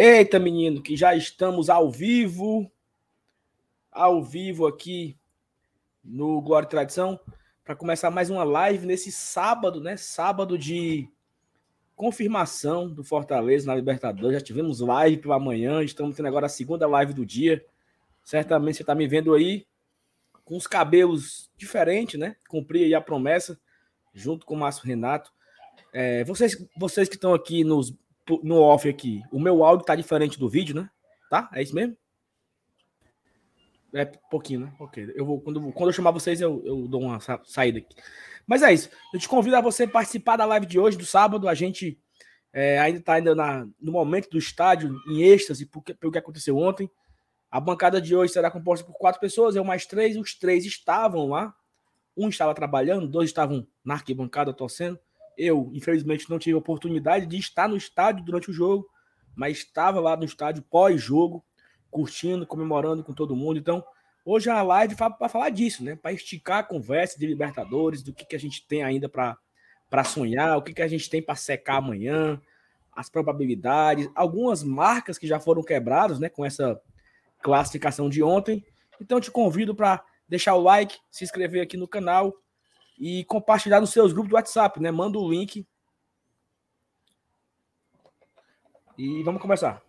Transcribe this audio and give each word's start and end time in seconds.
Eita, 0.00 0.38
menino, 0.38 0.80
que 0.80 0.96
já 0.96 1.16
estamos 1.16 1.68
ao 1.68 1.90
vivo, 1.90 2.70
ao 3.90 4.22
vivo 4.22 4.64
aqui 4.64 5.18
no 6.04 6.40
Glória 6.40 6.66
e 6.66 6.70
Tradição, 6.70 7.18
para 7.64 7.74
começar 7.74 8.08
mais 8.08 8.30
uma 8.30 8.44
live 8.44 8.86
nesse 8.86 9.10
sábado, 9.10 9.80
né? 9.80 9.96
Sábado 9.96 10.56
de 10.56 11.10
confirmação 11.96 12.88
do 12.88 13.02
Fortaleza 13.02 13.66
na 13.66 13.74
Libertadores. 13.74 14.38
Já 14.38 14.40
tivemos 14.40 14.78
live 14.78 15.16
para 15.16 15.34
amanhã, 15.34 15.82
estamos 15.82 16.14
tendo 16.14 16.26
agora 16.26 16.46
a 16.46 16.48
segunda 16.48 16.86
live 16.86 17.12
do 17.12 17.26
dia. 17.26 17.66
Certamente 18.22 18.76
você 18.76 18.84
está 18.84 18.94
me 18.94 19.08
vendo 19.08 19.34
aí 19.34 19.66
com 20.44 20.56
os 20.56 20.68
cabelos 20.68 21.50
diferentes, 21.56 22.20
né? 22.20 22.36
Cumprir 22.48 22.84
aí 22.84 22.94
a 22.94 23.00
promessa, 23.00 23.58
junto 24.14 24.46
com 24.46 24.54
o 24.54 24.58
Márcio 24.58 24.86
Renato. 24.86 25.32
É, 25.92 26.22
vocês, 26.22 26.56
vocês 26.76 27.08
que 27.08 27.16
estão 27.16 27.34
aqui 27.34 27.64
nos 27.64 27.92
no 28.42 28.60
off 28.60 28.88
aqui, 28.88 29.22
o 29.32 29.40
meu 29.40 29.64
áudio 29.64 29.86
tá 29.86 29.94
diferente 29.94 30.38
do 30.38 30.48
vídeo, 30.48 30.74
né? 30.74 30.90
Tá? 31.30 31.48
É 31.52 31.62
isso 31.62 31.74
mesmo? 31.74 31.96
É 33.92 34.04
pouquinho, 34.04 34.60
né? 34.60 34.72
Ok. 34.78 35.12
Eu 35.14 35.24
vou, 35.24 35.40
quando, 35.40 35.72
quando 35.72 35.88
eu 35.88 35.92
chamar 35.92 36.10
vocês, 36.10 36.40
eu, 36.40 36.62
eu 36.64 36.86
dou 36.86 37.02
uma 37.02 37.20
sa 37.20 37.40
saída 37.44 37.78
aqui. 37.78 37.96
Mas 38.46 38.62
é 38.62 38.72
isso. 38.72 38.90
Eu 39.12 39.18
te 39.18 39.28
convido 39.28 39.56
a 39.56 39.60
você 39.60 39.86
participar 39.86 40.36
da 40.36 40.44
live 40.44 40.66
de 40.66 40.78
hoje, 40.78 40.96
do 40.96 41.06
sábado. 41.06 41.48
A 41.48 41.54
gente 41.54 41.98
é, 42.52 42.78
ainda 42.78 42.98
está 42.98 43.14
ainda 43.14 43.34
na, 43.34 43.66
no 43.80 43.92
momento 43.92 44.28
do 44.30 44.38
estádio, 44.38 44.94
em 45.08 45.22
êxtase, 45.22 45.66
porque, 45.66 45.94
pelo 45.94 46.12
que 46.12 46.18
aconteceu 46.18 46.56
ontem. 46.56 46.90
A 47.50 47.58
bancada 47.58 47.98
de 47.98 48.14
hoje 48.14 48.32
será 48.32 48.50
composta 48.50 48.84
por 48.84 48.92
quatro 48.92 49.20
pessoas, 49.20 49.56
eu 49.56 49.64
mais 49.64 49.86
três. 49.86 50.16
Os 50.16 50.34
três 50.38 50.66
estavam 50.66 51.28
lá. 51.28 51.54
Um 52.14 52.28
estava 52.28 52.54
trabalhando, 52.54 53.08
dois 53.08 53.30
estavam 53.30 53.66
na 53.82 53.94
arquibancada 53.94 54.52
torcendo. 54.52 54.98
Eu, 55.38 55.70
infelizmente, 55.72 56.28
não 56.28 56.36
tive 56.36 56.56
oportunidade 56.56 57.24
de 57.24 57.38
estar 57.38 57.68
no 57.68 57.76
estádio 57.76 58.24
durante 58.24 58.50
o 58.50 58.52
jogo, 58.52 58.90
mas 59.36 59.58
estava 59.58 60.00
lá 60.00 60.16
no 60.16 60.24
estádio 60.24 60.64
pós-jogo, 60.64 61.44
curtindo, 61.92 62.44
comemorando 62.44 63.04
com 63.04 63.14
todo 63.14 63.36
mundo. 63.36 63.56
Então, 63.56 63.84
hoje 64.24 64.50
a 64.50 64.60
live 64.62 64.96
para 64.96 65.28
falar 65.28 65.50
disso, 65.50 65.84
né? 65.84 65.94
Para 65.94 66.12
esticar 66.12 66.58
a 66.58 66.62
conversa 66.64 67.16
de 67.16 67.24
Libertadores, 67.24 68.02
do 68.02 68.12
que, 68.12 68.24
que 68.24 68.34
a 68.34 68.38
gente 68.38 68.66
tem 68.66 68.82
ainda 68.82 69.08
para 69.08 70.04
sonhar, 70.04 70.58
o 70.58 70.62
que, 70.62 70.74
que 70.74 70.82
a 70.82 70.88
gente 70.88 71.08
tem 71.08 71.22
para 71.22 71.36
secar 71.36 71.76
amanhã, 71.76 72.40
as 72.92 73.08
probabilidades, 73.08 74.10
algumas 74.16 74.64
marcas 74.64 75.18
que 75.18 75.26
já 75.28 75.38
foram 75.38 75.62
quebradas, 75.62 76.18
né? 76.18 76.28
Com 76.28 76.44
essa 76.44 76.80
classificação 77.40 78.08
de 78.10 78.24
ontem. 78.24 78.64
Então, 79.00 79.20
te 79.20 79.30
convido 79.30 79.72
para 79.72 80.04
deixar 80.28 80.56
o 80.56 80.62
like, 80.62 80.98
se 81.12 81.22
inscrever 81.22 81.62
aqui 81.62 81.76
no 81.76 81.86
canal 81.86 82.34
e 82.98 83.24
compartilhar 83.24 83.80
nos 83.80 83.90
seus 83.90 84.12
grupos 84.12 84.30
do 84.30 84.34
WhatsApp, 84.34 84.80
né? 84.80 84.90
Manda 84.90 85.18
o 85.18 85.30
link. 85.30 85.66
E 88.96 89.22
vamos 89.22 89.40
começar. 89.40 89.80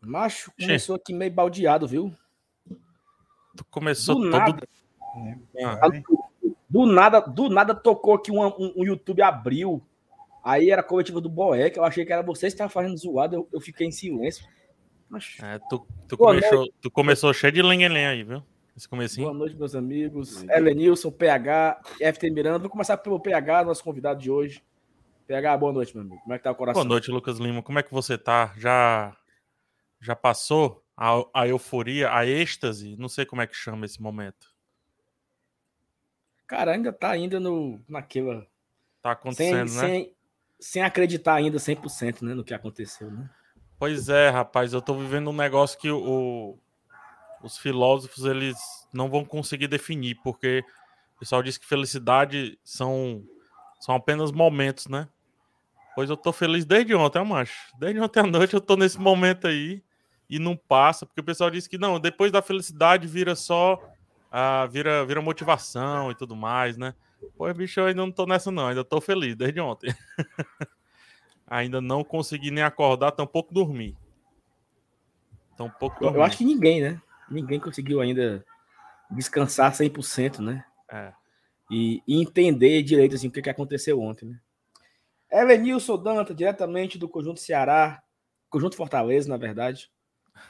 Macho, 0.00 0.52
começou 0.60 0.96
aqui 0.96 1.14
meio 1.14 1.32
baldeado, 1.32 1.88
viu? 1.88 2.14
Tu 3.56 3.64
começou 3.70 4.16
do 4.16 4.30
todo. 4.30 4.38
Nada. 4.38 4.68
Ah. 5.62 5.88
Do 6.68 6.86
nada, 6.86 7.20
do 7.20 7.50
nada 7.50 7.74
tocou 7.74 8.14
aqui 8.14 8.32
um, 8.32 8.42
um, 8.46 8.72
um, 8.76 8.84
YouTube 8.84 9.20
abriu. 9.20 9.82
Aí 10.42 10.70
era 10.70 10.80
a 10.80 10.84
coletiva 10.84 11.20
do 11.20 11.28
Boeck. 11.28 11.76
Eu 11.76 11.84
achei 11.84 12.04
que 12.04 12.12
era 12.12 12.22
você 12.22 12.46
que 12.46 12.54
estava 12.54 12.70
fazendo 12.70 12.96
zoado. 12.96 13.36
Eu, 13.36 13.48
eu, 13.52 13.60
fiquei 13.60 13.86
em 13.86 13.92
silêncio. 13.92 14.46
Mas... 15.08 15.36
É, 15.42 15.58
tu, 15.68 15.86
tu, 16.08 16.16
começou, 16.16 16.72
tu, 16.80 16.90
começou, 16.90 17.34
cheio 17.34 17.52
de 17.52 17.62
lenha 17.62 17.90
aí, 17.90 18.24
viu? 18.24 18.42
Esse 18.74 18.88
comecinho. 18.88 19.26
Boa 19.26 19.38
noite, 19.38 19.54
meus 19.54 19.74
amigos. 19.74 20.42
Elenilson, 20.48 21.10
PH, 21.10 21.82
FT 22.14 22.30
Miranda. 22.30 22.58
Vou 22.58 22.70
começar 22.70 22.96
pelo 22.96 23.20
PH, 23.20 23.64
nosso 23.64 23.84
convidado 23.84 24.18
de 24.18 24.30
hoje. 24.30 24.64
PH, 25.26 25.58
boa 25.58 25.72
noite, 25.74 25.94
meu 25.94 26.04
amigo. 26.04 26.22
Como 26.22 26.34
é 26.34 26.38
que 26.38 26.44
tá 26.44 26.50
o 26.50 26.54
coração? 26.54 26.82
Boa 26.82 26.88
noite, 26.88 27.10
Lucas 27.10 27.38
Lima. 27.38 27.62
Como 27.62 27.78
é 27.78 27.82
que 27.82 27.92
você 27.92 28.16
tá? 28.16 28.54
Já, 28.56 29.14
já 30.00 30.16
passou 30.16 30.82
a, 30.96 31.22
a 31.34 31.46
euforia, 31.46 32.14
a 32.14 32.26
êxtase? 32.26 32.96
Não 32.96 33.08
sei 33.10 33.26
como 33.26 33.42
é 33.42 33.46
que 33.46 33.54
chama 33.54 33.84
esse 33.84 34.00
momento. 34.00 34.51
Cara, 36.52 36.72
ainda 36.72 36.92
tá 36.92 37.10
ainda 37.10 37.40
no, 37.40 37.82
naquela. 37.88 38.46
Tá 39.00 39.12
acontecendo, 39.12 39.68
sem, 39.68 39.80
né? 39.80 39.88
Sem, 39.88 40.14
sem 40.60 40.82
acreditar 40.82 41.36
ainda 41.36 41.56
100% 41.56 42.20
né, 42.20 42.34
no 42.34 42.44
que 42.44 42.52
aconteceu, 42.52 43.10
né? 43.10 43.26
Pois 43.78 44.10
é, 44.10 44.28
rapaz, 44.28 44.74
eu 44.74 44.82
tô 44.82 44.94
vivendo 44.94 45.30
um 45.30 45.32
negócio 45.32 45.78
que 45.78 45.90
o, 45.90 46.58
os 47.42 47.56
filósofos 47.56 48.26
eles 48.26 48.58
não 48.92 49.08
vão 49.08 49.24
conseguir 49.24 49.66
definir, 49.66 50.16
porque 50.22 50.62
o 51.16 51.20
pessoal 51.20 51.42
diz 51.42 51.56
que 51.56 51.64
felicidade 51.64 52.58
são, 52.62 53.24
são 53.80 53.94
apenas 53.94 54.30
momentos, 54.30 54.88
né? 54.88 55.08
Pois 55.94 56.10
eu 56.10 56.18
tô 56.18 56.34
feliz 56.34 56.66
desde 56.66 56.94
ontem, 56.94 57.24
macho. 57.24 57.72
Desde 57.78 57.98
ontem 57.98 58.20
à 58.20 58.24
noite 58.24 58.52
eu 58.52 58.60
tô 58.60 58.76
nesse 58.76 59.00
momento 59.00 59.46
aí 59.46 59.82
e 60.28 60.38
não 60.38 60.54
passa, 60.54 61.06
porque 61.06 61.22
o 61.22 61.24
pessoal 61.24 61.50
diz 61.50 61.66
que 61.66 61.78
não, 61.78 61.98
depois 61.98 62.30
da 62.30 62.42
felicidade 62.42 63.08
vira 63.08 63.34
só 63.34 63.91
ah, 64.34 64.64
vira, 64.64 65.04
vira 65.04 65.20
motivação 65.20 66.10
e 66.10 66.14
tudo 66.14 66.34
mais, 66.34 66.78
né? 66.78 66.94
Pô, 67.36 67.52
bicho, 67.52 67.78
eu 67.78 67.86
ainda 67.86 68.00
não 68.00 68.10
tô 68.10 68.24
nessa, 68.24 68.50
não, 68.50 68.66
ainda 68.66 68.82
tô 68.82 68.98
feliz 68.98 69.36
desde 69.36 69.60
ontem. 69.60 69.94
ainda 71.46 71.82
não 71.82 72.02
consegui 72.02 72.50
nem 72.50 72.64
acordar, 72.64 73.12
tampouco 73.12 73.52
dormir. 73.52 73.94
Tampouco 75.54 76.00
dormir. 76.00 76.16
Eu 76.16 76.22
acho 76.22 76.38
que 76.38 76.46
ninguém, 76.46 76.80
né? 76.80 77.00
Ninguém 77.30 77.60
conseguiu 77.60 78.00
ainda 78.00 78.42
descansar 79.10 79.70
100%, 79.70 80.38
né? 80.38 80.64
É. 80.90 81.12
E, 81.70 82.02
e 82.08 82.18
entender 82.18 82.82
direito 82.82 83.14
assim, 83.14 83.28
o 83.28 83.30
que, 83.30 83.42
que 83.42 83.50
aconteceu 83.50 84.00
ontem, 84.00 84.30
né? 84.30 84.40
Elenilson 85.30 85.98
Danta, 85.98 86.34
diretamente 86.34 86.98
do 86.98 87.08
Conjunto 87.08 87.38
Ceará, 87.38 88.02
Conjunto 88.48 88.76
Fortaleza, 88.76 89.28
na 89.28 89.36
verdade. 89.36 89.90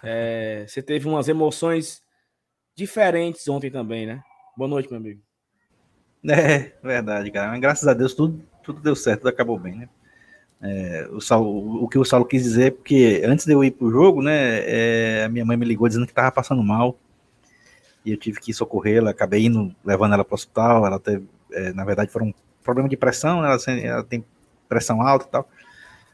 É, 0.05 0.65
você 0.67 0.81
teve 0.81 1.09
umas 1.09 1.29
emoções 1.29 2.03
diferentes 2.75 3.49
ontem 3.49 3.71
também, 3.71 4.07
né? 4.07 4.23
Boa 4.57 4.69
noite, 4.69 4.91
meu 4.91 4.99
amigo. 4.99 5.21
É, 6.25 6.73
verdade, 6.83 7.31
cara. 7.31 7.51
Mas, 7.51 7.61
graças 7.61 7.89
a 7.89 7.95
Deus 7.95 8.15
tudo, 8.15 8.41
tudo 8.63 8.81
deu 8.81 8.95
certo, 8.95 9.21
tudo 9.21 9.29
acabou 9.29 9.59
bem, 9.59 9.77
né? 9.77 9.89
É, 10.65 11.09
o, 11.11 11.21
Saulo, 11.21 11.83
o 11.83 11.89
que 11.89 11.99
o 11.99 12.05
Saulo 12.05 12.25
quis 12.25 12.45
dizer 12.45 12.67
é 12.67 12.71
porque 12.71 13.21
antes 13.27 13.45
de 13.45 13.53
eu 13.53 13.65
ir 13.65 13.73
pro 13.73 13.91
jogo, 13.91 14.23
né, 14.23 14.61
é, 14.61 15.25
a 15.25 15.29
minha 15.29 15.45
mãe 15.45 15.57
me 15.57 15.67
ligou 15.67 15.89
dizendo 15.89 16.07
que 16.07 16.15
tava 16.15 16.31
passando 16.31 16.63
mal 16.63 16.97
e 18.05 18.13
eu 18.13 18.17
tive 18.17 18.41
que 18.41 18.55
socorrê-la, 18.55 19.11
acabei 19.11 19.47
indo, 19.47 19.75
levando 19.85 20.15
ela 20.15 20.25
para 20.25 20.35
o 20.35 20.37
hospital, 20.37 20.87
ela 20.87 21.01
teve, 21.01 21.27
é, 21.51 21.73
na 21.73 21.85
verdade, 21.85 22.13
foram 22.13 22.27
um 22.29 22.35
problema 22.63 22.89
de 22.89 22.97
pressão, 22.97 23.43
né, 23.43 23.49
ela, 23.49 23.81
ela, 23.81 24.05
tem 24.05 24.25
pressão 24.69 25.03
alta 25.03 25.27
e 25.27 25.31
tal, 25.31 25.49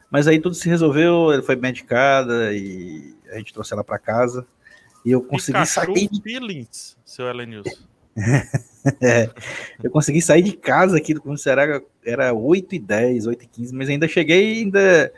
mas 0.09 0.27
aí 0.27 0.39
tudo 0.39 0.55
se 0.55 0.67
resolveu, 0.67 1.31
ela 1.31 1.43
foi 1.43 1.55
medicada 1.55 2.51
e 2.51 3.15
a 3.31 3.37
gente 3.37 3.53
trouxe 3.53 3.71
ela 3.71 3.83
para 3.83 3.99
casa, 3.99 4.47
e 5.05 5.11
eu 5.11 5.21
consegui 5.21 5.59
Pikachu 5.59 5.95
sair. 5.95 6.09
Feelings, 6.21 6.97
seu 7.05 7.27
Elenilson. 7.27 7.89
é, 9.01 9.29
eu 9.83 9.91
consegui 9.91 10.21
sair 10.21 10.41
de 10.41 10.53
casa 10.53 10.97
aqui 10.97 11.13
do 11.13 11.37
Ceará, 11.37 11.81
era 12.03 12.33
8 12.33 12.75
e 12.75 12.79
10, 12.79 13.27
8 13.27 13.43
e 13.43 13.47
15, 13.47 13.75
mas 13.75 13.89
ainda 13.89 14.07
cheguei, 14.07 14.59
ainda, 14.59 15.13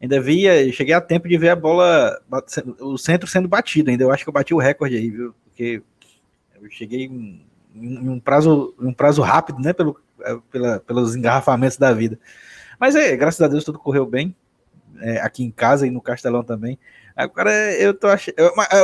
ainda 0.00 0.20
via, 0.20 0.72
cheguei 0.72 0.94
a 0.94 1.00
tempo 1.00 1.28
de 1.28 1.36
ver 1.36 1.50
a 1.50 1.56
bola, 1.56 2.20
o 2.80 2.96
centro 2.96 3.28
sendo 3.28 3.48
batido 3.48 3.90
ainda. 3.90 4.04
Eu 4.04 4.10
acho 4.10 4.24
que 4.24 4.28
eu 4.28 4.34
bati 4.34 4.54
o 4.54 4.58
recorde 4.58 4.96
aí, 4.96 5.10
viu? 5.10 5.34
Porque 5.44 5.82
eu 6.60 6.70
cheguei 6.70 7.04
em, 7.04 7.46
em 7.74 8.08
um, 8.08 8.18
prazo, 8.18 8.74
um 8.80 8.92
prazo 8.92 9.22
rápido, 9.22 9.60
né? 9.60 9.72
Pelo, 9.72 10.00
pela, 10.50 10.80
pelos 10.80 11.14
engarrafamentos 11.14 11.76
da 11.76 11.92
vida. 11.92 12.18
Mas 12.78 12.94
é, 12.94 13.16
graças 13.16 13.40
a 13.40 13.48
Deus 13.48 13.64
tudo 13.64 13.78
correu 13.78 14.06
bem. 14.06 14.34
É, 15.00 15.20
aqui 15.20 15.42
em 15.42 15.50
casa 15.50 15.86
e 15.86 15.90
no 15.90 16.00
Castelão 16.00 16.42
também. 16.42 16.78
Agora 17.16 17.52
eu 17.74 17.94
tô 17.94 18.08
achando. 18.08 18.34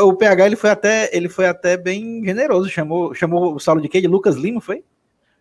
O 0.05 0.15
PH 0.15 0.47
ele 0.47 0.57
foi 0.57 0.71
até 0.71 1.11
ele 1.13 1.29
foi 1.29 1.47
até 1.47 1.77
bem 1.77 2.25
generoso. 2.25 2.69
Chamou, 2.69 3.13
chamou 3.15 3.55
o 3.55 3.61
Saulo 3.61 3.81
de 3.81 3.89
quê? 3.89 4.01
De 4.01 4.07
Lucas 4.07 4.37
Lima, 4.37 4.61
foi? 4.61 4.85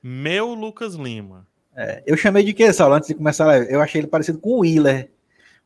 Meu 0.01 0.53
Lucas 0.53 0.95
Lima. 0.95 1.45
É, 1.75 2.01
eu 2.06 2.18
chamei 2.18 2.44
de 2.44 2.53
quê, 2.53 2.74
Saulo? 2.74 2.95
Antes 2.95 3.07
de 3.07 3.15
começar 3.15 3.44
a 3.44 3.47
live? 3.47 3.71
Eu 3.71 3.81
achei 3.81 4.01
ele 4.01 4.07
parecido 4.07 4.39
com 4.39 4.50
o 4.50 4.59
Wheeler. 4.59 5.09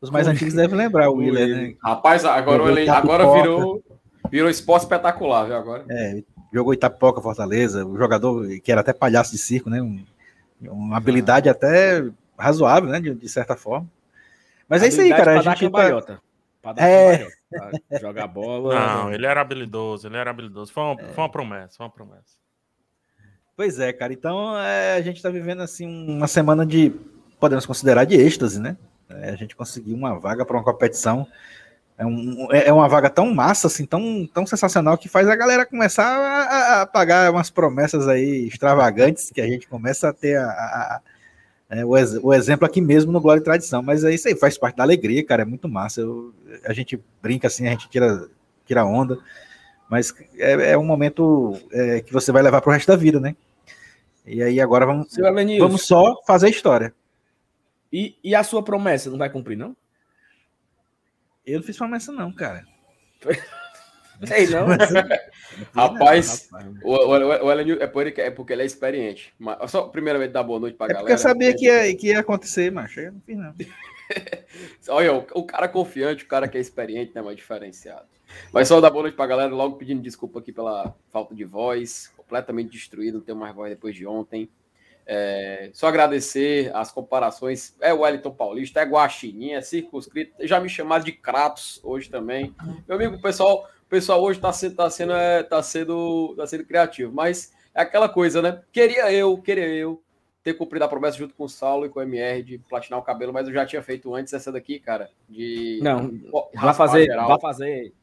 Os 0.02 0.10
mais 0.10 0.28
antigos 0.28 0.54
devem 0.54 0.78
lembrar 0.78 1.10
o 1.10 1.16
Wheeler, 1.16 1.48
né? 1.48 1.76
Rapaz, 1.82 2.26
agora, 2.26 2.70
ele, 2.70 2.90
agora 2.90 3.32
virou, 3.32 3.82
virou 4.30 4.50
esporte 4.50 4.84
espetacular, 4.84 5.46
viu? 5.46 5.56
Agora. 5.56 5.86
É, 5.90 6.22
jogou 6.52 6.74
Itapoca, 6.74 7.22
Fortaleza, 7.22 7.86
o 7.86 7.98
jogador 7.98 8.46
que 8.60 8.70
era 8.70 8.82
até 8.82 8.92
palhaço 8.92 9.32
de 9.32 9.38
circo, 9.38 9.70
né? 9.70 9.82
Um, 9.82 10.04
uma 10.62 10.98
habilidade 10.98 11.48
ah. 11.48 11.54
até 11.54 12.04
razoável, 12.38 12.90
né? 12.90 13.00
De, 13.00 13.16
de 13.16 13.30
certa 13.30 13.56
forma. 13.56 13.88
Mas 14.68 14.84
é 14.84 14.90
isso 14.90 15.00
aí, 15.00 15.10
cara. 15.10 15.40
A 15.40 15.42
gente 15.42 15.70
tá 15.70 16.20
para 16.64 16.74
dar 16.74 16.88
é... 16.88 17.28
pra 17.50 18.00
jogar 18.00 18.28
bola. 18.28 18.74
Não, 18.74 19.10
né? 19.10 19.16
ele 19.16 19.26
era 19.26 19.42
habilidoso, 19.42 20.08
ele 20.08 20.16
era 20.16 20.32
habilidoso. 20.32 20.72
Foi 20.72 20.82
uma, 20.82 21.02
é. 21.02 21.08
foi 21.10 21.24
uma 21.24 21.30
promessa, 21.30 21.76
foi 21.76 21.86
uma 21.86 21.92
promessa. 21.92 22.42
Pois 23.56 23.80
é, 23.80 23.92
cara. 23.92 24.14
Então 24.14 24.58
é, 24.58 24.96
a 24.96 25.02
gente 25.02 25.18
está 25.18 25.30
vivendo 25.30 25.62
assim 25.62 25.86
uma 26.08 26.28
semana 26.28 26.66
de, 26.66 26.92
podemos 27.40 27.66
considerar 27.66 28.06
de 28.06 28.16
êxtase, 28.16 28.62
né? 28.62 28.78
É, 29.10 29.30
É, 29.30 29.30
a 29.32 29.36
gente 29.36 29.56
conseguiu 29.56 29.96
uma 29.96 30.18
vaga 30.18 30.46
para 30.46 30.56
uma 30.56 30.64
competição. 30.64 31.28
É, 31.98 32.06
um, 32.06 32.48
é, 32.52 32.70
é 32.70 32.74
uma 32.74 32.88
vaga 32.88 33.10
tão 33.10 33.32
massa, 33.34 33.68
assim, 33.68 33.86
tão, 33.86 34.28
tão 34.34 34.48
sensacional, 34.48 34.98
que 34.98 35.08
faz 35.08 35.28
a 35.28 35.36
galera 35.36 35.66
começar 35.66 36.06
a, 36.06 36.82
a 36.82 36.88
pagar 36.88 37.32
umas 37.32 37.52
promessas 37.52 38.08
aí 38.08 38.48
extravagantes, 38.48 39.30
que 39.30 39.40
a 39.40 39.46
gente 39.46 39.68
começa 39.68 40.10
a 40.10 40.14
ter 40.14 40.38
a, 40.38 40.48
a, 40.48 41.02
é, 41.70 41.84
o, 41.86 41.98
ex, 41.98 42.14
o, 42.22 42.34
exemplo 42.34 42.66
aqui 42.66 42.82
mesmo 42.82 43.12
no 43.12 43.22
Glória 43.22 43.42
e 43.42 43.44
Tradição. 43.44 43.82
Mas 43.82 44.04
é 44.04 44.14
isso 44.14 44.28
aí, 44.28 44.36
faz 44.36 44.58
parte 44.58 44.76
da 44.76 44.84
alegria, 44.84 45.26
cara, 45.26 45.42
é 45.42 45.46
muito 45.46 45.68
massa. 45.68 46.02
Eu, 46.02 46.34
a 46.66 46.74
gente 46.74 47.02
brinca 47.22 47.48
assim, 47.48 47.68
a 47.68 47.72
gente 47.72 47.90
tira, 47.90 48.28
tira 48.66 48.86
onda, 48.86 49.18
mas 49.90 50.14
é, 50.38 50.72
é 50.72 50.78
um 50.78 50.86
momento 50.86 51.60
é, 51.72 52.02
que 52.02 52.14
você 52.14 52.32
vai 52.32 52.44
levar 52.44 52.62
para 52.62 52.70
o 52.70 52.74
resto 52.74 52.88
da 52.88 52.96
vida, 52.96 53.20
né? 53.20 53.36
E 54.26 54.42
aí 54.42 54.62
agora 54.62 54.86
vamos, 54.86 55.08
vamos 55.60 55.86
só 55.86 56.22
fazer 56.26 56.50
história. 56.50 56.94
E, 57.92 58.16
e 58.24 58.34
a 58.34 58.44
sua 58.44 58.64
promessa 58.64 59.10
não 59.10 59.18
vai 59.18 59.30
cumprir, 59.30 59.58
não? 59.58 59.76
Eu 61.46 61.60
não 61.60 61.66
fiz 61.66 61.78
promessa, 61.78 62.12
não, 62.12 62.32
cara. 62.32 62.66
Sei 64.26 64.48
não. 64.48 64.68
rapaz, 65.74 66.50
o, 66.84 66.92
o, 66.92 67.46
o, 67.46 67.52
é, 67.52 67.88
porque, 67.88 68.22
é 68.22 68.32
porque 68.32 68.54
ele 68.54 68.64
é 68.64 68.66
experiente. 68.66 69.34
Mas, 69.38 69.72
só 69.72 69.84
primeiramente 69.84 70.32
dar 70.32 70.44
boa 70.44 70.60
noite 70.60 70.76
pra 70.76 70.86
é 70.86 70.90
galera. 70.90 71.04
Porque 71.04 71.14
eu 71.14 71.18
sabia 71.18 71.56
que 71.56 71.66
ia, 71.66 71.96
que 71.98 72.08
ia 72.08 72.20
acontecer, 72.20 72.72
macho. 72.72 73.00
Eu 73.00 73.14
não 73.14 73.22
fiz, 73.22 73.38
não. 73.38 73.54
Olha, 74.90 75.14
o, 75.14 75.26
o, 75.34 75.46
cara 75.46 75.68
confiante, 75.68 76.24
o 76.24 76.28
cara 76.28 76.48
que 76.48 76.58
é 76.58 76.62
experiente, 76.62 77.14
né, 77.16 77.22
mais 77.22 77.38
diferenciado. 77.38 78.06
Mas 78.52 78.68
só 78.68 78.80
dar 78.82 78.90
boa 78.90 79.04
noite 79.04 79.16
pra 79.16 79.28
galera, 79.28 79.54
logo 79.54 79.78
pedindo 79.78 80.02
desculpa 80.02 80.40
aqui 80.40 80.52
pela 80.52 80.96
falta 81.10 81.36
de 81.36 81.44
voz, 81.44 82.12
completamente 82.18 82.72
destruído, 82.72 83.18
não 83.18 83.26
tenho 83.26 83.38
mais 83.38 83.54
voz 83.54 83.70
depois 83.70 83.96
de 83.96 84.06
ontem. 84.06 84.50
É, 85.06 85.70
só 85.74 85.88
agradecer 85.88 86.72
as 86.74 86.92
comparações. 86.92 87.76
É 87.82 87.94
o 87.94 88.02
Wellington 88.02 88.32
Paulista, 88.32 88.82
é 88.82 88.86
Guaxinim, 88.86 89.52
é 89.52 89.62
circunscrito. 89.62 90.34
Já 90.48 90.60
me 90.60 90.70
chamaram 90.70 91.04
de 91.04 91.12
Kratos 91.12 91.80
hoje 91.84 92.10
também. 92.10 92.56
Meu 92.88 92.96
amigo, 92.96 93.16
o 93.16 93.22
pessoal, 93.22 93.70
pessoal 93.94 94.24
hoje 94.24 94.40
está 94.40 94.52
sendo, 94.52 94.76
tá 94.76 94.90
sendo, 94.90 95.14
é, 95.14 95.44
tá 95.44 95.62
sendo, 95.62 96.34
tá 96.36 96.48
sendo 96.48 96.66
criativo, 96.66 97.14
mas 97.14 97.54
é 97.76 97.84
aquela 97.84 98.10
coisa, 98.10 98.42
né? 98.42 98.64
Queria 98.72 99.14
eu, 99.14 99.38
queria 99.38 99.68
eu 99.68 100.02
ter 100.42 100.56
cumprido 100.56 100.84
a 100.84 100.88
promessa 100.88 101.16
junto 101.16 101.36
com 101.36 101.44
o 101.44 101.50
Saulo 101.50 101.86
e 101.86 101.90
com 101.90 102.00
o 102.00 102.02
MR 102.02 102.42
de 102.42 102.58
platinar 102.58 103.00
o 103.00 103.04
cabelo, 103.04 103.32
mas 103.32 103.48
eu 103.48 103.54
já 103.54 103.68
tinha 103.68 103.84
feito 103.84 104.12
antes 104.16 104.34
essa 104.34 104.52
daqui, 104.52 104.80
cara. 104.80 105.12
De. 105.30 105.80
Não, 105.84 106.12
vai 106.56 106.74
fazer, 106.74 107.08
vai 107.08 107.40
fazer. 107.40 107.94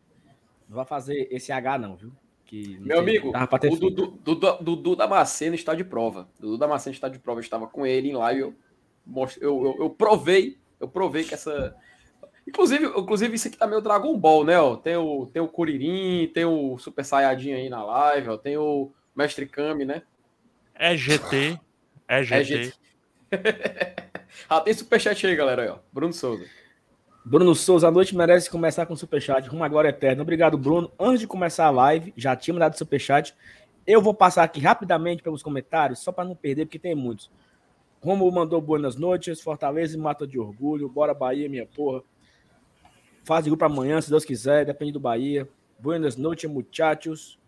Não 0.69 0.77
vai 0.77 0.85
fazer 0.85 1.27
esse 1.29 1.51
H, 1.51 1.79
não, 1.79 1.97
viu? 1.97 2.13
Que 2.45 2.79
Meu 2.79 3.01
amigo, 3.01 3.33
o 3.33 3.77
Dudu, 3.77 4.19
Dudu, 4.23 4.59
Dudu 4.61 4.97
Damasceno 4.97 5.57
está 5.57 5.75
de 5.75 5.83
prova. 5.83 6.29
Dudu 6.39 6.57
Damasceno 6.57 6.95
está 6.95 7.09
de 7.09 7.19
prova. 7.19 7.41
Eu 7.41 7.43
estava 7.43 7.67
com 7.67 7.85
ele 7.85 8.11
em 8.11 8.15
live. 8.15 8.41
Eu, 8.43 8.55
eu, 9.41 9.65
eu, 9.65 9.77
eu 9.81 9.91
provei. 9.91 10.57
Eu 10.79 10.87
provei 10.87 11.25
que 11.25 11.35
essa. 11.35 11.77
Inclusive, 12.51 12.85
inclusive, 12.85 13.35
isso 13.37 13.47
aqui 13.47 13.57
tá 13.57 13.65
meio 13.65 13.81
Dragon 13.81 14.19
Ball, 14.19 14.45
né? 14.45 14.59
Ó. 14.59 14.77
Tem, 14.77 14.97
o, 14.97 15.27
tem 15.27 15.41
o 15.41 15.47
Kuririn, 15.47 16.27
tem 16.35 16.45
o 16.45 16.77
Super 16.79 17.05
Saiyajin 17.05 17.53
aí 17.53 17.69
na 17.69 17.85
live, 17.85 18.31
ó. 18.31 18.37
tem 18.37 18.57
o 18.57 18.91
Mestre 19.15 19.47
Kami, 19.47 19.85
né? 19.85 20.03
É 20.75 20.97
GT. 20.97 21.61
É 22.09 22.25
GT. 22.25 22.35
É 22.35 22.45
GT. 22.45 22.75
ah, 24.49 24.61
tem 24.61 24.75
superchat 24.75 25.25
aí, 25.25 25.37
galera. 25.37 25.63
Aí, 25.63 25.69
ó. 25.69 25.79
Bruno 25.93 26.13
Souza. 26.13 26.45
Bruno 27.25 27.55
Souza, 27.55 27.87
a 27.87 27.91
noite 27.91 28.17
merece 28.17 28.51
começar 28.51 28.85
com 28.85 28.97
superchat. 28.97 29.49
Rumo 29.49 29.63
agora 29.63 29.89
eterno. 29.89 30.23
Obrigado, 30.23 30.59
Bruno. 30.59 30.91
Antes 30.99 31.21
de 31.21 31.29
começar 31.29 31.67
a 31.67 31.71
live, 31.71 32.13
já 32.17 32.35
tinha 32.35 32.53
mandado 32.53 32.77
superchat. 32.77 33.33
Eu 33.87 34.03
vou 34.03 34.13
passar 34.13 34.43
aqui 34.43 34.59
rapidamente 34.59 35.23
pelos 35.23 35.41
comentários, 35.43 36.01
só 36.01 36.11
para 36.11 36.25
não 36.25 36.35
perder, 36.35 36.67
porque 36.67 36.81
tem 36.81 36.97
muitos. 36.97 37.31
Romulo 38.03 38.33
mandou 38.33 38.61
boas 38.61 38.97
noites. 38.97 39.41
Fortaleza 39.41 39.97
e 39.97 40.01
mata 40.01 40.27
de 40.27 40.37
orgulho. 40.37 40.89
Bora, 40.89 41.15
Bahia, 41.15 41.49
minha 41.49 41.67
porra. 41.67 42.03
Faz 43.25 43.45
de 43.45 43.51
grupo 43.51 43.65
amanhã, 43.65 44.01
se 44.01 44.11
Deus 44.11 44.25
quiser, 44.25 44.65
depende 44.65 44.93
do 44.93 45.01
Bahia. 45.01 45.49
Buenas 45.79 46.17
noites, 46.17 46.51
muchachos. 46.51 47.39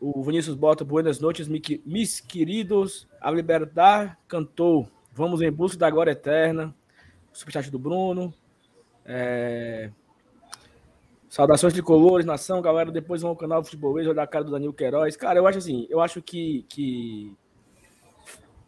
O 0.00 0.22
Vinícius 0.22 0.54
bota 0.54 0.84
buenas 0.84 1.18
noites, 1.18 1.48
mis 1.84 2.20
queridos. 2.20 3.08
A 3.20 3.30
Liberdade 3.30 4.16
cantou. 4.28 4.88
Vamos 5.12 5.42
em 5.42 5.50
busca 5.50 5.78
da 5.78 5.90
glória 5.90 6.12
eterna. 6.12 6.74
Superchat 7.32 7.70
do 7.70 7.78
Bruno. 7.78 8.32
É... 9.04 9.90
Saudações 11.28 11.74
de 11.74 11.82
colores, 11.82 12.24
nação, 12.24 12.62
galera. 12.62 12.90
Depois 12.90 13.22
vão 13.22 13.30
ao 13.30 13.36
canal 13.36 13.62
Futebolês, 13.64 14.06
olhar 14.06 14.22
a 14.22 14.26
cara 14.26 14.44
do 14.44 14.52
Danilo 14.52 14.72
Queiroz. 14.72 15.16
Cara, 15.16 15.38
eu 15.38 15.46
acho 15.46 15.58
assim, 15.58 15.86
eu 15.90 16.00
acho 16.00 16.22
que, 16.22 16.64
que 16.68 17.36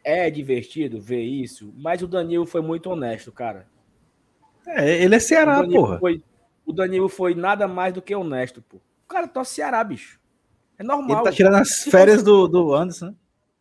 é 0.05 0.31
divertido 0.31 1.01
ver 1.01 1.23
isso, 1.23 1.73
mas 1.77 2.03
o 2.03 2.09
Danilo 2.09 2.47
foi 2.47 2.61
muito 2.61 2.91
honesto, 2.91 3.31
cara. 3.31 3.67
É, 4.67 5.03
ele 5.03 5.15
é 5.15 5.19
Ceará, 5.19 5.65
porra. 5.65 5.99
Foi, 5.99 6.23
o 6.71 6.73
Danilo 6.73 7.09
foi 7.09 7.35
nada 7.35 7.69
mais 7.69 7.93
do 7.93 8.03
que 8.03 8.15
honesto, 8.15 8.63
pô. 8.63 8.79
O 8.79 9.09
cara 9.09 9.29
torce 9.29 9.55
Ceará, 9.55 9.83
bicho. 9.85 10.21
É 10.79 10.83
normal. 10.83 11.19
Ele 11.19 11.25
tá 11.25 11.33
tirando 11.33 11.57
as 11.57 11.83
férias 11.85 12.23
do, 12.23 12.49
do 12.49 12.75
Anderson. 12.75 13.15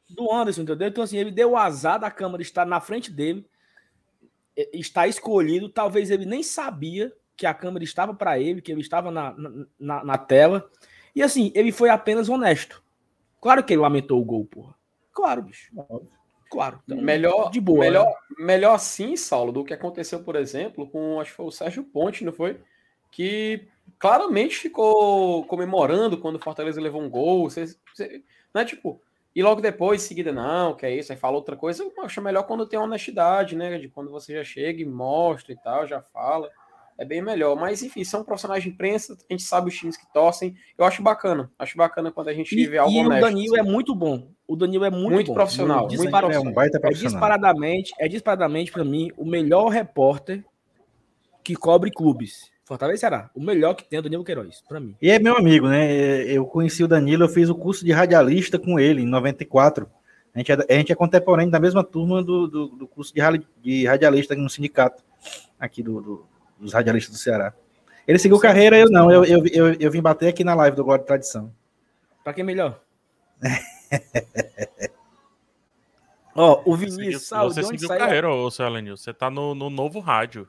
Do 0.10 0.32
Anderson, 0.32 0.62
entendeu? 0.62 0.88
Então, 0.88 1.04
assim, 1.04 1.18
ele 1.18 1.32
deu 1.32 1.52
o 1.52 1.58
azar 1.58 2.00
da 2.00 2.10
câmera 2.10 2.42
estar 2.42 2.66
na 2.66 2.80
frente 2.80 3.12
dele 3.12 3.46
está 4.74 5.08
escolhido, 5.08 5.70
talvez 5.70 6.10
ele 6.10 6.26
nem 6.26 6.44
sabia 6.44 7.14
que 7.36 7.46
a 7.46 7.54
câmera 7.54 7.84
estava 7.84 8.14
para 8.14 8.40
ele, 8.40 8.62
que 8.62 8.72
ele 8.72 8.82
estava 8.82 9.10
na, 9.12 9.34
na, 9.80 10.04
na, 10.04 10.18
tela. 10.18 10.70
E 11.16 11.24
assim, 11.24 11.52
ele 11.56 11.72
foi 11.72 11.90
apenas 11.90 12.28
honesto. 12.28 12.84
Claro 13.40 13.64
que 13.64 13.74
ele 13.74 13.82
lamentou 13.82 14.22
o 14.22 14.26
gol, 14.26 14.46
porra. 14.46 14.76
Claro, 15.14 15.44
bicho. 15.44 15.72
Claro. 16.50 16.82
Então, 16.84 17.02
melhor, 17.02 17.50
de 17.50 17.62
boa. 17.62 17.80
Melhor, 17.80 18.06
né? 18.06 18.46
melhor 18.46 18.78
sim, 18.80 19.16
Saulo, 19.16 19.52
do 19.52 19.64
que 19.64 19.74
aconteceu, 19.74 20.22
por 20.22 20.36
exemplo, 20.36 20.90
com 20.90 21.20
acho 21.20 21.32
que 21.32 21.38
foi 21.38 21.46
o 21.46 21.52
Sérgio 21.52 21.84
Ponte, 21.84 22.26
não 22.26 22.34
foi? 22.34 22.60
Que 23.12 23.68
claramente 23.98 24.56
ficou 24.56 25.44
comemorando 25.46 26.18
quando 26.18 26.38
o 26.38 26.44
Fortaleza 26.44 26.82
levou 26.82 27.02
um 27.02 27.10
gol. 27.10 27.50
Você, 27.50 27.66
você, 27.94 28.24
não 28.54 28.62
é 28.62 28.66
tipo, 28.66 29.02
e 29.36 29.44
logo 29.44 29.62
depois, 29.62 30.04
em 30.04 30.08
seguida, 30.08 30.32
não, 30.32 30.76
que 30.76 30.86
é 30.86 30.96
isso, 30.96 31.12
aí 31.12 31.18
fala 31.18 31.36
outra 31.36 31.56
coisa, 31.56 31.84
eu 31.84 32.04
acho 32.04 32.22
melhor 32.22 32.44
quando 32.44 32.66
tem 32.66 32.80
honestidade, 32.80 33.56
né? 33.56 33.78
De 33.78 33.88
quando 33.88 34.12
você 34.12 34.34
já 34.34 34.44
chega 34.44 34.82
e 34.82 34.86
mostra 34.86 35.54
e 35.54 35.58
tal, 35.58 35.88
já 35.88 36.02
fala. 36.02 36.50
É 36.98 37.06
bem 37.06 37.22
melhor. 37.22 37.56
Mas, 37.56 37.82
enfim, 37.82 38.04
são 38.04 38.26
profissionais 38.26 38.62
de 38.62 38.70
imprensa, 38.70 39.14
a 39.14 39.34
gente 39.34 39.44
sabe 39.44 39.70
os 39.70 39.78
times 39.78 39.96
que 39.96 40.12
torcem. 40.12 40.54
Eu 40.78 40.84
acho 40.84 41.02
bacana. 41.02 41.50
Acho 41.58 41.78
bacana 41.78 42.12
quando 42.12 42.28
a 42.28 42.34
gente 42.34 42.54
e, 42.60 42.68
vê 42.68 42.78
algo 42.78 42.92
e 42.92 43.00
honesto. 43.00 43.24
o 43.24 43.30
Danilo 43.30 43.56
assim. 43.56 43.70
é 43.70 43.72
muito 43.72 43.96
bom. 43.96 44.28
O 44.46 44.56
Danilo 44.58 44.84
é 44.84 44.90
muito, 44.90 45.12
muito 45.12 45.28
bom. 45.28 45.34
Profissional, 45.34 45.80
muito, 45.88 45.92
dispara... 45.92 46.28
profissional. 46.28 46.46
É 46.46 46.52
um 46.52 46.54
baita 46.54 46.80
profissional. 46.80 47.08
É 47.08 47.14
disparadamente, 47.14 47.94
é 47.98 48.08
disparadamente 48.10 48.72
para 48.74 48.84
mim, 48.84 49.10
o 49.16 49.24
melhor 49.24 49.70
repórter 49.70 50.44
que 51.42 51.56
cobre 51.56 51.90
clubes. 51.90 52.52
Fortaleza 52.70 52.98
e 52.98 53.00
Ceará. 53.00 53.32
O 53.34 53.42
melhor 53.42 53.74
que 53.74 53.84
tem 53.84 53.98
é 53.98 54.00
o 54.00 54.04
Danilo 54.04 54.24
Queiroz, 54.24 54.62
para 54.70 54.80
mim. 54.80 54.96
E 55.02 55.10
é 55.10 55.18
meu 55.18 55.36
amigo, 55.36 55.68
né? 55.68 55.92
Eu 56.26 56.46
conheci 56.46 56.84
o 56.84 56.88
Danilo, 56.88 57.24
eu 57.24 57.30
fiz 57.30 57.50
o 57.50 57.56
curso 57.56 57.84
de 57.84 57.92
radialista 57.92 58.60
com 58.60 58.80
ele 58.80 59.02
em 59.02 59.08
94. 59.08 59.90
A 60.36 60.38
gente 60.38 60.52
é, 60.52 60.56
a 60.70 60.74
gente 60.76 60.92
é 60.92 60.96
contemporâneo 60.96 61.50
da 61.50 61.60
mesma 61.60 61.84
turma 61.84 62.24
do, 62.24 62.48
do, 62.48 62.68
do 62.68 62.88
curso 62.88 63.12
de, 63.12 63.22
de 63.60 63.88
radialista 63.88 64.36
no 64.36 64.48
sindicato 64.48 65.04
aqui 65.60 65.82
do, 65.82 66.00
do, 66.00 66.28
dos 66.60 66.72
radialistas 66.72 67.16
do 67.16 67.20
Ceará. 67.20 67.56
Ele 68.08 68.20
seguiu 68.20 68.38
Sim, 68.38 68.44
carreira, 68.44 68.78
eu 68.78 68.92
não. 68.92 69.12
Eu, 69.12 69.26
eu, 69.26 69.44
eu, 69.48 69.74
eu, 69.74 69.90
vim 69.90 70.04
bater 70.04 70.28
aqui 70.28 70.44
na 70.44 70.54
live 70.54 70.78
do 70.78 70.84
Glória 70.84 71.02
de 71.02 71.08
Tradição. 71.08 71.52
Para 72.24 72.34
quem 72.34 72.44
é 72.44 72.46
melhor? 72.46 72.80
Ó, 76.36 76.62
oh, 76.64 76.72
o 76.72 76.76
Vinícius. 76.76 77.30
Você 77.30 77.64
seguiu, 77.64 77.88
você 77.88 77.98
carreira, 77.98 78.32
ô, 78.32 78.52
seu 78.52 78.68
Você 78.96 79.12
tá 79.12 79.32
no, 79.32 79.56
no 79.56 79.72
novo 79.72 80.00
rádio. 80.00 80.48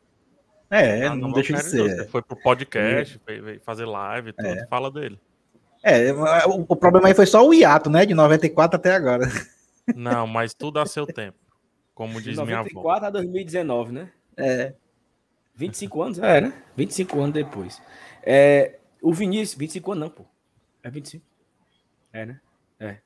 É, 0.70 1.06
ah, 1.06 1.10
não, 1.10 1.28
não 1.28 1.32
deixa 1.32 1.54
de 1.54 1.64
ser. 1.64 1.96
Você 1.96 2.06
foi 2.06 2.22
pro 2.22 2.36
podcast, 2.36 3.20
é. 3.26 3.58
fazer 3.58 3.84
live, 3.84 4.32
tudo, 4.32 4.46
é. 4.46 4.66
fala 4.68 4.88
dele. 4.88 5.18
É, 5.82 6.12
o, 6.12 6.64
o, 6.68 6.76
problema 6.76 7.08
aí 7.08 7.14
foi 7.14 7.26
só 7.26 7.44
o 7.44 7.52
hiato, 7.52 7.90
né? 7.90 8.06
De 8.06 8.14
94 8.14 8.76
até 8.76 8.94
agora. 8.94 9.24
Não, 9.96 10.26
mas 10.28 10.54
tudo 10.54 10.78
a 10.78 10.86
seu 10.86 11.06
tempo. 11.06 11.38
Como 11.92 12.20
diz 12.20 12.38
minha 12.38 12.58
avó. 12.58 12.68
94 12.68 13.06
a 13.06 13.10
2019, 13.10 13.92
né? 13.92 14.12
É. 14.36 14.74
25 15.56 16.02
anos? 16.02 16.18
É, 16.18 16.40
né? 16.40 16.52
25 16.76 17.20
anos 17.20 17.34
depois. 17.34 17.82
É, 18.22 18.78
o 19.02 19.12
Vinícius, 19.12 19.58
25 19.58 19.92
anos 19.92 20.02
não, 20.04 20.10
pô. 20.10 20.24
É 20.82 20.90
25. 20.90 21.24
É, 22.12 22.26
né? 22.26 22.40
É. 22.78 22.98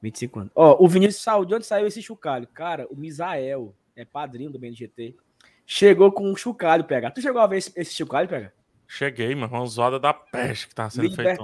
25 0.00 0.40
anos. 0.40 0.52
Ó, 0.54 0.84
o 0.84 0.88
Vinícius 0.88 1.22
saiu. 1.22 1.44
De 1.44 1.54
onde 1.54 1.66
saiu 1.66 1.86
esse 1.86 2.00
chocalho? 2.00 2.46
Cara, 2.46 2.86
o 2.90 2.96
Misael 2.96 3.74
é 3.96 4.04
padrinho 4.04 4.50
do 4.50 4.58
BNGT 4.58 5.16
chegou 5.66 6.12
com 6.12 6.30
um 6.30 6.36
chocalho 6.36 6.84
pegar. 6.84 7.10
Tu 7.10 7.20
chegou 7.20 7.40
a 7.40 7.46
ver 7.46 7.58
esse, 7.58 7.72
esse 7.76 7.94
chocalho 7.94 8.28
pegar? 8.28 8.52
Cheguei, 8.86 9.34
mas 9.34 9.50
uma 9.50 9.66
zoada 9.66 9.98
da 9.98 10.12
peste 10.12 10.68
que 10.68 10.74
tá 10.74 10.88
sendo 10.90 11.14
feita. 11.14 11.42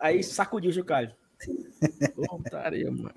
Aí 0.00 0.22
sacudiu 0.22 0.70
o 0.70 0.74
chocalho. 0.74 1.12
Mano. 2.90 3.14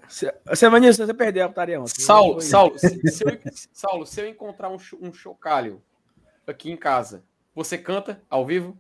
Semaninho, 0.53 0.93
você 0.93 1.13
perdeu 1.13 1.45
a 1.45 1.49
putaria 1.49 1.79
ontem. 1.79 2.01
Saulo, 2.01 2.41
Saulo, 2.41 2.77
se, 2.77 2.99
se, 3.09 3.23
eu, 3.23 3.39
Saulo, 3.71 4.05
se 4.05 4.21
eu 4.21 4.27
encontrar 4.27 4.69
um, 4.69 4.77
um 5.01 5.13
chocalho 5.13 5.81
aqui 6.45 6.71
em 6.71 6.77
casa, 6.77 7.23
você 7.55 7.77
canta 7.77 8.21
ao 8.29 8.45
vivo? 8.45 8.77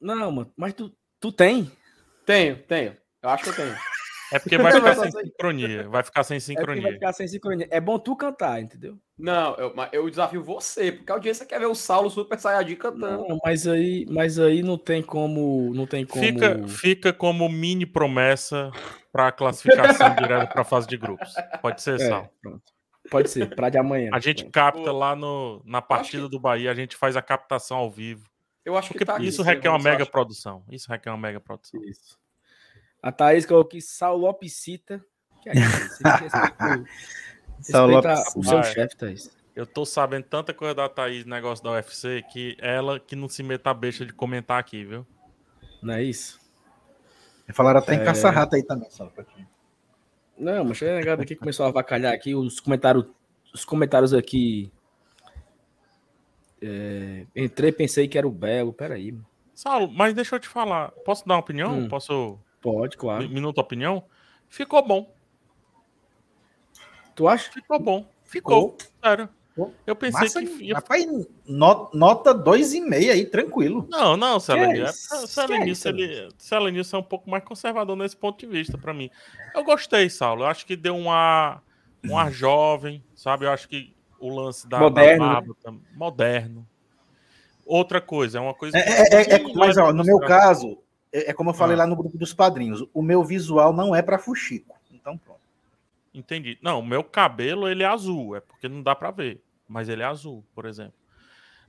Não, 0.00 0.30
mano, 0.30 0.52
mas 0.56 0.72
tu, 0.74 0.92
tu 1.20 1.32
tem? 1.32 1.70
Tenho, 2.24 2.56
tenho. 2.62 2.96
Eu 3.22 3.28
acho 3.28 3.44
que 3.44 3.50
eu 3.50 3.56
tenho. 3.56 3.76
É 4.32 4.38
porque 4.38 4.58
vai 4.58 4.72
ficar 4.72 4.94
sem 4.94 5.10
sincronia. 5.10 5.88
Vai 5.88 6.02
ficar 6.02 6.22
sem 6.24 6.40
sincronia. 6.40 6.80
É 6.80 6.82
vai 6.82 6.92
ficar 6.92 7.12
sem 7.12 7.28
sincronia. 7.28 7.68
É 7.70 7.80
bom 7.80 7.98
tu 7.98 8.16
cantar, 8.16 8.60
entendeu? 8.60 8.98
Não, 9.16 9.54
eu, 9.56 9.74
eu 9.92 10.10
desafio 10.10 10.42
você, 10.42 10.90
porque 10.90 11.12
a 11.12 11.14
audiência 11.14 11.46
quer 11.46 11.60
ver 11.60 11.66
o 11.66 11.74
Saulo 11.74 12.10
Super 12.10 12.38
Saiyajin 12.38 12.76
cantando. 12.76 13.28
Não, 13.28 13.38
mas 13.44 13.66
aí, 13.66 14.06
mas 14.08 14.38
aí 14.38 14.62
não 14.62 14.76
tem 14.76 15.02
como, 15.02 15.72
não 15.74 15.86
tem 15.86 16.04
como. 16.04 16.24
Fica, 16.24 16.68
fica 16.68 17.12
como 17.12 17.48
mini 17.48 17.86
promessa 17.86 18.72
para 19.12 19.30
classificação 19.30 20.14
direta 20.16 20.46
para 20.48 20.62
a 20.62 20.64
fase 20.64 20.88
de 20.88 20.96
grupos. 20.96 21.32
Pode 21.62 21.80
ser, 21.80 22.00
é, 22.00 22.08
Saulo. 22.08 22.28
Pronto. 22.42 22.72
Pode 23.10 23.30
ser, 23.30 23.54
para 23.54 23.68
de 23.68 23.78
amanhã. 23.78 24.10
A 24.12 24.18
gente 24.18 24.46
capta 24.46 24.90
lá 24.90 25.14
no, 25.14 25.62
na 25.64 25.80
partida 25.80 26.24
que... 26.24 26.30
do 26.30 26.40
Bahia, 26.40 26.70
a 26.70 26.74
gente 26.74 26.96
faz 26.96 27.16
a 27.16 27.22
captação 27.22 27.76
ao 27.76 27.90
vivo. 27.90 28.28
Eu 28.64 28.76
acho 28.76 28.88
Porque 28.88 29.04
que 29.04 29.04
tá 29.04 29.18
isso 29.20 29.42
aqui, 29.42 29.50
requer 29.50 29.68
uma 29.68 29.78
mega 29.78 30.06
produção. 30.06 30.64
Isso 30.70 30.90
requer 30.90 31.10
uma 31.10 31.18
mega 31.18 31.38
produção. 31.38 31.80
Isso. 31.84 32.18
A 33.04 33.12
Thaís 33.12 33.44
colocou 33.44 33.68
aqui 33.68 33.82
Saulopicita. 33.82 35.04
Que 35.42 35.50
é 35.50 35.52
isso? 35.52 35.98
Saulopicita. 37.60 38.38
O 38.38 38.42
seu 38.42 38.62
chefe, 38.62 38.96
Thaís. 38.96 39.30
Eu 39.54 39.66
tô 39.66 39.84
sabendo 39.84 40.24
tanta 40.24 40.54
coisa 40.54 40.74
da 40.74 40.88
Thaís, 40.88 41.26
negócio 41.26 41.62
da 41.62 41.72
UFC, 41.72 42.24
que 42.32 42.56
ela 42.58 42.98
que 42.98 43.14
não 43.14 43.28
se 43.28 43.42
meta 43.42 43.68
a 43.68 43.74
besta 43.74 44.06
de 44.06 44.14
comentar 44.14 44.58
aqui, 44.58 44.86
viu? 44.86 45.06
Não 45.82 45.92
é 45.92 46.02
isso? 46.02 46.40
Falaram 47.52 47.80
até 47.80 47.92
é... 47.92 47.96
em 47.96 48.04
caça-rata 48.06 48.56
aí 48.56 48.62
também, 48.62 48.88
só 48.90 49.04
pra 49.04 49.22
ti. 49.22 49.46
Não, 50.38 50.64
mas 50.64 50.80
é 50.80 50.96
negado 50.96 51.20
aqui 51.20 51.36
começou 51.36 51.66
a 51.66 51.68
avacalhar 51.68 52.14
aqui 52.14 52.34
os 52.34 52.58
comentários, 52.58 53.04
os 53.52 53.66
comentários 53.66 54.14
aqui. 54.14 54.72
É, 56.62 57.26
entrei, 57.36 57.70
pensei 57.70 58.08
que 58.08 58.16
era 58.16 58.26
o 58.26 58.32
Belo. 58.32 58.72
Peraí. 58.72 59.14
Saulo, 59.54 59.92
mas 59.92 60.14
deixa 60.14 60.36
eu 60.36 60.40
te 60.40 60.48
falar. 60.48 60.90
Posso 61.04 61.28
dar 61.28 61.34
uma 61.34 61.40
opinião? 61.40 61.80
Hum, 61.80 61.86
Posso? 61.86 62.40
Pode, 62.64 62.96
claro. 62.96 63.28
Minuto 63.28 63.58
opinião? 63.58 64.04
Ficou 64.48 64.82
bom. 64.82 65.14
Tu 67.14 67.28
acha? 67.28 67.52
Ficou 67.52 67.78
bom. 67.78 68.06
Ficou. 68.24 68.74
Sério. 69.04 69.28
Eu 69.86 69.94
pensei 69.94 70.22
Massa, 70.22 70.40
que. 70.40 70.64
Ia... 70.64 70.76
Rapaz, 70.76 71.06
nota 71.46 72.34
2,5 72.34 72.94
aí, 72.94 73.26
tranquilo. 73.26 73.86
Não, 73.90 74.16
não, 74.16 74.38
ele, 74.48 74.86
Selenilson 76.38 76.96
é 76.96 77.00
um 77.00 77.04
pouco 77.04 77.28
mais 77.28 77.44
conservador 77.44 77.94
nesse 77.96 78.16
ponto 78.16 78.40
de 78.40 78.46
vista, 78.46 78.78
para 78.78 78.94
mim. 78.94 79.10
Eu 79.54 79.62
gostei, 79.62 80.08
Saulo. 80.08 80.44
Eu 80.44 80.46
acho 80.46 80.64
que 80.64 80.74
deu 80.74 80.94
um 80.94 81.10
ar, 81.10 81.62
um 82.02 82.16
ar 82.16 82.32
jovem, 82.32 83.04
sabe? 83.14 83.44
Eu 83.44 83.50
acho 83.50 83.68
que 83.68 83.94
o 84.18 84.34
lance 84.34 84.66
da. 84.66 84.80
Moderno. 84.80 85.54
Da 85.62 85.74
moderno. 85.94 86.66
Outra 87.66 88.00
coisa, 88.00 88.38
é 88.38 88.40
uma 88.40 88.54
coisa. 88.54 88.78
É, 88.78 88.80
é, 88.80 89.22
é, 89.22 89.34
é 89.34 89.54
mas, 89.54 89.76
ó, 89.76 89.92
no 89.92 90.02
meu 90.02 90.18
caso, 90.18 90.78
é, 91.14 91.30
é, 91.30 91.32
como 91.32 91.50
eu 91.50 91.54
falei 91.54 91.76
ah. 91.76 91.78
lá 91.78 91.86
no 91.86 91.94
grupo 91.94 92.18
dos 92.18 92.34
padrinhos: 92.34 92.84
o 92.92 93.00
meu 93.00 93.22
visual 93.22 93.72
não 93.72 93.94
é 93.94 94.02
para 94.02 94.18
Fuxico. 94.18 94.76
Então, 94.92 95.16
pronto. 95.16 95.40
Entendi. 96.12 96.58
Não, 96.60 96.80
o 96.80 96.84
meu 96.84 97.04
cabelo 97.04 97.68
ele 97.68 97.84
é 97.84 97.86
azul, 97.86 98.34
é 98.34 98.40
porque 98.40 98.68
não 98.68 98.82
dá 98.82 98.94
para 98.94 99.12
ver, 99.12 99.40
mas 99.68 99.88
ele 99.88 100.02
é 100.02 100.06
azul, 100.06 100.44
por 100.54 100.66
exemplo. 100.66 100.94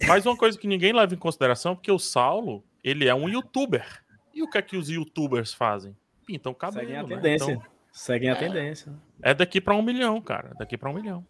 Mas 0.08 0.26
uma 0.26 0.36
coisa 0.36 0.58
que 0.58 0.68
ninguém 0.68 0.92
leva 0.92 1.14
em 1.14 1.18
consideração 1.18 1.74
é 1.74 1.76
porque 1.76 1.92
o 1.92 2.00
Saulo, 2.00 2.64
ele 2.84 3.08
é 3.08 3.14
um 3.14 3.30
youtuber. 3.30 4.04
E 4.34 4.44
o 4.44 4.50
que 4.50 4.58
é 4.58 4.62
que 4.62 4.76
os 4.76 4.90
youtubers 4.90 5.54
fazem? 5.54 5.96
Pintam 6.26 6.52
o 6.52 6.56
cabelo. 6.56 6.86
Seguem 6.86 7.00
a 7.00 7.04
né? 7.04 7.16
tendência. 7.16 7.52
Então, 7.52 7.76
Seguem 7.92 8.30
a 8.30 8.34
é, 8.34 8.36
tendência. 8.36 8.94
É 9.22 9.34
daqui 9.34 9.62
para 9.62 9.74
um 9.74 9.82
milhão, 9.82 10.20
cara. 10.20 10.52
Daqui 10.60 10.78
para 10.78 10.90
um 10.90 10.94
milhão. 10.94 11.26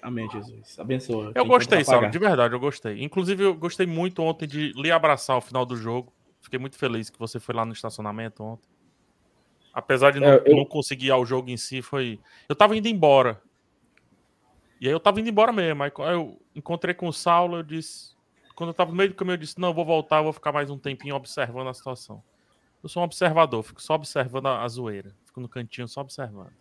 Amém, 0.00 0.30
Jesus. 0.30 0.78
Abençoa. 0.78 1.32
Eu 1.34 1.44
gostei, 1.44 1.84
Saulo, 1.84 2.08
de 2.08 2.18
verdade, 2.18 2.54
eu 2.54 2.60
gostei. 2.60 3.02
Inclusive, 3.02 3.42
eu 3.42 3.54
gostei 3.54 3.84
muito 3.84 4.22
ontem 4.22 4.46
de 4.46 4.72
lhe 4.74 4.90
abraçar 4.92 5.34
ao 5.34 5.42
final 5.42 5.66
do 5.66 5.76
jogo. 5.76 6.12
Fiquei 6.48 6.58
muito 6.58 6.78
feliz 6.78 7.10
que 7.10 7.18
você 7.18 7.38
foi 7.38 7.54
lá 7.54 7.62
no 7.62 7.74
estacionamento 7.74 8.42
ontem. 8.42 8.66
Apesar 9.70 10.12
de 10.12 10.18
não, 10.18 10.28
é, 10.28 10.42
eu... 10.46 10.56
não 10.56 10.64
conseguir 10.64 11.08
ir 11.08 11.10
ao 11.10 11.26
jogo 11.26 11.50
em 11.50 11.58
si, 11.58 11.82
foi. 11.82 12.18
Eu 12.48 12.56
tava 12.56 12.74
indo 12.74 12.88
embora. 12.88 13.38
E 14.80 14.86
aí 14.86 14.92
eu 14.92 14.98
tava 14.98 15.20
indo 15.20 15.28
embora 15.28 15.52
mesmo. 15.52 15.82
Aí 15.82 15.92
eu 15.98 16.40
encontrei 16.56 16.94
com 16.94 17.06
o 17.06 17.12
Saulo, 17.12 17.58
eu 17.58 17.62
disse. 17.62 18.16
Quando 18.56 18.70
eu 18.70 18.74
tava 18.74 18.90
no 18.90 18.96
meio 18.96 19.10
do 19.10 19.14
caminho, 19.14 19.34
eu 19.34 19.38
disse: 19.38 19.60
Não, 19.60 19.68
eu 19.68 19.74
vou 19.74 19.84
voltar, 19.84 20.22
vou 20.22 20.32
ficar 20.32 20.52
mais 20.52 20.70
um 20.70 20.78
tempinho 20.78 21.14
observando 21.14 21.68
a 21.68 21.74
situação. 21.74 22.22
Eu 22.82 22.88
sou 22.88 23.02
um 23.02 23.04
observador, 23.04 23.62
fico 23.62 23.82
só 23.82 23.92
observando 23.92 24.46
a, 24.46 24.62
a 24.62 24.68
zoeira. 24.68 25.14
Fico 25.26 25.38
no 25.38 25.50
cantinho 25.50 25.86
só 25.86 26.00
observando. 26.00 26.52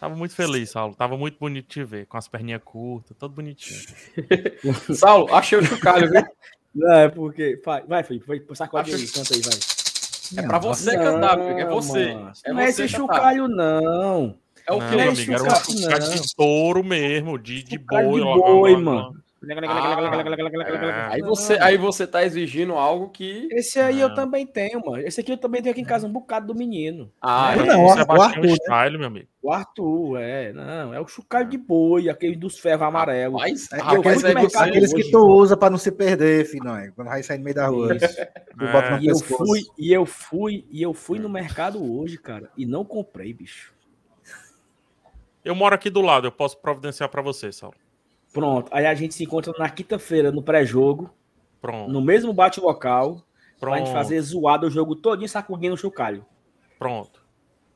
Tava 0.00 0.16
muito 0.16 0.34
feliz, 0.34 0.70
Saulo. 0.70 0.96
Tava 0.96 1.16
muito 1.16 1.38
bonito 1.38 1.68
de 1.68 1.74
te 1.74 1.84
ver, 1.84 2.06
com 2.06 2.16
as 2.16 2.26
perninhas 2.26 2.62
curtas, 2.64 3.16
todo 3.16 3.32
bonitinho. 3.32 3.86
Saulo, 4.96 5.32
achei 5.32 5.56
o 5.56 5.64
chocalho, 5.64 6.10
viu? 6.10 6.24
Não, 6.74 6.92
é 6.92 7.08
porque. 7.08 7.60
Vai, 7.64 7.82
vai 7.82 8.02
Felipe, 8.02 8.26
vai, 8.26 8.40
sacode 8.54 8.94
aí, 8.94 9.06
canta 9.08 9.34
aí, 9.34 9.40
vai. 9.42 10.44
É 10.44 10.46
pra 10.46 10.58
você 10.58 10.96
não, 10.96 11.04
cantar, 11.04 11.38
Felipe, 11.38 11.60
é 11.60 11.66
você. 11.66 12.16
É 12.44 12.52
não 12.52 12.60
é 12.60 12.68
esse 12.68 12.88
chocalho, 12.88 13.48
não. 13.48 14.36
É 14.66 14.72
o 14.72 14.78
que, 14.78 14.96
não, 14.96 15.08
amigo? 15.08 15.32
Era 15.32 15.42
um 15.42 15.50
chocalho 15.50 16.10
de 16.10 16.36
touro 16.36 16.84
mesmo, 16.84 17.38
de, 17.38 17.62
de 17.62 17.78
boi. 17.78 18.20
De 18.20 18.20
boi, 18.20 18.76
mano. 18.76 19.16
Ah, 19.42 21.08
aí, 21.12 21.22
você, 21.22 21.54
aí 21.54 21.78
você 21.78 22.06
tá 22.06 22.22
exigindo 22.22 22.74
algo 22.74 23.08
que. 23.08 23.48
Esse 23.50 23.80
aí 23.80 23.98
eu 23.98 24.14
também 24.14 24.46
tenho, 24.46 24.84
mano. 24.84 24.98
Esse 24.98 25.22
aqui 25.22 25.32
eu 25.32 25.38
também 25.38 25.62
tenho 25.62 25.72
aqui 25.72 25.80
em 25.80 25.84
casa, 25.84 26.06
um 26.06 26.12
bocado 26.12 26.48
do 26.48 26.54
menino. 26.54 27.10
Ah, 27.22 27.54
é, 27.54 27.64
não, 27.64 27.84
o, 27.84 27.86
o 27.86 28.22
Arthur. 28.22 28.42
Né? 28.42 28.54
Style, 28.54 28.98
meu 28.98 29.06
amigo. 29.06 29.28
O 29.42 29.50
Arthur, 29.50 30.20
é. 30.20 30.52
Não, 30.52 30.92
é 30.92 31.00
o 31.00 31.06
chocalho 31.06 31.48
de 31.48 31.56
boi, 31.56 32.10
aquele 32.10 32.36
dos 32.36 32.58
ferros 32.58 32.82
amarelos. 32.82 33.40
Rapaz, 33.40 33.72
é, 33.72 33.76
rapaz, 33.78 34.24
é, 34.24 34.32
é 34.32 34.68
aqueles 34.68 34.92
que 34.92 35.10
tu 35.10 35.26
usa 35.26 35.56
pra 35.56 35.70
não 35.70 35.78
se 35.78 35.90
perder, 35.90 36.44
filho. 36.44 36.62
Quando 36.94 37.08
vai 37.08 37.22
sair 37.22 37.38
no 37.38 37.44
meio 37.44 37.56
da 37.56 37.66
rua. 37.66 37.96
É. 38.60 38.98
E 39.00 39.06
eu 39.06 39.18
fui, 39.18 39.62
e 39.78 39.90
eu 39.90 40.04
fui, 40.04 40.66
e 40.70 40.82
eu 40.82 40.92
fui 40.92 41.18
no 41.18 41.30
mercado 41.30 41.82
hoje, 41.98 42.18
cara, 42.18 42.50
e 42.58 42.66
não 42.66 42.84
comprei, 42.84 43.32
bicho. 43.32 43.72
Eu 45.42 45.54
moro 45.54 45.74
aqui 45.74 45.88
do 45.88 46.02
lado, 46.02 46.26
eu 46.26 46.32
posso 46.32 46.58
providenciar 46.58 47.08
para 47.08 47.22
você, 47.22 47.50
Saulo. 47.50 47.74
Pronto. 48.32 48.68
Aí 48.72 48.86
a 48.86 48.94
gente 48.94 49.14
se 49.14 49.24
encontra 49.24 49.52
na 49.58 49.68
quinta-feira 49.68 50.30
no 50.30 50.42
pré-jogo. 50.42 51.14
Pronto. 51.60 51.90
No 51.90 52.00
mesmo 52.00 52.32
bate-local. 52.32 53.24
Pra 53.58 53.76
gente 53.76 53.92
fazer 53.92 54.18
zoado 54.22 54.66
o 54.66 54.70
jogo 54.70 54.96
todinho 54.96 55.28
sacudindo 55.28 55.74
o 55.74 55.78
chocalho. 55.78 56.24
Pronto. 56.78 57.22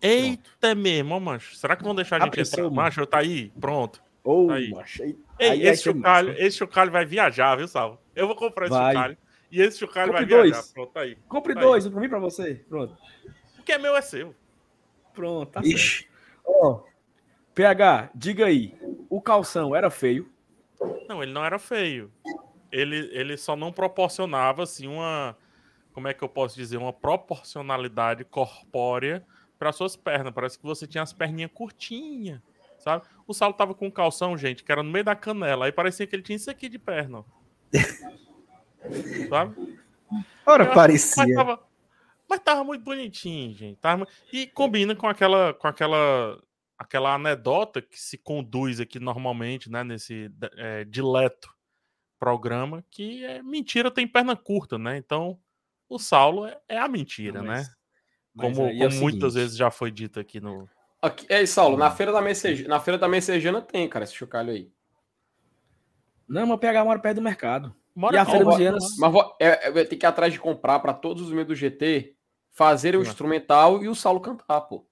Eita 0.00 0.42
Pronto. 0.60 0.76
mesmo, 0.78 1.20
mancho. 1.20 1.54
Será 1.56 1.76
que 1.76 1.84
vão 1.84 1.94
deixar 1.94 2.22
a 2.22 2.24
gente 2.24 2.40
entrar? 2.40 2.70
Macho, 2.70 3.06
tá 3.06 3.18
aí? 3.18 3.50
Pronto. 3.60 4.02
Ô, 4.22 4.46
tá 4.46 4.54
aí. 4.54 4.70
Macho, 4.70 5.02
Ei, 5.02 5.16
aí 5.38 5.66
esse, 5.66 5.82
chocalho, 5.82 6.34
esse 6.38 6.56
chocalho 6.56 6.90
vai 6.90 7.04
viajar, 7.04 7.54
viu, 7.56 7.68
Salvo? 7.68 7.98
Eu 8.16 8.26
vou 8.26 8.34
comprar 8.34 8.66
esse 8.66 8.74
chocalho. 8.74 9.18
E 9.52 9.60
esse 9.60 9.78
chocalho 9.78 10.12
Compre 10.12 10.24
vai 10.24 10.38
dois. 10.38 10.50
viajar. 10.52 10.72
Pronto, 10.72 10.92
tá 10.92 11.00
aí. 11.00 11.18
Compre 11.28 11.54
tá 11.54 11.60
dois, 11.60 11.84
aí. 11.84 11.92
pra 11.92 12.00
mim 12.00 12.08
pra 12.08 12.18
você. 12.18 12.54
Pronto. 12.66 12.96
O 13.58 13.62
que 13.62 13.72
é 13.72 13.78
meu 13.78 13.94
é 13.94 14.00
seu. 14.00 14.34
Pronto, 15.12 15.52
tá 15.52 15.60
Ixi. 15.62 16.04
certo. 16.04 16.14
Ó, 16.46 16.70
oh, 16.70 16.84
PH, 17.54 18.10
diga 18.14 18.46
aí. 18.46 18.74
O 19.10 19.20
calção 19.20 19.76
era 19.76 19.90
feio? 19.90 20.28
Não, 21.08 21.22
ele 21.22 21.32
não 21.32 21.44
era 21.44 21.58
feio. 21.58 22.12
Ele, 22.70 23.08
ele 23.12 23.36
só 23.36 23.54
não 23.54 23.72
proporcionava 23.72 24.62
assim 24.62 24.86
uma 24.86 25.36
como 25.94 26.08
é 26.08 26.12
que 26.12 26.24
eu 26.24 26.28
posso 26.28 26.56
dizer, 26.56 26.76
uma 26.76 26.92
proporcionalidade 26.92 28.24
corpórea 28.24 29.24
para 29.56 29.72
suas 29.72 29.94
pernas. 29.94 30.34
Parece 30.34 30.58
que 30.58 30.64
você 30.64 30.88
tinha 30.88 31.02
as 31.02 31.12
perninhas 31.12 31.52
curtinhas, 31.54 32.40
sabe? 32.80 33.06
O 33.28 33.32
Saulo 33.32 33.54
tava 33.54 33.74
com 33.74 33.86
um 33.86 33.90
calção, 33.90 34.36
gente, 34.36 34.64
que 34.64 34.72
era 34.72 34.82
no 34.82 34.90
meio 34.90 35.04
da 35.04 35.14
canela. 35.14 35.66
Aí 35.66 35.72
parecia 35.72 36.04
que 36.04 36.16
ele 36.16 36.24
tinha 36.24 36.34
isso 36.34 36.50
aqui 36.50 36.68
de 36.68 36.80
perna. 36.80 37.24
sabe? 39.30 39.78
Ora, 40.44 40.66
parecia. 40.74 41.24
Mas 41.24 41.34
tava, 41.36 41.62
mas 42.28 42.40
tava, 42.40 42.64
muito 42.64 42.82
bonitinho, 42.82 43.54
gente. 43.54 43.78
Tava, 43.78 44.06
e 44.32 44.48
combina 44.48 44.96
com 44.96 45.06
aquela, 45.06 45.54
com 45.54 45.68
aquela 45.68 46.42
aquela 46.78 47.14
anedota 47.14 47.80
que 47.80 48.00
se 48.00 48.18
conduz 48.18 48.80
aqui 48.80 48.98
normalmente, 48.98 49.70
né, 49.70 49.84
nesse 49.84 50.30
é, 50.56 50.84
dileto 50.84 51.54
programa, 52.18 52.84
que 52.90 53.24
é 53.24 53.42
mentira 53.42 53.90
tem 53.90 54.06
perna 54.06 54.36
curta, 54.36 54.78
né? 54.78 54.96
Então, 54.96 55.38
o 55.88 55.98
Saulo 55.98 56.46
é, 56.46 56.58
é 56.68 56.78
a 56.78 56.88
mentira, 56.88 57.40
Não, 57.40 57.46
mas, 57.46 57.68
né? 57.68 57.74
Mas 58.34 58.56
como, 58.56 58.68
é 58.68 58.78
como 58.78 59.00
muitas 59.00 59.34
vezes 59.34 59.56
já 59.56 59.70
foi 59.70 59.90
dito 59.90 60.18
aqui 60.18 60.40
no. 60.40 60.68
Aqui, 61.00 61.26
é, 61.28 61.44
Saulo, 61.44 61.76
na 61.76 61.90
feira 61.90 62.12
da 62.12 62.22
Messejana, 62.22 62.68
na 62.68 62.80
feira 62.80 62.98
da 62.98 63.08
Messejana 63.08 63.60
tem, 63.60 63.88
cara, 63.88 64.04
esse 64.04 64.14
chocalho 64.14 64.50
aí. 64.50 64.72
Não, 66.26 66.46
mas 66.46 66.58
pegar 66.58 66.82
uma 66.82 66.98
perto 66.98 67.16
do 67.16 67.22
mercado. 67.22 67.74
Mora 67.94 68.16
e 68.16 68.18
a 68.18 68.24
feira 68.24 68.44
dos 68.44 68.98
Mas 68.98 69.12
vou, 69.12 69.36
é, 69.38 69.68
é, 69.68 69.84
tem 69.84 69.98
que 69.98 70.04
ir 70.04 70.08
atrás 70.08 70.32
de 70.32 70.40
comprar 70.40 70.80
para 70.80 70.92
todos 70.94 71.22
os 71.22 71.28
membros 71.28 71.58
do 71.58 71.60
GT, 71.60 72.16
fazer 72.50 72.96
o 72.96 73.02
instrumental 73.02 73.84
e 73.84 73.88
o 73.88 73.94
Saulo 73.94 74.20
cantar, 74.20 74.62
pô. 74.62 74.86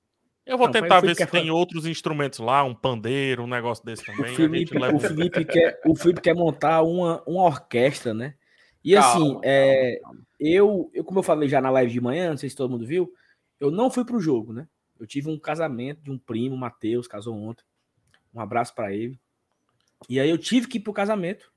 Eu 0.44 0.58
vou 0.58 0.66
não, 0.66 0.72
tentar 0.72 1.00
ver 1.00 1.14
se 1.14 1.26
tem 1.26 1.50
outros 1.50 1.86
instrumentos 1.86 2.40
lá, 2.40 2.64
um 2.64 2.74
pandeiro, 2.74 3.44
um 3.44 3.46
negócio 3.46 3.84
desse 3.84 4.04
também. 4.04 4.32
O 4.32 4.36
Felipe, 4.36 4.76
o 4.76 4.98
Felipe, 4.98 5.44
quer, 5.44 5.80
o 5.86 5.94
Felipe 5.94 6.20
quer 6.20 6.34
montar 6.34 6.82
uma, 6.82 7.22
uma 7.26 7.44
orquestra, 7.44 8.12
né? 8.12 8.34
E 8.84 8.94
calma, 8.94 9.08
assim, 9.08 9.40
é, 9.44 10.00
Eu, 10.40 10.90
eu, 10.92 11.04
como 11.04 11.20
eu 11.20 11.22
falei 11.22 11.48
já 11.48 11.60
na 11.60 11.70
live 11.70 11.92
de 11.92 12.00
manhã, 12.00 12.30
não 12.30 12.36
sei 12.36 12.50
se 12.50 12.56
todo 12.56 12.70
mundo 12.70 12.84
viu, 12.84 13.12
eu 13.60 13.70
não 13.70 13.88
fui 13.88 14.04
pro 14.04 14.20
jogo, 14.20 14.52
né? 14.52 14.66
Eu 14.98 15.06
tive 15.06 15.30
um 15.30 15.38
casamento 15.38 16.02
de 16.02 16.10
um 16.10 16.18
primo, 16.18 16.56
Matheus, 16.56 17.06
casou 17.06 17.36
ontem. 17.36 17.64
Um 18.34 18.40
abraço 18.40 18.74
para 18.74 18.92
ele. 18.92 19.20
E 20.08 20.18
aí 20.18 20.28
eu 20.28 20.38
tive 20.38 20.66
que 20.66 20.78
ir 20.78 20.80
pro 20.80 20.92
casamento. 20.92 21.52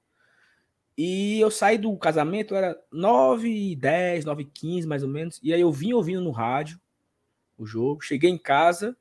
E 0.96 1.39
eu 1.39 1.50
saí 1.50 1.77
do 1.77 1.96
casamento, 1.98 2.54
era 2.56 2.80
9 2.92 3.50
e 3.50 3.75
10, 3.75 4.25
9 4.25 4.44
e 4.44 4.46
15 4.46 4.88
mais 4.88 5.01
ou 5.01 5.10
menos. 5.10 5.39
E 5.42 5.51
aí 5.51 5.62
eu 5.62 5.72
vim 5.72 5.94
ouvindo 5.94 6.22
no 6.22 6.32
rádio 6.32 6.80
o 7.57 7.65
jogo. 7.65 8.01
Cheguei 8.01 8.29
em 8.29 8.38
casa 8.38 8.95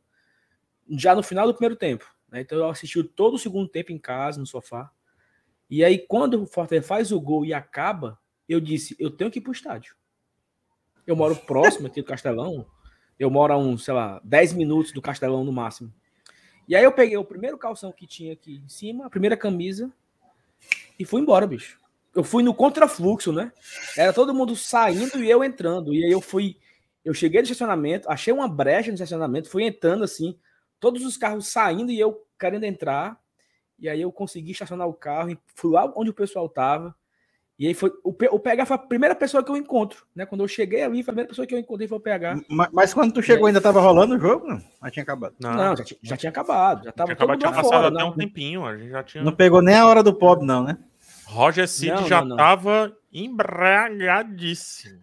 já 0.91 1.15
no 1.15 1.23
final 1.23 1.47
do 1.47 1.55
primeiro 1.55 1.77
tempo. 1.77 2.07
Né? 2.29 2.41
Então 2.41 2.59
eu 2.59 2.69
assisti 2.69 3.03
todo 3.03 3.35
o 3.35 3.39
segundo 3.39 3.69
tempo 3.69 3.93
em 3.93 3.99
casa, 3.99 4.39
no 4.39 4.47
sofá. 4.47 4.91
E 5.69 5.83
aí, 5.83 5.99
quando 5.99 6.43
o 6.43 6.47
Fortaleza 6.47 6.87
faz 6.87 7.11
o 7.11 7.21
gol 7.21 7.45
e 7.45 7.55
acaba, 7.55 8.19
eu 8.49 8.61
disse: 8.61 8.95
eu 8.99 9.11
tenho 9.11 9.31
que 9.31 9.39
ir 9.39 9.43
pro 9.43 9.53
estádio. 9.53 9.97
Eu 11.07 11.17
moro 11.17 11.37
próximo 11.37 11.87
aqui 11.87 12.01
do 12.01 12.07
Castelão. 12.07 12.67
Eu 13.19 13.31
moro 13.31 13.53
a 13.53 13.57
uns, 13.57 13.85
sei 13.85 13.95
lá, 13.95 14.21
10 14.25 14.55
minutos 14.55 14.93
do 14.93 15.01
Castelão 15.01 15.45
no 15.45 15.53
máximo. 15.53 15.93
E 16.67 16.75
aí 16.75 16.83
eu 16.83 16.93
peguei 16.93 17.17
o 17.17 17.25
primeiro 17.25 17.59
calção 17.59 17.93
que 17.93 18.07
tinha 18.07 18.33
aqui 18.33 18.63
em 18.65 18.69
cima, 18.69 19.07
a 19.07 19.11
primeira 19.11 19.37
camisa, 19.37 19.93
e 20.99 21.05
fui 21.05 21.21
embora, 21.21 21.47
bicho. 21.47 21.79
Eu 22.15 22.25
fui 22.25 22.43
no 22.43 22.55
contrafluxo, 22.55 23.33
né? 23.33 23.53
Era 23.97 24.13
todo 24.13 24.35
mundo 24.35 24.55
saindo 24.55 25.23
e 25.23 25.29
eu 25.29 25.43
entrando. 25.43 25.93
E 25.93 26.05
aí 26.05 26.11
eu 26.11 26.21
fui. 26.21 26.57
Eu 27.05 27.13
cheguei 27.13 27.41
no 27.41 27.45
estacionamento, 27.45 28.11
achei 28.11 28.33
uma 28.33 28.49
brecha 28.49 28.89
no 28.89 28.95
estacionamento, 28.95 29.51
fui 29.51 29.65
entrando 29.65 30.05
assim, 30.05 30.39
todos 30.81 31.05
os 31.05 31.17
carros 31.17 31.49
saindo 31.49 31.91
e 31.91 32.01
eu 32.01 32.27
querendo 32.39 32.65
entrar. 32.65 33.19
E 33.79 33.89
aí 33.89 34.01
eu 34.01 34.11
consegui 34.11 34.53
estacionar 34.53 34.89
o 34.89 34.95
carro, 34.95 35.31
e 35.31 35.39
fui 35.55 35.73
lá 35.73 35.93
onde 35.97 36.11
o 36.11 36.15
pessoal 36.15 36.49
tava. 36.49 36.95
E 37.57 37.69
aí 37.69 37.75
foi 37.75 37.91
o, 38.03 38.11
o 38.11 38.39
PH 38.39 38.67
foi 38.67 38.75
a 38.75 38.79
primeira 38.79 39.15
pessoa 39.15 39.45
que 39.45 39.51
eu 39.51 39.57
encontro, 39.57 40.05
né? 40.15 40.27
Quando 40.27 40.43
eu 40.43 40.49
cheguei 40.49 40.83
ali, 40.83 41.03
foi 41.05 41.13
a 41.13 41.15
primeira 41.15 41.29
pessoa 41.29 41.47
que 41.47 41.55
eu 41.55 41.59
encontrei 41.59 41.87
foi 41.87 41.99
o 41.99 42.01
PH. 42.01 42.41
Mas, 42.49 42.69
mas 42.73 42.95
quando 42.95 43.13
tu 43.13 43.23
chegou, 43.23 43.47
aí, 43.47 43.51
ainda 43.51 43.61
tava 43.61 43.81
rolando 43.81 44.17
o 44.17 44.19
jogo? 44.19 44.49
Não, 44.49 44.61
já 44.83 44.91
tinha 44.91 45.03
acabado. 45.05 45.35
Não, 45.39 45.53
não 45.53 45.77
já, 45.77 45.85
já, 46.03 46.17
tinha 46.17 46.31
acabado. 46.31 46.85
Já 46.85 46.93
tava 46.93 47.07
tinha 47.09 47.15
acabado, 47.15 47.39
tinha 47.39 47.53
passado 47.53 47.69
fora, 47.69 47.89
até 47.89 47.99
não. 47.99 48.09
um 48.09 48.17
tempinho. 48.17 48.67
A 48.67 48.77
gente 48.77 48.91
já 48.91 49.03
tinha... 49.05 49.23
Não 49.23 49.33
pegou 49.33 49.63
nem 49.63 49.77
a 49.77 49.87
hora 49.87 50.03
do 50.03 50.13
pobre, 50.13 50.45
não, 50.45 50.65
né? 50.65 50.79
Roger 51.27 51.69
Cid 51.69 51.93
não, 51.93 52.09
já 52.09 52.25
não, 52.25 52.37
tava 52.37 52.97
embriagadíssimo. 53.13 55.01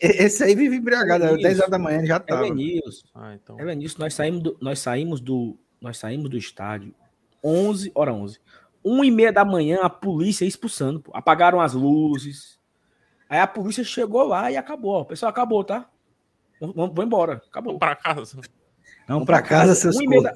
Esse 0.00 0.44
aí 0.44 0.54
vive 0.54 0.76
embriagado, 0.76 1.24
é 1.24 1.36
10 1.36 1.58
horas 1.58 1.70
da 1.70 1.78
manhã 1.78 2.04
já 2.04 2.20
tava. 2.20 2.46
Elenilson, 2.46 3.06
ah, 3.14 3.34
então... 3.34 3.58
Elenilson, 3.58 3.98
nós 3.98 4.14
saímos 4.14 4.42
do, 4.42 4.56
nós 4.60 4.78
saímos 4.78 5.20
do, 5.20 5.58
nós 5.80 5.98
saímos 5.98 6.30
do 6.30 6.36
estádio 6.36 6.94
11, 7.42 7.90
hora 7.94 8.12
11. 8.12 8.40
1 8.84 9.04
e 9.04 9.10
meia 9.10 9.32
da 9.32 9.44
manhã, 9.44 9.80
a 9.82 9.90
polícia 9.90 10.44
expulsando, 10.44 11.00
pô. 11.00 11.10
apagaram 11.14 11.60
as 11.60 11.74
luzes. 11.74 12.58
Aí 13.28 13.40
a 13.40 13.46
polícia 13.46 13.84
chegou 13.84 14.22
lá 14.22 14.50
e 14.50 14.56
acabou. 14.56 15.00
O 15.00 15.04
pessoal 15.04 15.30
acabou, 15.30 15.62
tá? 15.62 15.88
Vamos, 16.60 17.04
embora. 17.04 17.42
Acabou. 17.48 17.78
Vamos 17.78 17.78
pra 17.78 17.94
casa. 17.94 18.40
Vamos 19.06 19.26
pra 19.26 19.42
casa, 19.42 19.74
seus 19.74 19.96
um 19.96 20.02
e, 20.02 20.08
meia 20.08 20.22
da, 20.22 20.34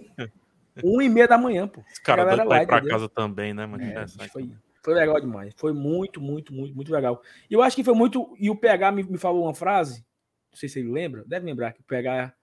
um 0.84 1.02
e 1.02 1.08
meia 1.08 1.28
da 1.28 1.38
manhã, 1.38 1.66
pô. 1.66 1.82
Os 1.92 1.98
caras 1.98 2.26
doidos 2.26 2.46
pra 2.46 2.62
ir 2.62 2.66
pra 2.66 2.86
casa 2.86 3.08
também, 3.08 3.54
né, 3.54 3.66
mano? 3.66 3.82
É, 3.82 4.06
foi, 4.28 4.50
foi 4.82 4.94
legal 4.94 5.20
demais. 5.20 5.54
Foi 5.56 5.72
muito, 5.72 6.20
muito, 6.20 6.52
muito, 6.52 6.74
muito 6.74 6.92
legal. 6.92 7.22
E 7.48 7.54
eu 7.54 7.62
acho 7.62 7.76
que 7.76 7.84
foi 7.84 7.94
muito. 7.94 8.34
E 8.38 8.50
o 8.50 8.56
PH 8.56 8.92
me, 8.92 9.02
me 9.04 9.18
falou 9.18 9.44
uma 9.44 9.54
frase, 9.54 10.04
não 10.50 10.58
sei 10.58 10.68
se 10.68 10.80
ele 10.80 10.90
lembra, 10.90 11.24
deve 11.24 11.46
lembrar 11.46 11.72
que 11.72 11.80
o 11.80 11.84
PH 11.84 12.34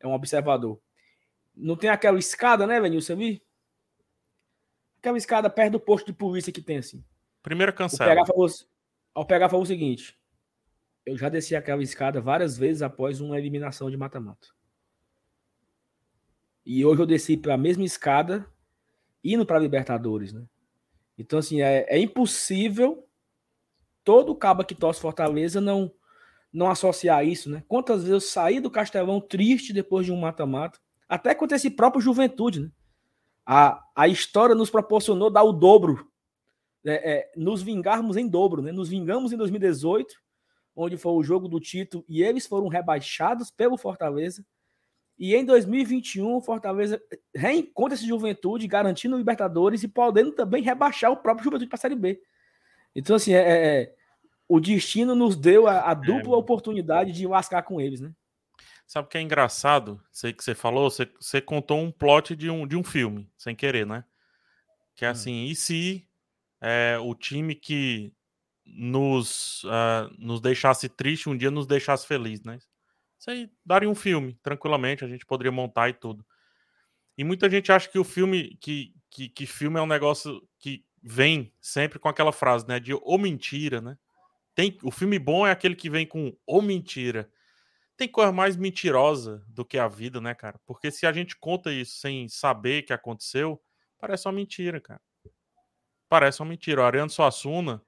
é 0.00 0.06
um 0.06 0.12
observador. 0.12 0.80
Não 1.56 1.76
tem 1.76 1.90
aquela 1.90 2.18
escada, 2.18 2.66
né, 2.66 2.80
Venilson? 2.80 3.14
Ali? 3.14 3.42
Aquela 4.98 5.16
escada 5.16 5.48
perto 5.48 5.72
do 5.72 5.80
posto 5.80 6.06
de 6.06 6.12
polícia 6.12 6.52
que 6.52 6.60
tem 6.62 6.78
assim. 6.78 7.02
Primeira 7.42 7.72
cancela. 7.72 8.10
O 8.10 8.14
PH 8.14 8.26
falou, 8.26 8.48
ao 9.14 9.26
PH 9.26 9.48
falou 9.48 9.62
o 9.62 9.66
seguinte: 9.66 10.18
eu 11.06 11.16
já 11.16 11.30
desci 11.30 11.56
aquela 11.56 11.82
escada 11.82 12.20
várias 12.20 12.58
vezes 12.58 12.82
após 12.82 13.20
uma 13.20 13.38
eliminação 13.38 13.90
de 13.90 13.96
mata-mata. 13.96 14.48
E 16.66 16.84
hoje 16.84 17.00
eu 17.00 17.06
desci 17.06 17.34
pela 17.36 17.56
mesma 17.56 17.84
escada 17.84 18.46
indo 19.24 19.46
para 19.46 19.58
Libertadores, 19.58 20.34
né? 20.34 20.44
Então, 21.18 21.38
assim, 21.38 21.60
é, 21.60 21.84
é 21.88 21.98
impossível 21.98 23.04
todo 24.04 24.34
cabo 24.34 24.64
que 24.64 24.74
torce 24.74 25.00
Fortaleza 25.00 25.60
não 25.60 25.92
não 26.50 26.70
associar 26.70 27.26
isso, 27.26 27.50
né? 27.50 27.62
Quantas 27.68 27.98
vezes 27.98 28.10
eu 28.10 28.20
saí 28.20 28.58
do 28.58 28.70
Castelão 28.70 29.20
triste 29.20 29.70
depois 29.70 30.06
de 30.06 30.12
um 30.12 30.18
mata-mata, 30.18 30.78
até 31.06 31.34
contra 31.34 31.56
esse 31.56 31.68
próprio 31.68 32.00
Juventude, 32.00 32.60
né? 32.60 32.70
A, 33.44 33.82
a 33.94 34.08
história 34.08 34.54
nos 34.54 34.70
proporcionou 34.70 35.30
dar 35.30 35.42
o 35.42 35.52
dobro, 35.52 36.10
né? 36.82 36.94
é, 37.02 37.32
nos 37.36 37.62
vingarmos 37.62 38.16
em 38.16 38.26
dobro, 38.26 38.62
né? 38.62 38.72
Nos 38.72 38.88
vingamos 38.88 39.32
em 39.32 39.36
2018, 39.36 40.14
onde 40.74 40.96
foi 40.96 41.12
o 41.12 41.22
jogo 41.22 41.48
do 41.48 41.60
título 41.60 42.04
e 42.08 42.22
eles 42.22 42.46
foram 42.46 42.68
rebaixados 42.68 43.50
pelo 43.50 43.76
Fortaleza. 43.76 44.44
E 45.18 45.34
em 45.34 45.44
2021, 45.44 46.36
o 46.36 46.40
Fortaleza 46.40 47.02
reencontra 47.34 47.94
esse 47.94 48.06
Juventude, 48.06 48.68
garantindo 48.68 49.16
o 49.16 49.18
Libertadores 49.18 49.82
e 49.82 49.88
podendo 49.88 50.32
também 50.32 50.62
rebaixar 50.62 51.10
o 51.10 51.16
próprio 51.16 51.44
Juventude 51.44 51.68
para 51.68 51.76
a 51.76 51.80
Série 51.80 51.96
B. 51.96 52.22
Então, 52.94 53.16
assim, 53.16 53.32
é, 53.32 53.38
é, 53.38 53.82
é, 53.82 53.94
o 54.48 54.60
destino 54.60 55.16
nos 55.16 55.36
deu 55.36 55.66
a, 55.66 55.90
a 55.90 55.94
dupla 55.94 56.34
é, 56.34 56.38
oportunidade 56.38 57.12
de 57.12 57.26
lascar 57.26 57.62
com 57.62 57.80
eles, 57.80 58.00
né? 58.00 58.12
Sabe 58.86 59.06
o 59.06 59.10
que 59.10 59.18
é 59.18 59.20
engraçado? 59.20 60.00
Sei 60.10 60.32
que 60.32 60.42
você 60.42 60.54
falou, 60.54 60.88
você, 60.88 61.06
você 61.20 61.40
contou 61.40 61.80
um 61.80 61.90
plot 61.90 62.34
de 62.36 62.48
um, 62.48 62.66
de 62.66 62.76
um 62.76 62.84
filme, 62.84 63.28
sem 63.36 63.54
querer, 63.54 63.86
né? 63.86 64.04
Que 64.94 65.04
é 65.04 65.08
hum. 65.08 65.12
assim, 65.12 65.44
hum. 65.44 65.46
e 65.46 65.54
se 65.54 66.08
é, 66.60 66.96
o 67.00 67.14
time 67.14 67.54
que 67.54 68.12
nos, 68.64 69.64
uh, 69.64 70.14
nos 70.16 70.40
deixasse 70.40 70.88
triste 70.88 71.28
um 71.28 71.36
dia 71.36 71.50
nos 71.50 71.66
deixasse 71.66 72.06
feliz, 72.06 72.42
né? 72.42 72.58
Isso 73.18 73.30
aí 73.30 73.50
daria 73.64 73.90
um 73.90 73.94
filme, 73.94 74.38
tranquilamente, 74.42 75.04
a 75.04 75.08
gente 75.08 75.26
poderia 75.26 75.50
montar 75.50 75.88
e 75.88 75.92
tudo. 75.92 76.24
E 77.16 77.24
muita 77.24 77.50
gente 77.50 77.72
acha 77.72 77.88
que 77.88 77.98
o 77.98 78.04
filme, 78.04 78.56
que, 78.60 78.94
que, 79.10 79.28
que 79.28 79.44
filme 79.44 79.78
é 79.78 79.82
um 79.82 79.86
negócio 79.86 80.40
que 80.58 80.84
vem 81.02 81.52
sempre 81.60 81.98
com 81.98 82.08
aquela 82.08 82.32
frase, 82.32 82.66
né? 82.68 82.78
De 82.78 82.94
ou 82.94 83.18
mentira, 83.18 83.80
né? 83.80 83.98
Tem, 84.54 84.78
o 84.84 84.90
filme 84.90 85.18
bom 85.18 85.46
é 85.46 85.50
aquele 85.50 85.74
que 85.74 85.90
vem 85.90 86.06
com 86.06 86.36
ou 86.46 86.62
mentira. 86.62 87.28
Tem 87.96 88.06
coisa 88.06 88.30
mais 88.30 88.56
mentirosa 88.56 89.44
do 89.48 89.64
que 89.64 89.78
a 89.78 89.88
vida, 89.88 90.20
né, 90.20 90.32
cara? 90.32 90.60
Porque 90.64 90.90
se 90.90 91.04
a 91.04 91.12
gente 91.12 91.36
conta 91.36 91.72
isso 91.72 91.96
sem 91.98 92.28
saber 92.28 92.82
que 92.82 92.92
aconteceu, 92.92 93.60
parece 93.98 94.28
uma 94.28 94.34
mentira, 94.34 94.80
cara. 94.80 95.00
Parece 96.08 96.40
uma 96.40 96.48
mentira. 96.48 96.82
O 96.82 96.84
Ariano 96.84 97.10
Suassuna, 97.10 97.82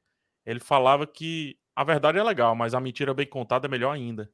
ele 0.45 0.61
falava 0.61 1.07
que 1.07 1.57
a 1.75 1.85
verdade 1.85 2.19
é 2.19 2.23
legal, 2.23 2.57
mas 2.57 2.75
a 2.75 2.81
mentira 2.81 3.15
bem 3.15 3.27
contada 3.27 3.69
é 3.69 3.71
melhor 3.71 3.93
ainda 3.95 4.29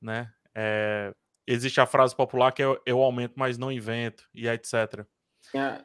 né? 0.00 0.32
É, 0.54 1.14
existe 1.46 1.80
a 1.80 1.86
frase 1.86 2.14
popular 2.14 2.52
que 2.52 2.62
é 2.62 2.66
eu 2.84 3.02
aumento, 3.02 3.34
mas 3.36 3.58
não 3.58 3.70
invento, 3.70 4.28
e 4.34 4.48
etc. 4.48 5.04
Tem, 5.52 5.60
a, 5.60 5.84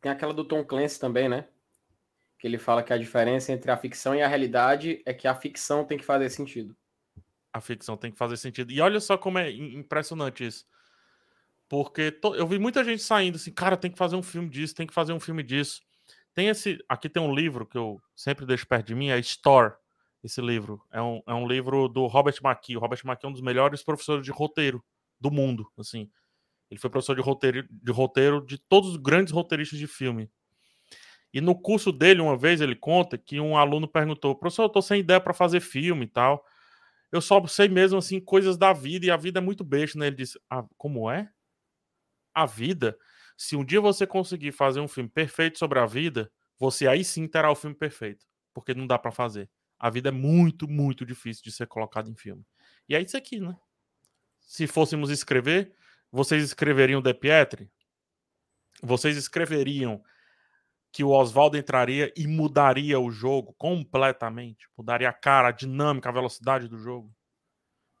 tem 0.00 0.10
aquela 0.10 0.34
do 0.34 0.44
Tom 0.44 0.64
Clancy 0.64 0.98
também, 0.98 1.28
né? 1.28 1.46
Que 2.38 2.46
ele 2.46 2.58
fala 2.58 2.82
que 2.82 2.92
a 2.92 2.98
diferença 2.98 3.52
entre 3.52 3.70
a 3.70 3.76
ficção 3.76 4.14
e 4.14 4.22
a 4.22 4.28
realidade 4.28 5.02
é 5.06 5.14
que 5.14 5.28
a 5.28 5.34
ficção 5.34 5.84
tem 5.84 5.96
que 5.96 6.04
fazer 6.04 6.28
sentido. 6.30 6.76
A 7.52 7.60
ficção 7.60 7.96
tem 7.96 8.10
que 8.10 8.18
fazer 8.18 8.36
sentido. 8.36 8.70
E 8.72 8.80
olha 8.80 9.00
só 9.00 9.16
como 9.16 9.38
é 9.38 9.50
impressionante 9.50 10.46
isso. 10.46 10.66
Porque 11.68 12.12
to... 12.12 12.34
eu 12.34 12.46
vi 12.46 12.58
muita 12.58 12.84
gente 12.84 13.02
saindo 13.02 13.36
assim, 13.36 13.52
cara, 13.52 13.76
tem 13.76 13.90
que 13.90 13.98
fazer 13.98 14.16
um 14.16 14.22
filme 14.22 14.48
disso, 14.48 14.74
tem 14.74 14.86
que 14.86 14.94
fazer 14.94 15.12
um 15.12 15.20
filme 15.20 15.42
disso. 15.42 15.80
Tem 16.34 16.48
esse. 16.48 16.78
Aqui 16.88 17.08
tem 17.08 17.22
um 17.22 17.34
livro 17.34 17.66
que 17.66 17.78
eu 17.78 18.00
sempre 18.14 18.44
deixo 18.44 18.66
perto 18.66 18.86
de 18.86 18.94
mim, 18.94 19.08
é 19.08 19.18
Store, 19.20 19.74
esse 20.26 20.40
livro. 20.40 20.82
É 20.92 21.00
um, 21.00 21.22
é 21.26 21.34
um 21.34 21.46
livro 21.46 21.88
do 21.88 22.06
Robert 22.06 22.36
McKee. 22.44 22.76
O 22.76 22.80
Robert 22.80 23.00
McKee 23.04 23.26
é 23.26 23.28
um 23.28 23.32
dos 23.32 23.40
melhores 23.40 23.82
professores 23.82 24.24
de 24.24 24.30
roteiro 24.30 24.84
do 25.20 25.30
mundo, 25.30 25.70
assim. 25.78 26.10
Ele 26.70 26.80
foi 26.80 26.90
professor 26.90 27.14
de 27.14 27.22
roteiro, 27.22 27.66
de 27.70 27.92
roteiro 27.92 28.44
de 28.44 28.58
todos 28.58 28.90
os 28.90 28.96
grandes 28.96 29.32
roteiristas 29.32 29.78
de 29.78 29.86
filme. 29.86 30.30
E 31.32 31.40
no 31.40 31.54
curso 31.54 31.92
dele, 31.92 32.20
uma 32.20 32.36
vez, 32.36 32.60
ele 32.60 32.74
conta 32.74 33.18
que 33.18 33.38
um 33.40 33.56
aluno 33.56 33.86
perguntou: 33.86 34.34
professor, 34.34 34.64
eu 34.64 34.68
tô 34.68 34.82
sem 34.82 35.00
ideia 35.00 35.20
para 35.20 35.34
fazer 35.34 35.60
filme 35.60 36.04
e 36.06 36.08
tal. 36.08 36.44
Eu 37.12 37.20
só 37.20 37.44
sei 37.46 37.68
mesmo, 37.68 37.98
assim, 37.98 38.20
coisas 38.20 38.56
da 38.56 38.72
vida, 38.72 39.06
e 39.06 39.10
a 39.10 39.16
vida 39.16 39.38
é 39.38 39.42
muito 39.42 39.64
besta, 39.64 39.98
né? 39.98 40.08
Ele 40.08 40.16
disse: 40.16 40.40
ah, 40.50 40.64
como 40.76 41.10
é? 41.10 41.30
A 42.34 42.46
vida? 42.46 42.96
Se 43.36 43.54
um 43.54 43.64
dia 43.64 43.80
você 43.80 44.06
conseguir 44.06 44.52
fazer 44.52 44.80
um 44.80 44.88
filme 44.88 45.10
perfeito 45.10 45.58
sobre 45.58 45.78
a 45.78 45.86
vida, 45.86 46.30
você 46.58 46.88
aí 46.88 47.04
sim 47.04 47.28
terá 47.28 47.50
o 47.50 47.54
filme 47.54 47.76
perfeito. 47.76 48.24
Porque 48.54 48.74
não 48.74 48.86
dá 48.86 48.98
para 48.98 49.12
fazer. 49.12 49.50
A 49.78 49.90
vida 49.90 50.08
é 50.08 50.12
muito, 50.12 50.68
muito 50.68 51.04
difícil 51.04 51.44
de 51.44 51.52
ser 51.52 51.66
colocada 51.66 52.08
em 52.08 52.14
filme. 52.14 52.44
E 52.88 52.94
é 52.94 53.00
isso 53.00 53.16
aqui, 53.16 53.40
né? 53.40 53.56
Se 54.40 54.66
fôssemos 54.66 55.10
escrever, 55.10 55.74
vocês 56.10 56.42
escreveriam 56.42 57.02
De 57.02 57.12
Pietri? 57.12 57.70
Vocês 58.82 59.16
escreveriam 59.16 60.02
que 60.92 61.04
o 61.04 61.10
Oswaldo 61.10 61.58
entraria 61.58 62.12
e 62.16 62.26
mudaria 62.26 62.98
o 62.98 63.10
jogo 63.10 63.54
completamente? 63.58 64.68
Mudaria 64.76 65.08
a 65.08 65.12
cara, 65.12 65.48
a 65.48 65.52
dinâmica, 65.52 66.08
a 66.08 66.12
velocidade 66.12 66.68
do 66.68 66.78
jogo? 66.78 67.14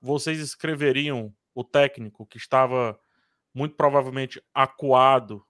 Vocês 0.00 0.38
escreveriam 0.40 1.34
o 1.54 1.64
técnico 1.64 2.26
que 2.26 2.38
estava 2.38 2.98
muito 3.52 3.74
provavelmente 3.74 4.42
acuado 4.54 5.44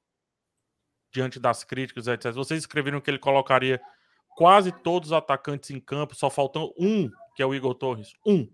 diante 1.13 1.41
das 1.41 1.65
críticas, 1.65 2.07
etc. 2.07 2.33
Vocês 2.33 2.61
escreveriam 2.61 3.01
que 3.01 3.11
ele 3.11 3.19
colocaria 3.19 3.81
quase 4.37 4.71
todos 4.71 5.09
os 5.09 5.13
atacantes 5.15 5.71
em 5.71 5.81
campo, 5.81 6.15
só 6.15 6.29
faltam 6.29 6.73
um, 6.79 7.11
que 7.35 7.43
é 7.43 7.47
o 7.47 7.55
Igor 7.55 7.75
Torres. 7.75 8.13
Um. 8.25 8.49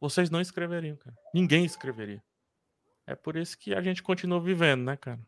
Vocês 0.00 0.28
não 0.28 0.40
escreveriam, 0.40 0.96
cara. 0.96 1.16
Ninguém 1.32 1.64
escreveria. 1.64 2.22
É 3.06 3.14
por 3.14 3.36
isso 3.36 3.56
que 3.56 3.72
a 3.72 3.80
gente 3.80 4.02
continua 4.02 4.40
vivendo, 4.40 4.82
né, 4.82 4.96
cara? 4.96 5.20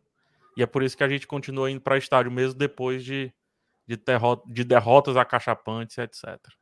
E 0.56 0.62
é 0.62 0.66
por 0.66 0.82
isso 0.82 0.96
que 0.96 1.04
a 1.04 1.08
gente 1.08 1.28
continua 1.28 1.70
indo 1.70 1.80
para 1.80 1.96
estádio 1.96 2.30
mesmo 2.30 2.58
depois 2.58 3.04
de, 3.04 3.32
de, 3.86 3.96
derrota, 3.96 4.42
de 4.52 4.64
derrotas 4.64 5.16
acachapantes, 5.16 5.96
etc. 5.96 6.24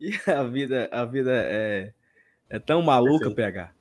E 0.00 0.16
a 0.30 0.44
vida, 0.44 0.88
a 0.92 1.04
vida 1.04 1.32
é, 1.34 1.92
é 2.48 2.58
tão 2.60 2.80
maluca, 2.80 3.32
PH, 3.32 3.74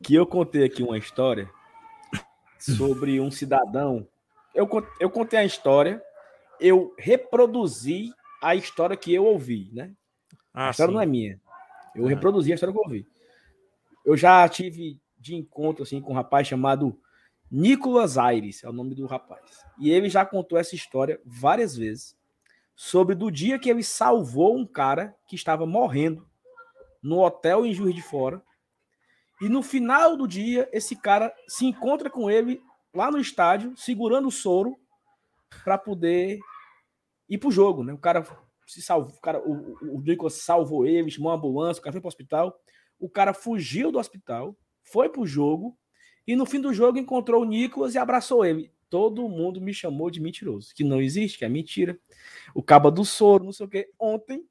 que 0.00 0.14
eu 0.14 0.24
contei 0.24 0.62
aqui 0.62 0.80
uma 0.80 0.96
história 0.96 1.50
sobre 2.56 3.20
um 3.20 3.32
cidadão. 3.32 4.06
Eu, 4.54 4.68
eu 4.98 5.10
contei 5.10 5.38
a 5.38 5.44
história, 5.44 6.02
eu 6.58 6.94
reproduzi 6.98 8.12
a 8.42 8.54
história 8.54 8.96
que 8.96 9.14
eu 9.14 9.24
ouvi, 9.24 9.70
né? 9.72 9.92
Ah, 10.52 10.68
a 10.68 10.70
história 10.70 10.90
sim. 10.90 10.94
não 10.94 11.02
é 11.02 11.06
minha. 11.06 11.40
Eu 11.94 12.06
reproduzi 12.06 12.52
a 12.52 12.54
história 12.54 12.72
que 12.72 12.78
eu 12.78 12.84
ouvi. 12.84 13.06
Eu 14.04 14.16
já 14.16 14.48
tive 14.48 15.00
de 15.18 15.34
encontro 15.34 15.82
assim 15.82 16.00
com 16.00 16.12
um 16.12 16.16
rapaz 16.16 16.48
chamado 16.48 16.98
Nicolas 17.50 18.16
Aires, 18.16 18.62
é 18.64 18.68
o 18.68 18.72
nome 18.72 18.94
do 18.94 19.06
rapaz. 19.06 19.64
E 19.78 19.90
ele 19.90 20.08
já 20.08 20.24
contou 20.24 20.58
essa 20.58 20.74
história 20.74 21.20
várias 21.24 21.76
vezes 21.76 22.16
sobre 22.74 23.14
do 23.14 23.30
dia 23.30 23.58
que 23.58 23.68
ele 23.68 23.82
salvou 23.82 24.56
um 24.56 24.66
cara 24.66 25.14
que 25.26 25.36
estava 25.36 25.66
morrendo 25.66 26.26
no 27.02 27.18
hotel 27.18 27.66
em 27.66 27.74
Juiz 27.74 27.94
de 27.94 28.02
Fora. 28.02 28.42
E 29.40 29.48
no 29.48 29.62
final 29.62 30.16
do 30.16 30.28
dia, 30.28 30.68
esse 30.72 30.94
cara 30.94 31.34
se 31.48 31.66
encontra 31.66 32.08
com 32.08 32.30
ele 32.30 32.62
lá 32.94 33.10
no 33.10 33.18
estádio, 33.18 33.74
segurando 33.76 34.28
o 34.28 34.32
soro 34.32 34.76
para 35.64 35.78
poder 35.78 36.38
ir 37.28 37.38
pro 37.38 37.50
jogo, 37.50 37.84
né? 37.84 37.92
O 37.92 37.98
cara 37.98 38.24
se 38.66 38.80
salvou, 38.80 39.16
o 39.16 39.20
cara, 39.20 39.40
o, 39.40 39.96
o 39.96 40.00
Nicolas 40.00 40.34
salvou 40.34 40.86
ele, 40.86 41.10
chamou 41.10 41.30
uma 41.30 41.36
ambulância, 41.36 41.80
o 41.80 41.82
cara 41.82 41.92
foi 41.92 42.00
pro 42.00 42.08
hospital. 42.08 42.58
O 42.98 43.08
cara 43.08 43.32
fugiu 43.32 43.90
do 43.90 43.98
hospital, 43.98 44.56
foi 44.82 45.08
pro 45.08 45.26
jogo 45.26 45.76
e 46.26 46.36
no 46.36 46.46
fim 46.46 46.60
do 46.60 46.72
jogo 46.72 46.98
encontrou 46.98 47.42
o 47.42 47.46
Nicolas 47.46 47.94
e 47.94 47.98
abraçou 47.98 48.44
ele. 48.44 48.72
Todo 48.88 49.28
mundo 49.28 49.60
me 49.60 49.72
chamou 49.72 50.10
de 50.10 50.20
mentiroso, 50.20 50.74
que 50.74 50.84
não 50.84 51.00
existe, 51.00 51.38
que 51.38 51.44
é 51.44 51.48
mentira. 51.48 51.98
O 52.54 52.62
caba 52.62 52.90
do 52.90 53.04
soro, 53.04 53.44
não 53.44 53.52
sei 53.52 53.66
o 53.66 53.68
quê. 53.68 53.90
Ontem, 53.98 54.44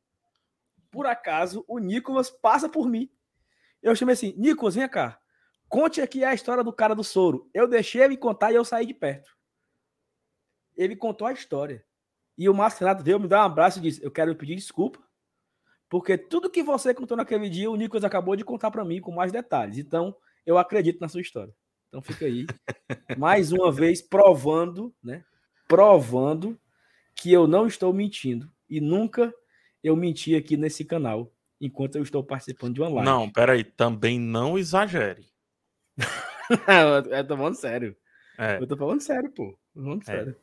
por 0.89 1.05
acaso, 1.05 1.63
o 1.67 1.77
Nicolas 1.77 2.29
passa 2.29 2.67
por 2.67 2.89
mim. 2.89 3.09
Eu 3.81 3.95
chamei 3.95 4.13
assim: 4.13 4.33
Nicolas, 4.37 4.75
vem 4.75 4.87
cá. 4.87 5.19
Conte 5.69 6.01
aqui 6.01 6.23
a 6.23 6.33
história 6.33 6.63
do 6.63 6.73
cara 6.73 6.95
do 6.95 7.03
soro. 7.03 7.47
Eu 7.53 7.67
deixei 7.67 8.01
ele 8.01 8.17
contar 8.17 8.51
e 8.51 8.55
eu 8.55 8.65
saí 8.65 8.87
de 8.87 8.93
perto. 8.93 9.37
Ele 10.75 10.95
contou 10.95 11.27
a 11.27 11.31
história. 11.31 11.85
E 12.35 12.49
o 12.49 12.53
Márcio 12.53 12.79
Renato 12.79 13.03
veio 13.03 13.19
me 13.19 13.27
dar 13.27 13.43
um 13.43 13.45
abraço 13.45 13.77
e 13.77 13.81
disse: 13.83 14.03
Eu 14.03 14.09
quero 14.09 14.35
pedir 14.35 14.55
desculpa, 14.55 14.99
porque 15.87 16.17
tudo 16.17 16.49
que 16.49 16.63
você 16.63 16.93
contou 16.93 17.15
naquele 17.15 17.49
dia, 17.49 17.69
o 17.69 17.75
Nicolas 17.75 18.03
acabou 18.03 18.35
de 18.35 18.43
contar 18.43 18.71
para 18.71 18.83
mim 18.83 18.99
com 18.99 19.11
mais 19.11 19.31
detalhes. 19.31 19.77
Então, 19.77 20.15
eu 20.45 20.57
acredito 20.57 20.99
na 20.99 21.07
sua 21.07 21.21
história. 21.21 21.53
Então 21.87 22.01
fica 22.01 22.25
aí, 22.25 22.45
mais 23.17 23.51
uma 23.51 23.71
vez, 23.71 24.01
provando, 24.01 24.93
né? 25.03 25.23
Provando 25.67 26.59
que 27.15 27.31
eu 27.31 27.45
não 27.45 27.67
estou 27.67 27.93
mentindo. 27.93 28.49
E 28.69 28.79
nunca 28.79 29.33
eu 29.83 29.95
menti 29.95 30.35
aqui 30.35 30.55
nesse 30.55 30.85
canal, 30.85 31.31
enquanto 31.59 31.95
eu 31.95 32.03
estou 32.03 32.23
participando 32.23 32.75
de 32.75 32.81
uma 32.81 32.89
live. 32.89 33.05
Não, 33.05 33.29
peraí, 33.29 33.63
também 33.63 34.19
não 34.19 34.57
exagere. 34.57 35.25
eu 37.11 37.27
tô 37.27 37.37
falando 37.37 37.55
sério. 37.55 37.95
É. 38.37 38.57
Eu 38.57 38.67
tô 38.67 38.77
falando 38.77 39.01
sério, 39.01 39.29
pô. 39.31 39.57
Falando 39.75 40.01
é. 40.01 40.05
sério. 40.05 40.35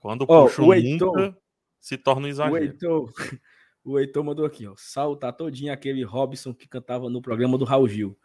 Quando 0.00 0.22
oh, 0.28 0.44
puxo 0.44 0.64
o 0.64 0.74
Heitor, 0.74 1.16
nunca 1.16 1.38
se 1.80 1.96
torna 1.96 2.26
um 2.26 2.30
exagero. 2.30 2.54
O 2.54 2.58
Heitor, 2.58 3.12
o 3.84 3.98
Heitor 3.98 4.24
mandou 4.24 4.44
aqui, 4.44 4.66
ó. 4.66 4.74
Salta 4.76 5.32
todinho 5.32 5.72
aquele 5.72 6.04
Robson 6.04 6.54
que 6.54 6.68
cantava 6.68 7.08
no 7.08 7.22
programa 7.22 7.56
do 7.58 7.64
Raul 7.64 7.88
Gil. 7.88 8.18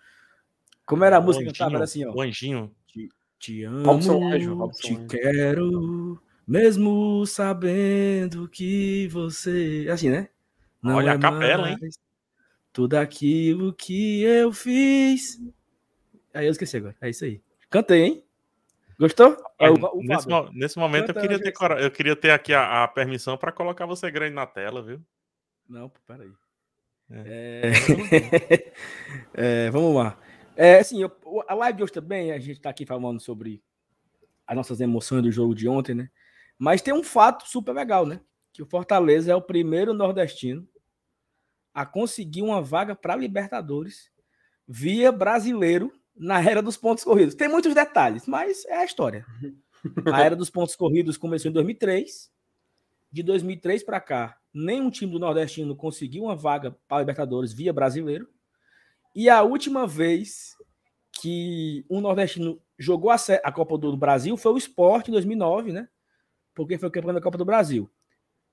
Como 0.86 1.04
era 1.04 1.18
a 1.18 1.22
música 1.22 1.46
que 1.46 1.52
cantava? 1.52 1.76
Era 1.76 1.84
assim, 1.86 2.06
ó. 2.06 2.14
O 2.14 2.22
anjinho. 2.22 2.76
Te, 2.88 3.10
te 3.40 3.64
amo, 3.64 3.86
Robson 3.86 4.28
Anjo, 4.28 4.56
Robson 4.56 4.88
te 4.88 4.94
Anjo. 4.96 5.08
quero, 5.08 6.22
mesmo 6.48 7.26
sabendo 7.26 8.48
que 8.50 9.08
você... 9.08 9.88
Assim, 9.92 10.10
né? 10.10 10.30
Não 10.82 10.96
Olha 10.96 11.12
é 11.12 11.14
a 11.14 11.20
capela, 11.20 11.70
hein? 11.70 11.78
Tudo 12.74 12.96
aquilo 12.96 13.74
que 13.74 14.24
eu 14.24 14.52
fiz. 14.52 15.40
Aí 16.34 16.46
eu 16.46 16.52
esqueci 16.52 16.78
agora. 16.78 16.96
É 17.00 17.10
isso 17.10 17.26
aí. 17.26 17.42
Cantei, 17.70 18.02
hein? 18.02 18.26
Gostou? 19.00 19.38
É, 19.60 19.70
o, 19.70 19.74
o 19.74 20.04
nesse, 20.04 20.28
nesse, 20.54 20.80
momento 20.80 21.10
eu 21.10 21.22
queria, 21.22 21.40
ter, 21.40 21.54
eu 21.80 21.92
queria 21.92 22.16
ter 22.16 22.32
aqui 22.32 22.54
a, 22.54 22.84
a 22.84 22.88
permissão 22.88 23.38
para 23.38 23.52
colocar 23.52 23.86
você 23.86 24.10
grande 24.12 24.36
na 24.36 24.46
tela, 24.46 24.82
viu? 24.82 25.02
Não, 25.68 25.92
peraí. 26.06 26.32
É. 27.10 27.72
É... 28.54 28.74
é, 29.68 29.70
vamos 29.72 29.96
lá. 29.96 30.18
É, 30.56 30.80
assim, 30.80 31.02
eu, 31.02 31.12
a 31.48 31.54
live 31.56 31.78
de 31.78 31.84
hoje 31.84 31.94
também, 31.94 32.32
a 32.32 32.40
gente 32.40 32.58
está 32.58 32.70
aqui 32.70 32.86
falando 32.86 33.20
sobre 33.20 33.64
as 34.46 34.56
nossas 34.56 34.80
emoções 34.82 35.24
do 35.24 35.32
jogo 35.32 35.56
de 35.56 35.68
ontem, 35.68 35.96
né? 35.96 36.10
Mas 36.58 36.82
tem 36.82 36.94
um 36.94 37.04
fato 37.04 37.48
super 37.48 37.74
legal, 37.74 38.06
né? 38.06 38.22
Que 38.52 38.62
o 38.62 38.66
Fortaleza 38.66 39.32
é 39.32 39.36
o 39.36 39.42
primeiro 39.42 39.94
nordestino 39.94 40.68
a 41.74 41.86
conseguir 41.86 42.44
uma 42.44 42.62
vaga 42.62 42.96
para 42.96 43.16
Libertadores 43.16 44.12
via 44.68 45.12
brasileiro 45.12 45.92
na 46.16 46.42
era 46.42 46.62
dos 46.62 46.78
pontos 46.78 47.04
corridos. 47.04 47.36
Tem 47.36 47.48
muitos 47.48 47.74
detalhes, 47.74 48.28
mas 48.28 48.66
é 48.66 48.78
a 48.78 48.86
história. 48.86 49.26
A 50.12 50.22
era 50.22 50.36
dos 50.36 50.50
pontos 50.50 50.76
corridos 50.76 51.18
começou 51.18 51.50
em 51.50 51.54
2003. 51.54 52.32
De 53.12 53.22
2003 53.22 53.84
para 53.84 54.00
cá, 54.00 54.38
nenhum 54.54 54.90
time 54.90 55.12
do 55.12 55.20
Nordestino 55.20 55.76
conseguiu 55.76 56.24
uma 56.24 56.36
vaga 56.36 56.76
para 56.88 57.00
Libertadores 57.00 57.54
via 57.54 57.72
brasileiro. 57.72 58.28
E 59.16 59.30
a 59.30 59.44
última 59.44 59.86
vez 59.86 60.56
que 61.22 61.86
um 61.90 62.02
nordestino 62.02 62.60
jogou 62.78 63.12
a, 63.12 63.52
Copa 63.52 63.78
do 63.78 63.96
Brasil 63.96 64.36
foi 64.36 64.54
o 64.54 64.58
Sport 64.58 65.08
em 65.08 65.12
2009, 65.12 65.72
né? 65.72 65.88
Porque 66.56 66.78
foi 66.78 66.90
o 66.90 66.92
campeão 66.92 67.14
da 67.14 67.22
Copa 67.22 67.38
do 67.38 67.46
Brasil 67.46 67.90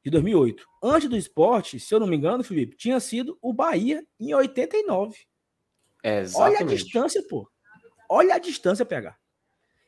de 0.04 0.10
2008. 0.10 0.64
Antes 0.82 1.08
do 1.08 1.16
Sport, 1.16 1.78
se 1.78 1.94
eu 1.94 2.00
não 2.00 2.06
me 2.06 2.16
engano, 2.16 2.44
Felipe, 2.44 2.76
tinha 2.76 2.98
sido 3.00 3.38
o 3.40 3.52
Bahia 3.52 4.04
em 4.18 4.34
89. 4.34 5.16
É. 6.02 6.24
Olha 6.34 6.60
a 6.60 6.62
distância, 6.62 7.22
pô. 7.28 7.50
Olha 8.08 8.34
a 8.34 8.38
distância, 8.38 8.84
PH. 8.84 9.16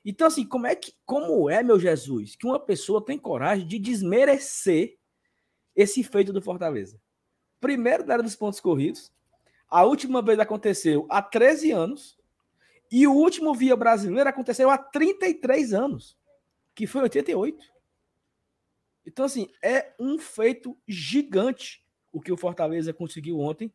Então, 0.05 0.27
assim, 0.27 0.45
como 0.47 0.67
é 0.67 0.75
que, 0.75 0.93
como 1.07 1.49
é, 1.49 1.63
meu 1.63 1.79
Jesus, 1.79 2.35
que 2.35 2.47
uma 2.47 2.59
pessoa 2.59 3.05
tem 3.05 3.19
coragem 3.19 3.67
de 3.67 3.79
desmerecer 3.79 4.99
esse 5.77 6.03
feito 6.03 6.33
do 6.33 6.43
Fortaleza? 6.43 7.01
Primeiro, 7.61 8.05
na 8.05 8.15
era 8.15 8.23
dos 8.23 8.35
pontos 8.35 8.61
corridos. 8.61 9.13
A 9.69 9.85
última 9.85 10.21
vez 10.21 10.39
aconteceu 10.39 11.07
há 11.09 11.23
13 11.23 11.71
anos. 11.71 12.19
E 12.91 13.07
o 13.07 13.15
último 13.15 13.55
via 13.55 13.75
brasileiro 13.75 14.29
aconteceu 14.29 14.69
há 14.69 14.77
33 14.77 15.73
anos, 15.73 16.19
que 16.75 16.87
foi 16.87 17.03
88. 17.03 17.65
Então, 19.07 19.25
assim, 19.25 19.49
é 19.63 19.95
um 19.99 20.19
feito 20.19 20.77
gigante 20.87 21.83
o 22.13 22.21
que 22.21 22.31
o 22.31 22.37
Fortaleza 22.37 22.93
conseguiu 22.93 23.41
ontem. 23.41 23.73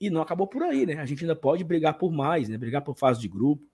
E 0.00 0.10
não 0.10 0.22
acabou 0.22 0.46
por 0.46 0.62
aí, 0.62 0.86
né? 0.86 1.00
A 1.00 1.06
gente 1.06 1.24
ainda 1.24 1.34
pode 1.34 1.64
brigar 1.64 1.94
por 1.98 2.12
mais, 2.12 2.48
né? 2.48 2.56
Brigar 2.56 2.82
por 2.82 2.96
fase 2.96 3.20
de 3.20 3.28
grupo, 3.28 3.64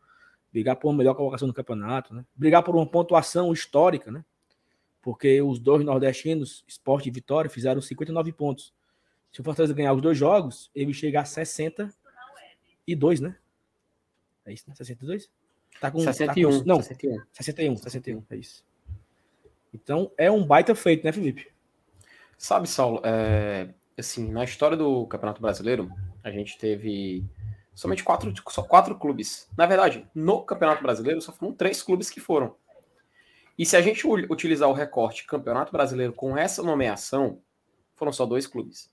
brigar 0.52 0.76
por 0.76 0.88
uma 0.88 0.96
melhor 0.96 1.14
colocação 1.14 1.46
no 1.46 1.54
campeonato, 1.54 2.14
né? 2.14 2.24
Brigar 2.34 2.62
por 2.62 2.74
uma 2.74 2.86
pontuação 2.86 3.52
histórica, 3.52 4.10
né? 4.10 4.24
Porque 5.02 5.42
os 5.42 5.58
dois 5.58 5.84
nordestinos, 5.84 6.64
Esporte 6.66 7.08
e 7.08 7.12
Vitória, 7.12 7.50
fizeram 7.50 7.80
59 7.80 8.32
pontos. 8.32 8.72
Se 9.30 9.40
o 9.40 9.44
Fortaleza 9.44 9.74
ganhar 9.74 9.92
os 9.92 10.00
dois 10.00 10.16
jogos, 10.16 10.70
ele 10.74 10.94
chega 10.94 11.20
a 11.20 11.24
62, 11.24 13.20
né? 13.20 13.36
É 14.46 14.52
isso, 14.52 14.64
né? 14.68 14.74
62? 14.74 15.28
Tá 15.80 15.90
com 15.90 15.98
61. 16.00 16.50
Tá 16.50 16.58
com, 16.58 16.64
não, 16.68 16.80
61. 16.80 17.22
61, 17.32 17.76
61, 17.76 18.24
é 18.30 18.36
isso. 18.36 18.64
Então 19.74 20.10
é 20.16 20.30
um 20.30 20.46
baita 20.46 20.74
feito, 20.74 21.04
né, 21.04 21.12
Felipe? 21.12 21.48
Sabe, 22.38 22.68
Saulo, 22.68 23.00
é, 23.04 23.74
assim, 23.98 24.30
na 24.30 24.44
história 24.44 24.76
do 24.76 25.06
Campeonato 25.06 25.42
Brasileiro, 25.42 25.90
a 26.24 26.30
gente 26.30 26.56
teve 26.58 27.22
somente 27.74 28.02
quatro, 28.02 28.32
só 28.48 28.62
quatro 28.62 28.98
clubes. 28.98 29.48
Na 29.56 29.66
verdade, 29.66 30.08
no 30.14 30.42
Campeonato 30.42 30.82
Brasileiro 30.82 31.20
só 31.20 31.30
foram 31.30 31.52
três 31.52 31.82
clubes 31.82 32.08
que 32.08 32.18
foram. 32.18 32.56
E 33.58 33.66
se 33.66 33.76
a 33.76 33.82
gente 33.82 34.06
utilizar 34.06 34.68
o 34.68 34.72
recorte 34.72 35.26
Campeonato 35.26 35.70
Brasileiro 35.70 36.14
com 36.14 36.36
essa 36.36 36.62
nomeação, 36.62 37.40
foram 37.94 38.10
só 38.10 38.24
dois 38.24 38.46
clubes. 38.46 38.92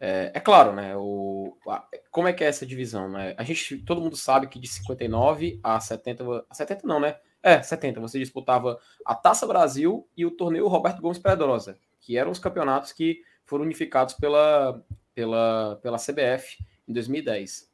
É, 0.00 0.30
é 0.34 0.40
claro, 0.40 0.72
né? 0.72 0.96
O, 0.96 1.56
a, 1.68 1.84
como 2.10 2.28
é 2.28 2.32
que 2.32 2.44
é 2.44 2.46
essa 2.46 2.64
divisão, 2.64 3.10
né? 3.10 3.34
A 3.36 3.42
gente, 3.42 3.78
todo 3.78 4.00
mundo 4.00 4.16
sabe 4.16 4.46
que 4.46 4.58
de 4.58 4.68
59 4.68 5.60
a 5.62 5.80
70, 5.80 6.46
a 6.48 6.54
70 6.54 6.86
não, 6.86 7.00
né? 7.00 7.16
É, 7.42 7.60
70, 7.60 8.00
você 8.00 8.18
disputava 8.18 8.78
a 9.04 9.14
Taça 9.14 9.46
Brasil 9.46 10.08
e 10.16 10.24
o 10.24 10.30
torneio 10.30 10.66
Roberto 10.68 11.02
Gomes 11.02 11.18
Pedrosa, 11.18 11.76
que 12.00 12.16
eram 12.16 12.30
os 12.30 12.38
campeonatos 12.38 12.92
que 12.92 13.20
foram 13.44 13.64
unificados 13.64 14.14
pela, 14.14 14.82
pela, 15.14 15.78
pela 15.82 15.98
CBF 15.98 16.64
em 16.88 16.92
2010. 16.92 17.72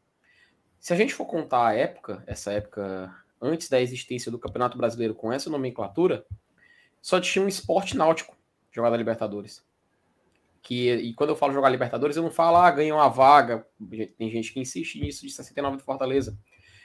Se 0.79 0.92
a 0.92 0.96
gente 0.96 1.14
for 1.14 1.26
contar 1.26 1.68
a 1.68 1.74
época, 1.74 2.22
essa 2.26 2.53
época 2.53 3.14
antes 3.40 3.68
da 3.68 3.81
existência 3.81 4.31
do 4.31 4.38
Campeonato 4.38 4.76
Brasileiro 4.76 5.14
com 5.14 5.33
essa 5.33 5.48
nomenclatura, 5.48 6.26
só 7.00 7.20
tinha 7.20 7.44
um 7.44 7.48
esporte 7.48 7.96
náutico 7.96 8.37
jogado 8.70 8.94
a 8.94 8.96
Libertadores. 8.96 9.64
Que, 10.62 10.92
e 10.94 11.14
quando 11.14 11.31
eu 11.31 11.37
falo 11.37 11.55
jogar 11.55 11.70
Libertadores, 11.70 12.16
eu 12.16 12.22
não 12.22 12.31
falo, 12.31 12.59
ah, 12.59 12.70
ganhou 12.70 12.98
uma 12.98 13.09
vaga. 13.09 13.66
Tem 14.18 14.31
gente 14.31 14.53
que 14.53 14.61
insiste 14.61 15.00
nisso 15.00 15.26
de 15.26 15.33
69 15.33 15.79
do 15.79 15.83
Fortaleza. 15.83 16.38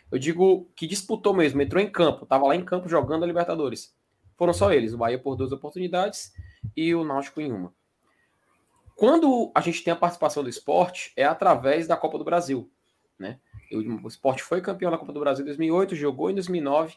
Eu 0.10 0.18
digo 0.18 0.72
que 0.76 0.88
disputou 0.88 1.34
mesmo, 1.34 1.62
entrou 1.62 1.82
em 1.82 1.92
campo, 1.92 2.24
estava 2.24 2.48
lá 2.48 2.56
em 2.56 2.64
campo 2.64 2.88
jogando 2.88 3.24
a 3.24 3.28
Libertadores. 3.28 3.94
Foram 4.38 4.54
só 4.54 4.72
eles, 4.72 4.94
o 4.94 4.98
Bahia 4.98 5.20
por 5.20 5.36
duas 5.36 5.52
oportunidades 5.52 6.34
e 6.76 6.94
o 6.94 7.04
Náutico 7.04 7.42
em 7.42 7.52
uma. 7.52 7.74
Quando 8.96 9.52
a 9.54 9.62
gente 9.62 9.84
tem 9.84 9.92
a 9.92 9.96
participação 9.96 10.42
do 10.42 10.50
esporte, 10.50 11.12
é 11.16 11.26
através 11.26 11.88
da 11.88 11.98
Copa 11.98 12.18
do 12.18 12.24
Brasil. 12.24 12.72
Né? 13.20 13.40
O 13.72 14.08
esporte 14.08 14.42
foi 14.42 14.62
campeão 14.62 14.92
da 14.92 14.98
Copa 14.98 15.12
do 15.12 15.20
Brasil 15.20 15.44
em 15.44 15.48
2008, 15.48 15.96
jogou 15.96 16.30
em 16.30 16.34
2009 16.34 16.96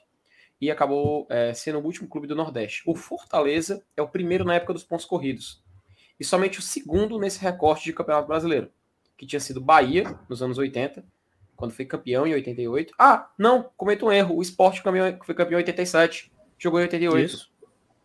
e 0.61 0.71
acabou 0.71 1.27
é, 1.29 1.53
sendo 1.55 1.79
o 1.79 1.85
último 1.85 2.09
clube 2.09 2.27
do 2.27 2.37
Nordeste. 2.37 2.83
O 2.87 2.95
Fortaleza 2.95 3.85
é 3.97 4.03
o 4.03 4.09
primeiro 4.09 4.45
na 4.45 4.55
época 4.55 4.73
dos 4.73 4.85
pontos 4.85 5.05
corridos 5.05 5.63
e 6.19 6.25
somente 6.25 6.59
o 6.59 6.63
segundo 6.63 7.19
nesse 7.19 7.41
recorte 7.41 7.85
de 7.85 7.93
Campeonato 7.93 8.27
Brasileiro, 8.27 8.71
que 9.17 9.27
tinha 9.27 9.41
sido 9.41 9.61
Bahia 9.61 10.19
nos 10.29 10.43
anos 10.43 10.59
80, 10.59 11.05
quando 11.57 11.73
foi 11.73 11.85
campeão 11.85 12.27
em 12.27 12.35
88. 12.35 12.95
Ah, 12.99 13.31
não, 13.39 13.71
cometo 13.77 14.07
um 14.07 14.13
erro. 14.13 14.37
O 14.37 14.43
esporte 14.43 14.83
foi 14.83 15.35
campeão 15.35 15.59
em 15.59 15.63
87, 15.63 16.33
jogou 16.59 16.81
em 16.81 16.85
88. 16.85 17.25
Isso. 17.25 17.51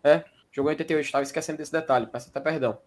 É, 0.03 0.23
jogou 0.51 0.71
em 0.71 0.73
88, 0.73 1.05
estava 1.05 1.23
esquecendo 1.23 1.57
desse 1.57 1.71
detalhe, 1.71 2.07
peço 2.07 2.29
até 2.29 2.39
perdão. 2.39 2.77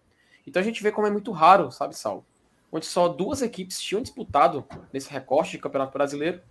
Então 0.47 0.61
a 0.61 0.65
gente 0.65 0.81
vê 0.81 0.91
como 0.91 1.05
é 1.05 1.11
muito 1.11 1.31
raro, 1.31 1.69
sabe, 1.71 1.95
Saulo? 1.95 2.25
Onde 2.71 2.85
só 2.85 3.09
duas 3.09 3.41
equipes 3.41 3.81
tinham 3.81 4.01
disputado 4.01 4.65
nesse 4.93 5.11
recorte 5.11 5.51
de 5.51 5.59
Campeonato 5.59 5.91
Brasileiro. 5.91 6.41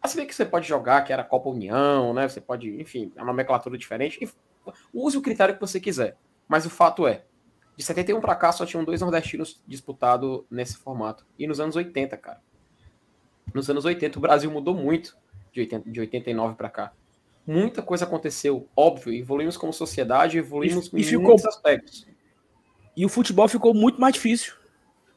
Assim 0.00 0.18
bem 0.18 0.26
que 0.26 0.34
você 0.34 0.44
pode 0.44 0.66
jogar, 0.66 1.02
que 1.02 1.12
era 1.12 1.24
Copa 1.24 1.48
União, 1.48 2.14
né? 2.14 2.28
Você 2.28 2.40
pode, 2.40 2.80
enfim, 2.80 3.12
é 3.16 3.20
uma 3.20 3.26
nomenclatura 3.26 3.76
diferente. 3.76 4.28
Use 4.94 5.18
o 5.18 5.22
critério 5.22 5.54
que 5.54 5.60
você 5.60 5.80
quiser. 5.80 6.16
Mas 6.48 6.64
o 6.64 6.70
fato 6.70 7.06
é, 7.06 7.24
de 7.76 7.84
71 7.84 8.20
para 8.20 8.36
cá 8.36 8.52
só 8.52 8.64
tinham 8.64 8.84
dois 8.84 9.00
nordestinos 9.00 9.60
disputados 9.66 10.42
nesse 10.50 10.76
formato. 10.76 11.26
E 11.38 11.46
nos 11.46 11.58
anos 11.58 11.74
80, 11.74 12.16
cara. 12.16 12.40
Nos 13.52 13.68
anos 13.68 13.84
80 13.84 14.18
o 14.18 14.22
Brasil 14.22 14.50
mudou 14.50 14.74
muito 14.74 15.16
de, 15.52 15.60
80, 15.60 15.90
de 15.90 16.00
89 16.00 16.54
para 16.54 16.70
cá. 16.70 16.92
Muita 17.44 17.82
coisa 17.82 18.04
aconteceu, 18.04 18.68
óbvio, 18.76 19.12
evoluímos 19.12 19.56
como 19.56 19.72
sociedade, 19.72 20.38
evoluímos 20.38 20.92
e, 20.92 21.00
em 21.00 21.02
ficou, 21.02 21.24
muitos 21.24 21.44
aspectos. 21.44 22.06
E 22.96 23.04
o 23.04 23.08
futebol 23.08 23.48
ficou 23.48 23.72
muito 23.74 24.00
mais 24.00 24.14
difícil. 24.14 24.54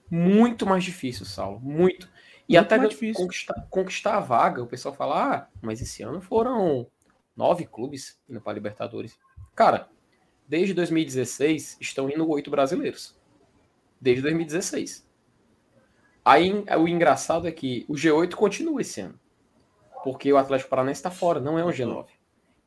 Muito 0.10 0.66
mais 0.66 0.84
difícil, 0.84 1.26
Saulo, 1.26 1.60
muito. 1.60 2.10
E 2.48 2.56
muito 2.58 2.74
até 2.74 3.14
conquistar, 3.14 3.68
conquistar, 3.70 4.18
a 4.18 4.20
vaga, 4.20 4.62
o 4.62 4.68
pessoal 4.68 4.94
fala, 4.94 5.36
ah, 5.36 5.48
mas 5.62 5.82
esse 5.82 6.04
ano 6.04 6.22
foram 6.22 6.88
nove 7.36 7.66
clubes 7.66 8.20
indo 8.30 8.40
para 8.40 8.54
Libertadores. 8.54 9.20
Cara, 9.56 9.90
desde 10.48 10.74
2016 10.74 11.78
estão 11.82 12.10
indo 12.10 12.30
oito 12.30 12.52
brasileiros. 12.52 13.18
Desde 14.00 14.22
2016. 14.22 15.06
Aí 16.24 16.52
o 16.80 16.88
engraçado 16.88 17.48
é 17.48 17.52
que 17.52 17.86
o 17.88 17.94
G8 17.94 18.36
continua 18.36 18.82
esse 18.82 19.02
ano. 19.02 19.20
Porque 20.04 20.32
o 20.32 20.38
Atlético 20.38 20.70
Paranaense 20.70 21.00
está 21.00 21.12
fora, 21.12 21.40
não 21.40 21.58
é 21.58 21.66
um 21.66 21.70
G9. 21.70 22.06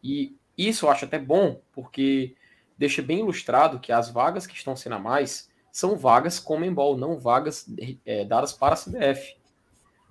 E 0.02 0.36
isso 0.56 0.86
eu 0.86 0.90
acho 0.90 1.04
até 1.04 1.18
bom, 1.18 1.60
porque 1.72 2.34
deixa 2.78 3.02
bem 3.02 3.18
ilustrado 3.18 3.80
que 3.80 3.92
as 3.92 4.08
vagas 4.08 4.46
que 4.46 4.54
estão 4.54 4.76
sendo 4.76 4.94
a 4.94 4.98
mais 4.98 5.50
são 5.70 5.96
vagas 5.96 6.38
Comembol, 6.38 6.96
não 6.96 7.18
vagas 7.18 7.66
é, 8.06 8.24
dadas 8.24 8.52
para 8.52 8.74
a 8.74 8.78
CBF. 8.78 9.36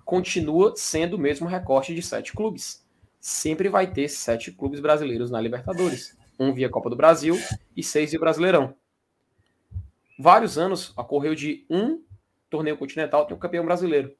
Continua 0.04 0.74
sendo 0.76 1.14
o 1.14 1.18
mesmo 1.18 1.48
recorte 1.48 1.94
de 1.94 2.02
sete 2.02 2.32
clubes. 2.32 2.86
Sempre 3.20 3.68
vai 3.68 3.86
ter 3.86 4.08
sete 4.08 4.52
clubes 4.52 4.80
brasileiros 4.80 5.30
na 5.30 5.40
Libertadores 5.40 6.16
um 6.38 6.52
via 6.52 6.68
Copa 6.68 6.88
do 6.88 6.96
Brasil 6.96 7.36
e 7.76 7.82
seis 7.82 8.10
via 8.10 8.20
Brasileirão. 8.20 8.74
Vários 10.18 10.56
anos 10.56 10.96
ocorreu 10.96 11.34
de 11.34 11.66
um 11.68 12.02
torneio 12.48 12.76
continental 12.76 13.26
ter 13.26 13.34
um 13.34 13.38
campeão 13.38 13.64
brasileiro. 13.64 14.14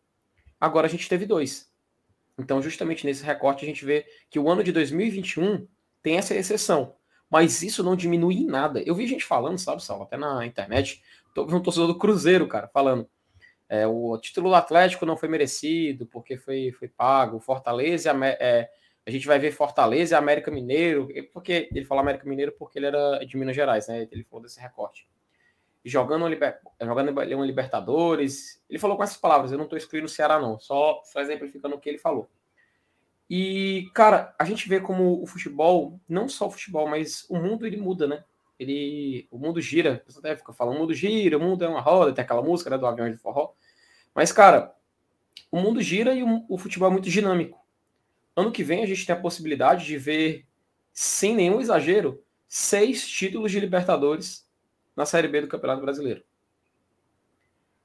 Agora 0.61 0.87
a 0.87 0.91
gente 0.91 1.09
teve 1.09 1.25
dois. 1.25 1.71
Então, 2.37 2.61
justamente 2.61 3.07
nesse 3.07 3.25
recorte, 3.25 3.65
a 3.65 3.69
gente 3.69 3.85
vê 3.85 4.07
que 4.31 4.39
o 4.39 4.49
ano 4.49 4.63
de 4.63 4.73
2021 4.73 5.67
tem 6.03 6.17
essa 6.17 6.35
exceção. 6.35 6.95
Mas 7.31 7.63
isso 7.63 7.83
não 7.83 7.97
diminui 7.97 8.37
em 8.37 8.47
nada. 8.47 8.81
Eu 8.83 8.95
vi 8.95 9.07
gente 9.07 9.25
falando, 9.25 9.59
sabe, 9.59 9.83
Sal, 9.83 10.03
até 10.03 10.17
na 10.17 10.47
internet, 10.47 11.03
um 11.37 11.61
torcedor 11.61 11.89
do 11.89 11.99
Cruzeiro, 11.99 12.47
cara, 12.49 12.69
falando. 12.69 13.09
É, 13.69 13.87
o 13.87 14.17
título 14.17 14.49
do 14.49 14.55
Atlético 14.55 15.05
não 15.05 15.17
foi 15.17 15.29
merecido 15.29 16.07
porque 16.07 16.39
foi, 16.39 16.73
foi 16.73 16.89
pago. 16.89 17.39
Fortaleza 17.39 18.11
é, 18.41 18.71
a 19.07 19.11
gente 19.11 19.27
vai 19.27 19.39
ver 19.39 19.53
Fortaleza 19.53 20.15
e 20.15 20.19
América 20.19 20.51
Mineiro, 20.51 21.09
porque 21.33 21.69
ele 21.75 21.85
falou 21.85 22.01
América 22.01 22.29
Mineiro 22.29 22.53
porque 22.59 22.79
ele 22.79 22.87
era 22.87 23.19
de 23.25 23.37
Minas 23.37 23.55
Gerais, 23.55 23.89
né? 23.89 24.09
Ele 24.11 24.25
falou 24.25 24.43
desse 24.43 24.61
recorte. 24.61 25.09
Jogando 25.85 26.27
liber... 26.27 26.59
jogando 26.81 27.11
uma 27.11 27.47
Libertadores, 27.47 28.63
ele 28.69 28.79
falou 28.79 28.97
com 28.97 29.03
essas 29.03 29.17
palavras, 29.17 29.53
eu 29.53 29.59
não 29.59 29.65
estou 29.65 29.79
excluindo 29.79 30.07
o 30.07 30.11
Ceará 30.11 30.39
não, 30.39 30.59
só, 30.59 31.01
só 31.05 31.21
exemplificando 31.21 31.77
o 31.77 31.81
que 31.81 31.89
ele 31.89 31.99
falou. 31.99 32.29
E, 33.31 33.91
cara, 33.95 34.35
a 34.39 34.45
gente 34.45 34.69
vê 34.69 34.81
como 34.81 35.23
o 35.23 35.27
futebol, 35.27 36.01
não 36.09 36.29
só 36.29 36.47
o 36.47 36.51
futebol, 36.51 36.89
mas 36.89 37.27
o 37.29 37.37
mundo 37.37 37.67
ele 37.67 37.77
muda, 37.77 38.07
né? 38.07 38.25
Ele, 38.59 39.29
o 39.31 39.39
mundo 39.39 39.61
gira, 39.61 40.03
você 40.07 40.19
até 40.19 40.35
fica 40.37 40.53
falando, 40.53 40.77
o 40.77 40.81
mundo 40.81 40.95
gira, 40.95 41.37
o 41.37 41.41
mundo 41.41 41.65
é 41.65 41.69
uma 41.69 41.81
roda, 41.81 42.13
tem 42.13 42.25
aquela 42.25 42.43
música 42.43 42.71
né, 42.71 42.79
do 42.79 42.87
avião 42.87 43.11
de 43.11 43.17
forró. 43.17 43.53
Mas, 44.15 44.33
cara, 44.33 44.75
o 45.51 45.61
mundo 45.61 45.81
gira 45.81 46.15
e 46.15 46.23
o, 46.23 46.45
o 46.49 46.59
futebol 46.59 46.89
é 46.89 46.93
muito 46.93 47.11
dinâmico. 47.11 47.65
Ano 48.35 48.51
que 48.51 48.65
vem 48.65 48.83
a 48.83 48.87
gente 48.87 49.05
tem 49.07 49.15
a 49.15 49.21
possibilidade 49.21 49.85
de 49.85 49.99
ver, 49.99 50.47
sem 50.93 51.35
nenhum 51.35 51.61
exagero, 51.61 52.23
seis 52.49 53.07
títulos 53.07 53.53
de 53.53 53.61
Libertadores 53.61 54.49
na 54.97 55.05
Série 55.05 55.29
B 55.29 55.43
do 55.43 55.49
Campeonato 55.49 55.83
Brasileiro. 55.83 56.25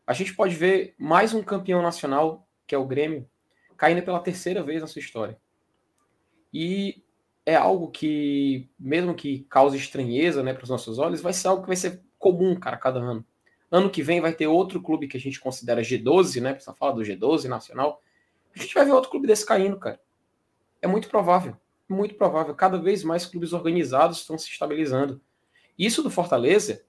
A 0.08 0.13
gente 0.13 0.34
pode 0.36 0.56
ver 0.56 0.95
mais 0.97 1.34
um 1.34 1.43
campeão 1.43 1.82
nacional, 1.82 2.47
que 2.65 2.73
é 2.73 2.77
o 2.77 2.86
Grêmio, 2.86 3.29
caindo 3.77 4.03
pela 4.03 4.19
terceira 4.19 4.63
vez 4.63 4.81
na 4.81 4.88
sua 4.88 4.99
história. 4.99 5.39
E 6.53 7.03
é 7.45 7.55
algo 7.55 7.89
que, 7.89 8.69
mesmo 8.79 9.13
que 9.13 9.39
cause 9.49 9.77
estranheza 9.77 10.43
né, 10.43 10.53
para 10.53 10.63
os 10.63 10.69
nossos 10.69 10.99
olhos, 10.99 11.21
vai 11.21 11.33
ser 11.33 11.47
algo 11.47 11.63
que 11.63 11.67
vai 11.67 11.75
ser 11.75 12.01
comum, 12.17 12.55
cara, 12.55 12.77
cada 12.77 12.99
ano. 12.99 13.25
Ano 13.69 13.89
que 13.89 14.03
vem 14.03 14.21
vai 14.21 14.33
ter 14.33 14.47
outro 14.47 14.81
clube 14.81 15.07
que 15.07 15.17
a 15.17 15.19
gente 15.19 15.39
considera 15.39 15.81
G12, 15.81 16.41
né? 16.41 16.53
Precisa 16.53 16.75
falar 16.75 16.91
do 16.91 17.01
G12 17.01 17.45
nacional. 17.45 18.01
A 18.55 18.59
gente 18.59 18.73
vai 18.73 18.86
ver 18.86 18.91
outro 18.91 19.09
clube 19.09 19.27
desse 19.27 19.45
caindo, 19.45 19.77
cara. 19.77 19.99
É 20.81 20.88
muito 20.88 21.09
provável, 21.09 21.57
muito 21.89 22.15
provável. 22.15 22.53
Cada 22.53 22.77
vez 22.77 23.03
mais 23.03 23.25
clubes 23.25 23.51
organizados 23.51 24.19
estão 24.19 24.38
se 24.38 24.49
estabilizando. 24.49 25.19
Isso 25.77 26.03
do 26.03 26.12
Fortaleza, 26.12 26.86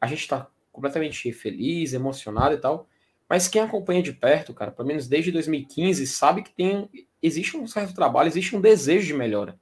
a 0.00 0.06
gente 0.06 0.20
está 0.20 0.48
completamente 0.70 1.32
feliz, 1.32 1.92
emocionado 1.92 2.54
e 2.54 2.58
tal. 2.58 2.88
Mas 3.28 3.48
quem 3.48 3.62
acompanha 3.62 4.02
de 4.02 4.12
perto, 4.12 4.52
cara, 4.52 4.70
pelo 4.70 4.88
menos 4.88 5.08
desde 5.08 5.32
2015, 5.32 6.06
sabe 6.06 6.42
que 6.42 6.52
tem 6.52 6.88
existe 7.22 7.56
um 7.56 7.66
certo 7.66 7.94
trabalho, 7.94 8.28
existe 8.28 8.54
um 8.54 8.60
desejo 8.60 9.06
de 9.06 9.14
melhora. 9.14 9.58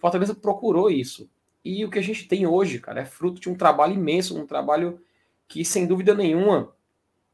Fortaleza 0.00 0.34
procurou 0.34 0.90
isso. 0.90 1.30
E 1.64 1.84
o 1.84 1.90
que 1.90 1.98
a 1.98 2.02
gente 2.02 2.26
tem 2.26 2.44
hoje, 2.44 2.80
cara, 2.80 3.02
é 3.02 3.04
fruto 3.04 3.40
de 3.40 3.48
um 3.48 3.54
trabalho 3.54 3.94
imenso, 3.94 4.36
um 4.36 4.44
trabalho 4.44 5.00
que, 5.46 5.64
sem 5.64 5.86
dúvida 5.86 6.12
nenhuma, 6.12 6.74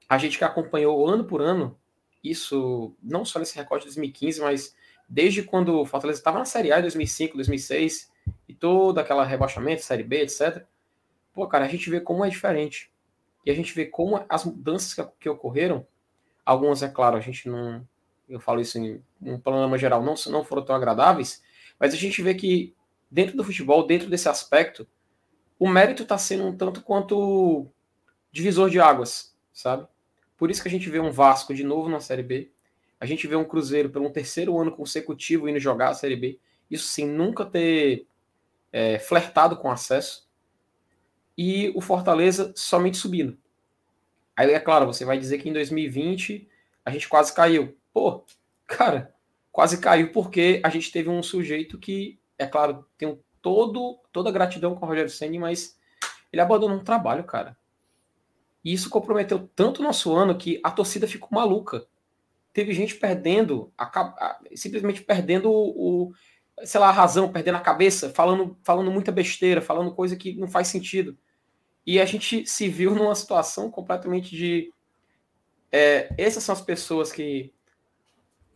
a 0.07 0.19
gente 0.19 0.37
que 0.37 0.45
acompanhou 0.45 1.07
ano 1.07 1.25
por 1.25 1.41
ano, 1.41 1.79
isso 2.23 2.95
não 3.03 3.25
só 3.25 3.39
nesse 3.39 3.57
recorde 3.57 3.85
de 3.85 3.89
2015, 3.89 4.41
mas 4.43 4.77
desde 5.09 5.43
quando 5.43 5.81
o 5.81 5.87
Fortaleza 5.87 6.21
estava 6.21 6.39
na 6.39 6.45
Série 6.45 6.71
A 6.71 6.79
em 6.79 6.83
2005, 6.83 7.37
2006, 7.37 8.13
e 8.47 8.53
todo 8.53 8.99
aquela 8.99 9.25
rebaixamento, 9.25 9.83
Série 9.83 10.03
B, 10.03 10.23
etc. 10.23 10.63
Pô, 11.33 11.47
cara, 11.47 11.65
a 11.65 11.69
gente 11.69 11.89
vê 11.89 12.01
como 12.01 12.23
é 12.23 12.29
diferente. 12.29 12.91
E 13.45 13.51
a 13.51 13.55
gente 13.55 13.75
vê 13.75 13.87
como 13.87 14.25
as 14.29 14.45
mudanças 14.45 14.95
que, 14.95 15.03
que 15.21 15.29
ocorreram, 15.29 15.87
algumas, 16.45 16.83
é 16.83 16.89
claro, 16.89 17.17
a 17.17 17.21
gente 17.21 17.49
não. 17.49 17.87
Eu 18.29 18.41
falo 18.41 18.61
isso 18.61 18.79
em 18.79 19.03
um 19.23 19.39
panorama 19.39 19.79
geral, 19.79 20.03
não, 20.03 20.15
não 20.27 20.45
foram 20.45 20.65
tão 20.65 20.77
agradáveis, 20.77 21.43
mas 21.79 21.95
a 21.95 21.97
gente 21.97 22.21
vê 22.23 22.35
que 22.35 22.75
dentro 23.11 23.37
do 23.37 23.45
futebol, 23.45 23.87
dentro 23.87 24.11
desse 24.11 24.29
aspecto, 24.29 24.87
o 25.59 25.69
mérito 25.69 26.03
está 26.03 26.19
sendo 26.19 26.47
um 26.47 26.57
tanto 26.57 26.83
quanto 26.83 27.67
divisor 28.31 28.69
de 28.69 28.79
águas, 28.79 29.35
sabe? 29.53 29.87
Por 30.37 30.51
isso 30.51 30.63
que 30.63 30.69
a 30.69 30.71
gente 30.71 30.89
vê 30.91 31.01
um 31.01 31.11
Vasco 31.11 31.55
de 31.55 31.65
novo 31.65 31.89
na 31.89 32.01
Série 32.01 32.23
B, 32.23 32.51
a 33.01 33.07
gente 33.07 33.27
vê 33.27 33.35
um 33.35 33.45
Cruzeiro 33.45 33.91
pelo 33.91 34.07
um 34.07 34.13
terceiro 34.13 34.59
ano 34.59 34.73
consecutivo 34.73 35.49
indo 35.49 35.59
jogar 35.59 35.89
a 35.89 35.95
Série 35.95 36.17
B, 36.17 36.39
isso 36.71 36.87
sem 36.87 37.07
nunca 37.07 37.45
ter 37.45 38.07
é, 38.71 38.99
flertado 38.99 39.57
com 39.57 39.71
acesso, 39.71 40.28
e 41.39 41.71
o 41.77 41.81
Fortaleza 41.81 42.53
somente 42.57 42.97
subindo. 42.97 43.39
Aí 44.37 44.51
é 44.51 44.59
claro, 44.59 44.87
você 44.87 45.05
vai 45.05 45.17
dizer 45.17 45.39
que 45.39 45.49
em 45.49 45.53
2020 45.53 46.49
a 46.85 46.91
gente 46.91 47.09
quase 47.09 47.33
caiu. 47.33 47.79
Pô, 47.93 48.25
cara, 48.67 49.15
quase 49.53 49.79
caiu 49.79 50.11
porque 50.11 50.61
a 50.65 50.69
gente 50.69 50.91
teve 50.91 51.09
um 51.09 51.23
sujeito 51.23 51.79
que, 51.79 52.19
é 52.37 52.47
claro, 52.47 52.85
tem 52.99 53.17
todo, 53.41 54.01
toda 54.13 54.31
a 54.31 54.33
gratidão 54.33 54.75
com 54.75 54.85
o 54.85 54.89
Rogério 54.89 55.11
Senni, 55.11 55.39
mas 55.39 55.79
ele 56.33 56.43
abandonou 56.43 56.77
um 56.77 56.85
trabalho, 56.85 57.23
cara. 57.23 57.57
E 58.65 58.73
isso 58.73 58.91
comprometeu 58.91 59.49
tanto 59.55 59.79
o 59.81 59.85
nosso 59.85 60.13
ano 60.13 60.37
que 60.37 60.61
a 60.65 60.71
torcida 60.73 61.07
ficou 61.07 61.31
maluca 61.31 61.87
teve 62.53 62.73
gente 62.73 62.97
perdendo, 62.97 63.73
a, 63.79 64.41
simplesmente 64.57 65.03
perdendo 65.03 65.49
o, 65.49 66.13
sei 66.65 66.81
lá, 66.81 66.89
a 66.89 66.93
razão, 66.93 67.31
perdendo 67.31 67.55
a 67.55 67.61
cabeça, 67.61 68.11
falando, 68.11 68.59
falando 68.65 68.91
muita 68.91 69.13
besteira, 69.13 69.61
falando 69.61 69.95
coisa 69.95 70.17
que 70.17 70.35
não 70.35 70.49
faz 70.49 70.67
sentido. 70.67 71.17
E 71.89 71.99
a 71.99 72.05
gente 72.05 72.47
se 72.47 72.69
viu 72.69 72.95
numa 72.95 73.15
situação 73.15 73.71
completamente 73.71 74.37
de. 74.37 74.71
É, 75.73 76.13
essas 76.19 76.45
são 76.45 76.53
as 76.53 76.61
pessoas 76.61 77.11
que. 77.11 77.51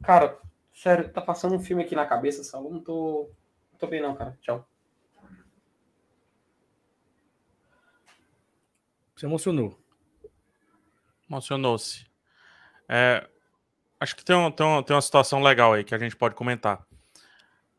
Cara, 0.03 0.38
sério, 0.75 1.11
tá 1.11 1.23
passando 1.23 1.55
um 1.55 1.59
filme 1.59 1.83
aqui 1.83 1.95
na 1.95 2.05
cabeça, 2.05 2.45
Saulo. 2.45 2.68
Não 2.68 2.79
tô. 2.79 3.31
Não 3.73 3.79
tô 3.79 3.87
bem, 3.87 4.03
não, 4.03 4.14
cara. 4.14 4.37
Tchau. 4.42 4.68
Você 9.16 9.25
emocionou. 9.25 9.83
Emocionou-se. 11.27 12.07
É, 12.87 13.27
acho 13.99 14.14
que 14.14 14.27
tem, 14.27 14.37
um, 14.37 14.51
tem, 14.51 14.66
uma, 14.66 14.83
tem 14.83 14.95
uma 14.95 15.01
situação 15.01 15.42
legal 15.42 15.73
aí 15.73 15.85
que 15.85 15.95
a 15.95 15.99
gente 15.99 16.16
pode 16.16 16.35
comentar. 16.35 16.87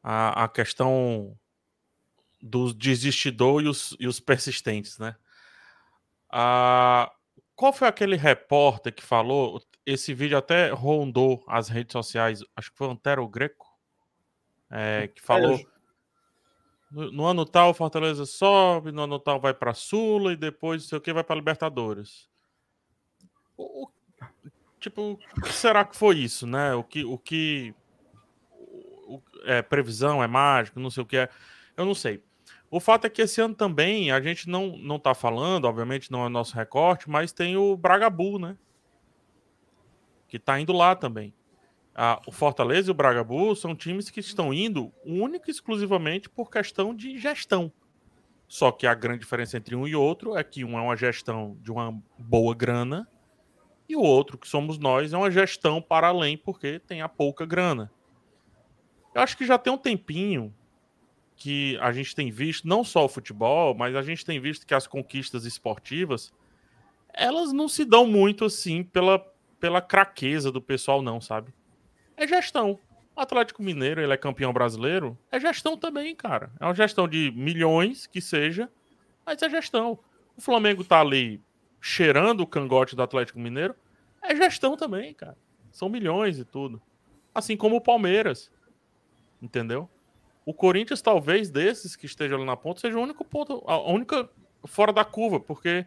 A, 0.01 0.45
a 0.45 0.49
questão 0.49 1.37
dos 2.41 2.73
desistidores 2.73 3.67
e 3.67 3.69
os, 3.69 3.97
e 3.99 4.07
os 4.07 4.19
persistentes, 4.19 4.97
né? 4.97 5.15
Ah, 6.35 7.13
qual 7.55 7.71
foi 7.71 7.87
aquele 7.87 8.15
repórter 8.15 8.91
que 8.91 9.03
falou? 9.03 9.61
Esse 9.85 10.15
vídeo 10.15 10.35
até 10.35 10.71
rondou 10.71 11.43
as 11.47 11.69
redes 11.69 11.93
sociais. 11.93 12.39
Acho 12.55 12.71
que 12.71 12.77
foi 12.77 12.87
o 12.87 12.91
Antero 12.91 13.27
Greco, 13.27 13.67
é, 14.71 15.09
que 15.09 15.21
falou. 15.21 15.59
No, 16.91 17.11
no, 17.11 17.25
ano 17.25 17.45
tal, 17.45 17.71
Fortaleza 17.75 18.25
sobe, 18.25 18.91
no 18.91 19.03
ano 19.03 19.19
tal 19.19 19.39
vai 19.39 19.53
para 19.53 19.75
Sula 19.75 20.33
e 20.33 20.35
depois, 20.35 20.81
não 20.81 20.89
sei 20.89 20.97
o 20.97 21.01
que, 21.01 21.13
vai 21.13 21.23
para 21.23 21.35
Libertadores. 21.35 22.27
O, 23.55 23.83
o, 23.83 23.91
tipo, 24.79 25.11
o 25.11 25.41
que 25.41 25.53
será 25.53 25.85
que 25.85 25.95
foi 25.95 26.17
isso, 26.17 26.47
né? 26.47 26.73
O 26.73 26.83
que, 26.83 27.03
o 27.05 27.17
que 27.19 27.75
o, 28.51 29.21
é 29.45 29.61
previsão, 29.61 30.23
é 30.23 30.27
mágico, 30.27 30.79
não 30.79 30.89
sei 30.89 31.03
o 31.03 31.05
que 31.05 31.17
é. 31.17 31.29
Eu 31.77 31.85
não 31.85 31.93
sei. 31.93 32.23
O 32.73 32.79
fato 32.79 33.05
é 33.05 33.09
que 33.11 33.21
esse 33.21 33.39
ano 33.39 33.53
também 33.53 34.09
a 34.09 34.19
gente 34.19 34.49
não 34.49 34.75
não 34.75 34.97
tá 34.97 35.13
falando, 35.13 35.65
obviamente 35.65 36.11
não 36.11 36.25
é 36.25 36.29
nosso 36.29 36.55
recorte, 36.55 37.07
mas 37.07 37.31
tem 37.31 37.55
o 37.55 37.77
Bragabu, 37.77 38.39
né? 38.39 38.57
Que 40.27 40.39
tá 40.39 40.59
indo 40.59 40.73
lá 40.73 40.95
também. 40.95 41.35
Ah, 41.93 42.19
o 42.25 42.31
Fortaleza 42.31 42.89
e 42.89 42.91
o 42.91 42.95
Bragabu 42.95 43.55
são 43.55 43.75
times 43.75 44.09
que 44.09 44.19
estão 44.19 44.51
indo 44.51 44.91
única 45.05 45.51
e 45.51 45.53
exclusivamente 45.53 46.27
por 46.27 46.49
questão 46.49 46.95
de 46.95 47.15
gestão. 47.19 47.71
Só 48.47 48.71
que 48.71 48.87
a 48.87 48.95
grande 48.95 49.19
diferença 49.19 49.55
entre 49.55 49.75
um 49.75 49.87
e 49.87 49.95
outro 49.95 50.35
é 50.35 50.43
que 50.43 50.65
um 50.65 50.75
é 50.75 50.81
uma 50.81 50.97
gestão 50.97 51.55
de 51.61 51.71
uma 51.71 51.95
boa 52.17 52.55
grana 52.55 53.07
e 53.87 53.95
o 53.95 54.01
outro, 54.01 54.35
que 54.35 54.47
somos 54.47 54.79
nós, 54.79 55.13
é 55.13 55.17
uma 55.17 55.29
gestão 55.29 55.79
para 55.79 56.07
além 56.07 56.35
porque 56.35 56.79
tem 56.79 57.03
a 57.03 57.07
pouca 57.07 57.45
grana. 57.45 57.91
Eu 59.13 59.21
acho 59.21 59.37
que 59.37 59.45
já 59.45 59.59
tem 59.59 59.71
um 59.71 59.77
tempinho 59.77 60.51
que 61.43 61.77
a 61.81 61.91
gente 61.91 62.15
tem 62.15 62.31
visto, 62.31 62.65
não 62.65 62.85
só 62.85 63.03
o 63.03 63.09
futebol, 63.09 63.75
mas 63.75 63.97
a 63.97 64.01
gente 64.01 64.23
tem 64.23 64.39
visto 64.39 64.65
que 64.65 64.73
as 64.73 64.87
conquistas 64.87 65.43
esportivas, 65.43 66.31
elas 67.13 67.51
não 67.51 67.67
se 67.67 67.83
dão 67.83 68.07
muito 68.07 68.45
assim 68.45 68.81
pela, 68.81 69.19
pela 69.59 69.81
craqueza 69.81 70.49
do 70.53 70.61
pessoal, 70.61 71.01
não, 71.01 71.19
sabe? 71.19 71.53
É 72.15 72.25
gestão. 72.25 72.79
O 73.13 73.19
Atlético 73.19 73.61
Mineiro, 73.61 73.99
ele 73.99 74.13
é 74.13 74.15
campeão 74.15 74.53
brasileiro, 74.53 75.17
é 75.29 75.37
gestão 75.37 75.75
também, 75.75 76.15
cara. 76.15 76.49
É 76.61 76.63
uma 76.63 76.73
gestão 76.73 77.09
de 77.09 77.29
milhões 77.35 78.07
que 78.07 78.21
seja, 78.21 78.71
mas 79.25 79.41
é 79.41 79.49
gestão. 79.49 79.99
O 80.37 80.41
Flamengo 80.41 80.81
tá 80.81 81.01
ali 81.01 81.41
cheirando 81.81 82.39
o 82.39 82.47
cangote 82.47 82.95
do 82.95 83.03
Atlético 83.03 83.37
Mineiro, 83.37 83.75
é 84.21 84.33
gestão 84.33 84.77
também, 84.77 85.13
cara. 85.13 85.35
São 85.73 85.89
milhões 85.89 86.39
e 86.39 86.45
tudo. 86.45 86.81
Assim 87.35 87.57
como 87.57 87.75
o 87.75 87.81
Palmeiras. 87.81 88.49
Entendeu? 89.41 89.89
O 90.45 90.53
Corinthians, 90.53 91.01
talvez, 91.01 91.49
desses 91.49 91.95
que 91.95 92.05
estejam 92.05 92.37
ali 92.37 92.45
na 92.45 92.57
ponta, 92.57 92.81
seja 92.81 92.97
o 92.97 93.01
único 93.01 93.23
ponto, 93.23 93.63
a 93.65 93.77
única 93.79 94.29
fora 94.65 94.91
da 94.91 95.05
curva, 95.05 95.39
porque 95.39 95.85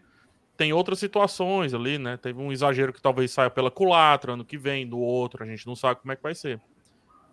tem 0.57 0.73
outras 0.73 0.99
situações 0.99 1.75
ali, 1.75 1.99
né? 1.99 2.17
Teve 2.17 2.41
um 2.41 2.51
exagero 2.51 2.93
que 2.93 3.03
talvez 3.03 3.31
saia 3.31 3.51
pela 3.51 3.71
culatra 3.71 4.33
ano 4.33 4.45
que 4.45 4.57
vem, 4.57 4.89
do 4.89 4.99
outro, 4.99 5.45
a 5.45 5.47
gente 5.47 5.67
não 5.67 5.77
sabe 5.77 6.01
como 6.01 6.13
é 6.13 6.17
que 6.17 6.23
vai 6.23 6.35
ser. 6.35 6.61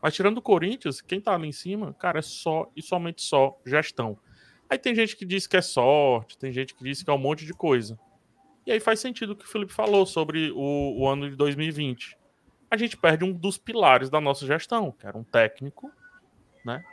Mas 0.01 0.13
tirando 0.13 0.39
o 0.39 0.41
Corinthians, 0.41 0.99
quem 0.99 1.21
tá 1.21 1.33
ali 1.33 1.47
em 1.47 1.53
cima, 1.53 1.93
cara, 1.93 2.19
é 2.19 2.21
só 2.21 2.69
e 2.75 2.81
somente 2.81 3.21
só 3.21 3.57
gestão. 3.65 4.17
Aí 4.69 4.77
tem 4.77 4.93
gente 4.93 5.15
que 5.15 5.25
diz 5.25 5.47
que 5.47 5.55
é 5.55 5.61
sorte, 5.61 6.37
tem 6.37 6.51
gente 6.51 6.75
que 6.75 6.83
diz 6.83 7.01
que 7.01 7.09
é 7.09 7.13
um 7.13 7.17
monte 7.17 7.45
de 7.45 7.53
coisa. 7.53 7.97
E 8.65 8.71
aí 8.71 8.79
faz 8.79 8.99
sentido 8.99 9.31
o 9.31 9.35
que 9.35 9.45
o 9.45 9.47
Felipe 9.47 9.71
falou 9.71 10.05
sobre 10.05 10.51
o, 10.51 10.99
o 10.99 11.07
ano 11.07 11.29
de 11.29 11.35
2020. 11.35 12.17
A 12.69 12.75
gente 12.75 12.97
perde 12.97 13.23
um 13.23 13.31
dos 13.31 13.57
pilares 13.57 14.09
da 14.09 14.19
nossa 14.19 14.45
gestão, 14.45 14.91
que 14.91 15.05
era 15.05 15.17
um 15.17 15.23
técnico, 15.23 15.91
né? 16.65 16.83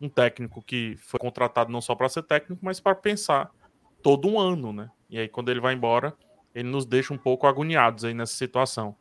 Um 0.00 0.08
técnico 0.08 0.62
que 0.62 0.96
foi 0.96 1.20
contratado 1.20 1.70
não 1.70 1.80
só 1.80 1.94
para 1.94 2.08
ser 2.08 2.22
técnico, 2.22 2.64
mas 2.64 2.80
para 2.80 2.94
pensar 2.94 3.50
todo 4.02 4.28
um 4.28 4.38
ano, 4.38 4.72
né? 4.72 4.90
E 5.10 5.18
aí 5.18 5.28
quando 5.28 5.50
ele 5.50 5.60
vai 5.60 5.74
embora, 5.74 6.14
ele 6.54 6.68
nos 6.68 6.86
deixa 6.86 7.12
um 7.12 7.18
pouco 7.18 7.46
agoniados 7.46 8.04
aí 8.04 8.14
nessa 8.14 8.34
situação. 8.34 8.96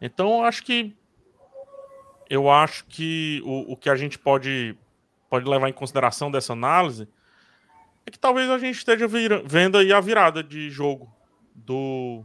Então, 0.00 0.44
acho 0.44 0.62
que 0.62 0.96
eu 2.30 2.50
acho 2.50 2.84
que 2.86 3.42
o, 3.44 3.72
o 3.72 3.76
que 3.76 3.90
a 3.90 3.96
gente 3.96 4.18
pode 4.18 4.76
pode 5.28 5.48
levar 5.48 5.68
em 5.68 5.72
consideração 5.72 6.30
dessa 6.30 6.52
análise 6.52 7.08
é 8.06 8.10
que 8.10 8.18
talvez 8.18 8.48
a 8.48 8.58
gente 8.58 8.76
esteja 8.76 9.06
vira, 9.06 9.42
vendo 9.44 9.76
aí 9.76 9.92
a 9.92 10.00
virada 10.00 10.42
de 10.42 10.70
jogo 10.70 11.12
do, 11.54 12.24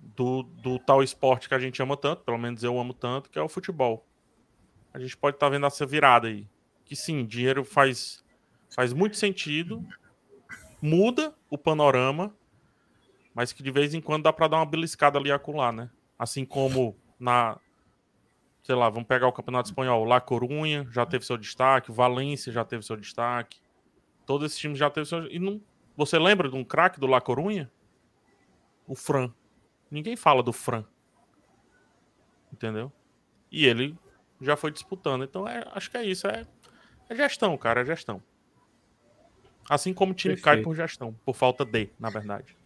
do, 0.00 0.42
do 0.42 0.78
tal 0.78 1.02
esporte 1.02 1.48
que 1.48 1.54
a 1.54 1.58
gente 1.58 1.82
ama 1.82 1.96
tanto, 1.96 2.22
pelo 2.22 2.38
menos 2.38 2.62
eu 2.62 2.78
amo 2.78 2.94
tanto, 2.94 3.28
que 3.28 3.38
é 3.38 3.42
o 3.42 3.48
futebol. 3.48 4.06
A 4.94 4.98
gente 4.98 5.16
pode 5.16 5.36
estar 5.36 5.46
tá 5.46 5.50
vendo 5.50 5.66
essa 5.66 5.84
virada 5.84 6.28
aí 6.28 6.46
que 6.92 6.96
sim, 6.96 7.24
dinheiro 7.24 7.64
faz, 7.64 8.22
faz 8.76 8.92
muito 8.92 9.16
sentido, 9.16 9.82
muda 10.78 11.34
o 11.48 11.56
panorama, 11.56 12.36
mas 13.34 13.50
que 13.50 13.62
de 13.62 13.70
vez 13.70 13.94
em 13.94 14.00
quando 14.00 14.24
dá 14.24 14.32
para 14.32 14.46
dar 14.46 14.58
uma 14.58 14.66
beliscada 14.66 15.18
ali 15.18 15.32
acular, 15.32 15.72
né? 15.72 15.88
Assim 16.18 16.44
como 16.44 16.94
na, 17.18 17.58
sei 18.62 18.74
lá, 18.74 18.90
vamos 18.90 19.08
pegar 19.08 19.26
o 19.26 19.32
Campeonato 19.32 19.70
Espanhol, 19.70 20.04
La 20.04 20.20
Corunha 20.20 20.86
já 20.90 21.06
teve 21.06 21.24
seu 21.24 21.38
destaque, 21.38 21.90
Valência 21.90 22.52
já 22.52 22.62
teve 22.62 22.84
seu 22.84 22.98
destaque, 22.98 23.58
todos 24.26 24.44
esses 24.44 24.58
times 24.58 24.78
já 24.78 24.90
teve 24.90 25.06
seu 25.08 25.26
e 25.32 25.38
não, 25.38 25.62
você 25.96 26.18
lembra 26.18 26.50
de 26.50 26.56
um 26.56 26.62
craque 26.62 27.00
do 27.00 27.06
La 27.06 27.22
Corunha? 27.22 27.72
O 28.86 28.94
Fran. 28.94 29.32
Ninguém 29.90 30.14
fala 30.14 30.42
do 30.42 30.52
Fran. 30.52 30.84
Entendeu? 32.52 32.92
E 33.50 33.64
ele 33.64 33.98
já 34.42 34.58
foi 34.58 34.70
disputando. 34.70 35.24
Então, 35.24 35.48
é, 35.48 35.66
acho 35.72 35.90
que 35.90 35.96
é 35.96 36.04
isso. 36.04 36.26
É 36.26 36.46
é 37.08 37.14
gestão, 37.14 37.56
cara, 37.56 37.82
é 37.82 37.84
gestão. 37.84 38.22
Assim 39.68 39.94
como 39.94 40.12
o 40.12 40.14
time 40.14 40.34
Perfeito. 40.34 40.56
cai 40.56 40.62
por 40.62 40.74
gestão, 40.74 41.14
por 41.24 41.34
falta 41.34 41.64
de, 41.64 41.88
na 41.98 42.10
verdade. 42.10 42.56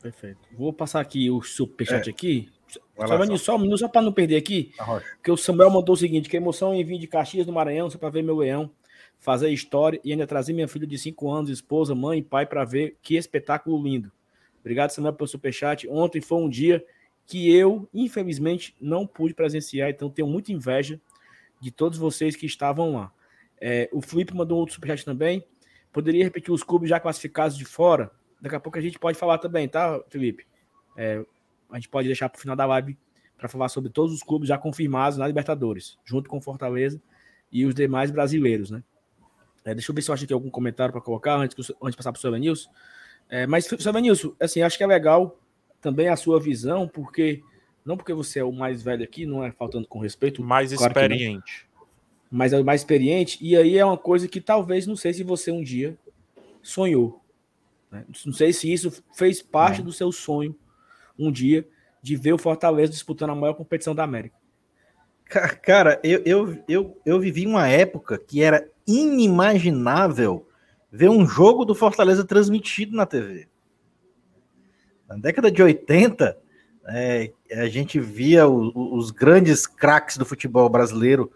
Perfeito. 0.00 0.40
Vou 0.52 0.72
passar 0.72 1.00
aqui 1.00 1.30
o 1.30 1.42
superchat 1.42 2.08
é. 2.08 2.12
aqui. 2.12 2.50
Só, 2.68 2.80
só. 3.06 3.36
só 3.36 3.56
um 3.56 3.58
minuto, 3.60 3.78
só 3.78 3.88
para 3.88 4.02
não 4.02 4.12
perder 4.12 4.36
aqui. 4.36 4.72
Porque 5.14 5.30
o 5.30 5.36
Samuel 5.36 5.70
mandou 5.70 5.94
o 5.94 5.96
seguinte: 5.96 6.28
que 6.28 6.36
emoção 6.36 6.74
em 6.74 6.84
vir 6.84 6.98
de 6.98 7.06
Caxias 7.06 7.46
do 7.46 7.52
Maranhão 7.52 7.88
só 7.88 7.98
para 7.98 8.10
ver 8.10 8.22
meu 8.22 8.36
leão 8.36 8.70
fazer 9.22 9.50
história 9.50 10.00
e 10.02 10.10
ainda 10.10 10.26
trazer 10.26 10.52
minha 10.52 10.66
filha 10.66 10.84
de 10.86 10.98
5 10.98 11.30
anos, 11.30 11.48
esposa, 11.48 11.94
mãe 11.94 12.18
e 12.18 12.22
pai 12.22 12.44
para 12.44 12.64
ver 12.64 12.96
que 13.00 13.14
espetáculo 13.14 13.80
lindo. 13.80 14.10
Obrigado, 14.60 14.90
Samuel, 14.90 15.12
pelo 15.12 15.28
superchat. 15.28 15.88
Ontem 15.88 16.20
foi 16.20 16.38
um 16.38 16.48
dia 16.48 16.84
que 17.24 17.54
eu, 17.54 17.88
infelizmente, 17.94 18.74
não 18.80 19.06
pude 19.06 19.32
presenciar, 19.32 19.90
então 19.90 20.10
tenho 20.10 20.26
muita 20.26 20.52
inveja 20.52 21.00
de 21.60 21.70
todos 21.70 21.98
vocês 21.98 22.34
que 22.34 22.46
estavam 22.46 22.94
lá. 22.94 23.12
É, 23.64 23.88
o 23.92 24.02
Felipe 24.02 24.34
mandou 24.34 24.58
outro 24.58 24.74
superchat 24.74 25.04
também. 25.04 25.46
Poderia 25.92 26.24
repetir 26.24 26.52
os 26.52 26.64
clubes 26.64 26.90
já 26.90 26.98
classificados 26.98 27.56
de 27.56 27.64
fora? 27.64 28.10
Daqui 28.40 28.56
a 28.56 28.60
pouco 28.60 28.76
a 28.76 28.80
gente 28.82 28.98
pode 28.98 29.16
falar 29.16 29.38
também, 29.38 29.68
tá, 29.68 30.02
Felipe? 30.08 30.44
É, 30.96 31.24
a 31.70 31.76
gente 31.76 31.88
pode 31.88 32.08
deixar 32.08 32.28
para 32.28 32.38
o 32.38 32.40
final 32.40 32.56
da 32.56 32.66
live 32.66 32.98
para 33.38 33.48
falar 33.48 33.68
sobre 33.68 33.88
todos 33.88 34.12
os 34.12 34.20
clubes 34.20 34.48
já 34.48 34.58
confirmados 34.58 35.16
na 35.16 35.28
Libertadores, 35.28 35.96
junto 36.04 36.28
com 36.28 36.40
Fortaleza 36.40 37.00
e 37.52 37.64
os 37.64 37.72
demais 37.72 38.10
brasileiros, 38.10 38.68
né? 38.68 38.82
É, 39.64 39.74
deixa 39.74 39.92
eu 39.92 39.94
ver 39.94 40.02
se 40.02 40.10
eu 40.10 40.14
acho 40.14 40.24
aqui 40.24 40.32
algum 40.32 40.50
comentário 40.50 40.90
para 40.90 41.00
colocar 41.00 41.36
antes, 41.36 41.56
antes 41.56 41.92
de 41.92 41.96
passar 41.96 42.12
para 42.12 42.20
o 42.20 42.30
Evanilson. 42.30 42.68
É, 43.28 43.46
mas, 43.46 43.70
Evanilson, 43.70 44.34
assim, 44.40 44.60
acho 44.62 44.76
que 44.76 44.82
é 44.82 44.88
legal 44.88 45.38
também 45.80 46.08
a 46.08 46.16
sua 46.16 46.40
visão, 46.40 46.88
porque 46.88 47.40
não 47.84 47.96
porque 47.96 48.12
você 48.12 48.40
é 48.40 48.44
o 48.44 48.50
mais 48.50 48.82
velho 48.82 49.04
aqui, 49.04 49.24
não 49.24 49.44
é 49.44 49.52
faltando 49.52 49.86
com 49.86 50.00
respeito. 50.00 50.42
Mais 50.42 50.74
claro 50.74 50.90
experiente 50.90 51.70
mas 52.32 52.54
é 52.54 52.58
o 52.58 52.64
mais 52.64 52.80
experiente, 52.80 53.38
e 53.42 53.54
aí 53.54 53.76
é 53.76 53.84
uma 53.84 53.98
coisa 53.98 54.26
que 54.26 54.40
talvez, 54.40 54.86
não 54.86 54.96
sei 54.96 55.12
se 55.12 55.22
você 55.22 55.52
um 55.52 55.62
dia 55.62 55.98
sonhou. 56.62 57.22
Né? 57.90 58.06
Não 58.24 58.32
sei 58.32 58.54
se 58.54 58.72
isso 58.72 59.04
fez 59.12 59.42
parte 59.42 59.82
é. 59.82 59.84
do 59.84 59.92
seu 59.92 60.10
sonho 60.10 60.56
um 61.18 61.30
dia 61.30 61.68
de 62.02 62.16
ver 62.16 62.32
o 62.32 62.38
Fortaleza 62.38 62.90
disputando 62.90 63.30
a 63.30 63.34
maior 63.34 63.52
competição 63.52 63.94
da 63.94 64.02
América. 64.02 64.34
Cara, 65.62 66.00
eu, 66.02 66.22
eu, 66.24 66.64
eu, 66.66 67.00
eu 67.04 67.20
vivi 67.20 67.46
uma 67.46 67.68
época 67.68 68.18
que 68.18 68.42
era 68.42 68.66
inimaginável 68.86 70.48
ver 70.90 71.10
um 71.10 71.26
jogo 71.26 71.66
do 71.66 71.74
Fortaleza 71.74 72.24
transmitido 72.24 72.96
na 72.96 73.04
TV. 73.04 73.46
Na 75.06 75.16
década 75.16 75.50
de 75.50 75.62
80, 75.62 76.38
é, 76.88 77.30
a 77.52 77.68
gente 77.68 78.00
via 78.00 78.48
o, 78.48 78.96
os 78.96 79.10
grandes 79.10 79.66
craques 79.66 80.16
do 80.16 80.24
futebol 80.24 80.68
brasileiro 80.70 81.30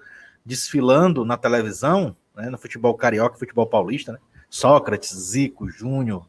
desfilando 0.47 1.25
na 1.25 1.37
televisão, 1.37 2.17
né, 2.35 2.49
no 2.49 2.57
futebol 2.57 2.95
carioca, 2.95 3.37
futebol 3.37 3.67
paulista, 3.67 4.13
né? 4.13 4.19
Sócrates, 4.49 5.13
Zico, 5.13 5.69
Júnior, 5.69 6.27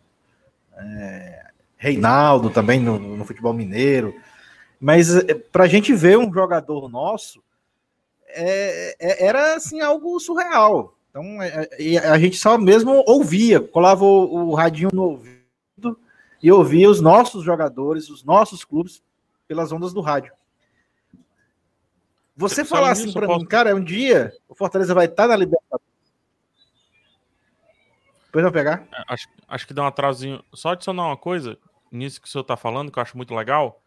é, 0.75 1.45
Reinaldo 1.77 2.49
também 2.49 2.79
no, 2.79 2.97
no, 2.97 3.23
futebol 3.23 3.53
mineiro. 3.53 4.15
Mas 4.79 5.15
é, 5.15 5.35
para 5.35 5.65
a 5.65 5.67
gente 5.67 5.93
ver 5.93 6.17
um 6.17 6.33
jogador 6.33 6.89
nosso, 6.89 7.43
é, 8.27 8.95
é, 8.99 9.25
era 9.27 9.55
assim 9.55 9.81
algo 9.81 10.19
surreal. 10.19 10.95
Então 11.11 11.41
é, 11.41 11.69
é, 11.79 11.97
a 11.99 12.17
gente 12.17 12.37
só 12.37 12.57
mesmo 12.57 13.03
ouvia, 13.05 13.59
colava 13.59 14.03
o, 14.03 14.49
o 14.49 14.55
radinho 14.55 14.89
no 14.91 15.03
ouvido 15.03 15.99
e 16.41 16.51
ouvia 16.51 16.89
os 16.89 16.99
nossos 16.99 17.43
jogadores, 17.43 18.09
os 18.09 18.23
nossos 18.23 18.65
clubes 18.65 19.01
pelas 19.47 19.71
ondas 19.71 19.93
do 19.93 20.01
rádio. 20.01 20.33
Você 22.37 22.63
falar 22.63 22.91
assim 22.91 23.11
para 23.11 23.27
mim, 23.27 23.45
cara, 23.45 23.75
um 23.75 23.83
dia 23.83 24.31
o 24.47 24.53
Fortaleza 24.53 24.93
vai 24.93 25.05
estar 25.05 25.23
tá 25.23 25.29
na 25.29 25.35
Libertadores. 25.35 25.87
Depois 28.27 28.45
eu 28.45 28.51
pegar. 28.51 28.87
É, 28.93 29.03
acho, 29.07 29.27
acho 29.47 29.67
que 29.67 29.73
dá 29.73 29.81
um 29.81 29.87
atrasinho. 29.87 30.43
Só 30.53 30.69
adicionar 30.69 31.07
uma 31.07 31.17
coisa 31.17 31.57
nisso 31.91 32.21
que 32.21 32.27
o 32.27 32.31
senhor 32.31 32.43
está 32.43 32.55
falando, 32.55 32.91
que 32.91 32.99
eu 32.99 33.01
acho 33.03 33.17
muito 33.17 33.33
legal. 33.33 33.81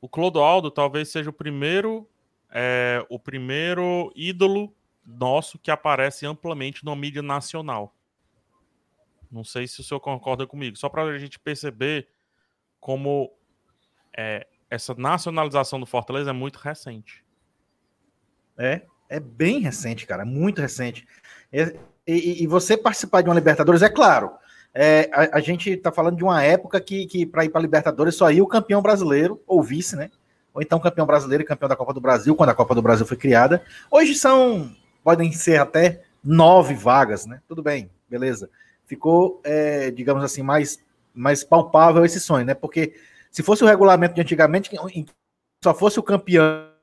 O 0.00 0.08
Clodoaldo 0.08 0.70
talvez 0.70 1.08
seja 1.10 1.30
o 1.30 1.32
primeiro, 1.32 2.08
é, 2.50 3.06
o 3.08 3.18
primeiro 3.18 4.12
ídolo 4.16 4.74
nosso 5.06 5.58
que 5.58 5.70
aparece 5.70 6.26
amplamente 6.26 6.84
na 6.84 6.96
mídia 6.96 7.22
nacional. 7.22 7.94
Não 9.30 9.44
sei 9.44 9.68
se 9.68 9.80
o 9.80 9.84
senhor 9.84 10.00
concorda 10.00 10.46
comigo. 10.46 10.76
Só 10.76 10.88
para 10.88 11.04
a 11.04 11.18
gente 11.18 11.38
perceber 11.38 12.08
como 12.80 13.32
é, 14.16 14.46
essa 14.68 14.94
nacionalização 14.94 15.78
do 15.78 15.86
Fortaleza 15.86 16.30
é 16.30 16.32
muito 16.32 16.56
recente. 16.56 17.23
É, 18.56 18.82
é 19.08 19.20
bem 19.20 19.60
recente, 19.60 20.06
cara, 20.06 20.24
muito 20.24 20.60
recente. 20.60 21.06
E, 21.52 21.76
e, 22.06 22.42
e 22.42 22.46
você 22.46 22.76
participar 22.76 23.22
de 23.22 23.28
uma 23.28 23.34
Libertadores, 23.34 23.82
é 23.82 23.88
claro, 23.88 24.30
é, 24.74 25.08
a, 25.12 25.38
a, 25.38 25.40
gente 25.40 25.70
está 25.70 25.92
falando 25.92 26.16
de 26.16 26.24
uma 26.24 26.42
época 26.42 26.80
que, 26.80 27.06
que 27.06 27.24
para 27.24 27.44
ir 27.44 27.48
para 27.48 27.60
Libertadores 27.60 28.16
só 28.16 28.30
ia 28.30 28.42
o 28.42 28.48
campeão 28.48 28.82
brasileiro, 28.82 29.40
ou 29.46 29.62
vice, 29.62 29.94
né? 29.94 30.10
Ou 30.52 30.60
então 30.60 30.80
campeão 30.80 31.06
brasileiro 31.06 31.44
e 31.44 31.46
campeão 31.46 31.68
da 31.68 31.76
Copa 31.76 31.94
do 31.94 32.00
Brasil, 32.00 32.34
quando 32.34 32.50
a 32.50 32.54
Copa 32.54 32.74
do 32.74 32.82
Brasil 32.82 33.06
foi 33.06 33.16
criada. 33.16 33.62
Hoje 33.90 34.14
são, 34.14 34.70
podem 35.02 35.30
ser 35.32 35.60
até 35.60 36.02
nove 36.22 36.74
vagas, 36.74 37.24
né? 37.24 37.40
Tudo 37.46 37.62
bem, 37.62 37.88
beleza. 38.08 38.50
Ficou, 38.84 39.40
é, 39.44 39.92
digamos 39.92 40.24
assim, 40.24 40.42
mais, 40.42 40.78
mais 41.14 41.44
palpável 41.44 42.04
esse 42.04 42.20
sonho, 42.20 42.44
né? 42.44 42.54
Porque 42.54 42.94
se 43.30 43.42
fosse 43.42 43.62
o 43.62 43.66
regulamento 43.66 44.14
de 44.14 44.20
antigamente, 44.20 44.70
só 45.62 45.72
fosse 45.72 46.00
o 46.00 46.02
campeão 46.02 46.73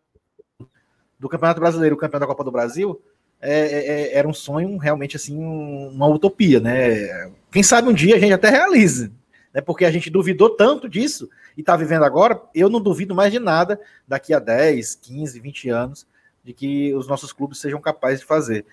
do 1.22 1.30
Campeonato 1.30 1.62
Brasileiro, 1.62 1.96
o 1.96 2.00
campeão 2.00 2.20
da 2.20 2.26
Copa 2.26 2.44
do 2.44 2.52
Brasil, 2.52 3.00
é, 3.40 3.60
é, 3.60 3.88
é, 3.88 4.18
era 4.18 4.28
um 4.28 4.34
sonho 4.34 4.76
realmente 4.78 5.16
assim, 5.16 5.38
uma 5.38 6.08
utopia, 6.08 6.60
né? 6.60 7.32
Quem 7.52 7.62
sabe 7.62 7.88
um 7.88 7.94
dia 7.94 8.16
a 8.16 8.20
gente 8.20 8.34
até 8.34 8.50
realize, 8.50 9.12
né? 9.54 9.62
Porque 9.62 9.86
a 9.86 9.92
gente 9.92 10.10
duvidou 10.10 10.50
tanto 10.50 10.90
disso 10.90 11.30
e 11.56 11.62
está 11.62 11.78
vivendo 11.78 12.04
agora, 12.06 12.42
eu 12.56 12.70
não 12.70 12.82
duvido 12.82 13.14
mais 13.14 13.32
de 13.32 13.38
nada 13.38 13.80
daqui 14.08 14.34
a 14.34 14.40
10, 14.40 14.96
15, 14.96 15.40
20 15.40 15.70
anos 15.70 16.08
de 16.44 16.54
que 16.54 16.92
os 16.96 17.08
nossos 17.08 17.32
clubes 17.32 17.60
sejam 17.60 17.80
capazes 17.80 18.22
de 18.22 18.26
fazer. 18.26 18.66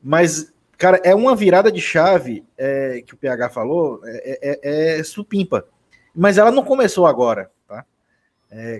Mas, 0.00 0.52
cara, 0.78 1.00
é 1.02 1.12
uma 1.12 1.34
virada 1.34 1.72
de 1.72 1.80
chave 1.80 2.44
é, 2.56 3.02
que 3.04 3.14
o 3.14 3.16
PH 3.16 3.50
falou, 3.50 4.00
é, 4.04 4.38
é, 4.62 4.98
é, 5.00 5.02
supimpa. 5.02 5.66
Mas 6.14 6.38
ela 6.38 6.52
não 6.52 6.62
começou 6.62 7.04
agora, 7.04 7.50
tá? 7.66 7.84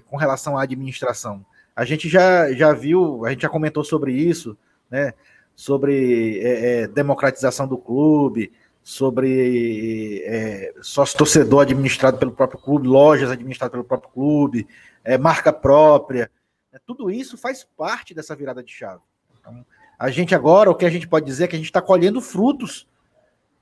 Com 0.06 0.16
relação 0.16 0.56
à 0.56 0.62
administração. 0.62 1.44
A 1.74 1.84
gente 1.84 2.08
já, 2.08 2.52
já 2.52 2.72
viu, 2.72 3.24
a 3.24 3.30
gente 3.30 3.42
já 3.42 3.48
comentou 3.48 3.82
sobre 3.82 4.12
isso, 4.12 4.56
né? 4.90 5.12
Sobre 5.56 6.40
é, 6.40 6.82
é, 6.82 6.88
democratização 6.88 7.66
do 7.66 7.78
clube, 7.78 8.52
sobre 8.82 10.22
é, 10.24 10.74
sócio 10.82 11.16
torcedor 11.16 11.62
administrado 11.62 12.18
pelo 12.18 12.32
próprio 12.32 12.60
clube, 12.60 12.86
lojas 12.86 13.30
administradas 13.30 13.72
pelo 13.72 13.84
próprio 13.84 14.10
clube, 14.12 14.68
é, 15.02 15.16
marca 15.16 15.52
própria. 15.52 16.30
Né? 16.72 16.78
Tudo 16.86 17.10
isso 17.10 17.38
faz 17.38 17.64
parte 17.76 18.12
dessa 18.14 18.36
virada 18.36 18.62
de 18.62 18.72
chave. 18.72 19.00
Então, 19.40 19.64
a 19.98 20.10
gente 20.10 20.34
agora, 20.34 20.70
o 20.70 20.74
que 20.74 20.84
a 20.84 20.90
gente 20.90 21.08
pode 21.08 21.24
dizer 21.24 21.44
é 21.44 21.48
que 21.48 21.56
a 21.56 21.58
gente 21.58 21.66
está 21.66 21.80
colhendo 21.80 22.20
frutos 22.20 22.86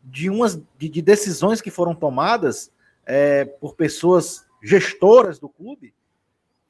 de 0.02 0.28
umas 0.28 0.60
de, 0.76 0.88
de, 0.88 1.00
decisões 1.00 1.60
que 1.60 1.70
foram 1.70 1.94
tomadas 1.94 2.72
é, 3.06 3.44
por 3.44 3.74
pessoas 3.74 4.44
gestoras 4.62 5.38
do 5.38 5.48
clube 5.48 5.94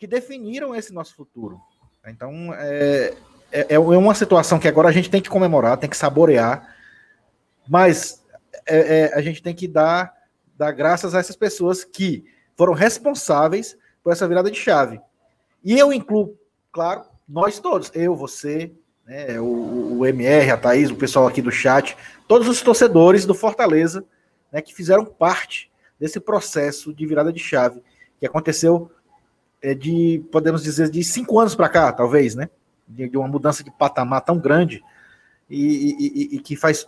que 0.03 0.07
definiram 0.09 0.75
esse 0.75 0.93
nosso 0.93 1.15
futuro. 1.15 1.61
Então, 2.09 2.53
é, 2.55 3.15
é, 3.53 3.75
é 3.75 3.79
uma 3.79 4.17
situação 4.17 4.59
que 4.59 4.67
agora 4.67 4.89
a 4.89 4.93
gente 4.93 5.09
tem 5.09 5.23
que 5.23 5.31
comemorar, 5.31 5.79
tem 5.79 5.89
que 5.89 5.97
saborear, 5.97 6.75
mas 7.69 8.21
é, 8.67 8.99
é, 8.99 9.15
a 9.15 9.23
gente 9.23 9.41
tem 9.41 9.55
que 9.55 9.69
dar, 9.69 10.13
dar 10.59 10.73
graças 10.73 11.15
a 11.15 11.21
essas 11.21 11.37
pessoas 11.37 11.85
que 11.85 12.25
foram 12.57 12.73
responsáveis 12.73 13.79
por 14.03 14.13
essa 14.13 14.27
virada 14.27 14.51
de 14.51 14.59
chave. 14.59 15.01
E 15.63 15.79
eu 15.79 15.93
incluo, 15.93 16.37
claro, 16.73 17.05
nós 17.29 17.61
todos, 17.61 17.89
eu, 17.95 18.17
você, 18.17 18.73
né, 19.07 19.39
o, 19.39 19.99
o 20.01 20.05
MR, 20.05 20.51
a 20.51 20.57
Thaís, 20.57 20.91
o 20.91 20.97
pessoal 20.97 21.29
aqui 21.29 21.41
do 21.41 21.53
chat, 21.53 21.97
todos 22.27 22.49
os 22.49 22.61
torcedores 22.61 23.25
do 23.25 23.37
Fortaleza, 23.37 24.05
né, 24.51 24.61
que 24.61 24.75
fizeram 24.75 25.05
parte 25.05 25.71
desse 25.97 26.19
processo 26.19 26.93
de 26.93 27.07
virada 27.07 27.33
de 27.33 27.39
chave 27.39 27.81
que 28.19 28.27
aconteceu 28.27 28.91
é, 29.63 29.75
de, 29.75 30.23
podemos 30.33 30.63
dizer, 30.63 30.91
de 30.91 31.03
cinco 31.05 31.39
anos 31.39 31.55
para 31.55 31.69
cá, 31.69 31.93
talvez, 31.93 32.35
né? 32.35 32.51
De, 32.87 33.09
de, 33.09 33.17
uma 33.17 33.29
mudança 33.29 33.63
de 33.63 33.71
patamar 33.71 34.23
tão 34.23 34.39
grande 34.39 34.83
e, 35.49 35.95
e, 35.99 36.37
e, 36.37 36.39
que 36.41 36.57
faz 36.57 36.87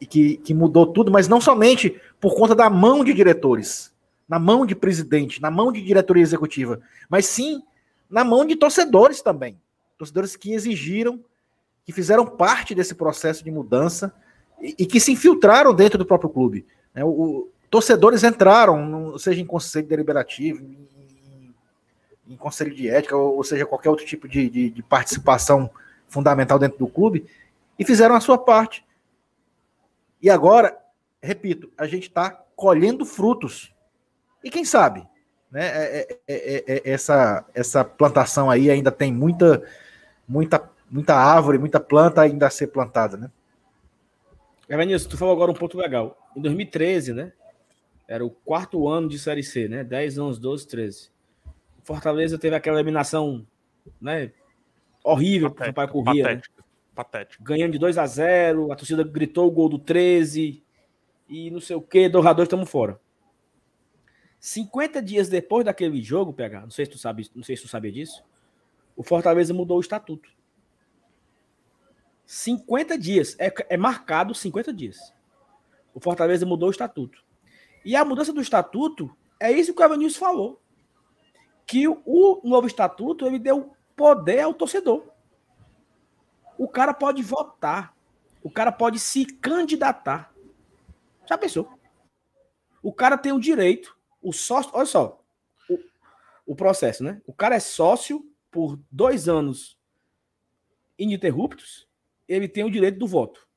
e 0.00 0.06
que, 0.06 0.38
que 0.38 0.54
mudou 0.54 0.86
tudo, 0.86 1.12
mas 1.12 1.28
não 1.28 1.40
somente 1.40 2.00
por 2.20 2.34
conta 2.34 2.54
da 2.54 2.68
mão 2.70 3.04
de 3.04 3.12
diretores, 3.12 3.92
na 4.28 4.38
mão 4.38 4.64
de 4.64 4.74
presidente, 4.74 5.40
na 5.40 5.50
mão 5.50 5.70
de 5.70 5.82
diretoria 5.82 6.22
executiva, 6.22 6.80
mas 7.08 7.26
sim 7.26 7.62
na 8.08 8.24
mão 8.24 8.44
de 8.44 8.56
torcedores 8.56 9.20
também, 9.22 9.60
torcedores 9.98 10.36
que 10.36 10.52
exigiram, 10.52 11.22
que 11.84 11.92
fizeram 11.92 12.26
parte 12.26 12.74
desse 12.74 12.94
processo 12.94 13.44
de 13.44 13.50
mudança 13.50 14.12
e, 14.60 14.74
e 14.78 14.86
que 14.86 14.98
se 14.98 15.12
infiltraram 15.12 15.74
dentro 15.74 15.98
do 15.98 16.06
próprio 16.06 16.30
clube. 16.30 16.66
Né? 16.94 17.04
O, 17.04 17.08
o, 17.08 17.50
torcedores 17.70 18.22
entraram, 18.22 19.18
seja 19.18 19.40
em 19.40 19.46
conselho 19.46 19.86
deliberativo, 19.86 20.64
em 22.28 22.36
conselho 22.36 22.74
de 22.74 22.88
ética, 22.88 23.16
ou, 23.16 23.36
ou 23.36 23.44
seja, 23.44 23.66
qualquer 23.66 23.90
outro 23.90 24.06
tipo 24.06 24.28
de, 24.28 24.48
de, 24.48 24.70
de, 24.70 24.82
participação 24.82 25.70
fundamental 26.08 26.58
dentro 26.58 26.78
do 26.78 26.86
clube, 26.86 27.26
e 27.78 27.84
fizeram 27.84 28.14
a 28.14 28.20
sua 28.20 28.38
parte. 28.38 28.84
E 30.22 30.30
agora, 30.30 30.78
repito, 31.22 31.70
a 31.76 31.86
gente 31.86 32.08
está 32.08 32.30
colhendo 32.56 33.04
frutos. 33.04 33.74
E 34.42 34.50
quem 34.50 34.64
sabe, 34.64 35.06
né? 35.50 35.66
É, 35.66 36.08
é, 36.10 36.34
é, 36.34 36.64
é, 36.66 36.90
essa, 36.90 37.44
essa 37.54 37.84
plantação 37.84 38.50
aí 38.50 38.70
ainda 38.70 38.90
tem 38.90 39.12
muita, 39.12 39.62
muita, 40.26 40.70
muita 40.90 41.14
árvore, 41.14 41.58
muita 41.58 41.80
planta 41.80 42.22
ainda 42.22 42.46
a 42.46 42.50
ser 42.50 42.68
plantada, 42.68 43.16
né? 43.16 43.30
Evanilson, 44.68 45.08
tu 45.08 45.18
falou 45.18 45.34
agora 45.34 45.50
um 45.50 45.54
ponto 45.54 45.76
legal. 45.76 46.18
Em 46.34 46.40
2013, 46.40 47.12
né? 47.12 47.32
Era 48.08 48.24
o 48.24 48.30
quarto 48.30 48.88
ano 48.88 49.08
de 49.08 49.18
Série 49.18 49.42
C, 49.42 49.68
né? 49.68 49.84
10, 49.84 50.18
11, 50.18 50.40
12, 50.40 50.66
13. 50.66 51.13
Fortaleza 51.84 52.38
teve 52.38 52.56
aquela 52.56 52.78
eliminação, 52.78 53.46
né? 54.00 54.32
Horrível 55.04 55.50
para 55.50 55.64
o 55.64 55.66
Sampaio 55.66 55.88
Corria. 55.88 56.24
Patético, 56.94 57.42
né? 57.42 57.46
Ganhando 57.46 57.72
de 57.72 57.78
2 57.78 57.98
a 57.98 58.06
0 58.06 58.72
a 58.72 58.76
torcida 58.76 59.04
gritou 59.04 59.46
o 59.46 59.50
gol 59.50 59.68
do 59.68 59.78
13 59.78 60.64
e 61.28 61.50
não 61.50 61.60
sei 61.60 61.76
o 61.76 61.82
que, 61.82 62.08
Dorador 62.08 62.44
estamos 62.44 62.70
fora. 62.70 62.98
50 64.40 65.02
dias 65.02 65.28
depois 65.28 65.64
daquele 65.64 66.02
jogo, 66.02 66.32
PH, 66.32 66.62
não 66.62 66.70
sei 66.70 66.86
se 66.86 66.90
tu 66.90 66.98
sabe, 66.98 67.28
não 67.34 67.42
sei 67.42 67.56
se 67.56 67.62
tu 67.62 67.68
sabia 67.68 67.92
disso, 67.92 68.24
o 68.96 69.02
Fortaleza 69.02 69.52
mudou 69.52 69.78
o 69.78 69.80
estatuto. 69.80 70.30
50 72.26 72.96
dias, 72.96 73.36
é, 73.38 73.52
é 73.68 73.76
marcado 73.76 74.34
50 74.34 74.72
dias. 74.72 75.12
O 75.92 76.00
Fortaleza 76.00 76.46
mudou 76.46 76.68
o 76.68 76.72
estatuto. 76.72 77.22
E 77.84 77.94
a 77.94 78.04
mudança 78.04 78.32
do 78.32 78.40
estatuto 78.40 79.14
é 79.38 79.50
isso 79.52 79.74
que 79.74 79.82
o 79.82 79.84
Evanilson 79.84 80.18
falou 80.18 80.63
que 81.66 81.88
o 81.88 82.40
novo 82.44 82.66
estatuto 82.66 83.26
ele 83.26 83.38
deu 83.38 83.74
poder 83.96 84.40
ao 84.40 84.54
torcedor. 84.54 85.08
O 86.58 86.68
cara 86.68 86.94
pode 86.94 87.22
votar, 87.22 87.96
o 88.42 88.50
cara 88.50 88.70
pode 88.70 88.98
se 88.98 89.24
candidatar. 89.24 90.32
Já 91.26 91.36
pensou? 91.38 91.68
O 92.82 92.92
cara 92.92 93.16
tem 93.16 93.32
o 93.32 93.40
direito, 93.40 93.96
o 94.22 94.32
sócio, 94.32 94.70
olha 94.74 94.86
só, 94.86 95.24
o, 95.68 95.78
o 96.46 96.54
processo, 96.54 97.02
né? 97.02 97.20
O 97.26 97.32
cara 97.32 97.56
é 97.56 97.60
sócio 97.60 98.30
por 98.50 98.78
dois 98.90 99.28
anos 99.28 99.78
ininterruptos, 100.98 101.88
ele 102.28 102.48
tem 102.48 102.62
o 102.62 102.70
direito 102.70 102.98
do 102.98 103.06
voto. 103.06 103.48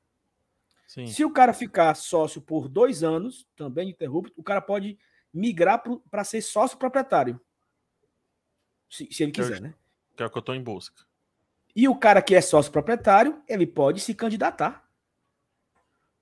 Sim. 0.86 1.06
Se 1.06 1.24
o 1.24 1.30
cara 1.30 1.52
ficar 1.52 1.94
sócio 1.94 2.40
por 2.40 2.68
dois 2.68 3.04
anos, 3.04 3.46
também 3.54 3.88
ininterrupto, 3.88 4.32
o 4.36 4.42
cara 4.42 4.60
pode 4.60 4.98
migrar 5.32 5.82
para 6.10 6.24
ser 6.24 6.40
sócio 6.40 6.78
proprietário. 6.78 7.38
Se, 8.88 9.08
se 9.12 9.22
ele 9.22 9.32
quiser, 9.32 9.56
que 9.56 9.62
né? 9.62 9.74
Que 10.16 10.22
é 10.22 10.26
o 10.26 10.30
que 10.30 10.38
eu 10.38 10.40
estou 10.40 10.54
em 10.54 10.62
busca. 10.62 11.04
E 11.74 11.88
o 11.88 11.96
cara 11.96 12.22
que 12.22 12.34
é 12.34 12.40
sócio 12.40 12.72
proprietário, 12.72 13.42
ele 13.48 13.66
pode 13.66 14.00
se 14.00 14.14
candidatar 14.14 14.88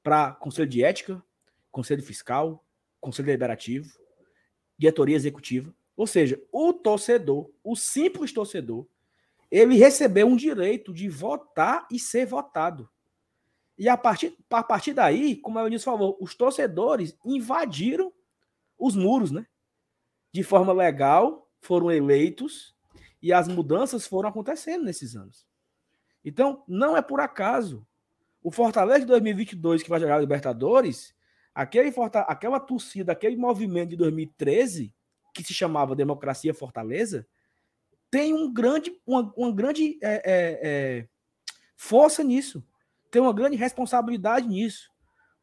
para 0.02 0.32
conselho 0.32 0.68
de 0.68 0.84
ética, 0.84 1.22
conselho 1.70 2.02
fiscal, 2.02 2.64
conselho 3.00 3.26
deliberativo, 3.26 3.90
diretoria 4.78 5.16
executiva. 5.16 5.74
Ou 5.96 6.06
seja, 6.06 6.40
o 6.52 6.72
torcedor, 6.72 7.50
o 7.64 7.74
simples 7.74 8.32
torcedor, 8.32 8.86
ele 9.50 9.76
recebeu 9.76 10.26
um 10.26 10.36
direito 10.36 10.92
de 10.92 11.08
votar 11.08 11.86
e 11.90 11.98
ser 11.98 12.26
votado. 12.26 12.88
E 13.78 13.88
a 13.88 13.96
partir, 13.96 14.36
a 14.50 14.62
partir 14.62 14.92
daí, 14.92 15.36
como 15.36 15.58
a 15.58 15.62
Eunice 15.62 15.84
falou, 15.84 16.16
os 16.20 16.34
torcedores 16.34 17.16
invadiram 17.24 18.12
os 18.78 18.94
muros, 18.94 19.30
né? 19.30 19.46
De 20.32 20.42
forma 20.42 20.72
legal, 20.72 21.45
foram 21.66 21.90
eleitos 21.90 22.74
e 23.20 23.32
as 23.32 23.48
mudanças 23.48 24.06
foram 24.06 24.28
acontecendo 24.28 24.84
nesses 24.84 25.16
anos. 25.16 25.46
Então, 26.24 26.64
não 26.66 26.96
é 26.96 27.02
por 27.02 27.20
acaso. 27.20 27.86
O 28.42 28.50
Fortaleza 28.50 29.00
de 29.00 29.06
2022, 29.06 29.82
que 29.82 29.90
vai 29.90 30.00
jogar 30.00 30.16
a 30.16 30.20
Libertadores, 30.20 31.14
aquele, 31.54 31.92
aquela 32.26 32.60
torcida, 32.60 33.12
aquele 33.12 33.36
movimento 33.36 33.90
de 33.90 33.96
2013, 33.96 34.94
que 35.34 35.42
se 35.42 35.52
chamava 35.52 35.94
Democracia 35.96 36.54
Fortaleza, 36.54 37.26
tem 38.10 38.32
um 38.32 38.52
grande, 38.52 38.98
uma, 39.06 39.32
uma 39.36 39.52
grande 39.52 39.98
é, 40.02 40.14
é, 40.14 40.60
é, 40.62 41.08
força 41.76 42.22
nisso. 42.22 42.64
Tem 43.10 43.20
uma 43.20 43.32
grande 43.32 43.56
responsabilidade 43.56 44.46
nisso. 44.48 44.90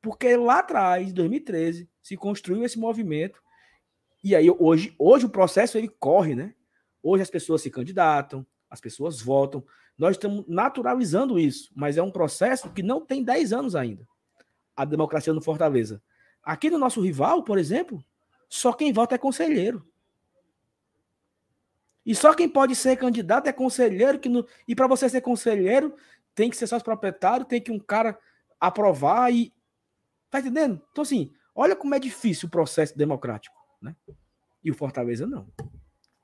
Porque 0.01 0.35
lá 0.35 0.59
atrás, 0.59 1.09
em 1.09 1.13
2013, 1.13 1.89
se 2.01 2.17
construiu 2.17 2.63
esse 2.63 2.77
movimento. 2.77 3.41
E 4.23 4.35
aí, 4.35 4.49
hoje, 4.49 4.95
hoje 4.97 5.25
o 5.25 5.29
processo 5.29 5.77
ele 5.77 5.89
corre, 5.89 6.33
né? 6.33 6.55
Hoje 7.01 7.23
as 7.23 7.29
pessoas 7.29 7.61
se 7.61 7.69
candidatam, 7.69 8.45
as 8.69 8.79
pessoas 8.79 9.21
votam. 9.21 9.63
Nós 9.97 10.11
estamos 10.11 10.45
naturalizando 10.47 11.37
isso, 11.37 11.69
mas 11.75 11.97
é 11.97 12.01
um 12.01 12.09
processo 12.09 12.71
que 12.71 12.81
não 12.81 13.05
tem 13.05 13.23
10 13.23 13.51
anos 13.51 13.75
ainda. 13.75 14.07
A 14.75 14.85
democracia 14.85 15.33
no 15.33 15.41
Fortaleza. 15.41 16.01
Aqui 16.41 16.69
no 16.69 16.77
nosso 16.77 17.01
rival, 17.01 17.43
por 17.43 17.57
exemplo, 17.57 18.03
só 18.47 18.71
quem 18.71 18.93
vota 18.93 19.15
é 19.15 19.17
conselheiro. 19.17 19.85
E 22.05 22.15
só 22.15 22.33
quem 22.33 22.49
pode 22.49 22.75
ser 22.75 22.97
candidato 22.97 23.47
é 23.47 23.53
conselheiro. 23.53 24.19
Que 24.19 24.29
no... 24.29 24.45
E 24.67 24.75
para 24.75 24.87
você 24.87 25.07
ser 25.09 25.21
conselheiro, 25.21 25.95
tem 26.33 26.49
que 26.49 26.57
ser 26.57 26.67
sócio 26.67 26.83
proprietário, 26.83 27.45
tem 27.45 27.61
que 27.61 27.71
um 27.71 27.79
cara 27.79 28.17
aprovar 28.59 29.33
e. 29.33 29.53
Tá 30.29 30.39
entendendo? 30.39 30.81
Então, 30.91 31.01
assim, 31.01 31.31
olha 31.53 31.75
como 31.75 31.93
é 31.93 31.99
difícil 31.99 32.47
o 32.47 32.51
processo 32.51 32.97
democrático. 32.97 33.62
Né? 33.83 33.95
E 34.63 34.71
o 34.71 34.73
Fortaleza 34.73 35.27
não. 35.27 35.47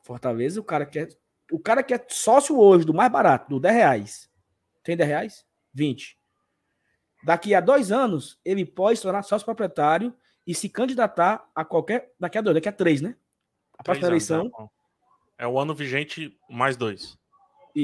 Fortaleza, 0.02 0.60
o 0.60 0.64
cara 0.64 0.86
que 0.86 1.00
é, 1.00 1.10
o 1.52 1.60
cara 1.60 1.84
que 1.84 1.94
é 1.94 2.06
sócio 2.08 2.58
hoje 2.58 2.86
do 2.86 2.94
mais 2.94 3.12
barato, 3.12 3.50
do 3.50 3.60
10 3.60 3.76
reais. 3.76 4.32
Tem 4.82 4.96
10 4.96 5.10
reais? 5.10 5.46
20. 5.74 6.18
Daqui 7.24 7.54
a 7.54 7.60
dois 7.60 7.92
anos, 7.92 8.40
ele 8.46 8.66
pode 8.66 8.98
se 8.98 9.04
tornar 9.04 9.24
sócio 9.24 9.44
proprietário 9.44 10.16
e 10.48 10.56
se 10.56 10.70
candidatar 10.70 11.48
a 11.54 11.66
qualquer. 11.66 12.14
Daqui 12.18 12.38
a 12.38 12.42
dois, 12.42 12.56
daqui 12.56 12.70
a 12.70 12.72
três, 12.72 13.02
né? 13.02 13.16
A 13.78 13.84
próxima 13.84 14.08
eleição. 14.08 14.50
É, 15.38 15.44
é 15.44 15.48
o 15.48 15.60
ano 15.60 15.76
vigente 15.76 16.40
mais 16.50 16.78
dois. 16.78 17.19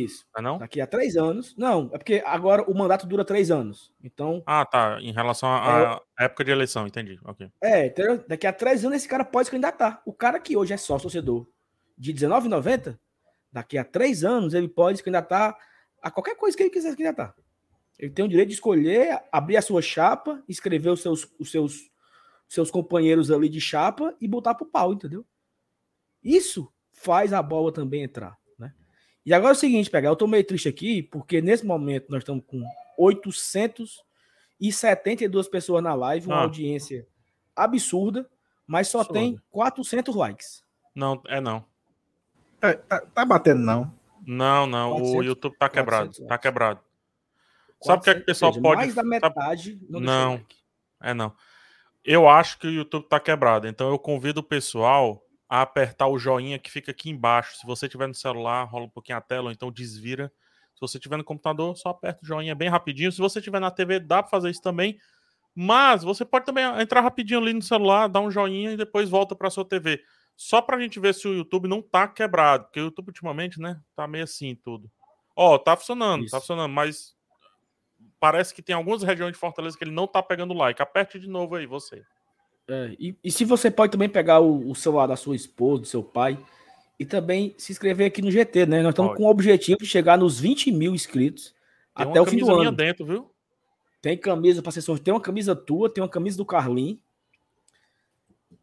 Isso. 0.04 0.26
É 0.36 0.42
não? 0.42 0.58
Daqui 0.58 0.82
a 0.82 0.88
três 0.88 1.16
anos. 1.16 1.56
Não, 1.58 1.90
é 1.94 1.98
porque 1.98 2.22
agora 2.26 2.64
o 2.64 2.74
mandato 2.74 3.08
dura 3.08 3.24
três 3.24 3.50
anos. 3.50 3.94
Então. 4.04 4.44
Ah, 4.46 4.66
tá. 4.66 5.00
Em 5.02 5.12
relação 5.12 5.50
à 5.50 6.02
é, 6.20 6.26
época 6.26 6.44
de 6.44 6.52
eleição, 6.52 6.86
entendi. 6.86 7.20
Okay. 7.24 7.50
É, 7.62 7.94
daqui 8.28 8.48
a 8.48 8.54
três 8.54 8.84
anos 8.84 8.98
esse 8.98 9.08
cara 9.08 9.24
pode 9.24 9.46
se 9.46 9.52
candidatar. 9.52 10.02
O 10.06 10.14
cara 10.14 10.40
que 10.40 10.58
hoje 10.58 10.74
é 10.74 10.78
sócio 10.78 11.04
torcedor 11.04 11.48
de 11.98 12.12
R$19,90, 12.12 12.98
daqui 13.52 13.78
a 13.78 13.86
três 13.86 14.24
anos 14.24 14.54
ele 14.54 14.68
pode 14.68 14.98
se 14.98 15.04
candidatar 15.04 15.58
a 16.02 16.12
qualquer 16.12 16.36
coisa 16.36 16.56
que 16.56 16.64
ele 16.64 16.70
quiser 16.70 16.92
se 16.92 16.98
candidatar. 16.98 17.34
Ele 17.98 18.12
tem 18.12 18.26
o 18.26 18.28
direito 18.28 18.50
de 18.50 18.56
escolher, 18.56 19.22
abrir 19.32 19.58
a 19.58 19.62
sua 19.62 19.82
chapa, 19.82 20.44
escrever 20.48 20.90
os 20.90 21.02
seus, 21.02 21.28
os 21.40 21.50
seus, 21.50 21.90
seus 22.48 22.70
companheiros 22.70 23.32
ali 23.32 23.48
de 23.48 23.62
chapa 23.62 24.14
e 24.20 24.28
botar 24.28 24.54
pro 24.56 24.66
pau, 24.66 24.92
entendeu? 24.92 25.26
Isso 26.22 26.70
faz 26.92 27.32
a 27.32 27.42
bola 27.42 27.72
também 27.72 28.04
entrar. 28.04 28.38
E 29.26 29.34
agora 29.34 29.54
é 29.54 29.58
o 29.58 29.60
seguinte, 29.60 29.90
pegar, 29.90 30.10
eu 30.10 30.16
tô 30.16 30.28
meio 30.28 30.46
triste 30.46 30.70
aqui, 30.70 31.02
porque 31.02 31.42
nesse 31.42 31.66
momento 31.66 32.06
nós 32.10 32.20
estamos 32.20 32.44
com 32.46 32.64
872 32.98 35.48
pessoas 35.48 35.82
na 35.84 35.96
live, 35.96 36.28
uma 36.28 36.36
ah. 36.36 36.44
audiência 36.44 37.08
absurda, 37.56 38.30
mas 38.68 38.88
só 38.88 39.00
absurda. 39.00 39.20
tem 39.20 39.42
400 39.50 40.16
likes. 40.16 40.64
Não, 40.94 41.20
é 41.28 41.42
não. 41.42 41.66
Tá, 42.60 42.76
tá, 42.76 43.02
tá 43.02 43.26
batendo, 43.26 43.62
não. 43.62 43.92
Não, 44.26 44.68
não. 44.68 44.92
400, 44.92 45.20
o 45.20 45.24
YouTube 45.24 45.58
tá 45.58 45.68
quebrado. 45.70 46.10
400, 46.10 46.30
tá 46.30 46.38
quebrado. 46.38 46.80
Sabe 47.82 48.00
o 48.00 48.04
que, 48.04 48.10
é 48.10 48.16
que 48.16 48.22
o 48.22 48.26
pessoal 48.26 48.54
pode. 48.54 48.78
Mais 48.78 48.96
da 48.96 49.04
metade 49.04 49.78
não. 49.90 50.00
Não, 50.00 50.42
é 51.02 51.14
não. 51.14 51.36
Eu 52.04 52.30
acho 52.30 52.60
que 52.60 52.68
o 52.68 52.72
YouTube 52.72 53.08
tá 53.08 53.20
quebrado. 53.20 53.68
Então 53.68 53.90
eu 53.90 54.00
convido 54.00 54.40
o 54.40 54.44
pessoal 54.44 55.25
a 55.48 55.62
apertar 55.62 56.08
o 56.08 56.18
joinha 56.18 56.60
que 56.60 56.72
fica 56.72 56.92
aqui 56.92 57.10
embaixo. 57.10 57.58
Se 57.58 57.66
você 57.66 57.88
tiver 57.88 58.08
no 58.08 58.16
celular, 58.16 58.64
rola 58.64 58.86
um 58.86 58.90
pouquinho 58.90 59.18
a 59.18 59.22
tela, 59.22 59.46
ou 59.46 59.52
então 59.52 59.72
desvira. 59.72 60.32
Se 60.74 60.82
você 60.82 61.00
tiver 61.00 61.18
no 61.18 61.24
computador, 61.24 61.76
só 61.78 61.90
aperta 61.90 62.20
o 62.24 62.26
joinha 62.26 62.54
bem 62.54 62.68
rapidinho. 62.68 63.12
Se 63.12 63.20
você 63.20 63.42
tiver 63.42 63.60
na 63.60 63.72
TV, 63.72 64.00
dá 64.00 64.22
para 64.22 64.30
fazer 64.30 64.50
isso 64.50 64.62
também. 64.62 65.00
Mas 65.56 66.04
você 66.04 66.26
pode 66.26 66.46
também 66.46 66.66
entrar 66.82 67.00
rapidinho 67.00 67.40
ali 67.40 67.54
no 67.54 67.62
celular, 67.62 68.10
dar 68.10 68.20
um 68.20 68.30
joinha 68.30 68.72
e 68.72 68.78
depois 68.78 69.10
volta 69.10 69.34
para 69.36 69.50
sua 69.50 69.64
TV. 69.64 70.04
Só 70.36 70.62
pra 70.62 70.80
gente 70.80 71.00
ver 71.00 71.14
se 71.14 71.28
o 71.30 71.34
YouTube 71.34 71.70
não 71.70 71.82
tá 71.82 72.08
quebrado, 72.10 72.66
porque 72.66 72.82
o 72.82 72.86
YouTube 72.86 73.08
ultimamente, 73.08 73.60
né, 73.60 73.80
tá 73.96 74.06
meio 74.06 74.26
assim 74.26 74.54
tudo. 74.54 74.92
Ó, 75.34 75.58
tá 75.58 75.78
funcionando, 75.78 76.22
tá 76.22 76.26
Isso. 76.26 76.32
tá 76.32 76.40
funcionando, 76.42 76.74
mas 76.74 77.16
parece 78.20 78.54
que 78.54 78.62
tem 78.62 78.76
algumas 78.76 79.02
regiões 79.02 79.32
de 79.32 79.40
Fortaleza 79.40 79.78
que 79.78 79.84
ele 79.86 79.92
não 79.92 80.08
tá 80.08 80.22
pegando 80.22 80.54
like. 80.54 80.82
Aperte 80.82 81.18
de 81.18 81.28
novo 81.28 81.56
aí, 81.56 81.66
você. 81.66 82.04
É, 82.68 82.96
e, 83.00 83.16
e, 83.24 83.32
se 83.32 83.46
você 83.46 83.70
pode 83.70 83.92
também 83.92 84.10
pegar 84.10 84.40
o, 84.40 84.72
o, 84.72 84.76
celular 84.76 85.08
da 85.08 85.16
sua 85.16 85.36
esposa, 85.36 85.82
do 85.82 85.88
seu 85.88 86.04
pai, 86.04 86.38
e 87.00 87.06
também 87.06 87.54
se 87.58 87.72
inscrever 87.72 88.08
aqui 88.08 88.22
no 88.22 88.32
GT, 88.32 88.66
né? 88.66 88.82
Nós 88.82 88.92
estamos 88.92 89.16
com 89.16 89.24
o 89.24 89.30
objetivo 89.30 89.80
de 89.80 89.86
chegar 89.86 90.18
nos 90.18 90.40
20 90.40 90.72
mil 90.72 90.94
inscritos 90.96 91.54
tem 91.96 92.10
até 92.10 92.22
o 92.22 92.26
fim 92.26 92.38
do 92.38 92.52
ano. 92.52 92.72
dentro, 92.72 93.06
viu? 93.06 93.32
Tem 94.02 94.18
camisa 94.18 94.62
para 94.62 94.72
ser 94.72 95.00
Tem 95.00 95.14
uma 95.14 95.22
camisa 95.22 95.56
tua, 95.56 95.90
tem 95.90 96.04
uma 96.04 96.10
camisa 96.10 96.38
do 96.38 96.46
Carlin. 96.46 97.00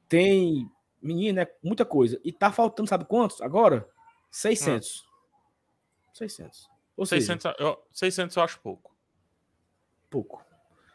Tem 0.08 0.68
Menino, 1.02 1.40
é 1.40 1.52
muita 1.62 1.84
coisa. 1.84 2.20
E 2.24 2.32
tá 2.32 2.52
faltando, 2.52 2.88
sabe 2.88 3.04
quantos? 3.04 3.40
Agora? 3.42 3.88
600. 4.30 5.00
Hum. 5.00 6.14
600. 6.14 6.70
Ou 6.96 7.04
600, 7.04 7.42
seja, 7.42 7.56
eu, 7.58 7.82
600 7.90 8.36
eu 8.36 8.42
acho 8.42 8.60
pouco. 8.60 8.94
Pouco. 10.08 10.44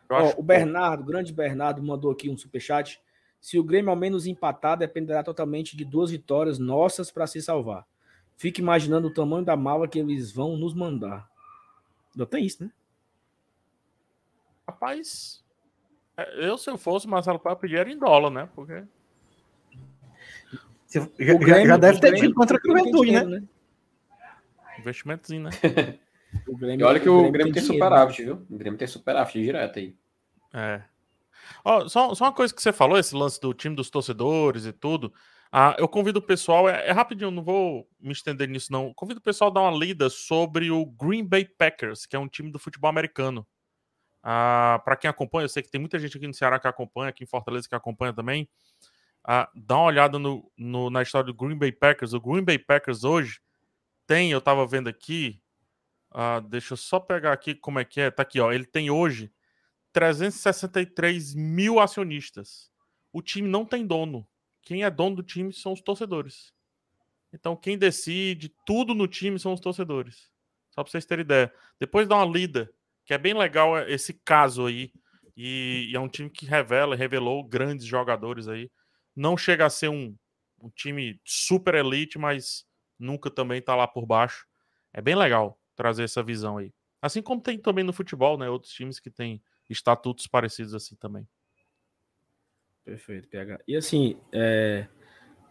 Ó, 0.10 0.34
o 0.38 0.43
Bernardo, 0.43 1.03
grande 1.03 1.34
Bernardo, 1.34 1.84
mandou 1.84 2.12
aqui 2.12 2.30
um 2.30 2.38
superchat. 2.38 3.01
Se 3.39 3.60
o 3.60 3.64
Grêmio 3.64 3.89
ao 3.89 3.95
menos 3.95 4.26
empatar, 4.26 4.78
dependerá 4.78 5.24
totalmente 5.24 5.76
de 5.76 5.86
duas 5.86 6.12
vitórias 6.12 6.58
nossas 6.58 7.12
para 7.12 7.28
se 7.28 7.41
salvar. 7.41 7.86
Fique 8.36 8.62
imaginando 8.62 9.08
o 9.08 9.14
tamanho 9.14 9.43
da 9.43 9.55
mala 9.55 9.88
que 9.88 9.99
eles 9.99 10.32
vão 10.32 10.58
nos 10.58 10.74
mandar. 10.74 11.30
Não 12.16 12.26
tem 12.26 12.45
isso, 12.45 12.64
né? 12.64 12.72
Rapaz, 14.68 15.43
é, 16.16 16.47
eu 16.47 16.58
se 16.58 16.70
eu 16.70 16.78
fosse 16.78 17.08
Marcelo 17.08 17.39
Papo 17.39 17.62
pedir 17.62 17.78
era 17.78 17.91
em 17.91 17.97
dólar, 17.97 18.30
né? 18.30 18.49
Porque 18.53 18.84
já, 20.89 21.05
Grêmio, 21.36 21.68
já, 21.68 21.78
deve 21.78 21.99
ter 21.99 22.16
tido 22.16 22.34
contra 22.34 22.58
a 22.58 22.62
Juventude, 22.66 23.12
né? 23.12 23.24
né? 23.24 23.43
Investimentozinho, 24.80 25.43
né? 25.43 25.49
o 26.47 26.57
Grêmio, 26.57 26.83
e 26.83 26.88
olha 26.88 26.99
que 26.99 27.09
o 27.09 27.15
Grêmio, 27.15 27.31
Grêmio 27.31 27.53
tem, 27.53 27.63
tem 27.63 27.73
superávit, 27.73 28.23
viu? 28.23 28.45
O 28.49 28.57
Grêmio 28.57 28.77
tem 28.77 28.88
superávit 28.88 29.41
direto 29.41 29.79
aí. 29.79 29.95
É. 30.53 30.81
Ó, 31.63 31.88
só, 31.88 32.13
só 32.13 32.25
uma 32.25 32.33
coisa 32.33 32.53
que 32.53 32.61
você 32.61 32.73
falou, 32.73 32.97
esse 32.97 33.15
lance 33.15 33.39
do 33.39 33.53
time 33.53 33.75
dos 33.75 33.89
torcedores 33.89 34.65
e 34.65 34.73
tudo. 34.73 35.13
Ah, 35.51 35.75
eu 35.79 35.88
convido 35.88 36.19
o 36.19 36.21
pessoal, 36.21 36.67
é, 36.67 36.88
é, 36.88 36.91
rapidinho, 36.91 37.31
não 37.31 37.43
vou 37.43 37.88
me 37.99 38.11
estender 38.11 38.47
nisso, 38.49 38.71
não. 38.71 38.93
Convido 38.93 39.19
o 39.19 39.23
pessoal 39.23 39.49
a 39.49 39.53
dar 39.53 39.61
uma 39.61 39.77
lida 39.77 40.09
sobre 40.09 40.69
o 40.69 40.85
Green 40.85 41.23
Bay 41.23 41.45
Packers, 41.45 42.05
que 42.05 42.15
é 42.15 42.19
um 42.19 42.27
time 42.27 42.51
do 42.51 42.59
futebol 42.59 42.89
americano. 42.89 43.47
Ah, 44.21 44.81
para 44.83 44.97
quem 44.97 45.09
acompanha, 45.09 45.45
eu 45.45 45.49
sei 45.49 45.63
que 45.63 45.71
tem 45.71 45.79
muita 45.79 45.97
gente 45.97 46.17
aqui 46.17 46.27
no 46.27 46.33
Ceará 46.33 46.59
que 46.59 46.67
acompanha, 46.67 47.09
aqui 47.09 47.23
em 47.23 47.27
Fortaleza 47.27 47.67
que 47.67 47.75
acompanha 47.75 48.11
também 48.11 48.49
ah, 49.27 49.49
dá 49.53 49.75
uma 49.75 49.83
olhada 49.83 50.17
no, 50.17 50.49
no, 50.57 50.89
na 50.89 51.01
história 51.01 51.25
do 51.25 51.33
Green 51.33 51.57
Bay 51.57 51.71
Packers. 51.71 52.13
O 52.13 52.21
Green 52.21 52.45
Bay 52.45 52.57
Packers 52.57 53.03
hoje 53.03 53.41
tem, 54.07 54.31
eu 54.31 54.39
tava 54.39 54.65
vendo 54.65 54.88
aqui, 54.88 55.41
ah, 56.12 56.39
deixa 56.39 56.74
eu 56.74 56.78
só 56.78 56.99
pegar 56.99 57.34
aqui 57.34 57.53
como 57.53 57.80
é 57.80 57.86
que 57.86 58.01
é. 58.01 58.12
Tá 58.12 58.24
aqui, 58.24 58.39
ó. 58.39 58.51
Ele 58.51 58.66
tem 58.66 58.89
hoje 58.89 59.32
363 59.93 61.34
mil 61.36 61.80
acionistas. 61.80 62.72
O 63.12 63.22
time 63.22 63.47
não 63.47 63.66
tem 63.66 63.86
dono. 63.86 64.28
Quem 64.62 64.84
é 64.84 64.89
dono 64.89 65.18
do 65.18 65.24
time 65.24 65.53
são 65.53 65.74
os 65.74 65.82
torcedores. 65.82 66.53
Então, 67.34 67.55
quem 67.55 67.78
decide 67.78 68.53
tudo 68.66 68.93
no 68.93 69.08
time 69.08 69.39
são 69.39 69.53
os 69.53 69.60
torcedores. 69.60 70.32
Só 70.70 70.84
para 70.84 70.91
vocês 70.91 71.05
terem 71.05 71.24
ideia. 71.24 71.53
Depois 71.80 72.08
dá 72.08 72.16
uma 72.16 72.26
lida, 72.26 72.72
que 73.05 73.14
é 73.14 73.18
bem 73.18 73.34
legal 73.34 73.78
esse 73.88 74.14
caso 74.14 74.66
aí. 74.66 74.91
E, 75.36 75.89
e 75.91 75.95
é 75.95 75.99
um 75.99 76.08
time 76.08 76.30
que 76.30 76.45
revela, 76.45 76.95
revelou 76.95 77.43
grandes 77.43 77.86
jogadores 77.86 78.47
aí. 78.47 78.72
Não 79.16 79.38
chega 79.38 79.66
a 79.66 79.70
ser 79.70 79.89
um, 79.89 80.16
um 80.60 80.70
time 80.70 81.20
super 81.24 81.76
elite, 81.76 82.18
mas 82.18 82.66
nunca 82.97 83.30
também 83.30 83.62
tá 83.62 83.76
lá 83.76 83.88
por 83.88 84.05
baixo. 84.05 84.45
É 84.93 85.01
bem 85.01 85.16
legal 85.16 85.57
trazer 85.78 86.03
essa 86.03 86.23
visão 86.23 86.57
aí. 86.57 86.73
Assim 87.01 87.21
como 87.21 87.39
tem 87.39 87.57
também 87.57 87.86
no 87.86 87.93
futebol, 87.93 88.38
né? 88.38 88.49
Outros 88.49 88.73
times 88.73 88.99
que 88.99 89.09
têm 89.09 89.41
estatutos 89.69 90.28
parecidos 90.28 90.73
assim 90.73 90.95
também. 90.95 91.25
Perfeito, 92.84 93.30
PH. 93.30 93.59
E 93.67 93.75
assim, 93.75 94.17
é... 94.34 94.88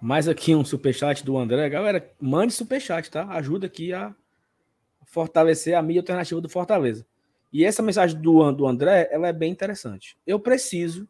mais 0.01 0.27
aqui 0.27 0.55
um 0.55 0.65
superchat 0.65 1.25
do 1.25 1.39
André. 1.39 1.69
Galera, 1.69 2.13
mande 2.21 2.53
superchat, 2.53 3.11
tá? 3.11 3.29
Ajuda 3.31 3.67
aqui 3.67 3.93
a 3.93 4.15
fortalecer 5.05 5.77
a 5.77 5.83
mídia 5.83 6.01
alternativa 6.01 6.41
do 6.41 6.49
Fortaleza. 6.49 7.07
E 7.53 7.65
essa 7.65 7.83
mensagem 7.83 8.21
do, 8.21 8.51
do 8.53 8.67
André, 8.67 9.09
ela 9.13 9.29
é 9.29 9.33
bem 9.33 9.53
interessante. 9.53 10.19
Eu 10.27 10.41
preciso 10.41 11.09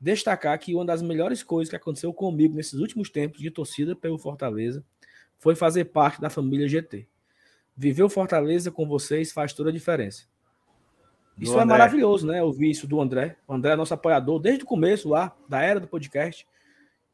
destacar 0.00 0.58
que 0.58 0.74
uma 0.74 0.84
das 0.84 1.00
melhores 1.00 1.44
coisas 1.44 1.70
que 1.70 1.76
aconteceu 1.76 2.12
comigo 2.12 2.56
nesses 2.56 2.80
últimos 2.80 3.08
tempos 3.08 3.38
de 3.38 3.50
torcida 3.50 3.94
pelo 3.94 4.18
Fortaleza 4.18 4.84
foi 5.38 5.54
fazer 5.54 5.84
parte 5.86 6.20
da 6.20 6.28
família 6.28 6.68
GT. 6.68 7.06
Viver 7.76 8.02
o 8.02 8.08
Fortaleza 8.08 8.70
com 8.70 8.86
vocês 8.86 9.32
faz 9.32 9.52
toda 9.52 9.70
a 9.70 9.72
diferença. 9.72 10.24
Isso 11.38 11.58
é 11.58 11.64
maravilhoso, 11.64 12.26
né? 12.26 12.42
Ouvir 12.42 12.70
isso 12.70 12.86
do 12.86 13.00
André. 13.00 13.36
O 13.48 13.54
André 13.54 13.72
é 13.72 13.76
nosso 13.76 13.94
apoiador 13.94 14.38
desde 14.38 14.64
o 14.64 14.66
começo 14.66 15.08
lá, 15.08 15.34
da 15.48 15.62
era 15.62 15.80
do 15.80 15.88
podcast, 15.88 16.46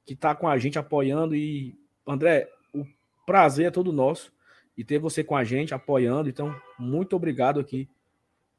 que 0.04 0.14
está 0.14 0.34
com 0.34 0.48
a 0.48 0.58
gente 0.58 0.78
apoiando. 0.78 1.36
E, 1.36 1.78
André, 2.06 2.48
o 2.74 2.84
prazer 3.24 3.66
é 3.66 3.70
todo 3.70 3.92
nosso 3.92 4.32
e 4.76 4.84
ter 4.84 4.98
você 4.98 5.22
com 5.22 5.36
a 5.36 5.44
gente 5.44 5.72
apoiando. 5.72 6.28
Então, 6.28 6.54
muito 6.78 7.14
obrigado 7.14 7.60
aqui. 7.60 7.88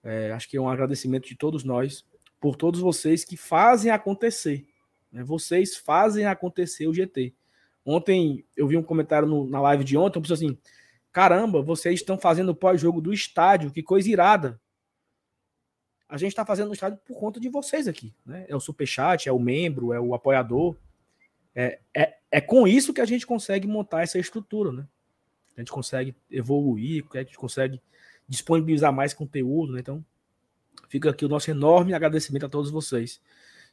É, 0.04 0.32
acho 0.32 0.50
que 0.50 0.58
é 0.58 0.62
um 0.62 0.70
agradecimento 0.70 1.28
de 1.28 1.36
todos 1.36 1.64
nós 1.64 2.06
por 2.40 2.56
todos 2.56 2.80
vocês 2.80 3.26
que 3.26 3.36
fazem 3.36 3.92
acontecer. 3.92 4.66
Né? 5.12 5.24
Vocês 5.24 5.76
fazem 5.76 6.26
acontecer 6.26 6.88
o 6.88 6.94
GT. 6.94 7.34
Ontem 7.86 8.46
eu 8.56 8.68
vi 8.68 8.78
um 8.78 8.84
comentário 8.84 9.28
no, 9.28 9.50
na 9.50 9.60
live 9.62 9.84
de 9.84 9.98
ontem, 9.98 10.20
eu 10.20 10.34
assim: 10.34 10.58
caramba, 11.12 11.62
vocês 11.62 12.00
estão 12.00 12.18
fazendo 12.18 12.50
o 12.50 12.56
pós-jogo 12.56 13.02
do 13.02 13.14
estádio, 13.14 13.72
que 13.72 13.84
coisa 13.84 14.10
irada. 14.10 14.60
A 16.08 16.18
gente 16.18 16.32
está 16.32 16.46
fazendo 16.46 16.68
no 16.68 16.74
estádio 16.74 17.00
por 17.06 17.20
conta 17.20 17.40
de 17.40 17.50
vocês 17.50 17.88
aqui. 17.88 18.14
Né? 18.26 18.46
É 18.48 18.56
o 18.56 18.60
superchat, 18.60 19.30
é 19.30 19.32
o 19.32 19.40
membro, 19.40 19.94
é 19.94 20.00
o 20.00 20.16
apoiador. 20.16 20.76
É, 21.54 21.80
é, 21.96 22.18
é 22.32 22.42
com 22.42 22.68
isso 22.68 22.94
que 22.94 23.02
a 23.02 23.06
gente 23.06 23.28
consegue 23.28 23.68
montar 23.68 24.02
essa 24.02 24.18
estrutura, 24.18 24.72
né? 24.72 24.88
A 25.56 25.62
gente 25.62 25.72
consegue 25.72 26.16
evoluir, 26.32 27.06
a 27.14 27.18
gente 27.18 27.38
consegue 27.38 27.82
disponibilizar 28.28 28.94
mais 28.94 29.14
conteúdo, 29.14 29.74
né? 29.74 29.82
Então, 29.82 30.04
Fica 30.90 31.12
aqui 31.12 31.24
o 31.24 31.30
nosso 31.30 31.52
enorme 31.52 31.94
agradecimento 31.94 32.48
a 32.48 32.50
todos 32.50 32.72
vocês 32.72 33.22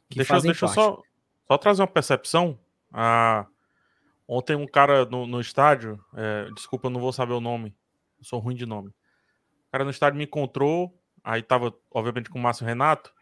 que 0.07 0.17
deixa, 0.17 0.33
fazem 0.33 0.51
deixa 0.51 0.67
parte. 0.67 0.75
Só, 0.75 1.01
só 1.47 1.57
trazer 1.57 1.81
uma 1.81 1.87
percepção. 1.87 2.59
Ah, 2.93 3.47
ontem 4.27 4.55
um 4.55 4.67
cara 4.67 5.05
no, 5.05 5.25
no 5.25 5.39
estádio, 5.39 6.03
é, 6.15 6.49
desculpa, 6.55 6.87
eu 6.87 6.91
não 6.91 6.99
vou 6.99 7.13
saber 7.13 7.33
o 7.33 7.41
nome, 7.41 7.75
sou 8.21 8.39
ruim 8.39 8.55
de 8.55 8.65
nome. 8.65 8.89
O 8.89 9.71
cara 9.71 9.83
no 9.83 9.91
estádio 9.91 10.17
me 10.17 10.25
encontrou, 10.25 10.99
aí 11.23 11.41
tava, 11.41 11.73
obviamente, 11.91 12.29
com 12.29 12.39
o 12.39 12.41
Márcio 12.41 12.65
Renato. 12.65 13.13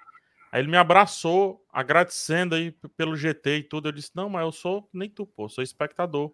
Aí 0.51 0.61
ele 0.61 0.69
me 0.69 0.77
abraçou, 0.77 1.65
agradecendo 1.71 2.55
aí 2.55 2.71
pelo 2.95 3.15
GT 3.15 3.57
e 3.57 3.63
tudo. 3.63 3.89
Eu 3.89 3.91
disse: 3.91 4.11
Não, 4.15 4.29
mas 4.29 4.43
eu 4.43 4.51
sou 4.51 4.89
nem 4.93 5.09
tu, 5.09 5.25
pô, 5.25 5.49
sou 5.49 5.63
espectador. 5.63 6.33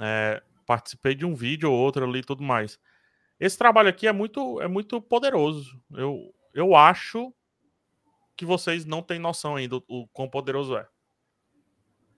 É, 0.00 0.42
participei 0.64 1.14
de 1.14 1.26
um 1.26 1.34
vídeo 1.34 1.70
ou 1.70 1.78
outro 1.78 2.04
ali 2.04 2.20
e 2.20 2.24
tudo 2.24 2.42
mais. 2.42 2.78
Esse 3.38 3.58
trabalho 3.58 3.88
aqui 3.88 4.06
é 4.06 4.12
muito, 4.12 4.60
é 4.60 4.68
muito 4.68 5.00
poderoso. 5.00 5.78
Eu, 5.92 6.34
eu 6.54 6.74
acho 6.74 7.32
que 8.36 8.46
vocês 8.46 8.84
não 8.84 9.02
têm 9.02 9.18
noção 9.18 9.56
ainda 9.56 9.76
o 9.88 10.06
quão 10.08 10.28
poderoso 10.28 10.76
é. 10.76 10.88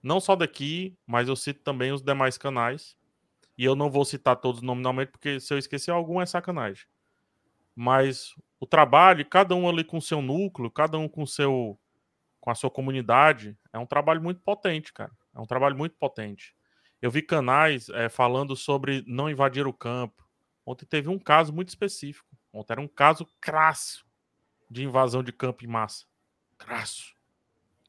Não 0.02 0.20
só 0.20 0.36
daqui, 0.36 0.96
mas 1.06 1.28
eu 1.28 1.36
cito 1.36 1.60
também 1.62 1.92
os 1.92 2.02
demais 2.02 2.38
canais. 2.38 2.96
E 3.56 3.64
eu 3.64 3.74
não 3.74 3.90
vou 3.90 4.04
citar 4.04 4.36
todos 4.36 4.62
nominalmente, 4.62 5.10
porque 5.10 5.40
se 5.40 5.52
eu 5.52 5.58
esquecer 5.58 5.90
algum 5.90 6.20
é 6.20 6.26
sacanagem. 6.26 6.86
Mas 7.74 8.34
o 8.60 8.66
trabalho, 8.66 9.24
cada 9.26 9.54
um 9.54 9.68
ali 9.68 9.82
com 9.82 10.00
seu 10.00 10.22
núcleo, 10.22 10.70
cada 10.70 10.98
um 10.98 11.08
com 11.08 11.26
seu 11.26 11.78
com 12.40 12.50
a 12.50 12.54
sua 12.54 12.70
comunidade, 12.70 13.58
é 13.72 13.78
um 13.78 13.84
trabalho 13.84 14.22
muito 14.22 14.40
potente, 14.40 14.92
cara. 14.92 15.10
É 15.34 15.40
um 15.40 15.46
trabalho 15.46 15.76
muito 15.76 15.96
potente. 15.96 16.54
Eu 17.02 17.10
vi 17.10 17.20
canais 17.20 17.88
é, 17.90 18.08
falando 18.08 18.56
sobre 18.56 19.04
não 19.06 19.28
invadir 19.28 19.66
o 19.66 19.72
campo. 19.72 20.26
Ontem 20.64 20.86
teve 20.86 21.08
um 21.08 21.18
caso 21.18 21.52
muito 21.52 21.68
específico. 21.68 22.28
Ontem 22.52 22.72
era 22.72 22.80
um 22.80 22.88
caso 22.88 23.26
crasso 23.40 24.06
de 24.70 24.84
invasão 24.84 25.22
de 25.22 25.32
campo 25.32 25.64
em 25.64 25.68
massa. 25.68 26.06
Crasso. 26.56 27.17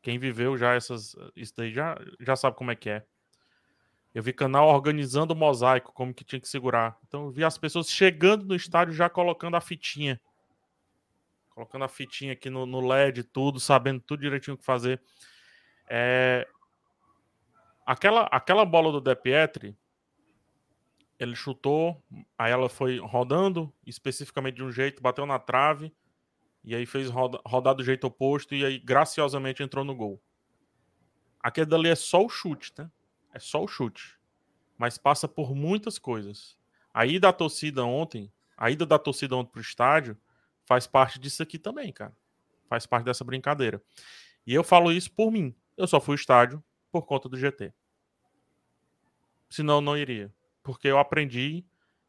Quem 0.02 0.18
viveu 0.18 0.58
já 0.58 0.74
essas. 0.74 1.16
Isso 1.36 1.54
daí 1.58 1.72
já, 1.72 1.97
já 2.20 2.36
sabe 2.36 2.56
como 2.56 2.72
é 2.72 2.76
que 2.76 2.89
é. 2.89 3.06
Eu 4.14 4.24
vi 4.24 4.34
canal 4.34 4.68
organizando 4.68 5.34
o 5.34 5.38
mosaico, 5.38 5.93
como 5.93 6.14
que 6.14 6.24
tinha 6.24 6.39
que 6.39 6.47
segurar. 6.47 6.97
Então 7.08 7.26
eu 7.26 7.32
vi 7.32 7.43
as 7.43 7.58
pessoas 7.58 7.89
chegando 7.89 8.45
no 8.45 8.56
estádio 8.56 8.93
já 8.93 9.10
colocando 9.10 9.56
a 9.56 9.62
fitinha. 9.62 10.20
Colocando 11.50 11.84
a 11.84 11.88
fitinha 11.88 12.34
aqui 12.34 12.50
no, 12.50 12.66
no 12.66 12.80
LED, 12.80 13.24
tudo, 13.24 13.60
sabendo 13.60 14.00
tudo 14.02 14.22
direitinho 14.22 14.56
o 14.56 14.58
que 14.58 14.66
fazer. 14.66 15.02
É... 15.88 16.47
Aquela, 17.86 18.24
aquela 18.32 18.66
bola 18.66 18.91
do 18.91 19.02
De 19.02 19.16
Pietri, 19.16 19.76
ele 21.20 21.36
chutou, 21.36 22.02
aí 22.38 22.52
ela 22.52 22.70
foi 22.70 23.00
rodando, 23.00 23.74
especificamente 23.86 24.56
de 24.56 24.64
um 24.64 24.72
jeito, 24.72 25.02
bateu 25.02 25.26
na 25.26 25.38
trave 25.38 25.93
e 26.70 26.76
aí 26.76 26.86
fez 26.86 27.09
roda, 27.09 27.41
rodar 27.43 27.74
do 27.74 27.84
jeito 27.84 28.05
oposto 28.05 28.53
e 28.53 28.63
aí 28.63 28.78
graciosamente 28.78 29.63
entrou 29.63 29.84
no 29.84 29.95
gol. 29.95 30.22
Aquele 31.41 31.65
dali 31.65 31.89
é 31.89 31.95
só 31.95 32.24
o 32.24 32.30
chute, 32.30 32.72
tá? 32.72 32.91
É 33.34 33.39
só 33.39 33.63
o 33.63 33.67
chute. 33.67 34.20
Mas 34.78 34.95
passa 34.95 35.28
por 35.28 35.55
muitas 35.55 35.97
coisas. 35.97 36.55
A 36.93 37.07
ida 37.07 37.22
da 37.22 37.34
torcida 37.34 37.84
ontem, 37.84 38.32
a 38.55 38.70
ida 38.70 38.86
da 38.86 38.99
torcida 38.99 39.36
ontem 39.36 39.49
pro 39.51 39.61
estádio, 39.61 40.15
faz 40.63 40.86
parte 40.86 41.17
disso 41.17 41.41
aqui 41.41 41.57
também, 41.57 41.91
cara. 41.91 42.15
Faz 42.67 42.86
parte 42.86 43.05
dessa 43.05 43.24
brincadeira. 43.24 43.82
E 44.45 44.53
eu 44.53 44.63
falo 44.63 44.91
isso 44.91 45.11
por 45.11 45.32
mim. 45.32 45.55
Eu 45.76 45.88
só 45.88 45.99
fui 45.99 46.13
ao 46.13 46.20
estádio 46.20 46.63
por 46.91 47.07
conta 47.07 47.28
do 47.28 47.36
GT. 47.36 47.74
Senão 49.49 49.82
não 49.82 49.97
iria. 49.97 50.32
Porque 50.61 50.88
eu 50.88 50.99
aprendi 50.99 51.65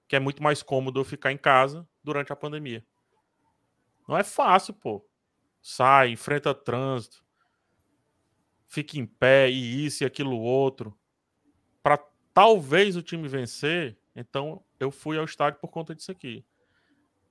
que 0.07 0.17
é 0.17 0.21
muito 0.21 0.43
mais 0.43 0.63
cômodo 0.63 1.01
eu 1.01 1.05
ficar 1.05 1.33
em 1.33 1.39
casa 1.39 1.89
durante 2.05 2.31
a 2.31 2.37
pandemia. 2.37 2.85
Não 4.11 4.19
é 4.19 4.25
fácil, 4.25 4.75
pô. 4.75 5.07
Sai, 5.63 6.11
enfrenta 6.11 6.53
trânsito, 6.53 7.25
fica 8.67 8.99
em 8.99 9.07
pé 9.07 9.49
e 9.49 9.87
isso 9.87 10.03
e 10.03 10.05
aquilo 10.05 10.37
outro. 10.37 10.99
Para 11.81 11.97
talvez 12.35 12.97
o 12.97 13.03
time 13.03 13.29
vencer, 13.29 13.97
então 14.17 14.65
eu 14.81 14.91
fui 14.91 15.17
ao 15.17 15.25
estádio 15.25 15.61
por 15.61 15.69
conta 15.69 15.95
disso 15.95 16.11
aqui. 16.11 16.45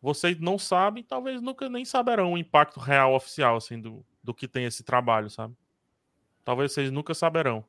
Vocês 0.02 0.40
não 0.40 0.58
sabem, 0.58 1.04
talvez 1.04 1.42
nunca 1.42 1.68
nem 1.68 1.84
saberão 1.84 2.32
o 2.32 2.38
impacto 2.38 2.80
real 2.80 3.14
oficial 3.14 3.58
assim 3.58 3.78
do, 3.82 4.06
do 4.24 4.34
que 4.34 4.48
tem 4.48 4.64
esse 4.64 4.82
trabalho, 4.82 5.30
sabe? 5.30 5.54
Talvez 6.46 6.72
vocês 6.72 6.90
nunca 6.90 7.14
saberão. 7.14 7.66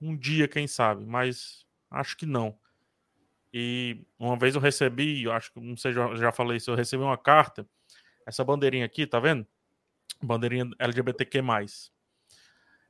Um 0.00 0.16
dia, 0.16 0.48
quem 0.48 0.66
sabe, 0.66 1.04
mas 1.04 1.66
acho 1.90 2.16
que 2.16 2.24
não. 2.24 2.58
E 3.52 4.02
uma 4.18 4.38
vez 4.38 4.54
eu 4.54 4.62
recebi, 4.62 5.28
acho 5.28 5.52
que 5.52 5.60
não 5.60 5.76
sei, 5.76 5.92
já, 5.92 6.14
já 6.14 6.32
falei 6.32 6.56
isso, 6.56 6.70
eu 6.70 6.74
recebi 6.74 7.02
uma 7.02 7.18
carta 7.18 7.68
essa 8.30 8.44
bandeirinha 8.44 8.86
aqui, 8.86 9.06
tá 9.06 9.18
vendo? 9.18 9.44
Bandeirinha 10.22 10.70
LGBTQ+. 10.78 11.42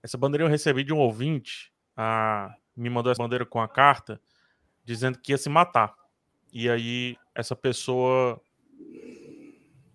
Essa 0.03 0.19
bandeirinha 0.19 0.47
eu 0.47 0.51
recebi 0.51 0.85
de 0.85 0.93
um 0.93 0.99
ouvinte, 0.99 1.73
a, 1.97 2.55
me 2.77 2.91
mandou 2.91 3.11
essa 3.11 3.23
bandeira 3.23 3.47
com 3.47 3.59
a 3.59 3.67
carta, 3.67 4.21
dizendo 4.85 5.19
que 5.19 5.33
ia 5.33 5.39
se 5.39 5.49
matar. 5.49 5.95
E 6.53 6.69
aí, 6.69 7.17
essa 7.35 7.57
pessoa, 7.57 8.39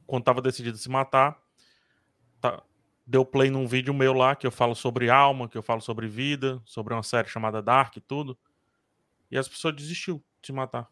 quando 0.07 0.23
estava 0.23 0.41
decidido 0.41 0.77
se 0.77 0.89
matar, 0.89 1.39
tá, 2.41 2.63
deu 3.05 3.23
play 3.23 3.51
num 3.51 3.67
vídeo 3.67 3.93
meu 3.93 4.13
lá, 4.13 4.35
que 4.35 4.47
eu 4.47 4.51
falo 4.51 4.73
sobre 4.73 5.11
alma, 5.11 5.47
que 5.47 5.57
eu 5.57 5.63
falo 5.63 5.81
sobre 5.81 6.07
vida, 6.07 6.59
sobre 6.65 6.91
uma 6.91 7.03
série 7.03 7.27
chamada 7.27 7.61
Dark 7.61 7.95
e 7.97 8.01
tudo. 8.01 8.35
E 9.29 9.37
as 9.37 9.47
pessoas 9.47 9.75
desistiu 9.75 10.23
de 10.41 10.47
se 10.47 10.53
matar. 10.53 10.89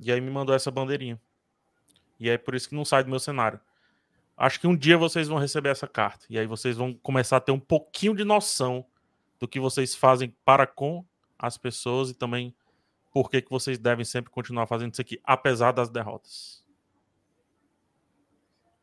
E 0.00 0.10
aí 0.10 0.20
me 0.20 0.32
mandou 0.32 0.54
essa 0.54 0.70
bandeirinha. 0.70 1.20
E 2.18 2.28
é 2.30 2.38
por 2.38 2.54
isso 2.54 2.68
que 2.68 2.74
não 2.74 2.84
sai 2.84 3.04
do 3.04 3.10
meu 3.10 3.18
cenário. 3.18 3.60
Acho 4.36 4.60
que 4.60 4.66
um 4.66 4.76
dia 4.76 4.98
vocês 4.98 5.28
vão 5.28 5.38
receber 5.38 5.70
essa 5.70 5.88
carta. 5.88 6.26
E 6.28 6.38
aí 6.38 6.46
vocês 6.46 6.76
vão 6.76 6.92
começar 6.92 7.38
a 7.38 7.40
ter 7.40 7.52
um 7.52 7.60
pouquinho 7.60 8.14
de 8.14 8.24
noção 8.24 8.84
do 9.38 9.48
que 9.48 9.58
vocês 9.58 9.94
fazem 9.94 10.34
para 10.44 10.66
com 10.66 11.04
as 11.38 11.56
pessoas 11.56 12.10
e 12.10 12.14
também 12.14 12.54
por 13.12 13.30
que, 13.30 13.40
que 13.40 13.50
vocês 13.50 13.78
devem 13.78 14.04
sempre 14.04 14.30
continuar 14.30 14.66
fazendo 14.66 14.92
isso 14.92 15.00
aqui, 15.00 15.18
apesar 15.24 15.72
das 15.72 15.88
derrotas. 15.88 16.62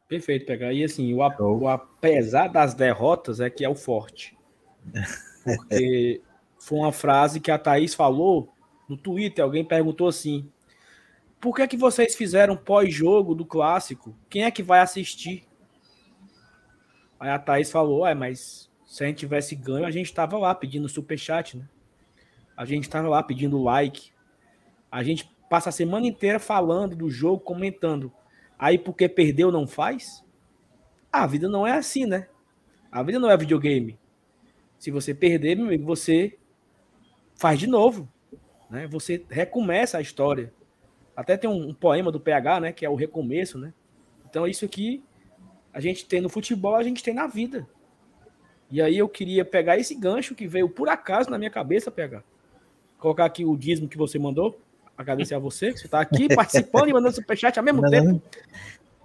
Perfeito, 0.07 0.45
pegar. 0.45 0.73
E 0.73 0.83
assim, 0.83 1.13
o, 1.13 1.19
o 1.19 1.67
apesar 1.67 2.47
das 2.47 2.73
derrotas 2.73 3.39
é 3.39 3.49
que 3.49 3.63
é 3.63 3.69
o 3.69 3.75
forte. 3.75 4.37
Porque 5.43 6.21
foi 6.59 6.77
uma 6.79 6.91
frase 6.91 7.39
que 7.39 7.51
a 7.51 7.57
Thaís 7.57 7.93
falou 7.93 8.53
no 8.87 8.97
Twitter. 8.97 9.43
Alguém 9.43 9.63
perguntou 9.63 10.07
assim: 10.07 10.51
por 11.43 11.53
que, 11.53 11.67
que 11.67 11.75
vocês 11.75 12.15
fizeram 12.15 12.55
pós-jogo 12.55 13.35
do 13.35 13.45
clássico? 13.45 14.15
Quem 14.29 14.45
é 14.45 14.49
que 14.49 14.63
vai 14.63 14.79
assistir? 14.79 15.45
Aí 17.19 17.29
a 17.29 17.37
Thaís 17.37 17.69
falou: 17.69 18.07
é, 18.07 18.15
mas 18.15 18.71
se 18.85 19.03
a 19.03 19.07
gente 19.07 19.17
tivesse 19.17 19.53
ganho, 19.53 19.85
a 19.85 19.91
gente 19.91 20.05
estava 20.05 20.37
lá 20.37 20.55
pedindo 20.55 20.87
superchat, 20.87 21.57
né? 21.57 21.67
A 22.55 22.63
gente 22.63 22.85
estava 22.85 23.09
lá 23.09 23.21
pedindo 23.21 23.61
like. 23.61 24.13
A 24.89 25.03
gente 25.03 25.29
passa 25.49 25.67
a 25.67 25.73
semana 25.73 26.07
inteira 26.07 26.39
falando 26.39 26.95
do 26.95 27.09
jogo, 27.09 27.41
comentando. 27.41 28.09
Aí 28.57 28.79
porque 28.79 29.09
perdeu 29.09 29.51
não 29.51 29.67
faz? 29.67 30.23
a 31.11 31.27
vida 31.27 31.49
não 31.49 31.67
é 31.67 31.73
assim, 31.73 32.05
né? 32.05 32.29
A 32.89 33.03
vida 33.03 33.19
não 33.19 33.29
é 33.29 33.35
videogame. 33.35 33.99
Se 34.79 34.91
você 34.91 35.13
perder, 35.13 35.57
meu 35.57 35.65
amigo, 35.65 35.83
você 35.83 36.37
faz 37.35 37.59
de 37.59 37.67
novo, 37.67 38.07
né? 38.69 38.87
Você 38.87 39.25
recomeça 39.29 39.97
a 39.97 40.01
história. 40.01 40.53
Até 41.15 41.37
tem 41.37 41.49
um, 41.49 41.69
um, 41.69 41.73
poema 41.73 42.11
do 42.11 42.19
PH, 42.19 42.59
né? 42.59 42.71
Que 42.71 42.85
é 42.85 42.89
o 42.89 42.95
recomeço, 42.95 43.57
né? 43.57 43.73
Então 44.29 44.47
isso 44.47 44.65
aqui 44.65 45.03
a 45.73 45.79
gente 45.79 46.05
tem 46.05 46.21
no 46.21 46.29
futebol, 46.29 46.75
a 46.75 46.83
gente 46.83 47.03
tem 47.03 47.13
na 47.13 47.27
vida. 47.27 47.67
E 48.69 48.81
aí 48.81 48.97
eu 48.97 49.07
queria 49.07 49.45
pegar 49.45 49.77
esse 49.77 49.93
gancho 49.93 50.35
que 50.35 50.47
veio 50.47 50.69
por 50.69 50.89
acaso 50.89 51.29
na 51.29 51.37
minha 51.37 51.51
cabeça, 51.51 51.91
pegar. 51.91 52.23
Colocar 52.97 53.25
aqui 53.25 53.45
o 53.45 53.55
dízimo 53.55 53.87
que 53.87 53.97
você 53.97 54.17
mandou. 54.17 54.59
Agradecer 54.97 55.35
a 55.35 55.39
você, 55.39 55.71
que 55.71 55.79
você 55.79 55.85
está 55.85 55.99
aqui 55.99 56.27
participando 56.33 56.89
e 56.89 56.93
mandando 56.93 57.15
superchat 57.15 57.57
ao 57.57 57.65
mesmo 57.65 57.81
não, 57.81 57.89
tempo. 57.89 58.07
Não. 58.07 58.21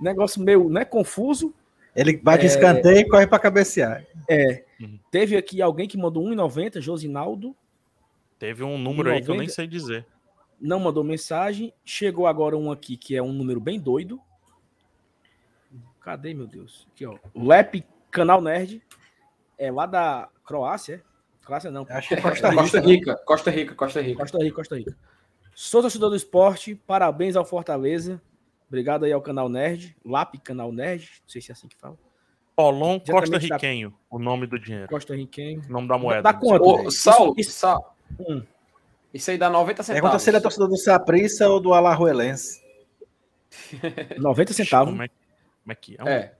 Negócio 0.00 0.40
meio 0.42 0.68
né, 0.68 0.84
confuso. 0.84 1.54
Ele 1.94 2.16
bate 2.16 2.44
é... 2.44 2.46
escanteio 2.46 2.98
e 2.98 3.08
corre 3.08 3.26
para 3.26 3.38
cabecear. 3.38 4.06
É. 4.28 4.64
Uhum. 4.80 4.98
Teve 5.10 5.36
aqui 5.36 5.60
alguém 5.60 5.88
que 5.88 5.98
mandou 5.98 6.24
1,90, 6.24 6.80
Josinaldo. 6.80 7.56
Teve 8.38 8.62
um 8.62 8.78
número 8.78 9.10
1, 9.10 9.12
aí 9.12 9.22
que 9.22 9.30
eu 9.30 9.34
nem 9.34 9.48
sei 9.48 9.66
dizer. 9.66 10.06
Não 10.60 10.80
mandou 10.80 11.04
mensagem. 11.04 11.72
Chegou 11.84 12.26
agora 12.26 12.56
um 12.56 12.70
aqui 12.70 12.96
que 12.96 13.16
é 13.16 13.22
um 13.22 13.32
número 13.32 13.60
bem 13.60 13.78
doido. 13.78 14.20
Cadê, 16.00 16.34
meu 16.34 16.46
Deus? 16.46 16.86
Aqui, 16.92 17.06
ó. 17.06 17.16
Lep 17.34 17.84
Canal 18.10 18.40
Nerd. 18.40 18.82
É 19.56 19.70
lá 19.70 19.86
da 19.86 20.28
Croácia, 20.44 20.94
é? 20.94 21.44
Croácia 21.44 21.70
não. 21.70 21.86
Acho 21.88 22.08
que 22.08 22.14
é 22.14 22.20
Costa 22.20 22.48
Rica. 22.50 22.54
Costa 22.54 22.80
Rica, 22.80 23.16
Costa 23.24 23.50
Rica, 23.50 23.74
Costa 23.74 24.00
Rica. 24.00 24.20
Costa 24.20 24.38
Rica, 24.38 24.54
Costa 24.54 24.76
Rica. 24.76 24.96
Sou 25.54 25.82
torcedor 25.82 26.10
do 26.10 26.16
esporte, 26.16 26.74
parabéns 26.74 27.34
ao 27.34 27.44
Fortaleza. 27.44 28.22
Obrigado 28.68 29.04
aí 29.04 29.12
ao 29.12 29.20
canal 29.20 29.48
Nerd, 29.48 29.96
Lap 30.04 30.38
Canal 30.38 30.70
Nerd, 30.70 31.10
não 31.22 31.28
sei 31.28 31.40
se 31.42 31.50
é 31.50 31.52
assim 31.52 31.66
que 31.66 31.76
fala. 31.76 31.98
Polon 32.54 33.00
Costa 33.00 33.38
Riquenho, 33.38 33.90
da... 33.90 33.96
o 34.10 34.18
nome 34.18 34.46
do 34.46 34.58
dinheiro. 34.58 34.88
Costa 34.88 35.16
Riquenho. 35.16 35.62
O 35.68 35.72
nome 35.72 35.88
da 35.88 35.98
moeda. 35.98 36.22
Dá 36.22 36.34
quanto? 36.34 36.62
Ô, 36.62 36.90
Saulo, 36.90 37.34
isso, 37.36 37.50
isso, 37.50 37.84
hum. 38.20 38.42
Isso 39.12 39.30
aí 39.30 39.38
dá 39.38 39.48
90 39.48 39.82
centavos. 39.82 40.00
Pergunta 40.00 40.18
se 40.18 40.30
ele 40.30 40.36
é 40.36 40.40
torcedor 40.40 40.68
do 40.68 40.76
Saprissa 40.76 41.48
ou 41.48 41.60
do 41.60 41.72
Alajuelense. 41.72 42.62
90 44.18 44.52
centavos. 44.52 44.92
Como 44.92 45.02
é, 45.02 45.08
como 45.08 45.72
é 45.72 45.74
que 45.74 45.96
é? 45.98 46.10
É. 46.10 46.34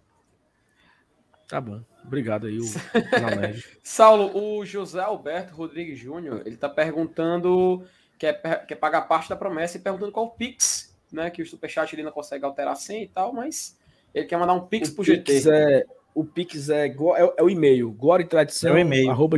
Tá 1.49 1.61
bom. 1.61 1.83
Obrigado 2.05 2.47
aí, 2.47 2.59
o 2.59 2.64
Saulo, 3.83 4.31
o 4.35 4.64
José 4.64 5.01
Alberto 5.01 5.55
Rodrigues 5.55 5.99
Júnior, 5.99 6.43
ele 6.47 6.57
tá 6.57 6.69
perguntando, 6.69 7.85
quer, 8.19 8.66
quer 8.66 8.77
pagar 8.77 9.03
parte 9.03 9.29
da 9.29 9.37
promessa 9.37 9.77
e 9.77 9.81
perguntando 9.81 10.12
qual 10.12 10.27
o 10.27 10.31
Pix, 10.31 10.97
né? 11.12 11.31
Que 11.31 11.43
o 11.43 11.47
Superchat 11.47 11.95
ele 11.95 12.03
não 12.03 12.12
consegue 12.12 12.45
alterar 12.45 12.77
sem 12.77 13.03
e 13.03 13.09
tal, 13.09 13.33
mas 13.33 13.79
ele 14.14 14.27
quer 14.27 14.39
mandar 14.39 14.55
um 14.55 14.66
Pix 14.66 14.89
o 14.91 14.95
pro 14.95 15.05
Pix 15.05 15.43
GT. 15.43 15.51
É, 15.51 15.85
o 16.14 16.25
Pix 16.25 16.71
é, 16.71 16.87
é, 16.87 16.95
é 17.37 17.43
o 17.43 17.51
e-mail, 17.51 17.91
glória 17.93 18.25
e 18.25 18.27
tradição, 18.27 18.77
é 18.77 18.81
e-mail. 18.81 19.11
arroba 19.11 19.37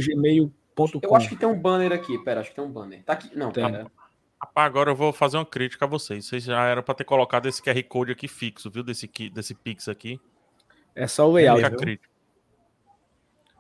Eu 1.03 1.15
acho 1.15 1.29
que 1.29 1.37
tem 1.37 1.49
um 1.49 1.59
banner 1.59 1.93
aqui, 1.93 2.19
pera, 2.19 2.41
acho 2.41 2.51
que 2.51 2.57
tem 2.57 2.65
um 2.65 2.71
banner. 2.71 3.03
Tá 3.05 3.15
aqui, 3.15 3.37
não, 3.37 3.51
tem. 3.51 3.65
Pera. 3.65 3.91
Rapaz, 4.41 4.67
agora 4.67 4.91
eu 4.91 4.97
vou 4.97 5.13
fazer 5.13 5.37
uma 5.37 5.45
crítica 5.45 5.85
a 5.85 5.89
vocês. 5.89 6.25
Vocês 6.25 6.45
já 6.45 6.65
eram 6.67 6.83
para 6.83 6.95
ter 6.95 7.05
colocado 7.05 7.47
esse 7.47 7.63
QR 7.63 7.83
Code 7.85 8.13
aqui 8.13 8.27
fixo, 8.27 8.71
viu? 8.71 8.83
Desse, 8.83 9.11
desse 9.31 9.55
Pix 9.55 9.87
aqui. 9.87 10.19
É 10.95 11.07
só 11.07 11.29
o 11.29 11.33
layout. 11.33 11.63
Fica 11.63 11.77
crítica. 11.77 12.09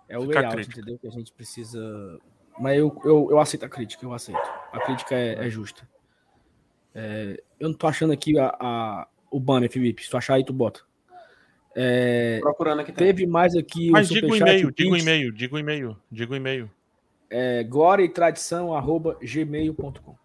É 0.09 0.18
o 0.18 0.23
Fica 0.23 0.41
layout, 0.41 0.68
entendeu? 0.71 0.99
Que 0.99 1.07
a 1.07 1.11
gente 1.11 1.33
precisa. 1.33 2.18
Mas 2.59 2.79
eu, 2.79 2.99
eu, 3.05 3.29
eu 3.31 3.39
aceito 3.39 3.64
a 3.64 3.68
crítica, 3.68 4.05
eu 4.05 4.12
aceito. 4.14 4.41
A 4.73 4.81
crítica 4.81 5.14
é, 5.14 5.47
é 5.47 5.51
justa. 5.51 5.87
É, 6.95 7.43
eu 7.59 7.68
não 7.68 7.77
tô 7.77 7.87
achando 7.87 8.12
aqui 8.12 8.39
a, 8.39 8.49
a, 8.59 9.09
o 9.31 9.39
banner, 9.39 9.71
Felipe. 9.71 10.03
Se 10.03 10.11
tu 10.11 10.16
achar 10.16 10.35
aí, 10.35 10.45
tu 10.45 10.53
bota. 10.53 10.81
É, 11.77 12.39
Procurando 12.41 12.81
aqui. 12.81 12.93
Teve 12.93 13.27
mais 13.27 13.55
aqui. 13.55 13.91
Mas 13.91 14.09
diga 14.09 14.27
o 14.27 14.35
e-mail, 14.35 14.73
diga 14.73 14.91
o 14.91 14.97
e-mail, 14.97 15.33
diga 15.33 15.55
o 15.55 15.59
e-mail, 15.59 15.97
diga 16.11 16.33
o 16.33 16.37
e-mail. 16.37 16.71
É, 17.31 17.62
glória 17.62 18.03
e 18.03 18.09
tradição, 18.09 18.74
arroba 18.74 19.16
gmail.com. 19.22 20.16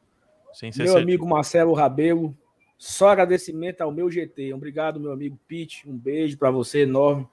Meu 0.78 0.98
amigo 0.98 1.28
Marcelo 1.28 1.74
Rabelo, 1.74 2.36
só 2.78 3.10
agradecimento 3.10 3.82
ao 3.82 3.92
meu 3.92 4.10
GT. 4.10 4.54
Obrigado, 4.54 5.00
meu 5.00 5.12
amigo 5.12 5.40
Pete. 5.48 5.88
Um 5.88 5.98
beijo 5.98 6.38
para 6.38 6.52
você 6.52 6.82
enorme. 6.82 7.28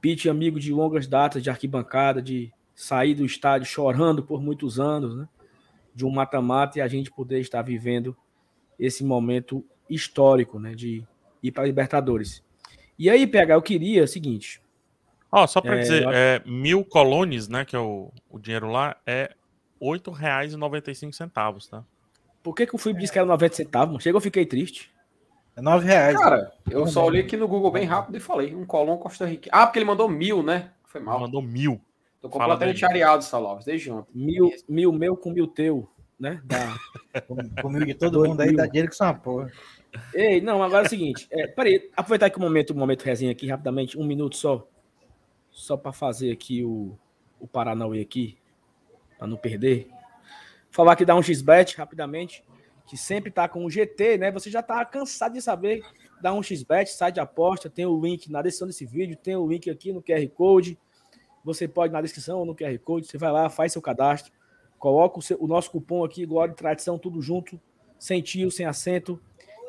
Pete, 0.00 0.28
amigo 0.28 0.60
de 0.60 0.72
longas 0.72 1.06
datas 1.06 1.42
de 1.42 1.50
arquibancada, 1.50 2.22
de 2.22 2.52
sair 2.74 3.14
do 3.14 3.24
estádio 3.24 3.66
chorando 3.66 4.22
por 4.22 4.40
muitos 4.40 4.78
anos, 4.78 5.16
né? 5.16 5.28
De 5.94 6.04
um 6.04 6.10
mata-mata 6.10 6.78
e 6.78 6.82
a 6.82 6.88
gente 6.88 7.10
poder 7.10 7.40
estar 7.40 7.62
vivendo 7.62 8.16
esse 8.78 9.02
momento 9.02 9.64
histórico, 9.88 10.58
né? 10.58 10.74
De 10.74 11.04
ir 11.42 11.50
para 11.50 11.64
Libertadores. 11.64 12.44
E 12.98 13.10
aí, 13.10 13.26
PH, 13.26 13.54
eu 13.54 13.62
queria 13.62 14.04
o 14.04 14.08
seguinte. 14.08 14.60
Ó, 15.36 15.44
oh, 15.44 15.46
só 15.46 15.60
para 15.60 15.76
é, 15.76 15.80
dizer, 15.80 16.02
eu... 16.04 16.10
é, 16.10 16.42
mil 16.46 16.82
colones, 16.82 17.46
né? 17.46 17.62
Que 17.62 17.76
é 17.76 17.78
o, 17.78 18.10
o 18.30 18.38
dinheiro 18.38 18.70
lá, 18.70 18.96
é 19.04 19.34
R$ 19.78 19.86
8,95, 19.86 21.68
tá? 21.68 21.84
Por 22.42 22.54
que, 22.54 22.66
que 22.66 22.74
o 22.74 22.78
Felipe 22.78 23.00
disse 23.02 23.12
que 23.12 23.18
era 23.18 23.28
90 23.28 23.54
centavos? 23.54 24.02
Chega, 24.02 24.16
eu 24.16 24.20
fiquei 24.22 24.46
triste. 24.46 24.90
É 25.54 25.60
9 25.60 25.86
reais. 25.86 26.16
Cara, 26.18 26.52
eu 26.70 26.86
só 26.86 27.04
olhei 27.04 27.20
aqui 27.20 27.36
no 27.36 27.46
Google 27.46 27.70
bem 27.70 27.84
rápido 27.84 28.16
e 28.16 28.20
falei. 28.20 28.54
Um 28.54 28.64
colão 28.64 28.96
Costa 28.96 29.26
Rica. 29.26 29.50
Ah, 29.52 29.66
porque 29.66 29.78
ele 29.78 29.84
mandou 29.84 30.08
mil, 30.08 30.42
né? 30.42 30.70
Foi 30.86 31.02
mal. 31.02 31.20
Mandou 31.20 31.42
mil. 31.42 31.78
Tô 32.18 32.30
completamente 32.30 32.82
areado, 32.86 33.22
Salovas, 33.22 33.66
desde 33.66 33.90
ontem. 33.90 34.10
Mil, 34.14 34.50
mil 34.66 34.90
meu 34.90 35.18
com 35.18 35.30
mil 35.30 35.46
teu, 35.46 35.86
né? 36.18 36.40
Dá. 36.44 36.78
Comigo 37.60 37.84
de 37.84 37.92
todo 37.92 38.24
mundo 38.24 38.40
aí, 38.40 38.56
dá 38.56 38.64
dinheiro 38.64 38.88
que 38.88 38.96
são 38.96 39.06
uma 39.06 39.14
porra. 39.14 39.52
Ei, 40.14 40.40
não, 40.40 40.62
agora 40.62 40.84
é 40.84 40.86
o 40.86 40.90
seguinte. 40.90 41.26
É, 41.30 41.46
peraí, 41.46 41.90
aproveitar 41.94 42.26
aqui 42.26 42.38
o 42.38 42.40
um 42.40 42.44
momento, 42.44 42.72
um 42.72 42.78
momento 42.78 43.02
resenha 43.02 43.32
aqui, 43.32 43.46
rapidamente, 43.48 43.98
um 43.98 44.04
minuto 44.06 44.34
só. 44.34 44.66
Só 45.56 45.74
para 45.74 45.90
fazer 45.90 46.30
aqui 46.30 46.62
o, 46.62 46.98
o 47.40 47.48
Paranauê 47.48 48.02
aqui, 48.02 48.36
para 49.16 49.26
não 49.26 49.38
perder. 49.38 49.88
Falar 50.70 50.94
que 50.96 51.04
dá 51.04 51.16
um 51.16 51.22
XBet 51.22 51.78
rapidamente 51.78 52.44
que 52.86 52.94
sempre 52.94 53.30
está 53.30 53.48
com 53.48 53.64
o 53.64 53.70
GT, 53.70 54.18
né? 54.18 54.30
Você 54.30 54.50
já 54.50 54.60
está 54.60 54.84
cansado 54.84 55.32
de 55.32 55.40
saber, 55.40 55.82
dá 56.20 56.34
um 56.34 56.42
XBet, 56.42 56.90
site 56.90 57.14
de 57.14 57.20
aposta, 57.20 57.70
tem 57.70 57.86
o 57.86 57.98
link 57.98 58.30
na 58.30 58.42
descrição 58.42 58.68
desse 58.68 58.84
vídeo, 58.84 59.16
tem 59.16 59.34
o 59.34 59.48
link 59.48 59.70
aqui 59.70 59.94
no 59.94 60.02
QR 60.02 60.28
Code. 60.28 60.78
Você 61.42 61.66
pode 61.66 61.90
na 61.90 62.02
descrição 62.02 62.40
ou 62.40 62.44
no 62.44 62.54
QR 62.54 62.78
Code, 62.78 63.06
você 63.06 63.16
vai 63.16 63.32
lá, 63.32 63.48
faz 63.48 63.72
seu 63.72 63.80
cadastro, 63.80 64.30
coloca 64.78 65.18
o, 65.18 65.22
seu, 65.22 65.42
o 65.42 65.46
nosso 65.46 65.70
cupom 65.70 66.04
aqui, 66.04 66.26
Glória 66.26 66.52
e 66.52 66.54
Tradição, 66.54 66.98
tudo 66.98 67.22
junto, 67.22 67.58
sem 67.98 68.20
tio, 68.20 68.50
sem 68.50 68.66
acento. 68.66 69.18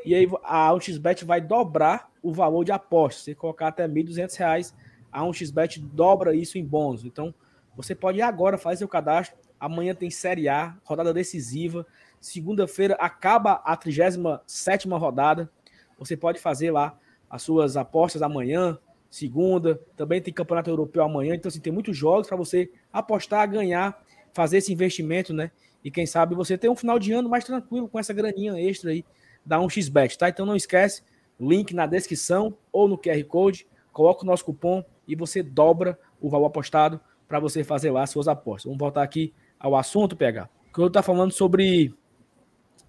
E 0.03 0.13
aí 0.13 0.27
a 0.43 0.69
1xBet 0.73 1.23
vai 1.23 1.39
dobrar 1.39 2.11
o 2.21 2.33
valor 2.33 2.65
de 2.65 2.73
aposta. 2.73 3.21
Se 3.23 3.33
colocar 3.33 3.69
até 3.69 3.85
R$ 3.85 3.93
1.200, 3.93 4.73
a 5.17 5.23
1xBet 5.23 5.79
dobra 5.79 6.35
isso 6.35 6.59
em 6.59 6.63
bônus. 6.63 7.03
Então, 7.03 7.33
você 7.75 7.95
pode 7.95 8.19
ir 8.19 8.21
agora, 8.21 8.55
fazer 8.55 8.77
seu 8.77 8.87
cadastro. 8.87 9.35
Amanhã 9.59 9.95
tem 9.95 10.11
Série 10.11 10.47
A, 10.47 10.77
rodada 10.83 11.11
decisiva. 11.11 11.87
Segunda-feira 12.21 12.93
acaba 12.99 13.53
a 13.65 13.75
37 13.75 14.87
rodada. 14.89 15.49
Você 15.97 16.15
pode 16.15 16.39
fazer 16.39 16.69
lá 16.69 16.95
as 17.27 17.41
suas 17.41 17.75
apostas 17.75 18.21
amanhã, 18.21 18.77
segunda. 19.09 19.81
Também 19.95 20.21
tem 20.21 20.31
Campeonato 20.31 20.69
Europeu 20.69 21.03
amanhã. 21.03 21.33
Então, 21.33 21.49
assim, 21.49 21.59
tem 21.59 21.73
muitos 21.73 21.97
jogos 21.97 22.27
para 22.27 22.37
você 22.37 22.71
apostar, 22.93 23.49
ganhar, 23.49 23.99
fazer 24.33 24.57
esse 24.57 24.71
investimento, 24.71 25.33
né? 25.33 25.49
E 25.83 25.89
quem 25.89 26.05
sabe 26.05 26.35
você 26.35 26.59
ter 26.59 26.69
um 26.69 26.75
final 26.75 26.99
de 26.99 27.11
ano 27.11 27.27
mais 27.27 27.43
tranquilo 27.43 27.89
com 27.89 27.97
essa 27.97 28.13
graninha 28.13 28.61
extra 28.61 28.91
aí 28.91 29.03
da 29.43 29.57
1xBet, 29.57 30.15
tá? 30.15 30.29
Então 30.29 30.45
não 30.45 30.55
esquece, 30.55 31.01
link 31.39 31.73
na 31.73 31.87
descrição 31.87 32.55
ou 32.71 32.87
no 32.87 32.99
QR 32.99 33.23
Code, 33.23 33.67
coloca 33.91 34.21
o 34.21 34.27
nosso 34.27 34.45
cupom 34.45 34.83
e 35.07 35.15
você 35.15 35.41
dobra 35.41 35.97
o 36.19 36.29
valor 36.29 36.47
apostado 36.47 36.99
para 37.27 37.39
você 37.39 37.63
fazer 37.63 37.91
lá 37.91 38.03
as 38.03 38.09
suas 38.09 38.27
apostas. 38.27 38.65
Vamos 38.65 38.79
voltar 38.79 39.03
aqui 39.03 39.33
ao 39.59 39.75
assunto, 39.75 40.15
PH. 40.15 40.49
Que 40.73 40.79
eu 40.79 40.89
tô 40.89 41.01
falando 41.01 41.31
sobre 41.31 41.93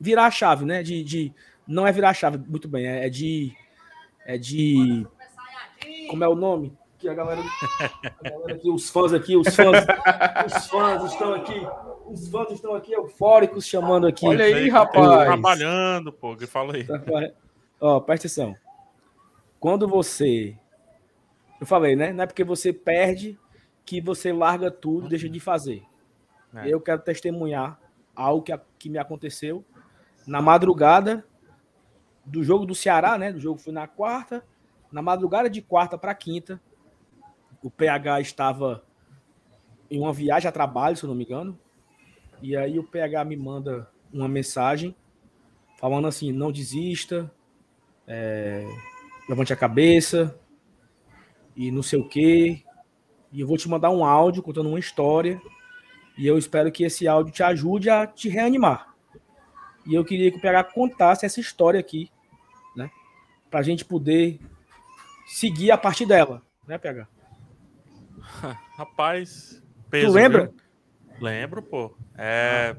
virar 0.01 0.27
a 0.27 0.31
chave, 0.31 0.65
né? 0.65 0.83
De, 0.83 1.03
de 1.03 1.33
não 1.67 1.87
é 1.87 1.93
virar 1.93 2.11
a 2.11 2.15
chave, 2.15 2.39
muito 2.39 2.69
bem, 2.69 2.87
é, 2.87 3.07
é 3.07 3.09
de 3.09 3.55
é 4.25 4.37
de 4.37 5.07
como 6.09 6.25
é 6.25 6.29
o 6.29 6.35
nome? 6.35 6.77
Que 6.99 7.09
a 7.09 7.15
galera, 7.15 7.41
a 8.25 8.29
galera 8.29 8.55
aqui, 8.55 8.71
os 8.71 8.91
fãs 8.91 9.13
aqui, 9.13 9.37
os 9.37 9.55
fãs, 9.55 9.87
os 10.47 10.67
fãs 10.67 11.13
estão 11.13 11.35
aqui, 11.35 11.67
os 12.07 12.29
fãs 12.29 12.51
estão 12.51 12.75
aqui 12.75 12.93
eufóricos 12.93 13.67
chamando 13.67 14.07
aqui. 14.07 14.27
Olha 14.27 14.45
aí, 14.45 14.69
rapaz. 14.69 15.07
Trabalhando, 15.07 16.13
pô, 16.13 16.37
que 16.37 16.47
fala 16.47 16.75
aí. 16.75 16.87
Ó, 17.81 18.01
presta 18.01 18.27
atenção. 18.27 18.57
Quando 19.61 19.87
você 19.87 20.57
eu 21.61 21.67
falei, 21.67 21.97
né? 21.97 22.13
Não 22.13 22.25
é 22.25 22.27
porque 22.27 22.45
você 22.45 22.73
perde 22.73 23.39
que 23.85 24.01
você 24.01 24.33
larga 24.33 24.71
tudo, 24.71 25.09
deixa 25.09 25.29
de 25.29 25.41
fazer. 25.41 25.83
É. 26.55 26.69
Eu 26.69 26.81
quero 26.81 27.03
testemunhar 27.03 27.81
algo 28.15 28.43
que, 28.43 28.59
que 28.79 28.89
me 28.89 28.99
aconteceu 28.99 29.65
na 30.27 30.41
madrugada 30.41 31.27
do 32.25 32.45
jogo 32.45 32.67
do 32.67 32.75
Ceará, 32.75 33.19
né? 33.19 33.33
Do 33.33 33.41
jogo 33.41 33.59
foi 33.59 33.73
na 33.73 33.87
quarta. 33.87 34.45
Na 34.93 35.03
madrugada 35.03 35.51
de 35.51 35.61
quarta 35.61 35.99
para 35.99 36.15
quinta, 36.15 36.61
o 37.63 37.71
PH 37.71 38.21
estava 38.21 38.85
em 39.91 40.01
uma 40.01 40.13
viagem 40.13 40.49
a 40.49 40.53
trabalho, 40.53 40.97
se 40.97 41.05
eu 41.05 41.09
não 41.09 41.17
me 41.17 41.25
engano. 41.25 41.59
E 42.41 42.57
aí 42.57 42.79
o 42.79 42.85
PH 42.85 43.25
me 43.25 43.37
manda 43.37 43.91
uma 44.13 44.29
mensagem 44.29 44.95
falando 45.79 46.07
assim: 46.07 46.33
não 46.33 46.53
desista, 46.53 47.31
é, 48.07 48.65
levante 49.29 49.53
a 49.53 49.57
cabeça 49.57 50.39
e 51.59 51.73
não 51.73 51.83
sei 51.83 51.99
o 51.99 52.09
quê. 52.09 52.63
E 53.33 53.41
eu 53.41 53.47
vou 53.47 53.59
te 53.59 53.69
mandar 53.69 53.91
um 53.91 54.05
áudio 54.05 54.45
contando 54.45 54.69
uma 54.69 54.79
história. 54.79 55.43
E 56.17 56.25
eu 56.25 56.39
espero 56.39 56.71
que 56.71 56.85
esse 56.85 57.09
áudio 57.09 57.33
te 57.33 57.43
ajude 57.43 57.91
a 57.91 58.07
te 58.07 58.29
reanimar. 58.29 58.95
E 59.85 59.95
eu 59.95 60.05
queria 60.05 60.31
que 60.31 60.39
o 60.39 60.41
PH 60.41 60.65
contasse 60.73 61.27
essa 61.27 61.41
história 61.41 61.81
aqui, 61.81 62.11
né? 62.77 62.89
Para 63.51 63.61
a 63.61 63.63
gente 63.63 63.85
poder 63.85 64.39
seguir 65.27 65.73
a 65.73 65.79
partir 65.79 66.07
dela, 66.07 66.43
né, 66.67 66.79
PH? 66.79 67.09
Rapaz, 68.77 69.61
peso, 69.91 70.07
tu 70.07 70.13
lembra? 70.13 70.47
viu? 70.47 70.55
Lembro, 71.21 71.61
pô. 71.61 71.97
É, 72.17 72.77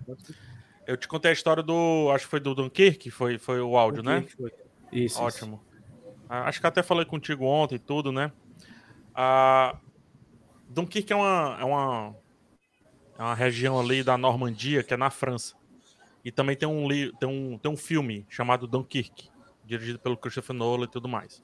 eu 0.87 0.95
te 0.95 1.07
contei 1.07 1.31
a 1.31 1.33
história 1.33 1.61
do. 1.61 2.09
Acho 2.13 2.25
que 2.25 2.31
foi 2.31 2.39
do 2.39 2.55
Dunkirk, 2.55 3.11
foi, 3.11 3.37
foi 3.37 3.59
o 3.59 3.77
áudio, 3.77 4.03
né? 4.03 4.25
Foi. 4.37 4.51
Isso. 4.91 5.21
Ótimo. 5.21 5.61
Ah, 6.29 6.47
Acho 6.47 6.61
que 6.61 6.67
até 6.67 6.81
falei 6.81 7.05
contigo 7.05 7.43
ontem 7.43 7.75
e 7.75 7.79
tudo, 7.79 8.11
né? 8.11 8.31
Ah, 9.21 9.77
Dunkirk 10.69 11.11
é 11.11 11.15
uma, 11.15 11.57
é, 11.59 11.65
uma, 11.65 12.15
é 13.17 13.21
uma 13.21 13.35
região 13.35 13.77
ali 13.77 14.01
da 14.01 14.17
Normandia, 14.17 14.81
que 14.81 14.93
é 14.93 14.97
na 14.97 15.09
França. 15.09 15.55
E 16.23 16.31
também 16.31 16.55
tem 16.55 16.69
um, 16.69 16.87
tem 17.19 17.27
um, 17.27 17.57
tem 17.57 17.69
um 17.69 17.75
filme 17.75 18.25
chamado 18.29 18.65
Dunkirk, 18.65 19.29
dirigido 19.65 19.99
pelo 19.99 20.15
Christopher 20.15 20.55
Nolan 20.55 20.85
e 20.85 20.87
tudo 20.87 21.09
mais. 21.09 21.43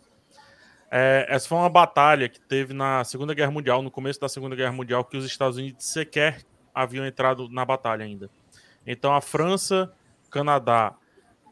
É, 0.90 1.26
essa 1.28 1.50
foi 1.50 1.58
uma 1.58 1.70
batalha 1.70 2.30
que 2.30 2.40
teve 2.40 2.74
na 2.74 3.04
Segunda 3.04 3.34
Guerra 3.34 3.52
Mundial, 3.52 3.82
no 3.82 3.92
começo 3.92 4.22
da 4.22 4.30
Segunda 4.30 4.56
Guerra 4.56 4.72
Mundial, 4.72 5.04
que 5.04 5.18
os 5.18 5.26
Estados 5.26 5.58
Unidos 5.58 5.84
sequer 5.84 6.46
haviam 6.74 7.06
entrado 7.06 7.50
na 7.50 7.66
batalha 7.66 8.06
ainda. 8.06 8.30
Então 8.88 9.14
a 9.14 9.20
França, 9.20 9.94
Canadá 10.30 10.96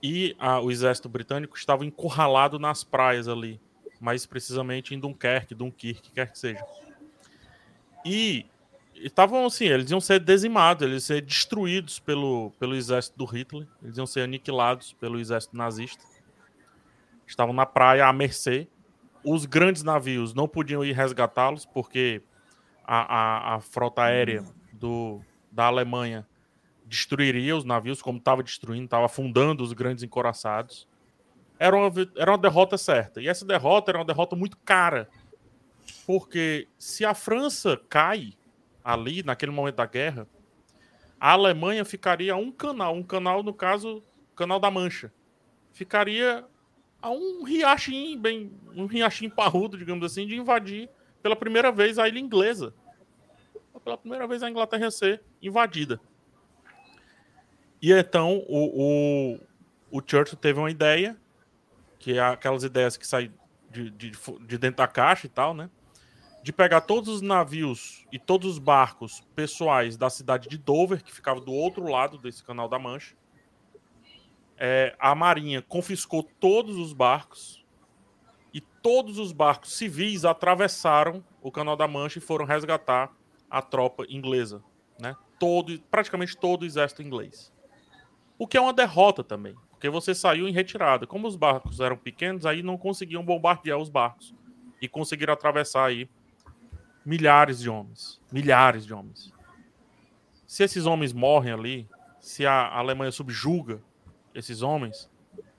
e 0.02 0.38
a- 0.40 0.62
o 0.62 0.72
exército 0.72 1.10
britânico 1.10 1.58
estavam 1.58 1.86
encurralados 1.86 2.62
nas 2.62 2.82
praias 2.82 3.28
ali, 3.28 3.60
mais 4.04 4.26
precisamente 4.26 4.94
em 4.94 5.00
Dunkerque, 5.00 5.56
Dunkirk, 5.56 6.12
quer 6.12 6.30
que 6.30 6.38
seja. 6.38 6.62
E 8.04 8.46
estavam 8.96 9.46
assim, 9.46 9.64
eles 9.64 9.90
iam 9.90 10.02
ser 10.02 10.20
dizimados, 10.20 10.86
eles 10.86 11.10
iam 11.10 11.18
ser 11.18 11.22
destruídos 11.22 12.00
pelo, 12.00 12.52
pelo 12.60 12.76
exército 12.76 13.18
do 13.18 13.24
Hitler, 13.24 13.66
eles 13.82 13.98
iam 13.98 14.06
ser 14.06 14.24
aniquilados 14.24 14.92
pelo 14.92 15.22
exército 15.22 15.56
nazista. 15.56 16.04
Estavam 17.26 17.54
na 17.54 17.66
praia 17.66 18.06
à 18.06 18.12
mercê. 18.12 18.68
Os 19.24 19.46
grandes 19.46 19.84
navios 19.84 20.34
não 20.34 20.50
podiam 20.50 20.84
ir 20.84 20.92
resgatá-los, 20.92 21.66
porque 21.66 22.22
a, 22.84 23.54
a, 23.54 23.56
a 23.56 23.60
frota 23.62 24.04
aérea 24.04 24.44
do, 24.74 25.22
da 25.50 25.68
Alemanha 25.68 26.28
destruiria 26.86 27.56
os 27.56 27.64
navios, 27.64 28.02
como 28.02 28.18
estava 28.18 28.44
destruindo, 28.44 28.84
estava 28.84 29.06
afundando 29.06 29.64
os 29.64 29.72
grandes 29.72 30.04
encoraçados. 30.04 30.86
Era 31.64 31.78
uma, 31.78 31.90
era 32.18 32.32
uma 32.32 32.38
derrota 32.38 32.78
certa. 32.78 33.22
E 33.22 33.30
essa 33.30 33.46
derrota 33.46 33.90
era 33.90 33.98
uma 33.98 34.04
derrota 34.04 34.36
muito 34.36 34.58
cara. 34.66 35.08
Porque 36.06 36.68
se 36.78 37.06
a 37.06 37.14
França 37.14 37.80
cai 37.88 38.34
ali, 38.84 39.24
naquele 39.24 39.54
momento 39.54 39.76
da 39.76 39.86
guerra, 39.86 40.28
a 41.18 41.32
Alemanha 41.32 41.86
ficaria 41.86 42.34
a 42.34 42.36
um 42.36 42.52
canal, 42.52 42.94
um 42.94 43.02
canal, 43.02 43.42
no 43.42 43.54
caso, 43.54 44.04
Canal 44.36 44.60
da 44.60 44.70
Mancha. 44.70 45.10
Ficaria 45.72 46.44
a 47.02 47.10
um 47.12 47.46
riachinho, 47.46 48.20
bem, 48.20 48.52
um 48.76 48.86
riachinho 48.86 49.32
parrudo, 49.32 49.78
digamos 49.78 50.06
assim, 50.06 50.28
de 50.28 50.36
invadir 50.36 50.90
pela 51.22 51.34
primeira 51.34 51.72
vez 51.72 51.98
a 51.98 52.10
ilha 52.10 52.20
inglesa. 52.20 52.74
Pela 53.86 53.98
primeira 53.98 54.28
vez 54.28 54.44
a 54.44 54.50
Inglaterra 54.50 54.84
ia 54.84 54.92
ser 54.92 55.22
invadida. 55.42 55.98
E 57.82 57.94
então 57.94 58.44
o, 58.50 59.38
o, 59.40 59.40
o 59.90 60.02
Churchill 60.06 60.38
teve 60.38 60.60
uma 60.60 60.70
ideia, 60.70 61.18
que 62.04 62.18
é 62.18 62.22
aquelas 62.22 62.66
ideias 62.66 62.98
que 62.98 63.08
saem 63.08 63.34
de, 63.72 63.90
de, 63.90 64.12
de 64.12 64.58
dentro 64.58 64.76
da 64.76 64.88
caixa 64.90 65.26
e 65.26 65.30
tal, 65.30 65.54
né? 65.54 65.70
De 66.44 66.52
pegar 66.52 66.82
todos 66.82 67.08
os 67.08 67.22
navios 67.22 68.06
e 68.12 68.20
todos 68.20 68.52
os 68.52 68.60
barcos 68.60 69.22
pessoais 69.34 69.96
da 69.96 70.10
cidade 70.10 70.50
de 70.50 70.58
Dover, 70.58 71.02
que 71.02 71.14
ficava 71.14 71.40
do 71.40 71.54
outro 71.54 71.90
lado 71.90 72.18
desse 72.18 72.44
canal 72.44 72.68
da 72.68 72.78
Mancha. 72.78 73.16
É, 74.58 74.94
a 75.00 75.16
Marinha 75.16 75.62
confiscou 75.62 76.24
todos 76.42 76.76
os 76.76 76.92
barcos 76.92 77.66
e 78.54 78.60
todos 78.60 79.18
os 79.18 79.32
barcos 79.32 79.74
civis 79.78 80.26
atravessaram 80.26 81.24
o 81.42 81.50
canal 81.50 81.78
da 81.78 81.88
Mancha 81.88 82.20
e 82.20 82.22
foram 82.22 82.44
resgatar 82.44 83.16
a 83.50 83.62
tropa 83.62 84.06
inglesa, 84.10 84.62
né? 85.00 85.16
Todo, 85.40 85.82
praticamente 85.84 86.36
todo 86.36 86.64
o 86.64 86.66
exército 86.66 87.02
inglês. 87.02 87.50
O 88.38 88.46
que 88.46 88.58
é 88.58 88.62
uma 88.62 88.74
derrota 88.74 89.24
também, 89.24 89.56
porque 89.84 89.90
você 89.90 90.16
saiu 90.16 90.48
em 90.48 90.54
retirada. 90.54 91.06
Como 91.06 91.28
os 91.28 91.36
barcos 91.36 91.82
eram 91.82 91.98
pequenos, 91.98 92.46
aí 92.46 92.64
não 92.64 92.78
conseguiam 92.78 93.22
bombardear 93.22 93.78
os 93.78 93.90
barcos 93.90 94.34
e 94.82 94.88
conseguiram 94.88 95.34
atravessar 95.34 95.84
aí 95.84 96.10
milhares 97.06 97.60
de 97.60 97.70
homens, 97.70 98.18
milhares 98.32 98.86
de 98.86 98.94
homens. 98.94 99.34
Se 100.48 100.64
esses 100.64 100.86
homens 100.86 101.12
morrem 101.12 101.52
ali, 101.52 101.90
se 102.18 102.46
a 102.46 102.74
Alemanha 102.74 103.12
subjuga 103.12 103.82
esses 104.34 104.62
homens, 104.62 105.12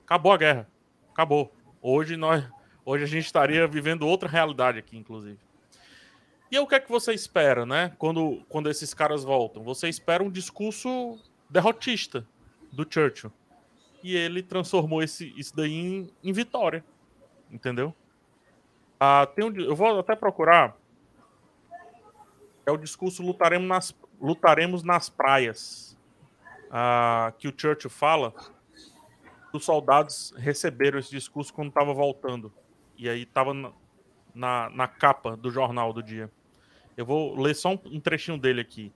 acabou 0.03 0.31
a 0.31 0.37
guerra, 0.37 0.67
acabou. 1.13 1.53
Hoje 1.79 2.17
nós, 2.17 2.43
hoje 2.83 3.03
a 3.03 3.07
gente 3.07 3.25
estaria 3.27 3.67
vivendo 3.67 4.07
outra 4.07 4.27
realidade 4.27 4.79
aqui, 4.79 4.97
inclusive. 4.97 5.37
E 6.51 6.57
o 6.57 6.65
que 6.65 6.73
é 6.73 6.79
que 6.79 6.89
você 6.89 7.13
espera, 7.13 7.63
né? 7.63 7.93
Quando, 7.99 8.43
quando 8.49 8.71
esses 8.71 8.91
caras 8.91 9.23
voltam, 9.23 9.63
você 9.63 9.87
espera 9.87 10.23
um 10.23 10.31
discurso 10.31 11.19
derrotista 11.47 12.25
do 12.73 12.87
Churchill. 12.91 13.31
E 14.05 14.15
ele 14.15 14.43
transformou 14.43 15.01
esse, 15.01 15.33
isso 15.35 15.55
daí 15.55 15.73
em, 15.73 16.09
em 16.23 16.31
vitória. 16.31 16.85
Entendeu? 17.49 17.91
Ah, 18.99 19.25
tem 19.25 19.43
um, 19.43 19.55
eu 19.59 19.75
vou 19.75 19.99
até 19.99 20.15
procurar. 20.15 20.77
É 22.67 22.71
o 22.71 22.77
discurso 22.77 23.23
lutaremos 23.23 23.67
nas, 23.67 23.95
lutaremos 24.21 24.83
nas 24.83 25.09
praias. 25.09 25.97
Ah, 26.69 27.33
que 27.39 27.47
o 27.47 27.53
Churchill 27.57 27.89
fala. 27.89 28.31
Os 29.51 29.65
soldados 29.65 30.35
receberam 30.37 30.99
esse 30.99 31.09
discurso 31.09 31.51
quando 31.51 31.69
estava 31.69 31.91
voltando. 31.91 32.53
E 32.95 33.09
aí 33.09 33.23
estava 33.23 33.55
na, 33.55 33.73
na, 34.35 34.69
na 34.69 34.87
capa 34.87 35.35
do 35.35 35.49
jornal 35.49 35.91
do 35.91 36.03
dia. 36.03 36.31
Eu 36.95 37.07
vou 37.07 37.35
ler 37.41 37.55
só 37.55 37.73
um, 37.73 37.79
um 37.85 37.99
trechinho 37.99 38.37
dele 38.37 38.61
aqui. 38.61 38.93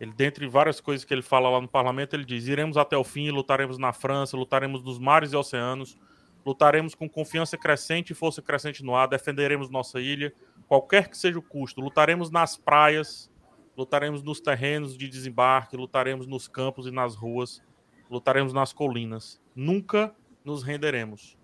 Ele, 0.00 0.12
dentre 0.12 0.48
várias 0.48 0.80
coisas 0.80 1.04
que 1.04 1.12
ele 1.12 1.20
fala 1.20 1.50
lá 1.50 1.60
no 1.60 1.68
parlamento, 1.68 2.16
ele 2.16 2.24
diz: 2.24 2.46
iremos 2.48 2.78
até 2.78 2.96
o 2.96 3.04
fim, 3.04 3.30
lutaremos 3.30 3.76
na 3.76 3.92
França, 3.92 4.34
lutaremos 4.34 4.82
nos 4.82 4.98
mares 4.98 5.32
e 5.32 5.36
oceanos, 5.36 5.98
lutaremos 6.44 6.94
com 6.94 7.06
confiança 7.06 7.58
crescente 7.58 8.10
e 8.10 8.14
força 8.14 8.40
crescente 8.40 8.82
no 8.82 8.96
ar, 8.96 9.06
defenderemos 9.06 9.68
nossa 9.68 10.00
ilha, 10.00 10.32
qualquer 10.66 11.08
que 11.08 11.18
seja 11.18 11.38
o 11.38 11.42
custo, 11.42 11.82
lutaremos 11.82 12.30
nas 12.30 12.56
praias, 12.56 13.30
lutaremos 13.76 14.22
nos 14.22 14.40
terrenos 14.40 14.96
de 14.96 15.06
desembarque, 15.06 15.76
lutaremos 15.76 16.26
nos 16.26 16.48
campos 16.48 16.86
e 16.86 16.90
nas 16.90 17.14
ruas, 17.14 17.62
lutaremos 18.10 18.54
nas 18.54 18.72
colinas. 18.72 19.38
Nunca 19.54 20.14
nos 20.42 20.62
renderemos. 20.62 21.36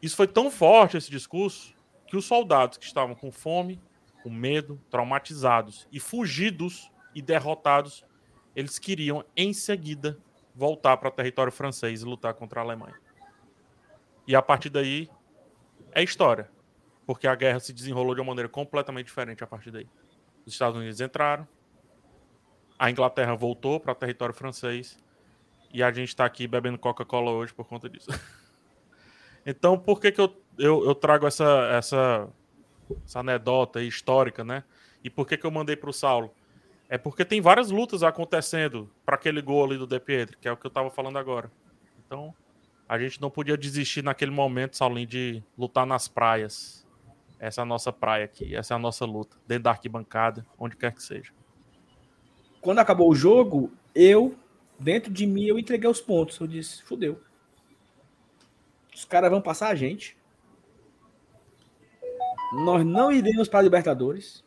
Isso 0.00 0.16
foi 0.16 0.26
tão 0.26 0.50
forte, 0.50 0.96
esse 0.96 1.10
discurso, 1.10 1.74
que 2.06 2.16
os 2.16 2.24
soldados 2.24 2.78
que 2.78 2.86
estavam 2.86 3.14
com 3.14 3.30
fome, 3.30 3.78
com 4.22 4.30
medo, 4.30 4.80
traumatizados 4.90 5.86
e 5.92 6.00
fugidos 6.00 6.90
e 7.14 7.22
derrotados, 7.22 8.04
eles 8.54 8.78
queriam 8.78 9.24
em 9.36 9.52
seguida 9.52 10.18
voltar 10.54 10.96
para 10.96 11.08
o 11.08 11.12
território 11.12 11.52
francês 11.52 12.02
e 12.02 12.04
lutar 12.04 12.34
contra 12.34 12.60
a 12.60 12.64
Alemanha. 12.64 12.98
E 14.26 14.34
a 14.34 14.42
partir 14.42 14.70
daí 14.70 15.10
é 15.92 16.02
história, 16.02 16.50
porque 17.06 17.26
a 17.26 17.34
guerra 17.34 17.60
se 17.60 17.72
desenrolou 17.72 18.14
de 18.14 18.20
uma 18.20 18.28
maneira 18.28 18.48
completamente 18.48 19.06
diferente 19.06 19.42
a 19.42 19.46
partir 19.46 19.70
daí. 19.70 19.88
Os 20.46 20.52
Estados 20.52 20.76
Unidos 20.76 21.00
entraram, 21.00 21.46
a 22.78 22.90
Inglaterra 22.90 23.34
voltou 23.34 23.80
para 23.80 23.92
o 23.92 23.94
território 23.94 24.34
francês 24.34 24.98
e 25.72 25.82
a 25.82 25.90
gente 25.90 26.08
está 26.08 26.24
aqui 26.24 26.46
bebendo 26.46 26.78
Coca-Cola 26.78 27.30
hoje 27.30 27.52
por 27.52 27.66
conta 27.66 27.88
disso. 27.88 28.10
então, 29.44 29.78
por 29.78 30.00
que, 30.00 30.12
que 30.12 30.20
eu, 30.20 30.42
eu, 30.58 30.84
eu 30.84 30.94
trago 30.94 31.26
essa, 31.26 31.68
essa, 31.72 32.28
essa 33.04 33.20
anedota 33.20 33.82
histórica, 33.82 34.44
né? 34.44 34.64
E 35.02 35.10
por 35.10 35.26
que, 35.26 35.36
que 35.36 35.44
eu 35.44 35.50
mandei 35.50 35.76
para 35.76 35.90
o 35.90 35.92
Saulo? 35.92 36.32
É 36.94 36.96
porque 36.96 37.24
tem 37.24 37.40
várias 37.40 37.72
lutas 37.72 38.04
acontecendo 38.04 38.88
para 39.04 39.16
aquele 39.16 39.42
gol 39.42 39.64
ali 39.64 39.76
do 39.76 39.84
De 39.84 39.98
que 40.40 40.46
é 40.46 40.52
o 40.52 40.56
que 40.56 40.64
eu 40.64 40.68
estava 40.68 40.92
falando 40.92 41.18
agora. 41.18 41.50
Então, 42.06 42.32
a 42.88 42.96
gente 42.96 43.20
não 43.20 43.28
podia 43.28 43.56
desistir 43.56 44.00
naquele 44.00 44.30
momento, 44.30 44.76
Saulinho, 44.76 45.04
de 45.04 45.42
lutar 45.58 45.84
nas 45.84 46.06
praias. 46.06 46.86
Essa 47.36 47.62
é 47.62 47.62
a 47.62 47.64
nossa 47.64 47.92
praia 47.92 48.24
aqui, 48.24 48.54
essa 48.54 48.74
é 48.74 48.76
a 48.76 48.78
nossa 48.78 49.04
luta, 49.04 49.36
dentro 49.44 49.64
da 49.64 49.70
arquibancada, 49.70 50.46
onde 50.56 50.76
quer 50.76 50.92
que 50.92 51.02
seja. 51.02 51.32
Quando 52.60 52.78
acabou 52.78 53.10
o 53.10 53.14
jogo, 53.16 53.72
eu, 53.92 54.36
dentro 54.78 55.12
de 55.12 55.26
mim, 55.26 55.46
eu 55.46 55.58
entreguei 55.58 55.90
os 55.90 56.00
pontos. 56.00 56.38
Eu 56.38 56.46
disse, 56.46 56.80
fudeu. 56.84 57.20
Os 58.94 59.04
caras 59.04 59.32
vão 59.32 59.42
passar 59.42 59.70
a 59.70 59.74
gente. 59.74 60.16
Nós 62.52 62.86
não 62.86 63.10
iremos 63.10 63.48
para 63.48 63.58
a 63.58 63.62
Libertadores. 63.62 64.44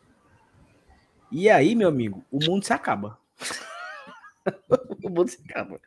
E 1.32 1.50
aí, 1.50 1.76
meu 1.76 1.90
amigo, 1.90 2.26
o 2.32 2.40
mundo 2.44 2.64
se 2.64 2.74
acaba. 2.74 3.20
o 5.04 5.10
mundo 5.10 5.30
se 5.30 5.42
acaba. 5.44 5.80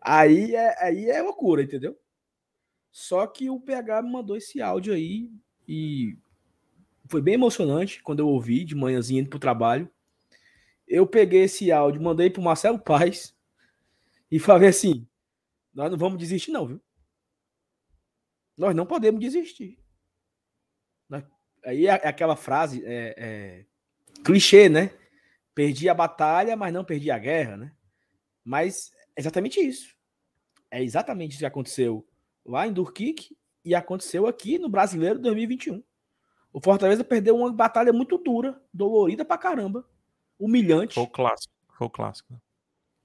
Aí 0.00 0.54
é, 0.54 0.84
aí 0.84 1.10
é 1.10 1.22
loucura, 1.22 1.62
entendeu? 1.62 1.98
Só 2.90 3.26
que 3.26 3.48
o 3.48 3.60
PH 3.60 4.02
me 4.02 4.10
mandou 4.10 4.36
esse 4.36 4.60
áudio 4.60 4.92
aí 4.92 5.30
e 5.66 6.16
foi 7.08 7.22
bem 7.22 7.34
emocionante 7.34 8.02
quando 8.02 8.20
eu 8.20 8.28
ouvi 8.28 8.64
de 8.64 8.74
manhãzinha 8.74 9.20
indo 9.20 9.30
pro 9.30 9.38
trabalho. 9.38 9.90
Eu 10.86 11.06
peguei 11.06 11.44
esse 11.44 11.72
áudio, 11.72 12.02
mandei 12.02 12.28
pro 12.28 12.42
Marcelo 12.42 12.78
Paz 12.78 13.34
e 14.30 14.38
falei 14.38 14.68
assim: 14.68 15.06
nós 15.72 15.90
não 15.90 15.96
vamos 15.96 16.18
desistir, 16.18 16.50
não, 16.50 16.66
viu? 16.66 16.82
Nós 18.56 18.74
não 18.74 18.84
podemos 18.84 19.20
desistir. 19.20 19.82
Aí 21.64 21.86
é 21.86 21.92
aquela 21.92 22.34
frase 22.34 22.82
é, 22.84 23.14
é, 23.16 23.66
clichê, 24.24 24.68
né? 24.68 24.90
Perdi 25.54 25.88
a 25.88 25.94
batalha, 25.94 26.56
mas 26.56 26.72
não 26.72 26.84
perdi 26.84 27.10
a 27.10 27.18
guerra, 27.18 27.56
né? 27.56 27.72
Mas 28.44 28.90
é 29.16 29.20
exatamente 29.20 29.60
isso. 29.60 29.94
É 30.70 30.82
exatamente 30.82 31.32
isso 31.32 31.40
que 31.40 31.46
aconteceu 31.46 32.06
lá 32.44 32.66
em 32.66 32.72
Durkik 32.72 33.36
e 33.64 33.74
aconteceu 33.74 34.26
aqui 34.26 34.58
no 34.58 34.68
Brasileiro 34.68 35.18
2021. 35.18 35.82
O 36.52 36.60
Fortaleza 36.60 37.04
perdeu 37.04 37.36
uma 37.36 37.52
batalha 37.52 37.92
muito 37.92 38.18
dura, 38.18 38.60
dolorida 38.72 39.24
pra 39.24 39.38
caramba, 39.38 39.88
humilhante. 40.38 40.94
Foi 40.94 41.04
o 41.04 41.08
clássico. 41.08 41.54
Foi 41.76 41.86
o 41.86 41.90
clássico. 41.90 42.42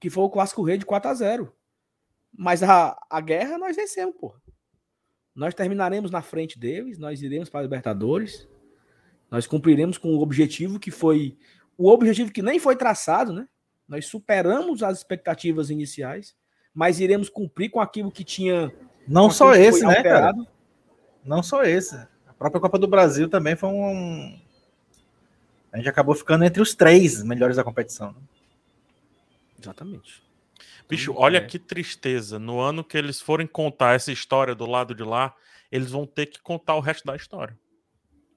Que 0.00 0.10
foi 0.10 0.24
o 0.24 0.30
clássico 0.30 0.62
rei 0.62 0.78
de 0.78 0.86
4 0.86 1.10
a 1.10 1.14
0 1.14 1.56
Mas 2.32 2.62
a, 2.62 2.98
a 3.08 3.20
guerra 3.20 3.58
nós 3.58 3.74
vencemos, 3.74 4.14
pô. 4.16 4.34
Nós 5.34 5.54
terminaremos 5.54 6.10
na 6.10 6.20
frente 6.20 6.58
deles, 6.58 6.98
nós 6.98 7.22
iremos 7.22 7.48
para 7.48 7.60
a 7.60 7.62
Libertadores. 7.62 8.48
Nós 9.30 9.46
cumpriremos 9.46 9.98
com 9.98 10.14
o 10.14 10.20
objetivo 10.20 10.78
que 10.78 10.90
foi 10.90 11.36
o 11.76 11.88
objetivo 11.88 12.32
que 12.32 12.42
nem 12.42 12.58
foi 12.58 12.74
traçado, 12.74 13.32
né? 13.32 13.46
Nós 13.86 14.06
superamos 14.06 14.82
as 14.82 14.98
expectativas 14.98 15.70
iniciais, 15.70 16.34
mas 16.74 17.00
iremos 17.00 17.28
cumprir 17.28 17.70
com 17.70 17.80
aquilo 17.80 18.10
que 18.10 18.24
tinha. 18.24 18.72
Não 19.06 19.30
só 19.30 19.54
esse, 19.54 19.80
né, 19.86 19.96
alterado. 19.96 20.44
cara? 20.44 20.52
Não 21.24 21.42
só 21.42 21.62
esse. 21.62 21.94
A 22.26 22.32
própria 22.36 22.60
Copa 22.60 22.78
do 22.78 22.88
Brasil 22.88 23.28
também 23.28 23.56
foi 23.56 23.68
um. 23.68 24.38
A 25.72 25.76
gente 25.78 25.88
acabou 25.88 26.14
ficando 26.14 26.44
entre 26.44 26.60
os 26.60 26.74
três 26.74 27.22
melhores 27.22 27.56
da 27.56 27.64
competição. 27.64 28.12
Né? 28.12 28.20
Exatamente. 29.60 30.22
Bicho, 30.88 31.14
olha 31.16 31.38
é. 31.38 31.44
que 31.44 31.58
tristeza. 31.58 32.38
No 32.38 32.58
ano 32.60 32.82
que 32.82 32.96
eles 32.96 33.20
forem 33.20 33.46
contar 33.46 33.94
essa 33.94 34.10
história 34.10 34.54
do 34.54 34.66
lado 34.66 34.94
de 34.94 35.02
lá, 35.02 35.34
eles 35.70 35.90
vão 35.90 36.06
ter 36.06 36.26
que 36.26 36.40
contar 36.40 36.74
o 36.74 36.80
resto 36.80 37.06
da 37.06 37.14
história. 37.14 37.56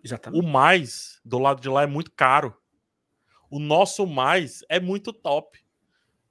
Exatamente. 0.04 0.44
O 0.44 0.48
mais 0.48 1.20
do 1.24 1.38
lado 1.38 1.62
de 1.62 1.70
lá 1.70 1.84
é 1.84 1.88
muito 1.88 2.12
caro. 2.12 2.56
O 3.50 3.60
nosso 3.60 4.06
mais 4.06 4.64
é 4.70 4.80
muito 4.80 5.12
top. 5.12 5.60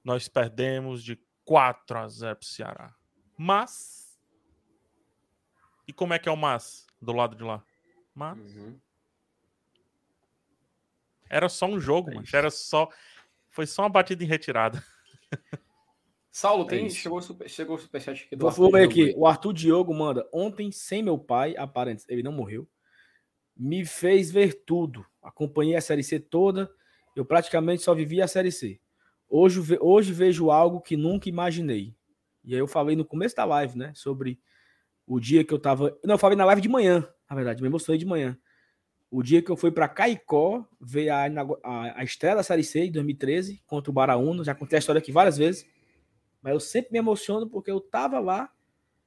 Nós 0.03 0.27
perdemos 0.27 1.03
de 1.03 1.19
4 1.45 1.97
a 1.97 2.07
0 2.07 2.35
pro 2.35 2.47
Ceará. 2.47 2.95
Mas. 3.37 4.19
E 5.87 5.93
como 5.93 6.13
é 6.13 6.19
que 6.19 6.29
é 6.29 6.31
o 6.31 6.37
mas 6.37 6.85
do 7.01 7.11
lado 7.11 7.35
de 7.35 7.43
lá? 7.43 7.63
Mas. 8.13 8.39
Uhum. 8.39 8.79
Era 11.29 11.47
só 11.47 11.65
um 11.65 11.79
jogo, 11.79 12.11
é 12.11 12.15
mas 12.15 12.33
era 12.33 12.49
só. 12.49 12.89
Foi 13.49 13.65
só 13.65 13.83
uma 13.83 13.89
batida 13.89 14.23
em 14.23 14.27
retirada. 14.27 14.83
Saulo, 16.31 16.63
é 16.63 16.67
tem, 16.67 16.89
chegou, 16.89 17.21
super, 17.21 17.49
chegou 17.49 17.75
o 17.75 17.79
superchat 17.79 18.23
aqui 18.23 18.35
do 18.35 18.49
Vou 18.49 18.71
ver 18.71 18.87
aqui. 18.87 19.13
O 19.17 19.27
Arthur 19.27 19.53
Diogo 19.53 19.93
manda. 19.93 20.27
Ontem, 20.33 20.71
sem 20.71 21.03
meu 21.03 21.19
pai, 21.19 21.55
aparente, 21.57 22.05
ele 22.07 22.23
não 22.23 22.31
morreu, 22.31 22.67
me 23.61 23.85
fez 23.85 24.31
ver 24.31 24.63
tudo. 24.65 25.05
Acompanhei 25.21 25.75
a 25.75 25.81
Série 25.81 26.03
C 26.03 26.19
toda. 26.19 26.67
Eu 27.15 27.23
praticamente 27.23 27.83
só 27.83 27.93
vivi 27.93 28.19
a 28.19 28.27
Série 28.27 28.51
C. 28.51 28.79
Hoje, 29.29 29.77
hoje 29.79 30.11
vejo 30.11 30.49
algo 30.49 30.81
que 30.81 30.97
nunca 30.97 31.29
imaginei. 31.29 31.95
E 32.43 32.55
aí 32.55 32.59
eu 32.59 32.65
falei 32.65 32.95
no 32.95 33.05
começo 33.05 33.35
da 33.35 33.45
live, 33.45 33.77
né? 33.77 33.91
Sobre 33.93 34.39
o 35.05 35.19
dia 35.19 35.43
que 35.43 35.53
eu 35.53 35.59
tava. 35.59 35.95
Não, 36.03 36.15
eu 36.15 36.17
falei 36.17 36.35
na 36.35 36.45
live 36.45 36.59
de 36.59 36.67
manhã, 36.67 37.07
na 37.29 37.35
verdade, 37.35 37.61
me 37.61 37.67
emocionei 37.67 37.99
de 37.99 38.05
manhã. 38.05 38.35
O 39.11 39.21
dia 39.21 39.43
que 39.43 39.51
eu 39.51 39.55
fui 39.57 39.71
para 39.71 39.87
Caicó 39.87 40.67
ver 40.79 41.09
a, 41.09 41.25
a, 41.63 41.99
a 41.99 42.03
estreia 42.03 42.35
da 42.35 42.41
Série 42.41 42.63
C 42.63 42.85
em 42.85 42.91
2013 42.91 43.61
contra 43.67 43.91
o 43.91 43.93
Baraúna. 43.93 44.43
Já 44.43 44.55
contei 44.55 44.77
a 44.77 44.79
história 44.79 44.97
aqui 44.97 45.11
várias 45.11 45.37
vezes. 45.37 45.67
Mas 46.41 46.53
eu 46.53 46.59
sempre 46.59 46.93
me 46.93 46.97
emociono 46.97 47.47
porque 47.47 47.69
eu 47.69 47.79
tava 47.79 48.19
lá 48.19 48.51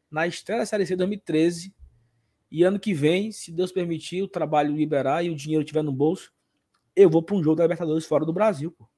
na 0.09 0.29
estreia 0.29 0.61
da 0.61 0.67
Série 0.67 0.87
C 0.87 0.95
2013 0.95 1.75
e 2.55 2.63
ano 2.63 2.79
que 2.79 2.95
vem, 2.95 3.33
se 3.33 3.51
Deus 3.51 3.73
permitir, 3.73 4.23
o 4.23 4.29
trabalho 4.29 4.77
liberar 4.77 5.25
e 5.25 5.29
o 5.29 5.35
dinheiro 5.35 5.65
estiver 5.65 5.83
no 5.83 5.91
bolso, 5.91 6.33
eu 6.95 7.11
vou 7.11 7.21
para 7.21 7.35
um 7.35 7.43
jogo 7.43 7.57
da 7.57 7.65
Libertadores 7.65 8.07
fora 8.07 8.25
do 8.25 8.33
Brasil, 8.33 8.71
pô. 8.71 8.89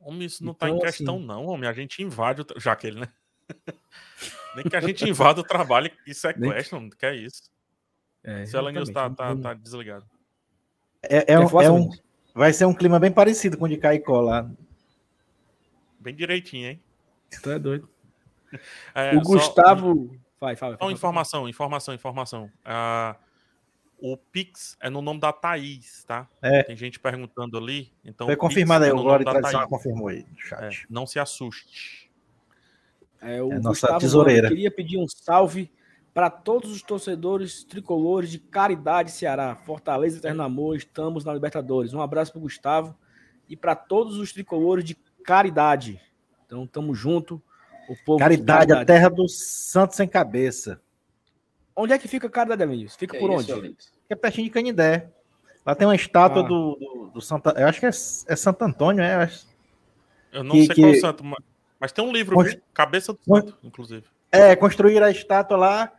Homem, 0.00 0.24
isso 0.24 0.42
não 0.42 0.52
então, 0.52 0.68
tá 0.68 0.70
em 0.70 0.76
então, 0.76 0.86
questão, 0.86 1.16
assim... 1.16 1.26
não, 1.26 1.44
homem. 1.44 1.68
A 1.68 1.74
gente 1.74 2.02
invade 2.02 2.40
o. 2.40 2.46
Já 2.58 2.74
que 2.74 2.86
ele, 2.86 3.00
né? 3.00 3.12
Nem 4.56 4.64
que 4.64 4.74
a 4.74 4.80
gente 4.80 5.06
invada 5.06 5.42
o 5.42 5.44
trabalho 5.44 5.90
e 6.06 6.14
sequestra, 6.14 6.80
não 6.80 6.88
quer 6.88 7.14
isso. 7.14 7.50
É, 8.22 8.44
o 8.58 8.70
News 8.70 8.88
tá, 8.88 9.10
tá, 9.10 9.36
tá, 9.36 9.52
desligado. 9.52 10.06
É, 11.02 11.34
é, 11.34 11.38
um, 11.38 11.60
é 11.60 11.70
um, 11.70 11.90
vai 12.34 12.54
ser 12.54 12.64
um 12.64 12.74
clima 12.74 12.98
bem 12.98 13.12
parecido 13.12 13.58
com 13.58 13.66
o 13.66 13.68
de 13.68 13.76
Caicó 13.76 14.22
lá. 14.22 14.50
Bem 16.00 16.14
direitinho, 16.14 16.70
hein? 16.70 16.82
Tu 17.42 17.50
é 17.50 17.58
doido. 17.58 17.86
É, 18.94 19.14
o 19.14 19.20
Gustavo. 19.20 20.08
Só... 20.10 20.23
Vai, 20.44 20.56
fala. 20.56 20.74
Então, 20.74 20.90
informação, 20.90 21.48
informação, 21.48 21.94
informação. 21.94 22.50
Uh, 22.66 23.16
o 23.98 24.14
Pix 24.14 24.76
é 24.78 24.90
no 24.90 25.00
nome 25.00 25.18
da 25.18 25.32
Thaís, 25.32 26.04
tá? 26.04 26.28
É. 26.42 26.62
Tem 26.64 26.76
gente 26.76 27.00
perguntando 27.00 27.56
ali. 27.56 27.90
Então, 28.04 28.26
Foi 28.26 28.36
confirmado 28.36 28.84
aí, 28.84 28.90
é 28.90 28.92
o 28.92 29.02
Glória 29.02 29.24
Tradição 29.24 29.66
confirmou 29.66 30.08
aí 30.08 30.26
no 30.30 30.38
chat. 30.38 30.82
É, 30.82 30.86
não 30.90 31.06
se 31.06 31.18
assuste. 31.18 32.12
É, 33.22 33.42
o 33.42 33.52
é 33.52 33.54
nossa 33.54 33.70
Gustavo 33.70 34.00
tesoureira. 34.00 34.48
queria 34.48 34.70
pedir 34.70 34.98
um 34.98 35.08
salve 35.08 35.72
para 36.12 36.28
todos 36.28 36.70
os 36.70 36.82
torcedores 36.82 37.64
tricolores 37.64 38.30
de 38.30 38.38
Caridade 38.38 39.12
Ceará, 39.12 39.56
Fortaleza 39.56 40.20
Ternamor, 40.20 40.76
estamos 40.76 41.24
na 41.24 41.32
Libertadores. 41.32 41.94
Um 41.94 42.02
abraço 42.02 42.32
para 42.32 42.42
Gustavo 42.42 42.94
e 43.48 43.56
para 43.56 43.74
todos 43.74 44.18
os 44.18 44.30
tricolores 44.30 44.84
de 44.84 44.94
Caridade. 45.24 45.98
Então, 46.44 46.66
tamo 46.66 46.94
junto. 46.94 47.42
O 47.88 47.96
povo 48.04 48.18
Caridade, 48.18 48.72
a 48.72 48.84
terra 48.84 49.08
do 49.08 49.28
santo 49.28 49.94
sem 49.94 50.08
cabeça. 50.08 50.80
Onde 51.76 51.92
é 51.92 51.98
que 51.98 52.08
fica 52.08 52.28
Caridade, 52.30 52.62
Amigos? 52.62 52.94
Fica 52.96 53.14
que 53.14 53.20
por 53.20 53.30
é 53.30 53.34
onde? 53.34 53.76
Fica 54.02 54.16
pertinho 54.16 54.46
de 54.46 54.50
Canidé. 54.50 55.08
Lá 55.66 55.74
tem 55.74 55.86
uma 55.86 55.94
estátua 55.94 56.42
ah. 56.42 56.46
do, 56.46 56.76
do, 56.76 57.10
do, 57.14 57.20
Santa. 57.20 57.50
Eu 57.56 57.66
acho 57.66 57.80
que 57.80 57.86
é, 57.86 57.88
é 57.88 58.36
Santo 58.36 58.62
Antônio, 58.62 59.02
é? 59.02 59.30
Eu 60.32 60.44
não 60.44 60.52
que, 60.52 60.66
sei 60.66 60.74
qual 60.74 60.88
é 60.88 60.96
o 60.96 61.00
santo, 61.00 61.24
mas, 61.24 61.38
mas 61.80 61.92
tem 61.92 62.04
um 62.04 62.12
livro, 62.12 62.36
Const... 62.36 62.60
Cabeça 62.72 63.12
do 63.12 63.18
Santo, 63.24 63.56
inclusive. 63.62 64.04
É, 64.30 64.54
construir 64.54 65.02
a 65.02 65.10
estátua 65.10 65.56
lá 65.56 65.92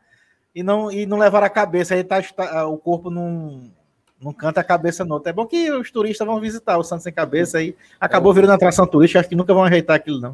e 0.54 0.62
não, 0.62 0.92
e 0.92 1.06
não 1.06 1.18
levar 1.18 1.42
a 1.42 1.50
cabeça. 1.50 1.96
Aí 1.96 2.04
tá 2.04 2.22
o 2.68 2.78
corpo 2.78 3.10
num, 3.10 3.72
num 4.20 4.34
canto 4.34 4.60
a 4.60 4.64
cabeça 4.64 5.04
no 5.04 5.16
outro. 5.16 5.30
É 5.30 5.34
bom 5.34 5.46
que 5.46 5.72
os 5.72 5.90
turistas 5.90 6.28
vão 6.28 6.40
visitar 6.40 6.78
o 6.78 6.84
Santo 6.84 7.04
Sem 7.04 7.14
Cabeça 7.14 7.58
aí. 7.58 7.76
Acabou 8.00 8.32
é 8.32 8.36
virando 8.36 8.54
atração 8.54 8.86
turística, 8.86 9.20
acho 9.20 9.30
que 9.30 9.36
nunca 9.36 9.54
vão 9.54 9.64
ajeitar 9.64 9.96
aquilo, 9.96 10.20
não. 10.20 10.34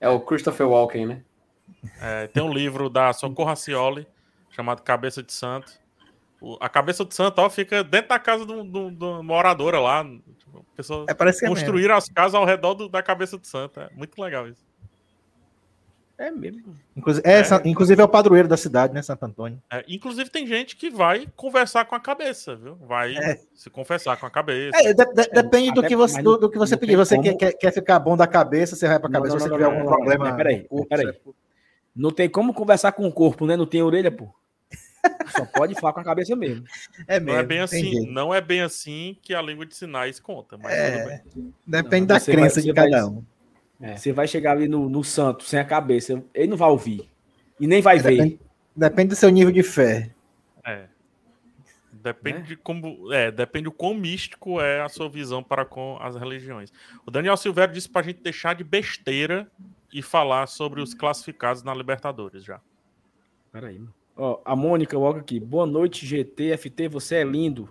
É 0.00 0.08
o 0.08 0.20
Christopher 0.20 0.66
Walken, 0.68 1.06
né? 1.06 1.22
É, 2.00 2.26
tem 2.26 2.42
um 2.42 2.52
livro 2.52 2.88
da 2.88 3.12
Socorro 3.12 3.48
Racioli 3.48 4.06
chamado 4.50 4.82
Cabeça 4.82 5.22
de 5.22 5.32
Santo. 5.32 5.72
O, 6.40 6.56
a 6.60 6.68
Cabeça 6.68 7.04
de 7.04 7.14
Santo 7.14 7.38
ó, 7.38 7.50
fica 7.50 7.84
dentro 7.84 8.08
da 8.08 8.18
casa 8.18 8.46
de 8.46 8.52
uma 8.52 9.22
moradora 9.22 9.78
lá. 9.78 10.04
Tipo, 10.38 10.64
pessoa 10.74 11.06
é, 11.08 11.14
parece 11.14 11.46
construir 11.46 11.90
é 11.90 11.92
as 11.92 12.08
casas 12.08 12.34
ao 12.34 12.44
redor 12.44 12.74
do, 12.74 12.88
da 12.88 13.02
Cabeça 13.02 13.38
de 13.38 13.46
Santo. 13.46 13.78
É 13.80 13.90
muito 13.94 14.20
legal 14.20 14.48
isso. 14.48 14.69
É 16.20 16.30
mesmo. 16.30 16.76
Inclusive 16.94 17.26
é, 17.26 17.40
é, 17.40 17.44
inclusive 17.64 17.98
é 17.98 18.04
o 18.04 18.08
padroeiro 18.08 18.46
da 18.46 18.56
cidade, 18.58 18.92
né, 18.92 19.00
Santo 19.00 19.24
Antônio? 19.24 19.58
É, 19.72 19.82
inclusive 19.88 20.28
tem 20.28 20.46
gente 20.46 20.76
que 20.76 20.90
vai 20.90 21.26
conversar 21.34 21.86
com 21.86 21.94
a 21.94 22.00
cabeça, 22.00 22.54
viu? 22.54 22.76
Vai 22.76 23.16
é. 23.16 23.40
se 23.54 23.70
confessar 23.70 24.18
com 24.18 24.26
a 24.26 24.30
cabeça. 24.30 24.76
É, 24.76 24.92
de, 24.92 25.02
de, 25.02 25.30
depende 25.30 25.72
do 25.72 25.82
que 25.82 25.96
você, 25.96 26.20
do, 26.20 26.36
do 26.36 26.50
que 26.50 26.58
você 26.58 26.76
pedir. 26.76 26.94
Você 26.94 27.16
como... 27.16 27.38
quer, 27.38 27.52
quer 27.54 27.72
ficar 27.72 27.98
bom 27.98 28.18
da 28.18 28.26
cabeça, 28.26 28.76
você 28.76 28.86
vai 28.86 28.98
pra 28.98 29.08
cabeça. 29.08 29.34
Não, 29.34 29.38
não, 29.38 29.40
Se 29.40 29.48
você 29.48 29.54
tiver 29.54 29.64
algum 29.64 29.86
problema. 29.86 30.36
Peraí, 30.36 30.68
peraí. 30.90 31.14
Não 31.96 32.10
tem 32.10 32.28
como 32.28 32.52
conversar 32.52 32.92
com 32.92 33.06
o 33.06 33.12
corpo, 33.12 33.46
né? 33.46 33.56
Não 33.56 33.64
tem 33.64 33.82
orelha, 33.82 34.12
pô. 34.12 34.28
Só 35.34 35.46
pode 35.46 35.74
falar 35.76 35.94
com 35.94 36.00
a 36.00 36.04
cabeça 36.04 36.36
mesmo. 36.36 36.66
É 37.08 37.18
mesmo. 37.18 37.32
Não 37.32 37.38
é 37.38 37.42
bem 37.42 37.60
assim, 37.60 38.06
não 38.10 38.34
é 38.34 38.40
bem 38.42 38.60
assim 38.60 39.16
que 39.22 39.34
a 39.34 39.40
língua 39.40 39.64
de 39.64 39.74
sinais 39.74 40.20
conta, 40.20 40.58
mas 40.58 40.70
é, 40.70 41.22
Depende 41.66 42.06
não, 42.06 42.18
da 42.18 42.20
crença 42.20 42.56
vai, 42.56 42.64
de 42.64 42.74
cada 42.74 43.06
um. 43.06 43.24
É. 43.80 43.96
Você 43.96 44.12
vai 44.12 44.28
chegar 44.28 44.52
ali 44.52 44.68
no, 44.68 44.88
no 44.88 45.02
santo 45.02 45.44
sem 45.44 45.58
a 45.58 45.64
cabeça, 45.64 46.22
ele 46.34 46.48
não 46.48 46.56
vai 46.56 46.68
ouvir. 46.68 47.08
E 47.58 47.66
nem 47.66 47.80
vai 47.80 47.98
ver. 47.98 48.16
Depende, 48.16 48.40
depende 48.76 49.08
do 49.08 49.16
seu 49.16 49.30
nível 49.30 49.52
de 49.52 49.62
fé. 49.62 50.10
É. 50.64 50.86
Depende 51.92 52.38
né? 52.38 52.46
de 52.46 52.56
como. 52.56 53.12
É, 53.12 53.30
depende 53.30 53.64
do 53.64 53.72
quão 53.72 53.94
místico 53.94 54.60
é 54.60 54.80
a 54.80 54.88
sua 54.88 55.08
visão 55.08 55.42
para 55.42 55.64
com 55.64 55.98
as 56.00 56.16
religiões. 56.16 56.72
O 57.04 57.10
Daniel 57.10 57.36
Silveira 57.36 57.72
disse 57.72 57.88
para 57.88 58.00
a 58.00 58.04
gente 58.04 58.22
deixar 58.22 58.54
de 58.54 58.64
besteira 58.64 59.50
e 59.92 60.00
falar 60.00 60.46
sobre 60.46 60.80
os 60.80 60.94
classificados 60.94 61.62
na 61.62 61.74
Libertadores 61.74 62.44
já. 62.44 62.60
Peraí. 63.52 63.80
Ó, 64.16 64.40
a 64.44 64.56
Mônica 64.56 64.96
coloca 64.96 65.20
aqui. 65.20 65.38
Boa 65.40 65.66
noite, 65.66 66.06
GT, 66.06 66.56
FT, 66.56 66.88
você 66.88 67.16
é 67.16 67.24
lindo. 67.24 67.68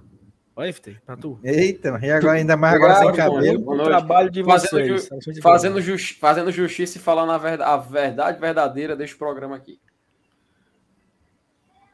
Olha, 0.60 0.74
FT, 0.74 0.98
pra 1.06 1.16
tu. 1.16 1.40
Eita, 1.42 1.98
e 2.04 2.12
agora 2.12 2.38
ainda 2.38 2.58
mais 2.58 2.76
agora 2.76 2.96
sem 2.96 3.14
cabelo. 3.14 3.72
O 3.72 3.82
trabalho 3.82 4.30
de 4.30 4.44
vocês. 4.44 5.08
Fazendo, 5.08 5.42
fazendo, 5.42 5.82
justi 5.82 6.16
fazendo 6.16 6.52
justiça 6.52 6.98
e 6.98 7.02
falando 7.02 7.32
a 7.32 7.38
verdade, 7.38 7.72
a 7.72 7.78
verdade 7.78 8.42
verdadeira 8.42 8.94
deste 8.94 9.16
programa 9.16 9.56
aqui. 9.56 9.80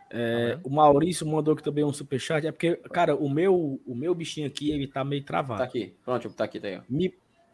É, 0.09 0.57
o 0.63 0.71
Maurício 0.71 1.27
mandou 1.27 1.53
aqui 1.53 1.61
também 1.61 1.83
um 1.83 1.93
superchat. 1.93 2.47
É 2.47 2.51
porque, 2.51 2.75
cara, 2.91 3.15
o 3.15 3.29
meu, 3.29 3.79
o 3.85 3.93
meu 3.93 4.15
bichinho 4.15 4.47
aqui, 4.47 4.71
ele 4.71 4.87
tá 4.87 5.03
meio 5.03 5.23
travado. 5.23 5.59
Tá 5.59 5.65
aqui, 5.65 5.93
pronto, 6.03 6.27
tá 6.31 6.45
aqui, 6.45 6.59
tá 6.59 6.67
aí. 6.67 6.77
Ó. 6.77 6.81
Me, 6.89 7.13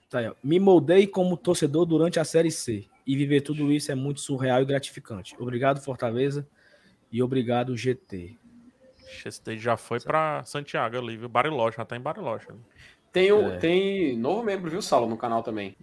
tá 0.09 0.19
aí, 0.19 0.29
ó. 0.29 0.35
Me 0.41 0.61
moldei 0.61 1.07
como 1.07 1.35
torcedor 1.35 1.85
durante 1.85 2.21
a 2.21 2.23
Série 2.23 2.51
C. 2.51 2.85
E 3.05 3.17
viver 3.17 3.41
tudo 3.41 3.69
isso 3.69 3.91
é 3.91 3.95
muito 3.95 4.21
surreal 4.21 4.61
e 4.61 4.65
gratificante. 4.65 5.35
Obrigado, 5.37 5.81
Fortaleza. 5.81 6.47
E 7.11 7.21
obrigado, 7.21 7.75
GT. 7.75 8.37
Daí 9.43 9.57
já 9.57 9.77
foi 9.77 9.99
para 9.99 10.43
Santiago 10.43 10.97
ali, 10.97 11.17
viu? 11.17 11.29
Bariloche, 11.29 11.77
já 11.77 11.85
tá 11.85 11.95
em 11.95 12.01
Bariloche. 12.01 12.47
Tem, 13.11 13.31
um, 13.31 13.51
é. 13.51 13.57
tem 13.57 14.17
novo 14.17 14.43
membro, 14.43 14.69
viu, 14.69 14.81
Saulo, 14.81 15.07
no 15.07 15.17
canal 15.17 15.43
também. 15.43 15.75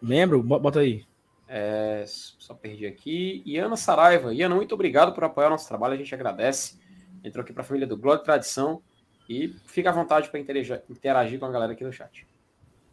Membro? 0.00 0.42
Bota 0.42 0.80
aí. 0.80 1.04
É, 1.46 2.04
só 2.06 2.54
perdi 2.54 2.86
aqui. 2.86 3.42
Iana 3.44 3.76
Saraiva. 3.76 4.32
Iana, 4.32 4.54
muito 4.54 4.74
obrigado 4.74 5.12
por 5.12 5.24
apoiar 5.24 5.48
o 5.48 5.50
nosso 5.50 5.68
trabalho, 5.68 5.94
a 5.94 5.96
gente 5.96 6.14
agradece. 6.14 6.78
Entrou 7.22 7.42
aqui 7.42 7.52
para 7.52 7.62
a 7.62 7.66
família 7.66 7.86
do 7.86 7.96
Glória 7.96 8.20
e 8.20 8.24
Tradição 8.24 8.82
e 9.28 9.54
fica 9.66 9.90
à 9.90 9.92
vontade 9.92 10.30
para 10.30 10.40
interagir, 10.40 10.82
interagir 10.88 11.38
com 11.38 11.46
a 11.46 11.50
galera 11.50 11.72
aqui 11.72 11.84
no 11.84 11.92
chat. 11.92 12.26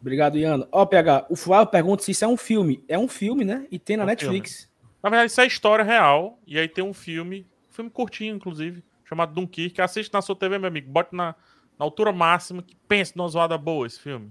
Obrigado, 0.00 0.36
Iana. 0.36 0.68
Ó, 0.70 0.84
PH, 0.84 1.26
o 1.28 1.36
Flávio 1.36 1.70
pergunta 1.70 2.02
se 2.02 2.12
isso 2.12 2.24
é 2.24 2.28
um 2.28 2.36
filme. 2.36 2.84
É 2.86 2.98
um 2.98 3.08
filme, 3.08 3.44
né? 3.44 3.66
E 3.70 3.78
tem 3.78 3.96
na 3.96 4.02
é 4.02 4.04
um 4.04 4.08
Netflix. 4.08 4.52
Filme. 4.52 4.68
Na 5.02 5.10
verdade, 5.10 5.30
isso 5.30 5.40
é 5.40 5.46
história 5.46 5.84
real. 5.84 6.38
E 6.46 6.58
aí 6.58 6.68
tem 6.68 6.84
um 6.84 6.92
filme, 6.92 7.46
um 7.68 7.72
filme 7.72 7.90
curtinho, 7.90 8.36
inclusive, 8.36 8.82
chamado 9.08 9.32
Dunkirk. 9.32 9.80
Assiste 9.80 10.12
na 10.12 10.20
sua 10.20 10.36
TV, 10.36 10.58
meu 10.58 10.68
amigo. 10.68 10.90
Bote 10.90 11.14
na, 11.14 11.34
na 11.78 11.84
altura 11.84 12.12
máxima 12.12 12.62
que 12.62 12.76
pense 12.86 13.16
numa 13.16 13.28
zoada 13.28 13.56
boa 13.56 13.86
esse 13.86 13.98
filme. 13.98 14.30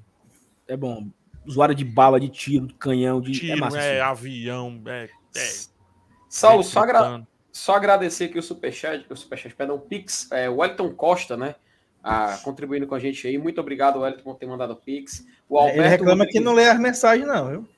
É 0.68 0.78
bom. 0.78 1.08
Usuário 1.46 1.74
de 1.74 1.86
bala, 1.86 2.20
de 2.20 2.30
tiro, 2.30 2.68
de 2.68 2.74
canhão, 2.74 3.22
de. 3.22 3.32
É 3.32 3.34
tiro, 3.34 3.54
é, 3.54 3.60
massa, 3.60 3.80
é 3.80 4.02
avião, 4.02 4.82
é. 4.86 5.10
é 5.36 5.48
Saulo, 6.30 6.62
só, 6.62 6.82
agra... 6.82 7.26
só 7.52 7.76
agradecer 7.76 8.26
aqui 8.26 8.38
o 8.38 8.44
Superchat, 8.44 9.06
o 9.10 9.16
Superchat, 9.16 9.56
perdão, 9.56 9.78
o 9.78 9.80
Pix, 9.80 10.30
é, 10.32 10.50
o 10.50 10.58
Wellington 10.58 10.94
Costa, 10.94 11.38
né? 11.38 11.56
Ah, 12.04 12.38
contribuindo 12.44 12.86
com 12.86 12.96
a 12.96 13.00
gente 13.00 13.26
aí. 13.28 13.38
Muito 13.38 13.60
obrigado, 13.60 14.00
Wellington, 14.00 14.24
por 14.24 14.36
ter 14.36 14.46
mandado 14.46 14.74
o 14.74 14.76
Pix. 14.76 15.26
O 15.48 15.58
Alberto 15.58 15.80
Ele 15.80 15.88
reclama 15.88 16.12
Rodrigues... 16.12 16.34
que 16.34 16.40
não 16.40 16.54
lê 16.54 16.68
as 16.68 16.80
mensagens, 16.80 17.28
não, 17.28 17.50
viu? 17.50 17.70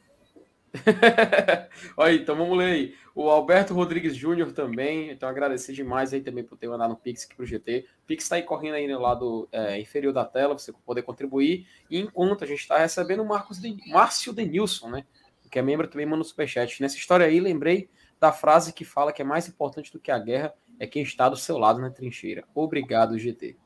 Olha, 1.97 2.13
então 2.13 2.36
vamos 2.36 2.57
ler 2.57 2.72
aí. 2.72 2.95
O 3.15 3.30
Alberto 3.30 3.74
Rodrigues 3.74 4.15
Júnior 4.15 4.51
também. 4.51 5.09
Então 5.09 5.28
agradecer 5.28 5.74
demais 5.74 6.13
aí 6.13 6.22
também 6.22 6.43
por 6.43 6.57
ter 6.57 6.67
mandado 6.67 6.93
um 6.93 6.97
Pix 6.97 7.26
aqui 7.26 7.36
pro 7.36 7.45
GT. 7.45 7.86
O 8.03 8.05
Pix 8.05 8.24
está 8.24 8.36
aí 8.36 8.43
correndo 8.43 8.76
aí 8.76 8.88
no 8.88 8.99
lado 8.99 9.47
é, 9.51 9.80
inferior 9.80 10.13
da 10.13 10.26
tela, 10.26 10.57
você 10.57 10.72
poder 10.86 11.01
contribuir. 11.01 11.67
E 11.89 11.99
enquanto 11.99 12.43
a 12.43 12.47
gente 12.47 12.59
está 12.59 12.78
recebendo 12.78 13.24
o 13.24 13.28
Marcos 13.28 13.59
de... 13.59 13.78
Márcio 13.91 14.34
Denilson, 14.34 14.89
né? 14.89 15.05
Que 15.49 15.59
é 15.59 15.61
membro 15.61 15.88
também 15.88 16.05
manda 16.05 16.22
o 16.22 16.26
superchat. 16.26 16.82
Nessa 16.82 16.97
história 16.97 17.26
aí, 17.26 17.39
lembrei 17.39 17.89
da 18.20 18.32
frase 18.32 18.74
que 18.74 18.86
fala 18.86 19.11
que 19.11 19.22
é 19.22 19.26
mais 19.26 19.47
importante 19.47 19.91
do 19.91 19.99
que 19.99 20.11
a 20.11 20.20
guerra 20.20 20.53
é 20.80 20.86
quem 20.86 21.01
está 21.01 21.28
do 21.28 21.36
seu 21.36 21.57
lado 21.57 21.80
na 21.80 21.89
trincheira. 21.89 22.43
Obrigado, 22.53 23.17
GT. 23.17 23.57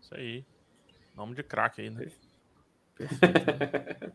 Isso 0.00 0.14
aí. 0.14 0.44
Nome 1.14 1.34
de 1.34 1.42
craque 1.42 1.80
aí, 1.80 1.90
né? 1.90 2.06
Perfeito. 2.94 4.12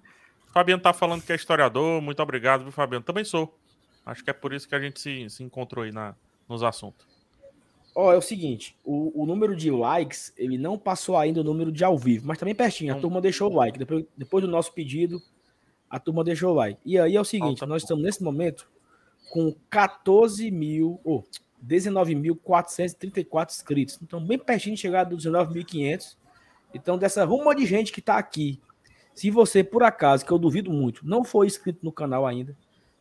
Fabiano 0.51 0.81
tá 0.81 0.93
falando 0.93 1.21
que 1.21 1.31
é 1.31 1.35
historiador. 1.35 2.01
Muito 2.01 2.21
obrigado, 2.21 2.63
viu, 2.63 2.71
Fabiano? 2.71 3.03
Também 3.03 3.23
sou. 3.23 3.55
Acho 4.05 4.23
que 4.23 4.29
é 4.29 4.33
por 4.33 4.53
isso 4.53 4.67
que 4.67 4.75
a 4.75 4.79
gente 4.79 4.99
se, 4.99 5.29
se 5.29 5.43
encontrou 5.43 5.85
aí 5.85 5.91
na, 5.91 6.15
nos 6.47 6.63
assuntos. 6.63 7.05
Ó, 7.93 8.07
oh, 8.07 8.13
é 8.13 8.17
o 8.17 8.21
seguinte, 8.21 8.77
o, 8.83 9.23
o, 9.23 9.25
número 9.25 9.55
de 9.55 9.69
likes, 9.69 10.31
ele 10.37 10.57
não 10.57 10.77
passou 10.77 11.17
ainda 11.17 11.41
o 11.41 11.43
número 11.43 11.71
de 11.71 11.83
ao 11.83 11.97
vivo, 11.97 12.27
mas 12.27 12.37
também 12.37 12.55
pertinho, 12.55 12.95
a 12.95 12.99
turma 12.99 13.19
deixou 13.19 13.51
o 13.51 13.55
like. 13.55 13.77
Depois, 13.77 14.05
depois 14.15 14.43
do 14.43 14.49
nosso 14.49 14.71
pedido, 14.73 15.21
a 15.89 15.99
turma 15.99 16.23
deixou 16.23 16.51
o 16.51 16.55
like. 16.55 16.79
E 16.85 16.97
aí 16.97 17.15
é 17.15 17.21
o 17.21 17.25
seguinte, 17.25 17.65
nós 17.65 17.81
estamos 17.83 18.03
nesse 18.03 18.23
momento 18.23 18.69
com 19.31 19.55
14 19.69 20.49
mil, 20.49 20.99
ou 21.03 21.25
oh, 21.27 21.65
19.434 21.65 23.51
inscritos. 23.51 23.99
Então, 24.01 24.25
bem 24.25 24.37
pertinho 24.37 24.75
de 24.75 24.81
chegar 24.81 25.03
dos 25.03 25.25
19.500. 25.25 26.15
Então, 26.73 26.97
dessa 26.97 27.25
ruma 27.25 27.55
de 27.55 27.65
gente 27.65 27.91
que 27.91 27.99
está 27.99 28.17
aqui 28.17 28.61
se 29.19 29.29
você, 29.29 29.65
por 29.65 29.83
acaso, 29.83 30.25
que 30.25 30.31
eu 30.31 30.39
duvido 30.39 30.71
muito, 30.71 31.05
não 31.05 31.25
for 31.25 31.43
inscrito 31.45 31.79
no 31.83 31.91
canal 31.91 32.25
ainda, 32.25 32.55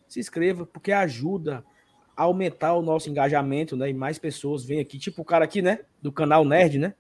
se 0.09 0.19
inscreva, 0.19 0.67
porque 0.67 0.91
ajuda 0.91 1.65
a 2.17 2.25
aumentar 2.25 2.75
o 2.75 2.83
nosso 2.83 3.09
engajamento, 3.09 3.77
né? 3.77 3.89
E 3.89 3.95
mais 3.95 4.19
pessoas 4.19 4.65
vêm 4.65 4.81
aqui, 4.81 4.99
tipo 4.99 5.23
o 5.23 5.25
cara 5.25 5.45
aqui, 5.45 5.63
né? 5.63 5.79
Do 6.03 6.11
canal 6.11 6.45
Nerd, 6.45 6.77
né? 6.77 6.95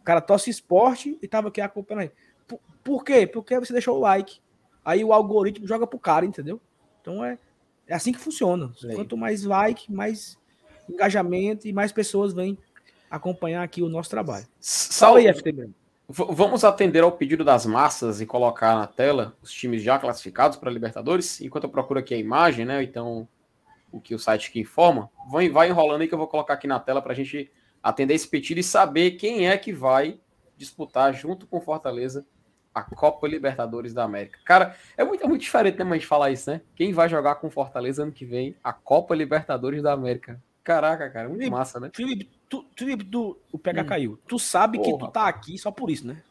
O 0.00 0.04
cara 0.04 0.20
tosse 0.20 0.50
esporte 0.50 1.18
e 1.20 1.26
tava 1.26 1.48
aqui 1.48 1.60
acompanhando. 1.60 2.12
Por, 2.46 2.60
por 2.84 3.04
quê? 3.04 3.26
Porque 3.26 3.58
você 3.58 3.72
deixou 3.72 3.96
o 3.96 4.00
like. 4.00 4.38
Aí 4.84 5.02
o 5.02 5.12
algoritmo 5.12 5.66
joga 5.66 5.84
pro 5.84 5.98
cara, 5.98 6.24
entendeu? 6.24 6.60
Então 7.00 7.24
é, 7.24 7.40
é 7.88 7.94
assim 7.96 8.12
que 8.12 8.20
funciona. 8.20 8.70
Quanto 8.94 9.16
mais 9.16 9.42
like, 9.42 9.92
mais 9.92 10.38
engajamento 10.88 11.66
e 11.66 11.72
mais 11.72 11.90
pessoas 11.90 12.32
vêm 12.32 12.56
acompanhar 13.10 13.64
aqui 13.64 13.82
o 13.82 13.88
nosso 13.88 14.10
trabalho. 14.10 14.46
Salve 14.60 15.26
aí, 15.26 15.34
FTB. 15.34 15.70
Vamos 16.12 16.64
atender 16.64 17.04
ao 17.04 17.12
pedido 17.12 17.44
das 17.44 17.64
massas 17.64 18.20
e 18.20 18.26
colocar 18.26 18.74
na 18.74 18.86
tela 18.86 19.36
os 19.40 19.52
times 19.52 19.80
já 19.80 19.96
classificados 19.96 20.56
para 20.56 20.70
Libertadores, 20.70 21.40
enquanto 21.40 21.64
eu 21.64 21.70
procuro 21.70 22.00
aqui 22.00 22.12
a 22.12 22.18
imagem, 22.18 22.64
né? 22.64 22.82
Então, 22.82 23.28
o 23.92 24.00
que 24.00 24.12
o 24.12 24.18
site 24.18 24.50
que 24.50 24.58
informa, 24.58 25.08
vai, 25.30 25.48
vai 25.48 25.68
enrolando 25.68 26.00
aí 26.00 26.08
que 26.08 26.14
eu 26.14 26.18
vou 26.18 26.26
colocar 26.26 26.54
aqui 26.54 26.66
na 26.66 26.80
tela 26.80 27.00
para 27.00 27.12
a 27.12 27.14
gente 27.14 27.48
atender 27.80 28.14
esse 28.14 28.26
pedido 28.26 28.58
e 28.58 28.64
saber 28.64 29.12
quem 29.12 29.48
é 29.48 29.56
que 29.56 29.72
vai 29.72 30.18
disputar 30.56 31.14
junto 31.14 31.46
com 31.46 31.60
Fortaleza 31.60 32.26
a 32.74 32.82
Copa 32.82 33.28
Libertadores 33.28 33.94
da 33.94 34.04
América. 34.04 34.38
Cara, 34.44 34.76
é 34.96 35.04
muito, 35.04 35.24
é 35.24 35.28
muito 35.28 35.42
diferente 35.42 35.78
né, 35.78 35.84
a 35.88 35.94
gente 35.94 36.06
falar 36.06 36.30
isso, 36.30 36.50
né? 36.50 36.60
Quem 36.74 36.92
vai 36.92 37.08
jogar 37.08 37.36
com 37.36 37.50
Fortaleza 37.50 38.02
ano 38.02 38.12
que 38.12 38.24
vem 38.24 38.56
a 38.62 38.72
Copa 38.72 39.14
Libertadores 39.14 39.82
da 39.82 39.92
América? 39.92 40.40
Caraca, 40.62 41.08
cara, 41.08 41.28
muito 41.28 41.50
massa, 41.50 41.80
né? 41.80 41.90
Felipe, 41.94 42.28
tu, 42.50 42.66
Felipe, 42.76 43.04
tu, 43.04 43.38
o 43.52 43.58
PH 43.58 43.80
hum. 43.80 43.86
caiu. 43.86 44.18
Tu 44.26 44.38
sabe 44.38 44.76
Porra. 44.76 44.92
que 44.92 44.98
tu 44.98 45.10
tá 45.10 45.28
aqui 45.28 45.56
só 45.56 45.70
por 45.70 45.90
isso, 45.90 46.06
né? 46.06 46.22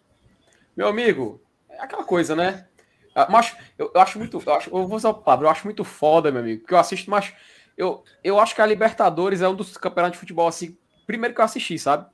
Meu 0.76 0.88
amigo, 0.88 1.42
é 1.70 1.82
aquela 1.82 2.04
coisa, 2.04 2.36
né? 2.36 2.68
Ah, 3.16 3.28
mas 3.30 3.56
eu, 3.78 3.92
eu, 3.96 4.02
acho 4.02 4.20
muito. 4.20 4.42
Eu, 4.46 4.54
acho, 4.54 4.70
eu 4.70 4.86
vou 4.86 4.96
usar 4.96 5.10
a 5.10 5.14
palavra, 5.14 5.48
eu 5.48 5.52
acho 5.52 5.66
muito 5.66 5.84
foda, 5.84 6.32
meu 6.32 6.42
amigo, 6.42 6.62
porque 6.62 6.74
eu 6.74 6.78
assisto, 6.78 7.10
mas 7.10 7.34
eu, 7.76 8.04
eu 8.24 8.40
acho 8.40 8.54
que 8.54 8.62
a 8.62 8.66
Libertadores 8.66 9.42
é 9.42 9.50
um 9.50 9.56
dos 9.56 9.78
campeonatos 9.78 10.18
de 10.18 10.20
futebol, 10.20 10.48
assim, 10.48 10.78
primeiro 11.08 11.34
que 11.34 11.42
eu 11.42 11.46
assisti, 11.46 11.80
sabe? 11.80 12.06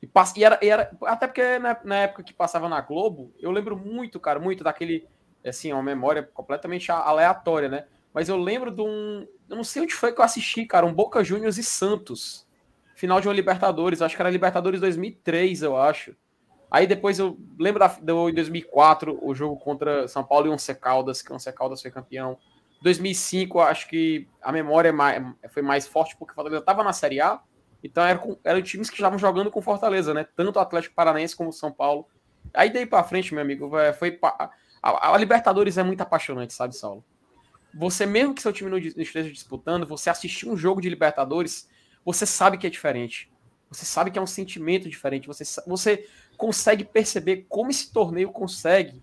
E, 0.00 0.06
pass, 0.06 0.36
e, 0.36 0.44
era, 0.44 0.58
e 0.62 0.68
era, 0.68 0.94
até 1.04 1.26
porque 1.26 1.58
na, 1.58 1.80
na, 1.82 1.96
época 1.96 2.22
que 2.22 2.34
passava 2.34 2.68
na 2.68 2.80
Globo, 2.80 3.34
eu 3.40 3.50
lembro 3.50 3.76
muito, 3.76 4.20
cara, 4.20 4.38
muito 4.38 4.62
daquele, 4.62 5.08
assim, 5.44 5.72
uma 5.72 5.82
memória 5.82 6.22
completamente 6.22 6.92
aleatória, 6.92 7.68
né? 7.68 7.86
Mas 8.12 8.28
eu 8.28 8.36
lembro 8.36 8.70
de 8.70 8.82
um. 8.82 9.26
Eu 9.48 9.56
não 9.56 9.64
sei 9.64 9.82
onde 9.82 9.94
foi 9.94 10.12
que 10.12 10.20
eu 10.20 10.24
assisti, 10.24 10.64
cara, 10.66 10.86
um 10.86 10.92
Boca 10.92 11.24
Juniors 11.24 11.58
e 11.58 11.64
Santos. 11.64 12.43
Final 13.04 13.20
de 13.20 13.28
uma 13.28 13.34
Libertadores, 13.34 14.00
acho 14.00 14.16
que 14.16 14.22
era 14.22 14.30
Libertadores 14.30 14.80
2003, 14.80 15.60
eu 15.60 15.76
acho. 15.76 16.16
Aí 16.70 16.86
depois 16.86 17.18
eu 17.18 17.38
lembro 17.58 17.78
da, 17.78 17.88
do, 17.88 18.30
em 18.30 18.34
2004, 18.34 19.18
o 19.20 19.34
jogo 19.34 19.58
contra 19.58 20.08
São 20.08 20.24
Paulo 20.24 20.46
e 20.46 20.48
Once 20.48 20.74
Caldas, 20.76 21.20
que 21.20 21.30
Once 21.30 21.52
Caldas 21.52 21.82
foi 21.82 21.90
campeão. 21.90 22.38
2005, 22.80 23.60
acho 23.60 23.90
que 23.90 24.26
a 24.40 24.50
memória 24.50 24.88
é 24.88 24.92
mais, 24.92 25.22
foi 25.50 25.62
mais 25.62 25.86
forte 25.86 26.16
porque 26.16 26.32
o 26.32 26.34
Fortaleza 26.34 26.62
estava 26.62 26.82
na 26.82 26.94
Série 26.94 27.20
A, 27.20 27.42
então 27.82 28.02
eram, 28.02 28.38
eram 28.42 28.62
times 28.62 28.88
que 28.88 28.96
estavam 28.96 29.18
jogando 29.18 29.50
com 29.50 29.60
Fortaleza, 29.60 30.14
né? 30.14 30.26
Tanto 30.34 30.56
o 30.56 30.60
Atlético 30.60 30.94
Paranaense 30.94 31.36
como 31.36 31.50
o 31.50 31.52
São 31.52 31.70
Paulo. 31.70 32.06
Aí 32.54 32.72
daí 32.72 32.86
para 32.86 33.04
frente, 33.04 33.34
meu 33.34 33.42
amigo, 33.42 33.76
é, 33.76 33.92
foi 33.92 34.18
a, 34.22 34.50
a, 35.12 35.18
Libertadores 35.18 35.76
é 35.76 35.82
muito 35.82 36.00
apaixonante, 36.00 36.54
sabe, 36.54 36.74
Saulo? 36.74 37.04
Você 37.74 38.06
mesmo 38.06 38.34
que 38.34 38.40
seu 38.40 38.50
time 38.50 38.70
não 38.70 38.78
esteja 38.78 39.30
disputando, 39.30 39.86
você 39.86 40.08
assistir 40.08 40.48
um 40.48 40.56
jogo 40.56 40.80
de 40.80 40.88
Libertadores, 40.88 41.68
você 42.04 42.26
sabe 42.26 42.58
que 42.58 42.66
é 42.66 42.70
diferente. 42.70 43.30
Você 43.70 43.84
sabe 43.84 44.10
que 44.10 44.18
é 44.18 44.22
um 44.22 44.26
sentimento 44.26 44.88
diferente. 44.88 45.26
Você, 45.26 45.44
você 45.66 46.06
consegue 46.36 46.84
perceber 46.84 47.46
como 47.48 47.70
esse 47.70 47.92
torneio 47.92 48.30
consegue 48.30 49.02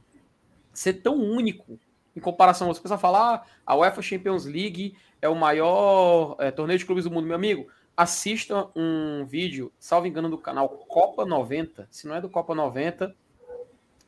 ser 0.73 0.93
tão 0.93 1.15
único 1.15 1.79
em 2.15 2.19
comparação. 2.19 2.67
Você 2.67 2.79
precisa 2.79 2.97
falar, 2.97 3.35
ah, 3.35 3.45
a 3.65 3.75
UEFA 3.75 4.01
Champions 4.01 4.45
League 4.45 4.95
é 5.21 5.27
o 5.27 5.35
maior 5.35 6.35
é, 6.39 6.51
torneio 6.51 6.79
de 6.79 6.85
clubes 6.85 7.03
do 7.03 7.11
mundo. 7.11 7.25
Meu 7.25 7.35
amigo, 7.35 7.67
assista 7.95 8.69
um 8.75 9.25
vídeo, 9.25 9.71
salvo 9.79 10.07
engano, 10.07 10.29
do 10.29 10.37
canal 10.37 10.69
Copa 10.69 11.25
90. 11.25 11.87
Se 11.91 12.07
não 12.07 12.15
é 12.15 12.21
do 12.21 12.29
Copa 12.29 12.55
90, 12.55 13.15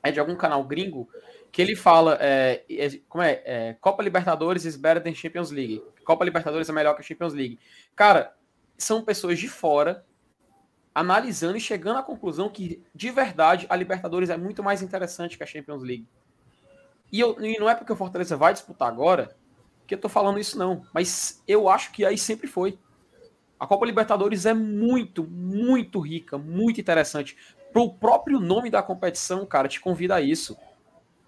é 0.01 0.11
de 0.11 0.19
algum 0.19 0.35
canal 0.35 0.63
gringo, 0.63 1.07
que 1.51 1.61
ele 1.61 1.75
fala, 1.75 2.17
é, 2.19 2.63
é, 2.69 2.89
como 3.07 3.23
é, 3.23 3.41
é, 3.45 3.77
Copa 3.79 4.01
Libertadores 4.01 4.65
is 4.65 4.75
better 4.75 5.01
than 5.01 5.13
Champions 5.13 5.51
League. 5.51 5.83
Copa 6.03 6.25
Libertadores 6.25 6.67
é 6.67 6.71
melhor 6.73 6.95
que 6.95 7.01
a 7.01 7.03
Champions 7.03 7.33
League. 7.33 7.59
Cara, 7.95 8.33
são 8.83 9.03
pessoas 9.03 9.39
de 9.39 9.47
fora 9.47 10.05
analisando 10.93 11.57
e 11.57 11.61
chegando 11.61 11.97
à 11.97 12.03
conclusão 12.03 12.49
que, 12.49 12.83
de 12.93 13.09
verdade, 13.09 13.65
a 13.69 13.75
Libertadores 13.75 14.29
é 14.29 14.37
muito 14.37 14.61
mais 14.61 14.81
interessante 14.81 15.37
que 15.37 15.43
a 15.43 15.47
Champions 15.47 15.81
League. 15.81 16.07
E, 17.11 17.19
eu, 17.19 17.35
e 17.41 17.59
não 17.59 17.69
é 17.69 17.75
porque 17.75 17.91
o 17.91 17.95
Fortaleza 17.95 18.37
vai 18.37 18.53
disputar 18.53 18.87
agora 18.87 19.35
que 19.87 19.95
eu 19.95 19.99
tô 19.99 20.07
falando 20.07 20.39
isso, 20.39 20.57
não. 20.57 20.85
Mas 20.93 21.41
eu 21.47 21.67
acho 21.67 21.91
que 21.91 22.05
aí 22.05 22.17
sempre 22.17 22.47
foi. 22.47 22.77
A 23.59 23.65
Copa 23.65 23.85
Libertadores 23.85 24.45
é 24.45 24.53
muito, 24.53 25.23
muito 25.23 25.99
rica, 25.99 26.37
muito 26.37 26.79
interessante. 26.79 27.37
Pro 27.71 27.93
próprio 27.93 28.39
nome 28.39 28.69
da 28.69 28.83
competição, 28.83 29.45
cara, 29.45 29.67
te 29.67 29.79
convida 29.79 30.15
a 30.15 30.21
isso. 30.21 30.55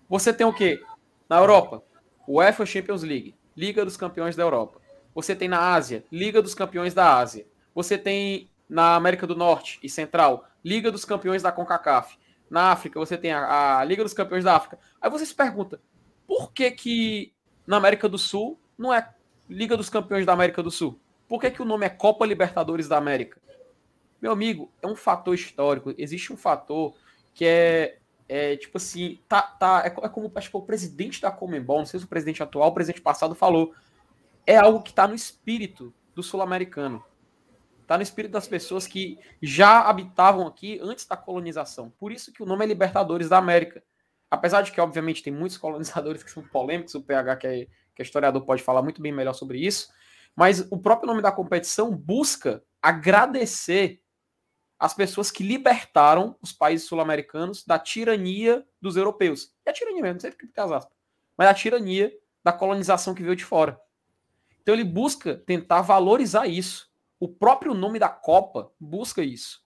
Você 0.08 0.32
tem 0.32 0.46
o 0.46 0.54
quê? 0.54 0.82
Na 1.28 1.38
Europa, 1.38 1.84
UEFA 2.28 2.66
Champions 2.66 3.02
League, 3.04 3.36
Liga 3.56 3.84
dos 3.84 3.98
Campeões 3.98 4.36
da 4.36 4.44
Europa. 4.44 4.80
Você 5.16 5.36
tem 5.36 5.48
na 5.48 5.74
Ásia, 5.74 6.04
Liga 6.12 6.42
dos 6.42 6.54
Campeões 6.54 6.94
da 6.94 7.18
Ásia. 7.18 7.48
Você 7.74 7.98
tem 7.98 8.50
na 8.70 8.96
América 8.96 9.26
do 9.26 9.36
Norte 9.36 9.80
e 9.82 9.90
Central, 9.90 10.46
Liga 10.64 10.92
dos 10.92 11.06
Campeões 11.06 11.42
da 11.42 11.52
CONCACAF. 11.52 12.18
Na 12.50 12.72
África, 12.72 13.00
você 13.00 13.18
tem 13.18 13.32
a, 13.32 13.80
a 13.80 13.84
Liga 13.84 14.04
dos 14.04 14.14
Campeões 14.14 14.44
da 14.44 14.56
África. 14.56 14.78
Aí 15.02 15.10
você 15.10 15.26
se 15.26 15.34
pergunta, 15.34 15.82
por 16.28 16.52
que 16.52 16.70
que 16.70 17.34
na 17.66 17.78
América 17.78 18.10
do 18.10 18.18
Sul 18.18 18.60
não 18.78 18.94
é 18.94 19.10
Liga 19.50 19.78
dos 19.78 19.90
Campeões 19.90 20.26
da 20.26 20.34
América 20.34 20.62
do 20.62 20.70
Sul? 20.70 21.00
Por 21.28 21.40
que, 21.40 21.50
que 21.50 21.62
o 21.62 21.66
nome 21.66 21.86
é 21.86 21.90
Copa 21.90 22.26
Libertadores 22.26 22.88
da 22.88 22.98
América? 22.98 23.40
Meu 24.22 24.32
amigo, 24.32 24.72
é 24.82 24.88
um 24.88 24.96
fator 24.96 25.34
histórico. 25.34 25.94
Existe 25.98 26.32
um 26.32 26.38
fator 26.38 26.96
que 27.34 27.46
é, 27.46 27.98
é 28.28 28.58
tipo 28.58 28.78
assim, 28.78 29.20
tá, 29.28 29.42
tá, 29.42 29.84
é, 29.86 29.88
é 29.88 30.10
como 30.10 30.32
acho 30.36 30.50
que 30.50 30.58
o 30.58 30.62
presidente 30.62 31.22
da 31.22 31.32
Comembol, 31.32 31.80
não 31.80 31.86
sei 31.86 32.00
se 32.00 32.06
o 32.06 32.10
presidente 32.10 32.42
atual, 32.42 32.70
o 32.70 32.74
presidente 32.74 33.02
passado 33.02 33.36
falou, 33.36 33.74
é 34.46 34.58
algo 34.58 34.82
que 34.82 34.92
está 34.92 35.08
no 35.08 35.16
espírito 35.16 35.94
do 36.14 36.24
sul-americano. 36.24 37.04
Está 37.82 37.98
no 37.98 38.04
espírito 38.04 38.32
das 38.32 38.48
pessoas 38.48 38.88
que 38.88 39.20
já 39.42 39.82
habitavam 39.82 40.48
aqui 40.48 40.80
antes 40.82 41.06
da 41.06 41.16
colonização. 41.16 41.92
Por 41.92 42.12
isso 42.12 42.34
que 42.34 42.42
o 42.42 42.46
nome 42.46 42.66
é 42.66 42.68
Libertadores 42.68 43.30
da 43.30 43.38
América. 43.38 43.84
Apesar 44.30 44.64
de 44.64 44.72
que, 44.72 44.82
obviamente, 44.82 45.22
tem 45.22 45.32
muitos 45.32 45.58
colonizadores 45.58 46.24
que 46.24 46.32
são 46.32 46.44
polêmicos, 46.44 46.96
o 46.96 47.04
PH, 47.04 47.36
que 47.38 47.48
é, 47.48 47.66
que 47.96 48.02
é 48.02 48.04
historiador, 48.04 48.44
pode 48.44 48.64
falar 48.64 48.82
muito 48.82 49.02
bem 49.02 49.12
melhor 49.12 49.34
sobre 49.34 49.60
isso. 49.60 49.88
Mas 50.36 50.68
o 50.72 50.78
próprio 50.78 51.08
nome 51.08 51.22
da 51.22 51.32
competição 51.32 51.96
busca 51.96 52.64
agradecer 52.82 54.02
as 54.78 54.94
pessoas 54.94 55.32
que 55.32 55.44
libertaram 55.44 56.36
os 56.42 56.52
países 56.52 56.88
sul-americanos 56.88 57.64
da 57.66 57.80
tirania 57.80 58.66
dos 58.82 58.98
europeus. 58.98 59.54
E 59.66 59.70
a 59.70 59.74
tirania 59.74 60.02
mesmo, 60.02 60.16
não 60.16 60.20
sei 60.20 60.32
porque 60.32 60.60
as 60.60 60.72
aspas, 60.72 60.98
mas 61.38 61.48
a 61.48 61.54
tirania 61.54 62.12
da 62.44 62.52
colonização 62.52 63.16
que 63.16 63.24
veio 63.24 63.36
de 63.36 63.46
fora. 63.46 63.80
Então 64.66 64.74
ele 64.74 64.84
busca 64.84 65.36
tentar 65.36 65.84
valorizar 65.84 66.48
isso. 66.48 66.92
O 67.20 67.30
próprio 67.30 67.76
nome 67.76 68.00
da 68.00 68.10
Copa 68.10 68.72
busca 68.80 69.24
isso. 69.24 69.64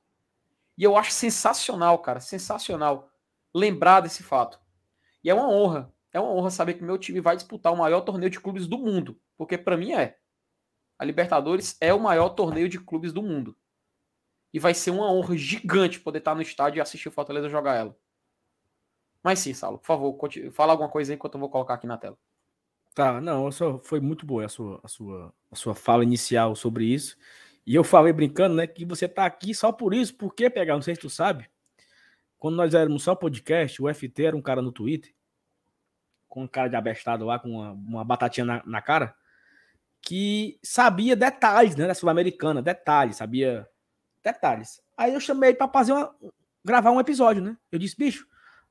E 0.77 0.83
eu 0.83 0.97
acho 0.97 1.11
sensacional, 1.11 1.99
cara, 1.99 2.19
sensacional 2.19 3.09
lembrar 3.55 4.01
desse 4.01 4.23
fato. 4.23 4.59
E 5.23 5.29
é 5.29 5.33
uma 5.33 5.47
honra, 5.47 5.93
é 6.11 6.19
uma 6.19 6.33
honra 6.33 6.49
saber 6.49 6.73
que 6.73 6.83
meu 6.83 6.97
time 6.97 7.21
vai 7.21 7.37
disputar 7.37 7.71
o 7.71 7.77
maior 7.77 8.01
torneio 8.01 8.29
de 8.29 8.41
clubes 8.41 8.67
do 8.67 8.77
mundo, 8.77 9.17
porque 9.37 9.57
para 9.57 9.77
mim 9.77 9.93
é. 9.93 10.17
A 10.97 11.05
Libertadores 11.05 11.77
é 11.79 11.93
o 11.93 11.99
maior 12.01 12.31
torneio 12.31 12.67
de 12.67 12.77
clubes 12.77 13.13
do 13.13 13.23
mundo. 13.23 13.57
E 14.53 14.59
vai 14.59 14.73
ser 14.73 14.91
uma 14.91 15.09
honra 15.09 15.37
gigante 15.37 16.01
poder 16.01 16.19
estar 16.19 16.35
no 16.35 16.41
estádio 16.41 16.79
e 16.79 16.81
assistir 16.81 17.07
o 17.07 17.11
Fortaleza 17.11 17.47
jogar 17.47 17.75
ela. 17.75 17.97
Mas 19.23 19.39
sim, 19.39 19.53
Saulo, 19.53 19.77
por 19.79 19.85
favor, 19.85 20.17
fala 20.51 20.73
alguma 20.73 20.89
coisa 20.89 21.13
aí 21.13 21.15
enquanto 21.15 21.35
eu 21.35 21.39
vou 21.39 21.49
colocar 21.49 21.75
aqui 21.75 21.87
na 21.87 21.97
tela. 21.97 22.17
Tá, 22.93 23.21
não, 23.21 23.51
só, 23.51 23.77
foi 23.77 23.99
muito 23.99 24.25
boa 24.25 24.45
a 24.45 24.49
sua, 24.49 24.79
a, 24.83 24.87
sua, 24.87 25.33
a 25.51 25.55
sua 25.55 25.75
fala 25.75 26.03
inicial 26.03 26.55
sobre 26.55 26.85
isso. 26.85 27.15
E 27.65 27.75
eu 27.75 27.83
falei 27.83 28.11
brincando, 28.11 28.55
né, 28.55 28.65
que 28.65 28.83
você 28.83 29.07
tá 29.07 29.25
aqui 29.25 29.53
só 29.53 29.71
por 29.71 29.93
isso, 29.93 30.15
porque 30.15 30.49
pegar, 30.49 30.73
não 30.73 30.81
sei 30.81 30.95
se 30.95 31.01
tu 31.01 31.09
sabe, 31.09 31.49
quando 32.37 32.55
nós 32.55 32.73
éramos 32.73 33.03
só 33.03 33.13
podcast, 33.13 33.81
o 33.81 33.93
FT 33.93 34.23
era 34.23 34.35
um 34.35 34.41
cara 34.41 34.61
no 34.61 34.71
Twitter, 34.71 35.13
com 36.27 36.43
um 36.43 36.47
cara 36.47 36.69
de 36.69 36.75
abestado 36.75 37.25
lá, 37.25 37.37
com 37.37 37.49
uma, 37.49 37.71
uma 37.71 38.03
batatinha 38.03 38.45
na, 38.45 38.63
na 38.65 38.81
cara, 38.81 39.15
que 40.01 40.59
sabia 40.63 41.15
detalhes, 41.15 41.75
né, 41.75 41.85
da 41.85 41.93
Sul-Americana, 41.93 42.61
detalhes, 42.61 43.17
sabia 43.17 43.67
detalhes. 44.23 44.81
Aí 44.97 45.13
eu 45.13 45.19
chamei 45.19 45.53
para 45.53 45.67
fazer 45.67 45.91
uma, 45.91 46.15
gravar 46.63 46.91
um 46.91 46.99
episódio, 46.99 47.41
né? 47.41 47.57
Eu 47.71 47.79
disse, 47.79 47.95
bicho, 47.97 48.27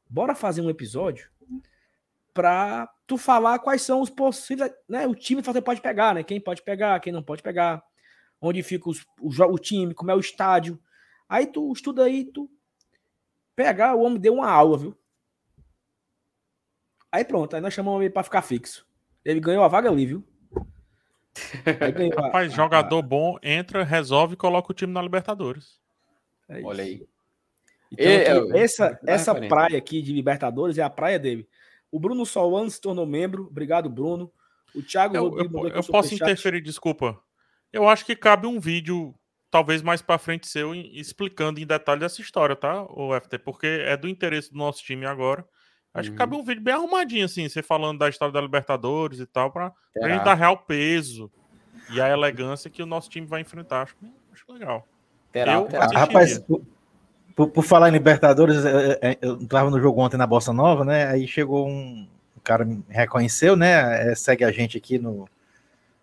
bora 0.08 0.34
fazer 0.34 0.60
um 0.60 0.70
episódio 0.70 1.30
para 2.32 2.88
tu 3.08 3.16
falar 3.16 3.58
quais 3.58 3.80
são 3.80 4.02
os 4.02 4.10
possíveis, 4.10 4.70
né? 4.86 5.06
O 5.06 5.14
time 5.14 5.40
que 5.40 5.50
você 5.50 5.62
pode 5.62 5.80
pegar, 5.80 6.14
né? 6.14 6.22
Quem 6.22 6.38
pode 6.38 6.62
pegar, 6.62 7.00
quem 7.00 7.10
não 7.10 7.22
pode 7.22 7.42
pegar, 7.42 7.82
onde 8.40 8.62
fica 8.62 8.88
os, 8.88 9.00
o, 9.18 9.30
o 9.30 9.58
time, 9.58 9.94
como 9.94 10.10
é 10.10 10.14
o 10.14 10.20
estádio. 10.20 10.78
Aí 11.26 11.46
tu 11.46 11.72
estuda 11.72 12.04
aí, 12.04 12.26
tu 12.26 12.50
pegar, 13.56 13.94
o 13.94 14.02
homem 14.02 14.20
deu 14.20 14.34
uma 14.34 14.50
aula, 14.50 14.76
viu? 14.76 14.98
Aí 17.10 17.24
pronto, 17.24 17.56
aí 17.56 17.62
nós 17.62 17.72
chamamos 17.72 18.02
ele 18.02 18.10
para 18.10 18.22
ficar 18.22 18.42
fixo. 18.42 18.86
Ele 19.24 19.40
ganhou 19.40 19.64
a 19.64 19.68
vaga 19.68 19.88
ali, 19.88 20.04
viu? 20.04 20.22
Rapaz, 22.14 22.52
jogador 22.52 23.00
bom 23.00 23.38
entra, 23.42 23.84
resolve 23.84 24.34
e 24.34 24.36
coloca 24.36 24.70
o 24.70 24.74
time 24.74 24.92
na 24.92 25.00
Libertadores. 25.00 25.80
É 26.46 26.60
Olha 26.62 26.84
aí. 26.84 27.08
Então, 27.90 28.54
e, 28.54 28.58
essa, 28.58 29.00
essa 29.06 29.34
praia 29.34 29.78
aqui 29.78 30.02
de 30.02 30.12
Libertadores 30.12 30.76
é 30.76 30.82
a 30.82 30.90
praia 30.90 31.18
dele. 31.18 31.48
O 31.90 31.98
Bruno 31.98 32.26
Solano 32.26 32.70
se 32.70 32.80
tornou 32.80 33.06
membro. 33.06 33.46
Obrigado, 33.46 33.88
Bruno. 33.88 34.30
O 34.74 34.82
Thiago 34.82 35.16
eu, 35.16 35.28
Rodrigo. 35.28 35.68
Eu, 35.68 35.76
eu 35.76 35.84
posso 35.84 36.14
interferir, 36.14 36.60
desculpa. 36.60 37.18
Eu 37.72 37.88
acho 37.88 38.04
que 38.04 38.14
cabe 38.14 38.46
um 38.46 38.60
vídeo, 38.60 39.14
talvez 39.50 39.82
mais 39.82 40.02
para 40.02 40.18
frente 40.18 40.46
seu, 40.46 40.74
explicando 40.74 41.60
em 41.60 41.66
detalhe 41.66 42.04
essa 42.04 42.20
história, 42.20 42.56
tá, 42.56 42.84
o 42.84 43.18
FT? 43.18 43.38
Porque 43.38 43.66
é 43.66 43.96
do 43.96 44.08
interesse 44.08 44.52
do 44.52 44.58
nosso 44.58 44.82
time 44.82 45.06
agora. 45.06 45.46
Acho 45.92 46.10
uhum. 46.10 46.14
que 46.14 46.18
cabe 46.18 46.36
um 46.36 46.44
vídeo 46.44 46.62
bem 46.62 46.74
arrumadinho, 46.74 47.24
assim, 47.24 47.48
você 47.48 47.62
falando 47.62 47.98
da 47.98 48.08
história 48.08 48.32
da 48.32 48.40
Libertadores 48.40 49.20
e 49.20 49.26
tal, 49.26 49.50
para 49.50 49.72
a 50.02 50.08
gente 50.08 50.24
dar 50.24 50.34
real 50.34 50.58
peso 50.58 51.30
e 51.90 52.00
a 52.00 52.08
elegância 52.08 52.70
que 52.70 52.82
o 52.82 52.86
nosso 52.86 53.08
time 53.08 53.26
vai 53.26 53.40
enfrentar. 53.40 53.82
Acho, 53.82 53.96
acho 54.32 54.52
legal. 54.52 54.86
Terá, 55.32 55.54
eu, 55.54 55.66
terá. 55.66 55.86
Rapaz, 55.86 56.44
por, 57.38 57.48
por, 57.50 57.62
falar 57.62 57.88
em 57.88 57.92
Libertadores, 57.92 58.56
eu 59.22 59.36
estava 59.36 59.70
no 59.70 59.80
jogo 59.80 60.00
ontem 60.00 60.16
na 60.16 60.26
Bossa 60.26 60.52
Nova, 60.52 60.84
né? 60.84 61.06
Aí 61.06 61.24
chegou 61.28 61.68
um, 61.68 62.04
um 62.36 62.40
cara 62.42 62.64
me 62.64 62.82
reconheceu, 62.88 63.54
né? 63.54 64.10
É, 64.10 64.14
segue 64.16 64.42
a 64.42 64.50
gente 64.50 64.76
aqui 64.76 64.98
no, 64.98 65.28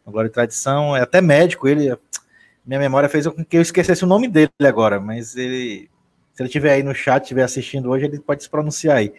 no 0.05 0.13
Glória 0.13 0.29
e 0.29 0.31
Tradição, 0.31 0.95
é 0.95 1.01
até 1.01 1.19
médico, 1.19 1.67
ele. 1.67 1.93
Minha 2.65 2.79
memória 2.79 3.09
fez 3.09 3.27
com 3.27 3.43
que 3.43 3.57
eu 3.57 3.61
esquecesse 3.61 4.05
o 4.05 4.07
nome 4.07 4.29
dele 4.29 4.49
agora, 4.63 4.97
mas 4.97 5.35
ele. 5.35 5.89
Se 6.33 6.41
ele 6.41 6.47
estiver 6.47 6.71
aí 6.71 6.83
no 6.83 6.95
chat, 6.95 7.23
estiver 7.23 7.43
assistindo 7.43 7.89
hoje, 7.89 8.05
ele 8.05 8.17
pode 8.17 8.41
se 8.41 8.49
pronunciar 8.49 8.95
aí. 8.95 9.13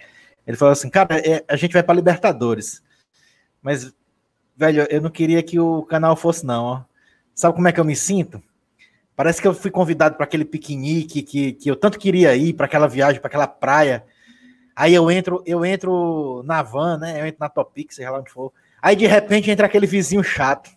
Ele 0.46 0.56
falou 0.56 0.72
assim, 0.72 0.88
cara, 0.88 1.18
é, 1.18 1.44
a 1.46 1.54
gente 1.54 1.74
vai 1.74 1.82
para 1.82 1.96
Libertadores. 1.96 2.82
Mas, 3.60 3.92
velho, 4.56 4.86
eu 4.88 5.02
não 5.02 5.10
queria 5.10 5.42
que 5.42 5.60
o 5.60 5.82
canal 5.82 6.16
fosse, 6.16 6.46
não. 6.46 6.64
Ó. 6.64 6.82
Sabe 7.34 7.54
como 7.54 7.68
é 7.68 7.72
que 7.72 7.80
eu 7.80 7.84
me 7.84 7.94
sinto? 7.94 8.42
Parece 9.16 9.40
que 9.40 9.48
eu 9.48 9.54
fui 9.54 9.70
convidado 9.70 10.14
para 10.16 10.24
aquele 10.24 10.44
piquenique 10.44 11.22
que, 11.22 11.52
que 11.54 11.70
eu 11.70 11.74
tanto 11.74 11.98
queria 11.98 12.36
ir, 12.36 12.52
para 12.52 12.66
aquela 12.66 12.86
viagem, 12.86 13.18
para 13.18 13.28
aquela 13.28 13.46
praia. 13.46 14.04
Aí 14.76 14.94
eu 14.94 15.10
entro, 15.10 15.42
eu 15.46 15.64
entro 15.64 16.42
na 16.44 16.62
van, 16.62 16.98
né? 16.98 17.18
Eu 17.18 17.26
entro 17.26 17.40
na 17.40 17.48
Topix, 17.48 17.96
sei 17.96 18.08
lá 18.08 18.18
onde 18.18 18.30
for. 18.30 18.52
Aí 18.80 18.94
de 18.94 19.06
repente 19.06 19.50
entra 19.50 19.66
aquele 19.66 19.86
vizinho 19.86 20.22
chato. 20.22 20.70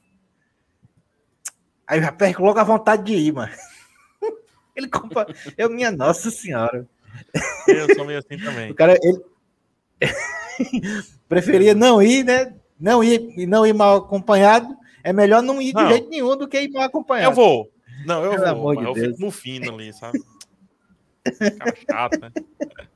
Aí 1.85 1.99
eu 1.99 2.03
já 2.03 2.11
perco 2.11 2.41
logo 2.41 2.59
a 2.59 2.63
vontade 2.63 3.03
de 3.03 3.13
ir, 3.13 3.33
mano. 3.33 3.51
Ele 4.73 4.87
compra. 4.87 5.27
Eu, 5.57 5.69
minha 5.69 5.91
Nossa 5.91 6.31
Senhora. 6.31 6.87
Eu 7.67 7.93
sou 7.93 8.05
meio 8.05 8.19
assim 8.19 8.37
também. 8.37 8.71
O 8.71 8.75
cara, 8.75 8.97
ele, 9.03 9.21
Preferia 11.27 11.73
não 11.73 12.01
ir, 12.01 12.23
né? 12.23 12.53
Não 12.79 13.03
ir 13.03 13.33
e 13.37 13.45
não 13.45 13.65
ir 13.65 13.73
mal 13.73 13.97
acompanhado. 13.97 14.75
É 15.03 15.11
melhor 15.11 15.41
não 15.41 15.61
ir 15.61 15.73
de 15.73 15.81
não. 15.81 15.89
jeito 15.89 16.09
nenhum 16.09 16.35
do 16.35 16.47
que 16.47 16.59
ir 16.59 16.71
mal 16.71 16.83
acompanhado. 16.83 17.31
Eu 17.31 17.35
vou. 17.35 17.71
Não, 18.05 18.23
eu 18.23 18.31
Pelo 18.31 18.61
vou. 18.61 18.75
De 18.75 18.83
eu 18.83 18.93
Deus. 18.93 19.07
fico 19.07 19.21
no 19.21 19.31
fino 19.31 19.73
ali, 19.73 19.93
sabe? 19.93 20.19
Cara 21.57 21.75
chato, 21.75 22.19
né? 22.19 22.31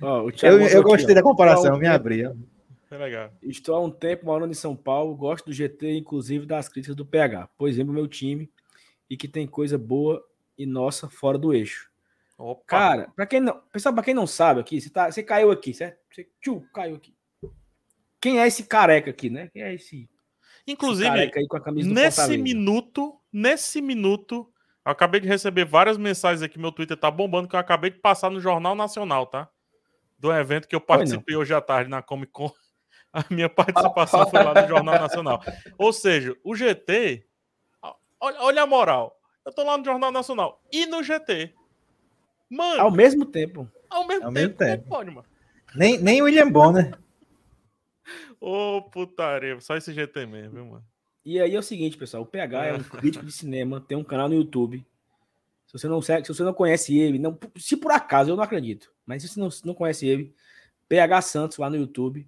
Oh, 0.00 0.30
eu, 0.42 0.60
eu 0.60 0.82
gostei 0.84 1.12
da 1.12 1.24
comparação, 1.24 1.76
me 1.76 1.88
abri. 1.88 2.22
É 2.22 2.96
legal. 2.96 3.32
Estou 3.42 3.74
há 3.74 3.80
um 3.80 3.90
tempo 3.90 4.26
morando 4.26 4.52
em 4.52 4.54
São 4.54 4.76
Paulo, 4.76 5.14
gosto 5.16 5.46
do 5.46 5.52
GT, 5.52 5.96
inclusive 5.96 6.46
das 6.46 6.68
críticas 6.68 6.94
do 6.94 7.04
PH. 7.04 7.48
Por 7.58 7.68
exemplo, 7.68 7.92
meu 7.92 8.06
time, 8.06 8.48
e 9.10 9.16
que 9.16 9.26
tem 9.26 9.46
coisa 9.46 9.76
boa 9.76 10.24
e 10.56 10.64
nossa 10.64 11.08
fora 11.08 11.36
do 11.36 11.52
eixo. 11.52 11.90
Opa. 12.38 12.62
Cara, 12.66 13.12
para 13.16 13.26
quem 13.26 13.40
não, 13.40 13.60
pessoal, 13.72 13.92
para 13.92 14.04
quem 14.04 14.14
não 14.14 14.26
sabe 14.26 14.60
aqui, 14.60 14.80
você 14.80 14.88
tá, 14.88 15.10
você 15.10 15.22
caiu 15.22 15.50
aqui, 15.50 15.74
certo? 15.74 15.98
Você 16.12 16.28
tchu, 16.40 16.62
caiu 16.72 16.94
aqui. 16.94 17.12
Quem 18.20 18.40
é 18.40 18.46
esse 18.46 18.64
careca 18.64 19.10
aqui, 19.10 19.28
né? 19.28 19.48
Quem 19.52 19.62
é 19.62 19.74
esse? 19.74 20.08
Inclusive, 20.66 21.32
esse 21.34 21.88
nesse 21.88 22.36
minuto, 22.36 23.17
nesse 23.32 23.80
minuto, 23.80 24.50
eu 24.84 24.92
acabei 24.92 25.20
de 25.20 25.28
receber 25.28 25.64
várias 25.64 25.96
mensagens 25.96 26.42
aqui, 26.42 26.58
meu 26.58 26.72
Twitter 26.72 26.96
tá 26.96 27.10
bombando 27.10 27.48
que 27.48 27.54
eu 27.54 27.60
acabei 27.60 27.90
de 27.90 27.98
passar 27.98 28.30
no 28.30 28.40
Jornal 28.40 28.74
Nacional, 28.74 29.26
tá? 29.26 29.48
Do 30.18 30.32
evento 30.32 30.66
que 30.66 30.74
eu 30.74 30.80
participei 30.80 31.36
hoje 31.36 31.54
à 31.54 31.60
tarde 31.60 31.90
na 31.90 32.02
Comic 32.02 32.32
Con. 32.32 32.50
A 33.12 33.24
minha 33.30 33.48
participação 33.48 34.28
foi 34.28 34.42
lá 34.42 34.52
no 34.52 34.68
Jornal 34.68 35.00
Nacional. 35.00 35.42
Ou 35.78 35.92
seja, 35.92 36.36
o 36.44 36.54
GT, 36.54 37.26
olha, 38.20 38.42
olha 38.42 38.62
a 38.62 38.66
moral. 38.66 39.18
Eu 39.46 39.52
tô 39.52 39.64
lá 39.64 39.78
no 39.78 39.84
Jornal 39.84 40.12
Nacional 40.12 40.62
e 40.70 40.84
no 40.84 41.02
GT. 41.02 41.54
Mano. 42.50 42.82
Ao 42.82 42.90
mesmo 42.90 43.24
tempo. 43.24 43.66
Ao 43.88 44.06
mesmo 44.06 44.26
ao 44.26 44.32
tempo. 44.32 44.40
Mesmo 44.40 44.54
tempo. 44.56 44.88
Pode, 44.88 45.10
mano. 45.10 45.26
Nem, 45.74 45.98
nem 45.98 46.20
William 46.20 46.50
Bonner. 46.50 46.98
Ô, 48.40 48.76
oh, 48.76 48.82
putaria. 48.82 49.58
Só 49.60 49.76
esse 49.76 49.92
GT 49.92 50.26
mesmo, 50.26 50.54
viu, 50.54 50.66
mano? 50.66 50.84
E 51.24 51.40
aí 51.40 51.54
é 51.54 51.58
o 51.58 51.62
seguinte, 51.62 51.96
pessoal. 51.96 52.22
O 52.22 52.26
PH 52.26 52.66
é 52.66 52.74
um 52.74 52.82
crítico 52.82 53.24
de 53.24 53.32
cinema, 53.32 53.80
tem 53.80 53.96
um 53.96 54.04
canal 54.04 54.28
no 54.28 54.34
YouTube. 54.34 54.84
Se 55.66 55.72
você 55.72 55.86
não, 55.88 56.00
se 56.00 56.22
você 56.26 56.42
não 56.42 56.54
conhece 56.54 56.96
ele, 56.96 57.18
não, 57.18 57.38
se 57.56 57.76
por 57.76 57.92
acaso, 57.92 58.30
eu 58.30 58.36
não 58.36 58.42
acredito, 58.42 58.90
mas 59.04 59.22
se 59.22 59.28
você 59.28 59.38
não, 59.38 59.48
não 59.64 59.74
conhece 59.74 60.06
ele, 60.06 60.34
PH 60.88 61.20
Santos 61.22 61.58
lá 61.58 61.68
no 61.68 61.76
YouTube. 61.76 62.26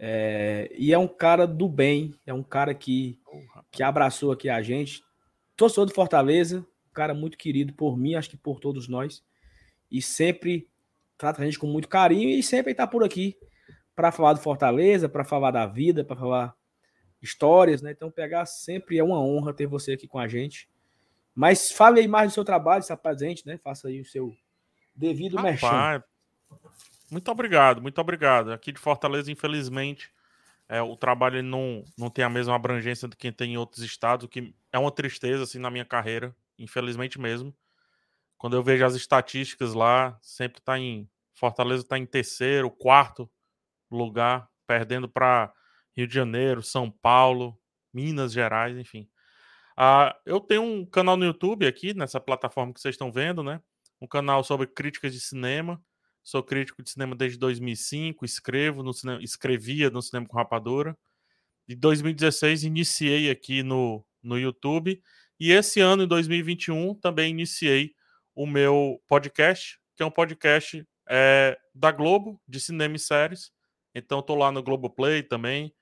É, 0.00 0.72
e 0.76 0.92
é 0.92 0.98
um 0.98 1.08
cara 1.08 1.46
do 1.46 1.68
bem, 1.68 2.14
é 2.26 2.32
um 2.32 2.42
cara 2.42 2.74
que, 2.74 3.18
que 3.70 3.82
abraçou 3.82 4.32
aqui 4.32 4.48
a 4.48 4.60
gente. 4.62 5.04
Torcedor 5.56 5.86
do 5.86 5.94
Fortaleza, 5.94 6.60
um 6.90 6.92
cara 6.92 7.14
muito 7.14 7.38
querido 7.38 7.72
por 7.72 7.96
mim, 7.96 8.14
acho 8.14 8.30
que 8.30 8.36
por 8.36 8.60
todos 8.60 8.88
nós 8.88 9.22
e 9.90 10.02
sempre 10.02 10.68
trata 11.16 11.42
a 11.42 11.44
gente 11.44 11.58
com 11.58 11.66
muito 11.66 11.88
carinho 11.88 12.28
e 12.28 12.42
sempre 12.42 12.72
está 12.72 12.86
por 12.86 13.02
aqui 13.02 13.36
para 13.94 14.12
falar 14.12 14.34
do 14.34 14.40
Fortaleza, 14.40 15.08
para 15.08 15.24
falar 15.24 15.50
da 15.50 15.66
vida, 15.66 16.04
para 16.04 16.16
falar 16.16 16.54
histórias, 17.20 17.82
né? 17.82 17.90
Então 17.90 18.10
pegar 18.10 18.46
sempre 18.46 18.98
é 18.98 19.04
uma 19.04 19.20
honra 19.20 19.52
ter 19.52 19.66
você 19.66 19.92
aqui 19.92 20.06
com 20.06 20.18
a 20.18 20.28
gente. 20.28 20.68
Mas 21.34 21.70
fale 21.70 22.00
aí 22.00 22.08
mais 22.08 22.32
do 22.32 22.34
seu 22.34 22.44
trabalho, 22.44 22.80
está 22.80 22.96
presente, 22.96 23.46
né? 23.46 23.58
Faça 23.58 23.88
aí 23.88 24.00
o 24.00 24.04
seu 24.04 24.34
devido 24.94 25.36
Rapaz, 25.36 25.62
merchan. 25.62 26.04
Muito 27.10 27.30
obrigado, 27.30 27.80
muito 27.80 28.00
obrigado. 28.00 28.52
Aqui 28.52 28.72
de 28.72 28.80
Fortaleza, 28.80 29.30
infelizmente, 29.30 30.12
é, 30.68 30.82
o 30.82 30.96
trabalho 30.96 31.42
não, 31.42 31.84
não 31.96 32.10
tem 32.10 32.24
a 32.24 32.28
mesma 32.28 32.54
abrangência 32.54 33.08
do 33.08 33.16
que 33.16 33.32
tem 33.32 33.54
em 33.54 33.56
outros 33.56 33.82
estados, 33.82 34.24
o 34.24 34.28
que 34.28 34.54
é 34.72 34.78
uma 34.78 34.90
tristeza 34.90 35.44
assim 35.44 35.58
na 35.58 35.70
minha 35.70 35.84
carreira, 35.84 36.34
infelizmente 36.58 37.18
mesmo. 37.18 37.54
Quando 38.36 38.54
eu 38.54 38.62
vejo 38.62 38.84
as 38.84 38.94
estatísticas 38.94 39.74
lá, 39.74 40.18
sempre 40.20 40.58
está 40.58 40.78
em 40.78 41.08
Fortaleza 41.34 41.84
está 41.84 41.96
em 41.96 42.04
terceiro, 42.04 42.68
quarto 42.68 43.30
lugar, 43.88 44.50
perdendo 44.66 45.08
para 45.08 45.52
Rio 45.98 46.06
de 46.06 46.14
Janeiro, 46.14 46.62
São 46.62 46.88
Paulo, 46.88 47.58
Minas 47.92 48.32
Gerais, 48.32 48.76
enfim. 48.78 49.08
Uh, 49.76 50.14
eu 50.24 50.38
tenho 50.38 50.62
um 50.62 50.86
canal 50.86 51.16
no 51.16 51.24
YouTube 51.24 51.66
aqui, 51.66 51.92
nessa 51.92 52.20
plataforma 52.20 52.72
que 52.72 52.80
vocês 52.80 52.94
estão 52.94 53.10
vendo, 53.10 53.42
né? 53.42 53.60
Um 54.00 54.06
canal 54.06 54.44
sobre 54.44 54.68
críticas 54.68 55.12
de 55.12 55.20
cinema. 55.20 55.82
Sou 56.22 56.40
crítico 56.42 56.82
de 56.84 56.90
cinema 56.90 57.16
desde 57.16 57.36
2005, 57.38 58.24
escrevo 58.24 58.82
no 58.82 58.92
cinema, 58.92 59.20
escrevia 59.22 59.90
no 59.90 60.00
Cinema 60.00 60.26
com 60.26 60.36
Rapadura. 60.36 60.96
Em 61.68 61.76
2016 61.76 62.62
iniciei 62.64 63.30
aqui 63.30 63.62
no, 63.62 64.04
no 64.22 64.38
YouTube 64.38 65.02
e 65.40 65.52
esse 65.52 65.80
ano, 65.80 66.02
em 66.02 66.06
2021, 66.06 66.94
também 66.94 67.30
iniciei 67.30 67.92
o 68.34 68.46
meu 68.46 69.02
podcast, 69.08 69.80
que 69.96 70.02
é 70.02 70.06
um 70.06 70.10
podcast 70.10 70.86
é, 71.08 71.58
da 71.74 71.90
Globo, 71.90 72.40
de 72.46 72.60
cinema 72.60 72.96
e 72.96 72.98
séries. 72.98 73.52
Então, 73.94 74.20
estou 74.20 74.36
lá 74.36 74.52
no 74.52 74.62
Globoplay 74.62 75.22
também, 75.22 75.72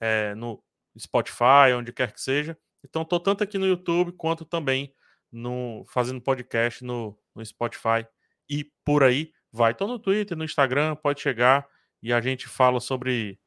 é, 0.00 0.34
no 0.34 0.62
Spotify, 0.98 1.72
onde 1.76 1.92
quer 1.92 2.12
que 2.12 2.20
seja. 2.20 2.56
Então, 2.84 3.02
estou 3.02 3.20
tanto 3.20 3.42
aqui 3.42 3.58
no 3.58 3.66
YouTube 3.66 4.12
quanto 4.12 4.44
também 4.44 4.92
no 5.30 5.84
fazendo 5.88 6.20
podcast 6.20 6.82
no, 6.84 7.18
no 7.34 7.44
Spotify 7.44 8.06
e 8.48 8.64
por 8.84 9.02
aí 9.02 9.32
vai. 9.52 9.72
Estou 9.72 9.88
no 9.88 9.98
Twitter, 9.98 10.36
no 10.36 10.44
Instagram, 10.44 10.96
pode 10.96 11.20
chegar 11.20 11.66
e 12.02 12.12
a 12.12 12.20
gente 12.20 12.48
fala 12.48 12.80
sobre, 12.80 13.38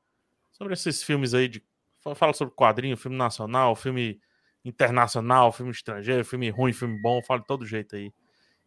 sobre 0.52 0.73
esses 0.73 1.03
filmes 1.03 1.34
aí 1.34 1.48
de. 1.48 1.64
Fala 2.15 2.34
sobre 2.34 2.56
quadrinho, 2.56 2.98
filme 2.98 3.15
nacional, 3.15 3.76
filme 3.76 4.19
internacional, 4.65 5.52
filme 5.52 5.72
estrangeiro, 5.72 6.26
filme 6.26 6.49
ruim, 6.49 6.73
filme 6.73 6.99
bom, 6.99 7.22
fala 7.23 7.41
de 7.41 7.45
todo 7.45 7.65
jeito 7.65 7.95
aí. 7.95 8.11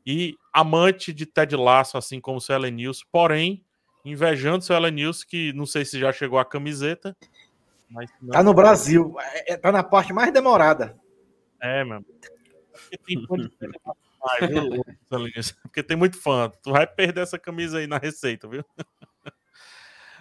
E 0.07 0.37
amante 0.53 1.13
de 1.13 1.27
Ted 1.27 1.57
Lasso, 1.57 1.99
assim 1.99 2.21
como 2.21 2.39
o 2.39 2.53
Ellen 2.53 2.71
News, 2.73 3.03
porém, 3.11 3.65
invejando 4.05 4.65
o 4.69 4.73
Ellen 4.73 4.93
News, 4.93 5.25
que 5.25 5.53
não 5.53 5.67
sei 5.67 5.85
se 5.85 5.99
já 5.99 6.13
chegou 6.13 6.39
a 6.39 6.45
camiseta. 6.45 7.17
Mas 7.95 8.11
não... 8.21 8.31
Tá 8.31 8.43
no 8.43 8.53
Brasil, 8.53 9.15
é, 9.21 9.53
é, 9.53 9.57
tá 9.57 9.71
na 9.71 9.85
parte 9.85 10.13
mais 10.13 10.33
demorada. 10.33 10.99
É, 11.63 11.85
mano. 11.85 12.05
Porque 12.73 12.99
tem 12.99 13.25
Porque 15.63 15.81
tem 15.83 15.97
muito 15.97 16.21
fã. 16.21 16.51
Tu 16.63 16.73
vai 16.73 16.89
perder 16.89 17.21
essa 17.21 17.39
camisa 17.39 17.79
aí 17.79 17.87
na 17.87 17.99
receita, 17.99 18.49
viu? 18.49 18.65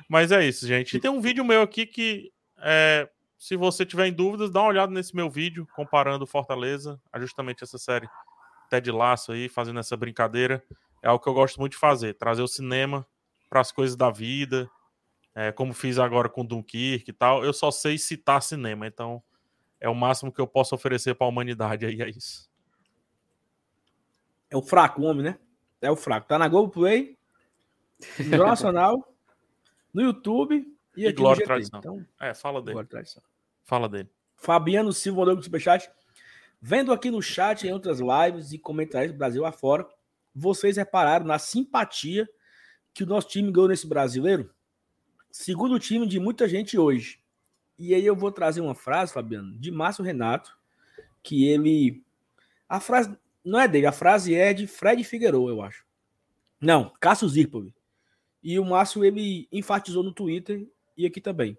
Mas 0.08 0.32
é 0.32 0.46
isso, 0.46 0.68
gente. 0.68 0.98
E 0.98 1.00
tem 1.00 1.10
um 1.10 1.20
vídeo 1.20 1.44
meu 1.44 1.64
aqui 1.64 1.88
que, 1.88 2.32
é, 2.60 3.10
se 3.40 3.56
você 3.56 3.84
tiver 3.86 4.06
em 4.06 4.14
dúvidas, 4.14 4.52
dá 4.52 4.60
uma 4.60 4.70
olhada 4.70 4.92
nesse 4.92 5.16
meu 5.16 5.30
vídeo 5.30 5.68
comparando 5.76 6.28
Fortaleza 6.28 7.02
a 7.12 7.20
justamente 7.20 7.64
essa 7.64 7.80
série 7.80 8.08
Ted 8.70 8.92
Laço 8.92 9.32
aí, 9.32 9.50
fazendo 9.50 9.80
essa 9.80 9.98
brincadeira. 9.98 10.64
É 11.02 11.08
algo 11.08 11.24
que 11.24 11.28
eu 11.28 11.34
gosto 11.34 11.60
muito 11.60 11.72
de 11.72 11.80
fazer, 11.80 12.14
trazer 12.14 12.44
o 12.44 12.48
cinema 12.48 13.04
para 13.50 13.62
as 13.62 13.72
coisas 13.72 13.96
da 13.96 14.12
vida, 14.12 14.70
é, 15.36 15.52
como 15.52 15.74
fiz 15.74 15.98
agora 15.98 16.30
com 16.30 16.46
Dunkirk 16.46 17.10
e 17.10 17.14
tal. 17.14 17.44
Eu 17.44 17.54
só 17.54 17.72
sei 17.72 17.98
citar 17.98 18.42
cinema, 18.42 18.88
então 18.88 19.22
é 19.80 19.90
o 19.90 19.96
máximo 19.96 20.32
que 20.32 20.40
eu 20.40 20.48
posso 20.48 20.76
oferecer 20.76 21.16
para 21.16 21.28
a 21.28 21.30
humanidade 21.30 21.86
aí, 21.86 22.02
é 22.02 22.10
isso. 22.10 22.50
É 24.50 24.56
o 24.56 24.62
fraco, 24.62 25.02
o 25.02 25.06
homem, 25.06 25.24
né? 25.24 25.40
É 25.82 25.92
o 25.92 25.96
fraco. 25.96 26.28
Tá 26.28 26.38
na 26.38 26.48
Globoplay, 26.48 27.18
no 28.20 28.38
Nacional, 28.38 29.14
no 29.94 30.02
YouTube 30.02 30.66
e, 30.96 31.04
e 31.04 31.08
aqui 31.08 31.18
Glória 31.18 31.42
no 31.42 31.46
Tradição. 31.46 31.80
Então, 31.80 32.06
é, 32.20 32.34
fala 32.34 32.62
dele. 32.62 32.88
Fala 33.64 33.90
dele. 33.90 34.10
Fabiano 34.36 34.94
Silva 34.94 35.22
mandou 35.22 35.36
no 35.36 35.44
superchat. 35.44 35.90
Vendo 36.62 36.94
aqui 36.94 37.12
no 37.12 37.22
chat, 37.22 37.68
em 37.68 37.74
outras 37.74 38.00
lives 38.00 38.54
e 38.54 38.58
comentários 38.58 39.12
do 39.12 39.18
Brasil 39.18 39.46
afora, 39.46 39.86
vocês 40.34 40.78
repararam 40.78 41.26
na 41.26 41.38
simpatia 41.38 42.30
que 42.94 43.04
o 43.04 43.08
nosso 43.08 43.28
time 43.28 43.52
ganhou 43.52 43.68
nesse 43.68 43.86
brasileiro? 43.86 44.54
Segundo 45.34 45.80
time 45.80 46.06
de 46.06 46.20
muita 46.20 46.48
gente 46.48 46.78
hoje. 46.78 47.20
E 47.80 47.96
aí 47.96 48.06
eu 48.06 48.16
vou 48.16 48.32
trazer 48.32 48.62
uma 48.62 48.76
frase, 48.76 49.12
Fabiano, 49.12 49.58
de 49.58 49.72
Márcio 49.72 50.04
Renato, 50.04 50.56
que 51.24 51.48
ele. 51.48 52.04
A 52.70 52.80
frase 52.80 53.18
não 53.44 53.60
é 53.60 53.68
dele, 53.68 53.88
a 53.88 53.92
frase 53.92 54.36
é 54.36 54.54
de 54.54 54.68
Fred 54.68 55.04
Figueiredo, 55.04 55.50
eu 55.50 55.64
acho. 55.64 55.84
Não, 56.62 56.94
Cássio 57.00 57.28
Zirpoli. 57.28 57.74
E 58.44 58.60
o 58.60 58.64
Márcio, 58.64 59.04
ele 59.04 59.48
enfatizou 59.52 60.04
no 60.04 60.14
Twitter 60.14 60.68
e 60.96 61.04
aqui 61.04 61.20
também. 61.20 61.58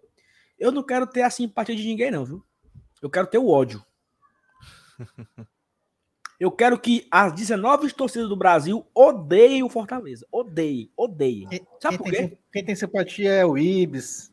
Eu 0.57 0.71
não 0.71 0.85
quero 0.85 1.05
ter 1.05 1.23
a 1.23 1.31
simpatia 1.31 1.75
de 1.75 1.85
ninguém, 1.85 2.13
não, 2.13 2.25
viu? 2.25 2.47
Eu 3.03 3.11
quero 3.11 3.27
ter 3.27 3.39
o 3.39 3.49
ódio. 3.49 3.85
Eu 6.39 6.51
quero 6.51 6.79
que 6.79 7.07
as 7.11 7.33
19 7.33 7.93
torcidas 7.93 8.29
do 8.29 8.37
Brasil 8.37 8.85
odeiem 8.95 9.63
o 9.63 9.69
Fortaleza. 9.69 10.27
Odeiem, 10.33 10.91
odeiem. 10.97 11.49
Sabe 11.81 11.97
quem 11.97 11.99
por 11.99 12.11
quê? 12.11 12.17
Tem, 12.17 12.39
quem 12.53 12.65
tem 12.65 12.75
simpatia 12.75 13.33
é 13.33 13.47
o 13.47 13.57
Ibis. 13.57 14.33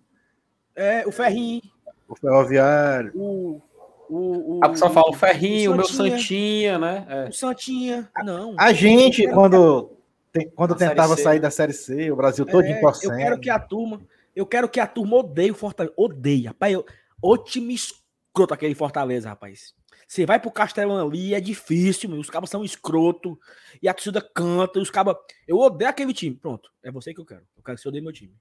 É, 0.75 1.05
o 1.05 1.11
Ferrinho. 1.11 1.61
O 2.07 2.15
Ferroviário. 2.15 3.11
O, 3.15 3.61
o, 4.09 4.57
o, 4.57 4.59
a 4.63 4.69
pessoa 4.69 4.89
fala 4.91 5.09
o 5.09 5.13
Ferrinho, 5.13 5.71
o, 5.71 5.75
meu 5.75 5.85
Santinha, 5.85 6.77
né? 6.77 7.05
É. 7.07 7.29
O 7.29 7.33
Santinha, 7.33 8.09
não. 8.23 8.55
A 8.57 8.73
gente, 8.73 9.25
quando, 9.29 9.91
tem, 10.33 10.49
quando 10.49 10.75
tentava 10.75 11.15
sair 11.15 11.39
da 11.39 11.51
Série 11.51 11.73
C, 11.73 12.11
o 12.11 12.15
Brasil 12.15 12.45
todo 12.45 12.65
é, 12.65 12.73
torcendo. 12.81 13.13
Eu 13.13 13.17
quero 13.17 13.39
que 13.39 13.49
a 13.49 13.59
turma, 13.59 14.01
eu 14.35 14.45
quero 14.45 14.67
que 14.67 14.79
a 14.79 14.87
turma 14.87 15.17
odeie 15.17 15.51
o 15.51 15.55
Fortaleza. 15.55 15.93
Odeia. 15.95 16.49
Rapaz, 16.49 16.73
eu, 16.73 16.85
o 17.21 17.37
time 17.37 17.73
escroto 17.73 18.53
aquele 18.53 18.75
Fortaleza, 18.75 19.29
rapaz. 19.29 19.73
Você 20.11 20.25
vai 20.25 20.37
pro 20.37 20.51
Castelão 20.51 21.07
ali, 21.07 21.33
é 21.33 21.39
difícil, 21.39 22.09
meu. 22.09 22.19
os 22.19 22.29
cabos 22.29 22.49
são 22.49 22.65
escroto, 22.65 23.39
e 23.81 23.87
a 23.87 23.93
torcida 23.93 24.21
canta, 24.21 24.77
e 24.77 24.81
os 24.81 24.91
cabos. 24.91 25.15
Eu 25.47 25.57
odeio 25.57 25.89
aquele 25.89 26.13
time. 26.13 26.35
Pronto, 26.35 26.69
é 26.83 26.91
você 26.91 27.13
que 27.13 27.21
eu 27.21 27.25
quero. 27.25 27.47
Eu 27.55 27.63
quero 27.63 27.77
que 27.77 27.81
você 27.81 27.87
odeie 27.87 28.03
meu 28.03 28.11
time. 28.11 28.35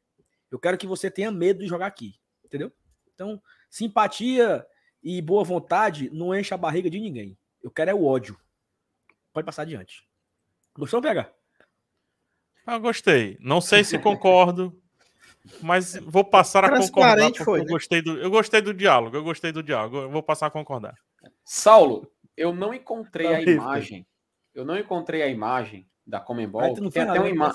Eu 0.51 0.59
quero 0.59 0.77
que 0.77 0.85
você 0.85 1.09
tenha 1.09 1.31
medo 1.31 1.61
de 1.61 1.69
jogar 1.69 1.87
aqui. 1.87 2.17
Entendeu? 2.45 2.73
Então, 3.15 3.41
simpatia 3.71 4.67
e 5.01 5.23
boa 5.23 5.45
vontade 5.45 6.11
não 6.13 6.35
enche 6.35 6.53
a 6.53 6.57
barriga 6.57 6.91
de 6.91 6.99
ninguém. 6.99 7.39
Eu 7.63 7.71
quero 7.71 7.93
é 7.93 7.95
o 7.95 8.05
ódio. 8.05 8.37
Pode 9.33 9.47
passar 9.47 9.63
adiante. 9.63 10.05
Gostou, 10.77 11.01
PH? 11.01 11.33
Ah, 12.67 12.79
gostei. 12.79 13.37
Não 13.39 13.61
sei 13.61 13.85
se 13.85 13.97
concordo, 13.97 14.77
mas 15.63 15.95
vou 16.03 16.25
passar 16.25 16.65
a 16.65 16.77
concordar 16.77 17.33
foi, 17.45 17.61
eu 17.61 17.65
né? 17.65 17.71
gostei 17.71 18.03
do 18.03 18.19
eu 18.19 18.29
gostei 18.29 18.61
do 18.61 18.75
diálogo, 18.75 19.17
eu 19.17 19.23
gostei 19.23 19.53
do 19.53 19.63
diálogo, 19.63 19.99
eu 19.99 20.11
vou 20.11 20.23
passar 20.23 20.49
a 20.49 20.51
concordar. 20.51 20.99
Saulo, 21.45 22.11
eu 22.37 22.55
não 22.55 22.73
encontrei 22.73 23.29
tá 23.29 23.37
a 23.37 23.43
imagem. 23.43 24.07
Eu 24.55 24.65
não 24.65 24.79
encontrei 24.79 25.23
a 25.23 25.29
imagem 25.29 25.89
da 26.07 26.21
Comembol. 26.21 26.75
Tem 26.91 27.03
até, 27.03 27.21
uma 27.21 27.29
ima... 27.29 27.55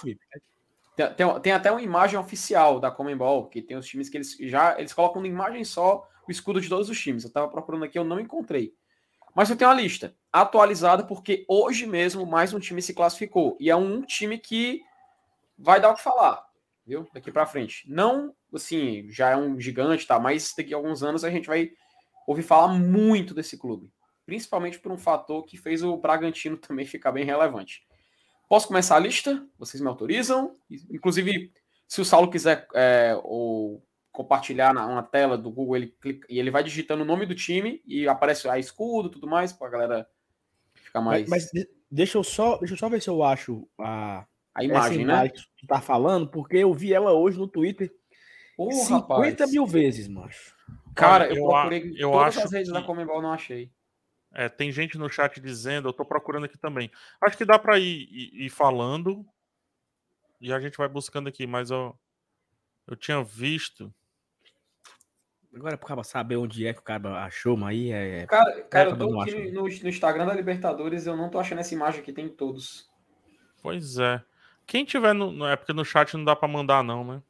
tem, 0.95 1.39
tem, 1.41 1.51
até 1.51 1.71
uma 1.71 1.81
imagem 1.81 2.19
oficial 2.19 2.79
da 2.79 2.89
Comembol, 2.89 3.47
que 3.47 3.61
tem 3.61 3.77
os 3.77 3.87
times 3.87 4.09
que 4.09 4.17
eles 4.17 4.37
já 4.39 4.79
eles 4.79 4.93
colocam 4.93 5.21
na 5.21 5.27
imagem 5.27 5.63
só 5.63 6.07
o 6.27 6.31
escudo 6.31 6.61
de 6.61 6.69
todos 6.69 6.89
os 6.89 6.99
times. 6.99 7.23
Eu 7.23 7.27
estava 7.27 7.47
procurando 7.47 7.83
aqui, 7.83 7.97
eu 7.97 8.03
não 8.03 8.19
encontrei. 8.19 8.73
Mas 9.35 9.49
eu 9.49 9.57
tenho 9.57 9.69
uma 9.69 9.79
lista 9.79 10.15
atualizada 10.31 11.03
porque 11.03 11.45
hoje 11.47 11.85
mesmo 11.85 12.25
mais 12.25 12.53
um 12.53 12.59
time 12.59 12.81
se 12.81 12.93
classificou 12.93 13.57
e 13.59 13.69
é 13.69 13.75
um 13.75 14.01
time 14.01 14.37
que 14.37 14.81
vai 15.57 15.81
dar 15.81 15.89
o 15.89 15.95
que 15.95 16.01
falar, 16.01 16.45
viu? 16.85 17.05
Daqui 17.13 17.31
para 17.31 17.45
frente. 17.45 17.83
Não, 17.87 18.33
assim, 18.53 19.09
já 19.09 19.31
é 19.31 19.35
um 19.35 19.59
gigante, 19.59 20.07
tá? 20.07 20.17
Mas 20.19 20.53
daqui 20.57 20.73
a 20.73 20.77
alguns 20.77 21.03
anos 21.03 21.25
a 21.25 21.29
gente 21.29 21.47
vai 21.47 21.71
ouvi 22.26 22.41
falar 22.41 22.69
muito 22.69 23.34
desse 23.34 23.57
clube, 23.57 23.91
principalmente 24.26 24.80
por 24.80 24.91
um 24.91 24.97
fator 24.97 25.45
que 25.45 25.57
fez 25.57 25.84
o 25.84 25.97
Bragantino 25.97 26.57
também 26.57 26.85
ficar 26.85 27.11
bem 27.11 27.26
relevante. 27.26 27.84
Posso 28.47 28.68
começar 28.68 28.95
a 28.95 28.99
lista? 28.99 29.45
Vocês 29.57 29.81
me 29.81 29.88
autorizam? 29.88 30.56
Inclusive, 30.91 31.52
se 31.88 32.02
o 32.02 32.06
Saulo 32.06 32.30
quiser 32.30 32.68
é, 32.76 33.19
ou 33.23 33.84
compartilhar 34.11 34.73
na, 34.73 34.88
na, 34.88 35.03
tela 35.03 35.38
do 35.38 35.52
Google, 35.52 35.76
ele 35.76 35.88
clica, 35.99 36.26
e 36.30 36.39
ele 36.39 36.52
vai 36.52 36.64
digitando 36.64 37.03
o 37.03 37.06
nome 37.06 37.26
do 37.26 37.35
time 37.35 37.81
e 37.85 38.07
aparece 38.07 38.47
a 38.47 38.57
escudo 38.57 39.10
tudo 39.10 39.27
mais, 39.27 39.52
para 39.52 39.68
a 39.68 39.72
galera 39.72 40.07
ficar 40.73 41.02
mais. 41.02 41.27
Mas, 41.27 41.52
mas, 41.53 41.65
deixa, 41.91 42.18
eu 42.18 42.23
só, 42.23 42.57
deixa 42.57 42.76
eu 42.76 42.77
só 42.77 42.88
ver 42.88 43.02
se 43.02 43.10
eu 43.10 43.22
acho 43.23 43.68
a, 43.80 44.26
a 44.53 44.64
imagem, 44.64 45.06
né? 45.06 45.27
Que 45.27 45.41
tu 45.57 45.68
tá 45.68 45.81
falando, 45.81 46.30
porque 46.30 46.57
eu 46.57 46.73
vi 46.73 46.93
ela 46.93 47.11
hoje 47.11 47.38
no 47.38 47.47
Twitter 47.47 47.91
oh, 48.57 48.72
50 48.72 48.93
rapaz. 48.95 49.52
mil 49.52 49.65
vezes, 49.65 50.07
macho. 50.07 50.55
Cara, 50.95 51.27
eu, 51.27 51.35
eu 51.35 51.47
procurei 51.47 51.95
eu 51.97 52.11
todas 52.11 52.38
acho 52.38 52.45
as 52.45 52.51
redes 52.51 52.72
que... 52.72 52.73
da 52.73 52.85
Comembol, 52.85 53.22
não 53.22 53.34
achei. 53.34 53.72
É, 54.34 54.49
tem 54.49 54.72
gente 54.72 54.97
no 54.97 55.09
chat 55.09 55.39
dizendo, 55.39 55.88
eu 55.88 55.93
tô 55.93 56.03
procurando 56.03 56.45
aqui 56.45 56.57
também. 56.57 56.91
Acho 57.22 57.38
que 57.38 57.45
dá 57.45 57.57
para 57.57 57.80
ir, 57.80 58.07
ir, 58.11 58.45
ir, 58.45 58.49
falando 58.49 59.26
e 60.41 60.51
a 60.51 60.59
gente 60.59 60.77
vai 60.77 60.89
buscando 60.89 61.30
aqui, 61.30 61.47
mas 61.47 61.72
eu, 61.72 61.97
eu 62.85 62.95
tinha 62.95 63.23
visto. 63.23 63.93
Agora, 65.53 65.77
para 65.77 66.03
saber 66.03 66.35
onde 66.35 66.67
é 66.67 66.73
que 66.73 66.81
o 66.81 66.84
cara 66.84 67.23
achou, 67.23 67.55
mas 67.55 67.69
aí 67.69 67.91
é. 67.91 68.26
Cara, 68.26 68.61
cara 68.63 68.89
eu 68.89 68.97
tô 68.97 69.22
aqui 69.22 69.51
no, 69.51 69.61
no, 69.63 69.69
Instagram 69.69 70.26
da 70.26 70.34
Libertadores, 70.34 71.07
eu 71.07 71.15
não 71.15 71.30
tô 71.30 71.39
achando 71.39 71.59
essa 71.59 71.73
imagem 71.73 72.01
aqui, 72.01 72.11
tem 72.11 72.27
todos. 72.27 72.89
Pois 73.61 73.97
é. 73.97 74.22
Quem 74.67 74.84
tiver 74.84 75.13
no. 75.13 75.47
É 75.47 75.55
porque 75.55 75.72
no 75.72 75.85
chat 75.85 76.13
não 76.17 76.26
dá 76.26 76.35
para 76.35 76.47
mandar, 76.49 76.84
não, 76.84 77.05
né? 77.05 77.23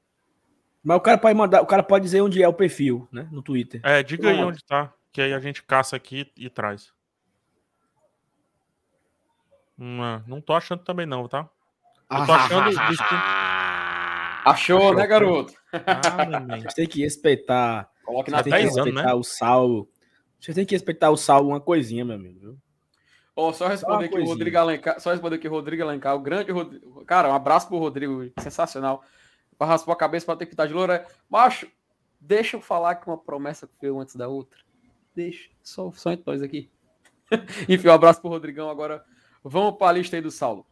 Mas 0.85 0.97
o 0.97 1.01
cara 1.01 1.17
pode 1.17 1.35
mandar, 1.35 1.63
o 1.63 1.65
cara 1.65 1.81
pode 1.81 2.03
dizer 2.03 2.21
onde 2.21 2.43
é 2.43 2.47
o 2.47 2.53
perfil, 2.53 3.07
né? 3.11 3.27
No 3.31 3.41
Twitter. 3.41 3.81
É, 3.83 4.03
diga 4.03 4.29
aí 4.29 4.37
onde 4.43 4.63
tá. 4.63 4.93
Que 5.11 5.19
aí 5.19 5.33
a 5.33 5.39
gente 5.39 5.63
caça 5.63 5.95
aqui 5.95 6.31
e 6.37 6.47
traz. 6.47 6.93
Não, 9.75 10.23
não 10.27 10.39
tô 10.39 10.53
achando 10.53 10.83
também, 10.83 11.07
não, 11.07 11.27
tá? 11.27 11.49
Eu 12.11 12.25
tô 12.27 12.33
achando. 12.33 12.69
Achou, 14.45 14.93
né, 14.93 15.07
garoto? 15.07 15.55
Ah, 15.73 16.61
Você 16.69 16.75
tem 16.75 16.87
que 16.87 17.01
respeitar. 17.01 17.89
Coloque 18.05 18.29
na 18.29 18.43
tem 18.43 18.53
que 18.53 18.59
respeitar 18.59 18.99
anos, 18.99 19.03
né? 19.03 19.13
o 19.15 19.23
Saulo. 19.23 19.89
Você 20.39 20.53
tem 20.53 20.67
que 20.67 20.75
respeitar 20.75 21.09
o 21.09 21.17
Saulo 21.17 21.49
uma 21.49 21.59
coisinha, 21.59 22.05
meu 22.05 22.15
amigo. 22.15 22.59
Ó, 23.35 23.49
oh, 23.49 23.53
só 23.53 23.67
responder 23.67 24.05
aqui 24.05 24.19
o 24.19 24.25
Rodrigo 24.25 24.57
Alencar. 24.59 24.99
Só 24.99 25.09
responder 25.09 25.37
aqui 25.37 25.47
o 25.47 25.51
Rodrigo 25.51 25.81
Alencar, 25.81 26.15
o 26.15 26.19
grande 26.19 26.51
Rodrigo. 26.51 27.03
Cara, 27.05 27.27
um 27.29 27.33
abraço 27.33 27.67
pro 27.67 27.79
Rodrigo, 27.79 28.31
sensacional. 28.39 29.03
Pra 29.57 29.67
raspar 29.67 29.93
a 29.93 29.97
cabeça 29.97 30.25
pra 30.25 30.35
ter 30.35 30.45
que 30.45 30.53
estar 30.53 30.65
de 30.65 30.73
loura. 30.73 31.07
Macho, 31.29 31.67
deixa 32.19 32.57
eu 32.57 32.61
falar 32.61 32.95
que 32.95 33.07
uma 33.07 33.17
promessa 33.17 33.67
que 33.67 33.73
veio 33.81 33.99
antes 33.99 34.15
da 34.15 34.27
outra. 34.27 34.59
Deixa. 35.15 35.49
Só, 35.63 35.91
só 35.91 36.11
entre 36.11 36.23
nós 36.25 36.41
aqui. 36.41 36.69
Enfim, 37.69 37.87
um 37.87 37.93
abraço 37.93 38.19
pro 38.19 38.29
Rodrigão. 38.29 38.69
Agora 38.69 39.03
vamos 39.43 39.77
pra 39.77 39.91
lista 39.91 40.15
aí 40.15 40.21
do 40.21 40.31
Saulo. 40.31 40.65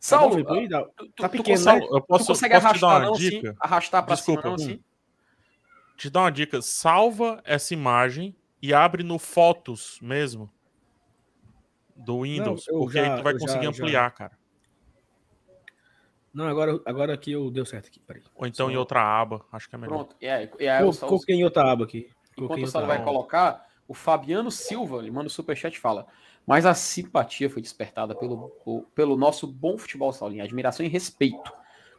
Saulo, 0.00 0.44
tá, 0.44 0.84
tu, 0.96 1.08
tá 1.16 1.28
pequeno, 1.28 1.58
tu, 1.58 1.64
né? 1.64 1.80
Eu 1.90 2.00
posso, 2.00 2.24
tu 2.24 2.28
consegue 2.28 2.54
posso 2.54 2.66
arrastar, 2.66 2.72
te 2.74 2.80
dar 2.80 2.86
uma 2.86 3.00
não, 3.00 3.12
dica? 3.12 3.50
Assim, 3.50 3.58
arrastar 3.60 4.06
pra 4.06 4.14
Desculpa, 4.14 4.42
cima, 4.42 4.56
não, 4.56 4.64
assim? 4.64 4.84
Te 5.96 6.10
dar 6.10 6.20
uma 6.20 6.30
dica. 6.30 6.62
Salva 6.62 7.42
essa 7.44 7.74
imagem 7.74 8.36
e 8.62 8.72
abre 8.72 9.02
no 9.02 9.18
Fotos 9.18 9.98
mesmo. 10.00 10.48
Do 11.96 12.22
Windows. 12.22 12.64
Não, 12.68 12.78
porque 12.78 12.98
já, 12.98 13.12
aí 13.12 13.18
tu 13.18 13.24
vai 13.24 13.32
conseguir 13.36 13.64
já, 13.64 13.70
ampliar, 13.70 14.04
já. 14.04 14.10
cara. 14.10 14.38
Não, 16.32 16.46
agora, 16.46 16.80
agora 16.84 17.14
aqui 17.14 17.32
eu 17.32 17.50
deu 17.50 17.64
certo 17.64 17.88
aqui. 17.88 18.00
Peraí. 18.00 18.22
Ou 18.34 18.46
então 18.46 18.66
Só... 18.66 18.72
em 18.72 18.76
outra 18.76 19.00
aba. 19.00 19.44
Acho 19.50 19.68
que 19.68 19.74
é 19.74 19.78
melhor. 19.78 19.94
Pronto. 19.94 20.16
É, 20.20 20.48
é, 20.58 20.82
eu 20.82 20.92
coloquei 20.94 21.36
em 21.36 21.44
outra 21.44 21.70
aba 21.70 21.84
aqui. 21.84 22.10
Enquanto 22.36 22.62
o 22.62 22.66
Saulo 22.66 22.86
vai 22.86 23.02
colocar, 23.02 23.66
o 23.86 23.94
Fabiano 23.94 24.50
Silva, 24.50 24.98
ele 24.98 25.10
manda 25.10 25.26
o 25.26 25.30
superchat 25.30 25.76
e 25.76 25.80
fala: 25.80 26.06
Mas 26.46 26.66
a 26.66 26.74
simpatia 26.74 27.50
foi 27.50 27.62
despertada 27.62 28.14
pelo, 28.14 28.52
pelo 28.94 29.16
nosso 29.16 29.46
bom 29.46 29.76
futebol, 29.76 30.12
Saulinho. 30.12 30.44
Admiração 30.44 30.84
e 30.84 30.88
respeito. 30.88 31.52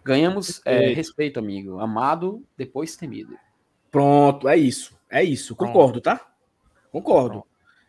Ganhamos 0.03 0.61
é, 0.65 0.93
respeito, 0.93 1.39
amigo. 1.39 1.79
Amado, 1.79 2.43
depois 2.55 2.95
temido. 2.95 3.37
Pronto, 3.91 4.47
é 4.47 4.55
isso. 4.55 4.97
É 5.09 5.23
isso. 5.23 5.55
Concordo, 5.55 5.99
tá? 5.99 6.27
Concordo. 6.91 7.43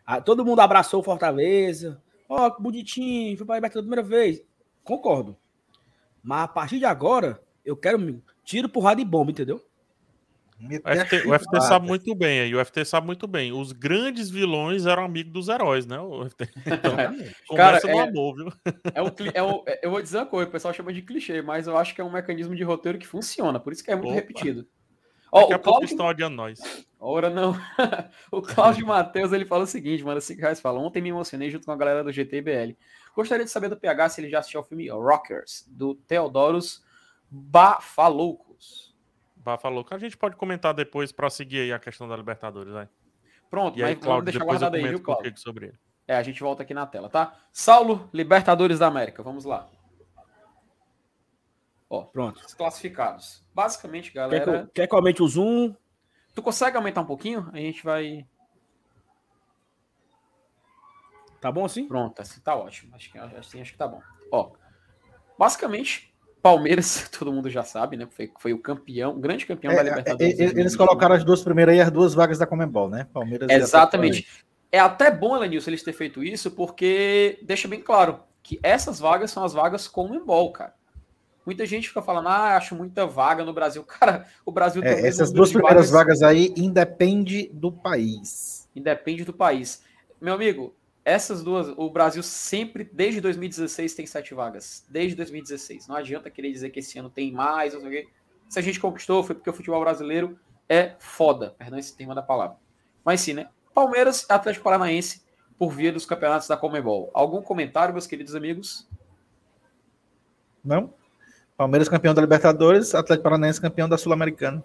Ah, 0.05 0.19
todo 0.19 0.43
mundo 0.43 0.59
abraçou 0.59 0.99
o 0.99 1.03
Fortaleza. 1.03 2.01
Ó, 2.27 2.47
oh, 2.47 2.51
que 2.51 2.61
bonitinho, 2.61 3.37
foi 3.37 3.45
para 3.45 3.55
a 3.55 3.57
Libertadores 3.57 3.87
primeira 3.87 4.03
vez. 4.03 4.43
Concordo. 4.83 5.37
Mas 6.23 6.43
a 6.43 6.47
partir 6.47 6.79
de 6.79 6.85
agora, 6.85 7.41
eu 7.65 7.75
quero 7.75 8.21
tiro, 8.43 8.69
porrada 8.69 9.01
e 9.01 9.05
bomba, 9.05 9.31
entendeu? 9.31 9.61
O 10.63 11.05
FT, 11.05 11.27
o 11.27 11.39
FT, 11.39 11.61
sabe 11.61 11.87
muito 11.87 12.13
bem 12.13 12.41
aí. 12.41 12.55
O 12.55 12.63
FT 12.63 12.85
sabe 12.85 13.07
muito 13.07 13.25
bem. 13.25 13.51
Os 13.51 13.71
grandes 13.71 14.29
vilões 14.29 14.85
eram 14.85 15.03
amigos 15.03 15.33
dos 15.33 15.47
heróis, 15.49 15.87
né? 15.87 15.99
O 15.99 16.29
FT. 16.29 16.49
Então, 16.67 17.57
Cara, 17.57 17.79
é, 17.83 17.99
amor, 17.99 18.35
viu? 18.35 18.53
É 18.93 19.01
um, 19.01 19.07
é 19.33 19.43
um, 19.43 19.63
é, 19.65 19.79
eu 19.83 19.89
vou 19.89 20.01
dizer 20.01 20.17
uma 20.17 20.25
coisa, 20.27 20.47
o 20.47 20.51
pessoal 20.51 20.73
chama 20.73 20.93
de 20.93 21.01
clichê, 21.01 21.41
mas 21.41 21.65
eu 21.65 21.75
acho 21.77 21.95
que 21.95 22.01
é 22.01 22.03
um 22.03 22.11
mecanismo 22.11 22.55
de 22.55 22.63
roteiro 22.63 22.99
que 22.99 23.07
funciona, 23.07 23.59
por 23.59 23.73
isso 23.73 23.83
que 23.83 23.89
é 23.89 23.95
muito 23.95 24.09
Opa. 24.09 24.15
repetido. 24.15 24.67
Ó, 25.31 25.41
Daqui 25.41 25.53
a 25.53 25.59
pouco 25.59 25.85
estão 25.85 26.05
odiando 26.05 26.35
nós. 26.35 26.59
Ora 26.99 27.29
não. 27.29 27.55
o 28.31 28.41
Cláudio 28.41 28.85
Matheus, 28.85 29.31
ele 29.31 29.45
fala 29.45 29.63
o 29.63 29.67
seguinte, 29.67 30.03
manda 30.03 30.21
5 30.21 30.39
reais, 30.39 30.59
fala, 30.59 30.79
ontem 30.79 31.01
me 31.01 31.09
emocionei 31.09 31.49
junto 31.49 31.65
com 31.65 31.71
a 31.71 31.77
galera 31.77 32.03
do 32.03 32.11
GTBL. 32.11 32.77
Gostaria 33.15 33.45
de 33.45 33.51
saber 33.51 33.69
do 33.69 33.77
PH 33.77 34.09
se 34.09 34.21
ele 34.21 34.29
já 34.29 34.39
assistiu 34.39 34.59
ao 34.59 34.65
filme 34.65 34.89
Rockers, 34.89 35.65
do 35.67 35.95
Theodorus 35.95 36.83
Bafaloucos. 37.29 38.95
Bafaloucos. 39.35 39.93
A 39.93 39.97
gente 39.97 40.17
pode 40.17 40.35
comentar 40.35 40.73
depois 40.73 41.11
para 41.11 41.29
seguir 41.29 41.61
aí 41.61 41.73
a 41.73 41.79
questão 41.79 42.07
da 42.07 42.15
Libertadores, 42.15 42.73
vai. 42.73 42.87
Pronto, 43.49 43.77
e 43.77 43.83
aí, 43.83 43.95
mas 43.95 44.03
Cláudio, 44.03 44.25
deixa 44.25 44.45
guardado 44.45 44.75
aí, 44.75 44.87
viu, 44.87 45.01
Cláudio? 45.01 45.37
Sobre 45.37 45.67
ele. 45.67 45.79
É, 46.07 46.15
a 46.15 46.23
gente 46.23 46.41
volta 46.41 46.63
aqui 46.63 46.73
na 46.73 46.85
tela, 46.85 47.09
tá? 47.09 47.37
Saulo, 47.51 48.09
Libertadores 48.13 48.79
da 48.79 48.87
América, 48.87 49.21
vamos 49.23 49.45
lá. 49.45 49.69
Ó, 51.89 52.03
pronto. 52.03 52.41
Os 52.45 52.53
classificados. 52.53 53.45
Basicamente, 53.53 54.13
galera. 54.13 54.45
Quer 54.45 54.61
que, 54.61 54.71
quer 54.73 54.87
que 54.87 54.93
eu 54.93 54.97
aumente 54.97 55.21
o 55.21 55.27
zoom? 55.27 55.75
Tu 56.33 56.41
consegue 56.41 56.77
aumentar 56.77 57.01
um 57.01 57.05
pouquinho? 57.05 57.49
A 57.51 57.57
gente 57.57 57.83
vai. 57.83 58.25
Tá 61.41 61.51
bom 61.51 61.65
assim? 61.65 61.87
Pronto, 61.87 62.21
assim 62.21 62.39
tá 62.39 62.55
ótimo. 62.55 62.95
Acho 62.95 63.11
que, 63.11 63.17
assim, 63.17 63.59
acho 63.59 63.71
que 63.71 63.77
tá 63.77 63.87
bom. 63.87 63.99
Ó, 64.31 64.51
basicamente, 65.37 66.13
Palmeiras, 66.39 67.09
todo 67.17 67.33
mundo 67.33 67.49
já 67.49 67.63
sabe, 67.63 67.97
né? 67.97 68.07
Foi, 68.11 68.31
foi 68.39 68.53
o 68.53 68.59
campeão, 68.59 69.11
o 69.11 69.19
grande 69.19 69.47
campeão 69.47 69.73
é, 69.73 69.75
da 69.75 69.83
Libertadores. 69.83 70.39
É, 70.39 70.43
eles 70.43 70.75
colocaram 70.75 71.15
as 71.15 71.23
duas 71.23 71.41
primeiras 71.41 71.75
e 71.75 71.81
as 71.81 71.89
duas 71.89 72.13
vagas 72.13 72.37
da 72.37 72.45
Comembol, 72.45 72.87
né? 72.87 73.07
Palmeiras 73.11 73.49
Exatamente. 73.49 74.27
É 74.71 74.79
até 74.79 75.09
bom, 75.09 75.35
Elenilson, 75.35 75.71
eles 75.71 75.83
ter 75.83 75.93
feito 75.93 76.23
isso, 76.23 76.51
porque 76.51 77.39
deixa 77.41 77.67
bem 77.67 77.81
claro 77.81 78.21
que 78.43 78.59
essas 78.61 78.99
vagas 78.99 79.31
são 79.31 79.43
as 79.43 79.51
vagas 79.51 79.87
Comembol, 79.87 80.51
cara. 80.51 80.75
Muita 81.43 81.65
gente 81.65 81.87
fica 81.87 82.03
falando, 82.03 82.27
ah, 82.27 82.55
acho 82.55 82.75
muita 82.75 83.07
vaga 83.07 83.43
no 83.43 83.51
Brasil. 83.51 83.83
Cara, 83.99 84.27
o 84.45 84.51
Brasil 84.51 84.83
é, 84.83 85.07
Essas 85.07 85.31
duas 85.31 85.51
primeiras 85.51 85.89
vagas... 85.89 86.19
vagas 86.19 86.21
aí 86.21 86.53
independe 86.55 87.49
do 87.51 87.71
país. 87.71 88.69
Independe 88.75 89.25
do 89.25 89.33
país. 89.33 89.83
Meu 90.21 90.35
amigo, 90.35 90.75
essas 91.03 91.43
duas, 91.43 91.73
o 91.77 91.89
Brasil 91.89 92.21
sempre, 92.21 92.83
desde 92.91 93.19
2016, 93.21 93.95
tem 93.95 94.05
sete 94.05 94.33
vagas. 94.33 94.85
Desde 94.89 95.15
2016. 95.15 95.87
Não 95.87 95.95
adianta 95.95 96.29
querer 96.29 96.51
dizer 96.51 96.69
que 96.69 96.79
esse 96.79 96.99
ano 96.99 97.09
tem 97.09 97.31
mais. 97.31 97.73
Não 97.73 97.81
sei 97.81 97.89
o 97.89 97.91
quê. 97.91 98.09
Se 98.47 98.59
a 98.59 98.61
gente 98.61 98.79
conquistou, 98.79 99.23
foi 99.23 99.35
porque 99.35 99.49
o 99.49 99.53
futebol 99.53 99.79
brasileiro 99.79 100.37
é 100.69 100.95
foda. 100.99 101.55
Perdão 101.57 101.79
esse 101.79 101.95
tema 101.95 102.13
da 102.13 102.21
palavra. 102.21 102.57
Mas 103.03 103.21
sim, 103.21 103.33
né? 103.33 103.49
Palmeiras 103.73 104.25
Atlético 104.29 104.63
Paranaense 104.63 105.23
por 105.57 105.71
via 105.71 105.91
dos 105.91 106.05
campeonatos 106.05 106.47
da 106.47 106.57
Comebol. 106.57 107.09
Algum 107.13 107.41
comentário, 107.41 107.93
meus 107.93 108.07
queridos 108.07 108.35
amigos? 108.35 108.87
Não? 110.63 110.93
Palmeiras 111.57 111.87
campeão 111.87 112.13
da 112.13 112.21
Libertadores, 112.21 112.93
Atlético 112.93 113.23
Paranaense 113.23 113.61
campeão 113.61 113.87
da 113.87 113.97
Sul-Americana. 113.97 114.63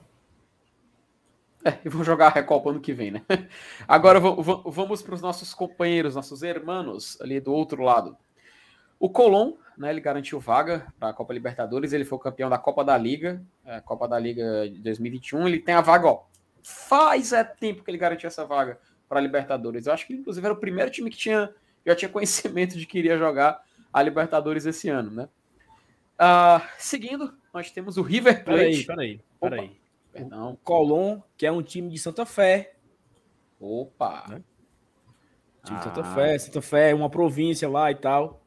É, 1.66 1.78
e 1.84 1.88
vão 1.88 2.04
jogar 2.04 2.28
a 2.28 2.30
Recopa 2.30 2.70
ano 2.70 2.80
que 2.80 2.92
vem, 2.92 3.10
né? 3.10 3.22
Agora 3.88 4.20
vamos 4.20 5.02
para 5.02 5.16
os 5.16 5.20
nossos 5.20 5.52
companheiros, 5.52 6.14
nossos 6.14 6.42
irmãos 6.42 7.20
ali 7.20 7.40
do 7.40 7.52
outro 7.52 7.82
lado. 7.82 8.16
O 9.00 9.10
Colom, 9.10 9.54
né, 9.76 9.90
ele 9.90 10.00
garantiu 10.00 10.38
vaga 10.38 10.86
para 10.96 11.08
a 11.08 11.12
Copa 11.12 11.34
Libertadores, 11.34 11.92
ele 11.92 12.04
foi 12.04 12.18
o 12.18 12.20
campeão 12.20 12.48
da 12.48 12.56
Copa 12.56 12.84
da 12.84 12.96
Liga, 12.96 13.42
a 13.64 13.80
Copa 13.80 14.06
da 14.06 14.16
Liga 14.16 14.70
de 14.70 14.78
2021, 14.78 15.48
ele 15.48 15.58
tem 15.58 15.74
a 15.74 15.80
vaga, 15.80 16.06
ó, 16.06 16.22
faz 16.62 17.32
é 17.32 17.42
tempo 17.42 17.82
que 17.82 17.90
ele 17.90 17.98
garantiu 17.98 18.28
essa 18.28 18.44
vaga 18.44 18.78
para 19.08 19.18
a 19.18 19.22
Libertadores. 19.22 19.86
Eu 19.86 19.92
acho 19.92 20.06
que 20.06 20.14
inclusive 20.14 20.46
era 20.46 20.54
o 20.54 20.60
primeiro 20.60 20.88
time 20.88 21.10
que 21.10 21.18
tinha 21.18 21.52
já 21.84 21.96
tinha 21.96 22.08
conhecimento 22.08 22.78
de 22.78 22.86
que 22.86 22.96
iria 22.96 23.18
jogar 23.18 23.60
a 23.92 24.00
Libertadores 24.00 24.66
esse 24.66 24.88
ano, 24.88 25.10
né? 25.10 25.28
Uh, 26.14 26.62
seguindo, 26.78 27.34
nós 27.52 27.72
temos 27.72 27.96
o 27.96 28.02
River 28.02 28.44
Plate. 28.44 28.84
Peraí, 28.84 28.86
peraí, 28.86 29.20
peraí. 29.40 29.85
Perdão. 30.16 30.52
O 30.52 30.56
Colón, 30.58 31.20
que 31.36 31.46
é 31.46 31.52
um 31.52 31.62
time 31.62 31.90
de 31.90 31.98
Santa 31.98 32.26
Fé. 32.26 32.74
Opa! 33.60 34.26
Né? 34.28 34.42
Time 35.64 35.78
ah. 35.78 35.80
de 35.80 35.84
Santa. 35.84 36.04
Fé. 36.04 36.38
Santa 36.38 36.62
Fé 36.62 36.90
é 36.90 36.94
uma 36.94 37.10
província 37.10 37.68
lá 37.68 37.90
e 37.90 37.94
tal. 37.94 38.42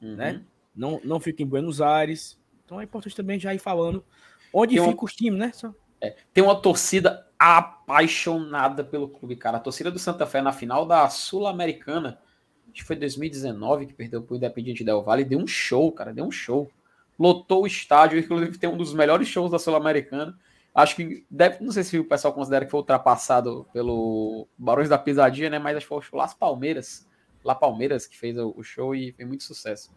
Uhum. 0.00 0.16
Né? 0.16 0.42
Não, 0.74 1.00
não 1.04 1.20
fica 1.20 1.42
em 1.42 1.46
Buenos 1.46 1.80
Aires. 1.80 2.38
Então 2.64 2.80
é 2.80 2.84
importante 2.84 3.14
também 3.14 3.38
já 3.38 3.54
ir 3.54 3.58
falando 3.58 4.04
onde 4.52 4.74
tem 4.74 4.84
fica 4.84 4.96
uma... 4.96 5.04
os 5.04 5.14
times, 5.14 5.38
né? 5.38 5.52
Só... 5.52 5.72
É, 6.00 6.16
tem 6.32 6.42
uma 6.42 6.60
torcida 6.60 7.26
apaixonada 7.38 8.82
pelo 8.82 9.08
clube, 9.08 9.36
cara. 9.36 9.58
A 9.58 9.60
torcida 9.60 9.90
do 9.90 9.98
Santa 9.98 10.26
Fé 10.26 10.40
na 10.40 10.52
final 10.52 10.86
da 10.86 11.08
Sul-Americana, 11.08 12.18
acho 12.64 12.74
que 12.74 12.84
foi 12.84 12.96
2019 12.96 13.86
que 13.86 13.94
perdeu 13.94 14.22
pro 14.22 14.36
Independiente 14.36 14.84
Del 14.84 15.02
Valle, 15.02 15.24
deu 15.24 15.38
um 15.38 15.46
show, 15.46 15.90
cara, 15.92 16.12
deu 16.12 16.24
um 16.24 16.30
show. 16.30 16.70
Lotou 17.18 17.62
o 17.62 17.66
estádio, 17.66 18.18
inclusive 18.18 18.58
tem 18.58 18.68
um 18.68 18.76
dos 18.76 18.92
melhores 18.92 19.28
shows 19.28 19.50
da 19.50 19.58
Sul-Americana. 19.58 20.38
Acho 20.76 20.94
que 20.94 21.24
deve, 21.30 21.64
não 21.64 21.72
sei 21.72 21.82
se 21.82 21.98
o 21.98 22.04
pessoal 22.04 22.34
considera 22.34 22.66
que 22.66 22.70
foi 22.70 22.80
ultrapassado 22.80 23.66
pelo 23.72 24.46
Barões 24.58 24.90
da 24.90 24.98
Pisadinha, 24.98 25.48
né? 25.48 25.58
Mas 25.58 25.74
acho 25.74 25.86
que 25.86 25.88
foi 25.88 26.02
o 26.12 26.16
Las 26.16 26.34
Palmeiras, 26.34 27.08
Lá 27.42 27.54
Palmeiras 27.54 28.06
que 28.06 28.18
fez 28.18 28.36
o 28.36 28.62
show 28.62 28.94
e 28.94 29.10
fez 29.12 29.26
muito 29.26 29.42
sucesso. 29.42 29.90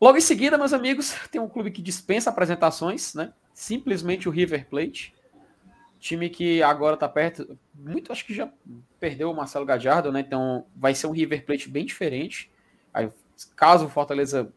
Logo 0.00 0.18
em 0.18 0.20
seguida, 0.20 0.58
meus 0.58 0.72
amigos, 0.72 1.14
tem 1.30 1.40
um 1.40 1.48
clube 1.48 1.70
que 1.70 1.80
dispensa 1.80 2.30
apresentações, 2.30 3.14
né? 3.14 3.32
Simplesmente 3.54 4.28
o 4.28 4.32
River 4.32 4.66
Plate, 4.68 5.14
time 6.00 6.28
que 6.28 6.60
agora 6.64 6.96
tá 6.96 7.08
perto, 7.08 7.56
muito 7.72 8.10
acho 8.10 8.26
que 8.26 8.34
já 8.34 8.52
perdeu 8.98 9.30
o 9.30 9.36
Marcelo 9.36 9.66
Gadiardo, 9.66 10.10
né? 10.10 10.18
Então 10.18 10.66
vai 10.74 10.96
ser 10.96 11.06
um 11.06 11.12
River 11.12 11.46
Plate 11.46 11.68
bem 11.68 11.86
diferente. 11.86 12.50
Aí, 12.92 13.08
caso 13.54 13.86
o 13.86 13.88
Fortaleza 13.88 14.52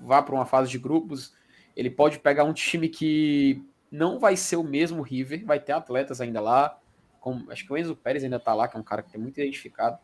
vá 0.00 0.20
para 0.22 0.34
uma 0.34 0.46
fase 0.46 0.68
de 0.68 0.78
grupos, 0.78 1.36
ele 1.76 1.90
pode 1.90 2.18
pegar 2.18 2.42
um 2.42 2.52
time 2.52 2.88
que 2.88 3.64
não 3.90 4.18
vai 4.18 4.36
ser 4.36 4.56
o 4.56 4.62
mesmo 4.62 5.02
River, 5.02 5.44
vai 5.44 5.58
ter 5.58 5.72
atletas 5.72 6.20
ainda 6.20 6.40
lá. 6.40 6.78
com, 7.20 7.44
acho 7.50 7.66
que 7.66 7.72
o 7.72 7.76
Enzo 7.76 7.96
Pérez 7.96 8.22
ainda 8.22 8.38
tá 8.38 8.54
lá, 8.54 8.68
que 8.68 8.76
é 8.76 8.80
um 8.80 8.84
cara 8.84 9.02
que 9.02 9.10
tem 9.10 9.20
muito 9.20 9.40
identificado. 9.40 9.98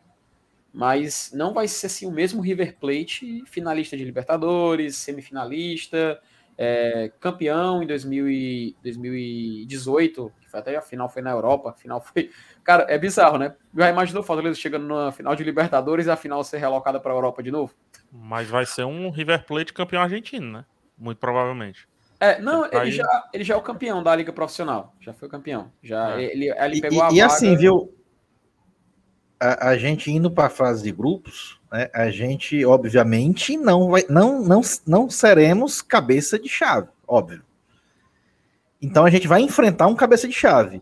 Mas 0.73 1.31
não 1.33 1.53
vai 1.53 1.67
ser 1.67 1.87
assim 1.87 2.05
o 2.05 2.11
mesmo 2.11 2.41
River 2.41 2.77
Plate, 2.77 3.43
finalista 3.45 3.95
de 3.95 4.03
Libertadores, 4.03 4.97
semifinalista, 4.97 6.19
é, 6.57 7.11
campeão 7.19 7.81
em 7.81 7.87
2000 7.87 8.29
e, 8.29 8.75
2018, 8.83 10.33
que 10.39 10.57
até 10.57 10.75
a 10.75 10.81
final 10.81 11.07
foi 11.07 11.21
na 11.21 11.31
Europa, 11.31 11.71
final 11.73 12.01
foi. 12.01 12.31
Cara, 12.63 12.85
é 12.89 12.97
bizarro, 12.97 13.37
né? 13.37 13.55
Já 13.75 13.89
imaginou 13.89 14.21
o 14.21 14.25
Fortaleza 14.25 14.59
chegando 14.59 14.87
na 14.87 15.11
final 15.11 15.35
de 15.35 15.43
Libertadores 15.43 16.07
e 16.07 16.11
a 16.11 16.15
final 16.15 16.43
ser 16.43 16.57
relocada 16.57 16.99
para 16.99 17.13
a 17.13 17.15
Europa 17.15 17.41
de 17.41 17.51
novo? 17.51 17.73
Mas 18.11 18.49
vai 18.49 18.65
ser 18.65 18.83
um 18.83 19.09
River 19.09 19.45
Plate 19.45 19.73
campeão 19.73 20.01
argentino, 20.01 20.51
né? 20.51 20.65
Muito 20.97 21.19
provavelmente. 21.19 21.87
É, 22.19 22.39
não, 22.41 22.65
ele, 22.65 22.77
Aí... 22.77 22.91
já, 22.91 23.29
ele 23.31 23.43
já 23.43 23.53
é 23.53 23.57
o 23.57 23.61
campeão 23.61 24.01
da 24.01 24.15
Liga 24.15 24.33
Profissional. 24.33 24.95
Já 24.99 25.13
foi 25.13 25.27
o 25.27 25.31
campeão. 25.31 25.71
Já, 25.83 26.19
é. 26.19 26.23
ele, 26.23 26.49
ele 26.49 26.81
pegou 26.81 26.99
e, 26.99 27.01
a 27.01 27.11
e 27.11 27.21
assim, 27.21 27.55
viu? 27.55 27.93
A, 29.39 29.69
a, 29.69 29.77
gente 29.77 30.11
indo 30.11 30.31
para 30.31 30.47
a 30.47 30.49
fase 30.49 30.83
de 30.83 30.91
grupos, 30.91 31.59
né, 31.71 31.89
a 31.93 32.09
gente, 32.09 32.65
obviamente, 32.65 33.55
não 33.55 33.91
vai. 33.91 34.03
Não, 34.09 34.41
não, 34.41 34.61
não 34.85 35.09
seremos 35.09 35.81
cabeça 35.81 36.39
de 36.39 36.49
chave, 36.49 36.87
óbvio. 37.07 37.43
Então 38.81 39.05
a 39.05 39.09
gente 39.09 39.27
vai 39.27 39.41
enfrentar 39.41 39.87
um 39.87 39.95
cabeça 39.95 40.27
de 40.27 40.33
chave. 40.33 40.81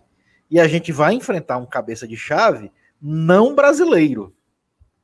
E 0.50 0.60
a 0.60 0.68
gente 0.68 0.92
vai 0.92 1.14
enfrentar 1.14 1.58
um 1.58 1.66
cabeça 1.66 2.08
de 2.08 2.16
chave 2.16 2.72
não 3.02 3.56
brasileiro. 3.56 4.35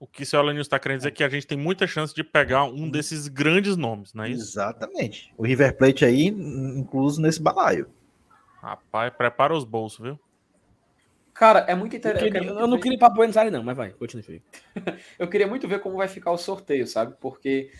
O 0.01 0.07
que 0.07 0.23
o 0.23 0.25
senhor 0.25 0.41
Alanil 0.41 0.63
está 0.63 0.79
querendo 0.79 0.97
dizer 0.97 1.09
é 1.09 1.11
que 1.11 1.23
a 1.23 1.29
gente 1.29 1.45
tem 1.45 1.55
muita 1.55 1.85
chance 1.85 2.11
de 2.11 2.23
pegar 2.23 2.63
um 2.63 2.89
desses 2.89 3.27
grandes 3.27 3.77
nomes, 3.77 4.15
não 4.15 4.23
é 4.23 4.31
isso? 4.31 4.41
Exatamente. 4.41 5.31
O 5.37 5.45
River 5.45 5.77
Plate 5.77 6.03
aí, 6.03 6.25
incluso 6.25 7.21
nesse 7.21 7.39
balaio. 7.39 7.87
Rapaz, 8.59 9.13
prepara 9.15 9.55
os 9.55 9.63
bolsos, 9.63 9.99
viu? 10.03 10.19
Cara, 11.35 11.59
é 11.67 11.75
muito 11.75 11.95
interessante. 11.95 12.35
Eu, 12.35 12.57
eu, 12.61 12.67
não 12.67 12.79
queria 12.79 12.95
ir 12.95 12.97
para 12.97 13.13
Buenos 13.13 13.37
Aires, 13.37 13.53
não, 13.53 13.61
mas 13.61 13.77
vai, 13.77 13.91
continue, 13.91 14.23
Felipe. 14.23 14.43
eu 15.19 15.27
queria 15.27 15.45
muito 15.45 15.67
ver 15.67 15.79
como 15.81 15.97
vai 15.97 16.07
ficar 16.07 16.31
o 16.31 16.37
sorteio, 16.37 16.87
sabe? 16.87 17.13
Porque 17.21 17.71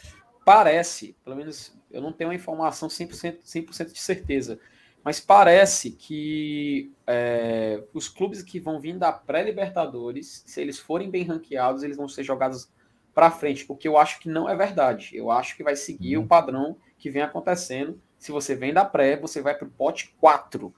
parece, 0.46 1.16
pelo 1.24 1.36
menos 1.36 1.76
eu 1.90 2.04
não 2.04 2.14
tenho 2.14 2.30
uma 2.30 2.36
informação 2.36 2.88
100%, 2.88 3.40
100 3.44 3.66
de 3.66 4.00
certeza, 4.00 4.60
mas 5.04 5.20
parece 5.20 5.92
que 5.92 6.92
é, 7.08 7.84
os 7.94 8.08
clubes 8.08 8.44
que 8.44 8.60
vão 8.60 8.80
vir 8.80 8.98
da 8.98 9.12
pré-Libertadores, 9.12 10.44
se 10.46 10.62
eles 10.62 10.78
forem 10.80 11.10
bem 11.10 11.24
ranqueados, 11.24 11.84
eles 11.84 11.98
vão 11.98 12.08
ser 12.08 12.24
jogados 12.24 12.70
para 13.14 13.32
frente, 13.32 13.66
o 13.68 13.76
que 13.76 13.88
eu 13.88 13.98
acho 13.98 14.20
que 14.20 14.30
não 14.30 14.48
é 14.48 14.56
verdade. 14.56 15.16
Eu 15.16 15.32
acho 15.32 15.56
que 15.58 15.64
vai 15.64 15.76
seguir 15.76 16.18
uhum. 16.18 16.24
o 16.24 16.28
padrão 16.28 16.78
que 16.98 17.10
vem 17.10 17.22
acontecendo. 17.22 18.00
Se 18.18 18.32
você 18.32 18.56
vem 18.56 18.74
da 18.74 18.86
pré, 18.86 19.18
você 19.18 19.42
vai 19.42 19.56
para 19.56 19.68
o 19.68 19.72
pote 19.72 20.16
4. 20.20 20.74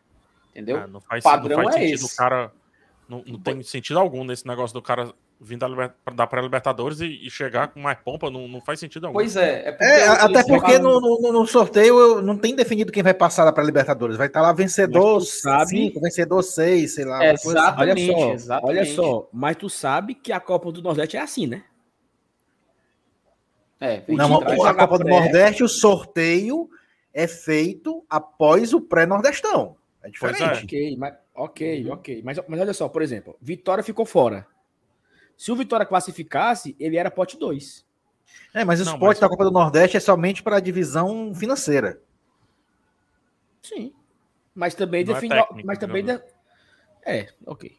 Entendeu? 0.50 0.78
É, 0.78 0.88
não 0.88 1.02
faz, 1.02 1.24
padrão 1.24 1.58
não 1.58 1.72
faz 1.72 1.76
é 1.76 1.90
esse. 1.90 2.16
cara. 2.16 2.52
Não, 3.08 3.22
não 3.28 3.40
tem 3.40 3.62
sentido 3.62 4.00
algum 4.00 4.24
nesse 4.24 4.48
negócio 4.48 4.74
do 4.74 4.82
cara 4.82 5.14
vir 5.40 5.58
da, 5.58 5.68
da 6.14 6.28
pré-Libertadores 6.28 7.02
e, 7.02 7.26
e, 7.26 7.30
chegar 7.30 7.68
com 7.68 7.80
mais 7.80 7.98
pompa, 8.00 8.30
não, 8.30 8.48
não 8.48 8.62
faz 8.62 8.80
sentido 8.80 9.08
algum. 9.08 9.20
Pois 9.20 9.36
é. 9.36 9.68
é, 9.68 9.72
porque 9.72 9.84
é 9.84 10.08
até 10.08 10.44
porque 10.44 10.80
no, 10.80 11.00
no, 11.00 11.34
no, 11.34 11.48
sorteio 11.48 12.22
não 12.22 12.38
tem 12.38 12.56
definido 12.56 12.92
quem 12.92 13.04
vai 13.04 13.14
passar 13.14 13.46
da 13.46 13.52
pré-Libertadores. 13.52 14.16
Vai 14.16 14.28
estar 14.28 14.42
lá 14.42 14.54
vencedor 14.54 15.22
5, 15.22 16.00
vencedor 16.00 16.42
6, 16.42 16.96
sei 16.96 17.06
lá. 17.06 17.26
exatamente, 17.26 18.12
assim. 18.12 18.12
olha 18.12 18.28
só, 18.28 18.34
exatamente. 18.34 18.78
Olha 18.78 18.86
só, 18.86 19.30
mas 19.34 19.56
tu 19.58 19.70
sabe 19.70 20.16
que 20.16 20.32
a 20.32 20.40
Copa 20.40 20.72
do 20.72 20.82
Nordeste 20.82 21.18
é 21.18 21.22
assim, 21.22 21.48
né? 21.48 21.64
É, 23.80 24.02
não, 24.08 24.38
a 24.38 24.74
Copa 24.74 24.98
do 24.98 25.06
Nordeste, 25.06 25.64
o 25.64 25.68
sorteio 25.68 26.70
é 27.14 27.28
feito 27.28 28.06
após 28.10 28.74
o 28.74 28.80
pré-nordestão. 28.80 29.76
É 30.02 30.10
diferente. 30.10 30.42
É. 30.42 30.64
Ok, 30.64 30.98
mas, 30.98 31.14
ok, 31.36 31.90
ok. 31.92 32.22
Mas, 32.24 32.40
mas 32.48 32.60
olha 32.60 32.74
só, 32.74 32.88
por 32.88 33.02
exemplo, 33.02 33.36
Vitória 33.42 33.84
ficou 33.84 34.06
fora. 34.06 34.48
Se 35.44 35.52
o 35.52 35.58
Vitória 35.58 35.86
classificasse, 35.86 36.74
ele 36.80 36.96
era 36.96 37.12
pote 37.12 37.38
2. 37.38 37.86
É, 38.54 38.64
mas 38.64 38.80
o 38.80 38.86
não, 38.86 38.94
esporte 38.94 39.16
mas... 39.16 39.20
da 39.20 39.28
Copa 39.28 39.44
do 39.44 39.52
Nordeste 39.52 39.98
é 39.98 40.00
somente 40.00 40.42
para 40.42 40.56
a 40.56 40.60
divisão 40.62 41.36
financeira. 41.36 42.02
Sim. 43.62 43.94
Mas 44.56 44.74
também 44.74 45.04
não 45.04 45.14
definiu. 45.14 45.40
É 45.40 45.64
mas 45.66 45.78
também. 45.78 46.06
De... 46.06 46.14
É, 47.06 47.28
ok. 47.46 47.78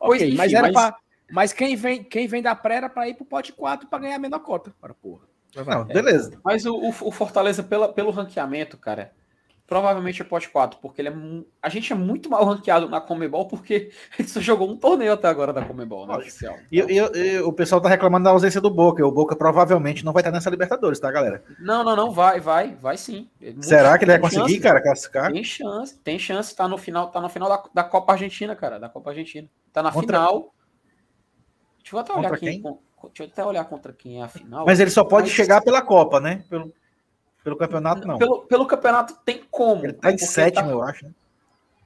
Pois, 0.00 0.20
ok, 0.20 0.26
enfim, 0.26 0.36
mas 0.36 0.52
era 0.52 0.62
mas... 0.62 0.72
Pra... 0.72 0.98
Mas 1.30 1.52
quem 1.52 1.76
vem, 1.76 2.02
quem 2.02 2.26
vem 2.26 2.42
da 2.42 2.56
pré 2.56 2.78
era 2.78 2.88
para 2.88 3.08
ir 3.08 3.14
pro 3.14 3.24
pote 3.24 3.52
4 3.52 3.86
para 3.86 4.00
ganhar 4.00 4.16
a 4.16 4.18
menor 4.18 4.40
cota. 4.40 4.74
Para 4.80 4.92
porra. 4.92 5.28
Não, 5.64 5.84
beleza. 5.84 6.34
É. 6.34 6.38
Mas 6.42 6.66
o, 6.66 6.76
o, 6.76 7.12
Fortaleza, 7.12 7.62
pela, 7.62 7.92
pelo 7.92 8.10
ranqueamento, 8.10 8.76
cara, 8.76 9.12
provavelmente 9.68 10.22
é 10.22 10.24
pote 10.24 10.48
4, 10.48 10.80
porque 10.80 11.02
ele 11.02 11.10
é, 11.10 11.12
a 11.62 11.68
gente 11.68 11.92
é 11.92 11.94
muito 11.94 12.30
mal 12.30 12.42
ranqueado 12.42 12.88
na 12.88 13.02
Comebol, 13.02 13.46
porque 13.46 13.90
gente 14.18 14.30
só 14.30 14.40
jogou 14.40 14.68
um 14.68 14.76
torneio 14.76 15.12
até 15.12 15.28
agora 15.28 15.52
da 15.52 15.62
Comebol, 15.62 16.06
né, 16.06 16.16
oficial. 16.16 16.56
E, 16.72 16.80
e, 16.80 16.96
e, 16.96 17.38
o 17.40 17.52
pessoal 17.52 17.78
tá 17.78 17.88
reclamando 17.88 18.24
da 18.24 18.30
ausência 18.30 18.62
do 18.62 18.70
Boca, 18.70 19.02
e 19.02 19.04
o 19.04 19.12
Boca 19.12 19.36
provavelmente 19.36 20.06
não 20.06 20.12
vai 20.14 20.22
estar 20.22 20.32
nessa 20.32 20.48
Libertadores, 20.48 20.98
tá, 20.98 21.12
galera? 21.12 21.44
Não, 21.60 21.84
não, 21.84 21.94
não, 21.94 22.10
vai, 22.10 22.40
vai, 22.40 22.76
vai 22.76 22.96
sim. 22.96 23.28
Será 23.60 23.98
que 23.98 24.04
ele 24.04 24.12
vai 24.12 24.20
conseguir, 24.20 24.52
chance, 24.52 24.60
cara, 24.60 24.82
classificar? 24.82 25.30
Tem 25.30 25.44
chance, 25.44 25.98
tem 25.98 26.18
chance, 26.18 26.56
tá 26.56 26.66
no 26.66 26.78
final, 26.78 27.10
tá 27.10 27.20
no 27.20 27.28
final 27.28 27.48
da, 27.50 27.62
da 27.74 27.84
Copa 27.84 28.14
Argentina, 28.14 28.56
cara, 28.56 28.80
da 28.80 28.88
Copa 28.88 29.10
Argentina. 29.10 29.46
Tá 29.70 29.82
na 29.82 29.92
contra... 29.92 30.18
final. 30.18 30.54
Deixa 31.82 31.94
eu 31.94 32.00
até 32.00 32.12
olhar 32.14 32.32
aqui. 32.32 32.46
Quem? 32.46 32.62
Deixa 32.62 33.22
eu 33.22 33.26
até 33.26 33.44
olhar 33.44 33.64
contra 33.66 33.92
quem 33.92 34.20
é 34.20 34.24
a 34.24 34.28
final. 34.28 34.64
Mas 34.64 34.80
ele 34.80 34.90
só 34.90 35.04
pode 35.04 35.28
Mas... 35.28 35.36
chegar 35.36 35.60
pela 35.60 35.82
Copa, 35.82 36.20
né? 36.20 36.42
Pelo... 36.48 36.72
Pelo 37.44 37.56
campeonato, 37.56 38.06
não. 38.06 38.18
Pelo, 38.18 38.42
pelo 38.42 38.66
campeonato 38.66 39.14
tem 39.24 39.44
como. 39.50 39.84
Ele 39.84 39.92
tá 39.92 40.10
em 40.10 40.18
sétimo, 40.18 40.66
tá... 40.66 40.72
eu 40.72 40.82
acho. 40.82 41.04
Né? 41.04 41.12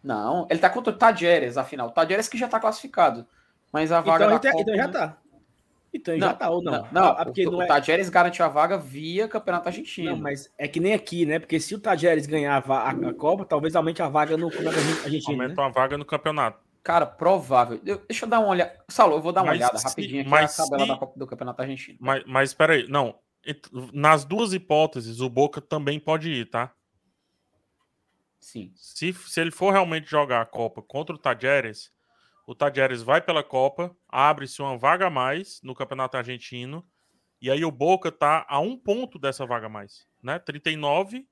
Não, 0.02 0.46
ele 0.50 0.58
tá 0.58 0.68
contra 0.68 0.92
o 0.92 0.96
Tadjeres, 0.96 1.56
afinal. 1.56 1.88
O 1.88 1.92
Tadjeres 1.92 2.28
que 2.28 2.36
já 2.36 2.48
tá 2.48 2.58
classificado. 2.58 3.26
Mas 3.72 3.92
a 3.92 4.00
vaga. 4.00 4.24
Então, 4.26 4.50
então, 4.50 4.60
então 4.60 4.76
já 4.76 4.88
tá. 4.88 5.16
Então 5.94 6.16
não, 6.16 6.26
já 6.26 6.34
tá, 6.34 6.48
ou 6.48 6.62
não? 6.62 6.72
Não, 6.72 6.88
não 6.90 7.08
ah, 7.08 7.24
porque 7.24 7.46
o, 7.46 7.50
não 7.50 7.60
é... 7.60 7.64
o 7.66 7.68
Tajeres 7.68 8.08
garantiu 8.08 8.44
a 8.46 8.48
vaga 8.48 8.78
via 8.78 9.28
Campeonato 9.28 9.68
Argentino. 9.68 10.12
Não, 10.12 10.16
mas 10.16 10.50
é 10.56 10.66
que 10.66 10.80
nem 10.80 10.94
aqui, 10.94 11.26
né? 11.26 11.38
Porque 11.38 11.60
se 11.60 11.74
o 11.74 11.78
Tajeres 11.78 12.26
ganhar 12.26 12.64
a, 12.66 12.88
a, 12.88 13.14
Copa, 13.14 13.44
talvez 13.44 13.76
aumente 13.76 14.02
a 14.02 14.08
vaga 14.08 14.36
no 14.36 14.50
Campeonato 14.50 14.78
Argentino. 15.04 15.42
Aumenta 15.42 15.60
né? 15.60 15.68
a 15.68 15.70
vaga 15.70 15.98
no 15.98 16.04
campeonato. 16.04 16.58
Cara, 16.82 17.06
provável. 17.06 17.78
Eu, 17.84 18.02
deixa 18.08 18.24
eu 18.24 18.28
dar 18.28 18.40
uma 18.40 18.48
olhada. 18.48 18.72
Saulo, 18.88 19.16
eu 19.16 19.20
vou 19.20 19.32
dar 19.32 19.42
uma 19.42 19.52
mas 19.52 19.58
olhada 19.58 19.78
se, 19.78 19.84
rapidinho 19.84 20.22
aqui 20.22 20.30
mas 20.30 20.58
na 20.58 20.64
tabela 20.64 20.82
se... 20.82 20.88
da 20.88 20.96
Copa 20.96 21.18
do 21.18 21.26
Campeonato 21.26 21.62
Argentino. 21.62 21.98
Mas, 22.00 22.22
mas 22.26 22.54
peraí, 22.54 22.88
não 22.88 23.14
nas 23.92 24.24
duas 24.24 24.52
hipóteses, 24.52 25.20
o 25.20 25.28
Boca 25.28 25.60
também 25.60 25.98
pode 25.98 26.30
ir, 26.30 26.48
tá? 26.48 26.74
Sim. 28.38 28.72
Se, 28.74 29.12
se 29.12 29.40
ele 29.40 29.50
for 29.50 29.72
realmente 29.72 30.10
jogar 30.10 30.40
a 30.40 30.46
Copa 30.46 30.82
contra 30.82 31.14
o 31.14 31.18
Tajeres, 31.18 31.92
o 32.46 32.54
Tajeres 32.54 33.02
vai 33.02 33.20
pela 33.20 33.42
Copa, 33.42 33.96
abre-se 34.08 34.60
uma 34.60 34.76
vaga 34.76 35.06
a 35.06 35.10
mais 35.10 35.60
no 35.62 35.74
Campeonato 35.74 36.16
Argentino, 36.16 36.84
e 37.40 37.50
aí 37.50 37.64
o 37.64 37.70
Boca 37.70 38.10
tá 38.10 38.46
a 38.48 38.60
um 38.60 38.76
ponto 38.76 39.18
dessa 39.18 39.46
vaga 39.46 39.66
a 39.66 39.70
mais, 39.70 40.06
né? 40.22 40.38
39, 40.38 41.26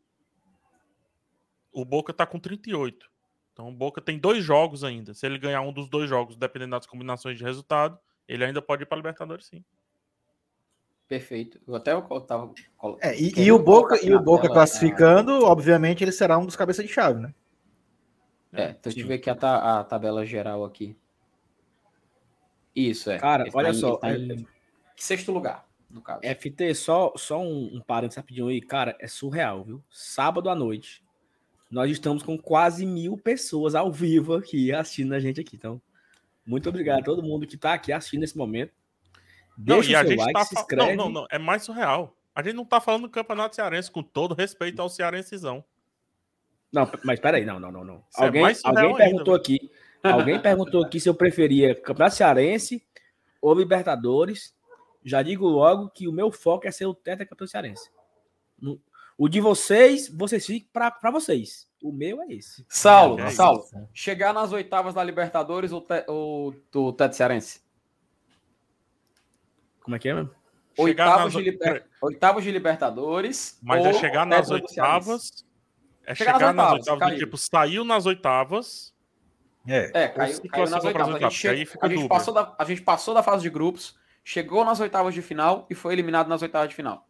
o 1.72 1.84
Boca 1.84 2.12
tá 2.12 2.26
com 2.26 2.38
38. 2.38 3.08
Então 3.52 3.68
o 3.68 3.72
Boca 3.72 4.00
tem 4.00 4.18
dois 4.18 4.44
jogos 4.44 4.82
ainda. 4.82 5.14
Se 5.14 5.26
ele 5.26 5.38
ganhar 5.38 5.60
um 5.60 5.72
dos 5.72 5.88
dois 5.88 6.08
jogos, 6.08 6.36
dependendo 6.36 6.72
das 6.72 6.86
combinações 6.86 7.38
de 7.38 7.44
resultado, 7.44 7.98
ele 8.26 8.44
ainda 8.44 8.62
pode 8.62 8.84
ir 8.84 8.86
para 8.86 8.96
Libertadores, 8.96 9.46
sim. 9.46 9.64
Perfeito. 11.10 11.60
Eu 11.66 11.74
até 11.74 11.92
eu 11.92 12.02
tava. 12.20 12.54
É, 13.00 13.20
e, 13.20 13.32
e, 13.36 13.50
o 13.50 13.58
Boca, 13.58 13.98
e 14.00 14.14
o 14.14 14.22
Boca 14.22 14.48
classificando, 14.48 15.44
obviamente, 15.44 16.04
ele 16.04 16.12
será 16.12 16.38
um 16.38 16.46
dos 16.46 16.54
cabeças 16.54 16.86
de 16.86 16.92
chave, 16.92 17.20
né? 17.20 17.34
É, 18.52 18.70
então 18.70 18.80
deixa 18.84 19.00
eu 19.00 19.08
ver 19.08 19.14
aqui 19.14 19.28
a, 19.28 19.34
ta, 19.34 19.80
a 19.80 19.82
tabela 19.82 20.24
geral 20.24 20.64
aqui. 20.64 20.96
Isso, 22.76 23.10
é. 23.10 23.18
Cara, 23.18 23.42
ele 23.42 23.50
olha 23.52 23.72
tá 23.72 23.74
só. 23.74 23.96
Tá 23.96 24.16
em, 24.16 24.46
sexto 24.94 25.32
lugar, 25.32 25.66
no 25.90 26.00
caso. 26.00 26.20
FT, 26.22 26.76
só, 26.76 27.12
só 27.16 27.42
um, 27.42 27.78
um 27.78 27.80
parênteses 27.80 28.18
rapidinho 28.18 28.46
aí. 28.46 28.60
Cara, 28.60 28.96
é 29.00 29.08
surreal, 29.08 29.64
viu? 29.64 29.82
Sábado 29.90 30.48
à 30.48 30.54
noite, 30.54 31.02
nós 31.68 31.90
estamos 31.90 32.22
com 32.22 32.38
quase 32.38 32.86
mil 32.86 33.18
pessoas 33.18 33.74
ao 33.74 33.90
vivo 33.90 34.34
aqui 34.34 34.72
assistindo 34.72 35.12
a 35.12 35.18
gente 35.18 35.40
aqui. 35.40 35.56
Então, 35.56 35.82
muito 36.46 36.68
obrigado 36.68 37.00
a 37.00 37.04
todo 37.04 37.20
mundo 37.20 37.48
que 37.48 37.56
está 37.56 37.74
aqui 37.74 37.92
assistindo 37.92 38.20
nesse 38.20 38.38
momento. 38.38 38.78
Deixa 39.56 39.82
não, 39.82 39.90
e 39.90 39.96
a 39.96 40.04
gente 40.04 40.18
like, 40.18 40.32
tá 40.32 40.44
se 40.44 40.54
inscreve. 40.54 40.96
Não, 40.96 41.06
não, 41.06 41.22
não, 41.22 41.26
é 41.30 41.38
mais 41.38 41.62
surreal. 41.62 42.16
A 42.34 42.42
gente 42.42 42.54
não 42.54 42.64
tá 42.64 42.80
falando 42.80 43.02
do 43.02 43.10
Campeonato 43.10 43.56
Cearense, 43.56 43.90
com 43.90 44.02
todo 44.02 44.34
respeito 44.34 44.80
ao 44.80 44.88
Cearencezão. 44.88 45.64
Não, 46.72 46.88
mas 47.04 47.18
peraí, 47.18 47.44
não, 47.44 47.58
não, 47.58 47.72
não, 47.72 47.84
não. 47.84 48.04
Isso 48.10 48.22
é 48.22 48.26
alguém, 48.26 48.44
é 48.44 48.54
alguém 48.64 48.96
perguntou 48.96 49.34
ainda, 49.34 49.42
aqui, 49.42 49.70
alguém 50.02 50.40
perguntou 50.40 50.84
aqui 50.84 51.00
se 51.00 51.08
eu 51.08 51.14
preferia 51.14 51.74
Campeonato 51.74 52.16
Cearense 52.16 52.82
ou 53.42 53.54
Libertadores. 53.54 54.54
Já 55.04 55.22
digo 55.22 55.46
logo 55.48 55.90
que 55.90 56.06
o 56.06 56.12
meu 56.12 56.30
foco 56.30 56.68
é 56.68 56.70
ser 56.70 56.86
o 56.86 56.94
Campeonato 56.94 57.46
Cearense. 57.48 57.90
O 59.18 59.28
de 59.28 59.40
vocês, 59.40 60.08
vocês 60.08 60.46
ficam 60.46 60.68
para 60.72 61.10
vocês. 61.10 61.68
O 61.82 61.92
meu 61.92 62.22
é 62.22 62.32
esse. 62.32 62.64
Saulo, 62.68 63.20
é 63.20 63.30
Saulo, 63.30 63.64
chegar 63.92 64.32
nas 64.32 64.52
oitavas 64.52 64.94
da 64.94 65.02
Libertadores 65.02 65.72
ou, 65.72 65.80
te, 65.80 66.04
ou 66.06 66.54
do 66.70 66.92
Teto 66.92 67.16
Cearense? 67.16 67.60
Como 69.90 69.96
é 69.96 69.98
que 69.98 70.08
é 70.08 70.14
mesmo? 70.14 70.30
Nas... 70.96 71.32
de 71.32 71.42
liber... 71.42 71.84
oitavos 72.00 72.44
de 72.44 72.52
Libertadores. 72.52 73.58
Mas 73.60 73.84
é 73.84 73.92
chegar 73.94 74.24
nas 74.24 74.48
oitavas. 74.48 75.44
É 76.04 76.14
chegar, 76.14 76.34
chegar 76.34 76.54
nas 76.54 76.72
oitavas, 76.74 76.86
nas 76.86 76.88
oitavas 76.88 77.14
do 77.14 77.18
tipo, 77.18 77.36
saiu 77.36 77.84
nas 77.84 78.06
oitavas. 78.06 78.94
É. 79.66 80.04
É, 80.04 80.08
caiu, 80.08 80.40
caiu 80.48 80.70
nas 80.70 80.84
oitavas. 80.84 81.14
A 81.16 81.18
gente, 81.18 81.34
che- 81.34 81.66
fica 81.66 81.86
a, 81.86 81.88
gente 81.88 82.08
passou 82.08 82.32
da, 82.32 82.54
a 82.56 82.64
gente 82.64 82.82
passou 82.82 83.12
da 83.12 83.22
fase 83.22 83.42
de 83.42 83.50
grupos, 83.50 83.98
chegou 84.22 84.64
nas 84.64 84.78
oitavas 84.78 85.12
de 85.12 85.22
final 85.22 85.66
e 85.68 85.74
foi 85.74 85.92
eliminado 85.92 86.28
nas 86.28 86.40
oitavas 86.40 86.68
de 86.68 86.76
final. 86.76 87.04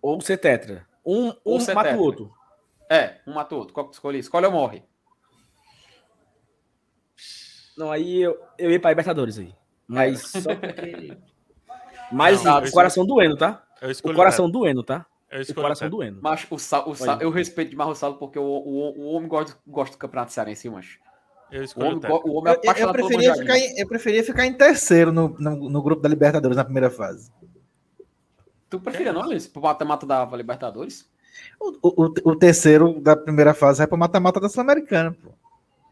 Ou 0.00 0.18
ser 0.22 0.38
tetra. 0.38 0.86
Um, 1.04 1.34
Ou 1.44 1.58
um 1.58 1.60
ser 1.60 1.74
mata 1.74 1.90
tetra. 1.90 2.02
o 2.02 2.04
outro. 2.04 2.34
É, 2.90 3.20
um 3.26 3.34
matou 3.34 3.58
outro. 3.58 3.74
Qual 3.74 3.84
que 3.84 3.92
tu 3.92 3.96
escolhe? 3.96 4.18
Escolhe 4.18 4.46
ou 4.46 4.52
morre. 4.52 4.82
Não, 7.76 7.92
aí 7.92 8.22
eu, 8.22 8.42
eu 8.56 8.70
ia 8.70 8.80
pra 8.80 8.90
Libertadores 8.90 9.38
aí. 9.38 9.54
Mas 9.86 10.22
só 10.22 10.54
porque. 10.54 11.16
Mas 12.12 12.44
Não, 12.44 12.62
o 12.62 12.70
coração 12.70 13.04
doendo, 13.06 13.36
tá? 13.36 13.62
Eu 13.80 13.88
O 13.88 13.90
escolhi 13.90 14.14
coração 14.14 14.48
doendo, 14.50 14.82
tá? 14.82 15.06
Eu 15.30 15.38
O 15.38 15.42
escolhi 15.42 15.62
coração 15.62 15.88
doendo. 15.90 16.20
Mas 16.22 16.46
o, 16.50 16.58
Sa, 16.58 16.86
o 16.86 16.94
Sa, 16.94 17.14
Olha. 17.14 17.22
eu 17.22 17.30
respeito 17.30 17.70
demais 17.70 17.90
o 17.90 17.94
Salo 17.94 18.14
porque 18.16 18.38
o, 18.38 18.42
o, 18.44 19.00
o 19.00 19.12
homem 19.14 19.28
gosta, 19.28 19.56
gosta 19.66 19.96
do 19.96 19.98
Campeonato 19.98 20.32
Cearense, 20.32 20.68
macho. 20.68 20.98
Eu 21.50 21.60
O 21.60 21.64
escolhi 21.64 21.94
o 21.94 21.98
homem, 21.98 22.10
o 22.24 22.32
homem 22.34 22.52
é 22.52 22.82
Eu, 22.82 22.86
eu 22.86 22.92
preferia 22.92 23.34
ficar 23.34 23.58
em, 23.58 23.78
eu 23.78 23.88
preferia 23.88 24.24
ficar 24.24 24.46
em 24.46 24.52
terceiro 24.52 25.12
no, 25.12 25.36
no, 25.38 25.70
no 25.70 25.82
grupo 25.82 26.02
da 26.02 26.08
Libertadores 26.08 26.56
na 26.56 26.64
primeira 26.64 26.90
fase. 26.90 27.32
Tu 28.68 28.78
preferia 28.80 29.12
não, 29.12 29.22
Luiz? 29.22 29.46
Pro 29.46 29.62
mata-mata 29.62 30.06
da 30.06 30.24
Libertadores? 30.36 31.08
O, 31.60 32.04
o, 32.04 32.14
o 32.32 32.36
terceiro 32.36 33.00
da 33.00 33.16
primeira 33.16 33.54
fase 33.54 33.78
vai 33.78 33.86
para 33.86 33.96
mata-mata 33.96 34.40
da 34.40 34.48
Sul-Americana, 34.48 35.12
pô. 35.12 35.30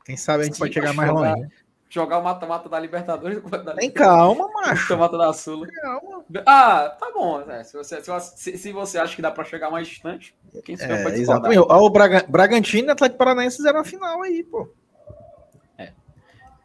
Quem 0.04 0.16
sabe 0.16 0.42
a 0.42 0.46
gente 0.46 0.54
Sim, 0.54 0.60
pode 0.60 0.74
chegar 0.74 0.92
mais 0.92 1.10
longe. 1.12 1.40
né? 1.40 1.48
Jogar 1.94 2.20
o 2.20 2.24
mata-mata 2.24 2.70
da 2.70 2.80
Libertadores 2.80 3.42
da 3.64 3.74
Tem 3.74 3.90
calma, 3.90 4.48
macho. 4.54 4.96
mata 4.96 5.18
da 5.18 5.30
Sula. 5.34 5.66
Calma. 5.68 6.24
Ah, 6.46 6.88
tá 6.98 7.10
bom. 7.12 7.42
é, 7.42 7.62
se, 7.64 7.76
você, 7.76 8.02
se, 8.02 8.10
você- 8.10 8.56
se- 8.56 8.72
você 8.72 8.98
acha 8.98 9.14
que 9.14 9.20
dá 9.20 9.30
pra 9.30 9.44
chegar 9.44 9.70
mais 9.70 9.86
distante, 9.86 10.34
quem 10.64 10.74
se 10.74 10.84
É, 10.84 11.08
exatamente. 11.10 11.58
Ó, 11.60 11.78
o 11.84 11.90
Braga, 11.90 12.24
Bragantino 12.26 12.88
e 12.88 12.90
Atlético 12.90 13.18
Paranaense 13.18 13.58
fizeram 13.58 13.80
a 13.80 13.84
final 13.84 14.22
aí, 14.22 14.42
pô. 14.42 14.72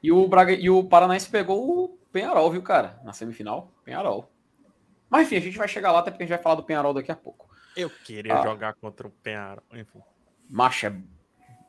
E 0.01 0.11
o, 0.13 0.25
Braga, 0.29 0.53
e 0.53 0.69
o 0.69 0.83
Paranaense 0.83 1.27
pegou 1.29 1.83
o 1.83 1.89
Penharol, 2.11 2.49
viu, 2.51 2.61
cara? 2.61 2.97
Na 3.03 3.11
semifinal, 3.11 3.69
Penharol. 3.83 4.31
Mas 5.09 5.23
enfim, 5.27 5.35
a 5.35 5.41
gente 5.41 5.57
vai 5.57 5.67
chegar 5.67 5.91
lá, 5.91 5.99
até 5.99 6.09
porque 6.11 6.23
a 6.23 6.25
gente 6.25 6.35
vai 6.35 6.41
falar 6.41 6.55
do 6.55 6.63
Penharol 6.63 6.93
daqui 6.93 7.11
a 7.11 7.15
pouco. 7.17 7.49
Eu 7.75 7.89
queria 7.89 8.35
Ah. 8.39 8.43
jogar 8.43 8.75
contra 8.75 9.07
o 9.07 9.11
Penharol. 9.11 9.63
Enfim. 9.73 9.99
Macha, 10.49 10.95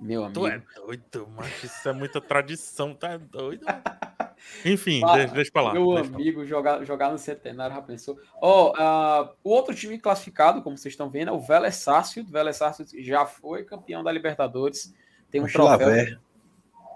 meu 0.00 0.24
amigo. 0.24 0.40
Tu 0.40 0.46
é 0.46 0.62
doido, 0.74 1.28
mas 1.36 1.64
isso 1.64 1.88
é 1.88 1.92
muita 1.92 2.20
tradição, 2.20 2.94
tá 2.94 3.16
doido? 3.16 3.64
Enfim, 4.64 5.02
Ah, 5.04 5.16
deixa, 5.16 5.34
deixa 5.34 5.50
pra 5.52 5.62
lá. 5.62 5.72
Meu 5.72 5.96
amigo, 5.96 6.44
jogar, 6.46 6.84
jogar 6.84 7.10
no 7.10 7.18
centenário, 7.18 7.74
já 7.74 7.82
pensou? 7.82 8.18
Ó, 8.40 8.72
ah, 8.76 9.32
o 9.42 9.50
outro 9.50 9.74
time 9.74 9.98
classificado, 9.98 10.62
como 10.62 10.76
vocês 10.78 10.92
estão 10.92 11.10
vendo, 11.10 11.28
é 11.28 11.32
o 11.32 11.40
Vélez 11.40 11.74
Sarsfield. 11.76 12.30
O 12.30 12.32
Vélez 12.32 12.56
Sarsfield 12.56 13.02
já 13.02 13.26
foi 13.26 13.64
campeão 13.64 14.02
da 14.04 14.12
Libertadores. 14.12 14.94
Tem 15.30 15.40
um 15.40 15.44
O 15.44 15.50
troféu. 15.52 15.78
Chilaver. 15.78 16.20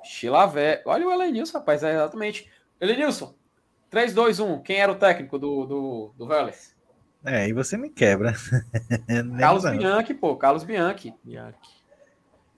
Chilavé. 0.04 0.82
Olha 0.86 1.06
o 1.06 1.12
Elenilson, 1.12 1.58
rapaz, 1.58 1.82
é 1.82 1.92
exatamente. 1.92 2.50
Elenilson, 2.80 3.34
3, 3.90 4.14
2, 4.14 4.40
1. 4.40 4.62
Quem 4.62 4.76
era 4.76 4.90
o 4.90 4.96
técnico 4.96 5.38
do, 5.38 5.66
do, 5.66 6.14
do 6.16 6.26
Vélez? 6.26 6.76
É, 7.24 7.46
e 7.48 7.52
você 7.52 7.76
me 7.76 7.90
quebra. 7.90 8.34
Carlos. 9.38 9.64
Bianchi, 9.64 10.14
pô, 10.14 10.36
Carlos 10.36 10.64
Bianchi. 10.64 11.14
Aqui. 11.38 11.81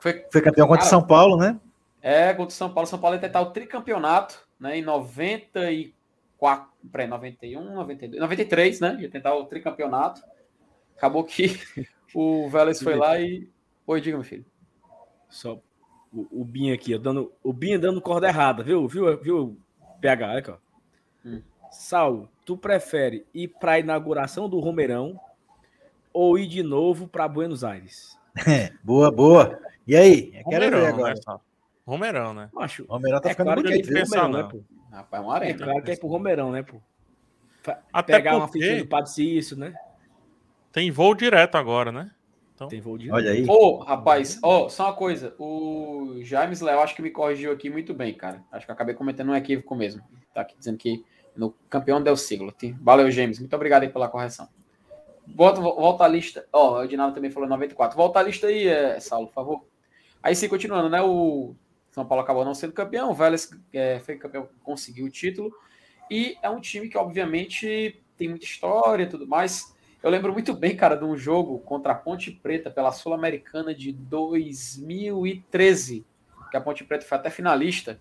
Foi, 0.04 0.22
Foi 0.30 0.42
campeão 0.42 0.68
contra 0.68 0.84
o 0.84 0.88
São 0.88 1.02
Paulo, 1.02 1.38
né? 1.38 1.58
é, 2.02 2.34
contra 2.34 2.50
o 2.50 2.50
São 2.50 2.70
Paulo. 2.70 2.86
São 2.86 2.98
Paulo 2.98 3.16
ia 3.16 3.20
tentar 3.22 3.40
o 3.40 3.52
tricampeonato, 3.52 4.46
né, 4.60 4.76
em 4.76 4.82
94, 4.82 6.68
peraí, 6.92 7.06
91, 7.06 7.74
92, 7.74 8.20
93, 8.20 8.80
né, 8.80 8.98
ia 9.00 9.08
tentar 9.08 9.34
o 9.34 9.46
tricampeonato. 9.46 10.22
Acabou 10.94 11.24
que 11.24 11.58
o 12.14 12.50
Vélez 12.50 12.82
foi 12.82 12.96
lá 12.96 13.18
e... 13.18 13.48
Oi, 13.86 13.98
diga, 14.02 14.18
meu 14.18 14.24
filho. 14.24 14.44
Só 15.30 15.58
o, 16.12 16.42
o 16.42 16.44
Binha 16.44 16.74
aqui, 16.74 16.94
ó, 16.94 16.98
dando, 16.98 17.32
o 17.42 17.54
Binha 17.54 17.78
dando 17.78 18.02
corda 18.02 18.28
errada, 18.28 18.62
viu? 18.62 18.86
Viu, 18.86 19.18
viu 19.22 19.56
PH? 20.02 20.28
Olha 20.28 20.38
aqui, 20.38 20.50
ó. 20.50 20.56
Hum. 21.24 21.40
Saulo, 21.70 22.28
tu 22.44 22.58
prefere 22.58 23.24
ir 23.32 23.48
pra 23.58 23.78
inauguração 23.78 24.50
do 24.50 24.60
Romeirão 24.60 25.18
ou 26.12 26.38
ir 26.38 26.46
de 26.46 26.62
novo 26.62 27.08
pra 27.08 27.26
Buenos 27.26 27.64
Aires? 27.64 28.18
Boa, 28.84 29.10
boa. 29.10 29.58
E 29.86 29.96
aí? 29.96 30.32
Eu 30.34 30.44
quero 30.50 30.64
ver 30.70 30.76
Romerão, 30.76 30.88
agora. 30.88 31.14
né? 31.14 31.36
Romerão, 31.86 32.34
né? 32.34 32.48
Macho, 32.52 32.84
O 32.88 32.92
Romerão 32.92 33.20
tá 33.20 33.28
é 33.28 33.32
ficando 33.32 33.46
claro 33.46 33.60
é 33.60 33.62
bonito, 33.64 33.86
viu? 33.86 33.94
pensar, 33.94 34.22
Romeirão, 34.22 34.36
né, 34.38 34.42
não. 34.42 34.60
pô? 34.60 34.64
Rapaz, 34.90 35.22
uma 35.24 35.32
É 35.32 35.36
arena. 35.36 35.64
claro 35.64 35.82
que 35.82 35.90
é 35.90 35.96
pro 35.96 36.08
Romeirão, 36.08 36.52
né, 36.52 36.62
pô? 36.62 36.80
Até 37.92 38.14
Pegar 38.16 38.36
uma 38.36 38.48
fitinha 38.48 38.78
do 38.78 38.86
Padre 38.88 39.10
Cício, 39.10 39.56
né? 39.56 39.74
Tem 40.72 40.90
voo 40.90 41.14
direto 41.14 41.56
agora, 41.56 41.90
né? 41.90 42.10
Tem 42.68 42.80
voo 42.80 42.96
de 42.96 43.10
Olha 43.10 43.32
aí. 43.32 43.44
Ô, 43.48 43.78
rapaz, 43.78 44.38
ó, 44.42 44.68
só 44.68 44.86
uma 44.86 44.92
coisa. 44.94 45.34
O 45.38 46.18
James 46.22 46.60
Léo 46.60 46.80
acho 46.80 46.94
que 46.94 47.02
me 47.02 47.10
corrigiu 47.10 47.52
aqui 47.52 47.68
muito 47.68 47.92
bem, 47.92 48.14
cara. 48.14 48.42
Acho 48.52 48.64
que 48.66 48.70
eu 48.70 48.74
acabei 48.74 48.94
cometendo 48.94 49.32
um 49.32 49.36
equívoco 49.36 49.74
mesmo. 49.74 50.02
Tá 50.32 50.42
aqui 50.42 50.56
dizendo 50.56 50.78
que 50.78 51.04
no 51.36 51.52
campeão 51.68 52.00
del 52.02 52.16
siglo. 52.16 52.54
Valeu, 52.80 53.10
James. 53.10 53.38
Muito 53.40 53.54
obrigado 53.56 53.82
aí 53.82 53.88
pela 53.88 54.08
correção. 54.08 54.48
Volta, 55.26 55.60
volta 55.60 56.04
a 56.04 56.08
lista. 56.08 56.46
Ó, 56.52 56.78
o 56.78 56.84
Edinaldo 56.84 57.14
também 57.14 57.30
falou 57.30 57.48
94. 57.48 57.96
Volta 57.96 58.20
a 58.20 58.22
lista 58.22 58.46
aí, 58.46 58.66
é, 58.68 59.00
Saulo, 59.00 59.26
por 59.28 59.34
favor. 59.34 59.64
Aí 60.24 60.34
sim, 60.34 60.48
continuando, 60.48 60.88
né? 60.88 61.02
O 61.02 61.54
São 61.90 62.06
Paulo 62.06 62.24
acabou 62.24 62.46
não 62.46 62.54
sendo 62.54 62.72
campeão. 62.72 63.10
O 63.10 63.14
Vélez 63.14 63.50
é, 63.74 64.00
foi 64.00 64.16
campeão, 64.16 64.48
conseguiu 64.62 65.04
o 65.04 65.10
título. 65.10 65.54
E 66.10 66.38
é 66.42 66.48
um 66.48 66.62
time 66.62 66.88
que, 66.88 66.96
obviamente, 66.96 68.02
tem 68.16 68.30
muita 68.30 68.46
história 68.46 69.02
e 69.02 69.06
tudo 69.06 69.26
mais. 69.26 69.76
Eu 70.02 70.10
lembro 70.10 70.32
muito 70.32 70.54
bem, 70.54 70.74
cara, 70.74 70.96
de 70.96 71.04
um 71.04 71.14
jogo 71.14 71.58
contra 71.58 71.92
a 71.92 71.94
Ponte 71.94 72.30
Preta 72.30 72.70
pela 72.70 72.90
Sul-Americana 72.90 73.74
de 73.74 73.92
2013, 73.92 76.06
que 76.50 76.56
a 76.56 76.60
Ponte 76.60 76.84
Preta 76.84 77.04
foi 77.04 77.18
até 77.18 77.28
finalista, 77.28 78.00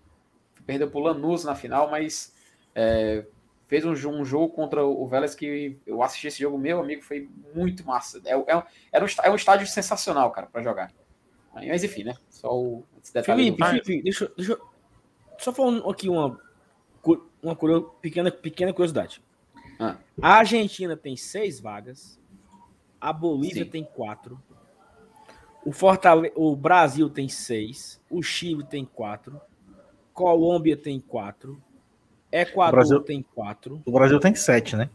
perdeu 0.65 0.89
pro 0.89 1.01
Lanús 1.01 1.43
na 1.43 1.55
final, 1.55 1.91
mas 1.91 2.33
é, 2.73 3.25
fez 3.67 3.83
um, 3.83 3.91
um 3.91 4.23
jogo 4.23 4.53
contra 4.53 4.85
o 4.85 5.05
Vélez 5.07 5.35
que 5.35 5.77
eu 5.85 6.01
assisti 6.01 6.27
esse 6.27 6.39
jogo, 6.39 6.57
meu 6.57 6.79
amigo, 6.79 7.01
foi 7.01 7.29
muito 7.53 7.85
massa. 7.85 8.21
É, 8.25 8.31
é, 8.31 8.55
um, 8.55 8.63
é 9.23 9.29
um 9.29 9.35
estádio 9.35 9.67
sensacional, 9.67 10.31
cara, 10.31 10.47
para 10.47 10.63
jogar. 10.63 11.02
Mas 11.53 11.83
enfim, 11.83 12.03
né? 12.03 12.15
Só 12.29 12.53
o. 12.55 12.83
Felipe, 13.23 13.63
Felipe, 13.63 14.01
deixa, 14.01 14.25
eu- 14.25 14.31
deixa 14.35 14.51
eu- 14.53 14.67
Só 15.37 15.51
falando 15.51 15.87
aqui 15.89 16.07
uma, 16.09 16.39
uma 17.41 17.55
pequena, 18.01 18.31
pequena 18.31 18.71
curiosidade. 18.73 19.21
Ah. 19.79 19.97
A 20.21 20.35
Argentina 20.35 20.95
tem 20.95 21.17
seis 21.17 21.59
vagas, 21.59 22.19
a 23.01 23.11
Bolívia 23.11 23.65
Sim. 23.65 23.69
tem 23.69 23.83
quatro, 23.83 24.41
o, 25.65 25.71
Fortale... 25.71 26.31
o 26.35 26.55
Brasil 26.55 27.09
tem 27.09 27.27
seis, 27.27 28.01
o 28.09 28.21
Chile 28.21 28.63
tem 28.63 28.85
quatro, 28.85 29.41
Colômbia 30.13 30.77
tem 30.77 30.99
quatro, 30.99 31.61
Equador 32.31 32.71
Brasil- 32.71 33.01
tem 33.01 33.21
quatro. 33.21 33.81
O 33.85 33.91
Brasil 33.91 34.19
tem 34.19 34.33
sete, 34.33 34.75
né? 34.75 34.89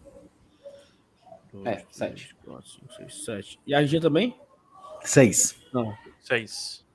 É, 1.64 1.85
sete. 1.90 2.35
quatro, 2.44 2.68
cinco, 2.68 2.93
seis, 2.94 3.24
sete. 3.24 3.60
E 3.66 3.74
a 3.74 3.78
Argentina 3.78 4.02
também? 4.02 4.39
Seis. 5.02 5.56
Não. 5.72 5.97
Seis. 6.29 6.87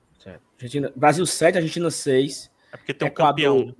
Argentina, 0.56 0.92
Brasil 0.94 1.26
7, 1.26 1.56
Argentina 1.58 1.90
6. 1.90 2.50
É 2.72 2.76
porque 2.76 2.94
tem 2.94 3.06
um 3.06 3.10
Equador, 3.10 3.30
campeão. 3.34 3.66
né? 3.66 3.74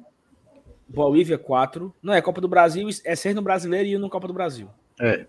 Bolívia 0.89 1.39
4. 1.39 1.95
Não, 2.03 2.13
é 2.13 2.21
Copa 2.21 2.41
do 2.41 2.49
Brasil, 2.49 2.89
é 3.05 3.17
ser 3.17 3.35
no 3.35 3.41
brasileiro 3.41 3.89
e 3.89 3.97
um 3.97 4.01
no 4.01 4.11
Copa 4.11 4.27
do 4.27 4.35
Brasil. 4.35 4.69
É. 5.01 5.27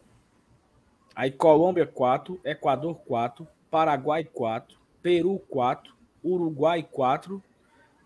Aí 1.15 1.31
Colômbia 1.31 1.85
4, 1.87 2.39
Equador 2.43 2.95
4, 3.07 3.47
Paraguai 3.71 4.23
4, 4.25 4.77
Peru 5.01 5.39
4, 5.47 5.93
Uruguai 6.23 6.83
4 6.83 7.41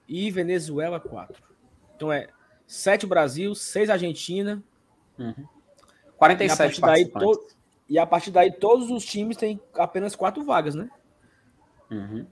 e 0.07 0.29
Venezuela 0.29 0.99
4. 0.99 1.41
Então 1.95 2.11
é 2.11 2.27
7 2.67 3.07
Brasil, 3.07 3.55
6 3.55 3.89
Argentina. 3.89 4.61
Uhum. 5.17 5.33
E 5.37 6.07
a 6.07 6.11
47 6.19 6.81
daí, 6.81 7.05
to- 7.07 7.47
e 7.87 7.97
a 7.97 8.05
partir 8.05 8.29
daí 8.29 8.51
todos 8.51 8.91
os 8.91 9.03
times 9.05 9.37
têm 9.37 9.59
apenas 9.73 10.15
4 10.15 10.43
vagas, 10.43 10.75
né? 10.75 10.89
Uhum. 11.91 12.25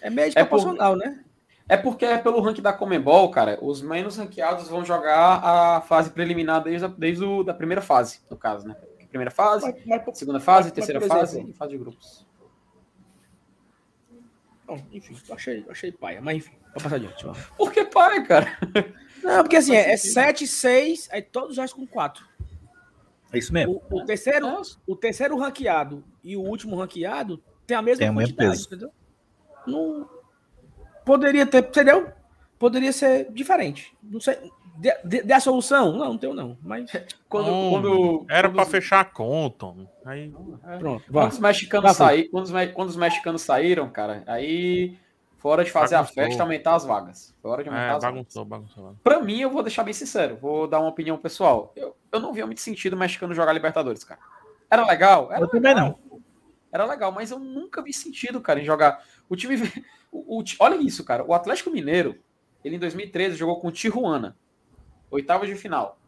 É 0.00 0.10
meio 0.10 0.28
É 0.34 0.44
por- 0.44 0.48
proporcional, 0.60 0.96
né? 0.96 1.24
É 1.68 1.76
porque 1.76 2.04
é 2.04 2.18
pelo 2.18 2.40
ranking 2.40 2.62
da 2.62 2.72
Comembol, 2.72 3.30
cara, 3.30 3.56
os 3.62 3.80
menos 3.80 4.16
ranqueados 4.16 4.66
vão 4.68 4.84
jogar 4.84 5.36
a 5.44 5.80
fase 5.82 6.10
preliminar 6.10 6.62
desde 6.64 6.84
a 6.84 6.88
desde 6.88 7.24
o, 7.24 7.44
da 7.44 7.54
primeira 7.54 7.80
fase, 7.80 8.20
no 8.28 8.36
caso, 8.36 8.66
né? 8.66 8.74
Primeira 9.08 9.30
fase, 9.30 9.66
Mas, 9.86 10.04
mas, 10.06 10.18
segunda 10.18 10.40
fase, 10.40 10.68
mas, 10.68 10.72
terceira 10.72 11.00
fase 11.00 11.40
e 11.48 11.52
fase 11.52 11.70
de 11.72 11.78
grupos. 11.78 12.26
Bom, 14.66 14.80
enfim, 14.92 15.16
achei, 15.32 15.64
achei 15.68 15.90
paia, 15.92 16.20
mas 16.20 16.36
enfim, 16.38 16.52
vou 16.72 16.82
passar 16.82 16.96
adiante. 16.96 17.24
Por 17.56 17.72
que 17.72 17.84
para, 17.84 18.22
cara? 18.22 18.46
Não, 19.22 19.42
porque 19.42 19.56
assim, 19.56 19.74
é 19.74 19.96
sentido. 19.96 20.14
7, 20.14 20.46
6, 20.46 21.08
aí 21.12 21.22
todos 21.22 21.56
já 21.56 21.68
com 21.68 21.86
4. 21.86 22.24
É 23.32 23.38
isso 23.38 23.52
mesmo. 23.52 23.82
O, 23.90 23.98
o 23.98 24.04
terceiro, 24.04 24.46
É, 24.48 24.60
o 24.86 24.96
terceiro 24.96 25.36
ranqueado 25.36 26.04
e 26.22 26.36
o 26.36 26.40
último 26.40 26.76
ranqueado 26.76 27.42
tem 27.70 27.76
a 27.76 27.82
mesma 27.82 27.98
Tem 28.04 28.12
quantidade, 28.14 28.50
peso. 28.50 28.66
entendeu? 28.66 28.90
Não 29.66 30.08
poderia 31.04 31.46
ter, 31.46 31.58
entendeu? 31.64 32.08
Poderia 32.58 32.92
ser 32.92 33.30
diferente. 33.32 33.96
Não 34.02 34.20
sei. 34.20 34.36
Dê, 34.76 34.94
dê- 35.04 35.22
dê 35.22 35.32
a 35.34 35.40
solução? 35.40 35.92
Não, 35.92 36.08
não 36.10 36.18
tenho 36.18 36.34
não. 36.34 36.56
Mas 36.62 36.90
Quando, 37.28 37.48
Hum, 37.50 37.70
quando, 37.70 38.26
Era 38.28 38.48
quando 38.48 38.54
pra 38.54 38.62
os- 38.64 38.70
fechar 38.70 39.00
a 39.00 39.04
conta. 39.04 39.66
Aí, 40.04 40.32
pronto, 40.78 41.04
Quando 41.12 41.30
os 41.32 41.38
mexicanos 41.38 41.96
saíram, 41.96 42.30
quando 42.30 42.44
os, 42.44 42.50
me- 42.50 42.68
quando 42.68 42.88
os 42.88 42.96
mexicanos 42.96 43.42
saíram, 43.42 43.88
cara, 43.90 44.22
aí 44.26 44.96
Foi 45.38 45.52
hora 45.52 45.64
de 45.64 45.70
fazer 45.70 45.94
Bagunçou. 45.96 46.22
a 46.22 46.26
festa 46.26 46.42
aumentar 46.42 46.74
as 46.74 46.84
vagas. 46.84 47.34
Foi 47.40 47.50
hora 47.50 47.62
de 47.62 47.68
aumentar 47.70 47.84
É, 47.86 47.90
as 47.96 48.02
vagas. 48.02 48.14
bagunçou, 48.16 48.44
bagunçou. 48.44 48.82
bagunçou. 48.84 49.00
Pra 49.02 49.20
mim, 49.22 49.40
eu 49.40 49.50
vou 49.50 49.62
deixar 49.62 49.82
bem 49.84 49.94
sincero, 49.94 50.36
vou 50.36 50.66
dar 50.66 50.80
uma 50.80 50.88
opinião 50.90 51.16
pessoal. 51.16 51.72
Eu, 51.76 51.94
eu 52.12 52.20
não 52.20 52.32
via 52.32 52.44
muito 52.46 52.60
sentido 52.60 52.92
o 52.94 52.98
mexicano 52.98 53.32
jogar 53.34 53.52
Libertadores, 53.52 54.02
cara. 54.04 54.20
Era 54.70 54.84
legal? 54.86 55.30
Era 55.32 55.42
Eu 55.42 55.48
também 55.48 55.74
legal. 55.74 55.98
Era 56.72 56.84
legal, 56.84 57.10
mas 57.12 57.30
eu 57.30 57.38
nunca 57.38 57.82
vi 57.82 57.92
sentido, 57.92 58.40
cara, 58.40 58.60
em 58.60 58.64
jogar. 58.64 59.02
O 59.28 59.36
time. 59.36 59.56
o- 60.12 60.40
o 60.40 60.44
olha 60.58 60.76
isso, 60.76 61.04
cara. 61.04 61.24
O 61.24 61.34
Atlético 61.34 61.70
Mineiro, 61.70 62.16
ele 62.64 62.76
em 62.76 62.78
2013 62.78 63.36
jogou 63.36 63.60
com 63.60 63.68
o 63.68 63.72
Tijuana. 63.72 64.36
Oitava 65.10 65.46
de 65.46 65.54
final. 65.54 65.98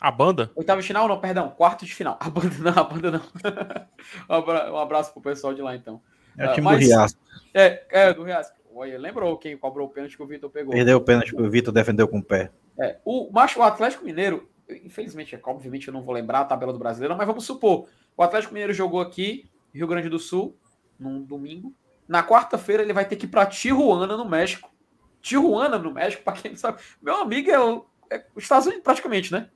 A 0.00 0.10
banda? 0.10 0.50
Oitava 0.56 0.80
de 0.80 0.86
final, 0.86 1.06
não, 1.06 1.20
perdão. 1.20 1.50
Quarto 1.50 1.84
de 1.84 1.94
final. 1.94 2.16
A 2.20 2.30
banda 2.30 2.56
não, 2.58 2.72
a 2.82 2.84
banda 2.84 3.10
não. 3.10 3.20
um 4.28 4.34
abra- 4.34 4.80
abraço 4.82 5.12
pro 5.12 5.20
pessoal 5.22 5.52
de 5.54 5.60
lá, 5.62 5.76
então. 5.76 6.00
É 6.38 6.46
o 6.46 6.50
Ah, 6.50 6.52
time 6.54 6.64
mas- 6.64 6.78
do 6.80 6.86
Riasco. 6.86 7.20
É, 7.52 7.84
é, 7.90 8.14
do 8.14 8.22
Real. 8.22 8.42
Olha, 8.72 8.98
lembrou 8.98 9.36
quem 9.36 9.56
cobrou 9.58 9.88
o 9.88 9.90
pênalti 9.90 10.16
que 10.16 10.22
o 10.22 10.26
Vitor 10.26 10.48
pegou. 10.48 10.72
Perdeu 10.72 10.96
o 10.96 11.00
pênalti 11.00 11.34
que 11.34 11.42
o 11.42 11.50
Vitor 11.50 11.74
defendeu 11.74 12.06
com 12.08 12.18
o 12.18 12.22
pé. 12.24 12.50
É, 12.80 12.98
o 13.04 13.28
macho, 13.32 13.58
o 13.58 13.62
Atlético 13.64 14.04
Mineiro, 14.04 14.48
infelizmente, 14.84 15.34
é, 15.34 15.40
obviamente 15.44 15.88
eu 15.88 15.92
não 15.92 16.02
vou 16.02 16.14
lembrar 16.14 16.40
a 16.40 16.44
tabela 16.44 16.72
do 16.72 16.78
brasileiro, 16.78 17.16
mas 17.16 17.26
vamos 17.26 17.44
supor, 17.44 17.88
o 18.16 18.22
Atlético 18.22 18.54
Mineiro 18.54 18.72
jogou 18.72 19.00
aqui, 19.00 19.49
Rio 19.78 19.86
Grande 19.86 20.08
do 20.08 20.18
Sul, 20.18 20.56
num 20.98 21.22
domingo. 21.22 21.74
Na 22.08 22.22
quarta-feira 22.24 22.82
ele 22.82 22.92
vai 22.92 23.04
ter 23.06 23.16
que 23.16 23.26
ir 23.26 23.28
para 23.28 23.46
Tijuana, 23.46 24.16
no 24.16 24.28
México. 24.28 24.70
Tijuana, 25.20 25.78
no 25.78 25.92
México, 25.92 26.22
para 26.24 26.40
quem 26.40 26.50
não 26.52 26.58
sabe, 26.58 26.80
meu 27.00 27.16
amigo 27.16 27.50
é, 27.50 27.58
o- 27.60 27.86
é 28.10 28.24
os 28.34 28.42
Estados 28.42 28.66
Unidos 28.66 28.82
praticamente, 28.84 29.32
né? 29.32 29.50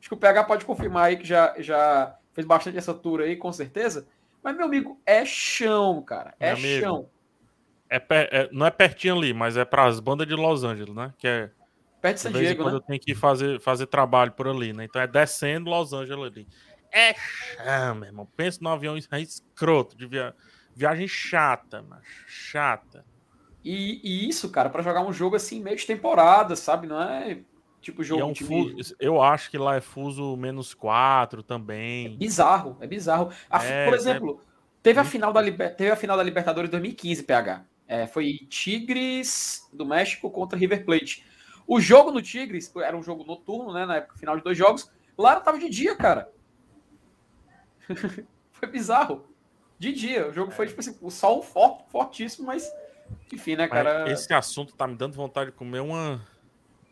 Acho 0.00 0.08
que 0.08 0.14
o 0.14 0.18
PH 0.18 0.44
pode 0.44 0.64
confirmar 0.64 1.04
aí 1.06 1.16
que 1.16 1.26
já, 1.26 1.54
já 1.58 2.16
fez 2.32 2.46
bastante 2.46 2.78
essa 2.78 2.94
tour 2.94 3.20
aí, 3.20 3.36
com 3.36 3.52
certeza. 3.52 4.06
Mas, 4.42 4.56
meu 4.56 4.66
amigo, 4.66 5.00
é 5.04 5.24
chão, 5.24 6.00
cara. 6.02 6.34
É 6.38 6.54
Meu 6.54 6.56
amigo, 6.56 6.80
chão. 6.80 7.10
É, 7.90 7.98
per- 7.98 8.28
é- 8.30 8.48
não 8.52 8.64
é 8.66 8.70
pertinho 8.70 9.16
ali, 9.16 9.32
mas 9.34 9.56
é 9.56 9.64
para 9.64 9.84
as 9.86 9.98
bandas 9.98 10.26
de 10.26 10.34
Los 10.34 10.62
Angeles, 10.62 10.94
né? 10.94 11.12
Que 11.18 11.26
é 11.26 11.50
Perto 12.00 12.22
de 12.22 12.28
em 12.28 12.32
Diego, 12.42 12.62
quando 12.62 12.74
né? 12.74 12.78
eu 12.78 12.82
tenho 12.82 13.00
que 13.00 13.12
fazer, 13.14 13.60
fazer 13.60 13.86
trabalho 13.86 14.30
por 14.32 14.46
ali, 14.46 14.72
né? 14.72 14.84
Então 14.84 15.02
é 15.02 15.06
descendo 15.06 15.68
Los 15.68 15.92
Angeles 15.92 16.26
ali. 16.32 16.46
É 16.92 17.92
meu 17.94 18.04
irmão. 18.04 18.28
Pensa 18.36 18.58
no 18.62 18.68
avião 18.70 18.96
é 18.96 19.20
escroto, 19.20 19.96
de 19.96 20.06
via... 20.06 20.34
viagem 20.74 21.08
chata, 21.08 21.82
mas 21.88 22.02
chata. 22.26 23.04
E, 23.64 24.00
e 24.02 24.28
isso, 24.28 24.50
cara, 24.50 24.70
para 24.70 24.82
jogar 24.82 25.02
um 25.02 25.12
jogo 25.12 25.36
assim, 25.36 25.60
meio 25.62 25.76
de 25.76 25.86
temporada, 25.86 26.54
sabe? 26.56 26.86
Não 26.86 27.02
é 27.02 27.40
tipo 27.80 28.02
E 28.02 28.04
jogo 28.04 28.22
é 28.22 28.24
um 28.24 28.34
fuso, 28.34 28.96
eu 28.98 29.20
acho 29.22 29.50
que 29.50 29.58
lá 29.58 29.76
é 29.76 29.80
fuso 29.80 30.36
menos 30.36 30.74
4 30.74 31.42
também. 31.42 32.16
Bizarro, 32.16 32.76
é 32.80 32.86
bizarro. 32.86 33.30
A- 33.50 33.64
É, 33.64 33.84
por 33.84 33.94
é- 33.94 33.96
exemplo, 33.96 34.40
teve, 34.82 34.98
a 35.00 35.02
muito 35.02 35.12
final 35.12 35.32
da, 35.32 35.40
Liber- 35.42 35.76
teve 35.76 35.90
a 35.90 35.96
final 35.96 36.16
da 36.16 36.22
Libertadores 36.22 36.70
2015, 36.70 37.22
PH. 37.24 37.64
É, 37.86 38.06
foi 38.06 38.46
Tigres 38.48 39.68
do 39.72 39.84
México 39.84 40.30
contra 40.30 40.58
River 40.58 40.84
Plate. 40.84 41.24
O 41.66 41.80
jogo 41.80 42.10
no 42.10 42.22
Tigres 42.22 42.74
era 42.76 42.96
um 42.96 43.02
jogo 43.02 43.24
noturno, 43.24 43.72
né? 43.72 43.84
Na 43.84 43.96
época, 43.96 44.16
final 44.18 44.36
de 44.36 44.42
dois 44.42 44.56
jogos. 44.56 44.90
Lá 45.16 45.40
tava 45.40 45.58
de 45.58 45.68
dia, 45.68 45.96
cara. 45.96 46.30
foi 48.52 48.68
bizarro. 48.68 49.24
De 49.78 49.92
dia. 49.92 50.28
O 50.28 50.32
jogo 50.32 50.50
foi, 50.50 50.66
tipo 50.66 50.80
assim, 50.80 50.96
o 51.00 51.10
sol 51.10 51.42
forte, 51.42 51.84
fortíssimo, 51.90 52.46
mas. 52.46 52.70
Enfim, 53.32 53.56
né, 53.56 53.68
Mas 53.68 53.70
cara? 53.70 54.10
Esse 54.10 54.32
assunto 54.34 54.74
tá 54.74 54.86
me 54.86 54.96
dando 54.96 55.14
vontade 55.14 55.50
de 55.50 55.56
comer 55.56 55.80
uma 55.80 56.20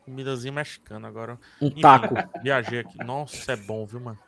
comidazinha 0.05 0.53
mexicana 0.53 1.09
agora. 1.09 1.39
Um 1.61 1.67
Enfim, 1.67 1.81
taco. 1.81 2.15
Viajei 2.43 2.81
aqui. 2.81 2.99
Nossa, 3.05 3.53
é 3.53 3.57
bom, 3.57 3.85
viu, 3.85 4.01
mano? 4.01 4.19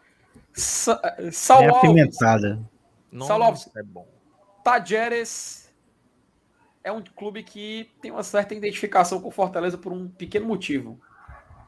Sa 0.53 1.01
É 1.19 1.31
Saulo 1.31 1.69
Alves, 1.69 1.79
apimentada. 1.79 2.61
Nossa, 3.13 3.33
Alves. 3.35 3.71
é 3.77 3.83
bom. 3.83 4.07
Tajeres 4.65 5.73
é 6.83 6.91
um 6.93 7.03
clube 7.03 7.43
que 7.43 7.91
tem 8.03 8.11
uma 8.11 8.23
certa 8.23 8.55
identificação 8.55 9.21
com 9.21 9.29
o 9.29 9.33
Fortaleza 9.33 9.79
por 9.79 9.93
um 9.93 10.09
pequeno 10.09 10.47
motivo. 10.47 11.01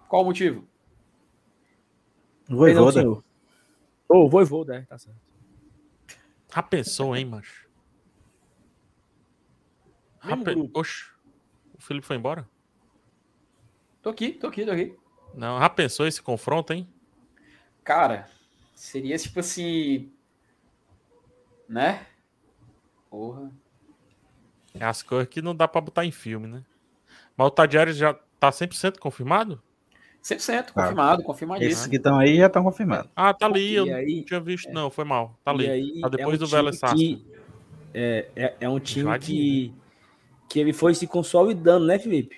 Qual 0.09 0.23
o 0.23 0.25
motivo? 0.25 0.67
Voivoda. 2.49 3.23
Senhor. 4.11 4.25
Ô, 4.25 4.29
Voivoda, 4.29 4.77
é, 4.77 4.83
tá 4.83 4.99
certo. 4.99 5.21
Já 6.53 6.63
pensou, 6.63 7.17
hein, 7.17 7.25
macho? 7.25 7.69
Oxe, 10.75 11.05
o 11.75 11.81
Felipe 11.81 12.07
foi 12.07 12.17
embora? 12.17 12.49
Tô 14.03 14.11
aqui, 14.11 14.33
tô 14.33 14.49
aqui, 14.49 14.65
tô 14.65 14.73
aqui. 14.73 14.97
Não, 15.35 15.59
já 15.61 15.69
pensou 15.71 16.07
esse 16.07 16.21
confronto, 16.21 16.73
hein? 16.73 16.89
Cara, 17.85 18.29
seria 18.75 19.17
tipo 19.17 19.41
assim. 19.41 20.13
Né? 21.69 22.05
Porra. 23.09 23.51
É 24.75 24.85
as 24.85 25.03
coisas 25.03 25.29
que 25.29 25.41
não 25.41 25.55
dá 25.55 25.69
pra 25.69 25.81
botar 25.81 26.05
em 26.05 26.13
filme, 26.13 26.47
né? 26.47 26.65
Mas 27.37 27.47
o 27.47 27.51
Tadieres 27.51 27.97
já 27.97 28.15
tá 28.15 28.51
100% 28.51 28.99
confirmado? 28.99 29.63
100%, 30.23 30.67
Tá. 30.67 30.83
confirmado, 30.83 31.15
Esses 31.15 31.27
confirmadíssimo. 31.27 31.91
que 31.91 31.97
estão 31.97 32.19
aí 32.19 32.37
já 32.37 32.47
estão 32.47 32.63
confirmados. 32.63 33.11
Ah, 33.17 33.33
tá 33.33 33.47
ali. 33.47 33.75
Eu 33.75 33.85
aí- 33.95 34.17
não 34.19 34.25
tinha 34.25 34.41
visto, 34.41 34.71
não. 34.73 34.91
Foi 34.91 35.05
mal. 35.05 35.39
Tá 35.45 35.51
ali. 35.51 35.69
Aí, 35.69 36.01
tá 36.01 36.09
depois 36.09 36.35
é 36.35 36.37
um 36.37 36.39
do 36.39 36.47
Vélez 36.47 36.79
Sarsfield. 36.79 37.17
que- 37.25 37.31
É, 37.93 38.29
é, 38.37 38.55
é 38.61 38.69
um 38.69 38.79
time 38.79 39.03
Joadinho. 39.05 39.73
que, 39.73 39.75
que 40.49 40.61
ele 40.61 40.73
foi 40.73 40.95
se 40.95 41.07
consolidando, 41.07 41.87
né, 41.87 41.99
Felipe? 41.99 42.37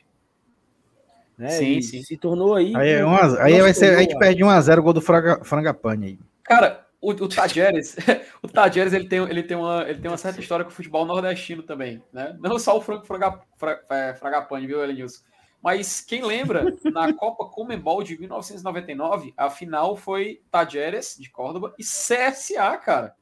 Né? 1.37 1.49
Sim, 1.51 1.77
e 1.79 1.83
sim. 1.83 2.03
Se 2.03 2.17
tornou 2.17 2.55
aí. 2.55 2.73
Aí, 2.77 2.91
é 2.91 3.05
um- 3.05 3.11
um 3.11 3.15
a- 3.15 3.43
aí 3.43 3.61
vai 3.61 3.73
se 3.75 3.81
ser, 3.81 3.97
a 3.97 4.01
gente 4.01 4.17
perde 4.19 4.43
1x0 4.45 4.79
o 4.81 4.83
gol 4.83 4.93
do 4.93 5.01
Franga, 5.01 5.43
Frangapane 5.45 6.07
aí. 6.07 6.19
Cara, 6.45 6.87
o, 7.01 7.11
o 7.11 7.29
Tajeres, 7.29 7.97
o 8.43 8.49
Tajeres 8.49 8.93
ele 8.93 9.09
tem, 9.09 9.19
ele, 9.29 9.43
tem 9.43 9.57
uma, 9.57 9.83
ele 9.89 9.99
tem 9.99 10.11
uma 10.11 10.17
certa 10.17 10.41
história 10.41 10.65
com 10.65 10.71
o 10.71 10.75
futebol 10.75 11.05
nordestino 11.05 11.63
também, 11.63 12.03
né? 12.13 12.37
Não 12.41 12.59
só 12.59 12.77
o 12.77 12.81
Franco 12.81 13.07
Fraga, 13.07 13.41
Fra- 13.57 13.81
é, 13.91 14.15
Fragapane, 14.15 14.67
viu, 14.67 14.83
Elenilson? 14.83 15.21
Mas 15.63 16.01
quem 16.01 16.25
lembra, 16.25 16.65
na 16.93 17.13
Copa 17.15 17.45
Comembol 17.47 18.03
de 18.03 18.19
1999, 18.19 19.33
a 19.37 19.49
final 19.49 19.97
foi 19.97 20.43
Tajeres, 20.51 21.17
de 21.17 21.31
Córdoba, 21.31 21.73
e 21.79 21.85
CSA, 21.85 22.77
cara. 22.79 23.15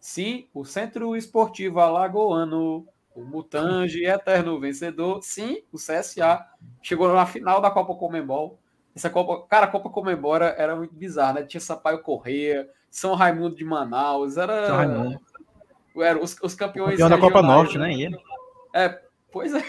Sim, 0.00 0.48
o 0.52 0.64
Centro 0.64 1.16
Esportivo 1.16 1.78
Alagoano, 1.78 2.86
o 3.14 3.24
Mutange, 3.24 4.04
eterno 4.04 4.58
vencedor. 4.58 5.22
Sim, 5.22 5.62
o 5.72 5.76
CSA 5.76 6.44
chegou 6.82 7.12
na 7.12 7.24
final 7.24 7.60
da 7.60 7.70
Copa 7.70 7.94
Comembol. 7.94 8.58
Essa 8.94 9.08
Copa, 9.08 9.46
cara, 9.46 9.66
a 9.66 9.70
Copa 9.70 9.88
Comembol 9.88 10.36
era, 10.36 10.46
era 10.58 10.74
muito 10.74 10.94
bizarra, 10.94 11.34
né? 11.34 11.42
Tinha 11.44 11.60
Sampaio 11.60 12.02
Correia, 12.02 12.68
São 12.90 13.14
Raimundo 13.14 13.54
de 13.54 13.64
Manaus, 13.64 14.36
era. 14.36 14.66
São 14.66 14.76
Raimundo. 14.76 15.20
Era 15.98 16.22
os, 16.22 16.36
os 16.42 16.54
campeões. 16.54 16.98
Campeão 16.98 17.08
da 17.08 17.18
Copa 17.18 17.42
Norte, 17.42 17.78
né? 17.78 17.92
E 17.92 18.04
ele. 18.04 18.18
Pois 19.30 19.54
é. 19.54 19.62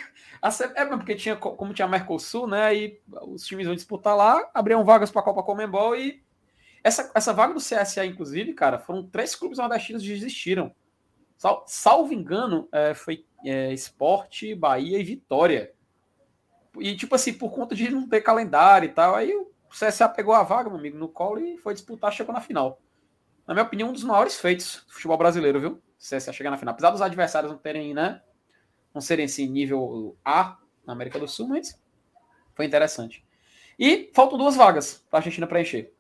É, 0.76 0.86
porque 0.86 1.16
tinha, 1.16 1.36
co- 1.36 1.56
como 1.56 1.74
tinha 1.74 1.88
Mercosul, 1.88 2.48
né? 2.48 2.64
Aí 2.66 3.02
os 3.24 3.46
times 3.46 3.66
iam 3.66 3.76
disputar 3.76 4.16
lá, 4.16 4.50
abriam 4.54 4.84
vagas 4.84 5.12
para 5.12 5.22
a 5.22 5.24
Copa 5.24 5.44
Comembol 5.44 5.96
e 5.96 6.24
essa, 6.84 7.12
essa 7.16 7.34
vaga 7.34 7.54
do 7.54 7.60
CSA, 7.62 8.06
inclusive, 8.06 8.54
cara, 8.54 8.80
foram 8.80 9.08
três 9.08 9.36
clubes 9.36 9.58
nordestinos 9.58 10.04
que 10.04 10.10
desistiram. 10.10 10.74
Sal, 11.38 11.66
salvo 11.68 12.14
engano, 12.14 12.68
é, 12.72 12.94
foi 12.94 13.26
é, 13.46 13.74
Esporte, 13.74 14.56
Bahia 14.56 15.00
e 15.00 15.04
Vitória. 15.04 15.74
E, 16.80 16.96
tipo 16.96 17.16
assim, 17.16 17.34
por 17.34 17.52
conta 17.52 17.76
de 17.76 17.90
não 17.90 18.08
ter 18.08 18.22
calendário 18.22 18.88
e 18.88 18.94
tal, 18.94 19.16
aí 19.16 19.34
o 19.36 19.52
CSA 19.70 20.08
pegou 20.08 20.34
a 20.34 20.44
vaga, 20.44 20.70
meu 20.70 20.78
amigo, 20.80 20.98
no 20.98 21.10
colo 21.10 21.40
e 21.40 21.58
foi 21.58 21.74
disputar, 21.74 22.12
chegou 22.12 22.34
na 22.34 22.42
final. 22.42 22.80
Na 23.48 23.54
minha 23.54 23.66
opinião, 23.66 23.90
um 23.90 23.94
dos 23.94 24.04
maiores 24.04 24.40
feitos 24.40 24.84
do 24.88 24.94
futebol 24.94 25.18
brasileiro, 25.18 25.60
viu? 25.60 25.82
CSA 26.00 26.34
chegar 26.34 26.52
na 26.52 26.58
final. 26.58 26.74
Apesar 26.74 26.92
dos 26.92 27.02
adversários 27.02 27.52
não 27.52 27.60
terem, 27.60 27.94
né? 27.94 28.22
Não 28.94 29.02
serem 29.02 29.26
assim, 29.26 29.48
nível 29.48 30.16
A 30.24 30.58
na 30.86 30.94
América 30.94 31.20
do 31.20 31.28
Sul, 31.28 31.48
mas 31.48 31.80
foi 32.56 32.66
interessante. 32.66 33.24
E 33.78 34.10
faltam 34.14 34.38
duas 34.38 34.56
vagas 34.56 35.06
para 35.10 35.18
a 35.18 35.20
Argentina 35.20 35.46
preencher. 35.46 35.92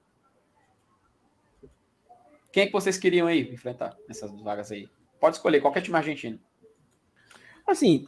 Quem 2.52 2.64
é 2.64 2.66
que 2.66 2.72
vocês 2.74 2.98
queriam 2.98 3.28
aí 3.28 3.54
enfrentar 3.54 3.96
nessas 4.08 4.32
vagas 4.42 4.72
aí? 4.72 4.90
Pode 5.20 5.36
escolher 5.36 5.62
qualquer 5.62 5.82
time 5.82 5.96
argentino. 5.98 6.40
Assim, 7.68 8.04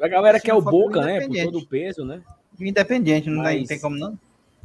a 0.00 0.08
galera 0.08 0.38
Sim, 0.38 0.44
quer 0.46 0.54
o 0.54 0.62
Boca, 0.62 1.00
né? 1.04 1.20
Por 1.26 1.36
todo 1.36 1.58
o 1.58 1.66
peso, 1.66 2.04
né? 2.04 2.22
Independente, 2.58 3.28
não, 3.28 3.42
tem- 3.42 3.58
Mas- 3.60 3.68
tem 3.68 3.80
como 3.80 3.96
não. 3.96 4.18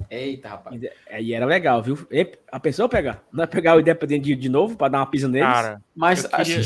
Eita, 0.09 0.49
rapaz. 0.49 0.79
Aí 1.09 1.33
era 1.33 1.45
legal, 1.45 1.81
viu? 1.81 2.07
E 2.11 2.37
a 2.51 2.59
pessoa 2.59 2.87
pegar. 2.87 3.23
Não 3.31 3.43
é 3.43 3.47
pegar 3.47 3.75
o 3.75 3.79
Independente 3.79 4.25
de, 4.25 4.35
de 4.35 4.49
novo 4.49 4.77
pra 4.77 4.87
dar 4.89 4.99
uma 4.99 5.09
pisa 5.09 5.27
neles? 5.27 5.47
Cara, 5.47 5.81
Mas 5.95 6.23
eu 6.25 6.29
queria. 6.29 6.61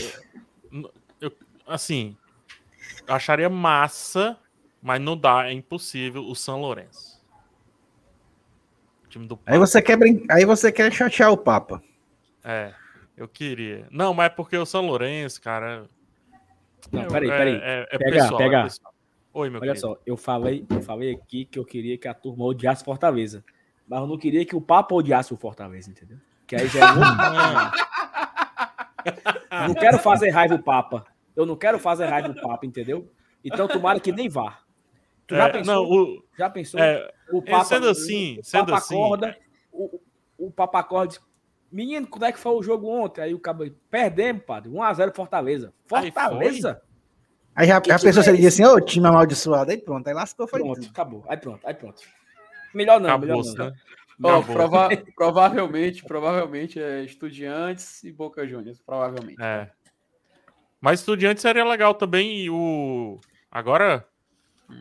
eu- 1.21 1.31
assim, 1.67 2.17
eu 2.27 2.28
acharia 3.09 3.49
massa, 3.49 4.37
mas 4.81 5.01
não 5.01 5.17
dá, 5.17 5.47
é 5.47 5.53
impossível 5.53 6.23
o 6.23 6.35
São 6.35 6.61
Lourenço. 6.61 7.19
O 9.05 9.07
time 9.07 9.27
do 9.27 9.39
Aí 9.45 9.57
você 9.57 9.81
quer 9.81 9.97
brin... 9.97 10.25
aí 10.29 10.45
você 10.45 10.71
quer 10.71 10.91
chatear 10.93 11.31
o 11.31 11.37
Papa. 11.37 11.81
É, 12.43 12.73
eu 13.17 13.27
queria. 13.27 13.87
Não, 13.91 14.13
mas 14.13 14.27
é 14.27 14.29
porque 14.29 14.57
o 14.57 14.65
São 14.65 14.85
Lourenço, 14.85 15.41
cara. 15.41 15.89
Não, 16.91 17.03
eu- 17.03 17.09
peraí, 17.09 17.29
é- 17.29 17.37
peraí. 17.37 17.55
É, 17.61 17.87
é 17.91 17.97
Pega, 17.97 18.11
pessoal, 18.11 18.41
é 18.41 18.43
pega. 18.43 18.63
pessoal. 18.63 18.93
Oi, 19.33 19.49
meu 19.49 19.61
Olha 19.61 19.73
querido. 19.73 19.87
só, 19.95 20.01
eu 20.05 20.17
falei, 20.17 20.65
eu 20.69 20.81
falei 20.81 21.13
aqui 21.13 21.45
que 21.45 21.59
eu 21.59 21.65
queria 21.65 21.97
que 21.97 22.07
a 22.07 22.13
turma 22.13 22.45
odiasse 22.45 22.83
Fortaleza. 22.83 23.43
Mas 23.87 23.99
eu 23.99 24.07
não 24.07 24.17
queria 24.17 24.45
que 24.45 24.55
o 24.55 24.61
Papa 24.61 24.95
odiasse 24.95 25.33
o 25.33 25.37
Fortaleza, 25.37 25.89
entendeu? 25.89 26.17
Que 26.47 26.55
aí 26.55 26.67
já 26.67 26.79
é 26.79 26.83
Eu 29.63 29.67
não 29.67 29.75
quero 29.75 29.99
fazer 29.99 30.29
raiva 30.29 30.55
o 30.55 30.63
Papa. 30.63 31.05
Eu 31.35 31.45
não 31.45 31.55
quero 31.55 31.79
fazer 31.79 32.05
raiva 32.05 32.29
o 32.29 32.41
Papa, 32.41 32.65
entendeu? 32.65 33.11
Então 33.43 33.67
tomara 33.67 33.99
que 33.99 34.11
nem 34.11 34.27
vá. 34.29 34.59
Tu 35.27 35.35
já 35.35 35.47
É, 35.47 35.51
pensou? 35.51 35.73
não, 35.73 35.83
o, 35.83 36.23
Já 36.37 36.49
pensou? 36.49 36.79
é, 36.79 37.11
o 37.31 37.43
é, 37.45 37.63
sendo 37.63 37.87
assim, 37.89 38.39
o 38.39 38.43
sendo 38.43 38.65
Papa 38.67 38.77
assim- 38.77 38.95
acorda, 38.95 39.37
o, 39.71 40.01
o 40.37 40.51
Papa 40.51 40.79
acorda 40.79 41.07
diz, 41.09 41.21
menino, 41.71 42.07
como 42.07 42.25
é 42.25 42.31
que 42.31 42.39
foi 42.39 42.51
o 42.53 42.63
jogo 42.63 42.87
ontem? 42.89 43.21
Aí 43.21 43.33
o 43.33 43.39
cabo, 43.39 43.63
perdemos, 43.91 44.43
padre, 44.43 44.71
1x0 44.71 45.15
Fortaleza. 45.15 45.71
Aí 45.93 46.11
Fortaleza? 46.11 46.81
Aí 47.55 47.67
já, 47.67 47.79
Que 47.81 47.89
já 47.89 47.97
time 47.97 48.07
pensou 48.09 48.21
é 48.21 48.23
se 48.23 48.29
ele 48.31 48.37
disse 48.39 48.63
assim, 48.63 48.73
ô, 48.73 48.79
time 48.81 49.07
amaldiçoado, 49.07 49.69
aí 49.71 49.77
pronto, 49.77 50.07
aí 50.07 50.13
lascou, 50.13 50.47
foi 50.47 50.61
Pronto, 50.61 50.81
tudo. 50.81 50.89
acabou. 50.89 51.23
Aí 51.27 51.37
pronto, 51.37 51.67
aí 51.67 51.73
pronto. 51.73 52.01
Melhor 52.73 52.99
não, 52.99 53.17
melhor 53.19 53.39
acabou 53.39 53.55
não. 53.57 53.65
né? 53.65 53.73
Acabou. 54.19 54.53
prova- 54.55 54.89
provavelmente, 55.15 56.03
provavelmente 56.03 56.79
é 56.81 57.03
Estudiantes 57.03 58.03
e 58.03 58.11
Boca 58.11 58.45
Juniors, 58.47 58.81
provavelmente. 58.81 59.41
É. 59.41 59.69
Mas 60.81 60.99
estudiante 61.01 61.41
seria 61.41 61.65
legal 61.65 61.93
também. 61.93 62.41
E 62.45 62.49
o. 62.49 63.19
Agora, 63.51 64.07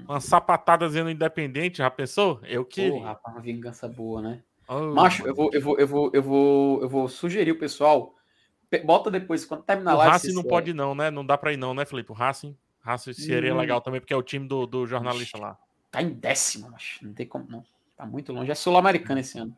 uma 0.09 0.21
sapatadazinha 0.21 1.05
no 1.05 1.11
Independente, 1.11 1.79
já 1.79 1.91
pensou? 1.91 2.41
Eu 2.45 2.65
que. 2.65 2.91
Pô, 2.91 3.01
rapaz, 3.01 3.35
uma 3.35 3.43
vingança 3.43 3.89
boa, 3.89 4.21
né? 4.23 4.43
Oh, 4.69 4.95
Macho, 4.95 5.27
eu 5.27 5.35
vou, 5.35 5.51
eu 5.53 5.61
vou, 5.63 5.79
eu 5.79 5.87
vou, 5.89 6.11
eu 6.13 6.23
vou, 6.23 6.83
eu 6.83 6.89
vou 6.89 7.09
sugerir 7.09 7.53
o 7.53 7.59
pessoal. 7.59 8.15
pe- 8.69 8.81
Bota 8.81 9.11
depois, 9.11 9.45
quando 9.47 9.63
terminar 9.63 9.93
a 9.93 9.95
o 9.95 9.99
live. 9.99 10.13
Racing 10.13 10.27
vocês- 10.27 10.35
não 10.37 10.45
pode 10.45 10.75
não, 10.75 10.95
né? 10.95 11.11
Não 11.11 11.25
dá 11.25 11.39
pra 11.39 11.53
ir, 11.53 11.57
não, 11.57 11.73
né, 11.75 11.85
Felipe? 11.87 12.13
O 12.13 12.15
Racing. 12.15 12.57
Racing 12.81 13.15
seria 13.15 13.55
Hum. 13.55 13.59
legal 13.59 13.81
também, 13.81 14.01
porque 14.01 14.13
é 14.13 14.17
o 14.17 14.23
time 14.23 14.47
do, 14.47 14.67
do 14.67 14.87
jornalista 14.87 15.39
lá. 15.39 15.57
Tá 15.91 16.03
em 16.03 16.11
décimo, 16.11 16.71
macho. 16.71 17.05
Não 17.05 17.15
tem 17.15 17.27
como, 17.27 17.47
não. 17.49 17.65
Tá 17.97 18.05
muito 18.07 18.31
longe. 18.33 18.51
É 18.51 18.55
sul-americana 18.55 19.21
esse 19.21 19.39
ano. 19.39 19.57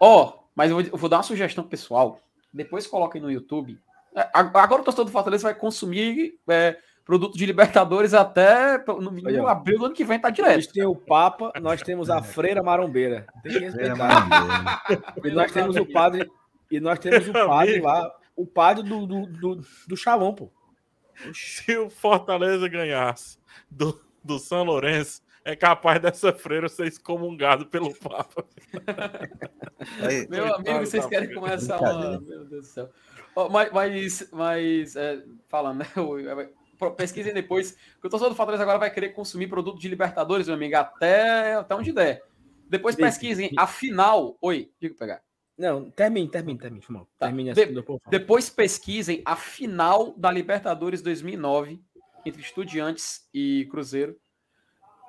Ó, 0.00 0.38
mas 0.54 0.70
eu 0.70 0.76
vou, 0.76 0.86
eu 0.92 0.96
vou 0.96 1.08
dar 1.10 1.16
uma 1.18 1.22
sugestão 1.24 1.64
pro 1.64 1.70
pessoal. 1.72 2.20
Depois 2.52 2.86
coloquem 2.86 3.20
no 3.20 3.30
YouTube. 3.30 3.78
É, 4.14 4.28
ag- 4.34 4.56
Agora 4.56 4.82
o 4.82 4.84
torcedor 4.84 5.04
do 5.06 5.10
Fortaleza 5.12 5.44
vai 5.44 5.54
consumir 5.54 6.38
é, 6.48 6.76
produto 7.04 7.36
de 7.36 7.46
Libertadores 7.46 8.12
até 8.14 8.78
no 8.86 9.10
mínimo 9.10 9.46
abril 9.46 9.78
do 9.78 9.84
ano 9.86 9.94
que 9.94 10.04
vem, 10.04 10.18
tá 10.20 10.30
direto. 10.30 10.72
têm 10.72 10.84
o 10.84 10.94
Papa, 10.94 11.52
nós 11.60 11.82
temos 11.82 12.08
a 12.10 12.22
Freira 12.22 12.62
Marombeira. 12.62 13.26
Tem 13.42 13.52
que 13.52 13.58
respeitar. 13.58 14.82
E 15.24 15.30
nós 15.30 15.50
temos 15.52 15.76
o 15.76 15.86
padre. 15.86 16.30
E 16.70 16.78
nós 16.80 16.98
temos 16.98 17.28
o 17.28 17.32
padre 17.32 17.80
lá. 17.80 18.12
O 18.36 18.46
padre 18.46 18.82
do, 18.88 19.06
do, 19.06 19.26
do, 19.26 19.60
do 19.88 19.96
Chalão, 19.96 20.34
pô. 20.34 20.50
Se 21.34 21.76
o 21.76 21.90
Fortaleza 21.90 22.66
ganhasse 22.68 23.38
do, 23.70 24.00
do 24.24 24.38
São 24.38 24.62
Lourenço, 24.64 25.20
é 25.44 25.54
capaz 25.56 26.00
dessa 26.00 26.32
freira 26.32 26.68
ser 26.68 26.86
excomungado 26.86 27.66
pelo 27.66 27.94
Papa. 27.94 28.44
Aí, 30.02 30.26
Meu 30.30 30.54
amigo, 30.54 30.80
vocês 30.86 31.04
querem 31.06 31.34
começar 31.34 31.78
uma. 31.80 32.10
Meu 32.10 32.20
Deus 32.20 32.48
do 32.48 32.62
céu. 32.62 32.88
Mas, 33.50 33.72
mas, 33.72 34.30
mas 34.32 34.96
é, 34.96 35.22
falando, 35.48 35.78
né? 35.80 35.86
pro- 36.78 36.94
Pesquisem 36.94 37.32
depois, 37.34 37.72
que 38.00 38.06
o 38.06 38.10
torcedor 38.10 38.30
do 38.30 38.36
Fortaleza 38.36 38.62
agora 38.62 38.78
vai 38.78 38.90
querer 38.92 39.10
consumir 39.10 39.46
produto 39.48 39.78
de 39.78 39.88
Libertadores, 39.88 40.46
meu 40.46 40.56
amigo, 40.56 40.76
até, 40.76 41.54
até 41.54 41.74
onde 41.74 41.92
der. 41.92 42.22
Depois 42.68 42.94
pesquisem 42.96 43.50
a 43.56 43.66
final. 43.66 44.36
Oi, 44.40 44.70
diga 44.80 44.94
pegar. 44.98 45.22
Não, 45.58 45.90
termine, 45.90 46.30
termine, 46.30 46.58
termine. 46.58 46.82
Irmão. 46.82 47.06
Tá. 47.18 47.26
Termine 47.26 47.52
De- 47.52 47.62
assim, 47.64 47.74
depois 48.08 48.48
pesquisem 48.48 49.20
a 49.26 49.36
final 49.36 50.14
da 50.16 50.30
Libertadores 50.30 51.02
2009 51.02 51.80
entre 52.24 52.40
Estudiantes 52.40 53.28
e 53.34 53.66
Cruzeiro. 53.70 54.16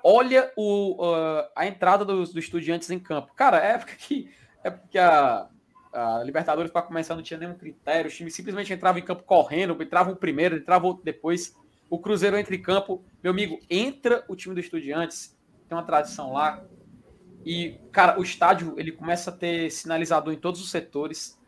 Olha 0.04 0.52
o, 0.58 0.98
ah, 1.04 1.50
a 1.56 1.68
entrada 1.68 2.04
dos, 2.04 2.34
dos 2.34 2.44
Estudiantes 2.44 2.90
em 2.90 3.00
campo. 3.00 3.34
Cara, 3.36 3.64
é 3.64 3.74
época 3.74 3.94
que 3.96 4.30
é 4.64 4.70
porque 4.72 4.98
a, 4.98 5.48
a 5.94 6.24
Libertadores 6.24 6.72
para 6.72 6.82
começar 6.82 7.16
não 7.16 7.24
tinha 7.24 7.40
nenhum 7.40 7.56
critério. 7.56 8.10
Os 8.10 8.16
times 8.16 8.36
simplesmente 8.36 8.74
entravam 8.74 9.00
em 9.00 9.06
campo 9.06 9.24
correndo, 9.24 9.82
entrava 9.82 10.12
o 10.12 10.16
primeiro, 10.16 10.56
entrava 10.56 10.86
o 10.86 10.90
outro 10.90 11.04
depois. 11.04 11.56
O 11.90 12.00
Cruzeiro 12.00 12.38
entra 12.38 12.56
em 12.56 12.62
campo. 12.62 13.04
Meu 13.24 13.32
amigo, 13.32 13.60
entra 13.70 14.24
o 14.28 14.36
time 14.36 14.56
do 14.56 14.62
Estudiantes. 14.62 15.38
Tem 15.68 15.78
uma 15.78 15.84
tradição 15.84 16.34
lá. 16.34 16.64
E, 17.46 17.80
cara, 17.92 18.20
o 18.20 18.24
estádio 18.24 18.76
ele 18.78 18.92
começa 18.92 19.32
a 19.32 19.34
ter 19.34 19.70
sinalizador 19.72 20.34
em 20.34 20.38
todos 20.38 20.62
os 20.62 20.70
setores 20.70 21.40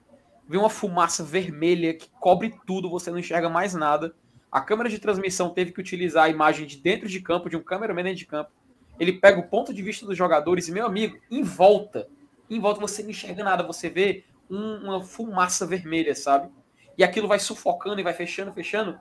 vem 0.48 0.60
uma 0.60 0.70
fumaça 0.70 1.24
vermelha 1.24 1.94
que 1.94 2.10
cobre 2.20 2.54
tudo, 2.66 2.90
você 2.90 3.10
não 3.10 3.20
enxerga 3.20 3.50
mais 3.50 3.74
nada. 3.74 4.14
A 4.52 4.62
câmera 4.62 4.90
de 4.90 5.00
transmissão 5.00 5.50
teve 5.50 5.72
que 5.72 5.80
utilizar 5.80 6.26
a 6.26 6.30
imagem 6.30 6.68
de 6.68 6.78
dentro 6.78 7.08
de 7.08 7.20
campo, 7.20 7.50
de 7.50 7.58
um 7.58 7.64
cameraman 7.64 8.04
dentro 8.04 8.20
de 8.20 8.26
campo. 8.26 8.52
Ele 9.00 9.14
pega 9.14 9.40
o 9.40 9.48
ponto 9.48 9.74
de 9.74 9.82
vista 9.82 10.06
dos 10.06 10.18
jogadores 10.18 10.68
e, 10.68 10.72
meu 10.72 10.86
amigo, 10.86 11.18
em 11.32 11.42
volta, 11.42 12.08
em 12.50 12.60
volta 12.60 12.80
você 12.80 13.02
não 13.02 13.10
enxerga 13.10 13.44
nada, 13.44 13.64
você 13.64 13.90
vê 13.90 14.24
um- 14.50 14.78
uma 14.86 15.02
fumaça 15.04 15.66
vermelha, 15.66 16.14
sabe? 16.16 16.50
E 16.98 17.04
aquilo 17.04 17.28
vai 17.28 17.40
sufocando 17.40 18.00
e 18.00 18.04
vai 18.04 18.14
fechando, 18.14 18.54
fechando. 18.54 19.00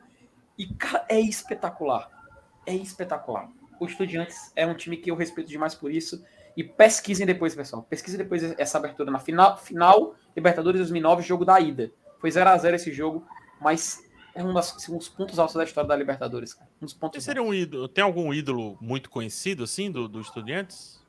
E, 0.58 0.66
cara, 0.74 1.04
é 1.08 1.20
espetacular. 1.20 2.10
É 2.66 2.74
espetacular. 2.74 3.48
O 3.80 3.86
Estudiantes 3.86 4.52
é 4.54 4.66
um 4.66 4.74
time 4.74 4.96
que 4.96 5.10
eu 5.10 5.16
respeito 5.16 5.48
demais 5.48 5.74
por 5.74 5.90
isso. 5.90 6.24
E 6.56 6.62
pesquisem 6.62 7.26
depois, 7.26 7.54
pessoal. 7.54 7.82
Pesquisem 7.82 8.18
depois 8.18 8.42
essa 8.58 8.78
abertura 8.78 9.10
na 9.10 9.18
final, 9.18 9.56
final 9.56 10.14
Libertadores 10.36 10.78
2009, 10.80 11.22
jogo 11.22 11.44
da 11.44 11.58
ida. 11.58 11.90
Foi 12.20 12.30
0 12.30 12.48
a 12.50 12.56
0 12.56 12.76
esse 12.76 12.92
jogo, 12.92 13.26
mas 13.60 14.02
é 14.34 14.42
um, 14.44 14.52
das, 14.54 14.88
um 14.88 14.96
dos 14.98 15.08
pontos 15.08 15.38
altos 15.38 15.56
da 15.56 15.64
história 15.64 15.88
da 15.88 15.96
Libertadores, 15.96 16.54
cara. 16.54 16.70
Um 16.80 16.84
dos 16.84 16.94
pontos 16.94 17.22
seria 17.24 17.42
um 17.42 17.52
ídolo? 17.52 17.88
Tem 17.88 18.04
algum 18.04 18.32
ídolo 18.32 18.78
muito 18.80 19.10
conhecido, 19.10 19.64
assim, 19.64 19.90
do, 19.90 20.06
do 20.08 20.20
Estudiantes? 20.20 21.02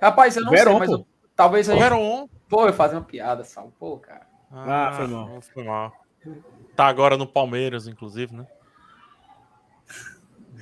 Rapaz, 0.00 0.36
eu 0.36 0.42
não 0.44 0.50
Veron, 0.50 0.70
sei, 0.70 0.78
mas 0.78 0.90
eu- 0.90 1.06
talvez 1.36 1.68
a 1.68 1.74
O 1.74 1.76
gente... 1.76 2.30
Pô, 2.50 2.66
eu 2.66 2.72
fazer 2.72 2.96
uma 2.96 3.04
piada, 3.04 3.44
Sal. 3.44 3.72
Pô, 3.78 3.96
cara. 3.96 4.26
Ah, 4.50 4.92
foi 4.96 5.06
mal. 5.06 5.40
Foi 5.40 5.64
mal. 5.64 5.92
Tá 6.76 6.86
agora 6.86 7.16
no 7.16 7.26
Palmeiras, 7.26 7.86
inclusive, 7.86 8.34
né? 8.34 8.46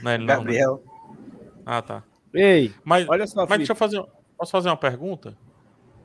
Não 0.02 0.10
é 0.10 0.14
ele 0.14 0.26
não, 0.26 0.34
né? 0.34 0.38
Gabriel. 0.38 0.82
Ah, 1.66 1.82
tá. 1.82 2.04
Ei, 2.32 2.72
Mas, 2.84 3.08
olha 3.08 3.26
só, 3.26 3.40
mas 3.40 3.48
Felipe, 3.48 3.58
deixa 3.58 3.72
eu 3.72 3.76
fazer. 3.76 4.04
Posso 4.36 4.52
fazer 4.52 4.68
uma 4.68 4.76
pergunta? 4.76 5.36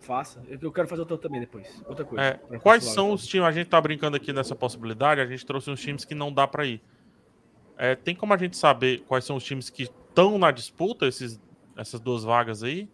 faça. 0.03 0.43
Eu 0.47 0.72
quero 0.72 0.88
fazer 0.88 1.01
outra 1.01 1.18
também 1.18 1.39
depois. 1.39 1.81
Outra 1.88 2.03
coisa. 2.05 2.23
É, 2.23 2.60
quais 2.60 2.84
são 2.84 3.14
os 3.14 3.26
times? 3.26 3.47
A 3.47 3.51
gente 3.51 3.69
tá 3.69 3.80
brincando 3.80 4.18
aqui 4.18 4.34
nessa 4.34 4.55
possibilidade, 4.55 5.22
a 5.22 5.26
gente 5.26 5.45
trouxe 5.45 5.72
uns 5.72 5.80
times 5.80 6.05
que 6.05 6.14
não 6.14 6.31
dá 6.31 6.45
pra 6.45 6.65
ir. 6.65 6.81
É, 7.77 7.95
tem 7.95 8.15
como 8.15 8.34
a 8.34 8.38
gente 8.38 8.57
saber 8.57 9.03
quais 9.07 9.23
são 9.26 9.38
os 9.38 9.43
times 9.43 9.69
que 9.69 9.84
estão 9.84 10.38
na 10.38 10.51
disputa, 10.51 11.07
esses, 11.07 11.39
essas 11.76 11.99
duas 11.99 12.23
vagas 12.23 12.64
aí? 12.64 12.89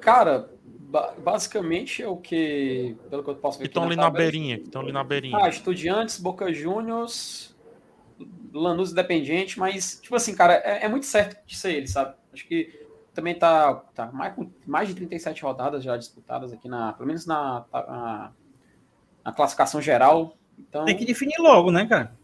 Cara, 0.00 0.50
ba- 0.94 1.12
basicamente 1.18 2.02
é 2.02 2.08
o 2.08 2.16
que... 2.16 2.96
Pelo 3.10 3.24
que 3.24 3.30
eu 3.30 3.34
posso 3.34 3.58
ver 3.58 3.64
Que 3.64 3.70
estão 3.70 3.82
ali 3.82 3.96
na 3.96 4.04
tabela, 4.04 4.24
beirinha, 4.24 4.58
que 4.58 4.64
estão 4.66 4.80
ali 4.82 4.92
na 4.92 5.02
beirinha. 5.02 5.36
Ah, 5.42 5.48
Estudiantes, 5.48 6.20
Boca 6.20 6.52
Juniors, 6.52 7.52
Lanús 8.52 8.92
Independiente, 8.92 9.58
mas, 9.58 9.98
tipo 10.00 10.14
assim, 10.14 10.36
cara, 10.36 10.54
é, 10.64 10.84
é 10.84 10.88
muito 10.88 11.04
certo 11.06 11.44
de 11.44 11.56
ser 11.56 11.72
ele, 11.74 11.88
sabe? 11.88 12.14
Acho 12.32 12.46
que 12.46 12.86
também 13.12 13.34
tá, 13.36 13.74
tá 13.92 14.06
mais, 14.12 14.34
com 14.34 14.48
mais 14.64 14.88
de 14.88 14.94
37 14.94 15.42
rodadas 15.42 15.82
já 15.82 15.96
disputadas 15.96 16.52
aqui, 16.52 16.68
na, 16.68 16.92
pelo 16.92 17.08
menos 17.08 17.26
na, 17.26 17.64
na, 17.72 18.32
na 19.24 19.32
classificação 19.32 19.82
geral. 19.82 20.36
Então, 20.56 20.84
Tem 20.84 20.96
que 20.96 21.04
definir 21.04 21.38
logo, 21.40 21.72
né, 21.72 21.86
cara? 21.86 22.14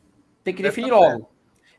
tem 0.44 0.54
que 0.54 0.62
Deve 0.62 0.76
definir 0.76 0.90
tá 0.90 0.96
logo. 0.96 1.28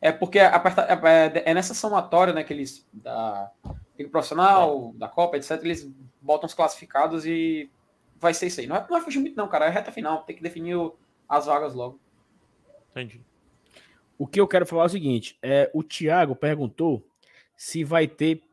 É 0.02 0.12
porque 0.12 0.40
aperta- 0.40 0.88
é, 0.90 1.52
é 1.52 1.54
nessa 1.54 1.74
somatória, 1.74 2.34
né, 2.34 2.44
que 2.44 2.52
eles, 2.52 2.86
da 2.92 3.50
Liga 3.98 4.10
Profissional, 4.10 4.94
da 4.96 5.08
Copa, 5.08 5.38
etc., 5.38 5.52
eles 5.64 5.90
botam 6.22 6.48
os 6.48 6.54
classificados 6.54 7.26
e 7.26 7.70
vai 8.18 8.34
ser 8.34 8.48
isso 8.48 8.62
aí. 8.62 8.68
Não 8.68 8.76
é, 8.76 8.86
não 8.90 8.98
é 8.98 9.02
fugir 9.02 9.20
muito 9.20 9.36
não, 9.36 9.48
cara, 9.48 9.66
é 9.66 9.70
reta 9.70 9.92
final, 9.92 10.24
tem 10.24 10.36
que 10.36 10.44
definir 10.44 10.76
o- 10.76 10.96
as 11.28 11.46
vagas 11.48 11.74
logo. 11.74 12.00
Entendi. 12.92 13.22
O 14.18 14.28
que 14.28 14.40
eu 14.40 14.48
quero 14.48 14.66
falar 14.66 14.84
é 14.84 14.86
o 14.86 14.90
seguinte: 14.90 15.38
é, 15.42 15.70
o 15.74 15.82
Thiago 15.84 16.36
perguntou 16.36 17.06
se 17.58 17.84
vai 17.84 18.08
ter 18.08 18.44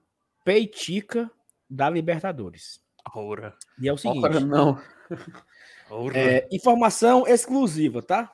peitica 0.44 1.30
da 1.68 1.90
Libertadores. 1.90 2.80
Ora. 3.14 3.54
E 3.78 3.88
é 3.88 3.92
o 3.92 3.98
seguinte: 3.98 4.24
Ora, 4.24 4.40
não. 4.40 4.80
Ora. 5.90 6.18
é, 6.18 6.48
informação 6.50 7.26
exclusiva, 7.26 8.02
tá? 8.02 8.32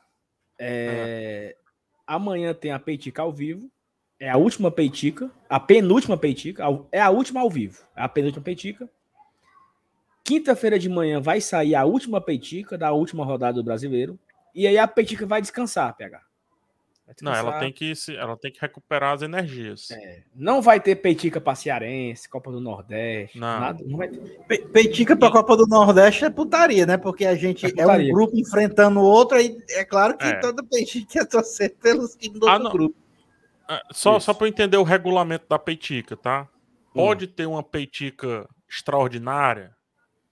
É, 0.58 1.56
Amanhã 2.06 2.52
tem 2.54 2.70
a 2.70 2.78
peitica 2.78 3.22
ao 3.22 3.32
vivo. 3.32 3.70
É 4.20 4.30
a 4.30 4.36
última 4.36 4.70
peitica, 4.70 5.30
a 5.48 5.58
penúltima 5.58 6.16
peitica, 6.16 6.62
é 6.92 7.00
a 7.00 7.10
última 7.10 7.40
ao 7.40 7.50
vivo, 7.50 7.82
é 7.96 8.02
a 8.02 8.08
penúltima 8.08 8.44
peitica. 8.44 8.88
Quinta-feira 10.24 10.78
de 10.78 10.88
manhã 10.88 11.20
vai 11.20 11.40
sair 11.40 11.74
a 11.74 11.84
última 11.84 12.18
peitica 12.20 12.78
da 12.78 12.90
última 12.92 13.24
rodada 13.24 13.54
do 13.54 13.62
Brasileiro. 13.64 14.18
E 14.54 14.66
aí 14.66 14.78
a 14.78 14.88
peitica 14.88 15.26
vai 15.26 15.40
descansar, 15.42 15.94
PH. 15.94 16.20
Vai 17.06 17.14
Não, 17.20 17.34
ela 17.34 17.58
tem 17.58 17.70
que 17.70 17.94
se, 17.94 18.16
ela 18.16 18.34
tem 18.34 18.50
que 18.50 18.58
recuperar 18.58 19.12
as 19.12 19.20
energias. 19.20 19.90
É, 19.90 20.22
não 20.34 20.62
vai 20.62 20.80
ter 20.80 20.96
peitica 20.96 21.38
para 21.38 21.54
cearense, 21.54 22.26
Copa 22.26 22.50
do 22.50 22.62
Nordeste, 22.62 23.38
Não. 23.38 23.60
nada, 23.60 23.84
não 23.84 23.98
vai 23.98 24.08
ter. 24.08 24.18
Pe- 24.48 24.66
Peitica 24.68 25.14
pra 25.14 25.30
Copa 25.30 25.54
do 25.58 25.66
Nordeste 25.66 26.24
é 26.24 26.30
putaria, 26.30 26.86
né? 26.86 26.96
Porque 26.96 27.26
a 27.26 27.34
gente 27.34 27.66
É 27.66 27.72
é, 27.82 27.86
um 27.86 28.08
grupo 28.08 28.38
enfrentando 28.38 29.00
o 29.00 29.04
outro, 29.04 29.36
aí 29.36 29.58
é 29.68 29.84
claro 29.84 30.16
que 30.16 30.24
É. 30.24 30.40
todo 30.40 30.64
peitica 30.64 31.06
quer 31.12 31.26
torcer 31.28 31.74
pelos 31.76 32.14
times 32.16 32.40
do 32.40 32.48
Ah, 32.48 32.52
outro 32.52 32.64
não. 32.64 32.72
grupo. 32.72 32.96
Ah, 33.68 33.82
Só, 33.92 34.16
Isso. 34.16 34.24
só 34.26 34.32
para 34.32 34.46
eu 34.46 34.50
entender 34.50 34.78
o 34.78 34.82
regulamento 34.82 35.44
da 35.46 35.58
peitica, 35.58 36.16
tá? 36.16 36.48
Hum. 36.88 36.94
Pode 36.94 37.26
ter 37.26 37.44
uma 37.44 37.62
peitica 37.62 38.48
extraordinária, 38.66 39.76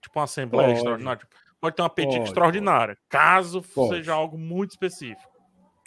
tipo 0.03 0.19
uma 0.19 0.25
assembleia 0.25 0.67
Pode. 0.69 0.79
extraordinária. 0.79 1.19
tipo, 1.21 1.35
Pode 1.61 1.77
ter 1.77 1.83
uma 1.83 1.91
peitica 1.91 2.17
Pode, 2.19 2.29
extraordinária, 2.31 2.99
caso 3.09 3.63
Pode. 3.63 3.95
seja 3.97 4.13
algo 4.13 4.37
muito 4.37 4.71
específico. 4.73 5.31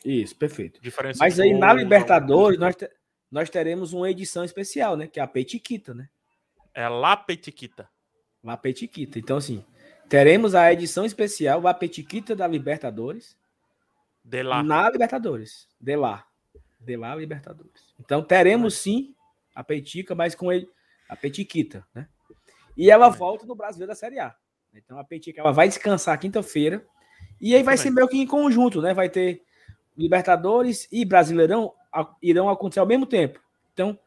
Isso, 0.05 0.35
perfeito. 0.35 0.79
Diferença 0.81 1.19
Mas 1.19 1.39
aí 1.39 1.53
na 1.53 1.73
Libertadores 1.73 2.57
nós, 2.59 2.75
te- 2.75 2.89
nós 3.29 3.49
teremos 3.49 3.91
uma 3.91 4.09
edição 4.09 4.43
especial, 4.45 4.95
né? 4.95 5.07
Que 5.07 5.19
é 5.19 5.23
a 5.23 5.27
Petiquita, 5.27 5.93
né? 5.93 6.07
É 6.73 6.87
La 6.87 7.17
Petiquita. 7.17 7.89
La 8.43 8.55
Petiquita. 8.55 9.17
Então, 9.19 9.37
assim, 9.37 9.65
teremos 10.07 10.55
a 10.55 10.71
edição 10.71 11.03
especial 11.05 11.59
La 11.59 11.73
Petiquita 11.73 12.35
da 12.35 12.47
Libertadores 12.47 13.35
De 14.23 14.43
lá. 14.43 14.61
na 14.63 14.89
Libertadores. 14.89 15.67
De 15.81 15.95
lá. 15.95 16.25
De 16.79 16.95
lá 16.95 17.15
Libertadores. 17.15 17.93
Então 17.99 18.23
teremos 18.23 18.75
sim 18.75 19.13
a 19.55 19.63
Petica, 19.63 20.13
mas 20.15 20.35
com 20.35 20.51
ele, 20.53 20.69
a 21.09 21.15
Petiquita, 21.15 21.85
né? 21.93 22.07
E 22.75 22.91
ela 22.91 23.09
volta 23.09 23.45
no 23.45 23.55
Brasileiro 23.55 23.91
da 23.91 23.95
Série 23.95 24.19
A. 24.19 24.35
Então 24.73 24.99
a 24.99 25.03
Petica 25.03 25.41
ela 25.41 25.51
vai 25.51 25.67
descansar 25.67 26.19
quinta-feira. 26.19 26.85
E 27.39 27.55
aí 27.55 27.63
vai 27.63 27.77
ser 27.77 27.89
meio 27.91 28.07
que 28.07 28.17
em 28.17 28.27
conjunto, 28.27 28.81
né? 28.81 28.93
Vai 28.93 29.09
ter 29.09 29.41
Libertadores 29.97 30.87
e 30.91 31.05
Brasileirão 31.05 31.73
irão 32.21 32.49
acontecer 32.49 32.79
ao 32.79 32.85
mesmo 32.85 33.05
tempo. 33.05 33.39
Então, 33.73 33.97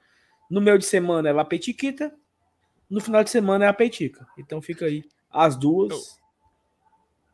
no 0.50 0.60
meio 0.60 0.78
de 0.78 0.84
semana 0.84 1.28
é 1.28 1.38
a 1.38 1.44
Petiquita, 1.44 2.14
no 2.88 3.00
final 3.00 3.24
de 3.24 3.30
semana 3.30 3.64
é 3.64 3.68
a 3.68 3.72
Petica. 3.72 4.26
Então 4.38 4.60
fica 4.60 4.86
aí 4.86 5.04
as 5.30 5.56
duas. 5.56 6.18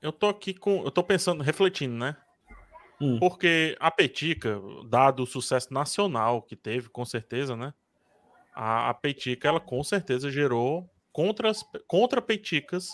Eu 0.00 0.12
tô 0.12 0.28
aqui 0.28 0.54
com. 0.54 0.84
Eu 0.84 0.90
tô 0.90 1.02
pensando, 1.02 1.42
refletindo, 1.42 1.94
né? 1.94 2.16
Hum. 3.00 3.18
Porque 3.18 3.76
a 3.80 3.90
Petica, 3.90 4.60
dado 4.88 5.22
o 5.22 5.26
sucesso 5.26 5.72
nacional 5.72 6.42
que 6.42 6.54
teve, 6.54 6.88
com 6.88 7.04
certeza, 7.04 7.56
né? 7.56 7.74
A, 8.54 8.90
a 8.90 8.94
Petica, 8.94 9.48
ela 9.48 9.60
com 9.60 9.82
certeza 9.82 10.30
gerou 10.30 10.88
contra, 11.14 11.50
contra 11.86 12.20
Peticas 12.20 12.90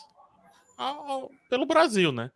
ao- 0.77 1.31
pelo 1.49 1.65
Brasil, 1.67 2.13
né? 2.13 2.31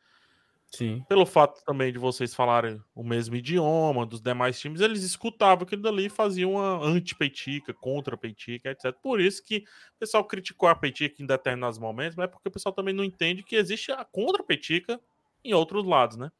Sim. 0.72 1.04
Pelo 1.08 1.24
fato 1.24 1.62
também 1.64 1.92
de 1.92 1.98
vocês 1.98 2.34
falarem 2.34 2.82
o 2.96 3.04
mesmo 3.04 3.36
idioma 3.36 4.04
dos 4.04 4.20
demais 4.20 4.58
times, 4.58 4.80
eles 4.80 5.04
escutavam 5.04 5.62
aquilo 5.62 5.82
dali 5.82 6.06
e 6.06 6.10
faziam 6.10 6.54
uma 6.54 6.84
anti-Petica, 6.84 7.72
contra 7.72 8.16
a 8.16 8.18
Petica, 8.18 8.70
etc. 8.70 8.92
Por 9.00 9.20
isso 9.20 9.44
que 9.44 9.58
o 9.94 9.98
pessoal 10.00 10.24
criticou 10.24 10.68
a 10.68 10.74
Petica 10.74 11.22
em 11.22 11.26
determinados 11.26 11.78
momentos, 11.78 12.16
mas 12.16 12.24
é 12.24 12.28
porque 12.28 12.48
o 12.48 12.50
pessoal 12.50 12.74
também 12.74 12.92
não 12.92 13.04
entende 13.04 13.44
que 13.44 13.54
existe 13.54 13.92
a 13.92 14.04
contra-Petica 14.04 14.98
em 15.44 15.52
outros 15.54 15.84
lados, 15.84 16.16
né? 16.16 16.32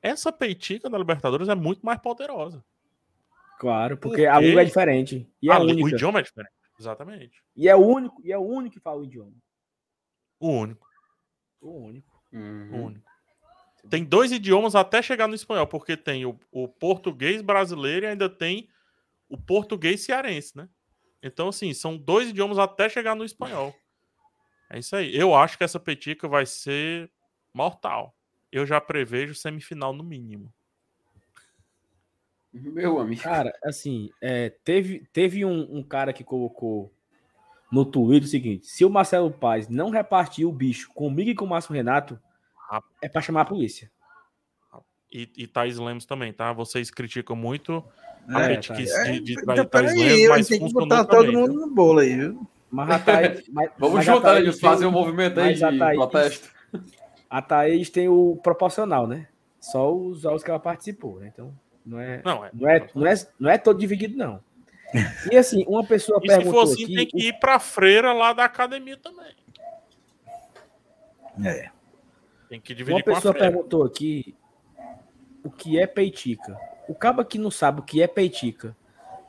Essa 0.00 0.32
Petica 0.32 0.88
da 0.88 0.96
Libertadores 0.96 1.48
é 1.48 1.54
muito 1.54 1.84
mais 1.84 1.98
poderosa. 2.00 2.64
Claro, 3.58 3.96
Por 3.98 4.10
porque 4.10 4.24
a 4.26 4.38
língua 4.40 4.62
é 4.62 4.64
diferente. 4.64 5.28
E 5.42 5.50
é 5.50 5.52
Ah, 5.54 5.58
o 5.58 5.64
única. 5.64 5.88
idioma 5.96 6.20
é 6.20 6.22
diferente. 6.22 6.52
Exatamente. 6.78 7.42
E 7.56 7.68
é 7.68 7.74
o 7.76 7.80
único, 7.80 8.20
e 8.24 8.32
é 8.32 8.38
o 8.38 8.42
único 8.42 8.74
que 8.74 8.80
fala 8.80 9.00
o 9.00 9.04
idioma. 9.04 9.32
O 10.38 10.48
único. 10.50 10.86
O 11.60 11.70
único. 11.70 12.22
O 12.32 12.36
Uhum. 12.36 12.84
único. 12.86 13.06
Tem 13.88 14.04
dois 14.04 14.32
idiomas 14.32 14.74
até 14.74 15.00
chegar 15.00 15.28
no 15.28 15.34
espanhol, 15.34 15.66
porque 15.66 15.96
tem 15.96 16.26
o, 16.26 16.38
o 16.50 16.68
português 16.68 17.40
brasileiro 17.40 18.04
e 18.04 18.08
ainda 18.08 18.28
tem 18.28 18.68
o 19.28 19.38
português 19.38 20.04
cearense, 20.04 20.56
né? 20.56 20.68
Então, 21.22 21.48
assim, 21.48 21.72
são 21.72 21.96
dois 21.96 22.28
idiomas 22.30 22.58
até 22.58 22.88
chegar 22.88 23.14
no 23.14 23.24
espanhol. 23.24 23.74
É 24.68 24.78
isso 24.78 24.94
aí. 24.96 25.16
Eu 25.16 25.34
acho 25.34 25.56
que 25.56 25.64
essa 25.64 25.78
petica 25.80 26.28
vai 26.28 26.44
ser 26.44 27.10
mortal. 27.54 28.14
Eu 28.50 28.66
já 28.66 28.80
prevejo 28.80 29.34
semifinal 29.34 29.92
no 29.92 30.02
mínimo. 30.04 30.52
Meu 32.60 32.98
amigo. 32.98 33.22
Cara, 33.22 33.52
assim, 33.64 34.10
é, 34.20 34.50
teve, 34.64 35.06
teve 35.12 35.44
um, 35.44 35.78
um 35.78 35.82
cara 35.82 36.12
que 36.12 36.24
colocou 36.24 36.92
no 37.70 37.84
Twitter 37.84 38.24
o 38.26 38.30
seguinte: 38.30 38.66
se 38.66 38.84
o 38.84 38.90
Marcelo 38.90 39.30
Paz 39.30 39.68
não 39.68 39.90
repartir 39.90 40.46
o 40.46 40.52
bicho 40.52 40.90
comigo 40.94 41.30
e 41.30 41.34
com 41.34 41.44
o 41.44 41.48
Márcio 41.48 41.72
Renato, 41.74 42.18
é 43.02 43.08
pra 43.08 43.20
chamar 43.20 43.42
a 43.42 43.46
polícia. 43.46 43.90
E, 45.12 45.30
e 45.36 45.46
Thais 45.46 45.78
Lemos 45.78 46.04
também, 46.04 46.32
tá? 46.32 46.52
Vocês 46.52 46.90
criticam 46.90 47.36
muito 47.36 47.82
a 48.28 48.42
É, 48.42 48.48
petiquice 48.56 48.92
tá. 48.92 49.04
de, 49.04 49.20
de 49.20 49.32
Então, 49.34 49.64
Thais 49.64 49.94
Lemos, 49.94 50.28
mas 50.28 50.48
tenho 50.48 50.66
que 50.66 50.72
botar 50.72 51.04
todo 51.04 51.26
também, 51.26 51.36
mundo 51.36 51.54
no 51.54 51.70
bolo 51.74 52.00
aí, 52.00 52.16
viu? 52.16 52.46
Mas 52.70 52.90
a 52.90 52.98
Thaís, 52.98 53.44
mas, 53.52 53.70
Vamos 53.78 53.94
mas 53.96 54.04
juntar, 54.04 54.20
Thaís 54.32 54.44
Gilson? 54.44 54.60
Fazer 54.60 54.78
tem- 54.80 54.88
um 54.88 54.92
movimento 54.92 55.38
aí 55.40 55.50
mas 55.52 55.62
a 55.62 55.70
de 55.70 55.78
Thaís- 55.78 55.96
protesto. 55.96 56.50
A 57.30 57.40
Thaís 57.42 57.88
tem 57.90 58.08
o 58.08 58.36
proporcional, 58.42 59.06
né? 59.06 59.28
Só 59.60 59.94
os 59.94 60.20
jogos 60.22 60.42
que 60.42 60.50
ela 60.50 60.58
participou, 60.60 61.20
né? 61.20 61.30
Então, 61.32 61.52
não 61.86 62.00
é, 62.00 62.20
Não, 62.24 62.44
é. 62.44 62.50
não 62.52 62.68
é, 62.68 62.88
não 62.94 63.06
é, 63.06 63.14
não 63.38 63.50
é 63.50 63.58
todo 63.58 63.78
dividido, 63.78 64.16
não. 64.16 64.40
E 65.30 65.36
assim, 65.36 65.64
uma 65.68 65.84
pessoa 65.84 66.18
E 66.22 66.28
se 66.28 66.36
perguntou 66.36 66.66
for 66.66 66.72
assim, 66.72 66.84
aqui, 66.84 66.94
tem 66.94 67.06
que 67.06 67.28
ir 67.28 67.32
pra 67.38 67.58
freira 67.60 68.12
lá 68.12 68.32
da 68.32 68.44
academia 68.44 68.96
também. 68.96 69.32
É. 71.44 71.70
Tem 72.48 72.60
que 72.60 72.72
Uma 72.72 72.76
dividir 72.76 73.04
com 73.04 73.10
a 73.10 73.14
pessoa 73.14 73.34
perguntou 73.34 73.84
aqui 73.84 74.34
o 75.44 75.50
que 75.50 75.78
é 75.78 75.86
peitica. 75.86 76.58
O 76.88 76.94
cabo 76.94 77.24
que 77.24 77.38
não 77.38 77.50
sabe 77.50 77.80
o 77.80 77.82
que 77.82 78.02
é 78.02 78.06
peitica 78.06 78.76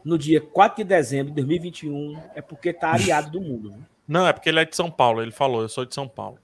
no 0.04 0.18
dia 0.18 0.40
4 0.40 0.78
de 0.78 0.84
dezembro 0.84 1.28
de 1.28 1.36
2021 1.36 2.22
é 2.34 2.42
porque 2.42 2.72
tá 2.72 2.92
areado 2.92 3.32
do 3.32 3.42
mundo. 3.42 3.72
né? 3.72 3.80
Não, 4.08 4.26
é 4.26 4.32
porque 4.32 4.50
ele 4.50 4.60
é 4.60 4.66
de 4.66 4.76
São 4.76 4.90
Paulo. 4.90 5.22
Ele 5.22 5.32
falou, 5.32 5.62
eu 5.62 5.70
sou 5.70 5.86
de 5.86 5.94
São 5.94 6.08
Paulo. 6.08 6.40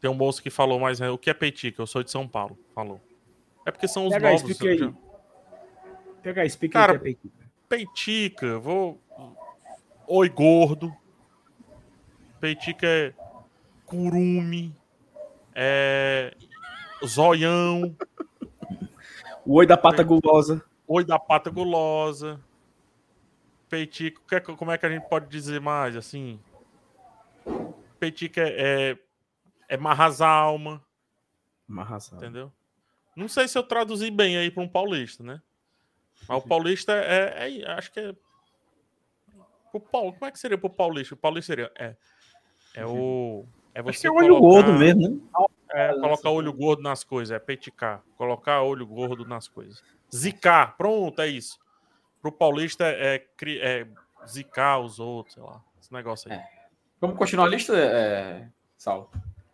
Tem 0.00 0.10
um 0.10 0.14
moço 0.14 0.42
que 0.42 0.48
falou, 0.48 0.80
mas 0.80 1.00
é, 1.00 1.10
o 1.10 1.18
que 1.18 1.28
é 1.28 1.34
peitica? 1.34 1.82
Eu 1.82 1.86
sou 1.86 2.02
de 2.02 2.10
São 2.10 2.26
Paulo. 2.26 2.58
Falou. 2.74 3.00
É 3.66 3.70
porque 3.70 3.86
são 3.88 4.06
os 4.06 4.12
Pega 4.12 4.30
novos. 4.30 4.50
explica 4.50 4.72
aí. 4.72 4.78
já- 4.78 4.92
Pega 6.22 6.40
aí, 6.42 6.46
explica 6.46 6.72
Cara, 6.78 6.92
aí 6.92 6.96
é 6.96 7.00
peitica. 7.00 7.50
Peitica, 7.68 8.58
vou. 8.58 9.00
Oi, 10.06 10.28
gordo. 10.28 10.94
Peitica 12.40 12.86
é 12.86 13.14
curume. 13.86 14.74
É. 15.54 16.34
Zoião. 17.04 17.96
O 19.46 19.54
oi 19.54 19.66
da 19.66 19.76
pata 19.76 20.02
gulosa. 20.02 20.62
Oi 20.86 21.04
da 21.04 21.18
pata 21.18 21.50
gulosa. 21.50 22.40
Peitico, 23.68 24.20
é- 24.34 24.40
como 24.40 24.70
é 24.72 24.76
que 24.78 24.84
a 24.84 24.90
gente 24.90 25.08
pode 25.08 25.28
dizer 25.28 25.60
mais 25.60 25.96
assim? 25.96 26.40
Peitica 28.00 28.40
é, 28.42 28.90
é, 28.90 28.98
é 29.68 29.76
marrasalma, 29.76 30.82
razão. 31.78 32.18
entendeu? 32.18 32.52
Não 33.20 33.28
sei 33.28 33.46
se 33.46 33.56
eu 33.58 33.62
traduzi 33.62 34.10
bem 34.10 34.36
aí 34.38 34.50
para 34.50 34.62
um 34.62 34.68
paulista, 34.68 35.22
né? 35.22 35.40
Mas 36.28 36.38
o 36.42 36.48
paulista 36.48 36.92
é, 36.92 37.60
é- 37.60 37.70
acho 37.72 37.92
que 37.92 38.00
é. 38.00 38.14
Pro 39.70 39.80
Paulo, 39.80 40.12
como 40.14 40.24
é 40.26 40.30
que 40.32 40.38
seria 40.38 40.58
pro 40.58 40.70
paulista? 40.70 41.14
O 41.14 41.18
paulista 41.18 41.52
seria. 41.52 41.70
É, 41.78 41.94
é 42.74 42.86
o. 42.86 43.44
É 43.74 43.82
você 43.82 43.90
Acho 43.90 44.00
que 44.00 44.06
é 44.06 44.10
olho 44.10 44.38
colocar- 44.38 44.48
gordo 44.66 44.72
mesmo, 44.78 45.08
né? 45.08 45.46
É, 45.72 45.92
colocar 45.94 46.30
olho 46.30 46.52
gordo 46.52 46.82
nas 46.82 47.04
coisas, 47.04 47.30
é 47.34 47.38
peiticar. 47.38 48.02
Colocar 48.16 48.62
olho 48.62 48.84
gordo 48.86 49.24
nas 49.24 49.46
coisas. 49.46 49.82
Zicar, 50.12 50.76
pronto, 50.76 51.20
é 51.22 51.28
isso. 51.28 51.58
Pro 52.20 52.32
paulista 52.32 52.84
é, 52.88 53.16
é, 53.16 53.26
é 53.60 53.86
zicar 54.26 54.80
os 54.80 54.98
outros, 54.98 55.34
sei 55.34 55.42
lá. 55.44 55.62
Esse 55.80 55.92
negócio 55.92 56.30
aí. 56.32 56.38
É. 56.38 56.48
Vamos 57.00 57.16
continuar 57.16 57.46
a 57.46 57.48
lista, 57.48 57.76
é... 57.78 58.48
Saulo? 58.76 59.10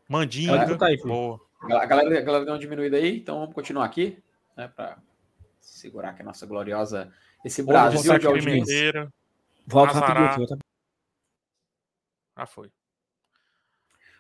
Mandinga, 0.09 0.57
Pode 0.57 0.71
botar 0.73 0.87
aí, 0.87 0.97
boa. 0.97 1.39
A 1.75 1.87
galera, 1.87 2.19
a 2.19 2.23
galera 2.23 2.45
deu 2.45 2.55
uma 2.55 2.61
diminuída 2.61 2.97
aí, 2.97 3.19
então 3.19 3.41
vamos 3.41 3.55
continuar 3.55 3.85
aqui, 3.85 4.23
né, 4.57 4.69
para 4.69 4.99
segurar 5.61 6.11
aqui 6.11 6.23
a 6.23 6.25
nossa 6.25 6.47
gloriosa 6.47 7.13
esse 7.45 7.63
Brasil 7.63 8.19
de 8.19 8.27
audiência. 8.27 9.13
Volta 9.67 9.99
Azará. 9.99 10.29
rapidinho 10.29 10.59
Ah, 12.35 12.47
foi. 12.47 12.71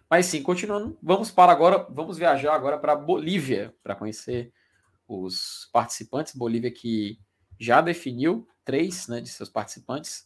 Mas 0.08 0.26
sim, 0.26 0.42
continuando, 0.42 0.96
vamos 1.02 1.30
para 1.30 1.50
agora, 1.50 1.86
vamos 1.90 2.16
viajar 2.16 2.54
agora 2.54 2.78
para 2.78 2.94
Bolívia 2.94 3.74
para 3.82 3.96
conhecer 3.96 4.52
os 5.08 5.68
participantes. 5.72 6.34
Bolívia 6.34 6.70
que 6.70 7.18
já 7.58 7.80
definiu 7.80 8.48
três 8.64 9.08
né, 9.08 9.20
de 9.20 9.28
seus 9.28 9.48
participantes. 9.48 10.24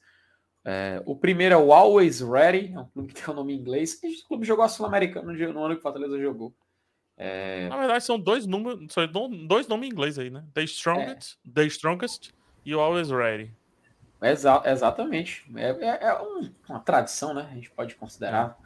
É, 0.64 1.02
o 1.06 1.16
primeiro 1.16 1.54
é 1.54 1.58
o 1.58 1.72
Always 1.72 2.20
Ready, 2.20 2.74
é 2.74 2.78
um 2.78 2.86
clube 2.86 3.12
que 3.12 3.22
tem 3.22 3.32
o 3.32 3.36
nome 3.36 3.54
em 3.54 3.58
inglês. 3.58 4.02
Esse 4.02 4.26
clube 4.26 4.46
jogou 4.46 4.64
a 4.64 4.68
Sul-Americana 4.68 5.32
no 5.32 5.52
no 5.52 5.64
ano 5.64 5.74
que 5.74 5.80
o 5.80 5.82
Fortaleza 5.82 6.20
jogou. 6.20 6.54
É, 7.22 7.68
Na 7.68 7.76
verdade, 7.76 8.02
são 8.02 8.18
dois 8.18 8.46
números, 8.46 8.90
são 8.94 9.06
dois 9.46 9.68
nomes 9.68 9.88
em 9.88 9.92
inglês 9.92 10.18
aí, 10.18 10.30
né? 10.30 10.42
The 10.54 10.62
Strongest, 10.64 11.36
The 11.54 11.64
Strongest 11.66 12.30
e 12.64 12.74
o 12.74 12.80
Always 12.80 13.10
Ready. 13.10 13.52
Exa- 14.22 14.62
exatamente. 14.66 15.44
É, 15.56 15.68
é- 15.70 16.04
é 16.04 16.22
um- 16.22 16.50
uma 16.68 16.80
tradição, 16.80 17.32
né? 17.34 17.48
A 17.50 17.54
gente 17.54 17.70
pode 17.70 17.94
considerar. 17.94 18.58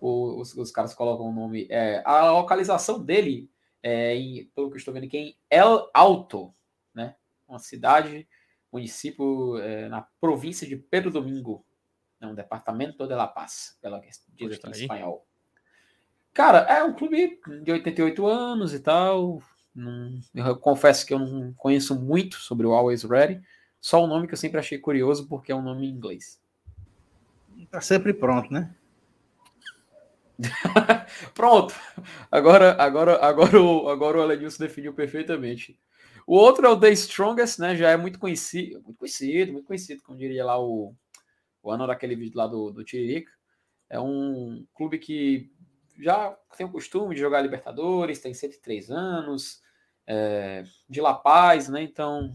O- 0.00 0.40
os, 0.40 0.54
os 0.56 0.70
caras 0.70 0.94
colocam 0.94 1.26
o 1.28 1.32
nome. 1.32 1.66
é, 1.70 2.02
a 2.04 2.30
localização 2.30 3.02
dele, 3.04 3.50
é 3.82 4.14
em, 4.16 4.44
pelo 4.54 4.68
que 4.68 4.74
eu 4.74 4.78
estou 4.78 4.94
vendo 4.94 5.04
aqui, 5.06 5.16
é 5.16 5.20
em 5.20 5.36
El 5.50 5.90
Alto, 5.92 6.54
né? 6.94 7.16
Uma 7.48 7.58
cidade, 7.58 8.28
município 8.72 9.58
é, 9.58 9.88
na 9.88 10.02
província 10.20 10.66
de 10.66 10.76
Pedro 10.76 11.10
Domingo, 11.10 11.64
né? 12.20 12.28
um 12.28 12.34
departamento 12.34 13.06
de 13.06 13.14
La 13.14 13.26
Paz, 13.26 13.76
pela 13.82 13.98
diz 14.00 14.18
aqui 14.52 14.66
em 14.68 14.70
espanhol. 14.82 15.26
Cara, 16.38 16.58
é 16.72 16.84
um 16.84 16.92
clube 16.92 17.40
de 17.64 17.72
88 17.72 18.24
anos 18.24 18.72
e 18.72 18.78
tal. 18.78 19.42
Não- 19.74 20.20
eu 20.32 20.56
confesso 20.56 21.04
que 21.04 21.12
eu 21.12 21.18
não 21.18 21.52
conheço 21.54 22.00
muito 22.00 22.36
sobre 22.36 22.64
o 22.64 22.72
Always 22.72 23.02
Ready. 23.02 23.42
Só 23.80 24.04
o 24.04 24.06
nome 24.06 24.28
que 24.28 24.34
eu 24.34 24.38
sempre 24.38 24.60
achei 24.60 24.78
curioso 24.78 25.26
porque 25.26 25.50
é 25.50 25.54
um 25.56 25.62
nome 25.62 25.88
em 25.88 25.90
inglês. 25.90 26.40
Tá 27.72 27.80
sempre 27.80 28.14
pronto, 28.14 28.52
né? 28.52 28.72
Pronto. 31.34 31.74
Agora, 32.30 32.80
agora, 32.80 33.18
agora 33.20 33.60
o, 33.60 33.88
agora 33.88 34.18
o 34.18 34.22
Alenilson 34.22 34.62
definiu 34.62 34.94
perfeitamente. 34.94 35.76
O 36.24 36.36
outro 36.36 36.64
é 36.64 36.70
o 36.70 36.78
The 36.78 36.92
Strongest, 36.92 37.58
né? 37.58 37.74
Já 37.74 37.90
é 37.90 37.96
muito 37.96 38.20
conhecido, 38.20 38.80
muito 38.84 38.98
conhecido, 38.98 39.52
muito 39.52 39.66
conhecido, 39.66 40.04
como 40.04 40.16
diria 40.16 40.44
lá 40.44 40.56
o, 40.56 40.94
o 41.64 41.72
ano 41.72 41.84
daquele 41.84 42.14
vídeo 42.14 42.38
lá 42.38 42.46
do, 42.46 42.70
do 42.70 42.84
Tiririca. 42.84 43.32
É 43.90 43.98
um 43.98 44.64
clube 44.72 44.98
que 44.98 45.50
já 45.98 46.30
tem 46.56 46.66
o 46.66 46.72
costume 46.72 47.14
de 47.14 47.20
jogar 47.20 47.40
Libertadores, 47.40 48.20
tem 48.20 48.32
103 48.32 48.90
anos, 48.90 49.62
é, 50.06 50.64
de 50.88 51.00
La 51.00 51.14
Paz, 51.14 51.68
né? 51.68 51.82
Então, 51.82 52.32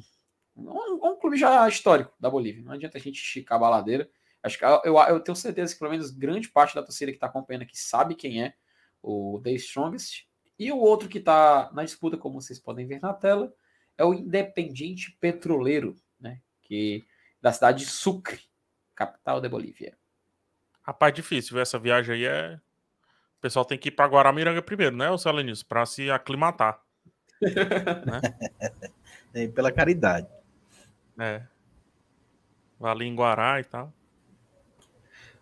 é 0.57 0.61
um, 0.61 1.05
é 1.05 1.09
um, 1.09 1.19
clube 1.19 1.37
já 1.37 1.67
histórico 1.67 2.13
da 2.19 2.29
Bolívia. 2.29 2.63
Não 2.63 2.73
adianta 2.73 2.97
a 2.97 3.01
gente 3.01 3.21
esticar 3.21 3.57
a 3.57 3.61
baladeira. 3.61 4.09
Acho 4.41 4.59
que 4.59 4.65
eu, 4.65 4.97
eu 4.97 5.19
tenho 5.19 5.35
certeza 5.35 5.73
que 5.73 5.79
pelo 5.79 5.91
menos 5.91 6.11
grande 6.11 6.49
parte 6.49 6.75
da 6.75 6.83
torcida 6.83 7.11
que 7.11 7.17
está 7.17 7.27
acompanhando 7.27 7.63
aqui 7.63 7.77
sabe 7.77 8.15
quem 8.15 8.43
é 8.43 8.53
o 9.01 9.39
The 9.43 9.51
Strongest. 9.53 10.27
E 10.59 10.71
o 10.71 10.77
outro 10.77 11.09
que 11.09 11.17
está 11.17 11.71
na 11.73 11.83
disputa, 11.83 12.17
como 12.17 12.39
vocês 12.39 12.59
podem 12.59 12.85
ver 12.85 13.01
na 13.01 13.13
tela, 13.13 13.53
é 13.97 14.03
o 14.03 14.13
Independiente 14.13 15.17
Petroleiro, 15.19 15.95
né? 16.19 16.39
Que 16.61 17.05
da 17.41 17.51
cidade 17.51 17.85
de 17.85 17.89
Sucre, 17.89 18.39
capital 18.95 19.41
da 19.41 19.49
Bolívia. 19.49 19.97
Rapaz, 20.81 21.13
difícil, 21.13 21.59
essa 21.59 21.79
viagem 21.79 22.15
aí 22.15 22.25
é. 22.25 22.59
O 23.43 23.47
pessoal 23.51 23.65
tem 23.65 23.77
que 23.77 23.89
ir 23.89 23.91
para 23.91 24.07
Guaramiranga 24.07 24.61
primeiro, 24.61 24.95
né, 24.95 25.09
o 25.09 25.17
Selenis, 25.17 25.61
para 25.61 25.85
se 25.85 26.09
aclimatar. 26.09 26.79
né? 27.41 28.21
É, 29.33 29.47
pela 29.49 29.69
caridade. 29.69 30.27
É. 31.19 31.41
Vale 32.79 33.03
em 33.03 33.13
Guará 33.13 33.59
e 33.59 33.65
tal. 33.65 33.91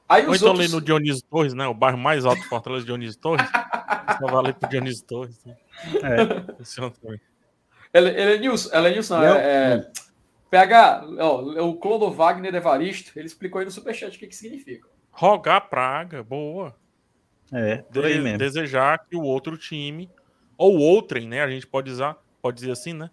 Aí 0.10 0.26
Ou 0.26 0.34
então 0.34 0.48
outros... 0.48 0.66
ali 0.66 0.74
no 0.74 0.82
Dionísio 0.82 1.24
Torres, 1.30 1.54
né? 1.54 1.68
O 1.68 1.76
bairro 1.76 1.98
mais 2.00 2.26
alto 2.26 2.42
de 2.42 2.50
Fortaleza, 2.50 2.88
Dionísio 2.88 3.22
Torres. 3.22 3.48
Só 4.20 4.26
vale 4.26 4.54
pro 4.54 4.68
Dionísio 4.68 5.06
Torres. 5.06 5.46
Né? 5.46 5.56
É. 6.02 6.54
Funciona 6.56 6.90
também. 6.90 7.22
Ele, 7.94 8.10
ele 8.10 8.34
é 8.34 8.38
Nilson, 8.40 8.76
ele 8.76 8.88
é 8.88 8.92
Nilson, 8.94 9.22
é, 9.22 9.76
é, 9.76 9.92
PH, 10.50 11.06
ó, 11.20 11.42
o 11.68 11.76
Clodo 11.76 12.10
Wagner 12.10 12.56
Evaristo, 12.56 13.12
ele 13.16 13.28
explicou 13.28 13.60
aí 13.60 13.66
no 13.66 13.72
Superchat 13.72 14.18
o 14.18 14.20
que, 14.20 14.26
que 14.26 14.36
significa. 14.36 14.88
Rogar 15.12 15.70
praga, 15.70 16.24
boa. 16.24 16.81
É, 17.52 17.78
por 17.78 18.06
aí 18.06 18.20
mesmo. 18.20 18.38
Desejar 18.38 19.06
que 19.06 19.16
o 19.16 19.24
outro 19.24 19.58
time, 19.58 20.10
ou 20.58 20.78
outrem, 20.78 21.28
né? 21.28 21.42
A 21.42 21.50
gente 21.50 21.68
pode 21.68 21.92
usar, 21.92 22.18
pode 22.42 22.60
dizer 22.60 22.72
assim, 22.72 22.94
né? 22.94 23.10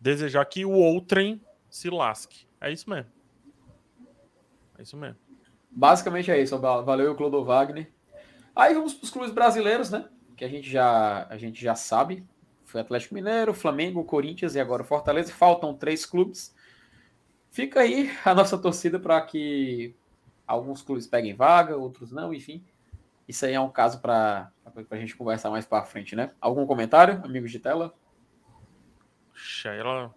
Desejar 0.00 0.44
que 0.44 0.64
o 0.64 0.72
outrem 0.72 1.40
se 1.70 1.88
lasque. 1.88 2.46
É 2.60 2.70
isso 2.70 2.88
mesmo. 2.88 3.10
É 4.78 4.82
isso 4.82 4.96
mesmo. 4.96 5.16
Basicamente 5.70 6.30
é 6.30 6.40
isso. 6.40 6.58
Valeu, 6.58 7.14
Clodo 7.14 7.44
Wagner. 7.44 7.90
Aí 8.54 8.74
vamos 8.74 8.94
para 8.94 9.04
os 9.04 9.10
clubes 9.10 9.30
brasileiros, 9.30 9.90
né? 9.90 10.08
Que 10.36 10.44
a 10.44 10.48
gente 10.48 10.68
já, 10.68 11.26
a 11.28 11.36
gente 11.36 11.60
já 11.60 11.74
sabe. 11.74 12.24
Foi 12.64 12.80
Atlético 12.80 13.14
Mineiro, 13.14 13.54
Flamengo, 13.54 14.04
Corinthians 14.04 14.54
e 14.54 14.60
agora 14.60 14.84
Fortaleza. 14.84 15.32
Faltam 15.32 15.74
três 15.74 16.04
clubes. 16.04 16.54
Fica 17.50 17.80
aí 17.80 18.10
a 18.24 18.34
nossa 18.34 18.58
torcida 18.58 18.98
para 18.98 19.20
que 19.22 19.94
alguns 20.46 20.82
clubes 20.82 21.06
peguem 21.06 21.34
vaga, 21.34 21.76
outros 21.76 22.12
não, 22.12 22.34
enfim. 22.34 22.64
Isso 23.28 23.44
aí 23.44 23.52
é 23.52 23.60
um 23.60 23.68
caso 23.68 24.00
para 24.00 24.50
a 24.90 24.96
gente 24.96 25.14
conversar 25.14 25.50
mais 25.50 25.66
para 25.66 25.84
frente, 25.84 26.16
né? 26.16 26.30
Algum 26.40 26.66
comentário, 26.66 27.20
amigos 27.24 27.50
de 27.50 27.58
tela? 27.58 27.94
Ela, 29.64 30.14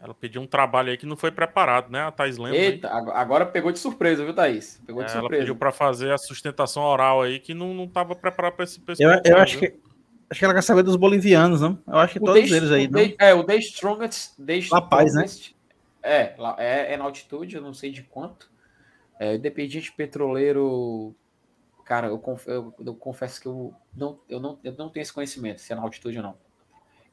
ela 0.00 0.14
pediu 0.14 0.40
um 0.40 0.46
trabalho 0.46 0.90
aí 0.90 0.96
que 0.96 1.04
não 1.04 1.16
foi 1.16 1.32
preparado, 1.32 1.90
né? 1.90 2.02
A 2.02 2.12
Thais 2.12 2.38
Lemos. 2.38 2.56
Eita, 2.56 2.88
aí. 2.88 3.04
agora 3.12 3.44
pegou 3.44 3.72
de 3.72 3.78
surpresa, 3.78 4.24
viu, 4.24 4.32
Thaís? 4.32 4.80
Pegou 4.86 5.02
de 5.02 5.10
é, 5.10 5.12
surpresa. 5.12 5.34
Ela 5.34 5.40
pediu 5.40 5.56
para 5.56 5.72
fazer 5.72 6.12
a 6.12 6.18
sustentação 6.18 6.84
oral 6.84 7.22
aí 7.22 7.40
que 7.40 7.52
não 7.52 7.84
estava 7.84 8.14
preparado 8.14 8.54
para 8.54 8.64
esse, 8.64 8.80
esse 8.88 9.02
Eu, 9.02 9.10
eu 9.24 9.36
acho 9.38 9.58
que 9.58 9.74
Acho 10.30 10.40
que 10.40 10.44
ela 10.44 10.54
quer 10.54 10.62
saber 10.62 10.82
dos 10.82 10.96
bolivianos, 10.96 11.60
não? 11.62 11.78
Eu 11.86 11.96
acho 11.96 12.14
que 12.14 12.18
o 12.18 12.24
todos 12.24 12.50
eles 12.50 12.70
aí, 12.70 12.86
não? 12.86 13.00
é, 13.18 13.32
o 13.32 13.42
The 13.42 13.56
Strongest. 13.56 14.36
The 14.36 14.60
La 14.70 14.82
Paz, 14.82 15.14
né? 15.14 15.24
É, 16.02 16.34
é, 16.58 16.92
é 16.94 16.96
na 16.96 17.04
altitude, 17.04 17.56
eu 17.56 17.62
não 17.62 17.72
sei 17.72 17.90
de 17.90 18.02
quanto. 18.02 18.50
É, 19.18 19.34
Independiente 19.34 19.90
Petroleiro. 19.92 21.14
Cara, 21.88 22.08
eu, 22.08 22.18
conf, 22.18 22.46
eu, 22.46 22.74
eu, 22.84 22.94
confesso 22.94 23.40
que 23.40 23.48
eu 23.48 23.72
não, 23.96 24.20
eu, 24.28 24.38
não, 24.38 24.58
eu 24.62 24.74
não 24.76 24.90
tenho 24.90 25.00
esse 25.00 25.10
conhecimento, 25.10 25.62
se 25.62 25.72
é 25.72 25.74
na 25.74 25.80
altitude 25.80 26.18
ou 26.18 26.22
não. 26.22 26.34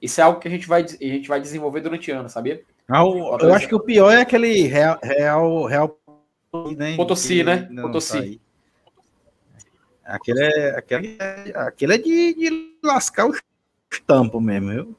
Isso 0.01 0.19
é 0.19 0.23
algo 0.25 0.37
que 0.37 0.49
a 0.49 0.51
gente 0.51 0.67
vai, 0.67 0.83
a 0.83 0.85
gente 0.85 1.29
vai 1.29 1.39
desenvolver 1.39 1.79
durante 1.79 2.11
o 2.11 2.19
ano, 2.19 2.27
sabia? 2.27 2.61
Ah, 2.85 3.05
o, 3.05 3.37
eu 3.37 3.53
acho 3.53 3.69
que 3.69 3.73
o 3.73 3.79
pior 3.79 4.11
é 4.11 4.19
aquele 4.19 4.63
Real, 4.63 4.99
Real, 5.01 5.63
Real 5.63 5.97
né? 6.75 6.97
Potosí, 6.97 7.41
né? 7.41 7.69
Potosí. 7.81 8.41
Aquele 10.03 10.43
é, 10.43 10.77
aquele 10.77 11.17
é, 11.21 11.53
aquele 11.55 11.93
é 11.93 11.97
de, 11.97 12.33
de 12.33 12.77
lascar 12.83 13.27
o 13.27 13.35
estampo 13.89 14.41
mesmo, 14.41 14.71
viu? 14.71 14.95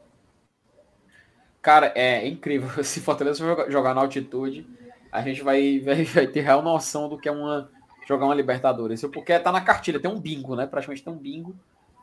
Cara, 1.61 1.93
é 1.95 2.27
incrível. 2.27 2.71
Se 2.83 2.99
Fortaleza 3.03 3.45
for 3.45 3.71
jogar 3.71 3.95
na 3.95 4.01
altitude, 4.01 4.67
a 5.13 5.21
gente 5.21 5.43
vai, 5.43 5.81
vai, 5.85 6.03
vai 6.03 6.27
ter 6.27 6.41
real 6.41 6.63
noção 6.63 7.11
do 7.11 7.19
que 7.19 7.29
é 7.29 7.33
uma, 7.33 7.71
jogar 8.07 8.27
uma 8.27 8.35
Libertadores. 8.35 9.03
Porque 9.13 9.39
tá 9.39 9.53
na 9.53 9.61
cartilha, 9.61 10.01
tem 10.01 10.11
um 10.11 10.21
bingo, 10.21 10.55
né? 10.55 10.67
Praticamente 10.67 11.03
tem 11.03 11.13
um 11.13 11.19
bingo. 11.19 11.55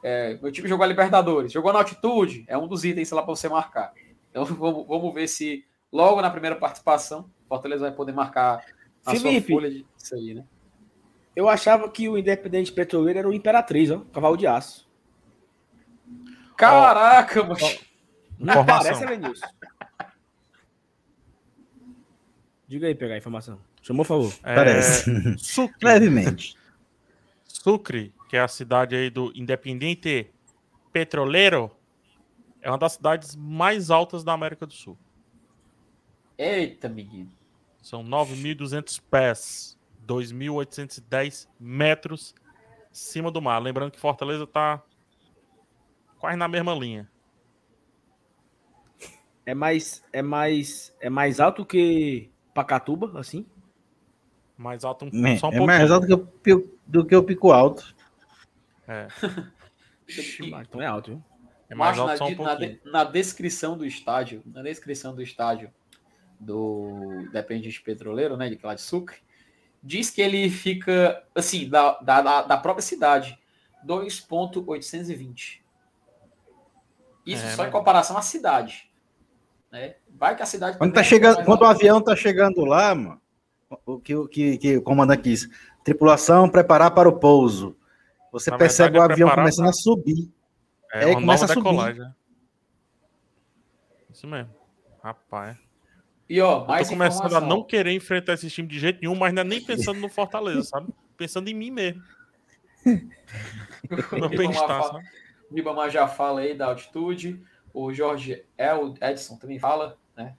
É, 0.03 0.37
meu 0.41 0.51
time 0.51 0.67
jogou 0.67 0.83
a 0.83 0.87
Libertadores. 0.87 1.51
Jogou 1.51 1.71
na 1.71 1.79
altitude, 1.79 2.43
é 2.47 2.57
um 2.57 2.67
dos 2.67 2.83
itens 2.83 3.09
lá 3.11 3.21
para 3.21 3.35
você 3.35 3.47
marcar. 3.47 3.93
Então 4.29 4.45
vamos, 4.45 4.85
vamos 4.85 5.13
ver 5.13 5.27
se 5.27 5.65
logo 5.91 6.21
na 6.21 6.29
primeira 6.29 6.55
participação, 6.55 7.29
Fortaleza 7.47 7.81
vai 7.81 7.91
poder 7.91 8.11
marcar 8.11 8.65
a 9.05 9.11
Felipe, 9.11 9.47
sua 9.47 9.61
folha 9.61 9.69
disso 9.69 10.15
aí, 10.15 10.33
né? 10.33 10.43
Eu 11.35 11.49
achava 11.49 11.89
que 11.89 12.07
o 12.07 12.17
Independente 12.17 12.71
Petroleiro 12.71 13.19
era 13.19 13.29
o 13.29 13.33
Imperatriz, 13.33 13.89
ó, 13.89 13.99
cavalo 14.11 14.37
de 14.37 14.45
aço. 14.45 14.87
Caraca, 16.55 17.41
oh, 17.41 17.47
mano. 17.47 17.79
Não 18.37 18.65
parece. 18.65 19.03
Diga 22.67 22.87
aí, 22.87 22.95
pegar 22.95 23.15
a 23.15 23.17
informação. 23.17 23.59
Chamou, 23.83 24.05
por 24.05 24.07
favor. 24.07 24.33
É... 24.43 24.55
Parece. 24.55 25.37
Sucre. 25.37 25.85
Levemente. 25.85 26.57
Sucre, 27.43 28.13
que 28.29 28.37
é 28.37 28.39
a 28.39 28.47
cidade 28.47 28.95
aí 28.95 29.09
do 29.09 29.31
Independente 29.35 30.31
Petroleiro, 30.91 31.69
é 32.61 32.69
uma 32.69 32.77
das 32.77 32.93
cidades 32.93 33.35
mais 33.35 33.91
altas 33.91 34.23
da 34.23 34.31
América 34.31 34.65
do 34.65 34.73
Sul. 34.73 34.97
Eita, 36.37 36.87
menino. 36.87 37.29
São 37.81 38.03
9.200 38.03 39.01
pés. 39.11 39.77
2.810 40.07 41.47
metros 41.59 42.33
acima 42.91 43.29
do 43.29 43.41
mar. 43.41 43.59
Lembrando 43.61 43.91
que 43.91 43.99
Fortaleza 43.99 44.43
está 44.43 44.81
quase 46.19 46.37
na 46.37 46.47
mesma 46.47 46.73
linha. 46.73 47.09
É 49.45 49.53
mais, 49.53 50.03
é 50.13 50.21
mais, 50.21 50.95
é 51.01 51.09
mais 51.09 51.39
alto 51.39 51.65
que 51.65 52.29
Pacatuba, 52.53 53.19
assim? 53.19 53.45
Mais 54.57 54.83
alto 54.83 55.05
um, 55.11 55.27
é, 55.27 55.37
só 55.37 55.47
um 55.47 55.53
é 55.53 55.57
pouquinho. 55.57 55.65
mais 55.65 55.91
alto 55.91 56.29
que 56.43 56.53
o, 56.53 56.77
do 56.85 57.05
que 57.05 57.15
o 57.15 57.23
Pico 57.23 57.51
Alto. 57.51 57.95
É. 58.87 59.07
então 60.61 60.81
é 60.81 60.85
alto, 60.85 61.11
viu? 61.11 61.23
É 61.69 61.75
mais 61.75 61.97
alto 61.97 62.11
na, 62.11 62.17
só 62.17 62.27
um 62.27 62.35
pouquinho. 62.35 62.79
Na, 62.85 62.91
na, 62.91 63.03
descrição 63.03 63.77
do 63.77 63.85
estádio, 63.85 64.43
na 64.45 64.61
descrição 64.61 65.15
do 65.15 65.21
estádio 65.21 65.71
do 66.39 67.27
Dependente 67.31 67.81
Petroleiro, 67.81 68.37
né, 68.37 68.49
de 68.49 68.59
lá 68.61 68.75
de 68.75 68.81
Sucre, 68.81 69.17
diz 69.81 70.09
que 70.09 70.21
ele 70.21 70.49
fica, 70.49 71.23
assim, 71.33 71.67
da, 71.69 71.99
da, 71.99 72.41
da 72.43 72.57
própria 72.57 72.83
cidade, 72.83 73.39
2,820. 73.83 75.63
Isso 77.25 77.45
é, 77.45 77.49
só 77.51 77.63
mas... 77.63 77.69
em 77.69 77.71
comparação 77.71 78.17
à 78.17 78.21
cidade. 78.21 78.89
Né? 79.71 79.95
Vai 80.09 80.35
que 80.35 80.43
a 80.43 80.45
cidade. 80.45 80.77
Quando, 80.77 80.93
tá 80.93 81.03
chegando, 81.03 81.43
quando 81.43 81.61
o 81.61 81.65
avião 81.65 82.01
tá 82.01 82.15
chegando 82.15 82.63
lá, 82.63 82.93
mano, 82.93 83.21
o 83.85 83.99
que, 83.99 84.27
que, 84.27 84.57
que 84.57 84.77
o 84.77 84.81
comandante 84.81 85.23
quis, 85.23 85.49
tripulação 85.83 86.49
preparar 86.49 86.91
para 86.91 87.09
o 87.09 87.19
pouso. 87.19 87.75
Você 88.31 88.49
Na 88.49 88.57
percebe 88.57 88.97
verdade, 88.97 89.11
o 89.11 89.13
avião 89.13 89.35
começando 89.35 89.69
a 89.69 89.73
subir. 89.73 90.31
É, 90.91 91.11
é 91.11 91.13
começa 91.13 91.45
a 91.45 91.47
subir. 91.47 91.95
Né? 91.95 92.13
Isso 94.11 94.27
mesmo. 94.27 94.53
Rapaz. 95.03 95.57
E 96.29 96.39
ó, 96.41 96.65
mais 96.65 96.87
eu 96.87 96.93
tô 96.93 96.99
começando 96.99 97.25
informação. 97.25 97.47
a 97.47 97.55
não 97.55 97.63
querer 97.63 97.91
enfrentar 97.91 98.33
esse 98.33 98.49
time 98.49 98.67
de 98.67 98.79
jeito 98.79 99.01
nenhum, 99.01 99.15
mas 99.15 99.33
não 99.33 99.41
é 99.41 99.45
nem 99.45 99.63
pensando 99.63 99.99
no 99.99 100.09
Fortaleza, 100.09 100.63
sabe? 100.63 100.93
Pensando 101.15 101.47
em 101.47 101.53
mim 101.53 101.69
mesmo. 101.69 102.01
no 104.11 104.29
bem-estar, 104.29 104.95
O 105.49 105.55
Ribamar 105.55 105.91
já 105.91 106.07
fala 106.07 106.41
aí 106.41 106.55
da 106.55 106.67
altitude. 106.67 107.39
O 107.71 107.93
Jorge 107.93 108.43
El 108.57 108.95
Edson 108.99 109.37
também 109.37 109.59
fala, 109.59 109.97
né? 110.17 110.35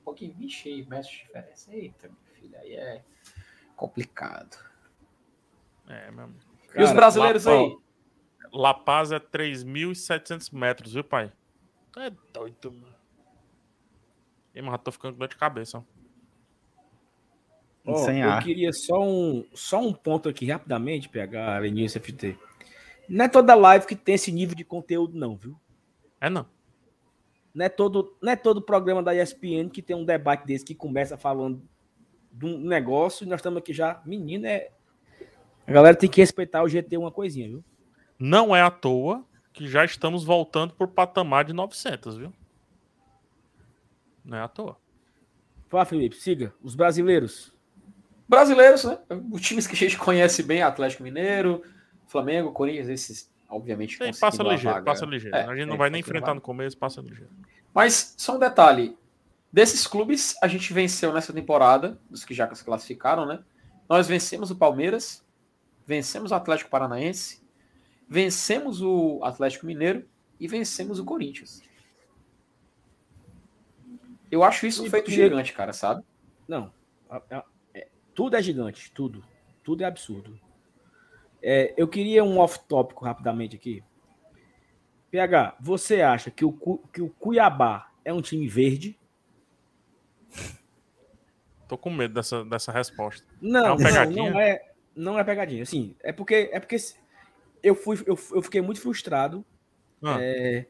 Um 0.00 0.04
pouquinho, 0.04 0.34
vixe, 0.34 0.68
aí, 0.68 0.86
mestre 0.86 1.16
de 1.16 1.22
diferença. 1.24 1.74
Eita, 1.74 2.08
meu 2.08 2.23
filho, 2.44 2.58
aí 2.58 2.74
é 2.74 3.02
complicado. 3.76 4.56
É, 5.88 6.10
mesmo. 6.10 6.34
E 6.74 6.82
os 6.82 6.92
brasileiros 6.92 7.44
La, 7.44 7.52
aí? 7.52 7.78
La 8.52 8.74
Paz 8.74 9.12
é 9.12 9.18
3.700 9.18 10.52
metros, 10.52 10.92
viu, 10.94 11.04
pai? 11.04 11.32
É 11.96 12.10
doido, 12.32 12.72
mano. 12.72 12.94
E, 14.54 14.62
mas 14.62 14.80
tô 14.82 14.92
ficando 14.92 15.12
com 15.12 15.18
dor 15.18 15.28
de 15.28 15.36
cabeça. 15.36 15.84
Oh, 17.86 17.96
Sem 17.96 18.22
eu 18.22 18.30
ar. 18.30 18.42
queria 18.42 18.72
só 18.72 19.02
um, 19.02 19.44
só 19.52 19.78
um 19.78 19.92
ponto 19.92 20.28
aqui 20.28 20.50
rapidamente, 20.50 21.08
pegar 21.08 21.56
a 21.56 21.60
Vinícius 21.60 22.02
FT. 22.02 22.38
Não 23.08 23.26
é 23.26 23.28
toda 23.28 23.54
live 23.54 23.86
que 23.86 23.94
tem 23.94 24.14
esse 24.14 24.32
nível 24.32 24.54
de 24.54 24.64
conteúdo, 24.64 25.18
não, 25.18 25.36
viu? 25.36 25.58
É 26.20 26.30
não. 26.30 26.46
Não 27.54 27.66
é, 27.66 27.68
todo, 27.68 28.16
não 28.22 28.32
é 28.32 28.36
todo 28.36 28.62
programa 28.62 29.02
da 29.02 29.14
ESPN 29.14 29.68
que 29.68 29.82
tem 29.82 29.94
um 29.94 30.04
debate 30.04 30.46
desse 30.46 30.64
que 30.64 30.74
começa 30.74 31.16
falando 31.16 31.62
de 32.34 32.46
um 32.46 32.58
negócio 32.58 33.24
e 33.24 33.28
nós 33.28 33.38
estamos 33.38 33.58
aqui 33.58 33.72
já. 33.72 34.02
Menino, 34.04 34.46
é. 34.46 34.70
A 35.66 35.72
galera 35.72 35.96
tem 35.96 36.10
que 36.10 36.20
respeitar 36.20 36.62
o 36.62 36.68
GT 36.68 36.96
uma 36.96 37.10
coisinha, 37.10 37.48
viu? 37.48 37.64
Não 38.18 38.54
é 38.54 38.60
à 38.60 38.70
toa 38.70 39.24
que 39.52 39.68
já 39.68 39.84
estamos 39.84 40.24
voltando 40.24 40.74
pro 40.74 40.88
patamar 40.88 41.44
de 41.44 41.52
900, 41.52 42.16
viu? 42.16 42.32
Não 44.24 44.36
é 44.36 44.42
à 44.42 44.48
toa. 44.48 44.76
Fala, 45.68 45.84
Felipe, 45.84 46.16
siga. 46.16 46.52
Os 46.62 46.74
brasileiros. 46.74 47.54
Brasileiros, 48.28 48.84
né? 48.84 48.98
Os 49.30 49.40
times 49.40 49.66
que 49.66 49.74
a 49.74 49.76
gente 49.76 49.96
conhece 49.96 50.42
bem, 50.42 50.62
Atlético 50.62 51.02
Mineiro, 51.02 51.62
Flamengo, 52.06 52.52
Corinthians, 52.52 52.88
esses, 52.88 53.32
obviamente. 53.48 53.96
Sim, 53.96 54.18
passa 54.18 54.42
ligeiro, 54.42 54.74
vaga. 54.74 54.84
passa 54.84 55.06
ligeiro. 55.06 55.36
É, 55.36 55.44
a 55.44 55.54
gente 55.54 55.66
não 55.66 55.74
é, 55.74 55.78
vai 55.78 55.90
nem 55.90 56.00
enfrentar 56.00 56.26
vaga. 56.26 56.36
no 56.36 56.40
começo, 56.40 56.76
passa 56.76 57.00
ligeiro. 57.00 57.30
Mas 57.72 58.14
só 58.16 58.36
um 58.36 58.38
detalhe: 58.38 58.96
desses 59.54 59.86
clubes, 59.86 60.34
a 60.42 60.48
gente 60.48 60.72
venceu 60.72 61.12
nessa 61.12 61.32
temporada, 61.32 61.96
dos 62.10 62.24
que 62.24 62.34
já 62.34 62.52
se 62.52 62.64
classificaram, 62.64 63.24
né? 63.24 63.44
Nós 63.88 64.08
vencemos 64.08 64.50
o 64.50 64.56
Palmeiras, 64.56 65.24
vencemos 65.86 66.32
o 66.32 66.34
Atlético 66.34 66.68
Paranaense, 66.68 67.40
vencemos 68.08 68.82
o 68.82 69.20
Atlético 69.22 69.64
Mineiro 69.64 70.08
e 70.40 70.48
vencemos 70.48 70.98
o 70.98 71.04
Corinthians. 71.04 71.62
Eu 74.28 74.42
acho 74.42 74.66
isso 74.66 74.84
um 74.84 74.90
feito 74.90 75.08
gigante, 75.08 75.52
cara, 75.52 75.72
sabe? 75.72 76.02
Não. 76.48 76.72
é- 77.74 77.86
tudo 78.12 78.34
é 78.34 78.42
gigante, 78.42 78.90
tudo. 78.90 79.24
Tudo 79.62 79.84
é 79.84 79.86
absurdo. 79.86 80.36
É, 81.40 81.72
eu 81.76 81.86
queria 81.86 82.24
um 82.24 82.40
off-tópico 82.40 83.04
rapidamente 83.04 83.54
aqui. 83.54 83.84
PH, 85.12 85.56
você 85.60 86.02
acha 86.02 86.28
que 86.28 86.44
o, 86.44 86.52
que 86.92 87.00
o 87.00 87.08
Cuiabá 87.08 87.92
é 88.04 88.12
um 88.12 88.20
time 88.20 88.48
verde? 88.48 88.98
Tô 91.68 91.78
com 91.78 91.90
medo 91.90 92.14
dessa, 92.14 92.44
dessa 92.44 92.70
resposta. 92.72 93.24
É 93.32 93.36
Não, 93.40 93.60
uma 93.62 93.68
não, 93.70 93.76
pegadinha? 93.76 94.30
não 94.30 94.40
é, 94.40 94.62
não 94.94 95.18
é 95.18 95.24
pegadinha. 95.24 95.62
Assim, 95.62 95.94
é 96.02 96.12
porque 96.12 96.50
é 96.52 96.60
porque 96.60 96.76
eu 97.62 97.74
fui 97.74 97.96
eu, 98.06 98.18
eu 98.32 98.42
fiquei 98.42 98.60
muito 98.60 98.80
frustrado 98.80 99.44
Ah, 100.02 100.18
é, 100.20 100.66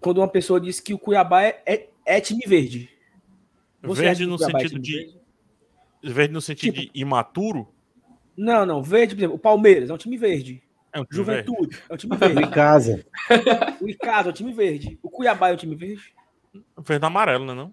quando 0.00 0.18
uma 0.18 0.28
pessoa 0.28 0.60
disse 0.60 0.82
que 0.82 0.94
o 0.94 0.98
Cuiabá 0.98 1.42
é, 1.42 1.62
é, 1.66 1.88
é 2.06 2.20
time 2.20 2.42
verde. 2.46 2.90
Você 3.82 4.00
verde 4.02 4.24
o 4.24 4.28
no 4.28 4.34
é 4.36 4.38
sentido 4.38 4.78
de. 4.78 4.92
verde? 4.96 5.20
Verde 6.02 6.32
no 6.34 6.40
sentido 6.40 6.74
Tipo- 6.80 6.92
de 6.94 7.00
imaturo? 7.00 7.68
Não, 8.36 8.66
não, 8.66 8.82
verde, 8.82 9.14
por 9.14 9.20
exemplo, 9.20 9.36
o 9.36 9.38
Palmeiras 9.38 9.90
é 9.90 9.94
um 9.94 9.98
time 9.98 10.16
verde. 10.16 10.62
É 10.92 11.00
um 11.00 11.04
time 11.04 11.22
verde. 11.24 11.46
Juventude 11.48 11.82
é 11.88 11.94
um 11.94 11.96
time 11.96 12.14
Em 12.14 12.18
verde. 12.18 12.50
casa. 12.50 13.06
O 13.80 13.88
Icasa 13.88 14.28
é 14.28 14.30
um 14.30 14.34
time 14.34 14.52
verde. 14.52 14.98
O 15.02 15.10
Cuiabá 15.10 15.50
é 15.50 15.52
um 15.52 15.56
time 15.56 15.74
verde. 15.74 16.14
Verde 16.78 17.04
amarelo, 17.06 17.44
né? 17.46 17.54
Não? 17.54 17.72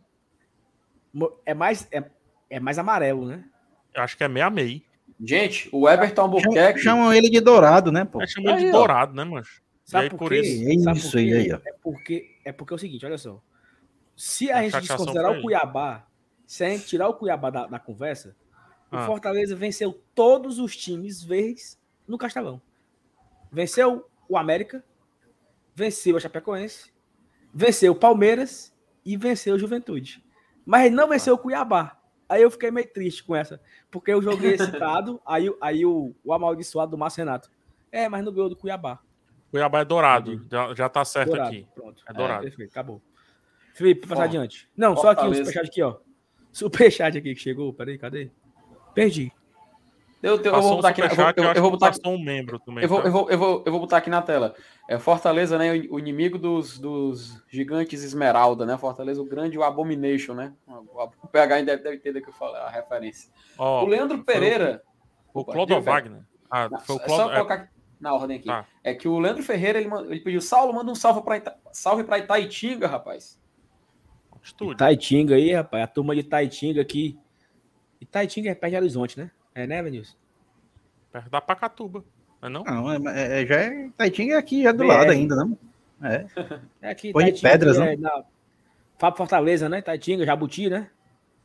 É 1.45 1.53
mais, 1.53 1.87
é, 1.91 2.03
é 2.49 2.59
mais 2.59 2.77
amarelo, 2.79 3.25
né? 3.27 3.43
Eu 3.93 4.03
acho 4.03 4.15
que 4.17 4.23
é 4.23 4.27
meia 4.27 4.49
meia. 4.49 4.81
Gente, 5.23 5.69
o 5.71 5.87
Everton 5.87 6.21
Albuquerque. 6.21 6.79
Chamam 6.79 7.13
ele 7.13 7.29
de 7.29 7.39
dourado, 7.39 7.91
né, 7.91 8.05
pô? 8.05 8.21
É 8.21 8.27
chamado 8.27 8.57
Aí, 8.57 8.65
de 8.65 8.71
dourado, 8.71 9.13
né, 9.13 9.23
mancho? 9.23 9.61
Sabe 9.83 10.03
e 10.03 10.05
aí, 10.05 10.09
por 10.09 10.17
por 10.19 10.29
quê? 10.29 10.39
isso. 10.39 10.69
É 10.69 10.83
Sabe 10.83 10.97
isso 10.99 11.11
por 11.11 11.17
aí, 11.17 11.33
aí, 11.33 11.53
ó. 11.53 11.59
É 11.65 11.73
porque, 11.83 12.37
é 12.45 12.51
porque 12.51 12.73
é 12.73 12.75
o 12.75 12.79
seguinte, 12.79 13.05
olha 13.05 13.17
só. 13.17 13.41
Se 14.15 14.51
a, 14.51 14.59
A 14.59 14.63
gente 14.63 14.79
desconsiderar 14.81 15.37
o. 15.37 15.41
Cuiabá, 15.41 16.07
se 16.47 16.63
a 16.63 16.69
gente 16.69 16.85
tirar 16.87 17.07
o 17.07 17.13
Cuiabá 17.13 17.49
da, 17.49 17.67
da 17.67 17.79
conversa, 17.79 18.35
Ah. 18.91 19.03
o 19.03 19.05
Fortaleza 19.05 19.55
venceu 19.55 20.01
todos 20.15 20.59
os 20.59 20.75
times 20.75 21.21
verdes 21.23 21.79
no 22.07 22.17
Castelão. 22.17 22.61
Venceu 23.51 24.05
o 24.29 24.37
América, 24.37 24.83
venceu 25.75 26.17
a 26.17 26.19
Chapecoense, 26.19 26.91
venceu 27.53 27.91
o 27.91 27.95
Palmeiras 27.95 28.73
e 29.05 29.17
venceu 29.17 29.55
o 29.55 29.59
Juventude. 29.59 30.23
Mas 30.71 30.85
ele 30.85 30.95
não 30.95 31.09
venceu 31.09 31.33
o 31.33 31.37
Cuiabá. 31.37 31.97
Aí 32.29 32.41
eu 32.43 32.49
fiquei 32.49 32.71
meio 32.71 32.87
triste 32.93 33.25
com 33.25 33.35
essa, 33.35 33.59
porque 33.91 34.09
eu 34.09 34.21
joguei 34.21 34.53
excitado, 34.53 35.19
aí, 35.27 35.49
o- 35.49 35.57
aí 35.59 35.85
o, 35.85 36.15
o 36.23 36.33
amaldiçoado 36.33 36.91
do 36.91 36.97
Márcio 36.97 37.25
Renato. 37.25 37.51
É, 37.91 38.07
mas 38.07 38.23
não 38.23 38.31
ganhou 38.31 38.47
do 38.47 38.55
Cuiabá. 38.55 38.99
Cuiabá 39.51 39.81
é 39.81 39.85
dourado. 39.85 40.47
Já, 40.49 40.73
já 40.73 40.87
tá 40.87 41.03
certo 41.03 41.27
Dourado. 41.31 41.49
aqui. 41.49 41.67
Pronto. 41.75 42.01
É 42.07 42.13
dourado. 42.13 42.43
perfeito, 42.43 42.69
acabou. 42.71 43.01
Felipe, 43.73 44.07
passar 44.07 44.23
adiante. 44.23 44.69
Não, 44.77 44.95
só 44.95 45.09
aqui 45.09 45.25
o 45.27 45.33
superchat 45.35 45.67
aqui, 45.67 45.81
ó. 45.81 45.97
Superchat 46.53 47.17
aqui 47.17 47.35
que 47.35 47.41
chegou. 47.41 47.73
Peraí, 47.73 47.97
cadê? 47.97 48.31
Perdi. 48.93 49.29
Eu, 50.23 50.35
eu, 50.37 50.43
eu 50.53 50.61
vou 50.61 50.73
um 50.73 50.75
botar 50.75 50.89
aqui, 50.89 51.01
na- 51.01 51.07
eu, 51.07 51.15
vou- 51.15 51.53
eu 51.55 51.61
vou 51.63 51.71
botar 51.71 51.87
aqui, 51.87 51.99
um 52.07 52.23
membro 52.23 52.59
também. 52.59 52.83
eu 52.83 52.89
vou, 52.89 53.01
tá? 53.01 53.07
eu, 53.07 53.11
vou, 53.11 53.29
eu, 53.31 53.37
vou, 53.39 53.63
eu 53.65 53.71
vou 53.71 53.81
botar 53.81 53.97
aqui 53.97 54.09
na 54.09 54.21
tela. 54.21 54.53
É 54.87 54.99
Fortaleza, 54.99 55.57
né? 55.57 55.71
O 55.89 55.97
inimigo 55.97 56.37
dos, 56.37 56.77
dos 56.77 57.43
gigantes 57.49 58.03
Esmeralda, 58.03 58.65
né? 58.65 58.77
Fortaleza, 58.77 59.21
o 59.21 59.25
grande 59.25 59.57
o 59.57 59.63
Abomination, 59.63 60.33
né? 60.35 60.53
O 60.67 61.27
PH 61.27 61.55
ainda 61.55 61.71
deve, 61.71 61.83
deve 61.83 61.95
entender 61.95 62.21
que 62.21 62.29
eu 62.29 62.33
falo, 62.33 62.55
a 62.55 62.69
referência. 62.69 63.31
Ó, 63.57 63.83
o 63.83 63.87
Leandro 63.87 64.23
Pereira. 64.23 64.83
o 65.33 65.39
Opa, 65.39 65.53
Clodo 65.53 65.81
Wagner. 65.81 66.21
Ah, 66.49 66.69
Não, 66.69 66.79
foi 66.79 66.97
o 66.97 66.99
é 66.99 67.03
Clodo. 67.05 67.23
só 67.23 67.31
é, 67.31 67.35
colocar 67.35 67.53
aqui 67.55 67.69
na 67.99 68.13
ordem 68.13 68.37
aqui. 68.37 68.47
Tá. 68.47 68.65
É 68.83 68.93
que 68.93 69.07
o 69.07 69.17
Leandro 69.17 69.41
Ferreira 69.41 69.79
ele, 69.79 69.89
ele 70.09 70.19
pediu: 70.19 70.41
Saulo, 70.41 70.73
manda 70.73 70.91
um 70.91 70.95
salve 70.95 71.21
para 71.23 71.37
Ita... 71.37 71.57
salve 71.71 72.03
pra 72.03 72.19
Itaitinga, 72.19 72.87
rapaz. 72.87 73.39
estúdio. 74.43 74.77
Taitinga 74.77 75.35
aí, 75.35 75.53
rapaz. 75.53 75.83
A 75.83 75.87
turma 75.87 76.15
de 76.15 76.23
Taitinga 76.23 76.81
aqui. 76.81 77.17
E 77.99 78.05
Taitinga 78.05 78.49
é 78.51 78.55
perto 78.55 78.71
de 78.71 78.77
Horizonte, 78.77 79.17
né? 79.19 79.31
É, 79.53 79.67
né, 79.67 79.81
Venilson? 79.83 80.15
Perto 81.11 81.29
da 81.29 81.41
Pacatuba. 81.41 82.03
Não 82.41 82.47
é 82.47 82.49
não? 82.49 82.63
Não, 82.63 83.09
é, 83.09 83.43
é- 83.43 83.45
já 83.45 83.55
é. 83.55 83.89
Taitinga 83.97 84.33
é 84.35 84.37
aqui, 84.37 84.63
já 84.63 84.71
do 84.71 84.79
BR. 84.79 84.87
lado 84.87 85.11
ainda, 85.11 85.35
não? 85.35 85.57
É. 86.01 86.25
É 86.81 86.89
aqui, 86.89 87.11
Põe 87.11 87.25
de 87.25 87.41
Taitinga. 87.41 87.51
pedras, 87.51 87.77
é, 87.79 87.95
na... 87.97 88.23
Fábio 88.97 89.17
Fortaleza, 89.17 89.67
né? 89.69 89.81
Taitinga, 89.81 90.25
Jabuti, 90.25 90.69
né? 90.69 90.89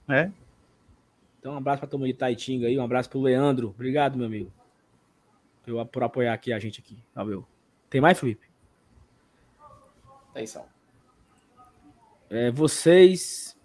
É. 0.09 0.31
Então, 1.39 1.55
um 1.55 1.57
abraço 1.59 1.81
pra 1.81 1.89
turma 1.89 2.07
de 2.07 2.15
Taitinga 2.15 2.67
aí. 2.67 2.79
Um 2.79 2.83
abraço 2.85 3.11
pro 3.11 3.21
Leandro. 3.21 3.69
Obrigado, 3.69 4.17
meu 4.17 4.27
amigo. 4.27 4.53
Por, 5.65 5.87
por 5.87 6.03
apoiar 6.03 6.33
aqui 6.33 6.53
a 6.53 6.59
gente 6.59 6.81
aqui. 6.81 6.99
Valeu. 7.15 7.47
Tem 7.91 8.01
mais, 8.01 8.19
Felipe? 8.19 8.47
Atenção. 10.31 10.67
É, 12.31 12.51
vocês. 12.51 13.57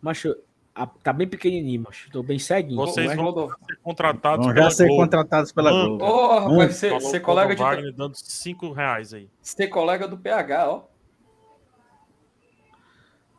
Macho, 0.00 0.34
a- 0.74 0.86
tá 0.86 1.12
bem 1.12 1.26
pequenininho, 1.28 1.82
macho. 1.82 2.10
Tô 2.10 2.22
bem 2.22 2.38
ceguinho. 2.38 2.76
Vocês 2.76 3.14
vão 3.14 3.48
ser 3.66 3.76
contratados 3.82 4.46
Vão 4.46 4.54
já 4.54 4.60
pela 4.62 4.70
ser 4.70 4.86
Globo. 4.86 5.02
contratados 5.02 5.52
pela 5.52 5.70
Mano. 5.72 5.98
Globo. 5.98 6.04
Ô, 6.04 6.38
rapaz, 6.50 6.76
você, 6.76 6.88
Falou 6.88 7.00
você 7.02 7.20
colega 7.20 7.54
de. 7.54 7.60
Wagner 7.62 7.92
dando 7.94 8.14
5 8.16 8.72
reais 8.72 9.12
aí. 9.14 9.28
Ser 9.42 9.68
colega 9.68 10.06
do 10.08 10.16
PH, 10.18 10.68
ó. 10.70 10.82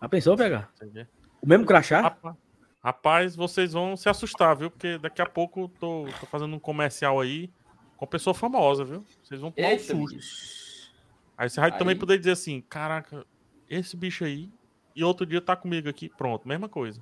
Já 0.01 0.09
pensou 0.09 0.35
pegar? 0.37 0.69
Entendeu? 0.75 1.05
O 1.41 1.47
mesmo 1.47 1.65
crachá? 1.65 2.01
Rapaz, 2.01 2.35
rapaz, 2.83 3.35
vocês 3.35 3.73
vão 3.73 3.95
se 3.95 4.09
assustar, 4.09 4.55
viu? 4.55 4.69
Porque 4.71 4.97
daqui 4.97 5.21
a 5.21 5.25
pouco 5.25 5.61
eu 5.61 5.69
tô, 5.79 6.05
tô 6.19 6.25
fazendo 6.25 6.55
um 6.55 6.59
comercial 6.59 7.19
aí 7.19 7.49
com 7.97 8.07
pessoa 8.07 8.33
famosa, 8.33 8.83
viu? 8.83 9.03
Vocês 9.23 9.39
vão 9.41 9.51
tomar 9.51 9.67
um 9.67 9.71
Eita, 9.71 9.83
susto. 9.95 10.15
bicho. 10.15 10.91
Aí 11.37 11.49
você 11.49 11.59
vai 11.59 11.71
Aí- 11.71 11.77
também 11.77 11.95
poder 11.95 12.17
dizer 12.17 12.31
assim: 12.31 12.61
caraca, 12.61 13.25
esse 13.69 13.95
bicho 13.95 14.23
aí, 14.23 14.49
e 14.95 15.03
outro 15.03 15.25
dia 15.25 15.41
tá 15.41 15.55
comigo 15.55 15.87
aqui. 15.89 16.09
Pronto, 16.09 16.47
mesma 16.47 16.67
coisa. 16.69 17.01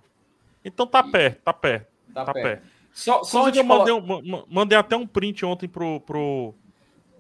Então 0.64 0.86
tá 0.86 1.02
perto, 1.04 1.42
tá 1.42 1.54
perto, 1.54 1.88
Tá, 2.14 2.26
tá 2.26 2.34
perto. 2.34 2.44
perto. 2.62 2.68
Só, 2.92 3.24
só 3.24 3.50
eu 3.50 3.64
mandei, 3.64 3.94
um- 3.94 4.02
ma- 4.06 4.22
ma- 4.22 4.44
mandei 4.50 4.78
até 4.78 4.96
um 4.98 5.08
print 5.08 5.46
ontem 5.46 5.68
pro, 5.68 6.00
pro, 6.02 6.54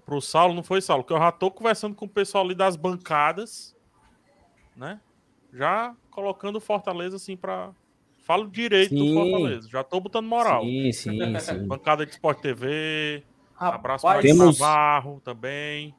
pro 0.06 0.20
Saulo, 0.22 0.54
não 0.54 0.64
foi, 0.64 0.82
Saulo? 0.82 1.04
Que 1.04 1.14
eu 1.14 1.18
já 1.18 1.32
tô 1.32 1.50
conversando 1.52 1.96
com 1.96 2.06
o 2.06 2.10
pessoal 2.10 2.44
ali 2.44 2.56
das 2.56 2.76
bancadas, 2.76 3.76
né? 4.76 5.00
Já 5.54 5.96
colocando 6.12 6.58
o 6.58 6.62
Fortaleza 6.62 7.16
assim 7.16 7.38
pra. 7.38 7.72
Falo 8.20 8.48
direito 8.48 8.94
do 8.94 9.02
Sim. 9.04 9.14
Fortaleza. 9.16 9.70
Já 9.70 9.84
tô 9.84 10.00
botando 10.00 10.28
moral. 10.28 10.62
Sim, 10.64 10.92
sim, 10.92 11.40
sim. 11.40 11.64
Bancada 11.68 12.06
de 12.06 12.12
Sport 12.12 12.40
TV. 12.42 13.24
Abraço 13.58 14.06
Rapaz, 14.06 14.22
para 14.22 14.22
Temos- 14.22 14.60
Navarro 14.60 15.20
também. 15.24 15.96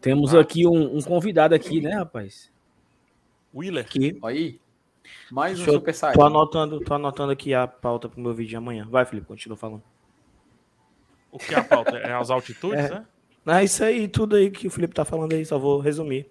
Temos 0.00 0.34
Ah. 0.34 0.40
aqui 0.40 0.66
um, 0.66 0.96
um 0.96 1.02
convidado 1.02 1.54
aqui, 1.54 1.80
né, 1.80 1.90
rapaz? 1.94 2.50
Willer. 3.54 3.84
Aqui. 3.84 4.18
Aí. 4.24 4.60
Mais 5.30 5.54
um 5.54 5.64
Deixa 5.64 5.72
super 5.72 5.94
site. 5.94 6.14
Tô 6.14 6.22
anotando, 6.22 6.80
tô 6.80 6.94
anotando 6.94 7.32
aqui 7.32 7.54
a 7.54 7.66
pauta 7.66 8.08
pro 8.08 8.20
meu 8.20 8.32
vídeo 8.34 8.50
de 8.50 8.56
amanhã. 8.56 8.86
Vai, 8.90 9.04
Felipe, 9.04 9.26
continua 9.26 9.56
falando. 9.56 9.82
O 11.30 11.38
que 11.38 11.54
é 11.54 11.58
a 11.58 11.64
pauta? 11.64 11.96
É 11.98 12.12
as 12.12 12.30
altitudes, 12.30 12.84
É. 12.86 12.90
né? 12.90 13.06
Ah, 13.44 13.62
isso 13.62 13.84
aí, 13.84 14.08
tudo 14.08 14.34
aí 14.36 14.50
que 14.50 14.66
o 14.66 14.70
Felipe 14.70 14.94
tá 14.94 15.04
falando 15.04 15.32
aí, 15.32 15.44
só 15.44 15.56
vou 15.58 15.78
resumir. 15.78 16.28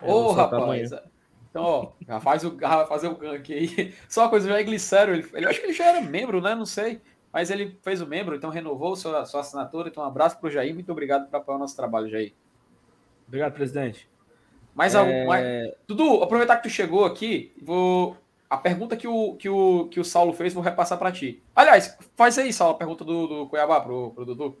Ô, 0.00 0.24
vou 0.24 0.32
rapaz. 0.32 0.92
Então, 1.50 1.62
ó, 1.64 1.92
já 2.06 2.20
faz 2.20 2.44
o, 2.44 2.56
já 2.58 2.76
vai 2.76 2.86
fazer 2.86 3.08
o 3.08 3.16
gank 3.16 3.52
aí. 3.52 3.94
Só 4.08 4.22
uma 4.22 4.30
coisa, 4.30 4.46
o 4.48 4.50
Jair 4.50 4.64
Glicério, 4.64 5.14
ele, 5.14 5.28
ele 5.34 5.44
eu 5.44 5.50
acho 5.50 5.60
que 5.60 5.66
ele 5.66 5.74
já 5.74 5.86
era 5.86 6.00
membro, 6.00 6.40
né? 6.40 6.54
Não 6.54 6.64
sei. 6.64 7.00
Mas 7.30 7.50
ele 7.50 7.78
fez 7.82 8.00
o 8.00 8.06
membro, 8.06 8.34
então 8.34 8.48
renovou 8.48 8.96
sua, 8.96 9.24
sua 9.26 9.40
assinatura. 9.40 9.88
Então, 9.88 10.02
um 10.02 10.06
abraço 10.06 10.38
pro 10.38 10.50
Jair. 10.50 10.72
Muito 10.72 10.90
obrigado 10.90 11.28
por 11.28 11.36
apoiar 11.36 11.56
o 11.56 11.60
nosso 11.60 11.76
trabalho, 11.76 12.08
Jair. 12.08 12.32
Obrigado, 13.26 13.52
presidente. 13.52 14.08
Mais 14.74 14.94
É, 14.94 14.98
algum. 14.98 15.26
mais- 15.26 15.72
Dudu, 15.86 16.22
aproveitar 16.22 16.56
que 16.56 16.64
tu 16.64 16.70
chegou 16.70 17.04
aqui, 17.04 17.52
vou. 17.62 18.16
A 18.48 18.56
pergunta 18.56 18.96
que 18.96 19.08
o, 19.08 19.34
que 19.36 19.48
o, 19.48 19.86
que 19.88 19.98
o 19.98 20.04
Saulo 20.04 20.32
fez, 20.34 20.52
vou 20.52 20.62
repassar 20.62 20.98
para 20.98 21.10
ti. 21.10 21.42
Aliás, 21.56 21.96
faz 22.16 22.36
aí, 22.38 22.52
Saulo, 22.52 22.74
a 22.74 22.78
pergunta 22.78 23.02
do, 23.04 23.26
do 23.26 23.46
Cuiabá 23.46 23.80
pro, 23.80 24.10
pro 24.10 24.26
Dudu. 24.26 24.58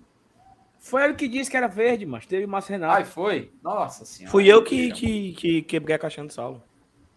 Foi 0.78 1.04
ele 1.04 1.14
que 1.14 1.28
disse 1.28 1.50
que 1.50 1.56
era 1.56 1.68
verde, 1.68 2.04
mas 2.06 2.24
teve 2.26 2.46
Márcio 2.46 2.72
Renato. 2.72 2.94
Ai, 2.94 3.04
foi? 3.04 3.52
Nossa 3.62 4.04
senhora. 4.04 4.30
Fui 4.32 4.46
eu 4.48 4.64
que, 4.64 4.90
que, 4.92 5.32
que 5.34 5.62
quebrei 5.62 5.94
a 5.94 5.98
caixinha 5.98 6.26
do 6.26 6.32
Saulo. 6.32 6.62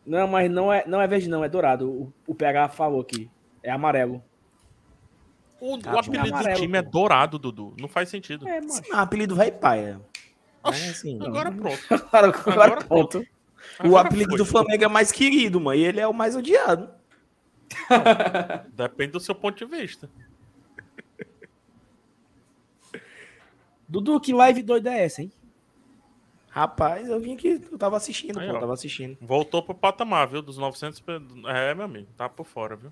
Não, 0.05 0.27
mas 0.27 0.51
não 0.51 0.71
é, 0.71 0.83
não 0.85 1.01
é 1.01 1.07
verde, 1.07 1.27
não, 1.29 1.43
é 1.43 1.49
dourado. 1.49 1.89
O, 1.89 2.13
o 2.27 2.35
PH 2.35 2.69
falou 2.69 3.01
aqui. 3.01 3.29
É 3.63 3.71
amarelo. 3.71 4.21
O, 5.59 5.77
Tá 5.79 5.95
o 5.95 5.99
apelido 5.99 6.25
do 6.27 6.33
amarelo, 6.35 6.59
time 6.59 6.77
é 6.77 6.81
pô. 6.83 6.89
dourado, 6.91 7.39
Dudu. 7.39 7.73
Não 7.79 7.87
faz 7.87 8.09
sentido. 8.09 8.47
É, 8.47 8.61
mas. 8.61 8.81
Não, 8.87 8.99
apelido 8.99 9.35
vai 9.35 9.49
paia. 9.51 9.99
Oxi, 10.69 10.89
assim, 10.89 11.19
agora 11.25 11.51
pronto. 11.51 11.79
Agora, 12.11 12.27
Agora 12.27 12.53
agora 12.65 12.85
pronto. 12.85 13.25
o 13.83 13.97
apelido 13.97 14.29
foi. 14.31 14.37
do 14.37 14.45
Flamengo 14.45 14.83
é 14.83 14.87
mais 14.87 15.11
querido, 15.11 15.59
mano. 15.59 15.79
E 15.79 15.83
ele 15.83 15.99
é 15.99 16.07
o 16.07 16.13
mais 16.13 16.35
odiado. 16.35 16.89
Depende 18.73 19.11
do 19.13 19.19
seu 19.19 19.35
ponto 19.35 19.57
de 19.57 19.65
vista. 19.65 20.09
Dudu, 23.87 24.19
que 24.19 24.33
live 24.33 24.61
doida 24.63 24.91
é 24.93 25.03
essa, 25.05 25.21
hein? 25.21 25.31
Rapaz, 26.49 27.09
eu 27.09 27.19
vim 27.19 27.33
aqui, 27.33 27.61
eu 27.71 27.77
tava 27.77 27.97
assistindo, 27.97 28.39
Aí, 28.39 28.49
pô, 28.49 28.55
ó. 28.55 28.59
tava 28.59 28.73
assistindo. 28.73 29.17
Voltou 29.21 29.61
pro 29.61 29.75
patamar, 29.75 30.27
viu? 30.27 30.41
Dos 30.41 30.57
900. 30.57 30.99
pe- 31.01 31.21
É, 31.47 31.75
meu 31.75 31.83
amigo. 31.85 32.07
Tá 32.15 32.29
por 32.29 32.45
fora, 32.45 32.75
viu? 32.77 32.91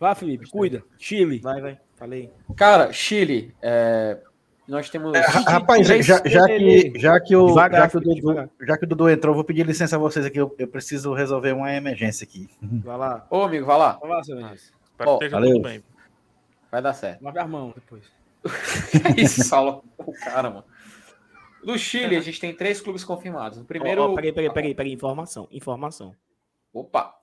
Vai, 0.00 0.14
Felipe, 0.14 0.50
cuida. 0.50 0.82
Chile. 0.98 1.38
Vai, 1.38 1.60
vai, 1.60 1.80
falei. 1.96 2.30
Cara, 2.56 2.92
Chile, 2.92 3.54
é, 3.62 4.20
nós 4.68 4.90
temos. 4.90 5.16
Ra- 5.16 5.52
Rapaz, 5.52 5.86
já, 5.86 5.96
já 6.02 6.20
que, 6.46 6.92
já, 6.96 7.18
que 7.18 7.34
o, 7.34 7.46
Devagar, 7.46 7.80
já, 7.82 7.88
que 7.88 7.96
o 7.96 8.00
Dudu, 8.00 8.50
já 8.60 8.76
que 8.76 8.84
o 8.84 8.86
Dudu 8.88 9.08
entrou, 9.08 9.32
eu 9.32 9.36
vou 9.36 9.44
pedir 9.44 9.66
licença 9.66 9.96
a 9.96 9.98
vocês 9.98 10.26
aqui. 10.26 10.38
Eu, 10.38 10.54
eu 10.58 10.68
preciso 10.68 11.14
resolver 11.14 11.52
uma 11.52 11.72
emergência 11.72 12.24
aqui. 12.24 12.50
Vai 12.84 12.98
lá. 12.98 13.26
Ô, 13.30 13.42
amigo, 13.42 13.64
vai 13.64 13.78
lá. 13.78 13.92
Vai 13.98 14.10
lá, 14.10 14.22
seu 14.22 14.36
Vinícius. 14.36 14.72
Espero 14.90 15.12
esteja 15.14 15.36
valeu. 15.36 15.52
tudo 15.54 15.62
bem. 15.62 15.82
Vai 16.70 16.82
dar 16.82 16.92
certo. 16.92 17.22
Lave 17.22 17.38
as 17.38 17.48
mãos 17.48 17.74
depois. 17.74 18.04
Que 19.14 19.22
isso, 19.22 19.42
Saulo? 19.42 19.82
O 19.96 20.12
cara, 20.12 20.50
mano. 20.50 20.64
No 21.64 21.78
Chile, 21.78 22.16
a 22.16 22.20
gente 22.20 22.38
tem 22.38 22.54
três 22.54 22.80
clubes 22.80 23.02
confirmados. 23.04 23.58
O 23.58 23.64
primeiro. 23.64 24.02
Ó, 24.02 24.12
ó, 24.12 24.14
peraí, 24.14 24.32
peraí, 24.32 24.52
peraí, 24.52 24.74
peraí, 24.74 24.92
informação, 24.92 25.48
informação. 25.50 26.14
Opa! 26.72 27.14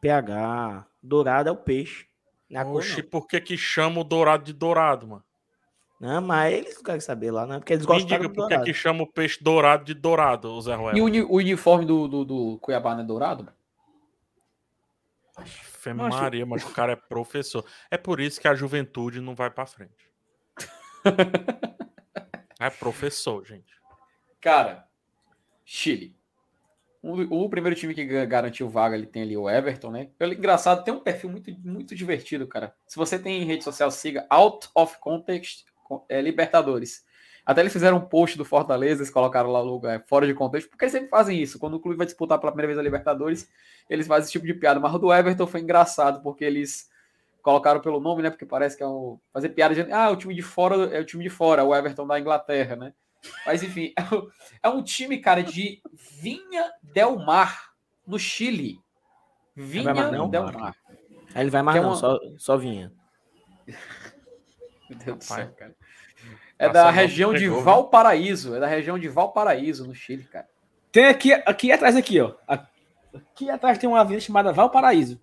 PH, 0.00 0.86
dourado 1.02 1.48
é 1.48 1.52
o 1.52 1.56
peixe. 1.56 2.06
Não 2.50 2.60
é 2.60 2.64
Oxi, 2.64 3.02
por 3.02 3.26
que 3.26 3.40
que 3.40 3.56
chama 3.58 4.00
o 4.00 4.04
dourado 4.04 4.44
de 4.44 4.52
dourado, 4.54 5.06
mano? 5.06 5.24
Não. 6.00 6.20
não, 6.20 6.26
mas 6.26 6.52
eles 6.54 6.76
não 6.76 6.82
querem 6.82 7.00
saber 7.00 7.30
lá, 7.30 7.46
não, 7.46 7.58
porque 7.58 7.72
eles 7.72 7.84
Me 7.86 7.92
gostaram 7.92 8.22
diga 8.22 8.28
do 8.28 8.34
por 8.34 8.42
que 8.44 8.48
dourado. 8.54 8.64
que 8.64 8.74
chama 8.74 9.02
o 9.02 9.06
peixe 9.06 9.42
dourado 9.42 9.84
de 9.84 9.94
dourado, 9.94 10.52
o 10.52 10.60
Zé 10.60 10.74
Ruel. 10.74 10.96
E 10.96 11.00
o, 11.00 11.04
uni- 11.04 11.22
o 11.22 11.34
uniforme 11.36 11.84
do, 11.84 12.06
do, 12.08 12.24
do 12.24 12.58
Cuiabá 12.58 12.94
não 12.94 13.02
é 13.02 13.06
dourado? 13.06 13.48
Fê. 15.44 15.92
Maria, 15.94 16.44
mas 16.44 16.64
o 16.64 16.72
cara 16.72 16.92
é 16.92 16.96
professor. 16.96 17.64
É 17.90 17.96
por 17.96 18.20
isso 18.20 18.40
que 18.40 18.48
a 18.48 18.54
juventude 18.54 19.20
não 19.20 19.34
vai 19.34 19.50
pra 19.50 19.64
frente. 19.66 20.10
É 22.60 22.68
professor, 22.70 23.44
gente. 23.46 23.72
Cara, 24.40 24.84
Chile. 25.64 26.16
O, 27.00 27.44
o 27.44 27.48
primeiro 27.48 27.76
time 27.76 27.94
que 27.94 28.04
ga- 28.04 28.24
garantiu 28.24 28.68
vaga, 28.68 28.96
ele 28.96 29.06
tem 29.06 29.22
ali 29.22 29.36
o 29.36 29.48
Everton, 29.48 29.92
né? 29.92 30.10
Ele, 30.18 30.34
engraçado, 30.34 30.82
tem 30.82 30.92
um 30.92 30.98
perfil 30.98 31.30
muito, 31.30 31.52
muito 31.60 31.94
divertido, 31.94 32.48
cara. 32.48 32.74
Se 32.84 32.96
você 32.96 33.16
tem 33.16 33.40
em 33.40 33.44
rede 33.44 33.62
social, 33.62 33.88
siga 33.92 34.26
Out 34.28 34.68
of 34.74 34.98
Context 34.98 35.66
é, 36.08 36.20
Libertadores. 36.20 37.06
Até 37.44 37.62
eles 37.62 37.72
fizeram 37.72 37.96
um 37.96 38.00
post 38.06 38.36
do 38.36 38.44
Fortaleza, 38.44 39.00
eles 39.00 39.10
colocaram 39.10 39.50
lá 39.50 39.60
o 39.62 39.64
lugar 39.64 40.04
fora 40.06 40.26
de 40.26 40.34
contexto, 40.34 40.68
porque 40.68 40.84
eles 40.84 40.92
sempre 40.92 41.08
fazem 41.08 41.40
isso. 41.40 41.58
Quando 41.58 41.74
o 41.74 41.80
clube 41.80 41.96
vai 41.96 42.04
disputar 42.06 42.38
pela 42.38 42.52
primeira 42.52 42.66
vez 42.68 42.78
a 42.78 42.82
Libertadores, 42.82 43.50
eles 43.88 44.06
fazem 44.06 44.24
esse 44.24 44.32
tipo 44.32 44.46
de 44.46 44.52
piada. 44.52 44.78
Mas 44.78 44.92
o 44.94 44.98
do 44.98 45.12
Everton 45.12 45.46
foi 45.46 45.60
engraçado, 45.60 46.22
porque 46.22 46.44
eles 46.44 46.90
colocaram 47.42 47.80
pelo 47.80 48.00
nome, 48.00 48.22
né? 48.22 48.28
Porque 48.28 48.44
parece 48.44 48.76
que 48.76 48.82
é 48.82 48.86
o. 48.86 49.18
Fazer 49.32 49.48
piada 49.50 49.74
dizendo, 49.74 49.94
ah, 49.94 50.10
o 50.10 50.16
time 50.16 50.34
de 50.34 50.42
fora 50.42 50.94
é 50.94 51.00
o 51.00 51.04
time 51.06 51.24
de 51.24 51.30
fora, 51.30 51.64
o 51.64 51.74
Everton 51.74 52.06
da 52.06 52.20
Inglaterra, 52.20 52.76
né? 52.76 52.92
Mas 53.46 53.62
enfim, 53.62 53.94
é 53.98 54.02
é 54.64 54.68
um 54.68 54.82
time, 54.82 55.18
cara, 55.18 55.42
de 55.42 55.80
Vinha 56.20 56.70
Del 56.82 57.16
Mar, 57.18 57.70
no 58.06 58.18
Chile. 58.18 58.78
Vinha 59.56 59.94
não, 59.94 60.28
Del 60.28 60.44
Mar? 60.52 60.76
Aí 61.34 61.42
ele 61.44 61.50
vai 61.50 61.62
mais 61.62 61.76
Que 61.76 61.78
é 61.78 61.82
não, 61.82 61.90
uma- 61.90 61.96
só, 61.96 62.18
só 62.36 62.56
vinha. 62.58 62.92
Meu 64.88 64.98
Deus 64.98 65.04
do 65.04 65.10
Rapaz. 65.12 65.26
céu, 65.26 65.52
cara. 65.56 65.74
É 66.58 66.68
da 66.68 66.90
região 66.90 67.32
de 67.32 67.40
pegou? 67.44 67.62
Valparaíso. 67.62 68.54
É 68.54 68.60
da 68.60 68.66
região 68.66 68.98
de 68.98 69.08
Valparaíso, 69.08 69.86
no 69.86 69.94
Chile, 69.94 70.24
cara. 70.24 70.48
Tem 70.90 71.06
aqui, 71.06 71.32
aqui 71.32 71.70
atrás, 71.70 71.94
aqui, 71.96 72.20
ó. 72.20 72.34
Aqui 72.46 73.48
atrás 73.50 73.78
tem 73.78 73.88
uma 73.88 74.00
avenida 74.00 74.20
chamada 74.20 74.52
Valparaíso. 74.52 75.20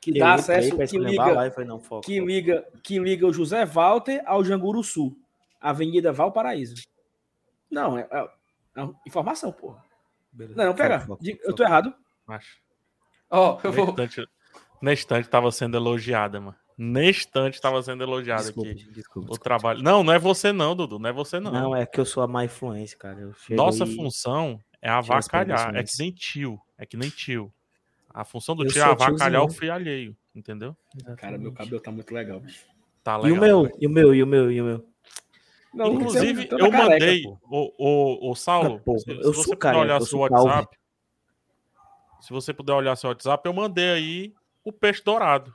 Que 0.00 0.10
Eu 0.10 0.20
dá 0.20 0.34
acesso, 0.34 0.76
que 0.76 0.98
liga, 0.98 1.50
falei, 1.50 1.68
não, 1.68 1.78
foco. 1.80 2.04
que, 2.06 2.16
foco. 2.16 2.26
liga, 2.28 2.64
que 2.82 2.98
liga 2.98 3.26
o 3.26 3.32
José 3.32 3.64
Walter 3.64 4.22
ao 4.26 4.44
Janguru 4.44 4.82
Sul. 4.82 5.16
Avenida 5.60 6.12
Valparaíso. 6.12 6.76
Não, 7.70 7.98
é, 7.98 8.06
é- 8.10 8.28
é 8.76 8.82
uma 8.82 8.94
informação, 9.06 9.52
porra. 9.52 9.84
Beleza. 10.32 10.56
Não, 10.56 10.66
não, 10.66 10.74
pega. 10.74 11.00
Foco, 11.00 11.22
Eu 11.44 11.54
tô 11.54 11.62
errado. 11.64 11.92
Acho. 12.28 12.58
Ó, 13.30 13.58
eu 13.62 13.70
Na 13.70 13.76
vou. 13.76 13.88
estante, 13.90 14.28
na 14.80 14.92
estante 14.92 15.28
tava 15.28 15.50
sendo 15.50 15.76
elogiada, 15.76 16.40
mano. 16.40 16.56
Na 16.80 17.02
estante 17.02 17.60
tava 17.60 17.82
sendo 17.82 18.04
elogiada 18.04 18.42
Desculpa, 18.44 18.70
aqui. 18.70 18.84
desculpa, 18.92 19.26
O 19.26 19.30
desculpa. 19.32 19.42
trabalho. 19.42 19.82
Não, 19.82 20.04
não 20.04 20.12
é 20.12 20.18
você 20.18 20.52
não, 20.52 20.76
Dudu. 20.76 20.98
Não 21.00 21.10
é 21.10 21.12
você 21.12 21.40
não. 21.40 21.50
Não, 21.50 21.74
é 21.76 21.84
que 21.84 21.98
eu 21.98 22.04
sou 22.04 22.22
a 22.22 22.28
má 22.28 22.44
influência, 22.44 22.96
cara. 22.96 23.32
Nossa 23.50 23.82
aí- 23.84 23.96
função 23.96 24.60
é 24.80 24.88
avacalhar. 24.88 25.74
É 25.74 25.82
que 25.82 25.98
nem 25.98 26.12
tio. 26.12 26.60
É 26.78 26.86
que 26.86 26.96
nem 26.96 27.10
tio. 27.10 27.52
A 28.14 28.24
função 28.24 28.54
do 28.54 28.64
Eu 28.64 28.70
tio 28.70 28.80
é 28.80 28.84
avacalhar 28.84 29.42
o 29.42 29.50
filho 29.50 29.72
alheio. 29.72 30.16
Entendeu? 30.34 30.76
Cara, 31.16 31.36
meu 31.36 31.52
cabelo 31.52 31.80
tá 31.80 31.90
muito 31.90 32.14
legal, 32.14 32.38
bicho. 32.38 32.64
Tá 33.02 33.18
E 33.18 33.22
legal. 33.22 33.36
o 33.38 33.40
meu? 33.40 33.76
E 33.80 33.86
o 33.86 33.90
meu? 33.90 34.14
E 34.14 34.22
o 34.22 34.26
meu? 34.26 34.52
E 34.52 34.60
o 34.62 34.64
meu? 34.64 34.88
Não, 35.74 35.94
Inclusive, 35.94 36.42
você- 36.42 36.42
você 36.42 36.46
tá 36.48 36.56
eu 36.58 36.70
careca, 36.70 36.90
mandei, 36.90 37.22
pô. 37.24 37.38
o, 37.50 37.74
o, 38.28 38.30
o 38.30 38.34
Saulo, 38.36 38.76
Ah, 38.76 38.84
porra, 38.84 38.98
se, 39.00 39.04
se 39.04 39.10
eu 39.10 39.22
você 39.22 39.34
sou 39.34 39.44
puder 39.44 39.58
careca, 39.58 39.80
olhar 39.82 39.94
eu 39.96 40.00
seu 40.00 40.06
sou 40.18 40.28
calvo. 40.28 40.44
WhatsApp, 40.46 40.78
se 42.20 42.32
você 42.32 42.54
puder 42.54 42.72
olhar 42.72 42.96
seu 42.96 43.08
WhatsApp, 43.10 43.46
eu 43.48 43.52
mandei 43.52 43.90
aí 43.90 44.34
o 44.64 44.72
peixe 44.72 45.02
dourado. 45.04 45.52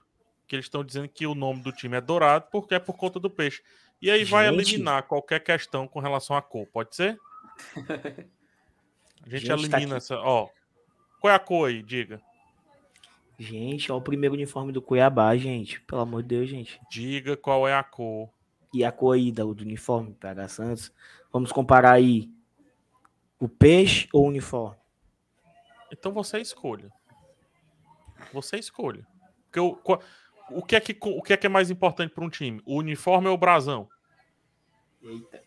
Que 0.54 0.58
eles 0.58 0.66
estão 0.68 0.84
dizendo 0.84 1.10
que 1.10 1.26
o 1.26 1.34
nome 1.34 1.64
do 1.64 1.72
time 1.72 1.98
é 1.98 2.02
dourado 2.02 2.46
porque 2.52 2.76
é 2.76 2.80
por 2.80 2.96
conta 2.96 3.20
do 3.20 3.28
peixe. 3.28 3.64
E 4.00 4.12
aí 4.12 4.24
vai 4.24 4.46
Gente. 4.48 4.70
eliminar 4.74 5.02
qualquer 5.02 5.40
questão 5.40 5.88
com 5.88 6.00
relação 6.00 6.36
à 6.38 6.44
cor, 6.44 6.68
pode 6.68 6.96
ser? 6.96 7.18
A 7.76 9.28
gente, 9.28 9.48
Gente, 9.48 9.48
tá 9.48 9.54
elimina 9.56 9.96
aqui. 9.96 10.06
essa. 10.06 10.16
Ó, 10.20 10.48
qual 11.20 11.32
é 11.34 11.36
a 11.36 11.40
cor 11.40 11.70
aí? 11.70 11.82
Diga. 11.82 12.22
Gente, 13.40 13.92
ó 13.92 13.98
o 13.98 14.02
primeiro 14.02 14.36
uniforme 14.36 14.72
do 14.72 14.80
Cuiabá, 14.80 15.36
gente. 15.38 15.82
Pelo 15.82 16.02
amor 16.02 16.22
de 16.22 16.30
Deus, 16.30 16.48
gente. 16.48 16.80
Diga 16.88 17.36
qual 17.36 17.68
é 17.68 17.74
a 17.74 17.82
cor. 17.84 18.30
E 18.72 18.86
a 18.86 18.92
cor 18.92 19.16
aí 19.16 19.32
do, 19.32 19.56
do 19.56 19.64
uniforme, 19.64 20.14
PH 20.14 20.48
Santos. 20.50 20.94
Vamos 21.32 21.52
comparar 21.52 21.94
aí 21.94 22.30
o 23.40 23.50
peixe 23.50 24.08
ou 24.14 24.26
o 24.26 24.28
uniforme? 24.28 24.78
Então 25.92 26.12
você 26.12 26.38
escolha. 26.40 26.92
Você 28.32 28.58
escolha. 28.58 29.04
Porque 29.46 29.60
o, 29.60 29.76
qual- 29.76 30.02
o, 30.50 30.62
que, 30.62 30.76
é 30.76 30.80
que, 30.80 30.98
o 31.02 31.22
que 31.22 31.34
é 31.34 31.38
que 31.38 31.48
é 31.48 31.50
mais 31.50 31.70
importante 31.70 32.14
para 32.14 32.24
um 32.24 32.30
time? 32.30 32.62
O 32.66 32.78
uniforme 32.78 33.28
ou 33.28 33.36
o 33.36 33.38
brasão? 33.38 33.88
Eita. 35.02 35.42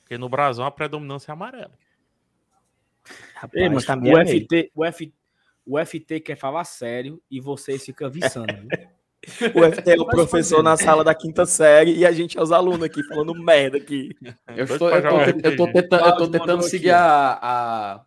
Porque 0.00 0.16
no 0.16 0.28
brasão 0.28 0.64
a 0.64 0.70
predominância 0.70 1.30
é 1.30 1.34
amarela. 1.34 1.72
Rapaz, 3.34 3.62
Ei, 3.62 3.68
mas 3.68 3.84
tá 3.84 3.94
o, 3.94 3.96
a 3.96 4.00
meio. 4.00 4.44
FT, 4.44 4.70
o, 4.74 4.84
F, 4.84 5.14
o 5.66 5.84
FT 5.84 6.20
quer 6.20 6.36
falar 6.36 6.64
sério 6.64 7.20
e 7.30 7.40
vocês 7.40 7.84
ficam 7.84 8.10
viçando. 8.10 8.46
O 9.56 9.72
FT 9.72 9.90
é 9.90 10.00
o 10.00 10.06
professor 10.06 10.62
na 10.62 10.76
sala 10.76 11.02
da 11.02 11.12
quinta 11.12 11.44
série 11.44 11.96
e 11.96 12.06
a 12.06 12.12
gente 12.12 12.38
é 12.38 12.40
os 12.40 12.52
alunos 12.52 12.84
aqui 12.84 13.02
falando 13.02 13.34
merda 13.34 13.76
aqui. 13.76 14.16
Eu 14.54 14.64
estou, 14.64 14.88
eu 14.88 15.02
tô, 15.02 15.20
eu 15.20 15.56
tô 15.56 15.72
tentando, 15.72 16.06
eu 16.06 16.16
tô 16.16 16.28
tentando 16.28 16.62
seguir 16.62 16.90
aqui, 16.90 17.00
a. 17.02 18.04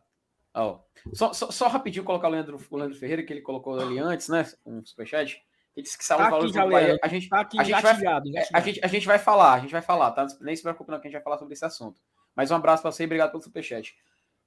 a... 0.54 0.62
ó. 0.62 0.80
Só, 1.14 1.34
só, 1.34 1.52
só 1.52 1.68
rapidinho 1.68 2.04
colocar 2.04 2.28
o 2.28 2.32
Leandro, 2.32 2.60
o 2.70 2.78
Leandro 2.78 2.98
Ferreira, 2.98 3.24
que 3.24 3.34
ele 3.34 3.42
colocou 3.42 3.80
ali 3.80 4.00
antes, 4.00 4.30
né? 4.30 4.46
Um 4.66 4.84
superchat. 4.86 5.42
Ele 5.76 5.84
disse 5.84 5.98
que 5.98 6.06
sabe 6.06 6.24
Tá 6.24 6.38
os 6.38 6.52
valores 6.52 6.56
aqui 6.56 6.82
já, 6.82 6.94
do. 6.94 7.00
A 7.02 7.08
gente, 7.08 7.30
Tá 7.30 7.40
aqui 7.40 7.60
a 7.60 7.64
gente 7.64 7.82
vai, 7.82 7.94
é, 7.94 8.48
a, 8.54 8.60
gente, 8.60 8.80
a 8.84 8.88
gente 8.88 9.08
vai 9.08 9.20
falar, 9.20 9.54
a 9.54 9.60
gente 9.60 9.72
vai 9.72 9.82
falar, 9.82 10.12
tá? 10.12 10.28
Nem 10.42 10.56
se 10.56 10.62
preocupe, 10.62 10.92
não, 10.92 11.00
que 11.00 11.08
a 11.08 11.10
gente 11.10 11.18
vai 11.18 11.24
falar 11.24 11.38
sobre 11.38 11.54
esse 11.54 11.66
assunto. 11.66 12.02
Mas 12.36 12.52
um 12.52 12.56
abraço 12.56 12.82
para 12.82 12.92
você 12.92 13.04
e 13.04 13.06
obrigado 13.06 13.32
pelo 13.32 13.44
superchat. 13.44 13.96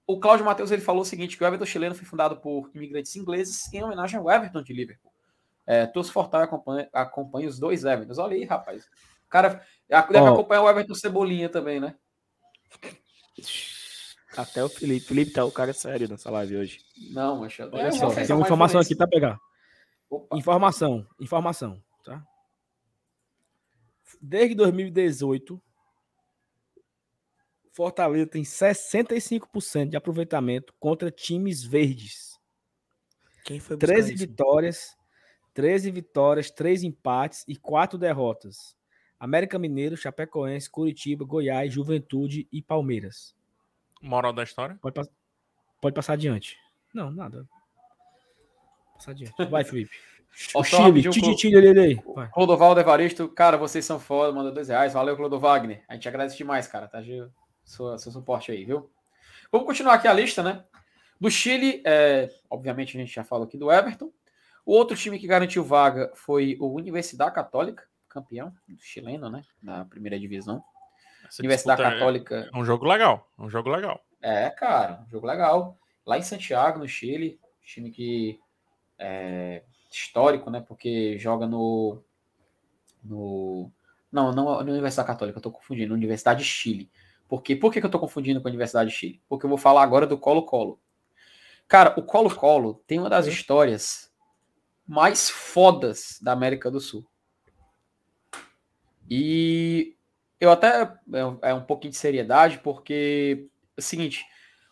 O 0.06 0.18
Cláudio 0.18 0.44
Matheus 0.44 0.70
ele 0.70 0.82
falou 0.82 1.02
o 1.02 1.06
seguinte: 1.06 1.36
que 1.36 1.44
o 1.44 1.47
Everton 1.47 1.64
chileno 1.64 1.94
foi 1.94 2.05
fundado 2.05 2.36
por 2.36 2.70
imigrantes 2.74 3.14
ingleses 3.16 3.72
em 3.72 3.82
homenagem 3.82 4.18
ao 4.18 4.30
Everton 4.30 4.62
de 4.62 4.72
Liverpool. 4.72 5.12
É, 5.66 5.86
Torço 5.86 6.12
Fortal 6.12 6.43
acompanha, 6.43 6.89
acompanha 6.93 7.48
os 7.48 7.59
dois 7.59 7.84
Evertons. 7.84 8.18
Olha 8.18 8.34
aí, 8.34 8.44
rapaz. 8.44 8.84
O 9.26 9.28
cara 9.28 9.64
deve 9.89 10.28
Ó. 10.28 10.32
acompanhar 10.32 10.62
o 10.62 10.68
Everton 10.68 10.94
Cebolinha 10.94 11.48
também, 11.48 11.80
né? 11.80 11.94
Até 14.36 14.64
o 14.64 14.68
Felipe. 14.68 15.06
Felipe 15.06 15.32
tá 15.32 15.44
o 15.44 15.52
cara 15.52 15.72
sério 15.72 16.09
nessa 16.09 16.30
live 16.30 16.56
hoje. 16.56 16.80
Não, 17.10 17.40
mancha. 17.40 17.68
Olha 17.72 17.88
É, 17.88 17.92
só, 17.92 18.06
ofensa 18.09 18.26
tem 18.26 18.36
uma 18.36 18.42
informação 18.42 18.80
aqui, 18.80 18.94
influência. 18.94 18.96
tá 18.96 19.06
pegar? 19.06 19.38
Opa. 20.10 20.36
Informação, 20.36 21.06
informação, 21.20 21.82
tá? 22.04 22.24
Desde 24.20 24.54
2018, 24.54 25.60
Fortaleza 27.72 28.26
tem 28.26 28.42
65% 28.42 29.88
de 29.90 29.96
aproveitamento 29.96 30.74
contra 30.78 31.10
times 31.10 31.62
verdes. 31.64 32.38
Quem 33.44 33.59
foi 33.59 33.76
buscar 33.76 33.94
13 33.94 34.14
isso? 34.14 34.26
vitórias, 34.26 34.96
13 35.54 35.90
vitórias, 35.90 36.50
3 36.50 36.82
empates 36.84 37.44
e 37.48 37.56
4 37.56 37.98
derrotas. 37.98 38.76
América 39.18 39.59
Mineiro, 39.59 39.96
Chapecoense, 39.96 40.70
Curitiba, 40.70 41.24
Goiás, 41.24 41.72
Juventude 41.72 42.46
e 42.52 42.60
Palmeiras. 42.62 43.34
Moral 44.02 44.32
da 44.32 44.42
história? 44.42 44.76
Pode, 44.82 44.94
pass- 44.94 45.10
pode 45.80 45.94
passar 45.94 46.14
adiante. 46.14 46.58
Não, 46.92 47.10
nada. 47.10 47.46
Passar 48.94 49.12
adiante. 49.12 49.32
Vai, 49.50 49.64
Felipe. 49.64 49.90
O 50.54 50.64
Chile, 50.64 50.82
rapidinho, 50.82 51.12
Titi, 51.12 51.26
Clo- 51.26 51.36
Titi, 51.36 51.54
ele 51.54 51.78
aí. 51.80 52.02
Vai. 52.14 52.28
Clodovaldo 52.30 52.80
Evaristo, 52.80 53.28
cara, 53.28 53.56
vocês 53.58 53.84
são 53.84 54.00
foda, 54.00 54.32
manda 54.32 54.50
dois 54.50 54.68
reais. 54.68 54.92
Valeu, 54.94 55.16
Clodo 55.16 55.38
Wagner. 55.38 55.84
A 55.86 55.94
gente 55.94 56.08
agradece 56.08 56.36
demais, 56.36 56.66
cara, 56.66 56.88
tá? 56.88 57.00
De- 57.00 57.28
Sua, 57.64 57.96
seu 57.98 58.10
suporte 58.10 58.50
aí, 58.50 58.64
viu? 58.64 58.90
Vamos 59.52 59.66
continuar 59.66 59.94
aqui 59.94 60.08
a 60.08 60.12
lista, 60.12 60.42
né? 60.42 60.64
Do 61.20 61.30
Chile, 61.30 61.82
é, 61.86 62.28
obviamente 62.50 62.96
a 62.96 63.00
gente 63.00 63.14
já 63.14 63.22
falou 63.22 63.46
aqui 63.46 63.56
do 63.56 63.70
Everton. 63.70 64.10
O 64.64 64.72
outro 64.72 64.96
time 64.96 65.18
que 65.18 65.26
garantiu 65.26 65.62
vaga 65.62 66.10
foi 66.14 66.56
o 66.60 66.74
Universidade 66.74 67.34
Católica, 67.34 67.84
campeão 68.08 68.52
chileno, 68.78 69.28
né? 69.30 69.42
Da 69.62 69.84
primeira 69.84 70.18
divisão. 70.18 70.64
Universidade 71.38 71.82
é- 71.82 71.90
Católica. 71.90 72.50
É 72.52 72.56
um 72.56 72.64
jogo 72.64 72.86
legal. 72.86 73.30
É 73.38 73.42
um 73.42 73.48
jogo 73.48 73.70
legal. 73.70 74.04
É, 74.20 74.50
cara, 74.50 75.02
um 75.06 75.10
jogo 75.10 75.26
legal. 75.26 75.78
Lá 76.04 76.18
em 76.18 76.22
Santiago, 76.22 76.78
no 76.78 76.88
Chile, 76.88 77.40
time 77.64 77.90
que 77.90 78.38
é 78.98 79.62
histórico, 79.90 80.50
né? 80.50 80.60
Porque 80.60 81.18
joga 81.18 81.46
no. 81.46 82.02
no 83.02 83.70
não, 84.10 84.30
não 84.32 84.44
na 84.62 84.72
Universidade 84.72 85.06
Católica, 85.06 85.38
eu 85.38 85.42
tô 85.42 85.50
confundindo, 85.50 85.94
Universidade 85.94 86.40
de 86.40 86.44
Chile. 86.44 86.90
Por 87.28 87.42
quê? 87.42 87.56
Por 87.56 87.72
que, 87.72 87.80
que 87.80 87.86
eu 87.86 87.90
tô 87.90 87.98
confundindo 87.98 88.40
com 88.40 88.48
a 88.48 88.50
Universidade 88.50 88.90
de 88.90 88.96
Chile? 88.96 89.22
Porque 89.28 89.46
eu 89.46 89.48
vou 89.48 89.59
falar 89.59 89.82
agora 89.82 90.06
do 90.06 90.18
Colo-Colo. 90.18 90.78
Cara, 91.66 91.94
o 91.98 92.02
Colo-Colo 92.02 92.82
tem 92.86 92.98
uma 92.98 93.09
das 93.09 93.26
histórias 93.26 94.12
mais 94.86 95.30
fodas 95.30 96.18
da 96.20 96.32
América 96.32 96.70
do 96.70 96.78
Sul. 96.78 97.06
E 99.09 99.96
eu 100.43 100.51
até 100.51 100.82
é 100.82 100.90
é 101.51 101.55
um 101.55 101.62
pouquinho 101.62 101.93
de 101.93 101.97
seriedade, 101.97 102.59
porque 102.59 103.48
é 103.77 103.81
o 103.81 103.82
seguinte, 103.82 104.27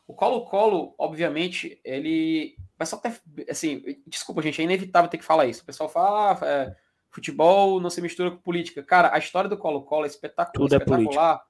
o 0.04 0.12
Colo-Colo, 0.12 0.96
obviamente, 0.98 1.80
ele. 1.84 2.56
O 2.74 2.78
pessoal 2.78 3.00
até. 3.04 3.20
Assim, 3.48 3.80
desculpa, 4.04 4.42
gente, 4.42 4.60
é 4.60 4.64
inevitável 4.64 5.08
ter 5.08 5.18
que 5.18 5.24
falar 5.24 5.46
isso. 5.46 5.62
O 5.62 5.64
pessoal 5.64 5.88
fala, 5.88 6.32
ah, 6.32 6.44
é, 6.44 6.76
futebol 7.08 7.80
não 7.80 7.88
se 7.88 8.02
mistura 8.02 8.32
com 8.32 8.38
política. 8.38 8.82
Cara, 8.82 9.14
a 9.14 9.18
história 9.18 9.48
do 9.48 9.56
Colo-Colo 9.56 10.06
é 10.06 10.08
espetacular, 10.08 10.52
Tudo 10.52 10.74
é 10.74 10.78
espetacular 10.78 11.40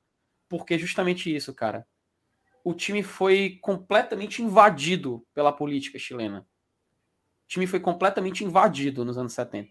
porque 0.51 0.79
justamente 0.79 1.35
isso, 1.35 1.55
cara. 1.55 1.87
O 2.63 2.75
time 2.75 3.03
foi 3.03 3.59
completamente 3.63 4.43
invadido 4.43 5.27
pela 5.33 5.51
política 5.51 5.99
chilena. 5.99 6.41
O 6.41 7.49
time 7.49 7.67
foi 7.67 7.81
completamente 7.81 8.45
invadido 8.45 9.03
nos 9.03 9.17
anos 9.17 9.33
70. 9.33 9.71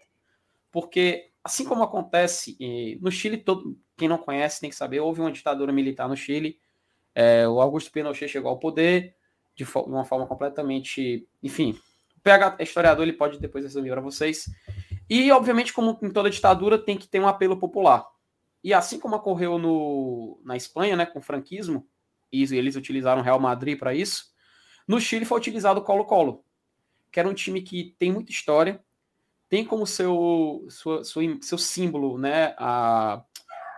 Porque, 0.72 1.32
assim 1.44 1.66
como 1.66 1.84
acontece 1.84 2.58
eh, 2.60 2.98
no 3.00 3.12
Chile, 3.12 3.38
todo, 3.38 3.78
quem 4.00 4.08
não 4.08 4.18
conhece 4.18 4.62
tem 4.62 4.70
que 4.70 4.76
saber, 4.76 5.02
houve 5.02 5.20
uma 5.22 5.32
ditadura 5.32 5.72
militar 5.72 6.08
no 6.08 6.16
Chile. 6.16 6.60
É, 7.14 7.48
o 7.48 7.60
Augusto 7.60 7.92
Pinochet 7.92 8.30
chegou 8.30 8.50
ao 8.50 8.58
poder 8.58 9.16
de, 9.54 9.66
uma 9.86 10.06
forma 10.06 10.26
completamente. 10.26 11.28
Enfim, 11.44 11.78
o 12.18 12.22
PH 12.22 12.56
é 12.58 12.64
historiador, 12.64 13.04
ele 13.04 13.18
pode 13.18 13.40
depois 13.40 13.64
resumir 13.64 13.92
para 13.92 14.02
vocês. 14.02 14.46
E, 15.10 15.32
obviamente, 15.32 15.74
como 15.74 16.00
em 16.02 16.12
toda 16.12 16.30
ditadura, 16.30 16.78
tem 16.78 16.98
que 16.98 17.08
ter 17.08 17.20
um 17.20 17.28
apelo 17.28 17.58
popular. 17.58 18.06
E 18.64 18.74
assim 18.74 19.00
como 19.00 19.16
ocorreu 19.16 19.58
no, 19.58 20.40
na 20.44 20.56
Espanha, 20.56 20.96
né, 20.96 21.06
com 21.06 21.20
o 21.20 21.22
franquismo, 21.22 21.88
e 22.32 22.44
eles 22.56 22.76
utilizaram 22.76 23.22
o 23.22 23.24
Real 23.24 23.40
Madrid 23.40 23.78
para 23.78 23.94
isso, 23.94 24.26
no 24.88 25.00
Chile 25.00 25.26
foi 25.26 25.38
utilizado 25.38 25.80
o 25.80 25.84
Colo-Colo, 25.84 26.44
que 27.12 27.20
era 27.20 27.30
um 27.30 27.34
time 27.34 27.62
que 27.62 27.96
tem 27.98 28.12
muita 28.12 28.32
história, 28.32 28.84
tem 29.48 29.66
como 29.66 29.88
seu, 29.88 30.66
sua, 30.70 31.04
sua, 31.04 31.24
seu 31.42 31.58
símbolo, 31.58 32.18
né, 32.18 32.54
a, 32.58 33.24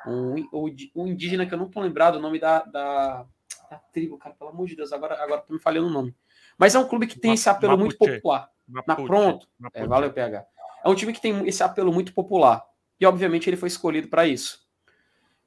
um, 0.07 0.48
o, 0.52 0.69
o 0.95 1.07
indígena 1.07 1.45
que 1.45 1.53
eu 1.53 1.57
não 1.57 1.69
tô 1.69 1.80
lembrado 1.82 2.15
o 2.15 2.19
nome 2.19 2.40
da, 2.40 2.64
da, 2.64 3.26
da 3.69 3.78
tribo, 3.94 4.18
cara, 4.18 4.36
pelo 4.36 4.49
amor 4.49 4.68
de 4.68 4.76
Deus, 4.76 4.91
agora, 4.91 5.22
agora 5.22 5.41
tô 5.41 5.53
me 5.53 5.60
falhando 5.60 5.88
o 5.88 5.91
nome. 5.91 6.15
Mas 6.57 6.76
é 6.76 6.80
um 6.80 6.88
clube 6.88 7.07
que 7.07 7.19
tem 7.19 7.30
Ma- 7.32 7.36
esse 7.36 7.49
apelo 7.49 7.78
muito 7.78 7.94
Mapuche. 7.94 8.15
popular. 8.15 8.49
Mapuche, 8.68 9.07
pronto. 9.07 9.48
Mapuche. 9.60 9.84
É, 9.84 9.88
valeu, 9.88 10.11
PH. 10.14 10.45
É 10.84 10.90
um 10.90 10.95
time 10.95 11.14
que 11.14 11.22
tem 11.22 11.48
esse 11.48 11.64
apelo 11.64 11.91
muito 11.94 12.14
popular. 12.14 12.65
E, 12.99 13.06
obviamente, 13.06 13.49
ele 13.49 13.57
foi 13.57 13.68
escolhido 13.68 14.07
para 14.07 14.28
isso. 14.28 14.68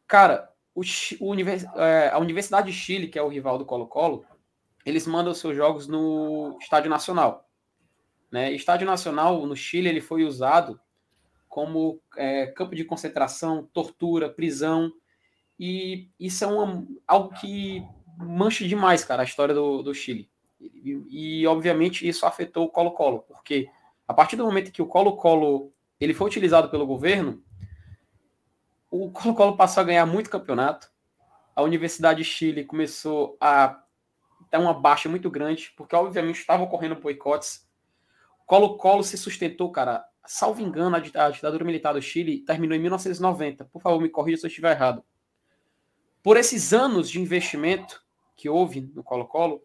Cara, 0.07 0.51
o, 0.75 0.83
o 1.21 1.31
univers- 1.31 1.65
é, 1.77 2.11
a 2.13 2.19
Universidade 2.19 2.71
de 2.71 2.77
Chile, 2.77 3.09
que 3.09 3.19
é 3.19 3.23
o 3.23 3.29
rival 3.29 3.59
do 3.59 3.65
Colo-Colo, 3.65 4.25
eles 4.85 5.07
mandam 5.07 5.33
seus 5.35 5.57
jogos 5.57 5.87
no 5.89 6.59
Estádio 6.61 6.91
Nacional. 6.91 7.49
Né? 8.31 8.53
Estádio 8.53 8.87
Nacional, 8.87 9.47
no 9.47 9.57
Chile, 9.57 9.89
ele 9.89 10.01
foi 10.01 10.25
usado 10.25 10.81
como 11.55 12.03
é, 12.17 12.49
campo 12.49 12.75
de 12.75 12.85
concentração, 12.85 13.71
tortura, 13.73 14.29
prisão. 14.29 14.93
E 15.57 16.11
isso 16.19 16.43
é 16.43 16.49
uma, 16.49 16.85
algo 17.07 17.33
que 17.39 17.81
mancha 18.19 18.67
demais, 18.67 19.05
cara, 19.05 19.23
a 19.23 19.25
história 19.25 19.55
do, 19.55 19.81
do 19.81 19.95
Chile. 19.95 20.29
E, 20.61 21.43
e, 21.43 21.47
obviamente, 21.47 22.09
isso 22.09 22.27
afetou 22.27 22.65
o 22.65 22.69
Colo-Colo, 22.69 23.21
porque 23.29 23.71
a 24.09 24.13
partir 24.13 24.35
do 24.35 24.45
momento 24.45 24.73
que 24.73 24.83
o 24.83 24.87
Colo-Colo 24.87 25.73
ele 26.01 26.13
foi 26.13 26.27
utilizado 26.27 26.69
pelo 26.69 26.89
governo, 26.89 27.41
o 28.91 29.13
Colo-Colo 29.13 29.57
passou 29.57 29.83
a 29.83 29.85
ganhar 29.85 30.07
muito 30.07 30.31
campeonato. 30.31 30.91
A 31.55 31.63
Universidade 31.63 32.19
de 32.19 32.29
Chile 32.29 32.65
começou 32.65 33.37
a 33.41 33.81
dar 34.51 34.59
uma 34.59 34.75
baixa 34.75 35.09
muito 35.09 35.31
grande, 35.31 35.73
porque 35.77 35.95
obviamente 35.95 36.41
estavam 36.41 36.67
ocorrendo 36.67 36.97
boicotes. 36.97 37.65
Colo-Colo 38.45 39.05
se 39.05 39.17
sustentou, 39.17 39.71
cara. 39.71 40.05
Salvo 40.27 40.61
engano, 40.63 40.97
a 40.97 40.99
dit- 41.01 41.17
a 41.17 41.31
ditadura 41.31 41.65
militar 41.65 41.93
do 41.93 42.01
Chile 42.03 42.39
terminou 42.41 42.77
em 42.77 42.81
1990. 42.81 43.65
Por 43.67 43.81
favor, 43.83 44.01
me 44.01 44.09
corrija 44.09 44.39
se 44.39 44.47
eu 44.47 44.49
estiver 44.49 44.71
errado. 44.73 45.05
Por 46.23 46.37
esses 46.37 46.73
anos 46.73 47.11
de 47.11 47.21
investimento 47.21 48.03
que 48.35 48.49
houve 48.49 48.81
no 48.95 49.03
Colo-Colo, 49.03 49.63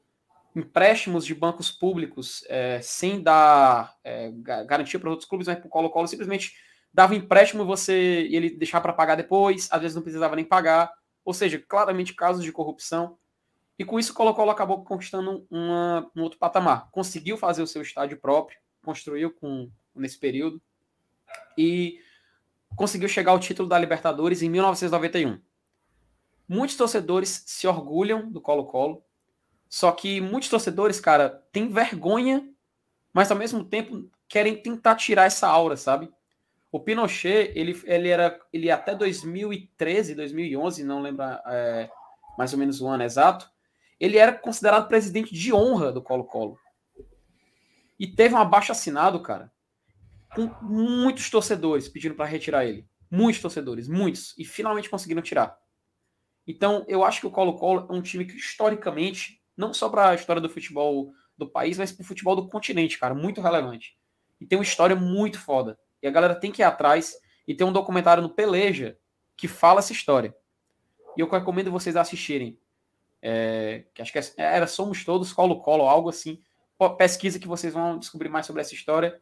empréstimos 0.56 1.26
de 1.26 1.34
bancos 1.34 1.72
públicos 1.72 2.44
eh, 2.49 2.80
sem 2.81 3.22
dar 3.22 3.95
ga- 4.41 4.64
garantia 4.65 4.99
para 4.99 5.10
outros 5.10 5.27
clubes, 5.30 5.48
mas 5.48 5.57
para 5.57 5.68
o 5.68 5.69
Colo-Colo 5.69 6.07
simplesmente 6.07 6.53
dava 6.94 7.15
empréstimo 7.15 7.64
e 7.64 7.65
você 7.65 8.23
e 8.27 8.36
ele 8.36 8.49
deixava 8.49 8.81
para 8.84 8.94
pagar 8.94 9.15
depois, 9.15 9.69
às 9.72 9.80
vezes 9.81 9.95
não 9.95 10.02
precisava 10.02 10.36
nem 10.36 10.44
pagar, 10.44 10.91
ou 11.23 11.34
seja, 11.34 11.64
claramente 11.65 12.14
casos 12.15 12.44
de 12.44 12.52
corrupção. 12.52 13.18
E 13.77 13.86
com 13.86 13.98
isso 13.98 14.11
o 14.11 14.15
Colo-Colo 14.15 14.52
acabou 14.52 14.84
conquistando 14.84 15.48
uma- 15.49 16.11
um 16.14 16.22
outro 16.23 16.38
patamar. 16.38 16.90
Conseguiu 16.91 17.38
fazer 17.38 17.61
o 17.61 17.68
seu 17.68 17.81
estádio 17.81 18.19
próprio, 18.19 18.57
construiu 18.84 19.31
com 19.31 19.69
nesse 20.01 20.17
período 20.17 20.61
e 21.57 21.99
conseguiu 22.76 23.09
chegar 23.09 23.31
ao 23.31 23.39
título 23.39 23.67
da 23.67 23.77
Libertadores 23.77 24.41
em 24.41 24.49
1991. 24.49 25.39
Muitos 26.47 26.76
torcedores 26.76 27.43
se 27.45 27.67
orgulham 27.67 28.31
do 28.31 28.41
Colo-Colo, 28.41 29.03
só 29.69 29.91
que 29.91 30.19
muitos 30.19 30.49
torcedores, 30.49 30.99
cara, 30.99 31.43
têm 31.51 31.67
vergonha, 31.67 32.49
mas 33.13 33.30
ao 33.30 33.38
mesmo 33.38 33.63
tempo 33.63 34.09
querem 34.27 34.55
tentar 34.55 34.95
tirar 34.95 35.26
essa 35.26 35.47
aura, 35.47 35.77
sabe? 35.77 36.11
O 36.71 36.80
Pinochet, 36.80 37.51
ele, 37.55 37.80
ele 37.85 38.09
era 38.09 38.39
ele 38.53 38.71
até 38.71 38.95
2013, 38.95 40.15
2011, 40.15 40.84
não 40.84 41.01
lembro 41.01 41.23
é, 41.23 41.89
mais 42.38 42.53
ou 42.53 42.59
menos 42.59 42.80
o 42.81 42.88
ano 42.88 43.03
exato, 43.03 43.49
ele 43.99 44.17
era 44.17 44.31
considerado 44.31 44.88
presidente 44.88 45.34
de 45.34 45.53
honra 45.53 45.91
do 45.91 46.01
Colo-Colo. 46.01 46.57
E 47.99 48.07
teve 48.07 48.34
um 48.34 48.38
abaixo 48.38 48.71
assinado, 48.71 49.19
cara, 49.19 49.51
com 50.35 50.49
muitos 50.61 51.30
torcedores 51.30 51.88
pedindo 51.88 52.15
para 52.15 52.26
retirar 52.26 52.65
ele. 52.65 52.88
Muitos 53.10 53.41
torcedores, 53.41 53.88
muitos. 53.88 54.35
E 54.38 54.45
finalmente 54.45 54.89
conseguiram 54.89 55.22
tirar. 55.22 55.57
Então, 56.45 56.85
eu 56.88 57.03
acho 57.03 57.22
que 57.22 57.27
o 57.27 57.31
Colo-Colo 57.31 57.88
é 57.89 57.93
um 57.93 58.01
time 58.01 58.26
que, 58.26 58.35
historicamente, 58.35 59.41
não 59.56 59.73
só 59.73 59.89
para 59.89 60.10
a 60.10 60.15
história 60.15 60.41
do 60.41 60.49
futebol 60.49 61.11
do 61.38 61.47
país, 61.47 61.77
mas 61.77 61.91
para 61.91 62.03
o 62.03 62.06
futebol 62.06 62.35
do 62.35 62.47
continente, 62.47 62.97
cara, 62.97 63.14
muito 63.14 63.41
relevante. 63.41 63.97
E 64.39 64.45
tem 64.45 64.57
uma 64.57 64.64
história 64.64 64.95
muito 64.95 65.39
foda. 65.39 65.77
E 66.01 66.07
a 66.07 66.11
galera 66.11 66.35
tem 66.35 66.51
que 66.51 66.61
ir 66.61 66.65
atrás. 66.65 67.15
E 67.47 67.53
tem 67.53 67.65
um 67.65 67.73
documentário 67.73 68.23
no 68.23 68.30
Peleja 68.30 68.97
que 69.35 69.47
fala 69.47 69.80
essa 69.80 69.91
história. 69.91 70.35
E 71.18 71.22
eu 71.22 71.30
recomendo 71.30 71.72
vocês 71.72 71.95
assistirem. 71.95 72.60
É, 73.22 73.85
que 73.93 74.01
acho 74.01 74.14
que 74.14 74.19
era 74.38 74.65
Somos 74.65 75.03
Todos 75.03 75.34
Colo-Colo, 75.34 75.84
algo 75.88 76.10
assim. 76.10 76.41
Pesquisa 76.97 77.39
que 77.39 77.47
vocês 77.47 77.73
vão 77.73 77.97
descobrir 77.97 78.30
mais 78.30 78.45
sobre 78.45 78.61
essa 78.61 78.73
história. 78.73 79.22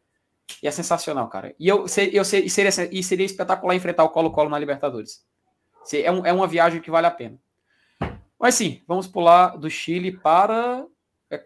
E 0.62 0.66
é 0.68 0.70
sensacional, 0.70 1.28
cara. 1.28 1.54
E 1.58 1.68
eu, 1.68 1.86
sei- 1.86 2.10
eu 2.12 2.24
sei, 2.24 2.44
e 2.44 2.50
seria, 2.50 2.70
e 2.90 3.02
seria 3.02 3.26
espetacular 3.26 3.74
enfrentar 3.74 4.04
o 4.04 4.08
Colo-Colo 4.10 4.48
na 4.48 4.58
Libertadores. 4.58 5.24
Se- 5.84 6.02
É, 6.02 6.10
um- 6.10 6.24
é 6.24 6.32
uma 6.32 6.46
viagem 6.46 6.80
que 6.80 6.90
vale 6.90 7.06
a 7.06 7.10
pena. 7.10 7.38
Mas 8.38 8.54
sim, 8.54 8.82
vamos 8.86 9.06
pular 9.06 9.56
do 9.56 9.68
Chile 9.68 10.16
para 10.16 10.86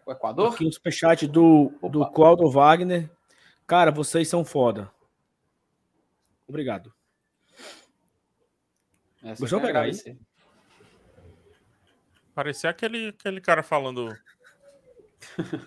o 0.06 0.12
Equador. 0.12 0.54
Aqui 0.54 0.66
o 0.66 0.72
superchat 0.72 1.26
do, 1.26 1.72
do. 1.82 2.08
Claudio 2.10 2.48
Wagner. 2.50 3.10
Cara, 3.66 3.90
vocês 3.90 4.28
são 4.28 4.44
foda. 4.44 4.90
Obrigado. 6.46 6.92
Deixa 9.22 9.54
eu 9.56 9.60
pegar 9.60 9.80
aí. 9.82 9.90
agradecer. 9.90 10.18
Parecia 12.34 12.70
aquele, 12.70 13.08
aquele 13.08 13.40
cara 13.40 13.62
falando 13.62 14.14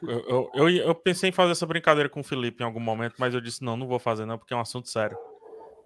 Eu, 0.02 0.52
eu, 0.54 0.70
eu, 0.70 0.96
pensei 0.96 1.30
em 1.30 1.34
fazer 1.34 1.52
essa 1.52 1.66
brincadeira 1.66 2.10
com 2.10 2.20
o 2.20 2.24
Felipe 2.24 2.62
em 2.62 2.66
algum 2.66 2.80
momento, 2.80 3.16
mas 3.18 3.34
eu 3.34 3.42
disse: 3.42 3.64
não, 3.64 3.78
não 3.78 3.88
vou 3.88 4.00
fazer, 4.00 4.26
não, 4.26 4.38
porque 4.38 4.54
é 4.54 4.58
um 4.58 4.62
assunto 4.62 4.90
sério. 4.90 5.18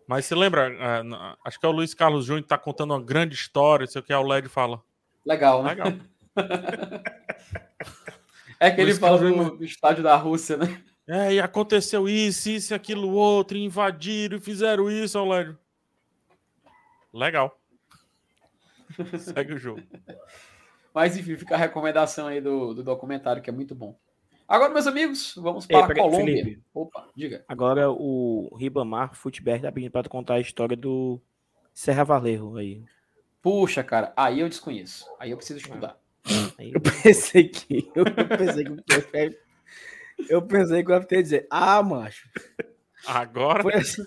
Mas 0.08 0.26
você 0.26 0.36
lembra? 0.36 0.72
é, 0.72 1.04
acho 1.46 1.60
que 1.60 1.66
é 1.66 1.70
o 1.70 1.72
Luiz 1.72 1.94
Carlos 1.94 2.26
Júnior 2.26 2.44
que 2.44 2.50
tá 2.50 2.58
contando 2.58 2.92
uma 2.92 3.02
grande 3.02 3.36
história, 3.36 3.86
sei 3.86 4.02
o 4.02 4.04
que 4.04 4.12
é 4.12 4.18
o 4.18 4.24
LED 4.24 4.50
fala. 4.50 4.82
Legal, 5.26 5.64
né? 5.64 5.70
Legal. 5.70 5.94
É 8.62 8.70
que 8.70 8.82
ele 8.82 8.92
Luiz 8.92 9.00
fala 9.00 9.18
Carlos 9.18 9.58
do, 9.58 9.64
estádio 9.64 10.04
da 10.04 10.18
Rússia, 10.18 10.58
né? 10.58 10.84
É, 11.08 11.34
e 11.34 11.40
aconteceu 11.40 12.10
isso, 12.10 12.50
isso, 12.50 12.74
e 12.74 12.76
aquilo 12.76 13.10
outro, 13.10 13.58
e 13.58 13.64
invadiram 13.64 14.38
e 14.38 14.42
fizeram 14.42 14.92
isso, 14.92 15.18
Aurélio. 15.18 15.58
Legal. 17.14 17.58
Segue 19.18 19.54
o 19.54 19.58
jogo. 19.58 19.82
Mas 21.00 21.16
enfim, 21.16 21.38
fica 21.38 21.56
a 21.56 21.58
recomendação 21.58 22.28
aí 22.28 22.42
do, 22.42 22.74
do 22.74 22.84
documentário, 22.84 23.42
que 23.42 23.50
é 23.50 23.54
muito 23.54 23.74
bom. 23.74 23.98
Agora, 24.46 24.74
meus 24.74 24.86
amigos, 24.86 25.34
vamos 25.38 25.64
Ei, 25.64 25.70
para 25.70 25.86
a 25.86 25.88
peraí, 25.88 26.04
Colômbia. 26.04 26.44
Felipe. 26.44 26.62
Opa, 26.74 27.08
diga. 27.16 27.46
Agora 27.48 27.90
o 27.90 28.54
Ribamar 28.60 29.16
Futebol 29.16 29.58
tá 29.62 29.72
pedindo 29.72 30.04
tu 30.04 30.10
contar 30.10 30.34
a 30.34 30.40
história 30.42 30.76
do 30.76 31.18
Serra 31.74 32.04
Valerro 32.04 32.58
aí. 32.58 32.84
Puxa, 33.42 33.82
cara, 33.82 34.12
aí 34.14 34.42
eu 34.42 34.50
desconheço. 34.50 35.06
Aí 35.18 35.32
eu 35.32 35.38
preciso 35.38 35.60
estudar. 35.60 35.98
Aí- 36.58 36.74
Eu 36.74 36.82
pensei 36.82 37.48
que. 37.48 37.90
Eu 37.96 38.04
pensei 38.38 38.66
que. 38.66 39.38
Eu 40.28 40.42
pensei 40.42 40.84
que 40.84 40.92
eu 40.92 40.96
ia 40.96 41.06
ter 41.06 41.24
dizer, 41.24 41.48
ah, 41.50 41.82
macho. 41.82 42.28
Agora, 43.08 43.64
Foi 43.64 43.74
assim. 43.76 44.04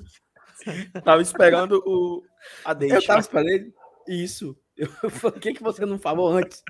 Tava 1.02 1.22
esperando 1.22 1.82
o 1.86 2.22
a 2.62 2.74
deixa. 2.74 2.96
Eu 2.96 3.06
tava 3.06 3.20
esperando 3.20 3.72
isso. 4.06 4.54
Eu 4.82 4.88
falei, 5.10 5.38
o 5.38 5.40
que, 5.40 5.54
que 5.54 5.62
você 5.62 5.86
não 5.86 5.98
falou 5.98 6.32
antes? 6.32 6.62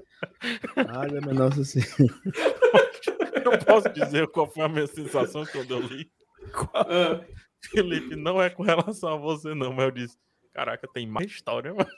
Olha, 0.95 1.21
meu 1.23 1.35
nossa 1.35 1.65
senhora. 1.65 2.15
eu 3.43 3.59
posso 3.65 3.89
dizer 3.89 4.29
qual 4.29 4.47
foi 4.47 4.65
a 4.65 4.69
minha 4.69 4.87
sensação 4.87 5.47
quando 5.47 5.71
eu 5.71 5.81
li. 5.81 6.13
Ah, 6.75 7.25
Felipe, 7.71 8.15
não 8.15 8.43
é 8.43 8.51
com 8.51 8.63
relação 8.63 9.15
a 9.15 9.17
você, 9.17 9.55
não, 9.55 9.73
mas 9.73 9.87
eu 9.87 9.91
disse: 9.91 10.19
Caraca, 10.53 10.87
tem 10.93 11.07
mais 11.07 11.31
história, 11.31 11.73
mano. 11.73 11.89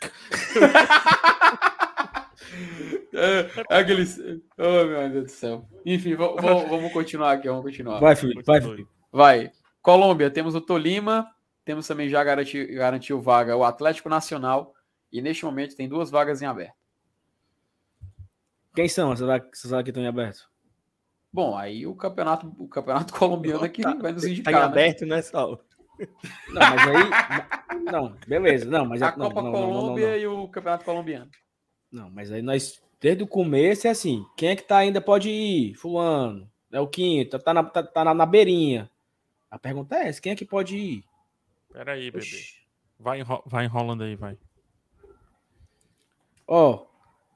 é, 3.14 3.48
é 3.70 3.78
aqueles. 3.78 4.18
Oh, 4.58 4.84
meu 4.84 5.08
Deus 5.10 5.26
do 5.26 5.30
céu. 5.30 5.68
Enfim, 5.86 6.16
vamos 6.16 6.92
continuar 6.92 7.30
aqui, 7.32 7.46
vamos 7.46 7.62
continuar. 7.62 8.00
Vai, 8.00 8.16
Felipe, 8.16 8.42
vai, 8.42 8.58
Continue. 8.58 8.78
Felipe. 8.78 8.92
Vai. 9.12 9.52
Colômbia, 9.80 10.28
temos 10.30 10.56
o 10.56 10.60
Tolima, 10.60 11.30
temos 11.64 11.86
também 11.86 12.08
já 12.08 12.24
garanti, 12.24 12.66
garantiu 12.66 13.20
vaga 13.20 13.56
o 13.56 13.62
Atlético 13.62 14.08
Nacional, 14.08 14.74
e 15.12 15.20
neste 15.20 15.44
momento 15.44 15.76
tem 15.76 15.88
duas 15.88 16.10
vagas 16.10 16.40
em 16.42 16.46
aberto. 16.46 16.74
Quem 18.74 18.88
são 18.88 19.12
essas 19.12 19.26
vagas 19.26 19.48
essas 19.52 19.70
vagas 19.70 19.84
que 19.84 19.90
estão 19.90 20.02
em 20.02 20.06
aberto? 20.06 20.48
Bom, 21.32 21.56
aí 21.56 21.86
o 21.86 21.94
campeonato, 21.94 22.52
o 22.58 22.68
campeonato 22.68 23.12
colombiano 23.18 23.64
é 23.64 23.68
que 23.68 23.82
vai 23.82 24.12
nos 24.12 24.22
Tá 24.22 24.28
em 24.28 24.32
indicar. 24.32 24.52
né? 24.54 24.60
aberto, 24.62 25.06
né, 25.06 25.22
Saulo? 25.22 25.60
Não, 26.48 26.60
mas 26.60 26.88
aí. 26.88 27.80
Não, 27.92 28.16
beleza. 28.26 28.64
Não, 28.64 28.86
mas 28.86 29.02
A 29.02 29.14
não, 29.16 29.28
Copa 29.28 29.42
não, 29.42 29.52
não, 29.52 29.60
não, 29.60 29.68
não, 29.68 29.80
Colômbia 29.80 30.08
não. 30.10 30.16
e 30.16 30.26
o 30.26 30.48
campeonato 30.48 30.84
colombiano. 30.84 31.30
Não, 31.92 32.08
mas 32.10 32.32
aí 32.32 32.40
nós, 32.40 32.80
desde 33.00 33.22
o 33.22 33.26
começo, 33.26 33.86
é 33.86 33.90
assim: 33.90 34.24
quem 34.36 34.48
é 34.50 34.56
que 34.56 34.62
tá 34.62 34.78
ainda 34.78 35.00
pode 35.00 35.28
ir? 35.28 35.74
Fulano, 35.74 36.50
é 36.72 36.80
o 36.80 36.88
quinto, 36.88 37.38
tá 37.38 37.52
na, 37.52 37.64
tá, 37.64 37.82
tá 37.82 38.04
na, 38.04 38.14
na 38.14 38.24
beirinha. 38.26 38.90
A 39.50 39.58
pergunta 39.58 39.96
é 39.96 40.08
essa: 40.08 40.20
quem 40.22 40.32
é 40.32 40.36
que 40.36 40.44
pode 40.44 40.76
ir? 40.76 41.04
Peraí, 41.72 42.10
bebê. 42.10 42.26
Vai, 42.98 43.20
enro- 43.20 43.42
vai 43.46 43.64
enrolando 43.66 44.02
aí, 44.04 44.16
vai. 44.16 44.38
Ó, 46.52 46.84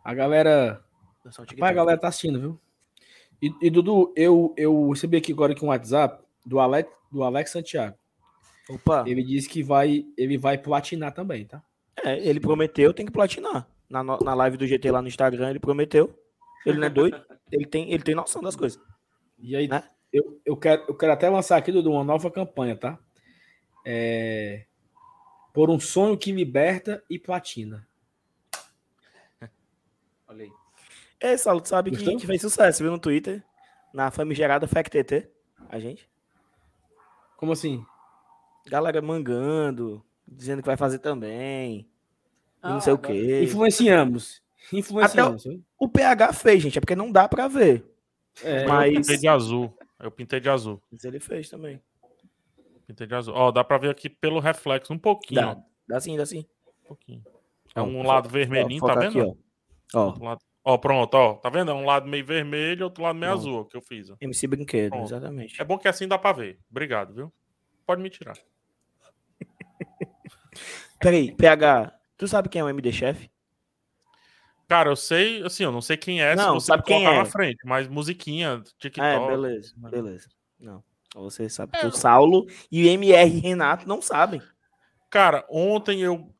a 0.03 0.12
galera. 0.12 0.85
Rapaz, 1.24 1.62
a 1.62 1.73
galera 1.73 1.99
tá 2.01 2.09
assistindo, 2.09 2.41
viu? 2.41 2.61
E, 3.41 3.55
e, 3.62 3.70
Dudu, 3.70 4.12
eu, 4.16 4.53
eu 4.57 4.91
recebi 4.91 5.16
aqui 5.16 5.32
agora 5.32 5.53
aqui 5.53 5.65
um 5.65 5.69
WhatsApp 5.69 6.24
do 6.45 6.59
Alex, 6.59 6.91
do 7.12 7.23
Alex 7.23 7.53
Santiago. 7.53 7.97
Opa, 8.69 9.05
Ele 9.07 9.23
disse 9.23 9.49
que 9.49 9.62
vai, 9.62 10.05
ele 10.19 10.36
vai 10.36 10.59
platinar 10.59 11.12
também, 11.15 11.45
tá? 11.47 11.62
é, 12.03 12.19
ele 12.27 12.41
prometeu, 12.41 12.93
tem 12.93 13.07
que 13.07 13.12
platinar. 13.12 13.69
Na, 13.89 14.03
na 14.03 14.35
live 14.35 14.57
do 14.57 14.66
GT 14.66 14.91
lá 14.91 15.01
no 15.01 15.07
Instagram, 15.07 15.51
ele 15.51 15.61
prometeu. 15.61 16.19
Ele 16.66 16.78
não 16.78 16.86
é 16.86 16.91
doido, 16.91 17.23
ele 17.53 17.66
tem, 17.66 17.93
ele 17.93 18.03
tem 18.03 18.15
noção 18.15 18.43
das 18.43 18.57
coisas. 18.57 18.81
E 19.39 19.55
aí, 19.55 19.69
Né? 19.69 19.82
eu, 20.12 20.41
eu, 20.45 20.57
quero, 20.57 20.82
eu 20.89 20.95
quero 20.97 21.12
até 21.12 21.28
lançar 21.31 21.57
aqui, 21.57 21.70
Dudu, 21.70 21.93
uma 21.93 22.03
nova 22.03 22.31
campanha, 22.31 22.74
tá? 22.77 22.99
É... 23.86 24.65
Por 25.53 25.70
um 25.70 25.78
sonho 25.78 26.16
que 26.19 26.32
liberta 26.32 27.05
e 27.09 27.19
platina. 27.19 27.86
Olha 30.35 30.44
aí. 30.44 30.52
É, 31.20 31.36
Saulo, 31.36 31.61
tu 31.61 31.69
sabe 31.69 31.90
que, 31.93 32.16
que 32.16 32.27
fez 32.27 32.40
sucesso, 32.40 32.82
viu, 32.82 32.90
no 32.90 32.98
Twitter? 32.98 33.43
Na 33.93 34.11
famigerada 34.11 34.66
FactTT, 34.66 35.31
a 35.69 35.78
gente. 35.78 36.09
Como 37.36 37.52
assim? 37.52 37.85
Galera 38.66 39.01
mangando, 39.01 40.05
dizendo 40.27 40.61
que 40.61 40.66
vai 40.66 40.77
fazer 40.77 40.98
também. 40.98 41.89
Ah, 42.61 42.70
não 42.70 42.81
sei 42.81 42.93
o 42.93 42.98
quê. 42.98 43.43
Influenciamos. 43.44 44.43
Influenciamos. 44.73 45.44
viu? 45.44 45.62
O 45.78 45.89
PH 45.89 46.32
fez, 46.32 46.62
gente, 46.62 46.78
é 46.78 46.81
porque 46.81 46.97
não 46.97 47.12
dá 47.12 47.28
pra 47.28 47.47
ver. 47.47 47.85
É, 48.43 48.65
Eu 48.65 48.69
Mas, 48.69 48.93
pintei 48.94 49.16
de 49.19 49.28
azul. 49.28 49.78
Eu 50.01 50.11
pintei 50.11 50.40
de 50.40 50.48
azul. 50.51 50.82
mas 50.90 51.05
ele 51.05 51.20
fez 51.20 51.48
também. 51.48 51.81
Pintei 52.86 53.06
de 53.06 53.15
azul. 53.15 53.35
Ó, 53.35 53.52
dá 53.52 53.62
pra 53.62 53.78
ver 53.78 53.90
aqui 53.90 54.09
pelo 54.09 54.40
reflexo, 54.40 54.93
um 54.93 54.98
pouquinho. 54.98 55.40
Dá, 55.40 55.56
dá 55.86 56.01
sim, 56.01 56.16
dá 56.16 56.27
sim. 56.27 56.44
um 56.85 56.89
pouquinho. 56.89 57.23
É 57.74 57.81
um 57.82 58.02
fo- 58.02 58.09
lado 58.09 58.28
vermelhinho, 58.28 58.81
tá 58.85 58.94
vendo? 58.94 59.20
Aqui, 59.20 59.39
ó. 59.98 60.14
Lado- 60.20 60.40
Ó, 60.66 60.78
pronto, 60.78 61.14
ó. 61.14 61.34
Tá 61.34 61.50
vendo? 61.50 61.70
É 61.70 61.74
um 61.74 61.84
lado 61.84 62.06
meio 62.08 62.24
vermelho 62.24 62.80
e 62.80 62.84
outro 62.84 63.02
lado 63.02 63.18
meio 63.18 63.32
Pronto. 63.32 63.48
azul, 63.48 63.64
que 63.66 63.76
eu 63.76 63.82
fiz. 63.82 64.08
ó. 64.10 64.16
MC 64.20 64.46
Brinquedo, 64.46 64.90
Pronto. 64.92 65.04
exatamente. 65.06 65.60
É 65.60 65.64
bom 65.64 65.76
que 65.76 65.86
assim 65.86 66.08
dá 66.08 66.16
pra 66.18 66.32
ver. 66.32 66.58
Obrigado, 66.70 67.12
viu? 67.12 67.32
Pode 67.86 68.00
me 68.00 68.08
tirar. 68.08 68.34
Peraí, 71.00 71.32
PH, 71.36 71.92
tu 72.16 72.26
sabe 72.26 72.48
quem 72.48 72.60
é 72.60 72.64
o 72.64 72.68
MD 72.68 72.92
Chef? 72.92 73.28
Cara, 74.68 74.88
eu 74.90 74.96
sei, 74.96 75.42
assim, 75.42 75.64
eu 75.64 75.70
não 75.72 75.82
sei 75.82 75.96
quem 75.96 76.22
é, 76.22 76.34
Não, 76.34 76.58
se 76.58 76.66
você 76.66 76.72
sabe 76.72 76.82
quem 76.84 77.04
é. 77.06 77.18
na 77.18 77.24
frente, 77.26 77.58
mas 77.66 77.86
musiquinha, 77.86 78.62
TikTok. 78.78 79.06
É, 79.06 79.26
beleza, 79.28 79.74
beleza. 79.76 80.28
Não, 80.58 80.82
você 81.14 81.48
sabe 81.50 81.78
que 81.78 81.86
o 81.86 81.92
Saulo 81.92 82.46
e 82.72 82.84
o 82.84 82.88
MR 82.88 83.38
Renato 83.40 83.86
não 83.86 84.00
sabem. 84.00 84.40
Cara, 85.10 85.44
ontem 85.50 86.00
eu, 86.00 86.34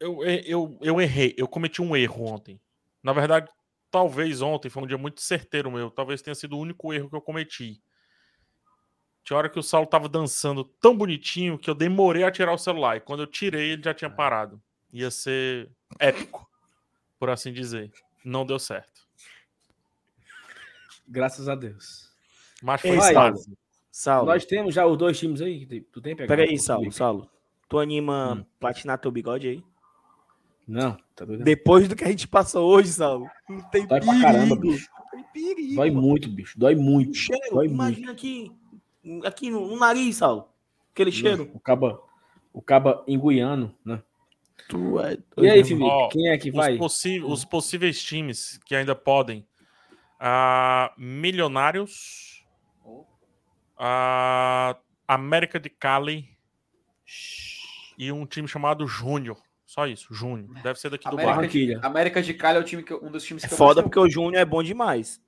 eu, 0.00 0.24
eu, 0.24 0.78
eu 0.80 1.00
errei, 1.00 1.34
eu 1.36 1.48
cometi 1.48 1.80
um 1.82 1.96
erro 1.96 2.24
ontem. 2.24 2.60
Na 3.02 3.12
verdade, 3.12 3.50
talvez 3.90 4.42
ontem 4.42 4.68
foi 4.68 4.82
um 4.82 4.86
dia 4.86 4.98
muito 4.98 5.20
certeiro 5.20 5.70
meu, 5.70 5.90
talvez 5.90 6.22
tenha 6.22 6.34
sido 6.34 6.56
o 6.56 6.60
único 6.60 6.92
erro 6.92 7.08
que 7.08 7.16
eu 7.16 7.20
cometi. 7.20 7.80
Tinha 9.24 9.36
hora 9.36 9.48
que 9.48 9.58
o 9.58 9.62
Saulo 9.62 9.88
tava 9.88 10.08
dançando 10.08 10.62
tão 10.64 10.96
bonitinho 10.96 11.58
que 11.58 11.68
eu 11.68 11.74
demorei 11.74 12.22
a 12.22 12.30
tirar 12.30 12.52
o 12.52 12.58
celular. 12.58 12.96
E 12.96 13.00
quando 13.00 13.24
eu 13.24 13.26
tirei, 13.26 13.70
ele 13.72 13.82
já 13.82 13.92
tinha 13.92 14.08
parado. 14.08 14.62
Ia 14.92 15.10
ser 15.10 15.68
épico, 15.98 16.48
por 17.18 17.28
assim 17.28 17.52
dizer. 17.52 17.90
Não 18.24 18.46
deu 18.46 18.56
certo. 18.56 19.04
Graças 21.08 21.48
a 21.48 21.56
Deus. 21.56 22.12
Mas 22.62 22.84
Ei, 22.84 22.92
foi 22.92 23.00
Saulo. 23.00 23.14
quase. 23.14 23.58
Saulo, 23.90 24.26
Nós 24.26 24.44
temos 24.44 24.74
já 24.74 24.86
os 24.86 24.96
dois 24.96 25.18
times 25.18 25.40
aí. 25.40 25.66
Tu 25.66 26.00
tem 26.00 26.14
pegado? 26.14 26.28
peraí, 26.28 26.58
Saulo, 26.58 26.92
Saulo. 26.92 27.30
Tu 27.68 27.78
anima 27.78 28.36
Hum. 28.36 28.44
platinar 28.60 28.98
teu 28.98 29.10
bigode 29.10 29.48
aí? 29.48 29.64
Não, 30.66 30.96
tá 31.14 31.24
doido? 31.24 31.44
Depois 31.44 31.86
do 31.88 31.94
que 31.94 32.02
a 32.04 32.08
gente 32.08 32.26
passou 32.26 32.68
hoje, 32.68 32.92
Saulo. 32.92 33.28
Não 33.48 33.60
tem 33.70 33.86
Dói 33.86 34.00
pra 34.00 34.20
caramba, 34.20 34.56
perigo. 34.56 34.72
bicho. 34.72 34.88
Tem 35.12 35.22
perigo. 35.32 35.74
Dói 35.76 35.90
mano. 35.90 36.06
muito, 36.06 36.28
bicho. 36.28 36.58
Dói 36.58 36.74
muito. 36.74 37.14
Cheiro, 37.14 37.54
Dói 37.54 37.66
imagina 37.66 38.10
aqui, 38.12 38.50
aqui 39.24 39.50
no, 39.50 39.68
no 39.68 39.76
nariz, 39.78 40.16
Saulo. 40.16 40.48
Aquele 40.92 41.12
cheiro. 41.12 41.50
O 41.54 41.60
caba, 41.60 42.00
o 42.52 42.60
caba 42.60 43.04
enguiano, 43.06 43.74
né? 43.84 44.02
Tu 44.68 44.98
é 44.98 45.12
E 45.36 45.48
aí, 45.48 45.62
doido, 45.62 45.66
Felipe, 45.68 45.84
Ó, 45.84 46.08
quem 46.08 46.28
é 46.30 46.38
que 46.38 46.48
Os, 46.48 46.54
vai? 46.56 46.76
possi- 46.76 47.20
os 47.22 47.44
possíveis 47.44 48.02
times 48.02 48.58
que 48.64 48.74
ainda 48.74 48.94
podem. 48.96 49.46
ah, 50.18 50.92
Milionários. 50.98 52.44
ah, 53.78 54.76
América 55.06 55.60
de 55.60 55.68
Cali. 55.70 56.28
E 57.98 58.10
um 58.10 58.26
time 58.26 58.48
chamado 58.48 58.86
Júnior. 58.86 59.38
Só 59.78 59.86
isso, 59.86 60.14
Júnior. 60.14 60.54
Deve 60.62 60.80
ser 60.80 60.88
daqui 60.88 61.04
do 61.04 61.08
América 61.10 61.26
bairro. 61.26 61.40
Barranquilha. 61.42 61.80
América 61.82 62.22
de 62.22 62.32
Cali 62.32 62.56
é 62.56 62.60
o 62.60 62.64
time 62.64 62.82
que, 62.82 62.94
um 62.94 63.10
dos 63.10 63.22
times 63.22 63.44
É 63.44 63.48
que 63.48 63.52
eu 63.52 63.58
foda 63.58 63.82
porque 63.82 63.98
o 63.98 64.08
Júnior 64.08 64.40
é 64.40 64.44
bom 64.44 64.62
demais. 64.62 65.20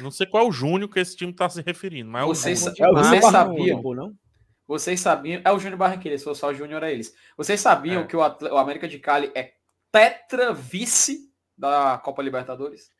Não 0.00 0.10
sei 0.10 0.26
qual 0.26 0.46
é 0.46 0.48
o 0.48 0.52
Júnior 0.52 0.88
que 0.90 0.98
esse 0.98 1.14
time 1.14 1.30
tá 1.30 1.46
se 1.50 1.60
referindo, 1.60 2.10
mas 2.10 2.22
é 2.22 2.24
o 2.24 2.28
Vocês, 2.28 2.60
Júnior. 2.60 2.76
É 2.78 2.88
o 2.88 2.94
vocês 2.94 3.06
Júnior 3.06 3.22
sabiam, 3.22 3.46
Barranquilla, 3.54 3.82
pô, 3.82 3.94
não? 3.94 4.18
vocês 4.66 5.00
sabiam, 5.00 5.42
é 5.44 5.52
o 5.52 5.58
Júnior 5.58 5.76
Barranquilla, 5.78 6.16
se 6.16 6.24
for 6.24 6.34
só 6.34 6.48
o 6.48 6.54
Júnior 6.54 6.82
é 6.82 6.90
eles. 6.92 7.14
Vocês 7.36 7.60
sabiam 7.60 8.00
É. 8.02 8.06
que 8.06 8.16
o, 8.16 8.20
o 8.20 8.56
América 8.56 8.88
de 8.88 8.98
Cali 8.98 9.30
é 9.34 9.52
tetra 9.92 10.54
vice 10.54 11.30
da 11.58 11.98
Copa 12.02 12.22
Libertadores? 12.22 12.90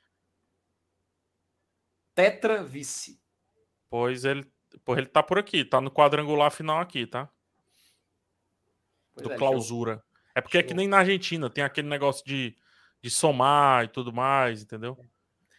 Tetra 2.15 2.63
vice. 2.63 3.19
Pois 3.89 4.27
ele, 4.27 4.47
pois 4.85 4.99
ele 4.99 5.07
tá 5.07 5.23
por 5.23 5.39
aqui, 5.39 5.65
tá 5.65 5.81
no 5.81 5.91
quadrangular 5.91 6.51
final 6.51 6.79
aqui, 6.81 7.07
tá? 7.07 7.31
Pois 9.15 9.27
do 9.27 9.33
é, 9.33 9.37
clausura. 9.37 10.03
É 10.35 10.41
porque 10.41 10.59
é 10.59 10.63
que 10.63 10.75
nem 10.75 10.89
na 10.89 10.99
Argentina, 10.99 11.49
tem 11.49 11.63
aquele 11.65 11.89
negócio 11.89 12.25
de, 12.27 12.57
de 13.03 13.09
somar 13.11 13.85
e 13.85 13.89
tudo 13.89 14.13
mais, 14.13 14.63
entendeu? 14.63 14.99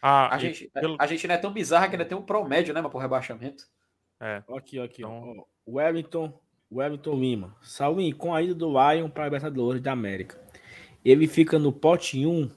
Ah, 0.02 0.34
A 0.34 0.36
e 0.36 0.40
gente, 0.40 0.68
pelo- 0.68 0.96
a 1.00 1.06
gente 1.06 1.26
não 1.26 1.34
é 1.34 1.38
tão 1.38 1.52
bizarra 1.52 1.88
que 1.88 1.94
ainda 1.96 2.04
tem 2.04 2.16
um 2.16 2.22
promédio, 2.22 2.74
né, 2.74 2.80
mas 2.80 2.90
pro 2.90 3.00
rebaixamento. 3.00 3.64
é, 4.20 4.42
Aqui, 4.56 4.78
aqui, 4.78 5.02
ó. 5.04 5.08
Então- 5.08 5.34
ó. 5.38 5.44
Wellington, 5.68 6.38
Wellington 6.70 7.14
Lima. 7.18 7.56
Saulinho, 7.62 8.14
com 8.16 8.34
a 8.34 8.42
ida 8.42 8.54
do 8.54 8.68
Lion 8.68 9.08
para 9.08 9.24
a 9.24 9.26
Libertadores 9.26 9.80
da 9.82 9.92
América. 9.92 10.40
Ele 11.04 11.26
fica 11.26 11.58
no 11.58 11.72
pote 11.72 12.24
1. 12.26 12.50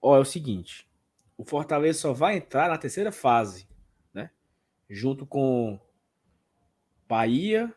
Ó, 0.00 0.16
é 0.16 0.20
o 0.20 0.24
seguinte. 0.24 0.88
O 1.36 1.44
Fortaleza 1.44 2.00
só 2.00 2.12
vai 2.12 2.36
entrar 2.36 2.68
na 2.68 2.78
terceira 2.78 3.12
fase, 3.12 3.68
né? 4.12 4.30
Junto 4.88 5.24
com 5.26 5.78
Bahia. 7.08 7.72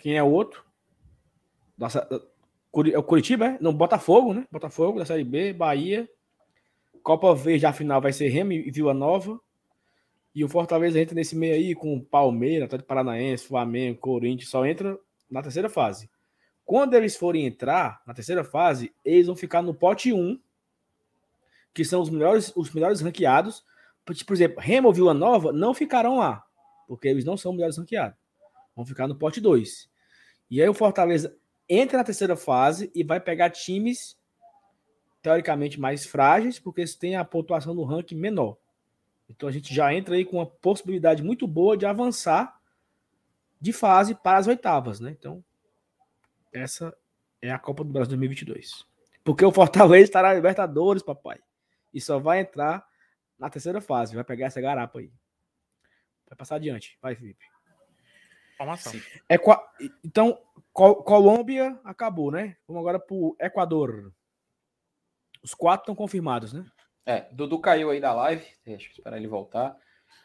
Quem 0.00 0.16
é 0.16 0.22
o 0.22 0.30
outro? 0.30 0.64
Nossa, 1.76 2.06
Curi- 2.70 2.92
é 2.92 2.98
o 2.98 3.02
Curitiba, 3.02 3.46
é? 3.46 3.58
Não, 3.60 3.72
Botafogo, 3.72 4.32
né? 4.34 4.46
Botafogo 4.50 4.98
da 4.98 5.06
Série 5.06 5.24
B, 5.24 5.52
Bahia. 5.52 6.08
Copa 7.02 7.34
Verde, 7.34 7.66
a 7.66 7.72
final 7.72 8.00
vai 8.00 8.12
ser 8.12 8.28
Remo 8.28 8.52
e 8.52 8.70
Vila 8.70 8.92
Nova. 8.94 9.40
E 10.34 10.44
o 10.44 10.48
Fortaleza 10.48 11.00
entra 11.00 11.14
nesse 11.14 11.34
meio 11.34 11.54
aí 11.54 11.74
com 11.74 12.00
Palmeiras, 12.00 12.66
Atlético 12.66 12.88
Paranaense, 12.88 13.46
Flamengo, 13.46 13.98
Corinthians, 13.98 14.50
só 14.50 14.64
entra 14.64 14.98
na 15.28 15.42
terceira 15.42 15.68
fase. 15.68 16.08
Quando 16.64 16.94
eles 16.94 17.16
forem 17.16 17.46
entrar 17.46 18.00
na 18.06 18.14
terceira 18.14 18.44
fase, 18.44 18.94
eles 19.04 19.26
vão 19.26 19.34
ficar 19.34 19.60
no 19.60 19.74
pote 19.74 20.12
1, 20.12 20.38
que 21.74 21.84
são 21.84 22.00
os 22.00 22.10
melhores, 22.10 22.52
os 22.54 22.70
melhores 22.72 23.00
ranqueados. 23.00 23.64
Por 24.04 24.14
por 24.24 24.34
exemplo, 24.34 24.60
Remo 24.60 24.90
e 24.90 24.94
Vila 24.94 25.12
Nova 25.14 25.52
não 25.52 25.74
ficarão 25.74 26.18
lá, 26.18 26.44
porque 26.86 27.08
eles 27.08 27.24
não 27.24 27.36
são 27.36 27.52
melhores 27.52 27.76
ranqueados. 27.76 28.16
Vão 28.76 28.86
ficar 28.86 29.08
no 29.08 29.16
pote 29.16 29.40
2. 29.40 29.89
E 30.50 30.60
aí 30.60 30.68
o 30.68 30.74
Fortaleza 30.74 31.36
entra 31.68 31.98
na 31.98 32.04
terceira 32.04 32.36
fase 32.36 32.90
e 32.94 33.04
vai 33.04 33.20
pegar 33.20 33.50
times 33.50 34.18
teoricamente 35.22 35.78
mais 35.78 36.04
frágeis, 36.04 36.58
porque 36.58 36.80
eles 36.80 36.94
têm 36.94 37.16
a 37.16 37.24
pontuação 37.24 37.74
no 37.74 37.84
ranking 37.84 38.16
menor. 38.16 38.56
Então 39.28 39.48
a 39.48 39.52
gente 39.52 39.72
já 39.72 39.94
entra 39.94 40.16
aí 40.16 40.24
com 40.24 40.38
uma 40.38 40.46
possibilidade 40.46 41.22
muito 41.22 41.46
boa 41.46 41.76
de 41.76 41.86
avançar 41.86 42.58
de 43.60 43.72
fase 43.72 44.14
para 44.14 44.38
as 44.38 44.46
oitavas, 44.46 44.98
né? 44.98 45.10
Então, 45.10 45.44
essa 46.52 46.96
é 47.40 47.50
a 47.52 47.58
Copa 47.58 47.84
do 47.84 47.92
Brasil 47.92 48.08
2022. 48.08 48.86
Porque 49.22 49.44
o 49.44 49.52
Fortaleza 49.52 50.04
estará 50.04 50.28
na 50.28 50.34
Libertadores, 50.34 51.02
papai. 51.02 51.38
E 51.92 52.00
só 52.00 52.18
vai 52.18 52.40
entrar 52.40 52.84
na 53.38 53.50
terceira 53.50 53.80
fase. 53.80 54.14
Vai 54.14 54.24
pegar 54.24 54.46
essa 54.46 54.60
garapa 54.60 54.98
aí. 54.98 55.12
Vai 56.26 56.36
passar 56.36 56.56
adiante. 56.56 56.98
Vai, 57.02 57.14
Felipe. 57.14 57.44
Informação. 58.60 58.92
Equa... 59.28 59.62
Então, 60.04 60.38
Col- 60.72 61.02
Colômbia 61.02 61.78
acabou, 61.84 62.30
né? 62.30 62.56
Vamos 62.66 62.80
agora 62.80 62.98
para 62.98 63.14
o 63.14 63.36
Equador. 63.40 64.12
Os 65.42 65.54
quatro 65.54 65.82
estão 65.84 65.94
confirmados, 65.94 66.52
né? 66.52 66.64
É, 67.06 67.22
Dudu 67.32 67.58
caiu 67.60 67.90
aí 67.90 68.00
da 68.00 68.12
live. 68.12 68.46
Deixa 68.64 68.86
eu 68.86 68.90
esperar 68.92 69.16
ele 69.16 69.26
voltar. 69.26 69.74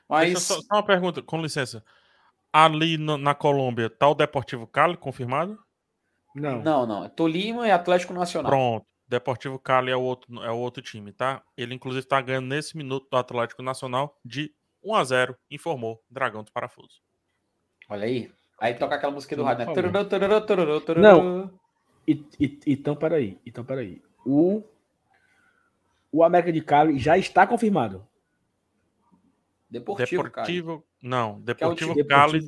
Mas 0.08 0.42
só, 0.44 0.56
só 0.56 0.76
uma 0.76 0.86
pergunta, 0.86 1.22
com 1.22 1.42
licença. 1.42 1.84
Ali 2.52 2.98
no- 2.98 3.18
na 3.18 3.34
Colômbia, 3.34 3.90
tá 3.90 4.08
o 4.08 4.14
Deportivo 4.16 4.68
Cali 4.68 4.96
confirmado? 4.98 5.58
Não. 6.36 6.62
não, 6.62 6.86
não. 6.86 7.06
É 7.06 7.10
Tolima 7.10 7.68
e 7.68 7.72
Atlético 7.72 8.14
Nacional. 8.14 8.52
Pronto. 8.52 8.86
Deportivo 9.08 9.58
Cali 9.60 9.92
é 9.92 9.96
o 9.96 10.02
outro, 10.02 10.44
é 10.44 10.52
o 10.52 10.58
outro 10.58 10.82
time, 10.82 11.14
tá? 11.14 11.44
Ele, 11.56 11.74
inclusive, 11.76 12.06
tá 12.06 12.20
ganhando 12.22 12.48
nesse 12.48 12.76
minuto 12.76 13.08
do 13.10 13.18
Atlético 13.18 13.62
Nacional 13.62 14.20
de 14.26 14.54
1 14.84 14.96
a 14.96 15.04
0 15.04 15.38
informou 15.50 16.04
Dragão 16.10 16.44
do 16.44 16.52
Parafuso. 16.52 17.02
Olha 17.90 18.06
aí. 18.06 18.32
Aí 18.60 18.74
toca 18.74 18.96
aquela 18.96 19.12
música 19.14 19.36
do 19.36 19.44
rádio, 19.44 19.66
né? 19.66 19.74
Tururu, 19.74 20.06
tururu, 20.06 20.42
tururu, 20.46 20.82
tururu. 20.82 21.02
Não. 21.02 21.52
E, 22.08 22.24
e- 22.40 22.60
então, 22.68 22.96
peraí. 22.96 23.38
Então, 23.46 23.64
peraí. 23.66 24.02
O, 24.26 24.64
o 26.12 26.24
América 26.24 26.52
de 26.52 26.62
Cali 26.62 26.98
já 26.98 27.18
está 27.18 27.46
confirmado. 27.46 28.06
Deportivo. 29.70 30.24
Deportivo. 30.24 30.84
Não, 31.02 31.32
é 31.32 31.34
o 31.34 31.40
Deportivo 31.40 31.94
time- 31.94 32.06
Cali 32.06 32.42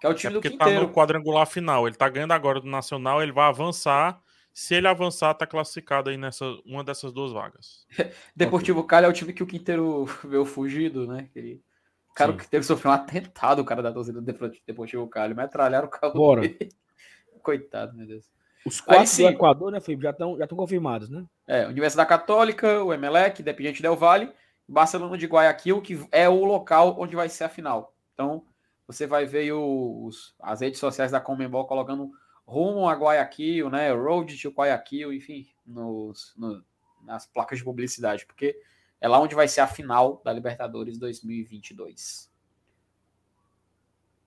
Que 0.00 0.06
é 0.06 0.08
o 0.08 0.12
é 0.12 0.14
time 0.14 0.32
do 0.34 0.40
porque 0.40 0.56
tá 0.56 0.64
Quinteiro. 0.64 0.86
no 0.86 0.92
quadrangular 0.92 1.46
final. 1.46 1.86
Ele 1.86 1.96
tá 1.96 2.08
ganhando 2.08 2.32
agora 2.32 2.60
do 2.60 2.66
Nacional, 2.68 3.22
ele 3.22 3.32
vai 3.32 3.48
avançar. 3.48 4.20
Se 4.52 4.74
ele 4.74 4.88
avançar, 4.88 5.32
tá 5.34 5.46
classificado 5.46 6.10
aí 6.10 6.16
nessa 6.16 6.44
uma 6.64 6.82
dessas 6.84 7.12
duas 7.12 7.32
vagas. 7.32 7.86
Deportivo 8.34 8.82
Cali 8.84 9.06
é 9.06 9.08
o 9.08 9.12
time 9.12 9.32
que 9.32 9.42
o 9.42 9.46
Quinteiro 9.46 10.04
veio 10.24 10.44
fugido, 10.44 11.06
né? 11.06 11.26
Aquele... 11.30 11.62
Cara, 12.20 12.32
Sim. 12.32 12.38
que 12.38 12.48
teve 12.48 12.64
sofrer 12.64 12.90
um 12.90 12.92
atentado, 12.92 13.60
o 13.60 13.64
cara 13.64 13.82
da 13.82 13.90
torcida 13.92 14.20
do 14.20 14.24
Depor- 14.24 14.52
Deportivo 14.66 15.08
Cali. 15.08 15.34
Metralharam 15.34 15.86
o 15.88 15.90
carro 15.90 16.12
Bora. 16.12 16.42
dele. 16.42 16.68
Coitado, 17.42 17.96
meu 17.96 18.06
Deus. 18.06 18.30
Os 18.66 18.80
quatro 18.80 19.06
sim. 19.06 19.22
do 19.24 19.30
Equador, 19.30 19.72
né, 19.72 19.80
Felipe, 19.80 20.02
já 20.02 20.10
estão 20.10 20.36
já 20.36 20.46
confirmados, 20.46 21.08
né? 21.08 21.24
É, 21.46 21.66
Universidade 21.66 22.08
Católica, 22.08 22.84
o 22.84 22.92
Emelec, 22.92 23.40
Independiente 23.40 23.80
Del 23.80 23.96
Vale, 23.96 24.30
Barcelona 24.68 25.16
de 25.16 25.26
Guayaquil, 25.26 25.80
que 25.80 26.06
é 26.12 26.28
o 26.28 26.44
local 26.44 26.94
onde 26.98 27.16
vai 27.16 27.28
ser 27.30 27.44
a 27.44 27.48
final. 27.48 27.94
Então, 28.12 28.44
você 28.86 29.06
vai 29.06 29.24
ver 29.24 29.38
aí 29.38 29.52
os, 29.52 30.34
as 30.40 30.60
redes 30.60 30.78
sociais 30.78 31.10
da 31.10 31.20
Comembol 31.20 31.64
colocando 31.66 32.10
rumo 32.46 32.86
a 32.86 32.92
Guayaquil, 32.94 33.70
né? 33.70 33.90
Road 33.92 34.36
to 34.42 34.50
Guayaquil, 34.50 35.10
enfim, 35.12 35.46
nos, 35.64 36.34
no- 36.36 36.62
nas 37.02 37.24
placas 37.26 37.58
de 37.60 37.64
publicidade, 37.64 38.26
porque 38.26 38.60
é 39.00 39.08
lá 39.08 39.20
onde 39.20 39.34
vai 39.34 39.48
ser 39.48 39.60
a 39.60 39.66
final 39.66 40.20
da 40.24 40.32
Libertadores 40.32 40.98
2022. 40.98 42.30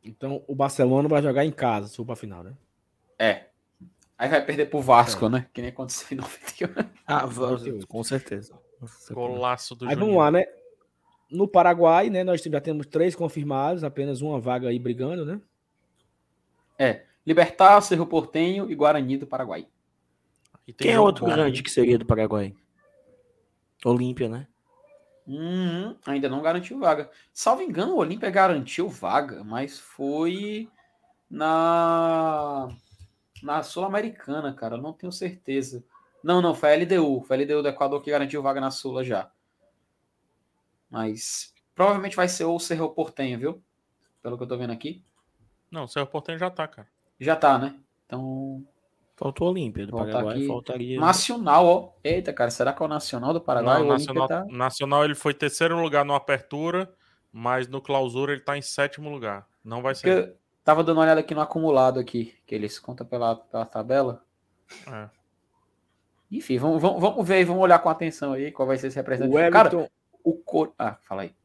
Então, 0.03 0.43
o 0.47 0.55
Barcelona 0.55 1.07
vai 1.07 1.21
jogar 1.21 1.45
em 1.45 1.51
casa, 1.51 1.87
se 1.87 1.95
for 1.95 2.05
pra 2.05 2.15
final, 2.15 2.43
né? 2.43 2.53
É. 3.17 3.45
Aí 4.17 4.29
vai 4.29 4.45
perder 4.45 4.69
pro 4.69 4.81
Vasco, 4.81 5.29
né? 5.29 5.47
Que 5.53 5.61
nem 5.61 5.69
aconteceu 5.69 6.07
em 6.11 6.15
91. 6.15 6.69
Ah, 7.07 7.23
com 7.87 8.03
certeza. 8.03 8.57
Golaço 9.11 9.75
do 9.75 9.85
Aí 9.85 9.95
vamos 9.95 10.09
Juninho. 10.09 10.19
lá, 10.19 10.31
né? 10.31 10.45
No 11.29 11.47
Paraguai, 11.47 12.09
né, 12.09 12.23
nós 12.23 12.41
já 12.41 12.61
temos 12.61 12.85
três 12.85 13.15
confirmados, 13.15 13.83
apenas 13.83 14.21
uma 14.21 14.39
vaga 14.39 14.69
aí 14.69 14.77
brigando, 14.77 15.25
né? 15.25 15.41
Libertar, 17.25 17.79
Cerro 17.81 18.05
Portenho 18.05 18.69
e 18.69 18.75
Guarani 18.75 19.17
do 19.17 19.25
Paraguai. 19.25 19.65
E 20.67 20.73
tem 20.73 20.87
Quem 20.87 20.95
é 20.95 20.99
outro 20.99 21.25
bom, 21.25 21.31
grande 21.31 21.63
que 21.63 21.71
seria 21.71 21.97
do 21.97 22.05
Paraguai? 22.05 22.53
Olímpia, 23.85 24.27
né? 24.27 24.47
Uhum, 25.25 25.95
ainda 26.05 26.27
não 26.27 26.41
garantiu 26.41 26.79
vaga. 26.79 27.09
Salvo 27.31 27.61
engano, 27.61 27.93
o 27.93 27.97
Olímpia 27.97 28.29
garantiu 28.29 28.89
vaga, 28.89 29.43
mas 29.43 29.79
foi 29.79 30.69
na 31.29 32.67
na 33.41 33.63
Sul-Americana, 33.63 34.53
cara. 34.53 34.77
Não 34.77 34.93
tenho 34.93 35.11
certeza. 35.11 35.83
Não, 36.23 36.41
não, 36.41 36.55
foi 36.55 36.71
a 36.71 36.75
LDU. 36.75 37.21
Foi 37.21 37.37
a 37.37 37.39
LDU 37.41 37.61
do 37.61 37.67
Equador 37.67 38.01
que 38.01 38.11
garantiu 38.11 38.41
vaga 38.41 38.61
na 38.61 38.71
Sula 38.71 39.03
já. 39.03 39.29
Mas 40.89 41.53
provavelmente 41.75 42.15
vai 42.15 42.27
ser 42.29 42.45
o 42.45 42.59
Cerro 42.59 42.89
Portenho, 42.91 43.39
viu? 43.39 43.63
Pelo 44.21 44.37
que 44.37 44.43
eu 44.43 44.47
tô 44.47 44.57
vendo 44.57 44.71
aqui. 44.71 45.03
Não, 45.69 45.83
o 45.83 45.87
Cerro 45.87 46.07
Portenho 46.07 46.37
já 46.37 46.49
tá, 46.49 46.67
cara. 46.67 46.87
Já 47.19 47.35
tá, 47.35 47.57
né? 47.57 47.79
Então, 48.05 48.65
Faltou 49.15 49.49
Olímpia 49.49 49.85
do 49.85 49.91
Paraguai, 49.95 50.37
aqui. 50.37 50.47
faltaria. 50.47 50.99
Nacional, 50.99 51.65
ó. 51.65 51.89
Eita, 52.03 52.33
cara, 52.33 52.49
será 52.49 52.73
que 52.73 52.81
é 52.81 52.85
o 52.85 52.89
Nacional 52.89 53.31
do 53.31 53.39
Paraguai? 53.39 53.79
Não, 53.79 53.85
o 53.85 53.89
Nacional, 53.89 54.27
tá... 54.27 54.45
Nacional 54.45 55.05
ele 55.05 55.13
foi 55.15 55.33
terceiro 55.33 55.79
lugar 55.79 56.03
no 56.03 56.15
Apertura, 56.15 56.91
mas 57.31 57.67
no 57.67 57.79
Clausura 57.79 58.31
ele 58.33 58.41
tá 58.41 58.57
em 58.57 58.61
sétimo 58.61 59.09
lugar. 59.09 59.47
Não 59.63 59.81
vai 59.81 59.93
ser. 59.93 60.07
eu 60.09 60.35
tava 60.63 60.83
dando 60.83 60.97
uma 60.97 61.03
olhada 61.03 61.19
aqui 61.19 61.35
no 61.35 61.41
acumulado 61.41 61.99
aqui, 61.99 62.33
que 62.45 62.55
eles 62.55 62.79
contam 62.79 63.05
pela, 63.05 63.35
pela 63.35 63.65
tabela. 63.65 64.23
É. 64.87 65.09
Enfim, 66.31 66.57
vamos, 66.57 66.81
vamos, 66.81 66.99
vamos 66.99 67.27
ver 67.27 67.35
aí, 67.35 67.43
vamos 67.43 67.61
olhar 67.61 67.77
com 67.77 67.89
atenção 67.89 68.33
aí 68.33 68.51
qual 68.51 68.67
vai 68.67 68.77
ser 68.77 68.87
esse 68.87 68.95
representante. 68.95 69.31
O 69.31 69.51
Cara, 69.51 69.67
Everton, 69.67 69.87
o 70.23 70.33
Cor... 70.33 70.73
Ah, 70.79 70.97
fala 71.03 71.21
aí. 71.21 71.35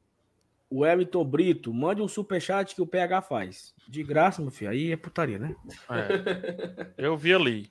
O 0.71 0.85
Everton 0.85 1.25
Brito, 1.25 1.73
mande 1.73 2.03
um 2.03 2.09
superchat 2.09 2.75
que 2.75 2.83
o 2.83 2.87
PH 2.87 3.23
faz. 3.23 3.75
De 3.89 4.03
graça, 4.03 4.43
meu 4.43 4.51
filho. 4.51 4.71
Aí 4.71 4.93
é 4.93 4.97
putaria, 4.97 5.39
né? 5.39 5.55
É. 5.91 6.87
Eu 6.97 7.17
vi 7.17 7.35
ali. 7.35 7.71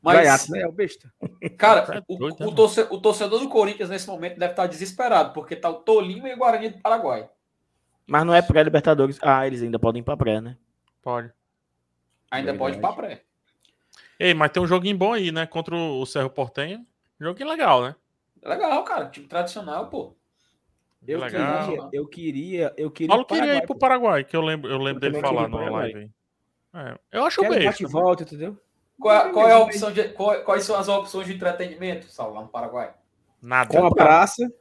Mas, 0.00 0.18
Gaiato, 0.18 0.52
né? 0.52 0.60
É 0.60 0.66
o 0.68 0.72
besta. 0.72 1.12
cara, 1.58 1.80
É 1.96 2.02
o, 2.06 2.18
né, 2.18 2.34
o, 2.36 2.38
mano? 2.44 2.54
torce- 2.54 2.86
o 2.88 3.00
torcedor 3.00 3.40
do 3.40 3.48
Corinthians 3.48 3.90
nesse 3.90 4.06
momento 4.06 4.38
deve 4.38 4.52
estar 4.52 4.66
desesperado, 4.68 5.32
porque 5.32 5.56
tá 5.56 5.68
o 5.68 5.74
Tolima 5.80 6.28
e 6.28 6.34
o 6.34 6.38
Guarani 6.38 6.68
do 6.70 6.78
Paraguai. 6.80 7.28
Mas 8.06 8.24
não 8.24 8.32
é 8.32 8.40
pré-Libertadores. 8.40 9.18
Ah, 9.20 9.46
eles 9.46 9.60
ainda 9.60 9.78
podem 9.78 10.00
ir 10.00 10.04
pra 10.04 10.16
pré, 10.16 10.40
né? 10.40 10.56
Pode. 11.02 11.32
Ainda 12.30 12.52
Verdade. 12.52 12.58
pode 12.58 12.76
ir 12.76 12.80
pra 12.80 12.92
pré. 12.92 13.22
Ei, 14.20 14.34
mas 14.34 14.50
tem 14.52 14.62
um 14.62 14.66
joguinho 14.66 14.96
bom 14.96 15.12
aí, 15.12 15.30
né? 15.32 15.46
Contra 15.46 15.74
o 15.74 16.06
Cerro 16.06 16.30
Portenho. 16.30 16.86
Joguinho 17.20 17.48
legal, 17.48 17.82
né? 17.82 17.94
Legal, 18.42 18.84
cara. 18.84 19.08
Time 19.10 19.26
tradicional, 19.26 19.88
pô. 19.88 20.14
Eu 21.06 21.20
legal. 21.20 21.66
queria, 21.68 21.88
eu 21.92 22.06
queria, 22.06 22.74
eu 22.76 22.90
queria. 22.90 23.08
Paulo 23.08 23.22
o 23.22 23.26
queria 23.26 23.54
ir 23.56 23.66
pro 23.66 23.78
Paraguai, 23.78 24.24
que 24.24 24.36
eu 24.36 24.42
lembro, 24.42 24.70
eu 24.70 24.78
lembro 24.78 25.04
Eu 25.06 25.10
dele 25.12 25.20
falar 25.22 25.48
na 25.48 25.70
live 25.70 25.98
aí. 25.98 26.10
É, 26.74 26.98
eu 27.12 27.24
acho 27.24 27.40
Quero 27.40 27.54
bem. 27.54 27.64
bate 27.64 27.84
volta, 27.86 28.22
entendeu? 28.24 28.58
Qual, 29.00 29.14
é- 29.28 29.32
qual 29.32 29.48
é 29.48 29.52
a 29.52 29.58
opção 29.60 29.92
de, 29.92 30.08
qual- 30.10 30.42
quais 30.42 30.64
são 30.64 30.76
as 30.76 30.88
opções 30.88 31.26
de 31.26 31.34
entretenimento, 31.34 32.06
Saulo, 32.10 32.34
lá 32.34 32.42
no 32.42 32.48
Paraguai? 32.48 32.92
Nada. 33.40 33.70
Com 33.70 33.80
uma 33.80 33.94
praça, 33.94 34.52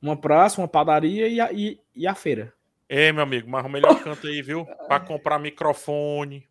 uma 0.00 0.16
praça, 0.16 0.60
uma 0.60 0.66
padaria 0.68 1.28
e 1.28 1.40
a, 1.40 1.52
e, 1.52 1.78
e 1.94 2.06
a 2.06 2.14
feira. 2.14 2.52
Ei, 2.88 3.12
meu 3.12 3.22
amigo, 3.22 3.48
mas 3.48 3.64
o 3.64 3.68
melhor 3.68 4.02
canto 4.02 4.26
aí, 4.26 4.42
viu? 4.42 4.66
Pra 4.88 4.98
comprar 4.98 5.38
microfone, 5.38 6.48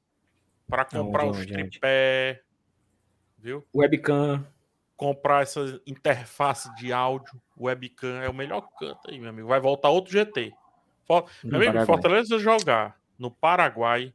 pra 0.68 0.86
comprar 0.86 1.24
Onde, 1.26 1.32
os 1.32 1.38
onde, 1.40 1.54
onde? 1.54 1.70
tripé, 1.72 2.42
viu? 3.38 3.66
Webcam. 3.76 4.46
Comprar 5.00 5.44
essa 5.44 5.82
interface 5.88 6.70
de 6.76 6.92
áudio, 6.92 7.42
webcam, 7.58 8.22
é 8.22 8.28
o 8.28 8.34
melhor 8.34 8.68
canto 8.78 9.10
aí, 9.10 9.18
meu 9.18 9.30
amigo. 9.30 9.48
Vai 9.48 9.62
voltar 9.62 9.90
outro 9.90 10.12
GT. 10.12 10.54
For... 11.08 11.26
Meu 11.42 11.56
amigo, 11.56 11.72
Paraguai. 11.72 11.86
Fortaleza 11.86 12.38
jogar 12.38 13.00
no 13.18 13.32
Paraguai, 13.32 14.14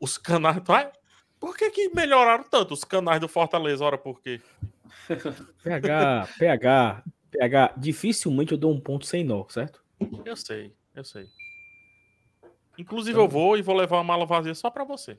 os 0.00 0.18
canais. 0.18 0.60
Vai? 0.66 0.90
Por 1.38 1.56
que, 1.56 1.70
que 1.70 1.90
melhoraram 1.94 2.42
tanto 2.42 2.74
os 2.74 2.82
canais 2.82 3.20
do 3.20 3.28
Fortaleza? 3.28 3.84
Ora, 3.84 3.96
por 3.96 4.20
quê? 4.20 4.40
PH, 5.62 6.28
PH, 6.36 7.04
PH, 7.30 7.74
dificilmente 7.76 8.50
eu 8.50 8.58
dou 8.58 8.72
um 8.72 8.80
ponto 8.80 9.06
sem 9.06 9.22
nó, 9.22 9.44
certo? 9.48 9.80
Eu 10.24 10.34
sei, 10.34 10.74
eu 10.92 11.04
sei. 11.04 11.28
Inclusive, 12.76 13.16
eu 13.16 13.28
vou 13.28 13.56
e 13.56 13.62
vou 13.62 13.76
levar 13.76 13.98
uma 13.98 14.04
mala 14.04 14.26
vazia 14.26 14.56
só 14.56 14.70
pra 14.70 14.82
você. 14.82 15.16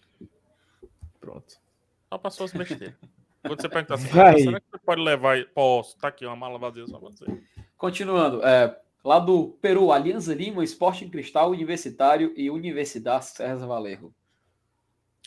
Pronto. 1.22 1.62
Só 2.10 2.18
pra 2.18 2.30
suas 2.30 2.52
besteiras. 2.52 2.94
Quando 3.42 3.62
você 3.62 3.70
perguntar 3.70 3.96
assim, 3.96 4.08
será 4.08 4.60
que 4.60 4.68
você 4.72 4.78
pode 4.86 5.02
levar? 5.02 5.34
aí?" 5.34 5.46
Posso, 5.46 5.98
tá 5.98 6.08
aqui 6.08 6.26
uma 6.26 6.36
mala 6.36 6.60
vazia 6.60 6.86
só 6.88 7.00
pra 7.00 7.10
você. 7.10 7.26
Continuando, 7.78 8.46
é, 8.46 8.80
lá 9.04 9.20
do 9.20 9.58
Peru, 9.62 9.92
Alianza 9.92 10.34
Lima, 10.34 10.64
Esporte 10.64 11.08
Cristal, 11.08 11.50
Universitário 11.52 12.34
e 12.36 12.50
Universidade 12.50 13.26
César 13.26 13.66
Valerro. 13.66 14.14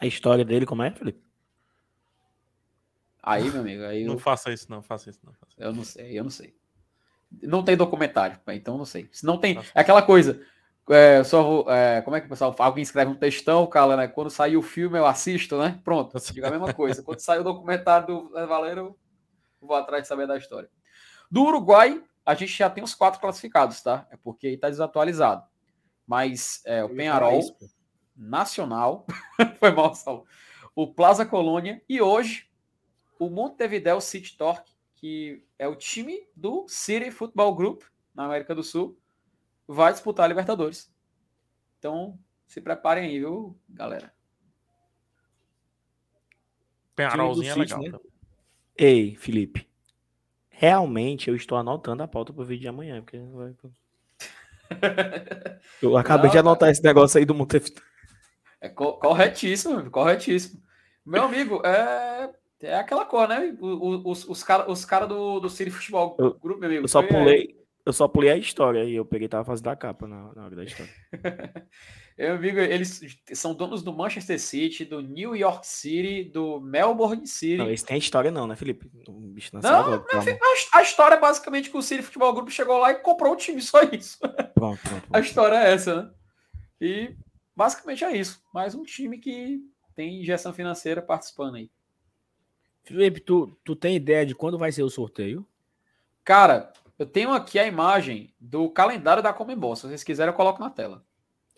A 0.01 0.07
história 0.07 0.44
dele, 0.44 0.67
como 0.67 0.83
é, 0.83 0.91
Felipe? 0.91 1.23
Aí, 3.23 3.51
meu 3.51 3.60
amigo, 3.60 3.83
aí 3.84 4.05
Não 4.07 4.15
eu, 4.15 4.18
faça 4.18 4.52
isso, 4.52 4.70
não, 4.70 4.83
faça 4.83 5.10
isso, 5.10 5.20
não. 5.25 5.33
Faça 5.33 5.52
isso. 5.52 5.62
eu 5.62 5.73
não 5.73 5.84
sei, 5.84 6.18
eu 6.18 6.23
não 6.25 6.31
sei. 6.31 6.55
Não 7.43 7.65
tem 7.65 7.76
documentário, 7.76 8.39
então 8.49 8.78
não 8.78 8.84
sei. 8.84 9.09
Se 9.10 9.26
não 9.26 9.39
tem, 9.39 9.59
é 9.75 9.81
aquela 9.81 10.02
coisa. 10.02 10.41
É, 10.91 11.25
só 11.25 11.65
é, 11.69 12.03
como 12.03 12.15
é 12.17 12.21
que 12.21 12.27
o 12.27 12.29
pessoal? 12.29 12.55
Alguém 12.59 12.83
escreve 12.83 13.11
um 13.11 13.17
textão, 13.17 13.67
cara, 13.67 13.97
né? 13.97 14.07
Quando 14.09 14.29
sair 14.29 14.57
o 14.57 14.63
filme 14.63 14.99
eu 14.99 15.07
assisto, 15.07 15.59
né? 15.59 15.81
Pronto, 15.83 16.19
diga 16.33 16.49
a 16.49 16.51
mesma 16.51 16.75
coisa. 16.75 17.03
Quando 17.03 17.21
sair 17.21 17.41
o 17.41 17.45
documentário 17.45 18.07
do 18.07 18.31
Valério, 18.31 18.81
eu 18.81 18.99
vou 19.67 19.77
atrás 19.77 20.03
de 20.03 20.09
saber 20.09 20.27
da 20.27 20.37
história. 20.37 20.69
Do 21.31 21.43
Uruguai, 21.43 22.03
a 22.25 22.35
gente 22.35 22.57
já 22.57 22.69
tem 22.69 22.85
os 22.85 22.95
quatro 22.95 23.21
classificados, 23.21 23.83
tá? 23.83 24.07
É 24.11 24.17
porque 24.17 24.47
aí 24.47 24.57
tá 24.59 24.69
desatualizado. 24.69 25.43
Mas 26.07 26.63
é, 26.67 26.85
o 26.85 26.89
Penharol, 26.91 27.41
Nacional, 28.15 29.07
foi 29.59 29.71
mal, 29.71 29.95
Saulo. 29.95 30.27
O 30.75 30.93
Plaza 30.93 31.25
Colônia 31.25 31.83
e 31.89 32.01
hoje 32.01 32.49
o 33.19 33.31
Montevideo 33.31 34.01
City 34.01 34.37
Torque, 34.37 34.73
que 34.95 35.45
é 35.59 35.67
o 35.67 35.75
time 35.75 36.27
do 36.37 36.67
City 36.69 37.11
Football 37.11 37.55
Group 37.55 37.83
na 38.15 38.27
América 38.27 38.55
do 38.55 38.63
Sul, 38.63 38.99
vai 39.67 39.93
disputar 39.93 40.25
a 40.25 40.28
Libertadores. 40.28 40.93
Então, 41.78 42.18
se 42.47 42.60
preparem 42.60 43.05
aí, 43.07 43.18
viu, 43.18 43.59
galera? 43.68 44.12
Penharolzinho 46.97 47.51
é 47.52 47.55
legal. 47.57 47.81
City, 47.83 47.93
tá? 47.93 48.01
Ei, 48.76 49.17
Felipe. 49.17 49.68
Realmente 50.49 51.28
eu 51.28 51.36
estou 51.36 51.59
anotando 51.59 52.02
a 52.02 52.09
pauta 52.09 52.33
pro 52.33 52.44
vídeo 52.44 52.62
de 52.62 52.68
amanhã. 52.68 53.01
Porque 53.02 53.18
vai- 53.18 53.55
Eu 55.83 55.97
acabei 55.97 56.26
Não, 56.26 56.33
de 56.33 56.39
anotar 56.39 56.70
esse 56.70 56.83
negócio 56.83 57.18
aí 57.18 57.25
do 57.25 57.34
Montevideo. 57.34 57.83
É 58.60 58.68
co- 58.68 58.94
corretíssimo, 58.94 59.76
meu, 59.76 59.91
corretíssimo. 59.91 60.62
Meu 61.05 61.25
amigo, 61.25 61.60
é, 61.67 62.33
é 62.62 62.76
aquela 62.76 63.05
cor, 63.05 63.28
né? 63.28 63.55
O- 63.60 63.67
o- 63.67 64.10
Os, 64.10 64.26
os 64.26 64.43
caras 64.43 64.67
os 64.68 64.84
cara 64.84 65.07
do, 65.07 65.41
do 65.41 65.51
City 65.51 65.70
Futebol 65.70 66.17
Eu- 66.18 66.34
Group, 66.39 66.60
meu 66.60 66.68
amigo. 66.68 66.84
Eu 66.84 66.89
só 66.89 67.01
foi- 67.02 67.09
pulei, 67.10 67.64
eu 67.87 67.93
só 67.93 68.09
pulei 68.09 68.31
a 68.31 68.37
história 68.37 68.85
e 68.85 68.95
eu 68.95 69.05
peguei 69.05 69.27
e 69.27 69.29
tava 69.29 69.45
fazendo 69.45 69.69
a 69.69 69.77
capa 69.77 70.09
na, 70.09 70.33
na 70.35 70.45
hora 70.45 70.57
da 70.57 70.65
história. 70.65 70.93
Meu 72.17 72.35
amigo, 72.37 72.59
eles 72.61 73.01
são 73.33 73.55
donos 73.55 73.83
do 73.83 73.93
Manchester 73.93 74.41
City, 74.41 74.85
do 74.85 75.01
New 75.03 75.37
York 75.37 75.67
City, 75.67 76.25
do 76.25 76.61
Melbourne 76.61 77.27
City. 77.27 77.57
Não, 77.57 77.71
esse 77.71 77.85
tem 77.85 77.99
história 77.99 78.31
não, 78.31 78.47
né, 78.47 78.57
Felipe? 78.57 78.91
O 79.09 79.13
bicho 79.13 79.51
não, 79.53 79.61
Não. 79.61 79.95
A, 79.95 80.79
a 80.79 80.83
história 80.83 81.17
é 81.17 81.21
basicamente 81.21 81.71
que 81.71 81.77
o 81.77 81.83
City 81.83 82.03
Futebol 82.03 82.33
Group 82.33 82.51
chegou 82.51 82.79
lá 82.79 82.93
e 82.93 83.01
comprou 83.01 83.33
o 83.33 83.37
time, 83.37 83.61
só 83.63 83.83
isso. 83.83 84.19
Pronto, 84.55 84.81
pronto, 84.81 84.97
A 84.97 85.01
pronto. 85.11 85.25
história 85.25 85.57
é 85.57 85.73
essa, 85.73 86.03
né? 86.05 86.11
E 86.81 87.17
basicamente 87.55 88.05
é 88.05 88.17
isso. 88.17 88.41
Mais 88.53 88.75
um 88.75 88.83
time 88.83 89.19
que 89.19 89.61
tem 89.95 90.23
injeção 90.23 90.53
financeira 90.55 91.03
participando 91.03 91.57
aí. 91.57 91.71
Felipe, 92.85 93.21
tu, 93.21 93.59
tu 93.65 93.75
tem 93.75 93.97
ideia 93.97 94.25
de 94.25 94.35
quando 94.35 94.59
vai 94.59 94.71
ser 94.71 94.83
o 94.83 94.91
sorteio? 94.91 95.47
Cara, 96.23 96.73
eu 96.99 97.07
tenho 97.07 97.33
aqui 97.33 97.59
a 97.59 97.67
imagem 97.67 98.33
do 98.41 98.69
calendário 98.71 99.23
da 99.23 99.33
Comembol. 99.33 99.75
Se 99.77 99.87
vocês 99.87 100.05
quiserem, 100.05 100.33
eu 100.33 100.37
coloco 100.37 100.61
na 100.61 100.71
tela. 100.71 101.05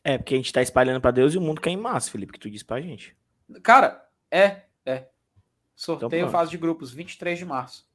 É, 0.05 0.17
porque 0.19 0.35
a 0.35 0.37
gente 0.37 0.53
tá 0.53 0.63
espalhando 0.63 1.01
pra 1.01 1.11
Deus 1.11 1.35
e 1.35 1.39
o 1.39 1.41
mundo 1.41 1.61
quer 1.61 1.71
em 1.71 1.77
massa, 1.77 2.11
Felipe, 2.11 2.33
que 2.33 2.39
tu 2.39 2.51
disse 2.51 2.65
pra 2.65 2.81
gente. 2.81 3.17
Cara, 3.63 4.07
é, 4.31 4.63
é. 4.85 5.09
Sorteio 5.75 6.21
Então 6.21 6.31
fase 6.31 6.51
de 6.51 6.57
grupos, 6.59 6.93
23 6.93 7.39
de 7.39 7.45
março. 7.45 7.87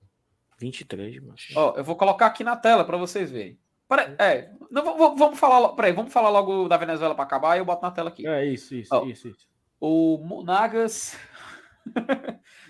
23 0.59 1.13
de 1.13 1.21
março. 1.21 1.47
Ó, 1.55 1.73
eu 1.77 1.83
vou 1.83 1.95
colocar 1.95 2.27
aqui 2.27 2.43
na 2.43 2.55
tela 2.55 2.83
para 2.85 2.97
vocês 2.97 3.31
verem. 3.31 3.57
Peraí, 3.89 4.15
é, 4.19 4.51
não, 4.69 4.83
v- 4.83 4.91
v- 5.09 5.15
vamos 5.17 5.39
falar, 5.39 5.69
peraí, 5.69 5.91
vamos 5.91 6.13
falar 6.13 6.29
logo 6.29 6.67
da 6.69 6.77
Venezuela 6.77 7.15
para 7.15 7.23
acabar 7.23 7.55
e 7.55 7.59
eu 7.59 7.65
boto 7.65 7.81
na 7.81 7.91
tela 7.91 8.09
aqui. 8.09 8.25
É 8.27 8.45
isso, 8.45 8.75
isso, 8.75 8.93
Ó. 8.93 9.05
isso, 9.05 9.27
isso. 9.27 9.47
O 9.79 10.17
Monagas, 10.19 11.17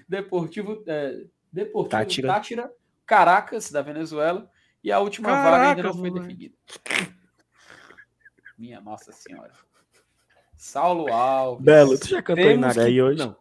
Deportivo, 0.07 0.83
é, 0.87 1.25
Deportivo 1.51 1.89
Tátira. 1.89 2.27
Tátira. 2.27 2.71
Caracas, 3.05 3.69
da 3.71 3.81
Venezuela, 3.81 4.49
e 4.83 4.91
a 4.91 4.99
última 4.99 5.29
vaga 5.29 5.69
ainda 5.69 5.83
não 5.83 5.91
Caracas, 5.93 5.99
foi 5.99 6.09
moleque. 6.09 6.27
definida. 6.27 7.15
Minha 8.57 8.81
Nossa 8.81 9.11
Senhora. 9.11 9.51
Saulo 10.55 11.11
Alves. 11.11 11.63
Belo, 11.65 11.97
tu 11.99 12.07
já 12.07 12.21
cantou 12.21 12.43
em 12.43 12.47
Temos 12.59 12.75
Naraí 12.75 12.93
que- 12.93 13.01
hoje? 13.01 13.19
Não. 13.19 13.35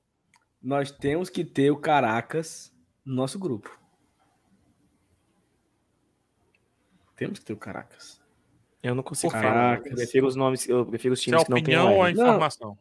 Nós 0.62 0.90
temos 0.90 1.28
que 1.30 1.44
ter 1.44 1.70
o 1.70 1.76
Caracas 1.76 2.72
no 3.04 3.14
nosso 3.14 3.38
grupo. 3.38 3.78
Temos 7.16 7.38
que 7.38 7.44
ter 7.44 7.52
o 7.52 7.56
Caracas. 7.56 8.20
Eu 8.82 8.94
não 8.94 9.02
consigo 9.02 9.32
Por 9.32 9.40
falar. 9.42 9.76
Eu 9.86 9.94
prefiro 9.94 10.26
os 10.26 10.34
nomes, 10.36 10.66
eu 10.68 10.86
prefiro 10.86 11.12
os 11.14 11.20
Se 11.20 11.28
é 11.28 11.32
times 11.32 11.44
que 11.44 11.50
não 11.50 11.54
tem 11.56 11.62
opinião 11.64 11.92
ou 11.94 12.00
a 12.00 12.04
live. 12.04 12.18
Não. 12.18 12.26
informação? 12.28 12.78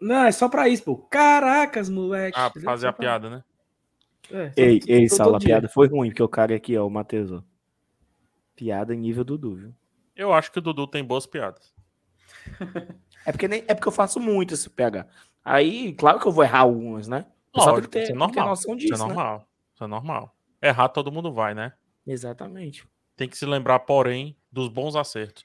Não, 0.00 0.24
é 0.24 0.32
só 0.32 0.48
pra 0.48 0.68
isso, 0.68 0.82
pô. 0.84 0.96
Caracas, 0.96 1.88
moleque. 1.90 2.38
Ah, 2.38 2.50
fazer 2.64 2.88
a 2.88 2.92
piada, 2.92 3.28
né? 3.28 3.44
É, 4.30 4.52
Ei, 4.56 4.80
ei, 4.86 5.08
Saulo, 5.08 5.36
a 5.36 5.38
dia. 5.38 5.48
piada 5.48 5.68
foi 5.68 5.86
ruim, 5.88 6.08
porque 6.08 6.22
o 6.22 6.28
cara 6.28 6.54
aqui, 6.56 6.76
ó, 6.78 6.86
o 6.86 6.90
Matheus, 6.90 7.30
ó. 7.30 7.42
Piada 8.62 8.94
nível 8.94 9.24
Dudu, 9.24 9.56
viu? 9.56 9.74
Eu 10.14 10.32
acho 10.32 10.52
que 10.52 10.60
o 10.60 10.62
Dudu 10.62 10.86
tem 10.86 11.04
boas 11.04 11.26
piadas. 11.26 11.74
É 13.24 13.30
porque, 13.30 13.46
nem, 13.46 13.64
é 13.68 13.74
porque 13.74 13.86
eu 13.86 13.92
faço 13.92 14.18
muito 14.18 14.52
esse 14.52 14.68
PH. 14.68 15.06
Aí, 15.44 15.92
claro 15.92 16.18
que 16.18 16.26
eu 16.26 16.32
vou 16.32 16.42
errar 16.42 16.62
algumas, 16.62 17.06
né? 17.06 17.24
O 17.52 17.58
pessoal 17.58 17.76
tem 17.76 17.84
que 17.84 17.88
ter, 17.90 18.02
isso 18.02 18.10
é 18.12 18.18
tem 18.18 18.26
que 18.26 18.32
ter 18.32 18.40
normal. 18.40 18.48
noção 18.48 18.76
Isso 18.76 18.80
disso, 18.88 18.94
é 18.94 18.98
né? 18.98 19.14
normal. 19.14 19.48
Isso 19.72 19.84
é 19.84 19.86
normal. 19.86 20.36
Errar 20.60 20.88
todo 20.88 21.12
mundo 21.12 21.32
vai, 21.32 21.54
né? 21.54 21.72
Exatamente. 22.04 22.84
Tem 23.16 23.28
que 23.28 23.38
se 23.38 23.46
lembrar, 23.46 23.78
porém, 23.78 24.36
dos 24.50 24.66
bons 24.66 24.96
acertos. 24.96 25.44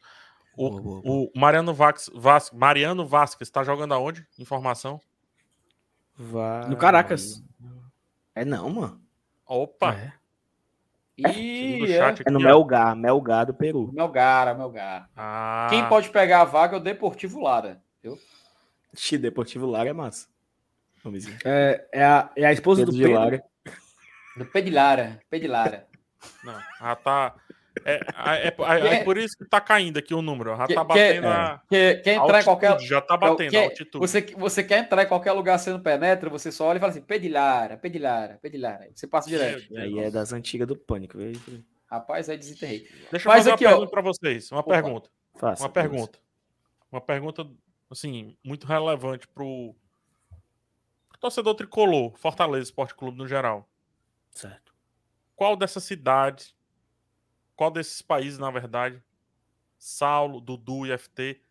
O, 0.56 0.72
Boa, 0.72 0.82
boa, 0.82 1.02
boa. 1.04 1.30
o 1.32 1.40
Mariano 1.40 1.72
Vax, 1.72 2.10
Vas, 2.16 2.50
Mariano 2.50 3.06
Vasquez 3.06 3.48
está 3.48 3.64
jogando 3.64 3.94
aonde? 3.94 4.26
Informação? 4.40 5.00
Vai... 6.16 6.68
No 6.68 6.78
Caracas. 6.78 7.44
É 8.34 8.44
não, 8.44 8.72
mano. 8.72 9.00
Opa! 9.46 9.94
É. 9.94 10.14
E 11.18 11.92
É 11.92 12.00
no 12.00 12.06
aqui, 12.06 12.24
ó. 12.28 12.40
Melgar, 12.40 12.96
Melgar 12.96 13.46
do 13.46 13.54
Peru. 13.54 13.92
Melgar, 13.92 14.56
Melgar. 14.58 15.10
Ah, 15.16 15.68
Quem 15.70 15.88
pode 15.90 16.10
pegar 16.10 16.42
a 16.42 16.46
vaga 16.46 16.76
é 16.76 16.80
o 16.80 16.84
Deportivo 16.84 17.42
Lara. 17.42 17.82
Viu? 18.04 18.18
Xi, 18.96 19.18
Deportivo 19.18 19.66
Lara 19.66 19.90
é 19.90 19.94
massa. 19.94 20.28
Nomezinho. 21.04 21.38
É, 21.44 21.88
é 21.92 22.06
a, 22.06 22.30
é 22.36 22.46
a 22.46 22.54
esposa 22.54 22.82
Pedro 22.82 22.92
do 22.92 22.98
de 22.98 23.04
Pedro. 23.04 23.20
Lara. 23.20 23.44
Do 24.38 24.46
Pedilara. 24.46 25.20
Pedilara. 25.30 25.88
Não, 26.44 26.60
já 26.80 26.96
tá. 26.96 27.36
É, 27.86 27.96
é, 27.96 28.48
é- 28.48 28.96
é 28.96 29.04
por 29.04 29.18
isso 29.18 29.38
que 29.38 29.46
tá 29.46 29.60
caindo 29.62 29.98
aqui 29.98 30.14
o 30.14 30.22
número. 30.22 30.52
ó. 30.52 30.56
Já 30.58 30.68
tá 30.68 30.84
batendo 30.84 31.28
a. 31.28 31.62
Quer, 31.70 32.02
quer 32.02 32.14
entrar 32.16 32.42
em 32.42 32.44
qualquer. 32.44 32.68
altitude, 32.68 32.90
Já 32.90 33.02
tá 33.02 33.18
batendo 33.18 33.48
a 33.48 33.52
quer- 33.52 33.64
altitude. 33.66 33.98
você, 34.00 34.22
você 34.38 34.64
quer 34.64 34.80
entrar 34.80 35.04
em 35.04 35.08
qualquer 35.08 35.32
lugar 35.34 35.58
sendo 35.58 35.80
penetra, 35.80 36.30
você 36.30 36.52
só 36.52 36.68
olha 36.68 36.78
e 36.78 36.80
fala 36.80 36.92
assim: 36.92 37.02
Pedilara, 37.02 37.78
Pedilara, 37.78 38.38
Pedilara. 38.42 38.84
Aí 38.86 38.92
Você 38.96 39.08
passa 39.08 39.30
direto. 39.30 39.78
Aí 39.78 39.92
Deus. 39.94 40.06
é 40.06 40.12
das 40.12 40.34
antigas 40.34 40.68
do 40.68 40.76
Pânico. 40.76 41.18
viu? 41.18 41.34
Rapaz, 41.90 42.30
aí 42.30 42.38
desenterrei. 42.38 42.88
Deixa 43.12 43.28
eu 43.28 43.32
Mas 43.32 43.40
fazer 43.44 43.52
aqui, 43.54 43.64
uma 43.66 43.70
ó. 43.70 43.74
pergunta 43.76 43.92
pra 43.92 44.02
vocês. 44.02 44.52
Uma 44.52 44.60
Opa. 44.62 44.72
pergunta. 44.74 45.10
Faça, 45.36 45.64
Uma 45.64 45.70
pergunta. 45.70 46.20
Uma 46.92 47.00
pergunta, 47.02 47.48
assim, 47.90 48.36
muito 48.44 48.66
relevante 48.68 49.28
pro, 49.28 49.74
pro 51.10 51.20
torcedor 51.20 51.56
tricolor, 51.56 52.14
Fortaleza 52.18 52.64
Esporte 52.64 52.96
Clube 52.96 53.18
no 53.18 53.28
geral. 53.28 53.70
Certo. 54.32 54.74
Qual 55.36 55.56
dessas 55.56 55.84
cidades, 55.84 56.54
qual 57.58 57.72
desses 57.72 58.02
países, 58.02 58.38
na 58.40 58.50
verdade, 58.52 59.04
Saulo, 59.78 60.40
Dudu 60.40 60.86
e 60.86 60.98
FT, 60.98 61.42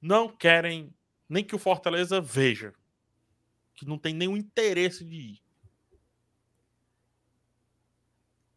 não 0.00 0.28
querem 0.28 0.94
nem 1.28 1.44
que 1.44 1.54
o 1.54 1.58
Fortaleza 1.58 2.20
veja? 2.20 2.72
Que 3.74 3.84
não 3.86 3.98
tem 3.98 4.14
nenhum 4.14 4.36
interesse 4.36 5.04
de 5.04 5.16
ir. 5.16 5.42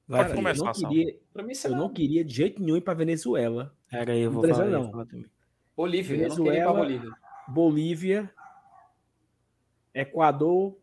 Vai, 0.07 0.19
Pode 0.21 0.29
Cara, 0.29 0.35
começar, 0.35 0.61
eu 0.61 0.65
não 0.65 0.73
Sal. 0.73 0.89
queria, 0.89 1.19
Pra 1.33 1.43
mim, 1.43 1.53
eu 1.63 1.71
não 1.71 1.89
queria 1.93 2.23
de 2.23 2.33
jeito 2.33 2.61
nenhum 2.61 2.77
ir 2.77 2.81
pra 2.81 2.93
Venezuela. 2.93 3.75
Pera 3.89 4.13
aí, 4.13 4.21
eu 4.21 4.31
vou 4.31 4.43
Não 4.45 4.49
falar, 4.49 4.65
não. 4.69 4.91
falar. 4.91 5.07
Bolívia, 5.75 6.15
eu 6.17 6.29
não 6.29 6.35
queria 6.35 6.59
ir 6.59 6.63
pra 6.63 6.73
Venezuela. 6.73 6.73
Bolívia. 6.73 7.11
Bolívia, 7.47 8.35
Equador. 9.93 10.77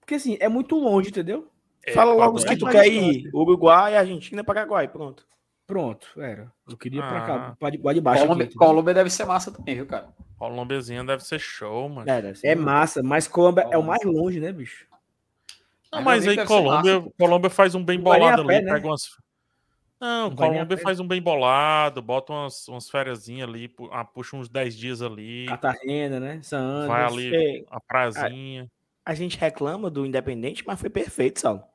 Porque 0.00 0.14
assim, 0.14 0.36
é 0.40 0.48
muito 0.48 0.76
longe, 0.76 1.08
entendeu? 1.08 1.50
Fala 1.92 2.12
logo 2.14 2.36
os 2.36 2.44
que 2.44 2.56
tu 2.56 2.66
quer 2.66 2.86
ir. 2.86 3.28
Uruguai, 3.34 3.96
Argentina, 3.96 4.42
Paraguai. 4.42 4.88
Pronto. 4.88 5.26
Pronto, 5.66 6.06
era. 6.20 6.52
Eu 6.68 6.76
queria 6.76 7.00
pra 7.02 7.18
Ah. 7.22 7.26
cá, 7.26 7.56
pra 7.58 7.70
de, 7.70 7.78
pra 7.78 7.92
de 7.94 8.00
baixo. 8.00 8.18
aqui, 8.18 8.26
Colômbia, 8.28 8.44
entendeu? 8.44 8.66
Colômbia 8.68 8.94
deve 8.94 9.10
ser 9.10 9.24
massa 9.24 9.50
também, 9.50 9.74
viu, 9.76 9.86
cara? 9.86 10.08
Colombiazinha 10.38 11.02
deve 11.04 11.24
ser 11.24 11.38
show, 11.38 11.88
mano. 11.88 12.08
É, 12.10 12.32
É 12.42 12.54
massa, 12.54 13.02
mas 13.02 13.26
Colômbia 13.26 13.66
é 13.70 13.78
o 13.78 13.82
mais 13.82 14.02
longe, 14.04 14.40
né, 14.40 14.52
bicho? 14.52 14.86
Não, 15.90 16.02
Mas 16.02 16.26
mas 16.26 16.38
aí 16.38 16.44
Colômbia, 16.46 17.00
massa. 17.00 17.12
Colômbia 17.18 17.50
faz 17.50 17.74
um 17.74 17.82
bem 17.84 17.98
a 17.98 18.02
bolado 18.02 18.44
pé, 18.46 18.56
ali, 18.56 18.64
né? 18.66 18.72
pega 18.74 18.86
umas. 18.86 19.08
Não, 20.00 20.26
Não 20.28 20.32
a 20.32 20.36
Colômbia 20.36 20.76
pé. 20.76 20.82
faz 20.82 21.00
um 21.00 21.06
bem 21.06 21.22
bolado, 21.22 22.02
bota 22.02 22.32
umas, 22.32 22.68
umas 22.68 22.90
fériasinhas 22.90 23.48
ali, 23.48 23.68
pu- 23.68 23.88
ah, 23.92 24.04
puxa 24.04 24.36
uns 24.36 24.48
10 24.50 24.76
dias 24.76 25.00
ali, 25.00 25.46
Cartagena, 25.46 26.20
né? 26.20 26.40
San 26.42 26.58
Andres. 26.58 26.88
vai 26.88 27.04
ali 27.04 27.34
É, 27.60 27.64
a 27.70 27.80
prazinha. 27.80 28.70
a 29.06 29.14
gente 29.14 29.38
reclama 29.38 29.88
do 29.88 30.04
Independente, 30.04 30.62
mas 30.66 30.78
foi 30.78 30.90
perfeito, 30.90 31.40
Sal. 31.40 31.70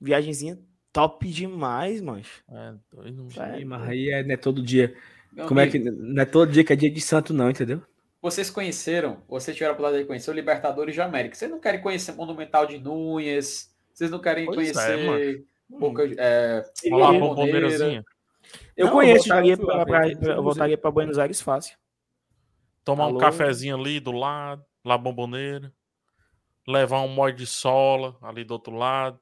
Viagenzinha 0.00 0.58
top 0.92 1.28
demais, 1.28 2.00
mancho. 2.00 2.42
É, 2.50 2.74
doido. 2.90 3.28
Ih, 3.58 3.64
mas 3.64 3.88
aí 3.88 4.10
é, 4.10 4.22
não 4.24 4.32
é 4.34 4.36
todo 4.36 4.62
dia. 4.62 4.94
Meu 5.32 5.46
Como 5.46 5.60
é 5.60 5.64
amigo, 5.64 5.84
que. 5.84 5.90
Não 5.90 6.22
é 6.22 6.24
todo 6.26 6.50
dia 6.50 6.64
que 6.64 6.72
é 6.72 6.76
dia 6.76 6.90
de 6.90 7.00
santo, 7.00 7.32
não, 7.32 7.50
entendeu? 7.50 7.82
Vocês 8.22 8.50
conheceram, 8.50 9.22
vocês 9.28 9.56
tiveram 9.56 9.72
a 9.72 9.74
oportunidade 9.74 10.04
de 10.04 10.08
conhecer 10.08 10.30
o 10.30 10.34
Libertadores 10.34 10.94
de 10.94 11.00
América. 11.00 11.34
Vocês 11.34 11.50
não 11.50 11.60
querem 11.60 11.80
conhecer 11.80 12.12
Monumental 12.12 12.66
de 12.66 12.78
Núñez, 12.78 13.70
vocês 13.94 14.10
não 14.10 14.18
querem 14.18 14.44
Pois 14.46 14.76
é, 14.76 14.96
conhecer 14.96 15.44
Boca, 15.68 16.02
é, 16.18 16.62
Olha 16.92 16.96
lá 16.96 17.08
a 17.08 17.12
Bomboneira. 17.12 17.60
bomboneirazinha. 17.60 18.04
Eu 18.76 18.86
Não, 18.86 18.92
conheço, 18.92 19.28
Eu 19.32 19.56
voltaria 19.56 19.56
pra- 19.56 20.08
eu 20.34 20.42
voltaria 20.42 20.76
pra 20.78 20.90
Buenos 20.90 21.18
Aires 21.18 21.40
fácil. 21.40 21.78
Tomar 22.84 23.04
um 23.04 23.10
Alô? 23.10 23.18
cafezinho 23.18 23.76
ali 23.78 24.00
do 24.00 24.10
lado, 24.10 24.64
lá 24.84 24.98
bomboneira. 24.98 25.72
Levar 26.66 27.00
um 27.02 27.08
molho 27.08 27.34
de 27.36 27.46
sola 27.46 28.16
ali 28.20 28.42
do 28.42 28.50
outro 28.52 28.74
lado. 28.74 29.18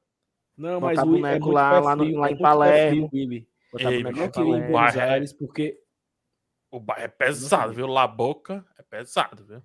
Não, 0.59 0.79
Botar 0.81 0.93
mas 0.93 0.97
o, 0.97 1.01
é 1.01 1.05
boneco 1.05 1.45
muito 1.45 1.55
lá- 1.55 1.79
lá 1.79 1.95
no- 1.95 2.17
lá 2.17 2.27
é 2.29 2.31
em 2.33 2.37
Palermo. 2.37 3.09
frio. 3.09 3.47
Botar 3.71 3.91
Ei, 3.91 3.97
boneco 4.03 4.19
Não 4.19 4.29
pra 4.29 4.31
queria 4.43 4.49
ir 4.51 4.55
em. 4.57 4.59
Buenos 4.59 4.71
Bairro 4.73 4.99
é- 4.99 5.09
Aires, 5.13 5.33
porque. 5.33 5.81
O 6.71 6.79
bairro 6.79 7.03
é 7.03 7.07
pesado, 7.07 7.73
viu? 7.73 7.87
La 7.87 8.05
Boca 8.07 8.65
é 8.77 8.83
pesado, 8.83 9.43
viu? 9.45 9.63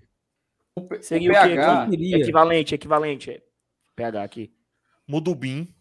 O, 0.77 0.83
P- 0.83 1.03
Seria 1.03 1.31
o 1.31 1.35
o 1.35 1.37
Eu 1.85 1.91
queria. 1.91 2.17
Equivalente, 2.19 2.75
equivalente. 2.75 3.31
é. 3.33 3.43
PH 3.97 4.23
aqui. 4.23 4.55
Mudubim. 5.07 5.75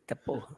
Eita 0.00 0.16
porra. 0.16 0.56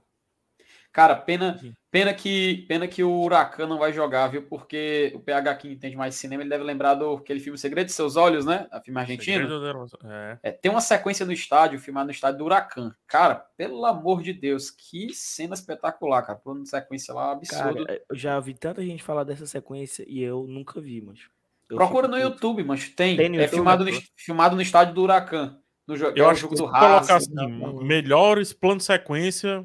Cara, 0.93 1.15
pena, 1.17 1.57
Sim. 1.59 1.73
pena 1.91 2.13
que 2.15 2.65
pena 2.69 2.87
que 2.89 3.03
o 3.03 3.21
Huracan 3.23 3.67
não 3.67 3.79
vai 3.79 3.93
jogar, 3.93 4.27
viu? 4.29 4.43
Porque 4.43 5.13
o 5.15 5.21
PH 5.21 5.55
que 5.57 5.69
entende 5.73 5.97
mais 5.97 6.15
de 6.15 6.21
cinema, 6.21 6.43
ele 6.43 6.51
deve 6.51 6.65
lembrar 6.65 6.95
do 6.95 7.13
aquele 7.15 7.41
filme 7.41 7.59
Segredo 7.59 7.87
de 7.87 7.93
Seus 7.93 8.17
Olhos, 8.17 8.45
né? 8.45 8.67
A 8.71 8.81
filme 8.81 9.01
argentino. 9.01 9.49
Segredo 9.49 9.87
de- 9.87 10.07
É. 10.07 10.39
É, 10.43 10.51
tem 10.53 10.71
uma 10.71 10.81
sequência 10.81 11.25
no 11.27 11.33
estádio, 11.33 11.79
filmado 11.79 12.07
no 12.07 12.13
estádio 12.13 12.39
do 12.39 12.45
Huracan. 12.45 12.95
Cara, 13.07 13.35
pelo 13.57 13.85
amor 13.87 14.23
de 14.23 14.33
Deus, 14.33 14.71
que 14.71 15.13
cena 15.15 15.55
espetacular, 15.55 16.23
cara. 16.23 16.39
Plano 16.39 16.63
de 16.63 16.69
sequência 16.71 17.13
lá, 17.15 17.33
absurdo. 17.33 17.85
Cara, 17.87 18.01
eu 18.09 18.17
já 18.17 18.39
vi 18.41 18.55
tanta 18.55 18.85
gente 18.85 19.03
falar 19.03 19.25
dessa 19.25 19.47
sequência 19.47 20.05
e 20.09 20.23
eu 20.23 20.47
nunca 20.49 20.81
vi, 20.81 21.01
mas. 21.01 21.21
Procura 21.69 22.09
no. 22.09 22.17
YouTube, 22.19 22.65
mas 22.65 22.89
tem. 22.89 23.17
Tem 23.17 23.29
no 23.29 23.37
é 23.37 23.43
YouTube, 23.43 23.55
filmado, 23.55 23.85
né? 23.85 23.93
no, 23.93 24.01
filmado 24.17 24.57
no 24.57 24.63
estádio 24.63 24.93
do 24.95 25.03
Huracan. 25.03 25.57
No 25.87 25.97
jo- 25.97 26.13
Eu 26.17 26.25
é 26.25 26.27
o 26.27 26.31
acho 26.31 26.41
jogo 26.43 26.55
que 26.55 26.61
do 26.63 26.69
colocar 26.69 26.99
Racing. 26.99 27.13
assim, 27.13 27.35
não. 27.35 27.81
melhores 27.83 28.53
plano 28.53 28.79
de 28.79 28.85
sequência, 28.85 29.65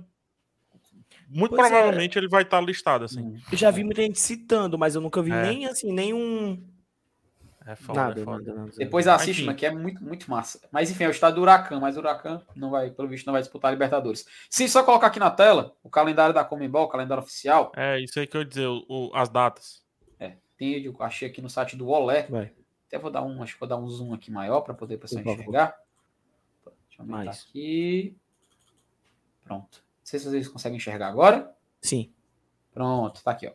muito 1.30 1.56
Pois 1.56 1.66
é. 1.66 1.70
provavelmente 1.70 2.18
ele 2.18 2.28
vai 2.28 2.44
estar 2.44 2.62
listado 2.62 3.06
assim. 3.06 3.38
Eu 3.52 3.58
já 3.58 3.72
vi 3.72 3.84
muita 3.84 4.02
gente 4.02 4.20
citando, 4.20 4.78
mas 4.78 4.96
eu 4.96 5.02
nunca 5.02 5.22
vi 5.22 5.32
É. 5.32 5.42
nem 5.42 5.66
assim, 5.66 5.92
nenhum. 5.92 6.64
É 7.68 7.76
foda, 7.76 8.00
nada, 8.00 8.22
é 8.22 8.24
foda. 8.24 8.38
nada, 8.46 8.60
nada. 8.60 8.72
Depois 8.78 9.08
assiste, 9.08 9.52
que 9.56 9.66
é 9.66 9.72
muito, 9.72 10.04
muito 10.04 10.30
massa. 10.30 10.60
Mas 10.72 10.92
enfim, 10.92 11.06
é 11.06 11.08
o 11.08 11.12
estádio 11.12 11.38
do 11.38 11.42
Huracan, 11.42 11.80
mas 11.80 11.98
o 11.98 12.00
Huracan 12.00 12.40
não 12.56 12.70
vai, 12.70 12.92
pelo 12.92 13.08
visto, 13.08 13.26
não 13.26 13.34
vai 13.34 13.42
disputar 13.42 13.70
a 13.70 13.72
Libertadores. 13.72 14.24
Se 14.52 14.70
só 14.70 14.84
colocar 14.84 15.08
aqui 15.08 15.18
na 15.20 15.32
tela 15.32 15.76
o 15.82 15.90
calendário 15.90 16.32
da 16.34 16.46
Comembol, 16.46 16.84
o 16.84 16.88
calendário 16.88 17.24
oficial, 17.24 17.72
É 17.76 18.00
isso 18.00 18.20
aí 18.20 18.28
que 18.28 18.38
eu 18.38 18.42
ia 18.42 18.48
dizer, 18.48 18.68
o- 18.68 18.86
o- 18.88 19.12
as 19.16 19.30
datas. 19.30 19.84
tem, 20.58 20.84
eu 20.86 20.96
achei 21.02 21.28
aqui 21.28 21.42
no 21.42 21.50
site 21.50 21.76
do 21.76 21.90
Olé. 21.90 22.28
Vai. 22.30 22.54
Até 22.88 22.98
vou 23.00 23.10
dar 23.12 23.24
um, 23.24 23.42
acho 23.44 23.56
que 23.56 23.60
vou 23.60 23.68
dar 23.68 23.76
um 23.78 23.90
zoom 23.90 24.14
aqui 24.14 24.32
maior 24.32 24.62
para 24.62 24.74
poder 24.74 24.96
o 24.96 25.00
pessoal 25.00 25.22
enxergar. 25.26 25.76
Deixa 26.64 27.02
eu 27.02 27.02
aumentar 27.02 27.26
Mais. 27.26 27.46
aqui. 27.50 28.16
Pronto. 29.44 29.84
Não 30.06 30.10
sei 30.12 30.20
se 30.20 30.30
vocês 30.30 30.48
conseguem 30.48 30.78
enxergar 30.78 31.08
agora. 31.08 31.52
Sim. 31.82 32.12
Pronto, 32.72 33.24
tá 33.24 33.32
aqui, 33.32 33.48
ó. 33.48 33.52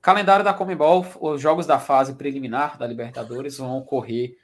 Calendário 0.00 0.44
da 0.44 0.54
Comembol, 0.54 1.04
os 1.20 1.40
jogos 1.40 1.66
da 1.66 1.80
fase 1.80 2.14
preliminar 2.14 2.78
da 2.78 2.86
Libertadores 2.86 3.58
vão 3.58 3.76
ocorrer 3.78 4.38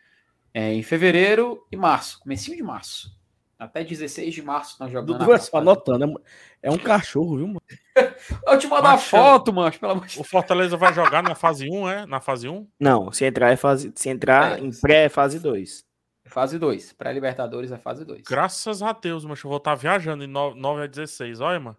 é, 0.52 0.74
em 0.74 0.82
fevereiro 0.82 1.64
e 1.70 1.76
março, 1.76 2.18
comecinho 2.18 2.56
de 2.56 2.62
março. 2.64 3.16
Até 3.56 3.84
16 3.84 4.34
de 4.34 4.42
março 4.42 4.76
nós 4.80 4.90
jogamos. 4.90 5.24
Dudu, 5.24 5.38
só 5.38 5.58
anotando. 5.58 6.02
é 6.04 6.08
um- 6.08 6.16
É 6.64 6.70
um 6.72 6.78
cachorro, 6.78 7.36
viu, 7.36 7.46
mano? 7.46 7.62
Eu 8.48 8.58
te 8.58 8.66
mandar 8.66 8.90
Macho. 8.94 9.10
foto, 9.10 9.52
mano, 9.52 9.78
pelo 9.78 9.92
amor 9.92 10.06
de 10.06 10.14
O 10.14 10.16
Deus. 10.22 10.28
Fortaleza 10.28 10.76
vai 10.76 10.92
jogar 10.92 11.22
na 11.22 11.36
fase 11.36 11.68
1, 11.70 11.88
é? 11.88 12.04
Na 12.06 12.20
fase 12.20 12.48
1? 12.48 12.66
Não, 12.80 13.12
se 13.12 13.24
entrar 13.24 13.52
é 13.52 13.56
fase. 13.56 13.92
Se 13.94 14.08
entrar 14.08 14.58
É. 14.58 14.60
em 14.64 14.72
pré 14.80 15.04
é 15.04 15.08
fase 15.08 15.38
2. 15.38 15.84
Fase 16.32 16.58
2. 16.58 16.92
Pré-Libertadores 16.94 17.70
é 17.70 17.78
fase 17.78 18.04
2. 18.04 18.22
Graças 18.22 18.82
a 18.82 18.92
Deus, 18.92 19.24
mas 19.24 19.42
eu 19.42 19.48
vou 19.50 19.58
estar 19.58 19.74
viajando 19.74 20.24
em 20.24 20.26
9, 20.26 20.58
9 20.58 20.82
a 20.82 20.86
16. 20.86 21.40
Olha, 21.40 21.60
mano. 21.60 21.76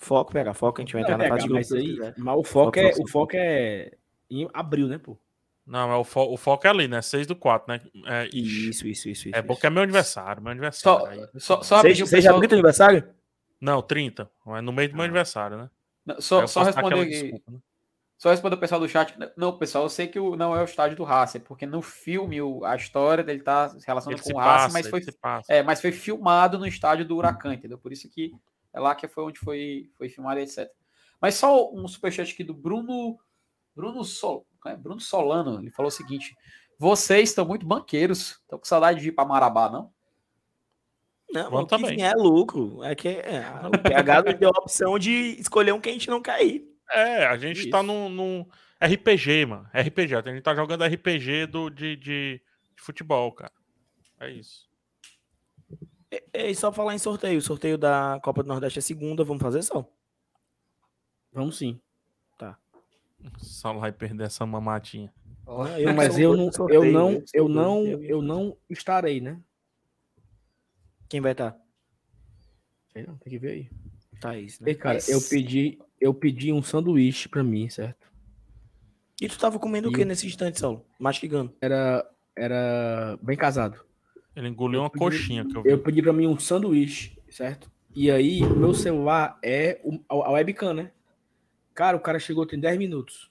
Foco, 0.00 0.32
pega, 0.32 0.52
foco, 0.52 0.80
a 0.80 0.84
gente 0.84 0.92
vai 0.92 1.02
entrar 1.02 1.16
na 1.16 1.24
É, 1.24 1.28
fase 1.28 1.46
de 1.46 1.52
mas, 1.52 1.70
aí, 1.72 1.96
mas 2.16 2.36
o 2.36 2.42
foco, 2.42 2.76
Foco 2.76 2.78
é, 2.80 2.92
o 2.98 3.06
foco 3.08 3.32
é 3.36 3.92
em 4.28 4.48
abril, 4.52 4.88
né, 4.88 4.98
pô? 4.98 5.16
Não, 5.64 5.92
é 5.92 5.96
o, 5.96 6.02
fo- 6.02 6.32
o 6.32 6.36
foco 6.36 6.66
é 6.66 6.70
ali, 6.70 6.88
né? 6.88 7.00
6 7.00 7.26
do 7.28 7.36
4, 7.36 7.72
né? 7.72 7.80
É. 8.06 8.28
Isso, 8.32 8.88
isso, 8.88 9.08
isso. 9.08 9.28
é 9.28 9.38
isso, 9.38 9.42
bom 9.46 9.54
que 9.54 9.66
é 9.66 9.70
meu 9.70 9.82
aniversário, 9.82 10.42
meu 10.42 10.50
aniversário. 10.50 11.00
Só, 11.00 11.06
aí. 11.06 11.28
só, 11.40 11.62
só 11.62 11.76
rapidinho, 11.76 12.06
Seja, 12.06 12.06
seja 12.06 12.16
pessoal- 12.22 12.34
abril 12.36 12.48
teu 12.48 12.56
aniversário? 12.56 13.08
Não, 13.60 13.82
30. 13.82 14.30
É 14.48 14.60
no 14.60 14.72
meio 14.72 14.88
do 14.88 14.94
meu 14.94 15.02
Ah. 15.02 15.04
aniversário, 15.04 15.58
né? 15.58 15.70
Não, 16.06 16.20
Só, 16.20 16.46
só 16.46 16.62
responder 16.62 17.00
aqui. 17.00 17.10
desculpa, 17.10 17.52
né? 17.52 17.58
Só 18.18 18.30
responder 18.30 18.56
o 18.56 18.58
pessoal 18.58 18.80
do 18.80 18.88
chat. 18.88 19.14
Não, 19.36 19.56
pessoal, 19.56 19.84
eu 19.84 19.88
sei 19.88 20.08
que 20.08 20.18
o, 20.18 20.34
não 20.34 20.54
é 20.54 20.60
o 20.60 20.64
estádio 20.64 20.96
do 20.96 21.04
Racing, 21.04 21.38
porque 21.38 21.64
no 21.64 21.80
filme 21.80 22.42
o- 22.42 22.64
a 22.64 22.74
história 22.74 23.22
dele 23.22 23.40
tá 23.40 23.70
Ele 24.10 24.20
com 24.20 24.38
o 24.38 24.42
Racing, 24.58 24.72
mas 24.72 24.88
foi, 24.90 25.00
é, 25.48 25.62
mas 25.62 25.80
foi 25.80 25.92
filmado 25.92 26.58
no 26.58 26.66
estádio 26.66 27.04
do 27.06 27.16
Huracan, 27.16 27.54
entendeu? 27.54 27.78
Por 27.78 27.92
isso 27.92 28.10
que 28.10 28.32
é 28.72 28.80
lá 28.80 28.94
que 28.96 29.06
foi 29.06 29.22
onde 29.24 29.38
foi, 29.38 29.88
foi 29.96 30.08
filmado, 30.08 30.40
etc. 30.40 30.68
Mas 31.20 31.36
só 31.36 31.72
um 31.72 31.86
superchat 31.86 32.32
aqui 32.32 32.42
do 32.42 32.52
Bruno 32.54 33.18
Bruno, 33.74 34.02
Sol, 34.04 34.44
é? 34.66 34.74
Bruno 34.76 34.98
Solano. 35.00 35.60
Ele 35.60 35.70
falou 35.70 35.86
o 35.88 35.92
seguinte: 35.92 36.36
vocês 36.76 37.28
estão 37.28 37.46
muito 37.46 37.64
banqueiros. 37.64 38.40
Estão 38.42 38.58
com 38.58 38.64
saudade 38.64 39.00
de 39.00 39.08
ir 39.10 39.12
para 39.12 39.24
Marabá, 39.28 39.70
não? 39.70 39.92
Não, 41.30 41.50
Vamos 41.50 41.64
o 41.64 41.66
que 41.76 41.82
também. 41.82 42.02
é 42.02 42.12
lucro. 42.14 42.82
É 42.82 42.96
que 42.96 43.08
é, 43.08 43.44
o 43.68 43.78
PH 43.80 44.22
deu 44.32 44.48
a 44.52 44.58
opção 44.58 44.98
de 44.98 45.36
escolher 45.38 45.72
um 45.72 45.80
que 45.80 45.88
a 45.88 45.92
gente 45.92 46.08
não 46.10 46.20
quer 46.20 46.42
ir. 46.44 46.67
É, 46.90 47.26
a 47.26 47.36
gente 47.36 47.60
Isso. 47.60 47.70
tá 47.70 47.82
num, 47.82 48.08
num 48.08 48.46
RPG, 48.80 49.46
mano. 49.46 49.68
RPG. 49.74 50.14
A 50.16 50.22
gente 50.22 50.42
tá 50.42 50.54
jogando 50.54 50.84
RPG 50.84 51.46
do, 51.46 51.68
de, 51.70 51.96
de, 51.96 52.40
de 52.76 52.82
futebol, 52.82 53.30
cara. 53.32 53.52
É 54.20 54.30
isso. 54.30 54.68
E 56.32 56.54
só 56.54 56.72
falar 56.72 56.94
em 56.94 56.98
sorteio. 56.98 57.38
O 57.38 57.42
sorteio 57.42 57.76
da 57.76 58.18
Copa 58.22 58.42
do 58.42 58.48
Nordeste 58.48 58.78
é 58.78 58.82
segunda, 58.82 59.24
vamos 59.24 59.42
fazer 59.42 59.62
só. 59.62 59.86
Vamos 61.32 61.58
sim. 61.58 61.80
Só 63.38 63.72
lá 63.72 63.88
e 63.88 63.92
perder 63.92 64.24
essa 64.26 64.46
mamatinha. 64.46 65.12
Ah, 65.44 65.76
Não, 65.84 65.92
mas 65.94 66.16
eu 66.18 66.36
não, 66.36 66.52
sorteio, 66.52 66.84
eu 66.84 66.92
não, 66.92 67.24
eu 67.34 67.48
não, 67.48 67.84
eu- 67.84 68.02
eu 68.04 68.22
não 68.22 68.56
estarei, 68.70 69.20
né? 69.20 69.40
Quem 71.08 71.20
vai 71.20 71.32
estar? 71.32 71.56
Sei 72.92 73.02
não, 73.04 73.16
tem 73.16 73.32
que 73.32 73.38
ver 73.40 73.50
aí. 73.50 73.70
Thaís, 74.20 74.60
né? 74.60 74.70
Ei, 74.70 74.74
cara, 74.76 74.94
Mas- 74.94 75.08
eu 75.08 75.20
pedi, 75.20 75.80
eu 76.00 76.14
pedi 76.14 76.52
um 76.52 76.62
sanduíche 76.62 77.28
pra 77.28 77.42
mim, 77.42 77.68
certo? 77.68 78.06
E 79.20 79.28
tu 79.28 79.38
tava 79.38 79.58
comendo 79.58 79.88
o 79.88 79.90
E 79.90 79.94
que 79.94 80.02
o- 80.02 80.06
nesse 80.06 80.26
instante, 80.26 80.60
Saulo? 80.60 80.86
Mastigando. 80.98 81.52
Era, 81.60 82.08
era 82.36 83.18
bem 83.22 83.36
casado. 83.36 83.84
Ele 84.36 84.48
engoliu 84.48 84.80
uma 84.80 84.90
pedi- 84.90 85.04
coxinha 85.04 85.44
que 85.44 85.56
eu 85.56 85.62
vi. 85.62 85.70
Eu 85.70 85.78
pedi 85.82 86.00
pra 86.02 86.12
mim 86.12 86.26
um 86.28 86.38
sanduíche, 86.38 87.18
certo? 87.28 87.70
E 87.96 88.10
aí, 88.10 88.42
o 88.42 88.54
meu 88.54 88.72
celular 88.72 89.36
é 89.42 89.80
o- 89.82 90.00
a 90.08 90.28
a 90.28 90.30
webcam, 90.32 90.72
né? 90.72 90.92
Cara, 91.74 91.96
o 91.96 92.00
cara 92.00 92.20
chegou 92.20 92.46
tem 92.46 92.60
10 92.60 92.78
minutos. 92.78 93.28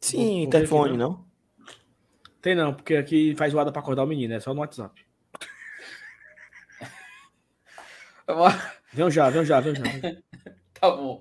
Sim, 0.00 0.42
interfone, 0.42 0.90
aqui, 0.90 0.98
não? 0.98 1.24
Tem 2.42 2.54
não, 2.54 2.74
porque 2.74 2.94
aqui 2.96 3.34
faz 3.36 3.52
zoada 3.52 3.72
pra 3.72 3.80
acordar 3.80 4.04
o 4.04 4.06
menino, 4.06 4.34
é 4.34 4.40
só 4.40 4.52
no 4.52 4.60
WhatsApp. 4.60 5.02
Vem 8.94 9.10
já, 9.10 9.28
vem 9.30 9.44
já, 9.44 9.60
vem 9.60 9.74
já. 9.74 9.82
tá 10.80 10.90
bom. 10.90 11.20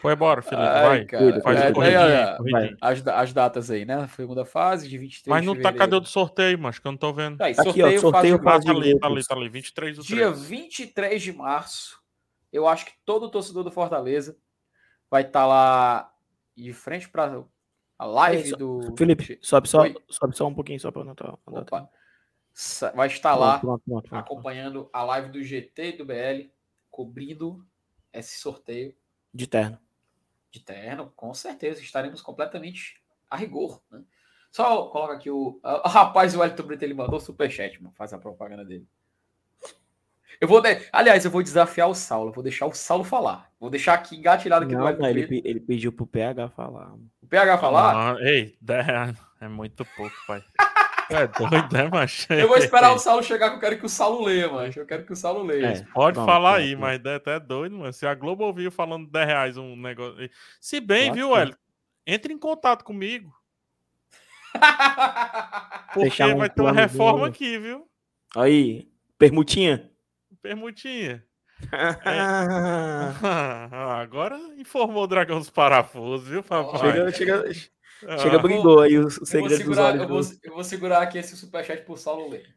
Foi 0.00 0.12
embora, 0.14 0.42
Felipe. 0.42 0.62
Ai, 0.66 0.82
vai. 0.88 1.04
cara. 1.04 1.40
Faz 1.42 1.60
É, 1.60 1.68
o 1.70 1.72
corridinho, 1.72 2.52
daí. 2.52 2.76
As, 2.80 3.06
as 3.06 3.32
datas 3.32 3.70
aí, 3.70 3.84
né? 3.84 4.08
Segunda 4.08 4.44
fase, 4.44 4.88
de 4.88 4.98
23 4.98 5.26
Mas 5.28 5.46
não 5.46 5.54
de 5.54 5.62
tá, 5.62 5.72
cadê 5.72 5.94
o 5.94 6.00
do 6.00 6.08
sorteio, 6.08 6.58
mas 6.58 6.78
que 6.80 6.86
eu 6.86 6.90
não 6.92 6.98
tô 6.98 7.12
vendo. 7.12 7.38
Tá 7.38 7.44
aí, 7.46 7.52
Aqui, 7.52 7.60
ó, 7.60 7.64
sorteio, 7.64 8.00
sorteio 8.00 8.38
fase 8.38 8.44
fase 8.44 8.66
tá 8.66 8.72
de 8.72 8.78
ali, 8.78 8.98
tá 8.98 9.06
ali, 9.06 9.24
tá 9.26 9.34
ali. 9.36 9.48
23 9.48 9.96
do 9.98 10.02
Dia 10.02 10.26
3. 10.32 10.42
23 10.42 11.22
de 11.22 11.32
março, 11.32 12.00
eu 12.52 12.66
acho 12.66 12.86
que 12.86 12.92
todo 13.04 13.30
torcedor 13.30 13.62
do 13.62 13.70
Fortaleza 13.70 14.36
vai 15.10 15.22
estar 15.22 15.46
lá 15.46 16.10
de 16.56 16.72
frente 16.72 17.08
para 17.08 17.44
a 17.98 18.04
live 18.06 18.42
É 18.42 18.46
isso. 18.46 18.56
do. 18.56 18.94
Felipe, 18.98 19.38
sobe 19.40 19.68
só, 19.68 19.82
Oi. 19.82 19.94
sobe 20.10 20.36
só 20.36 20.48
um 20.48 20.54
pouquinho, 20.54 20.80
só. 20.80 20.88
Opa. 20.88 21.88
sa- 22.52 22.90
vai 22.90 23.06
estar 23.06 23.34
lá 23.36 23.58
Pronto, 23.60 23.82
pronto, 23.86 24.08
pronto. 24.08 24.20
acompanhando 24.20 24.90
a 24.92 25.04
live 25.04 25.30
do 25.30 25.42
GT 25.42 25.90
e 25.90 25.96
do 25.98 26.04
BL, 26.04 26.50
cobrindo 26.92 27.66
esse 28.12 28.38
sorteio 28.38 28.94
De 29.34 29.46
terno. 29.48 29.78
de 30.50 30.60
terno. 30.60 31.10
Com 31.16 31.32
certeza 31.34 31.80
estaremos 31.80 32.20
completamente 32.20 33.02
a 33.28 33.36
rigor. 33.36 33.82
Né? 33.90 34.02
Só 34.50 34.86
coloca 34.88 35.14
aqui 35.14 35.30
o. 35.30 35.58
ah, 35.64 35.88
rapaz, 35.88 36.36
o 36.36 36.40
Wellington 36.40 36.62
Brito 36.64 36.84
ele 36.84 36.94
mandou 36.94 37.18
superchat, 37.18 37.82
mano. 37.82 37.94
Faz 37.96 38.12
a 38.12 38.18
propaganda 38.18 38.64
dele. 38.64 38.86
Eu 40.38 40.46
vou. 40.46 40.60
De... 40.60 40.86
Aliás, 40.92 41.24
eu 41.24 41.30
vou 41.30 41.42
desafiar 41.42 41.88
o 41.88 41.94
Saulo. 41.94 42.28
eu 42.28 42.34
Vou 42.34 42.42
deixar 42.44 42.66
o 42.66 42.74
Saulo 42.74 43.02
falar. 43.02 43.50
Vou 43.58 43.70
deixar 43.70 43.94
aqui 43.94 44.16
engatilhado 44.16 44.66
aqui 44.66 44.74
Não, 44.74 44.80
do 44.80 44.84
Wellington 44.84 45.02
mas 45.02 45.16
ele, 45.16 45.42
ele 45.44 45.60
pediu 45.60 45.90
pro 45.90 46.06
PH 46.06 46.50
falar. 46.50 46.92
O 47.22 47.26
PH 47.26 47.58
falar. 47.58 48.16
Ah, 48.16 48.20
ei, 48.20 48.54
é 49.40 49.48
muito 49.48 49.86
pouco, 49.96 50.14
pai. 50.26 50.44
É 51.10 51.26
doido, 51.26 51.72
né, 51.72 51.88
macho? 51.88 52.32
Eu 52.32 52.48
vou 52.48 52.56
esperar 52.56 52.92
o 52.92 52.98
Saulo 53.00 53.22
chegar, 53.22 53.50
que 53.50 53.56
eu 53.56 53.60
quero 53.60 53.78
que 53.78 53.86
o 53.86 53.88
Saulo 53.88 54.24
leia, 54.24 54.48
mano. 54.48 54.72
Eu 54.74 54.86
quero 54.86 55.04
que 55.04 55.12
o 55.12 55.16
Saulo 55.16 55.42
leia. 55.42 55.66
É. 55.66 55.84
Pode 55.92 56.16
falar 56.16 56.56
aí, 56.56 56.76
mas 56.76 57.04
é 57.04 57.14
até 57.14 57.38
doido, 57.38 57.76
mano. 57.76 57.92
Se 57.92 58.06
a 58.06 58.14
Globo 58.14 58.44
ouviu 58.44 58.70
falando 58.70 59.10
10 59.10 59.26
reais 59.26 59.56
um 59.56 59.76
negócio. 59.76 60.28
Se 60.60 60.80
bem, 60.80 61.12
Claro 61.12 61.14
viu, 61.14 61.36
é. 61.36 61.42
Hélio? 61.42 61.56
Entre 62.06 62.32
em 62.32 62.38
contato 62.38 62.84
comigo. 62.84 63.32
Porque 65.94 66.22
um 66.24 66.36
vai 66.38 66.50
ter 66.50 66.60
uma 66.60 66.72
reforma 66.72 67.26
aqui, 67.28 67.58
viu? 67.58 67.86
Aí, 68.36 68.88
permutinha. 69.18 69.90
Permutinha. 70.40 71.24
Ah, 72.04 74.00
Agora 74.00 74.36
informou 74.58 75.04
o 75.04 75.06
Dragão 75.06 75.38
dos 75.38 75.48
Parafusos, 75.48 76.28
viu, 76.28 76.42
papai? 76.42 76.90
chega, 77.12 77.12
chega, 77.12 77.44
Ah, 78.06 78.18
chega, 78.18 78.38
brindou 78.38 78.80
aí 78.80 78.98
o, 78.98 79.10
segredo 79.10 79.64
dos 79.64 79.78
olhos. 79.78 80.02
eu, 80.02 80.08
vou, 80.08 80.20
eu 80.42 80.54
vou 80.54 80.64
segurar 80.64 81.02
aqui 81.02 81.18
esse 81.18 81.36
superchat 81.36 81.84
pro 81.84 81.96
Saulo 81.96 82.28
ler. 82.28 82.54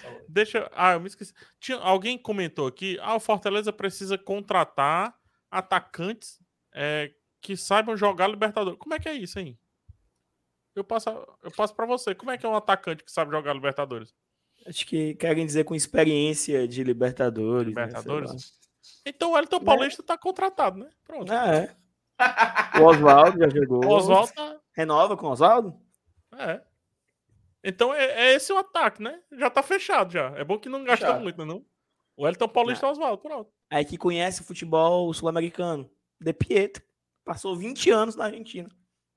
Saulo. 0.00 0.20
Deixa. 0.28 0.70
Ah, 0.74 0.94
eu 0.94 1.00
me 1.00 1.06
esqueci. 1.06 1.32
Tinha, 1.60 1.78
alguém 1.78 2.16
comentou 2.16 2.66
aqui. 2.66 2.98
Ah, 3.00 3.14
o 3.14 3.20
Fortaleza 3.20 3.72
precisa 3.72 4.16
contratar 4.16 5.14
atacantes 5.50 6.38
é, 6.74 7.12
que 7.40 7.56
saibam 7.56 7.96
jogar 7.96 8.28
Libertadores. 8.28 8.78
Como 8.78 8.94
é 8.94 8.98
que 8.98 9.08
é 9.08 9.14
isso, 9.14 9.38
hein? 9.38 9.58
Eu 10.74 10.84
passo, 10.84 11.08
eu 11.42 11.50
passo 11.50 11.74
para 11.74 11.86
você. 11.86 12.14
Como 12.14 12.30
é 12.30 12.38
que 12.38 12.44
é 12.44 12.48
um 12.48 12.56
atacante 12.56 13.04
que 13.04 13.10
sabe 13.10 13.30
jogar 13.30 13.54
Libertadores? 13.54 14.14
Acho 14.66 14.86
que 14.86 15.14
querem 15.14 15.46
dizer 15.46 15.64
com 15.64 15.74
experiência 15.74 16.66
de 16.66 16.82
Libertadores. 16.82 17.74
né, 17.74 17.84
Libertadores? 17.84 18.54
Então 19.04 19.32
o 19.32 19.38
Elton 19.38 19.60
Paulista 19.60 20.02
tá 20.02 20.18
contratado, 20.18 20.78
né? 20.78 20.90
Pronto. 21.04 21.32
Ah, 21.32 21.54
é. 21.54 21.76
O 22.80 22.84
Oswaldo 22.84 23.38
já 23.38 23.48
jogou. 23.48 23.84
O 23.84 23.88
Oswaldo 23.88 24.32
tá. 24.32 24.60
Renova 24.76 25.16
com 25.16 25.26
o 25.26 25.30
Oswaldo? 25.30 25.80
É. 26.34 26.60
Então 27.64 27.94
é, 27.94 28.28
é 28.28 28.34
esse 28.34 28.52
o 28.52 28.58
ataque, 28.58 29.02
né? 29.02 29.20
Já 29.32 29.48
tá 29.48 29.62
fechado 29.62 30.12
já. 30.12 30.28
É 30.36 30.44
bom 30.44 30.58
que 30.58 30.68
não 30.68 30.84
gasta 30.84 31.06
Fechado. 31.06 31.22
muito, 31.22 31.38
né? 31.38 31.44
Não? 31.44 31.64
O 32.16 32.26
Elton 32.28 32.48
Paulista 32.48 32.86
e 32.86 32.88
o 32.88 32.92
Oswaldo, 32.92 33.18
pronto. 33.22 33.50
Aí 33.70 33.84
que 33.84 33.98
conhece 33.98 34.40
o 34.40 34.44
futebol 34.44 35.12
sul-americano. 35.12 35.90
De 36.20 36.32
Pietro. 36.32 36.82
Passou 37.24 37.56
20 37.56 37.90
anos 37.90 38.16
na 38.16 38.26
Argentina. 38.26 38.68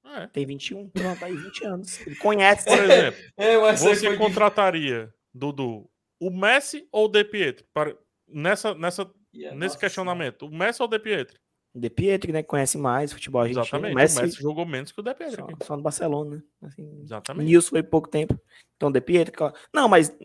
É. 0.05 0.27
Tem 0.27 0.45
21. 0.45 0.89
Pronto, 0.89 1.23
aí 1.23 1.35
20 1.35 1.65
anos. 1.65 2.07
Ele 2.07 2.15
conhece. 2.15 2.65
Por 2.65 2.83
exemplo, 2.83 3.19
É, 3.37 3.57
você 3.57 3.95
foi 3.95 4.17
contrataria, 4.17 5.13
Dudu, 5.33 5.89
o 6.19 6.29
Messi 6.31 6.87
ou 6.91 7.05
o 7.05 7.07
De 7.07 7.23
Pietro? 7.23 7.65
Para, 7.73 7.95
nessa, 8.27 8.73
nessa, 8.73 9.05
difícil. 9.05 9.55
nesse 9.55 9.75
Nossa 9.75 9.79
questionamento, 9.79 10.47
o 10.47 10.51
Messi 10.53 10.81
ou 10.81 10.87
o 10.87 10.91
De 10.91 10.99
Pietro? 10.99 11.39
De 11.79 11.89
Pietro, 11.89 12.31
né? 12.31 12.43
Conhece 12.43 12.77
mais 12.77 13.11
futebol 13.13 13.41
argentino. 13.41 13.63
Exatamente. 13.63 13.95
Messi, 13.95 14.19
O 14.19 14.21
Messi 14.23 14.41
jogou 14.41 14.65
menos 14.65 14.91
que 14.91 14.99
o 14.99 15.03
De 15.03 15.13
Pietro. 15.13 15.47
só, 15.61 15.65
só 15.65 15.77
no 15.77 15.81
Barcelona, 15.83 16.35
né? 16.37 16.41
Assim, 16.63 16.99
Exatamente. 17.01 17.45
Nilson 17.47 17.69
foi 17.69 17.83
pouco 17.83 18.07
tempo. 18.07 18.39
Então, 18.75 18.91
De 18.91 19.01
Pietro. 19.01 19.33
claro. 19.33 19.53
Não, 19.73 19.87
mas, 19.87 20.15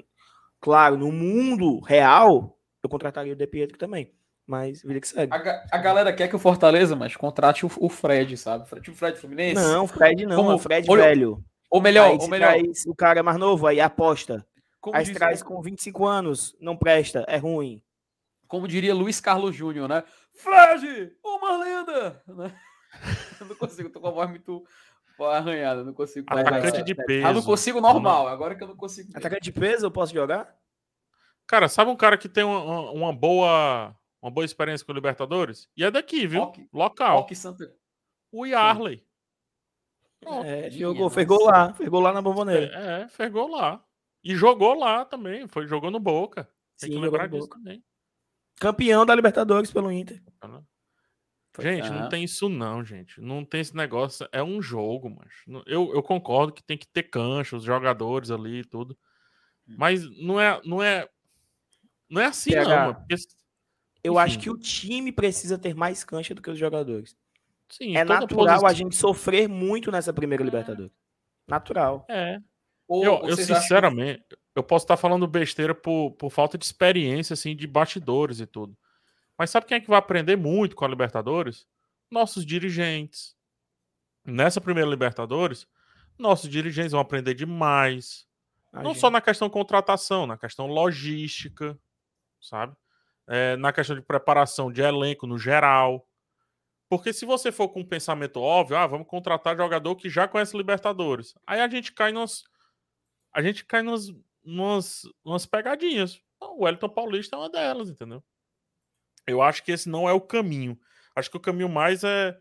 claro, 0.60 0.96
no 0.96 1.10
mundo 1.12 1.80
real, 1.80 2.58
eu 2.82 2.88
contrataria 2.88 3.32
o 3.32 3.36
De 3.36 3.46
Pietro 3.46 3.78
também. 3.78 4.12
Mas, 4.46 4.82
vida 4.82 5.00
que 5.00 5.08
segue. 5.08 5.32
A, 5.32 5.64
a 5.72 5.78
galera 5.78 6.12
quer 6.12 6.28
que 6.28 6.36
o 6.36 6.38
Fortaleza, 6.38 6.94
mas 6.94 7.16
contrate 7.16 7.64
o, 7.64 7.70
o 7.78 7.88
Fred, 7.88 8.36
sabe? 8.36 8.66
Tipo 8.80 8.90
o 8.90 8.94
Fred 8.94 9.18
Fluminense. 9.18 9.54
Não, 9.54 9.86
Fred 9.86 10.26
não, 10.26 10.36
Como- 10.36 10.50
é 10.50 10.54
o 10.54 10.58
Fred 10.58 10.86
olha- 10.90 11.04
velho. 11.04 11.42
Ou 11.70 11.80
melhor, 11.80 12.08
aí 12.10 12.14
ou 12.14 12.20
se 12.20 12.30
melhor. 12.30 12.52
traz 12.52 12.84
o 12.86 12.94
cara 12.94 13.22
mais 13.22 13.38
novo, 13.38 13.66
aí 13.66 13.80
aposta. 13.80 14.46
Como, 14.80 14.96
Aí 14.96 15.04
diz- 15.04 15.14
traz 15.16 15.42
com 15.42 15.60
25 15.62 16.04
anos, 16.06 16.54
não 16.60 16.76
presta, 16.76 17.24
é 17.26 17.38
ruim. 17.38 17.80
como 18.46 18.68
diria 18.68 18.94
Luiz 18.94 19.18
Carlos 19.18 19.56
Júnior, 19.56 19.88
né? 19.88 20.04
Fred, 20.34 21.16
uma 21.24 21.56
lenda! 21.58 22.22
Né? 22.26 22.54
Eu 23.40 23.46
não 23.46 23.56
consigo, 23.56 23.90
tô 23.90 24.00
com 24.00 24.08
a 24.08 24.10
voz 24.10 24.30
muito 24.30 24.64
arranhada, 25.20 25.84
não 25.84 25.92
consigo. 25.94 26.26
Atacante 26.30 26.82
de 26.82 26.92
é, 26.92 27.04
peso. 27.04 27.26
Ah, 27.26 27.32
não 27.32 27.42
consigo 27.42 27.80
normal, 27.80 28.28
agora 28.28 28.54
que 28.54 28.62
eu 28.62 28.68
não 28.68 28.76
consigo. 28.76 29.10
Atacante 29.16 29.42
de 29.42 29.52
peso, 29.52 29.86
eu 29.86 29.90
posso 29.90 30.12
jogar? 30.12 30.56
Cara, 31.46 31.68
sabe 31.68 31.90
um 31.90 31.96
cara 31.96 32.16
que 32.18 32.28
tem 32.28 32.42
uma, 32.44 32.90
uma- 32.90 33.12
boa 33.12 33.94
uma 34.22 34.30
boa 34.30 34.44
experiência 34.44 34.84
com 34.84 34.92
o 34.92 34.94
Libertadores? 34.94 35.68
E 35.76 35.84
é 35.84 35.90
daqui, 35.90 36.26
viu? 36.26 36.40
Rock- 36.44 36.68
Local. 36.72 37.16
Rock 37.18 37.36
Santa. 37.36 37.72
O 38.32 38.46
Yarley. 38.46 39.04
É, 40.44 40.70
jogou, 40.70 41.10
fez 41.10 41.26
gol 41.26 41.44
lá, 41.44 41.74
fez 41.74 41.88
gol 41.88 42.00
lá 42.00 42.12
na 42.12 42.22
bomboneira. 42.22 42.70
É, 42.74 43.02
é, 43.02 43.08
fez 43.08 43.30
gol 43.30 43.48
lá. 43.48 43.84
E 44.22 44.34
jogou 44.34 44.74
lá 44.74 45.04
também. 45.04 45.46
Foi, 45.46 45.66
jogou 45.66 45.90
no 45.90 46.00
Boca. 46.00 46.44
Tem 46.78 46.88
Sim, 46.90 46.96
que 46.96 47.02
lembrar 47.02 47.28
disso 47.28 47.42
Boca. 47.46 47.58
também. 47.58 47.84
Campeão 48.60 49.04
da 49.04 49.14
Libertadores 49.14 49.70
pelo 49.70 49.90
Inter. 49.90 50.22
Gente, 51.60 51.88
não 51.88 52.08
tem 52.08 52.24
isso 52.24 52.48
não, 52.48 52.84
gente. 52.84 53.20
Não 53.20 53.44
tem 53.44 53.60
esse 53.60 53.76
negócio. 53.76 54.26
É 54.32 54.42
um 54.42 54.60
jogo, 54.60 55.08
mas 55.08 55.32
eu, 55.66 55.92
eu 55.94 56.02
concordo 56.02 56.52
que 56.52 56.62
tem 56.64 56.76
que 56.76 56.86
ter 56.88 57.04
cancha, 57.04 57.56
os 57.56 57.62
jogadores 57.62 58.30
ali 58.30 58.60
e 58.60 58.64
tudo. 58.64 58.98
Hum. 59.68 59.76
Mas 59.78 60.02
não 60.20 60.40
é, 60.40 60.60
não 60.64 60.82
é, 60.82 61.08
não 62.10 62.20
é 62.20 62.26
assim 62.26 62.50
PH. 62.50 62.68
não. 62.68 62.76
mano, 62.86 62.94
porque, 62.98 63.14
Eu 64.02 64.12
Enfim. 64.14 64.22
acho 64.22 64.38
que 64.40 64.50
o 64.50 64.58
time 64.58 65.12
precisa 65.12 65.56
ter 65.56 65.74
mais 65.74 66.02
cancha 66.02 66.34
do 66.34 66.42
que 66.42 66.50
os 66.50 66.58
jogadores. 66.58 67.16
sim, 67.70 67.96
é 67.96 68.02
natural 68.04 68.46
a 68.46 68.58
posição- 68.58 68.74
gente 68.74 68.96
sofrer 68.96 69.48
muito 69.48 69.92
nessa 69.92 70.12
primeira 70.12 70.42
Libertadores. 70.42 70.92
Natural. 71.46 72.04
É. 72.08 72.38
Ou, 72.88 73.04
Eu, 73.04 73.12
ou 73.14 73.28
eu 73.28 73.36
sinceramente, 73.36 74.24
eu 74.54 74.62
posso 74.62 74.84
estar 74.84 74.96
falando 74.96 75.26
besteira 75.26 75.74
por, 75.74 76.12
por 76.12 76.30
falta 76.30 76.56
de 76.56 76.64
experiência, 76.64 77.34
assim, 77.34 77.56
de 77.56 77.66
bastidores 77.66 78.40
e 78.40 78.46
tudo. 78.46 78.76
Mas 79.36 79.50
sabe 79.50 79.66
quem 79.66 79.76
é 79.76 79.80
que 79.80 79.88
vai 79.88 79.98
aprender 79.98 80.36
muito 80.36 80.76
com 80.76 80.84
a 80.84 80.88
Libertadores? 80.88 81.66
Nossos 82.10 82.46
dirigentes. 82.46 83.36
Nessa 84.24 84.60
primeira 84.60 84.88
Libertadores, 84.88 85.66
nossos 86.18 86.48
dirigentes 86.48 86.92
vão 86.92 87.00
aprender 87.00 87.34
demais. 87.34 88.26
Não 88.72 88.86
gente- 88.92 89.00
só 89.00 89.10
na 89.10 89.20
questão 89.20 89.50
contratação, 89.50 90.26
na 90.26 90.38
questão 90.38 90.66
logística, 90.66 91.78
sabe? 92.40 92.76
É, 93.26 93.56
na 93.56 93.72
questão 93.72 93.96
de 93.96 94.02
preparação 94.02 94.70
de 94.70 94.82
elenco 94.82 95.26
no 95.26 95.38
geral. 95.38 96.06
Porque 96.88 97.12
se 97.12 97.24
você 97.24 97.50
for 97.50 97.68
com 97.70 97.80
um 97.80 97.84
pensamento 97.86 98.40
óbvio, 98.40 98.76
ah, 98.76 98.86
vamos 98.86 99.06
contratar 99.08 99.56
jogador 99.56 99.96
que 99.96 100.08
já 100.08 100.28
conhece 100.28 100.56
Libertadores. 100.56 101.34
Aí 101.46 101.60
a 101.60 101.68
gente 101.68 101.92
cai 101.92 102.12
nos. 102.12 102.44
A 103.32 103.42
gente 103.42 103.64
cai 103.64 103.82
nos, 103.82 104.14
numas, 104.44 105.02
numas 105.24 105.46
pegadinhas. 105.46 106.20
O 106.40 106.64
Wellington 106.64 106.88
Paulista 106.88 107.36
é 107.36 107.38
uma 107.38 107.50
delas, 107.50 107.88
entendeu? 107.88 108.22
Eu 109.26 109.40
acho 109.40 109.62
que 109.62 109.72
esse 109.72 109.88
não 109.88 110.08
é 110.08 110.12
o 110.12 110.20
caminho. 110.20 110.78
Acho 111.16 111.30
que 111.30 111.36
o 111.36 111.40
caminho 111.40 111.68
mais 111.68 112.04
é, 112.04 112.38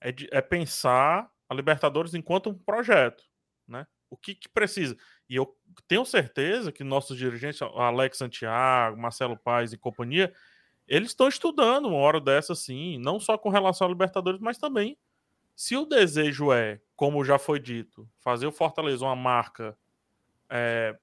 é, 0.00 0.14
é 0.32 0.40
pensar 0.40 1.30
a 1.48 1.54
Libertadores 1.54 2.14
enquanto 2.14 2.50
um 2.50 2.58
projeto, 2.58 3.24
né? 3.66 3.86
O 4.10 4.16
que, 4.16 4.34
que 4.34 4.48
precisa? 4.48 4.96
E 5.28 5.36
eu 5.36 5.56
tenho 5.88 6.04
certeza 6.04 6.72
que 6.72 6.84
nossos 6.84 7.16
dirigentes, 7.16 7.60
Alex 7.62 8.18
Santiago, 8.18 9.00
Marcelo 9.00 9.36
Paes 9.36 9.72
e 9.72 9.78
companhia, 9.78 10.32
eles 10.86 11.10
estão 11.10 11.28
estudando 11.28 11.86
uma 11.86 11.98
hora 11.98 12.20
dessa, 12.20 12.54
sim, 12.54 12.98
não 12.98 13.18
só 13.18 13.38
com 13.38 13.48
relação 13.48 13.86
à 13.86 13.90
Libertadores, 13.90 14.40
mas 14.40 14.58
também 14.58 14.98
se 15.56 15.76
o 15.76 15.86
desejo 15.86 16.52
é, 16.52 16.80
como 16.96 17.24
já 17.24 17.38
foi 17.38 17.60
dito, 17.60 18.08
fazer 18.18 18.46
o 18.46 18.52
Fortaleza 18.52 19.04
uma 19.04 19.16
marca 19.16 19.76
é, 20.48 20.96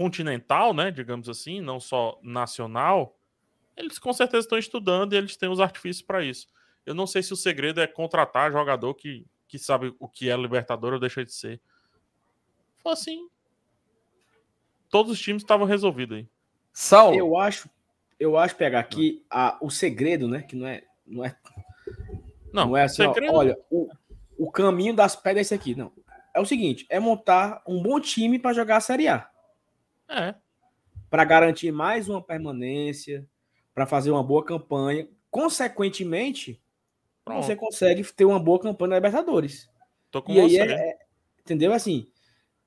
continental, 0.00 0.72
né, 0.72 0.90
digamos 0.90 1.28
assim, 1.28 1.60
não 1.60 1.78
só 1.78 2.18
nacional, 2.22 3.18
eles 3.76 3.98
com 3.98 4.14
certeza 4.14 4.46
estão 4.46 4.56
estudando 4.56 5.12
e 5.12 5.16
eles 5.18 5.36
têm 5.36 5.50
os 5.50 5.60
artifícios 5.60 6.00
para 6.00 6.24
isso. 6.24 6.46
Eu 6.86 6.94
não 6.94 7.06
sei 7.06 7.22
se 7.22 7.34
o 7.34 7.36
segredo 7.36 7.82
é 7.82 7.86
contratar 7.86 8.50
jogador 8.50 8.94
que, 8.94 9.26
que 9.46 9.58
sabe 9.58 9.94
o 9.98 10.08
que 10.08 10.30
é 10.30 10.36
Libertadores 10.38 10.94
ou 10.94 11.00
deixa 11.00 11.22
de 11.22 11.34
ser. 11.34 11.60
Foi 12.78 12.92
assim. 12.92 13.28
Todos 14.88 15.12
os 15.12 15.20
times 15.20 15.42
estavam 15.42 15.66
resolvidos 15.66 16.16
aí. 16.16 16.28
Saulo, 16.72 17.14
Eu 17.14 17.36
acho, 17.36 17.68
eu 18.18 18.38
acho, 18.38 18.56
pegar 18.56 18.82
que 18.84 19.22
a, 19.28 19.58
o 19.60 19.68
segredo, 19.68 20.26
né? 20.26 20.40
Que 20.40 20.56
não 20.56 20.66
é, 20.66 20.82
não 21.06 21.22
é, 21.26 21.36
Não, 22.50 22.68
não 22.68 22.76
é 22.78 22.84
assim, 22.84 23.02
ó, 23.02 23.12
segredo. 23.12 23.34
olha, 23.34 23.58
o, 23.70 23.86
o 24.38 24.50
caminho 24.50 24.96
das 24.96 25.14
pedras 25.14 25.40
é 25.40 25.40
esse 25.42 25.54
aqui. 25.54 25.74
Não. 25.74 25.92
É 26.34 26.40
o 26.40 26.46
seguinte, 26.46 26.86
é 26.88 26.98
montar 26.98 27.62
um 27.68 27.82
bom 27.82 28.00
time 28.00 28.38
para 28.38 28.54
jogar 28.54 28.78
a 28.78 28.80
Série 28.80 29.06
A. 29.06 29.28
É. 30.10 30.34
para 31.08 31.24
garantir 31.24 31.70
mais 31.72 32.08
uma 32.08 32.22
permanência, 32.22 33.26
para 33.74 33.86
fazer 33.86 34.10
uma 34.10 34.22
boa 34.22 34.44
campanha. 34.44 35.08
Consequentemente, 35.30 36.60
Pronto. 37.24 37.44
você 37.44 37.54
consegue 37.56 38.02
ter 38.12 38.24
uma 38.24 38.38
boa 38.40 38.58
campanha 38.60 38.90
na 38.90 38.96
Libertadores. 38.96 39.68
Tô 40.10 40.20
com 40.20 40.32
E 40.32 40.40
aí 40.40 40.50
você. 40.50 40.60
é, 40.62 40.72
é- 40.72 40.98
entendeu? 41.40 41.72
Assim, 41.72 42.10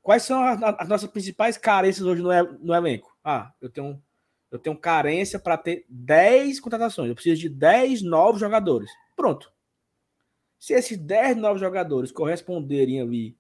Quais 0.01 0.23
são 0.23 0.43
as, 0.43 0.61
as 0.61 0.89
nossas 0.89 1.09
principais 1.09 1.57
carências 1.57 2.05
hoje 2.05 2.22
no, 2.22 2.30
no 2.59 2.75
elenco? 2.75 3.17
Ah, 3.23 3.53
eu 3.61 3.69
tenho, 3.69 4.03
eu 4.51 4.59
tenho 4.59 4.77
carência 4.77 5.39
para 5.39 5.57
ter 5.57 5.85
10 5.88 6.59
contratações. 6.59 7.07
Eu 7.07 7.15
preciso 7.15 7.39
de 7.39 7.47
10 7.47 8.01
novos 8.01 8.41
jogadores. 8.41 8.91
Pronto. 9.15 9.49
Se 10.59 10.73
esses 10.73 10.97
10 10.97 11.38
novos 11.38 11.61
jogadores 11.61 12.11
corresponderem 12.11 12.99
ali, 12.99 13.38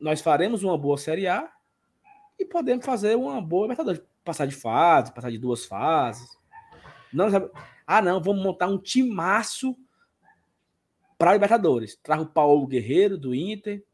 nós 0.00 0.20
faremos 0.20 0.64
uma 0.64 0.76
boa 0.76 0.98
Série 0.98 1.28
A 1.28 1.48
e 2.40 2.44
podemos 2.44 2.84
fazer 2.84 3.16
uma 3.16 3.40
boa 3.40 3.64
Libertadores. 3.64 4.02
Passar 4.24 4.46
de 4.46 4.54
fase, 4.54 5.12
passar 5.12 5.30
de 5.30 5.38
duas 5.38 5.64
fases. 5.66 6.38
Não, 7.12 7.26
ah, 7.86 8.00
não, 8.00 8.22
vamos 8.22 8.42
montar 8.42 8.68
um 8.68 8.78
timaço 8.78 9.76
para 11.18 11.34
Libertadores. 11.34 11.96
Traz 12.02 12.22
o 12.22 12.26
Paulo 12.26 12.66
Guerreiro 12.66 13.18
do 13.18 13.34
Inter, 13.34 13.84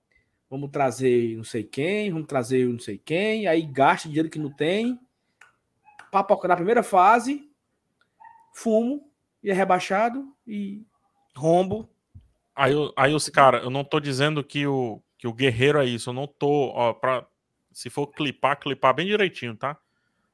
vamos 0.49 0.70
trazer 0.70 1.36
não 1.36 1.44
sei 1.44 1.65
quem, 1.65 2.12
vamos 2.12 2.26
trazer 2.26 2.66
não 2.68 2.78
sei 2.78 2.99
quem, 2.99 3.47
aí 3.47 3.62
gasta 3.62 4.08
dinheiro 4.08 4.31
que 4.31 4.39
não 4.39 4.50
tem, 4.50 4.99
papoca 6.10 6.47
na 6.47 6.57
primeira 6.57 6.83
fase, 6.83 7.50
fumo, 8.52 9.10
e 9.42 9.50
é 9.50 9.52
rebaixado 9.52 10.33
e 10.47 10.84
Rombo. 11.34 11.89
Aí, 12.55 12.73
aí 12.97 13.15
os 13.15 13.28
caras, 13.28 13.62
eu 13.62 13.70
não 13.70 13.84
tô 13.84 14.00
dizendo 14.00 14.42
que 14.42 14.66
o, 14.66 15.02
que 15.18 15.26
o 15.26 15.33
guerreiro 15.33 15.78
é 15.78 15.84
isso. 15.84 16.10
Eu 16.10 16.15
não 16.15 16.26
tô, 16.26 16.70
ó, 16.75 16.94
pra, 16.94 17.26
se 17.76 17.90
for 17.90 18.06
clipar, 18.06 18.58
clipar 18.58 18.94
bem 18.94 19.06
direitinho, 19.06 19.55
tá? 19.55 19.78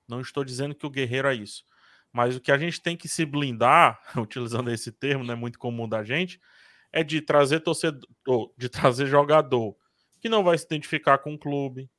Não 0.06 0.20
estou 0.20 0.44
dizendo 0.44 0.76
que 0.76 0.86
o 0.86 0.90
guerreiro 0.90 1.26
é 1.26 1.34
isso. 1.34 1.64
Mas 2.12 2.36
o 2.36 2.40
que 2.40 2.52
a 2.52 2.56
gente 2.56 2.80
tem 2.80 2.96
que 2.96 3.08
se 3.08 3.26
blindar, 3.26 4.00
utilizando 4.16 4.70
esse 4.70 4.92
termo, 4.92 5.24
não 5.24 5.34
é 5.34 5.36
muito 5.36 5.58
comum 5.58 5.88
da 5.88 6.04
gente, 6.04 6.40
é 6.92 7.02
de 7.02 7.20
trazer 7.20 7.58
torcedor, 7.58 8.06
de 8.56 8.68
trazer 8.68 9.06
jogador 9.06 9.76
que 10.20 10.28
não 10.28 10.44
vai 10.44 10.56
se 10.56 10.64
identificar 10.64 11.18
com 11.18 11.34
o 11.34 11.38
clube 11.38 11.90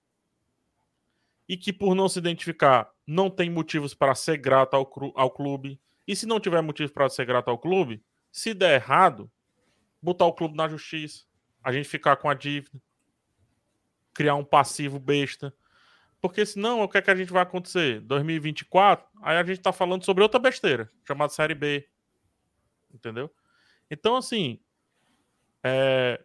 e 1.50 1.58
que 1.58 1.74
por 1.74 1.94
não 1.94 2.08
se 2.08 2.20
identificar 2.20 2.90
não 3.06 3.30
tem 3.30 3.50
motivos 3.50 3.94
para 3.94 4.16
ser 4.16 4.38
grato 4.38 4.76
ao, 4.76 4.90
ao 5.14 5.30
clube. 5.30 5.78
E 6.08 6.16
se 6.16 6.26
não 6.26 6.40
tiver 6.40 6.62
motivos 6.62 6.94
para 6.94 7.10
ser 7.10 7.26
grato 7.26 7.50
ao 7.50 7.60
clube, 7.60 8.02
se 8.32 8.54
der 8.54 8.76
errado, 8.76 9.30
botar 10.02 10.26
o 10.26 10.34
clube 10.34 10.56
na 10.56 10.70
justiça, 10.70 11.26
a 11.62 11.74
gente 11.74 11.90
ficar 11.90 12.16
com 12.16 12.30
a 12.30 12.34
dívida, 12.34 12.82
criar 14.14 14.36
um 14.36 14.44
passivo 14.44 15.00
besta. 15.00 15.54
Porque 16.22 16.46
senão, 16.46 16.82
o 16.82 16.88
que 16.88 16.98
é 16.98 17.02
que 17.02 17.12
a 17.12 17.16
gente 17.16 17.34
vai 17.34 17.44
acontecer? 17.44 18.00
2024, 18.02 19.06
aí 19.22 19.38
a 19.38 19.44
gente 19.44 19.60
tá 19.60 19.74
falando 19.74 20.06
sobre 20.06 20.24
outra 20.24 20.40
besteira, 20.40 20.90
chamada 21.06 21.34
Série 21.34 21.56
B. 21.56 21.88
Entendeu? 22.94 23.34
Então, 23.92 24.16
assim, 24.16 24.60
é, 25.64 26.24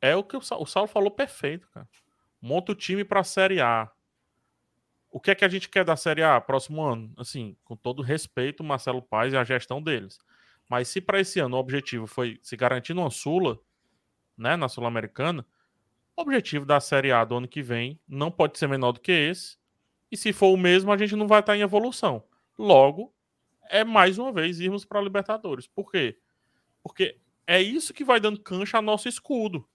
é 0.00 0.14
o 0.14 0.22
que 0.22 0.36
o, 0.36 0.40
Sa- 0.40 0.56
o 0.58 0.66
Saulo 0.66 0.88
falou 0.88 1.10
perfeito, 1.10 1.68
cara. 1.70 1.88
Monta 2.40 2.72
o 2.72 2.74
time 2.74 3.04
pra 3.04 3.24
Série 3.24 3.60
A. 3.60 3.90
O 5.10 5.20
que 5.20 5.30
é 5.30 5.34
que 5.34 5.44
a 5.44 5.48
gente 5.48 5.68
quer 5.68 5.84
da 5.84 5.96
Série 5.96 6.22
A 6.22 6.40
próximo 6.40 6.82
ano? 6.82 7.12
Assim, 7.16 7.56
com 7.64 7.76
todo 7.76 8.02
respeito, 8.02 8.62
Marcelo 8.64 9.00
Paes 9.00 9.32
e 9.32 9.36
a 9.36 9.44
gestão 9.44 9.82
deles. 9.82 10.18
Mas 10.68 10.88
se 10.88 11.00
para 11.00 11.20
esse 11.20 11.40
ano 11.40 11.56
o 11.56 11.60
objetivo 11.60 12.06
foi 12.06 12.38
se 12.42 12.56
garantir 12.56 12.92
uma 12.92 13.10
Sula, 13.10 13.58
né, 14.36 14.56
na 14.56 14.68
Sul-Americana, 14.68 15.46
o 16.16 16.22
objetivo 16.22 16.64
da 16.64 16.80
Série 16.80 17.12
A 17.12 17.24
do 17.24 17.36
ano 17.36 17.48
que 17.48 17.62
vem 17.62 17.98
não 18.08 18.30
pode 18.30 18.58
ser 18.58 18.68
menor 18.68 18.92
do 18.92 19.00
que 19.00 19.12
esse. 19.12 19.56
E 20.10 20.16
se 20.16 20.32
for 20.32 20.48
o 20.52 20.56
mesmo, 20.56 20.92
a 20.92 20.96
gente 20.96 21.16
não 21.16 21.26
vai 21.26 21.40
estar 21.40 21.56
em 21.56 21.60
evolução. 21.62 22.22
Logo, 22.58 23.12
é 23.68 23.82
mais 23.82 24.18
uma 24.18 24.32
vez 24.32 24.60
irmos 24.60 24.84
para 24.84 25.00
a 25.00 25.02
Libertadores. 25.02 25.66
Por 25.66 25.90
quê? 25.90 26.16
Porque 26.82 27.18
é 27.46 27.60
isso 27.60 27.92
que 27.92 28.04
vai 28.04 28.20
dando 28.20 28.40
cancha 28.40 28.78
a 28.78 28.82
nosso 28.82 29.08
escudo. 29.08 29.66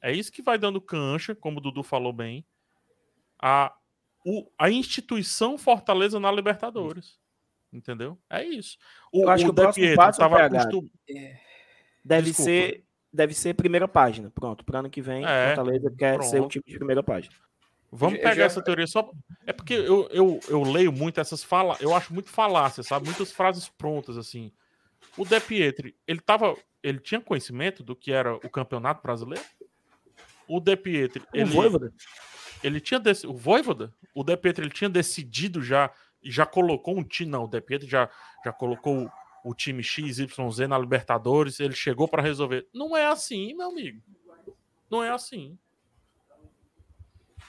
É 0.00 0.12
isso 0.12 0.32
que 0.32 0.40
vai 0.40 0.56
dando 0.56 0.80
cancha, 0.80 1.34
como 1.34 1.58
o 1.58 1.60
Dudu 1.60 1.82
falou 1.82 2.12
bem, 2.12 2.46
a, 3.38 3.74
o- 4.24 4.48
a 4.58 4.70
instituição 4.70 5.58
Fortaleza 5.58 6.18
na 6.20 6.30
Libertadores. 6.32 7.18
Entendeu? 7.72 8.16
É 8.30 8.42
isso. 8.44 8.78
O, 9.12 9.24
Eu 9.24 9.28
acho 9.30 9.44
que 9.44 9.50
o 9.50 9.52
De 9.52 9.60
próximo 9.60 9.84
Pietro 9.84 9.96
passo, 9.96 10.18
tava 10.18 10.36
PH, 10.36 10.60
acostum- 10.62 10.88
Deve 12.04 12.28
Desculpa. 12.28 12.50
ser, 12.50 12.84
deve 13.12 13.34
ser 13.34 13.54
primeira 13.54 13.86
página. 13.88 14.30
Pronto, 14.30 14.64
para 14.64 14.80
ano 14.80 14.90
que 14.90 15.00
vem, 15.00 15.24
É, 15.26 15.54
Fortaleza 15.54 15.90
quer 15.96 16.22
ser 16.22 16.36
um 16.36 16.38
pronto. 16.40 16.52
time 16.52 16.64
de 16.66 16.76
primeira 16.76 17.02
página. 17.02 17.34
Vamos 17.90 18.18
pegar 18.18 18.34
já- 18.34 18.44
essa 18.44 18.62
teoria 18.62 18.86
só. 18.86 19.10
É 19.46 19.52
porque 19.52 19.72
eu, 19.72 20.06
eu, 20.10 20.38
eu 20.48 20.62
leio 20.62 20.92
muito 20.92 21.20
essas 21.20 21.42
falas. 21.42 21.80
Eu 21.80 21.94
acho 21.94 22.12
muito 22.12 22.28
falácia, 22.28 22.82
sabe? 22.82 23.06
Muitas 23.06 23.32
frases 23.32 23.68
prontas, 23.68 24.18
assim. 24.18 24.52
O 25.16 25.24
De 25.24 25.40
Pietri, 25.40 25.96
ele 26.06 26.20
tava. 26.20 26.54
Ele 26.82 26.98
tinha 27.00 27.20
conhecimento 27.20 27.82
do 27.82 27.96
que 27.96 28.12
era 28.12 28.34
o 28.36 28.50
campeonato 28.50 29.02
brasileiro? 29.02 29.42
O 30.46 30.60
De 30.60 30.76
Pietri, 30.76 31.22
O 31.32 31.36
ele, 31.36 31.44
Voivoda? 31.50 31.92
ele 32.62 32.80
tinha. 32.80 33.00
dec- 33.00 33.24
O 33.24 33.34
Voivoda? 33.34 33.92
O 34.14 34.22
De 34.22 34.36
Pietri, 34.36 34.64
ele 34.64 34.72
tinha 34.72 34.88
decidido 34.90 35.62
já. 35.62 35.90
E 36.22 36.30
já 36.30 36.44
colocou 36.44 36.96
um 36.98 37.02
time. 37.04 37.30
Não, 37.30 37.44
o 37.44 37.48
De 37.48 37.60
Pietri 37.60 37.88
já, 37.88 38.08
já 38.44 38.52
colocou 38.52 39.10
o, 39.44 39.54
time 39.54 39.82
XYZ 39.82 40.26
na 40.68 40.78
Libertadores. 40.78 41.60
Ele 41.60 41.74
chegou 41.74 42.06
para 42.08 42.22
resolver. 42.22 42.66
Não 42.72 42.96
é 42.96 43.06
assim, 43.06 43.54
meu 43.54 43.70
amigo. 43.70 44.00
Não 44.90 45.02
é 45.02 45.10
assim. 45.10 45.58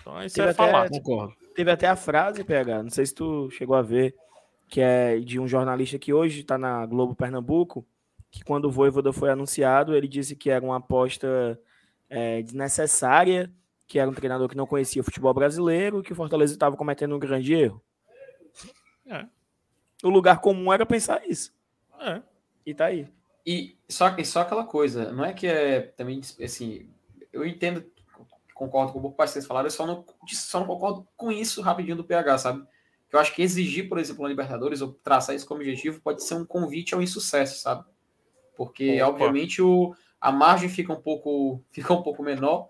Então, 0.02 0.24
isso 0.24 0.36
Teve 0.36 0.48
é 0.48 0.52
até- 0.52 0.72
falar. 0.72 0.90
concordo. 0.90 1.36
Teve 1.56 1.72
até 1.72 1.88
a 1.88 1.96
frase, 1.96 2.44
PH, 2.44 2.84
não 2.84 2.90
sei 2.90 3.06
se 3.06 3.14
tu 3.14 3.50
chegou 3.52 3.76
a 3.76 3.82
ver, 3.82 4.16
que 4.70 4.80
é 4.80 5.20
de 5.20 5.40
um 5.40 5.48
jornalista 5.48 6.00
que 6.00 6.14
hoje 6.14 6.42
está 6.42 6.58
na 6.58 6.86
Globo 6.86 7.14
Pernambuco, 7.14 7.86
que 8.32 8.44
quando 8.44 8.66
o 8.66 8.72
Voivoda 8.72 9.12
foi 9.12 9.30
anunciado, 9.30 9.94
ele 9.96 10.08
disse 10.08 10.36
que 10.36 10.50
era 10.50 10.64
uma 10.64 10.78
aposta 10.78 11.60
é, 12.10 12.42
desnecessária, 12.42 13.52
que 13.88 14.00
era 14.00 14.10
um 14.10 14.14
treinador 14.14 14.48
que 14.48 14.56
não 14.56 14.68
conhecia 14.68 15.02
o 15.02 15.06
futebol 15.06 15.34
brasileiro, 15.34 16.02
que 16.02 16.14
o 16.14 16.16
Fortaleza 16.16 16.54
estava 16.54 16.78
cometendo 16.78 17.16
um 17.16 17.20
grande 17.20 17.54
erro. 17.54 17.84
É. 19.08 19.26
O 20.04 20.10
lugar 20.10 20.40
comum 20.40 20.72
era 20.72 20.86
pensar 20.86 21.28
isso. 21.28 21.52
É. 22.00 22.22
E 22.66 22.74
tá 22.74 22.86
aí. 22.86 23.08
E 23.46 23.78
só, 23.88 24.16
e 24.18 24.26
só 24.26 24.42
aquela 24.42 24.66
coisa, 24.66 25.12
não 25.12 25.26
é 25.26 25.34
que 25.34 25.48
é 25.48 25.82
também 25.82 26.22
assim, 26.44 26.90
eu 27.32 27.46
entendo, 27.46 27.84
concordo 28.54 28.92
com 28.92 29.00
o 29.00 29.12
que 29.12 29.18
vocês 29.18 29.48
falaram, 29.48 29.68
eu 29.68 29.72
só 29.72 29.88
não, 29.88 30.06
só 30.28 30.60
não 30.60 30.68
concordo 30.68 31.08
com 31.16 31.32
isso 31.32 31.62
rapidinho 31.62 31.96
do 31.96 32.04
PH, 32.04 32.38
sabe? 32.38 32.68
Que 33.10 33.16
eu 33.16 33.20
acho 33.20 33.34
que 33.34 33.42
exigir, 33.42 33.88
por 33.88 33.98
exemplo, 33.98 34.24
na 34.24 34.30
Libertadores, 34.30 34.82
ou 34.82 34.94
traçar 34.94 35.36
isso 35.36 35.48
como 35.48 35.62
objetivo, 35.62 36.02
pode 36.02 36.24
ser 36.24 36.36
um 36.36 36.46
convite 36.46 36.94
ao 36.94 37.02
insucesso, 37.02 37.62
sabe? 37.62 37.86
Porque, 38.56 39.02
Opa. 39.02 39.12
obviamente, 39.12 39.62
o, 39.62 39.96
a 40.20 40.32
margem 40.32 40.70
fica 40.70 40.92
um 40.92 41.02
pouco, 41.02 41.64
fica 41.72 41.94
um 41.94 42.04
pouco 42.04 42.22
menor 42.22 42.70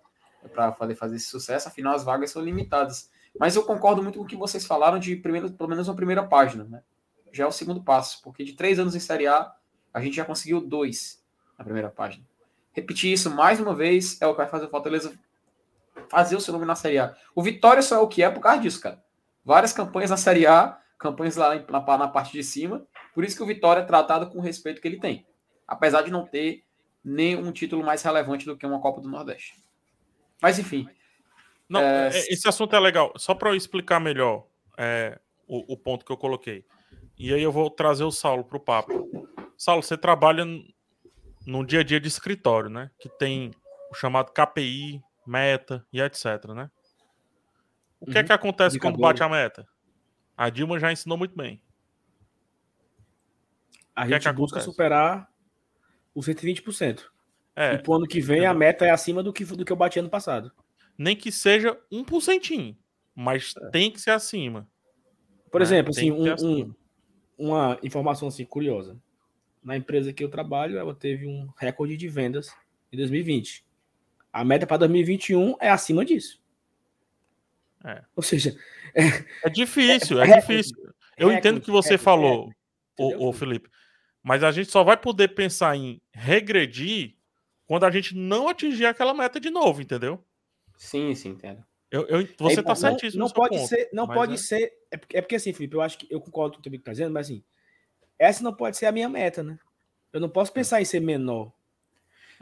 para 0.53 0.71
fazer, 0.71 0.95
fazer 0.95 1.15
esse 1.17 1.27
sucesso, 1.27 1.67
afinal 1.67 1.95
as 1.95 2.03
vagas 2.03 2.31
são 2.31 2.41
limitadas. 2.41 3.09
Mas 3.37 3.55
eu 3.55 3.63
concordo 3.63 4.01
muito 4.01 4.19
com 4.19 4.25
o 4.25 4.27
que 4.27 4.37
vocês 4.37 4.65
falaram 4.65 4.99
de 4.99 5.15
primeiro, 5.15 5.51
pelo 5.51 5.69
menos 5.69 5.87
uma 5.87 5.95
primeira 5.95 6.23
página, 6.23 6.63
né? 6.63 6.83
Já 7.31 7.43
é 7.43 7.47
o 7.47 7.51
segundo 7.51 7.83
passo, 7.83 8.21
porque 8.23 8.43
de 8.43 8.53
três 8.53 8.79
anos 8.79 8.95
em 8.95 8.99
Série 8.99 9.27
A, 9.27 9.53
a 9.93 10.01
gente 10.01 10.15
já 10.15 10.25
conseguiu 10.25 10.61
dois 10.61 11.23
na 11.57 11.63
primeira 11.63 11.89
página. 11.89 12.25
Repetir 12.71 13.11
isso 13.11 13.29
mais 13.29 13.59
uma 13.59 13.75
vez 13.75 14.21
é 14.21 14.27
o 14.27 14.31
que 14.31 14.37
vai 14.37 14.47
fazer 14.47 14.65
o 14.65 14.69
Fortaleza 14.69 15.17
fazer 16.09 16.35
o 16.35 16.41
seu 16.41 16.53
nome 16.53 16.65
na 16.65 16.75
Série 16.75 16.97
A. 16.97 17.15
O 17.35 17.41
Vitória 17.41 17.81
só 17.81 17.95
é 17.95 17.99
o 17.99 18.07
que 18.07 18.23
é 18.23 18.29
por 18.29 18.41
causa 18.41 18.61
disso, 18.61 18.81
cara. 18.81 19.03
Várias 19.43 19.73
campanhas 19.73 20.09
na 20.09 20.17
Série 20.17 20.45
A, 20.45 20.77
campanhas 20.97 21.35
lá 21.35 21.55
na, 21.55 21.97
na 21.97 22.07
parte 22.07 22.31
de 22.31 22.43
cima. 22.43 22.85
Por 23.13 23.23
isso 23.23 23.35
que 23.35 23.43
o 23.43 23.45
Vitória 23.45 23.81
é 23.81 23.85
tratado 23.85 24.29
com 24.29 24.39
o 24.39 24.41
respeito 24.41 24.81
que 24.81 24.87
ele 24.87 24.99
tem. 24.99 25.25
Apesar 25.67 26.01
de 26.01 26.11
não 26.11 26.25
ter 26.25 26.63
nenhum 27.03 27.51
título 27.51 27.83
mais 27.83 28.01
relevante 28.01 28.45
do 28.45 28.57
que 28.57 28.65
uma 28.65 28.81
Copa 28.81 29.01
do 29.01 29.09
Nordeste. 29.09 29.55
Mas 30.41 30.59
enfim, 30.59 30.87
Não, 31.67 31.79
É, 31.79 32.07
é, 32.07 32.33
esse 32.33 32.47
assunto 32.47 32.75
é 32.75 32.79
legal. 32.79 33.13
Só 33.17 33.33
para 33.33 33.49
eu 33.49 33.55
explicar 33.55 33.99
melhor 33.99 34.45
é, 34.77 35.19
o, 35.47 35.73
o 35.73 35.77
ponto 35.77 36.05
que 36.05 36.11
eu 36.11 36.17
coloquei. 36.17 36.65
E 37.19 37.33
aí 37.33 37.41
eu 37.41 37.51
vou 37.51 37.69
trazer 37.69 38.03
o 38.05 38.11
Saulo 38.11 38.43
para 38.45 38.57
o 38.57 38.61
papo. 38.61 39.27
Saulo, 39.57 39.83
você 39.83 39.97
trabalha 39.97 40.45
no 41.45 41.65
dia 41.65 41.81
a 41.81 41.83
dia 41.83 41.99
de 41.99 42.07
escritório, 42.07 42.69
né? 42.69 42.89
Que 42.97 43.09
tem 43.09 43.51
o 43.91 43.93
chamado 43.95 44.31
KPI, 44.31 45.01
meta 45.27 45.85
e 45.91 45.99
etc, 46.01 46.25
né? 46.55 46.71
O 47.99 48.05
que 48.05 48.17
é 48.17 48.21
Uhum. 48.21 48.27
que 48.27 48.33
acontece 48.33 48.79
quando 48.79 48.95
Indicadores. 48.95 49.19
bate 49.19 49.23
a 49.23 49.29
meta? 49.29 49.67
A 50.37 50.49
Dilma 50.49 50.79
já 50.79 50.91
ensinou 50.91 51.17
muito 51.17 51.35
bem. 51.35 51.61
A 53.93 54.05
é 54.05 54.09
gente 54.11 54.23
que 54.23 54.31
busca 54.31 54.59
acontece? 54.59 54.65
superar 54.65 55.27
os 56.15 56.25
120%. 56.25 57.11
É, 57.53 57.73
E 57.73 57.77
pro 57.79 57.95
ano 57.95 58.07
que 58.07 58.21
vem 58.21 58.45
a 58.45 58.53
meta 58.53 58.85
é 58.85 58.89
acima 58.91 59.21
do 59.21 59.33
que, 59.33 59.43
do 59.43 59.65
que 59.65 59.71
eu 59.73 59.75
bati 59.75 59.99
ano 59.99 60.09
passado. 60.09 60.51
nem 60.97 61.15
que 61.15 61.31
seja 61.31 61.77
um 61.91 62.03
porcentinho, 62.05 62.77
mas 63.13 63.53
tem 63.71 63.91
que 63.91 63.99
ser 63.99 64.11
acima. 64.11 64.65
Por 65.51 65.59
É, 65.61 65.63
exemplo, 65.63 65.93
tem 65.93 66.09
assim, 66.11 66.21
um- 66.21 66.33
assim. 66.33 66.63
um- 66.63 66.75
uma 67.39 67.79
informação 67.81 68.27
assim 68.27 68.45
curiosa. 68.45 69.01
Na 69.63 69.75
empresa 69.77 70.13
que 70.13 70.23
eu 70.23 70.29
trabalho, 70.29 70.77
ela 70.77 70.93
teve 70.93 71.25
um 71.25 71.49
recorde 71.57 71.97
de 71.97 72.07
vendas 72.07 72.53
em 72.91 72.97
2020. 72.97 73.65
A 74.31 74.43
meta 74.43 74.67
para 74.67 74.77
2021 74.77 75.55
é 75.59 75.69
acima 75.69 76.05
disso. 76.05 76.39
É. 77.83 78.03
Ou 78.15 78.21
seja, 78.21 78.55
É 79.43 79.49
difícil, 79.49 80.21
é, 80.21 80.25
recorde. 80.25 80.47
difícil. 80.47 80.77
Eu 81.17 81.27
Recorde, 81.29 81.37
entendo 81.39 81.57
o 81.57 81.61
que 81.61 81.71
você 81.71 81.91
recorde, 81.91 82.03
falou, 82.03 82.53
Entendeu, 82.97 83.21
ô, 83.21 83.33
Felipe. 83.33 83.69
Mas 84.21 84.43
a 84.43 84.51
gente 84.51 84.69
só 84.69 84.83
vai 84.83 84.97
poder 84.97 85.29
pensar 85.29 85.75
em 85.77 86.01
regredir 86.11 87.15
quando 87.65 87.85
a 87.85 87.91
gente 87.91 88.15
não 88.15 88.49
atingir 88.49 88.85
aquela 88.85 89.13
meta 89.13 89.39
de 89.39 89.49
novo, 89.49 89.81
entendeu? 89.81 90.23
Sim, 90.77 91.13
sim, 91.15 91.29
entendo. 91.29 91.63
Eu, 91.91 92.05
eu, 92.07 92.27
você 92.37 92.59
É, 92.59 92.63
tá 92.63 92.69
não- 92.69 92.75
certíssimo. 92.75 93.23
Não, 93.23 93.29
pode 93.31 93.57
ponto, 93.57 93.67
ser, 93.67 93.89
não 93.91 94.07
pode 94.07 94.33
é- 94.35 94.37
ser. 94.37 94.73
É 94.91 94.97
porque, 94.97 95.17
é 95.17 95.21
porque 95.21 95.35
assim, 95.35 95.51
Felipe, 95.53 95.75
eu 95.75 95.81
acho 95.81 95.97
que 95.97 96.07
eu 96.09 96.21
concordo 96.21 96.55
com 96.55 96.59
o 96.59 96.63
que 96.63 96.69
você 96.69 96.77
tá 96.79 96.91
dizendo, 96.91 97.11
mas 97.13 97.27
assim, 97.27 97.43
essa 98.17 98.43
não 98.43 98.53
pode 98.53 98.77
ser 98.77 98.85
a 98.85 98.91
minha 98.91 99.09
meta, 99.09 99.41
né? 99.41 99.57
Eu 100.13 100.19
não 100.19 100.29
posso 100.29 100.51
pensar 100.53 100.81
em 100.81 100.85
ser 100.85 100.99
menor. 100.99 101.51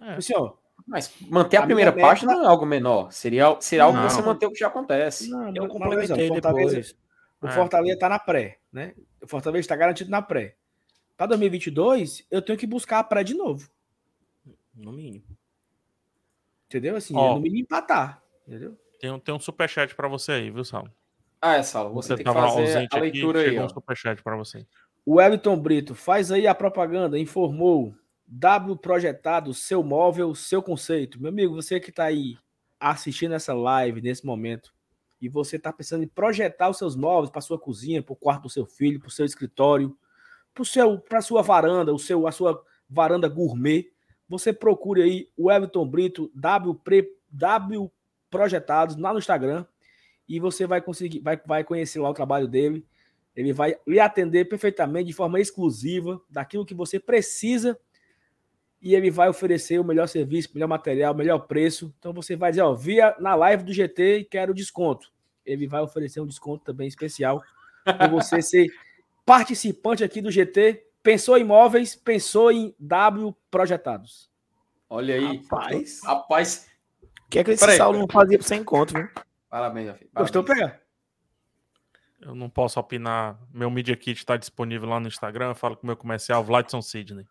É. 0.01 0.13
Assim, 0.15 0.33
ó, 0.35 0.53
Mas 0.85 1.11
manter 1.21 1.57
a, 1.57 1.61
A 1.61 1.65
primeira 1.65 1.91
meta- 1.91 2.07
página 2.07 2.33
não 2.33 2.43
é 2.43 2.47
algo 2.47 2.65
menor. 2.65 3.11
Seria, 3.11 3.57
seria 3.59 3.83
algo 3.85 3.97
Não. 3.97 4.07
você 4.09 4.21
manter 4.21 4.45
o 4.45 4.51
que 4.51 4.59
já 4.59 4.67
acontece. 4.67 5.27
não, 5.29 5.53
Eu 5.53 5.67
complementei 5.67 6.29
depois. 6.29 6.95
O 7.41 7.47
É. 7.47 7.51
Fortaleza 7.51 7.99
tá 7.99 8.07
na 8.07 8.19
pré, 8.19 8.59
né? 8.71 8.93
O 9.21 9.27
Fortaleza 9.27 9.61
está 9.61 9.75
garantido 9.75 10.09
na 10.11 10.21
pré. 10.21 10.55
Para 11.17 11.27
2022, 11.27 12.25
eu 12.29 12.41
tenho 12.41 12.57
que 12.59 12.67
buscar 12.67 12.99
a 12.99 13.03
pré 13.03 13.23
de 13.23 13.33
novo. 13.33 13.69
No 14.73 14.91
mínimo. 14.93 15.25
Entendeu? 16.67 16.95
Assim, 16.95 17.15
Ó. 17.15 17.31
é 17.31 17.33
no 17.35 17.39
mínimo 17.39 17.61
empatar. 17.63 18.21
Entendeu? 18.47 18.77
Tem, 18.99 19.11
um- 19.11 19.19
tem 19.19 19.33
um 19.33 19.39
superchat 19.39 19.95
pra 19.95 20.07
você 20.07 20.33
aí, 20.33 20.51
viu, 20.51 20.63
Sal? 20.63 20.87
Ah, 21.41 21.55
é, 21.55 21.63
Saulo. 21.63 21.93
Você, 21.93 22.15
tem 22.15 22.25
que 22.25 22.33
fazer 22.33 22.87
a 22.91 22.99
leitura 22.99 23.39
aí, 23.39 23.45
chegou 23.49 23.61
ó. 23.63 23.65
um 23.65 23.69
superchat 23.69 24.23
pra 24.23 24.35
você. 24.35 24.65
O 25.05 25.15
Wellington 25.15 25.57
Brito, 25.57 25.95
faz 25.95 26.31
aí 26.31 26.47
a 26.47 26.55
propaganda, 26.55 27.17
informou. 27.17 27.93
W 28.27 28.75
projetado, 28.75 29.53
seu 29.53 29.81
móvel, 29.81 30.35
seu 30.35 30.61
conceito. 30.61 31.21
Meu 31.21 31.29
amigo, 31.29 31.55
você 31.55 31.79
que 31.79 31.91
está 31.91 32.05
aí 32.05 32.37
assistindo 32.79 33.33
essa 33.33 33.53
live 33.53 34.01
nesse 34.01 34.25
momento 34.25 34.73
e 35.21 35.29
você 35.29 35.55
está 35.55 35.71
pensando 35.71 36.03
em 36.03 36.07
projetar 36.07 36.69
os 36.69 36.77
seus 36.77 36.95
móveis 36.95 37.29
para 37.31 37.39
sua 37.39 37.57
cozinha, 37.57 38.03
para 38.03 38.11
o 38.13 38.17
quarto 38.17 38.43
do 38.43 38.49
seu 38.49 38.65
filho, 38.65 38.99
para 38.99 39.07
o 39.07 39.11
seu 39.11 39.25
escritório, 39.25 39.97
para 41.07 41.19
a 41.19 41.21
sua 41.21 41.41
varanda, 41.41 41.93
o 41.93 41.97
seu, 41.99 42.27
a 42.27 42.31
sua 42.31 42.61
varanda 42.89 43.29
gourmet, 43.29 43.85
você 44.27 44.51
procure 44.51 45.01
aí 45.03 45.29
o 45.37 45.49
Everton 45.49 45.87
Brito, 45.87 46.29
W, 46.35 46.75
Pre- 46.75 47.09
w 47.31 47.89
Projetados, 48.29 48.95
lá 48.97 49.13
no 49.13 49.19
Instagram, 49.19 49.65
e 50.27 50.39
você 50.39 50.67
vai 50.67 50.81
conseguir, 50.81 51.19
vai, 51.19 51.39
vai 51.45 51.63
conhecer 51.63 51.99
lá 51.99 52.09
o 52.09 52.13
trabalho 52.13 52.47
dele. 52.47 52.85
Ele 53.35 53.53
vai 53.53 53.77
lhe 53.87 53.99
atender 53.99 54.45
perfeitamente, 54.45 55.07
de 55.07 55.13
forma 55.13 55.39
exclusiva, 55.39 56.19
daquilo 56.29 56.65
que 56.65 56.73
você 56.73 56.99
precisa, 56.99 57.79
e 58.81 58.95
ele 58.95 59.09
vai 59.09 59.29
oferecer 59.29 59.79
o 59.79 59.83
melhor 59.83 60.07
serviço, 60.07 60.49
o 60.49 60.53
melhor 60.53 60.67
material, 60.67 61.13
o 61.13 61.17
melhor 61.17 61.39
preço. 61.39 61.93
Então 61.99 62.13
você 62.13 62.35
vai 62.35 62.51
dizer, 62.51 62.61
ó, 62.61 62.73
via 62.73 63.15
na 63.19 63.35
live 63.35 63.63
do 63.63 63.73
GT 63.73 64.19
e 64.19 64.25
quero 64.25 64.53
desconto. 64.53 65.11
Ele 65.45 65.67
vai 65.67 65.81
oferecer 65.81 66.19
um 66.19 66.25
desconto 66.25 66.63
também 66.63 66.87
especial 66.87 67.41
para 67.83 68.07
você 68.07 68.41
ser 68.41 68.67
participante 69.25 70.03
aqui 70.03 70.21
do 70.21 70.31
GT. 70.31 70.83
Pensou 71.01 71.37
em 71.37 71.41
imóveis, 71.41 71.95
pensou 71.95 72.51
em 72.51 72.75
W 72.79 73.35
projetados. 73.49 74.29
Olha 74.89 75.15
aí. 75.15 75.37
Rapaz. 75.37 76.01
Rapaz, 76.03 76.69
O 77.27 77.29
que 77.29 77.39
é 77.39 77.43
que 77.43 77.51
esse 77.51 77.59
Peraí. 77.59 77.77
Saulo 77.77 77.99
não 77.99 78.07
fazia 78.07 78.41
sem 78.41 78.61
encontro, 78.61 78.99
viu? 78.99 79.09
parabéns, 79.49 79.85
meu 79.87 79.95
filho. 79.95 80.09
Gostou, 80.15 80.43
Parabéns. 80.43 80.71
pegar? 80.71 80.81
Eu 82.21 82.33
não 82.33 82.49
posso 82.49 82.79
opinar. 82.79 83.37
Meu 83.53 83.69
Media 83.69 83.95
Kit 83.95 84.17
está 84.19 84.35
disponível 84.37 84.89
lá 84.89 84.99
no 84.99 85.07
Instagram. 85.07 85.49
Eu 85.49 85.55
falo 85.55 85.75
com 85.77 85.83
o 85.83 85.87
meu 85.87 85.95
comercial, 85.97 86.43
Vladson 86.43 86.81
Sidney. 86.81 87.25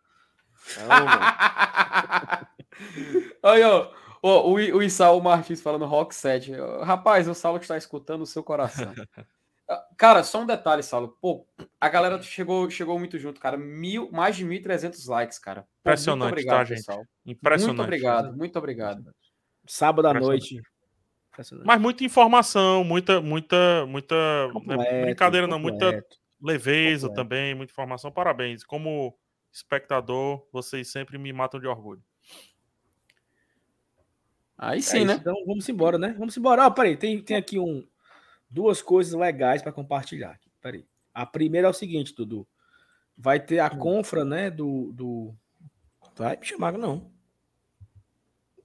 Olha, 3.43 3.67
ó, 3.75 3.93
ó, 4.23 4.51
o, 4.51 4.61
I- 4.61 4.73
o 4.73 4.83
Isaú 4.83 5.21
Martins 5.21 5.61
falando 5.61 5.85
Rock 5.87 6.15
7. 6.15 6.53
Rapaz, 6.83 7.29
o 7.29 7.35
Saulo 7.35 7.59
está 7.59 7.77
escutando 7.77 8.23
o 8.23 8.27
seu 8.27 8.43
coração. 8.43 8.93
Cara, 9.97 10.23
só 10.23 10.43
um 10.43 10.47
detalhe, 10.47 10.81
Saulo. 10.83 11.17
Pô, 11.21 11.45
a 11.81 11.89
galera 11.89 12.23
chegou, 12.23 12.71
chegou 12.71 12.97
muito 13.01 13.19
junto, 13.19 13.41
cara. 13.41 13.57
Mil, 13.57 14.09
mais 14.13 14.37
de 14.37 14.47
1.300 14.47 15.09
likes, 15.09 15.41
cara. 15.41 15.63
Pô, 15.63 15.69
Impressionante, 15.91 16.21
muito 16.21 16.33
obrigado, 16.35 16.59
tá, 16.59 16.65
gente? 16.65 16.77
pessoal. 16.79 17.05
Impressionante. 17.27 17.77
Muito 17.77 17.83
obrigado, 17.83 18.37
muito 18.37 18.59
obrigado. 18.61 19.13
Sábado 19.67 20.09
à 20.09 20.15
noite. 20.15 20.61
Mas 21.65 21.81
muita 21.81 22.05
informação, 22.05 22.83
muita, 22.83 23.21
muita, 23.21 23.85
muita. 23.87 24.15
não 24.15 24.51
é 24.51 24.53
Completo, 24.53 25.01
brincadeira, 25.05 25.47
não. 25.47 25.59
Muita 25.59 25.87
completo. 25.87 26.17
leveza 26.41 27.09
completo. 27.09 27.29
também, 27.29 27.55
muita 27.55 27.73
informação. 27.73 28.11
Parabéns. 28.11 28.65
Como 28.65 29.17
espectador, 29.53 30.47
vocês 30.53 30.89
sempre 30.89 31.19
me 31.19 31.33
matam 31.33 31.61
de 31.61 31.67
orgulho. 31.67 32.03
Aí 34.57 34.79
É 34.79 34.83
sim, 34.83 34.99
isso, 34.99 35.07
né? 35.07 35.15
Então 35.15 35.35
vamos 35.47 35.69
embora, 35.69 35.99
né? 35.99 36.15
Vamos 36.19 36.37
embora. 36.37 36.65
Ó, 36.67 36.71
peraí, 36.71 36.97
tem, 36.97 37.21
tem 37.23 37.37
aqui 37.37 37.59
um, 37.59 37.87
duas 38.49 38.81
coisas 38.81 39.13
legais 39.13 39.63
para 39.63 39.73
compartilhar. 39.73 40.39
Peraí. 40.63 40.87
A 41.13 41.27
primeira 41.27 41.67
é 41.67 41.71
o 41.71 41.75
seguinte, 41.75 42.15
Dudu. 42.15 42.47
Vai 43.17 43.41
ter 43.41 43.59
a 43.59 43.71
confra, 43.71 44.25
né? 44.25 44.51
Do, 44.51 44.93
do. 44.93 45.35
Vai 46.15 46.37
me 46.37 46.47
chamar, 46.47 46.73
não. 46.73 47.11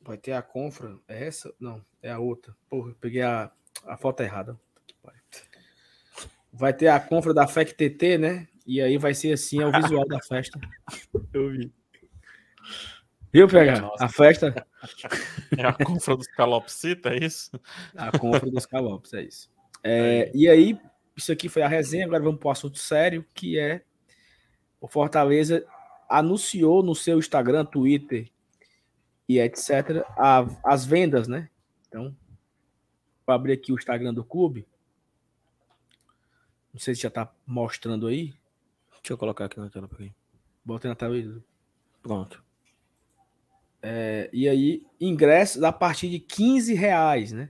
Vai 0.04 0.18
ter 0.18 0.34
a 0.34 0.42
confra. 0.42 0.98
É 1.08 1.28
essa? 1.28 1.54
Não, 1.60 1.84
é 2.02 2.12
a 2.12 2.20
outra. 2.20 2.56
Porra, 2.70 2.90
eu 2.90 2.96
peguei 2.96 3.22
a, 3.22 3.52
a 3.86 3.98
foto 3.98 4.22
errada. 4.22 4.60
Vai 6.54 6.74
ter 6.74 6.88
a 6.88 7.00
confra 7.00 7.34
da 7.34 7.48
FEC 7.48 7.74
TT, 7.74 8.18
né? 8.18 8.48
E 8.66 8.82
aí 8.82 8.98
vai 8.98 9.14
ser 9.14 9.34
assim, 9.34 9.62
é 9.62 9.66
o 9.66 9.72
visual 9.72 10.06
da 10.06 10.20
festa. 10.20 10.60
Eu 11.34 11.50
vi. 11.50 11.72
Viu, 13.34 13.48
PH? 13.48 13.80
Nossa. 13.80 14.06
A 14.06 14.10
festa, 14.10 14.68
É 15.58 15.66
a 15.66 15.74
confra 15.74 16.18
dos 16.18 16.28
calopsita, 16.28 17.14
é 17.14 17.24
isso? 17.24 17.52
a 17.96 18.18
confra 18.18 18.52
dos 18.52 18.66
calopes, 18.66 19.14
é 19.14 19.24
isso. 19.24 19.50
É, 19.84 20.30
e 20.36 20.50
aí, 20.50 20.78
isso 21.16 21.32
aqui 21.32 21.48
foi 21.48 21.62
a 21.62 21.68
resenha, 21.68 22.06
agora 22.06 22.22
vamos 22.22 22.40
para 22.40 22.50
o 22.50 22.52
assunto 22.52 22.78
sério, 22.78 23.26
que 23.34 23.58
é 23.58 23.84
o 24.82 24.88
Fortaleza 24.88 25.66
anunciou 26.10 26.84
no 26.84 26.94
seu 26.94 27.18
Instagram, 27.20 27.64
Twitter 27.64 28.30
e 29.28 29.40
etc. 29.40 30.04
a- 30.18 30.46
as 30.64 30.86
vendas, 30.86 31.28
né? 31.28 31.50
Então, 31.88 32.16
vou 33.26 33.34
abrir 33.34 33.54
aqui 33.54 33.72
o 33.72 33.76
Instagram 33.76 34.14
do 34.14 34.24
clube. 34.24 34.68
Não 36.74 36.80
sei 36.80 36.96
se 36.96 37.02
já 37.02 37.08
está 37.10 37.32
mostrando 37.46 38.08
aí. 38.08 38.34
Deixa 39.02 39.14
eu 39.14 39.18
colocar 39.18 39.46
aqui 39.46 39.60
na 39.60 39.70
tela 39.70 39.88
pra 39.88 40.00
mim. 40.00 40.14
Botei 40.64 40.90
na 40.90 40.96
tela 40.96 41.16
aí. 41.16 41.30
Pronto. 42.02 42.44
É, 43.82 44.30
e 44.32 44.48
aí, 44.48 44.86
ingressos 45.00 45.64
a 45.64 45.72
partir 45.72 46.10
de 46.10 46.20
15 46.20 46.74
reais, 46.74 47.32
né? 47.32 47.50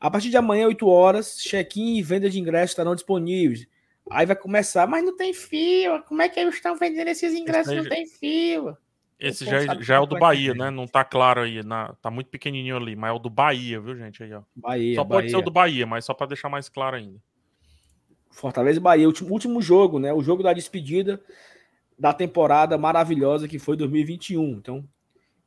A 0.00 0.10
partir 0.10 0.28
de 0.30 0.36
amanhã, 0.36 0.66
8 0.66 0.86
horas, 0.86 1.36
check-in 1.38 1.96
e 1.96 2.02
venda 2.02 2.28
de 2.28 2.38
ingressos 2.38 2.70
estarão 2.70 2.94
disponíveis. 2.94 3.66
Aí 4.10 4.26
vai 4.26 4.36
começar, 4.36 4.86
mas 4.86 5.04
não 5.04 5.16
tem 5.16 5.32
fila. 5.32 6.02
Como 6.02 6.20
é 6.22 6.28
que 6.28 6.38
eles 6.40 6.54
estão 6.54 6.76
vendendo 6.76 7.08
esses 7.08 7.32
ingressos? 7.34 7.72
Não 7.74 7.88
tem 7.88 8.06
fila. 8.06 8.78
Esse 9.18 9.44
já, 9.44 9.64
é- 9.64 9.82
já 9.82 9.96
é 9.96 9.98
o 9.98 10.06
do 10.06 10.16
é 10.16 10.20
Bahia, 10.20 10.52
é. 10.52 10.54
né? 10.54 10.70
Não 10.70 10.86
tá 10.86 11.04
claro 11.04 11.40
aí. 11.40 11.62
Na, 11.64 11.92
tá 11.94 12.10
muito 12.10 12.30
pequenininho 12.30 12.76
ali, 12.76 12.94
mas 12.94 13.10
é 13.10 13.12
o 13.12 13.18
do 13.18 13.28
Bahia, 13.28 13.80
viu, 13.80 13.96
gente? 13.96 14.22
Aí, 14.22 14.32
ó. 14.32 14.42
Bahia, 14.54 14.94
Só 14.94 15.04
pode 15.04 15.22
Bahia. 15.22 15.30
ser 15.30 15.36
o 15.36 15.42
do 15.42 15.50
Bahia, 15.50 15.86
mas 15.86 16.04
só 16.04 16.14
para 16.14 16.28
deixar 16.28 16.48
mais 16.48 16.68
claro 16.68 16.96
ainda. 16.96 17.18
Fortaleza 18.30 18.78
e 18.78 18.82
Bahia, 18.82 19.06
último, 19.06 19.32
último 19.32 19.60
jogo, 19.60 19.98
né? 19.98 20.12
O 20.12 20.22
jogo 20.22 20.42
da 20.42 20.52
despedida 20.52 21.20
da 21.98 22.12
temporada 22.14 22.78
maravilhosa 22.78 23.48
que 23.48 23.58
foi 23.58 23.76
2021. 23.76 24.50
Então, 24.50 24.88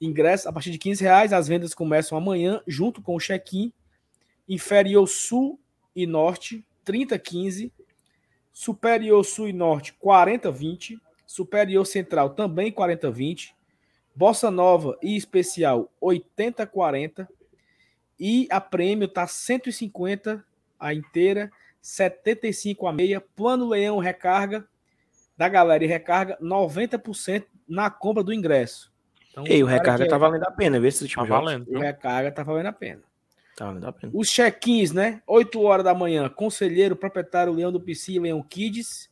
ingresso 0.01 0.50
a 0.50 0.53
partir 0.53 0.72
de 0.72 0.77
15 0.77 1.01
reais, 1.01 1.32
as 1.32 1.48
vendas 1.48 1.74
começam 1.74 2.17
amanhã, 2.17 2.61
junto 2.67 3.01
com 3.01 3.16
o 3.16 3.19
check-in. 3.19 3.72
Inferior 4.50 5.08
Sul 5.08 5.58
e 5.95 6.06
Norte, 6.06 6.66
30,15. 6.85 7.72
Superior 8.51 9.24
Sul 9.24 9.48
e 9.48 9.53
Norte, 9.53 9.93
40,20. 9.93 11.00
Superior 11.25 11.85
Central 11.85 12.32
também 12.32 12.69
40,20. 12.69 13.53
Bossa 14.15 14.51
Nova 14.51 14.98
e 15.01 15.15
Especial, 15.15 15.91
80,40. 16.01 17.27
E 18.19 18.48
a 18.51 18.61
prêmio 18.61 19.07
tá 19.07 19.25
150 19.25 20.45
a 20.80 20.93
inteira 20.93 21.51
75 21.81 22.88
a 22.88 22.93
meia, 22.93 23.19
plano 23.19 23.67
leão 23.67 23.98
recarga 23.98 24.65
da 25.35 25.49
galera 25.49 25.83
e 25.83 25.88
recarga 25.88 26.38
90% 26.40 27.45
na 27.67 27.90
compra 27.90 28.23
do 28.23 28.31
ingresso. 28.31 28.91
Então, 29.31 29.45
Ei, 29.48 29.64
o 29.64 29.65
recarga 29.65 30.03
que 30.03 30.09
tá 30.09 30.17
é- 30.17 30.19
valendo 30.19 30.43
a 30.43 30.51
pena, 30.51 30.80
vê 30.80 30.90
esses 30.90 31.11
Tá 31.11 31.23
valendo. 31.23 31.67
O 31.69 31.80
recarga 31.80 32.31
tá 32.31 32.43
valendo 32.43 32.67
a 32.67 32.73
pena. 32.73 33.01
Tá 33.56 33.65
valendo 33.65 33.88
a 33.88 33.91
pena. 33.91 34.11
Os 34.15 34.30
check-ins, 34.30 34.91
né? 34.91 35.22
8 35.25 35.59
horas 35.61 35.83
da 35.83 35.95
manhã, 35.95 36.30
conselheiro, 36.30 36.95
proprietário 36.95 37.53
Leão 37.53 37.72
do 37.72 37.80
PC 37.80 38.14
e 38.14 38.19
Leão 38.19 38.43
Kids. 38.43 39.09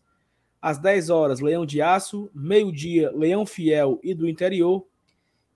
Às 0.61 0.78
10 0.78 1.10
horas, 1.10 1.40
Leão 1.40 1.66
de 1.66 1.82
Aço. 1.82 2.30
Meio-dia, 2.34 3.11
Leão 3.11 3.45
Fiel 3.45 4.00
e 4.03 4.14
do 4.14 4.28
Interior. 4.28 4.86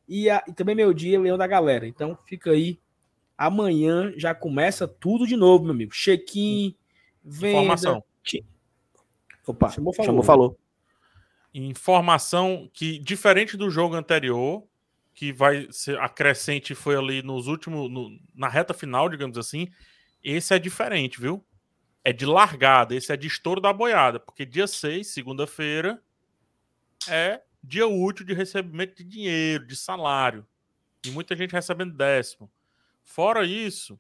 E, 0.08 0.30
a- 0.30 0.44
e 0.48 0.54
também 0.54 0.76
meio-dia, 0.76 1.20
Leão 1.20 1.38
da 1.38 1.48
Galera. 1.48 1.88
Então 1.88 2.18
fica 2.28 2.52
aí. 2.52 2.80
Amanhã 3.38 4.14
já 4.18 4.34
começa 4.36 4.88
tudo 4.88 5.26
de 5.26 5.36
novo, 5.36 5.64
meu 5.64 5.74
amigo. 5.74 5.92
Check-in, 5.94 6.76
venda. 7.24 7.58
Informação. 7.60 8.04
Opa, 9.46 9.70
Chamou, 9.70 9.94
chamou, 9.94 10.24
falou. 10.24 10.24
falou. 10.24 10.60
Informação 11.54 12.70
que, 12.74 12.98
diferente 13.00 13.56
do 13.58 13.70
jogo 13.70 13.96
anterior, 13.96 14.64
que 15.14 15.32
vai 15.32 15.68
ser 15.70 16.00
a 16.00 16.10
crescente 16.10 16.74
foi 16.74 16.96
ali 16.96 17.22
nos 17.22 17.48
últimos. 17.48 17.90
no- 17.92 18.18
na 18.34 18.48
reta 18.50 18.74
final, 18.74 19.08
digamos 19.10 19.38
assim. 19.38 19.68
Esse 20.24 20.54
é 20.56 20.60
diferente, 20.60 21.20
viu? 21.20 21.44
É 22.04 22.12
de 22.12 22.26
largada, 22.26 22.96
esse 22.96 23.12
é 23.14 23.18
de 23.18 23.28
estouro 23.28 23.62
da 23.62 23.72
boiada, 23.72 24.20
porque 24.20 24.46
dia 24.46 24.66
6, 24.68 25.08
segunda-feira, 25.08 26.02
é 27.08 27.42
dia 27.64 27.88
útil 27.88 28.26
de 28.26 28.34
recebimento 28.34 28.96
de 28.96 29.04
dinheiro, 29.04 29.66
de 29.66 29.76
salário. 29.76 30.46
E 31.06 31.12
muita 31.12 31.36
gente 31.36 31.52
recebendo 31.52 31.94
décimo. 31.94 32.50
Fora 33.04 33.46
isso, 33.46 34.00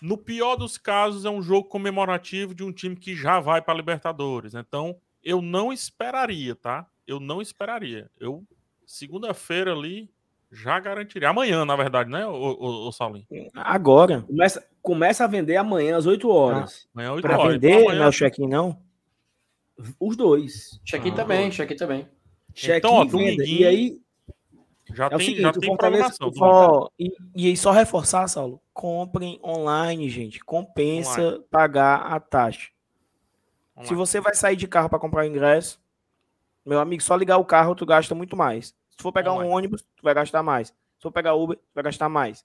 no 0.00 0.16
pior 0.16 0.56
dos 0.56 0.76
casos, 0.78 1.24
é 1.24 1.30
um 1.30 1.42
jogo 1.42 1.68
comemorativo 1.68 2.54
de 2.54 2.62
um 2.64 2.72
time 2.72 2.96
que 2.96 3.14
já 3.14 3.40
vai 3.40 3.60
para 3.62 3.74
Libertadores. 3.74 4.54
Então, 4.54 4.98
eu 5.22 5.40
não 5.42 5.72
esperaria, 5.72 6.54
tá? 6.54 6.86
Eu 7.06 7.20
não 7.20 7.40
esperaria. 7.42 8.10
Eu, 8.18 8.44
segunda-feira 8.86 9.72
ali, 9.72 10.10
já 10.50 10.78
garantiria. 10.80 11.28
Amanhã, 11.28 11.64
na 11.64 11.76
verdade, 11.76 12.10
né, 12.10 12.26
o, 12.26 12.32
o, 12.32 12.88
o 12.88 12.92
Saulinho? 12.92 13.26
Agora. 13.54 14.22
Começa, 14.22 14.66
começa 14.82 15.24
a 15.24 15.26
vender 15.26 15.56
amanhã 15.56 15.96
às 15.96 16.06
8 16.06 16.28
horas. 16.28 16.88
Amanhã, 16.94 17.12
8 17.12 17.22
Pra 17.22 17.38
horas. 17.38 17.52
vender, 17.54 17.68
Então, 17.70 17.82
amanhã- 17.84 17.98
não 17.98 18.06
é 18.06 18.08
o 18.08 18.12
check-in, 18.12 18.48
não? 18.48 18.82
Os 19.98 20.16
dois. 20.16 20.80
Check-in 20.84 21.10
Ah, 21.12 21.14
também, 21.16 21.50
check-in 21.50 21.76
também. 21.76 22.08
Check 22.52 22.78
Então, 22.78 22.94
ó, 22.94 23.04
e 23.04 23.08
dominguinho, 23.08 23.60
E 23.60 23.64
aí, 23.66 24.00
já 24.94 25.04
é 25.04 25.06
o 25.06 25.10
tem, 25.10 25.18
seguinte, 25.20 25.42
já 25.42 25.52
tem 25.52 25.68
Fortaleza- 25.68 26.14
domingo. 26.20 26.44
Ó, 26.44 26.88
e, 26.98 27.12
e 27.36 27.46
aí, 27.48 27.56
só 27.56 27.70
reforçar, 27.70 28.26
Saulo, 28.28 28.60
comprem 28.72 29.40
online, 29.42 30.08
gente. 30.10 30.40
Compensa 30.44 31.42
pagar 31.50 32.00
a 32.12 32.20
taxa. 32.20 32.70
Vamos 33.74 33.88
Se 33.88 33.94
você 33.94 34.20
vai 34.20 34.34
sair 34.34 34.56
de 34.56 34.68
carro 34.68 34.88
para 34.88 34.98
comprar 34.98 35.22
o 35.24 35.26
ingresso, 35.26 35.80
meu 36.64 36.78
amigo, 36.78 37.02
só 37.02 37.16
ligar 37.16 37.38
o 37.38 37.44
carro 37.44 37.74
tu 37.74 37.86
gasta 37.86 38.14
muito 38.14 38.36
mais. 38.36 38.74
Se 38.90 39.02
for 39.02 39.12
pegar 39.12 39.32
um 39.32 39.36
Online. 39.36 39.52
ônibus, 39.54 39.82
tu 39.96 40.02
vai 40.02 40.14
gastar 40.14 40.42
mais. 40.42 40.68
Se 40.68 41.02
for 41.02 41.10
pegar 41.10 41.34
Uber, 41.34 41.56
tu 41.56 41.62
vai 41.74 41.82
gastar 41.84 42.08
mais. 42.08 42.44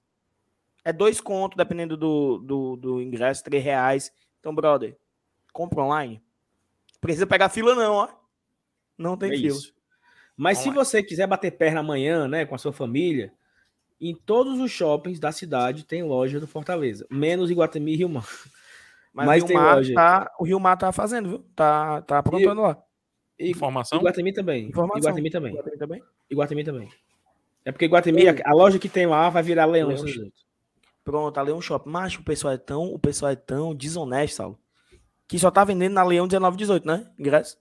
É 0.86 0.94
dois 0.94 1.20
contos, 1.20 1.58
dependendo 1.58 1.98
do, 1.98 2.38
do, 2.40 2.76
do 2.78 3.02
ingresso, 3.02 3.44
três 3.44 3.62
reais. 3.64 4.12
Então, 4.40 4.56
brother, 4.56 4.98
compra 5.52 5.84
online. 5.84 6.22
Precisa 7.02 7.28
pegar 7.28 7.50
fila 7.50 7.76
não, 7.76 7.94
ó. 7.96 8.10
Não 8.98 9.18
tem 9.18 9.30
é 9.32 9.36
fila. 9.36 9.48
isso. 9.50 9.74
Mas 10.38 10.60
se 10.60 10.70
Online. 10.70 10.86
você 10.86 11.02
quiser 11.02 11.26
bater 11.26 11.52
perna 11.52 11.80
amanhã, 11.80 12.28
né, 12.28 12.46
com 12.46 12.54
a 12.54 12.60
sua 12.60 12.72
família, 12.72 13.34
em 14.00 14.14
todos 14.14 14.60
os 14.60 14.72
shoppings 14.72 15.20
da 15.20 15.32
cidade 15.32 15.84
tem 15.84 16.04
loja 16.04 16.40
do 16.40 16.46
Fortaleza, 16.46 17.08
menos 17.10 17.50
Iguatemi 17.50 17.94
e 17.94 17.96
Rio 17.98 18.10
Mar. 18.10 18.28
Mas, 19.12 19.26
Mas 19.26 19.44
o, 19.44 19.48
tem 19.48 19.56
Rio 19.56 19.66
Mar 19.66 19.76
loja. 19.78 19.94
tá, 19.96 20.32
o 20.40 20.44
Rio 20.46 20.60
Mar 20.60 20.78
tá 20.78 20.92
fazendo, 20.92 21.30
viu? 21.30 21.46
Tá, 21.56 22.04
tá 22.04 22.20
aprontando 22.20 22.62
lá. 22.62 22.78
E 23.40 23.50
Informação? 23.50 23.98
Iguatemi 23.98 24.32
também. 24.32 24.68
Informação. 24.68 25.00
Iguatemi 25.00 25.30
também. 25.32 25.52
Iguatemi 25.52 25.78
também. 25.78 26.04
Iguatemi 26.30 26.64
também. 26.64 26.90
É 27.66 27.72
porque 27.72 27.86
Iguatemi, 27.86 28.30
a, 28.30 28.36
a 28.46 28.54
loja 28.54 28.78
que 28.78 28.88
tem 28.88 29.08
lá 29.08 29.30
vai 29.30 29.42
virar 29.42 29.66
Leão. 29.66 29.90
Leão. 29.90 30.32
Pronto, 31.04 31.38
a 31.38 31.42
Leão 31.42 31.62
Shopping. 31.62 31.90
Mas 31.90 32.16
o 32.16 32.24
pessoal 32.24 32.54
é 32.54 32.58
tão, 32.58 32.94
o 32.94 33.00
pessoal 33.00 33.32
é 33.32 33.36
tão 33.36 33.74
desonesto, 33.74 34.36
Saulo, 34.36 34.60
que 35.28 35.40
só 35.40 35.50
tá 35.50 35.64
vendendo 35.64 35.94
na 35.94 36.04
Leão 36.04 36.26
1918, 36.26 36.86
né? 36.86 37.10
Ingresso. 37.18 37.58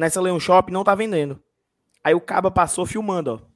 Nessa 0.00 0.18
Leão 0.18 0.40
Shopping 0.40 0.72
não 0.72 0.82
tá 0.82 0.94
vendendo. 0.94 1.42
Aí 2.02 2.14
o 2.14 2.20
caba 2.22 2.50
passou 2.50 2.86
filmando, 2.86 3.46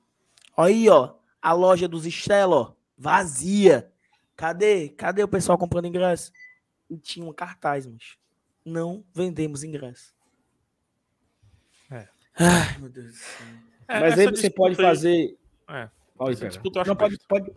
ó. 0.57 0.63
Aí, 0.65 0.91
ó, 0.91 1.15
a 1.41 1.55
loja 1.55 1.89
dos 1.89 2.05
Estela, 2.05 2.55
ó, 2.55 2.73
vazia. 2.99 3.91
Cadê? 4.37 4.91
Cadê 4.91 5.23
o 5.23 5.29
pessoal 5.29 5.57
comprando 5.57 5.87
ingresso? 5.87 6.31
E 6.91 6.99
tinha 6.99 7.25
um 7.27 7.33
cartaz, 7.33 7.87
mas 7.87 8.19
não 8.63 9.03
vendemos 9.15 9.65
ingresso. 9.65 10.15
É. 11.91 12.09
Ai, 12.39 12.79
meu 12.79 12.91
Deus 12.91 13.07
do 13.07 13.13
céu. 13.15 13.47
É, 13.89 14.01
Mas 14.01 14.19
aí 14.19 14.27
você 14.27 14.51
pode 14.51 14.79
aí- 14.79 14.87
fazer. 14.87 15.39
É. 15.69 15.89
Pode, 16.15 16.33
Essa 16.37 16.49
disputa 16.49 16.79
eu 16.79 16.83
acho 16.83 16.91
Não, 16.91 16.97
pode, 16.97 17.15
besta. 17.17 17.27
pode. 17.29 17.51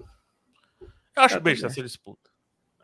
Eu 1.15 1.23
acho 1.23 1.35
É, 1.35 1.39
besta 1.41 1.67
essa 1.67 1.83
disputa. 1.83 2.29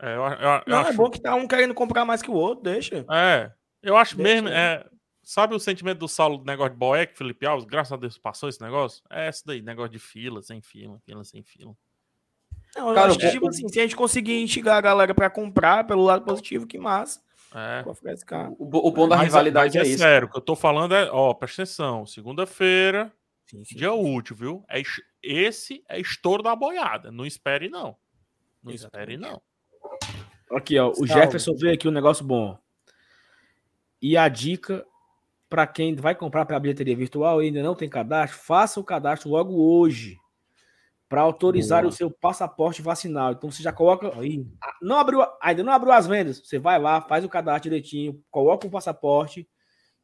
É, 0.00 0.16
eu, 0.16 0.22
eu- 0.22 0.22
eu 0.22 0.62
Não, 0.66 0.78
acho, 0.80 0.90
é 0.90 0.92
bom 0.92 1.08
que 1.10 1.20
tá 1.20 1.34
um 1.34 1.48
querendo 1.48 1.72
comprar 1.72 2.04
mais 2.04 2.20
que 2.20 2.30
o 2.30 2.34
outro, 2.34 2.62
deixa. 2.64 3.06
É, 3.10 3.50
eu 3.82 3.96
acho 3.96 4.16
Deixa 4.16 4.32
mesmo. 4.34 4.48
aí. 4.48 4.54
É, 4.54 4.86
sabe 5.24 5.54
o 5.54 5.58
sentimento 5.60 5.98
do 5.98 6.08
Saulo 6.08 6.38
do 6.38 6.44
negócio 6.44 6.72
de 6.72 6.78
Boeck, 6.78 7.16
Felipe 7.16 7.46
Alves? 7.46 7.64
Graças 7.66 7.92
a 7.92 7.96
Deus 7.96 8.18
passou 8.18 8.48
esse 8.48 8.60
negócio? 8.60 9.02
É 9.10 9.28
esse 9.28 9.44
daí, 9.46 9.62
negócio 9.62 9.90
de 9.92 9.98
fila, 9.98 10.42
sem 10.42 10.60
fila, 10.60 10.98
fila, 11.04 11.24
sem 11.24 11.42
fila. 11.42 11.74
Não, 12.76 12.88
eu 12.88 12.94
Cara, 12.94 13.08
acho 13.10 13.18
que, 13.18 13.30
tipo 13.30 13.48
assim, 13.48 13.68
se 13.68 13.78
a 13.78 13.82
gente 13.82 13.94
conseguir 13.96 14.42
instigar 14.42 14.76
a 14.76 14.80
galera 14.80 15.14
pra 15.14 15.30
comprar 15.30 15.86
pelo 15.86 16.02
lado 16.02 16.24
positivo, 16.24 16.66
que 16.66 16.78
massa. 16.78 17.22
É. 17.54 17.84
O, 18.58 18.88
o 18.88 18.90
bom 18.90 19.06
da 19.06 19.16
Mas, 19.16 19.26
rivalidade 19.26 19.76
mas 19.78 19.86
é 19.86 19.88
é 19.88 19.92
isso. 19.92 19.98
sério, 20.02 20.26
o 20.26 20.30
que 20.30 20.36
eu 20.36 20.40
tô 20.42 20.56
falando 20.56 20.92
é, 20.94 21.08
ó, 21.10 21.32
presta 21.32 21.62
atenção, 21.62 22.04
segunda-feira, 22.04 23.12
dia 23.70 23.92
útil, 23.92 24.34
viu? 24.34 24.64
É, 24.68 24.80
es- 24.80 25.00
esse 25.22 25.84
é 25.88 26.00
estouro 26.00 26.42
da 26.42 26.56
boiada. 26.56 27.12
Não 27.12 27.24
espere, 27.24 27.68
não. 27.68 27.96
Não 28.60 28.72
espere, 28.72 29.16
não. 29.16 29.40
Aqui, 30.50 30.76
ó. 30.78 30.90
O 30.90 30.94
Salve. 31.06 31.12
Jefferson 31.12 31.54
veio 31.54 31.74
aqui 31.74 31.86
um 31.86 31.92
negócio 31.92 32.24
bom. 32.24 32.58
E 34.02 34.16
a 34.16 34.28
dica 34.28 34.84
para 35.48 35.66
quem 35.66 35.94
vai 35.94 36.14
comprar 36.14 36.44
para 36.44 36.58
bilheteria 36.58 36.96
virtual 36.96 37.42
e 37.42 37.46
ainda 37.46 37.62
não 37.62 37.74
tem 37.74 37.88
cadastro, 37.88 38.38
faça 38.40 38.80
o 38.80 38.84
cadastro 38.84 39.30
logo 39.30 39.54
hoje 39.54 40.18
para 41.08 41.20
autorizar 41.20 41.82
Boa. 41.82 41.90
o 41.92 41.94
seu 41.94 42.10
passaporte 42.10 42.82
vacinal. 42.82 43.32
Então 43.32 43.50
você 43.50 43.62
já 43.62 43.72
coloca. 43.72 44.18
Aí, 44.18 44.44
Não 44.82 44.98
abriu, 44.98 45.20
ainda 45.40 45.62
não 45.62 45.72
abriu 45.72 45.92
as 45.92 46.06
vendas. 46.06 46.40
Você 46.40 46.58
vai 46.58 46.78
lá, 46.78 47.00
faz 47.02 47.24
o 47.24 47.28
cadastro 47.28 47.64
direitinho, 47.70 48.22
coloca 48.30 48.66
o 48.66 48.70
passaporte, 48.70 49.48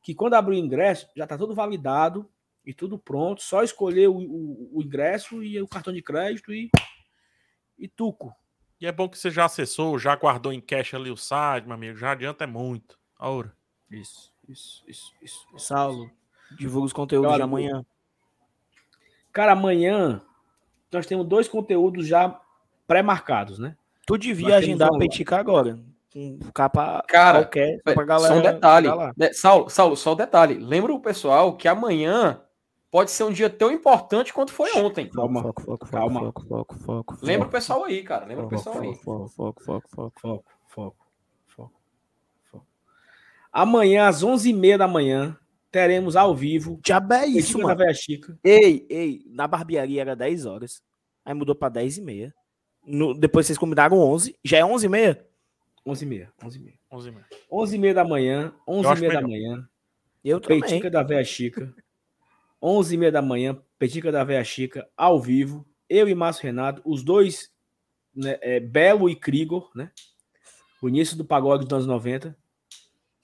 que 0.03 0.15
quando 0.15 0.35
abrir 0.35 0.57
o 0.57 0.59
ingresso 0.59 1.09
já 1.17 1.25
está 1.25 1.37
tudo 1.37 1.55
validado 1.55 2.31
e 2.65 2.73
tudo 2.73 2.99
pronto. 2.99 3.43
Só 3.43 3.63
escolher 3.65 4.09
o, 4.09 4.17
o- 4.19 4.79
o 4.79 4.83
ingresso 4.83 5.43
e 5.43 5.61
o 5.61 5.67
cartão 5.67 5.93
de 5.93 6.03
crédito 6.03 6.53
e, 6.53 6.71
e 7.79 7.89
tuco. 7.89 8.33
E 8.81 8.87
é 8.87 8.93
bom 8.93 9.09
que 9.09 9.19
você 9.19 9.31
já 9.31 9.47
acessou, 9.47 9.99
já 9.99 10.15
guardou 10.15 10.53
em 10.53 10.61
cache 10.61 10.95
ali 10.97 11.11
o 11.11 11.17
site, 11.17 11.65
meu 11.65 11.75
amigo. 11.75 11.97
Já 11.99 12.13
adianta 12.13 12.45
é 12.45 12.47
muito. 12.47 12.99
Aura. 13.19 13.53
Isso, 13.91 14.33
isso, 14.51 14.83
isso, 14.87 15.13
isso. 15.23 15.47
Saulo, 15.57 16.11
divulga 16.59 16.87
os 16.87 16.93
conteúdos 16.93 17.29
de 17.31 17.35
Cara, 17.35 17.45
amanhã. 17.45 17.85
Cara, 19.33 19.53
amanhã 19.53 20.21
nós 20.93 21.07
temos 21.07 21.27
dois 21.27 21.49
conteúdos 21.49 22.07
já 22.07 22.41
pré-marcados, 22.87 23.59
né? 23.59 23.77
Tu 24.07 24.19
devia 24.19 24.57
agendar 24.57 24.91
Petica 24.99 25.39
agora. 25.39 25.79
Um 26.17 26.39
capa 26.53 27.05
Cara, 27.07 27.45
qualquer, 27.45 27.81
pra 27.85 28.03
galera. 28.05 28.35
só 28.35 28.41
um 28.41 28.43
detalhe. 28.43 28.89
né, 29.17 29.33
Saulo, 29.33 29.71
Saulo, 29.71 29.97
só 29.97 30.13
um 30.15 30.17
detalhe. 30.17 30.55
Lembra 30.55 30.93
o 30.93 30.99
pessoal 31.01 31.57
que 31.57 31.69
amanhã 31.69 32.43
pode 32.91 33.13
ser 33.13 33.23
um 33.23 33.31
dia 33.33 33.49
tão 33.49 33.71
importante 33.71 34.33
quanto 34.33 34.53
foi 34.53 34.73
ontem. 34.77 35.09
Calma, 35.09 35.43
Foco, 35.43 35.63
foco, 35.63 35.87
foco, 35.87 35.91
calma. 35.93 36.21
foco, 36.21 36.43
foco, 36.49 36.75
foco, 36.81 37.19
Lembra 37.23 37.43
o 37.47 37.51
foco, 37.51 37.53
pessoal 37.53 37.85
aí, 37.85 38.03
cara. 38.03 38.27
Lembra 38.27 38.47
o 38.47 38.51
foco, 38.51 38.65
pessoal 38.65 38.81
aí. 38.83 38.95
foco, 38.97 39.29
foco, 39.29 39.29
foco, 39.29 39.63
foco. 39.65 39.89
foco, 39.95 40.21
foco, 40.21 40.21
foco, 40.21 40.45
foco. 40.67 40.97
Amanhã, 43.53 44.07
às 44.07 44.23
11h30 44.23 44.79
da 44.79 44.87
manhã, 44.89 45.37
teremos 45.71 46.17
ao 46.17 46.35
vivo. 46.35 46.81
Diabo 46.85 47.15
é 47.15 47.27
isso, 47.27 47.53
Petica 47.55 47.59
da 47.59 47.65
mano. 47.65 47.79
Véia 47.79 47.95
Chica. 47.95 48.39
Ei, 48.45 48.87
ei, 48.89 49.23
na 49.27 49.47
barbearia 49.47 50.01
era 50.01 50.17
10 50.17 50.47
horas. 50.47 50.83
Aí 51.25 51.35
mudou 51.35 51.55
pra 51.55 51.69
10 51.69 51.99
e 51.99 52.03
meia. 52.03 52.35
No, 52.85 53.13
depois 53.13 53.47
vocês 53.47 53.59
combinaram 53.59 53.99
11. 53.99 54.37
Já 54.45 54.59
é 54.59 54.65
11 54.65 54.87
e 54.87 54.89
meia? 54.89 55.27
11h30, 55.87 56.29
11h30. 56.43 56.75
11 56.93 57.09
e 57.09 57.13
meia. 57.13 57.27
11h30 57.51 57.95
da 57.95 58.05
manhã, 58.05 58.53
acho 58.67 58.71
11h30 58.71 58.95
da 58.95 59.01
melhor. 59.01 59.23
manhã, 59.23 59.69
Eu 60.25 60.41
também. 60.41 60.61
Petica 60.61 60.91
da 60.91 61.03
Véia 61.03 61.25
Chica. 61.25 61.75
11h30 62.63 63.11
da 63.11 63.23
manhã, 63.23 63.59
Petica 63.79 64.13
da 64.13 64.23
Véia 64.25 64.45
Chica, 64.45 64.89
ao 64.97 65.21
vivo. 65.21 65.67
Eu 65.89 66.09
e 66.09 66.15
Márcio 66.15 66.45
Renato, 66.45 66.83
os 66.85 67.03
dois, 67.03 67.51
né, 68.15 68.39
é, 68.41 68.61
Belo 68.61 69.09
e 69.09 69.17
Krigor, 69.17 69.71
né? 69.75 69.91
O 70.83 70.89
início 70.89 71.17
do 71.17 71.25
pagode 71.25 71.65
dos 71.65 71.73
anos 71.73 71.87
90. 71.87 72.37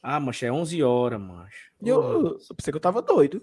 Ah, 0.08 0.20
mancha, 0.20 0.46
é 0.46 0.52
11 0.52 0.84
horas, 0.84 1.20
mancha. 1.20 1.68
Eu, 1.82 2.00
eu 2.00 2.38
pensei 2.56 2.70
que 2.72 2.76
eu 2.76 2.80
tava 2.80 3.02
doido. 3.02 3.42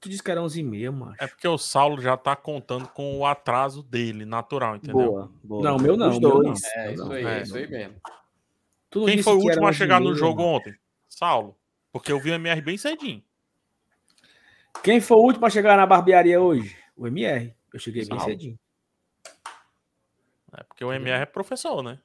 Tu 0.00 0.08
disse 0.08 0.20
que 0.20 0.28
era 0.28 0.40
11h30, 0.40 0.90
mancha. 0.90 1.16
É 1.22 1.28
porque 1.28 1.46
o 1.46 1.56
Saulo 1.56 2.02
já 2.02 2.16
tá 2.16 2.34
contando 2.34 2.88
com 2.88 3.18
o 3.18 3.24
atraso 3.24 3.80
dele, 3.80 4.24
natural, 4.24 4.74
entendeu? 4.74 5.12
Boa, 5.12 5.32
boa. 5.44 5.62
Não, 5.62 5.78
meu 5.78 5.96
não, 5.96 6.10
Os 6.10 6.18
meu 6.18 6.30
dois. 6.42 6.60
não. 6.60 6.82
É, 6.82 6.92
isso 6.92 7.12
aí, 7.12 7.24
É. 7.24 7.42
isso 7.42 7.56
aí 7.56 7.66
mesmo. 7.68 7.94
Tu 8.90 9.04
Quem 9.06 9.22
foi 9.22 9.32
o 9.34 9.38
último 9.38 9.64
a 9.64 9.68
11 9.68 9.78
chegar 9.78 10.00
no 10.00 10.06
meia, 10.06 10.16
jogo 10.16 10.42
mano. 10.42 10.54
ontem? 10.56 10.74
Saulo. 11.08 11.56
Porque 11.92 12.10
eu 12.10 12.18
vi 12.18 12.32
o 12.32 12.34
MR 12.34 12.60
bem 12.60 12.76
cedinho. 12.76 13.22
Quem 14.82 15.00
foi 15.00 15.16
o 15.16 15.20
último 15.20 15.46
a 15.46 15.50
chegar 15.50 15.76
na 15.76 15.86
barbearia 15.86 16.40
hoje? 16.40 16.76
O 16.96 17.06
MR. 17.06 17.54
Eu 17.72 17.78
cheguei 17.78 18.04
bem 18.04 18.18
Salve. 18.18 18.32
cedinho. 18.32 18.58
É 20.52 20.64
porque 20.64 20.84
o 20.84 20.92
MR 20.92 21.22
é 21.22 21.26
professor, 21.26 21.80
né? 21.80 22.00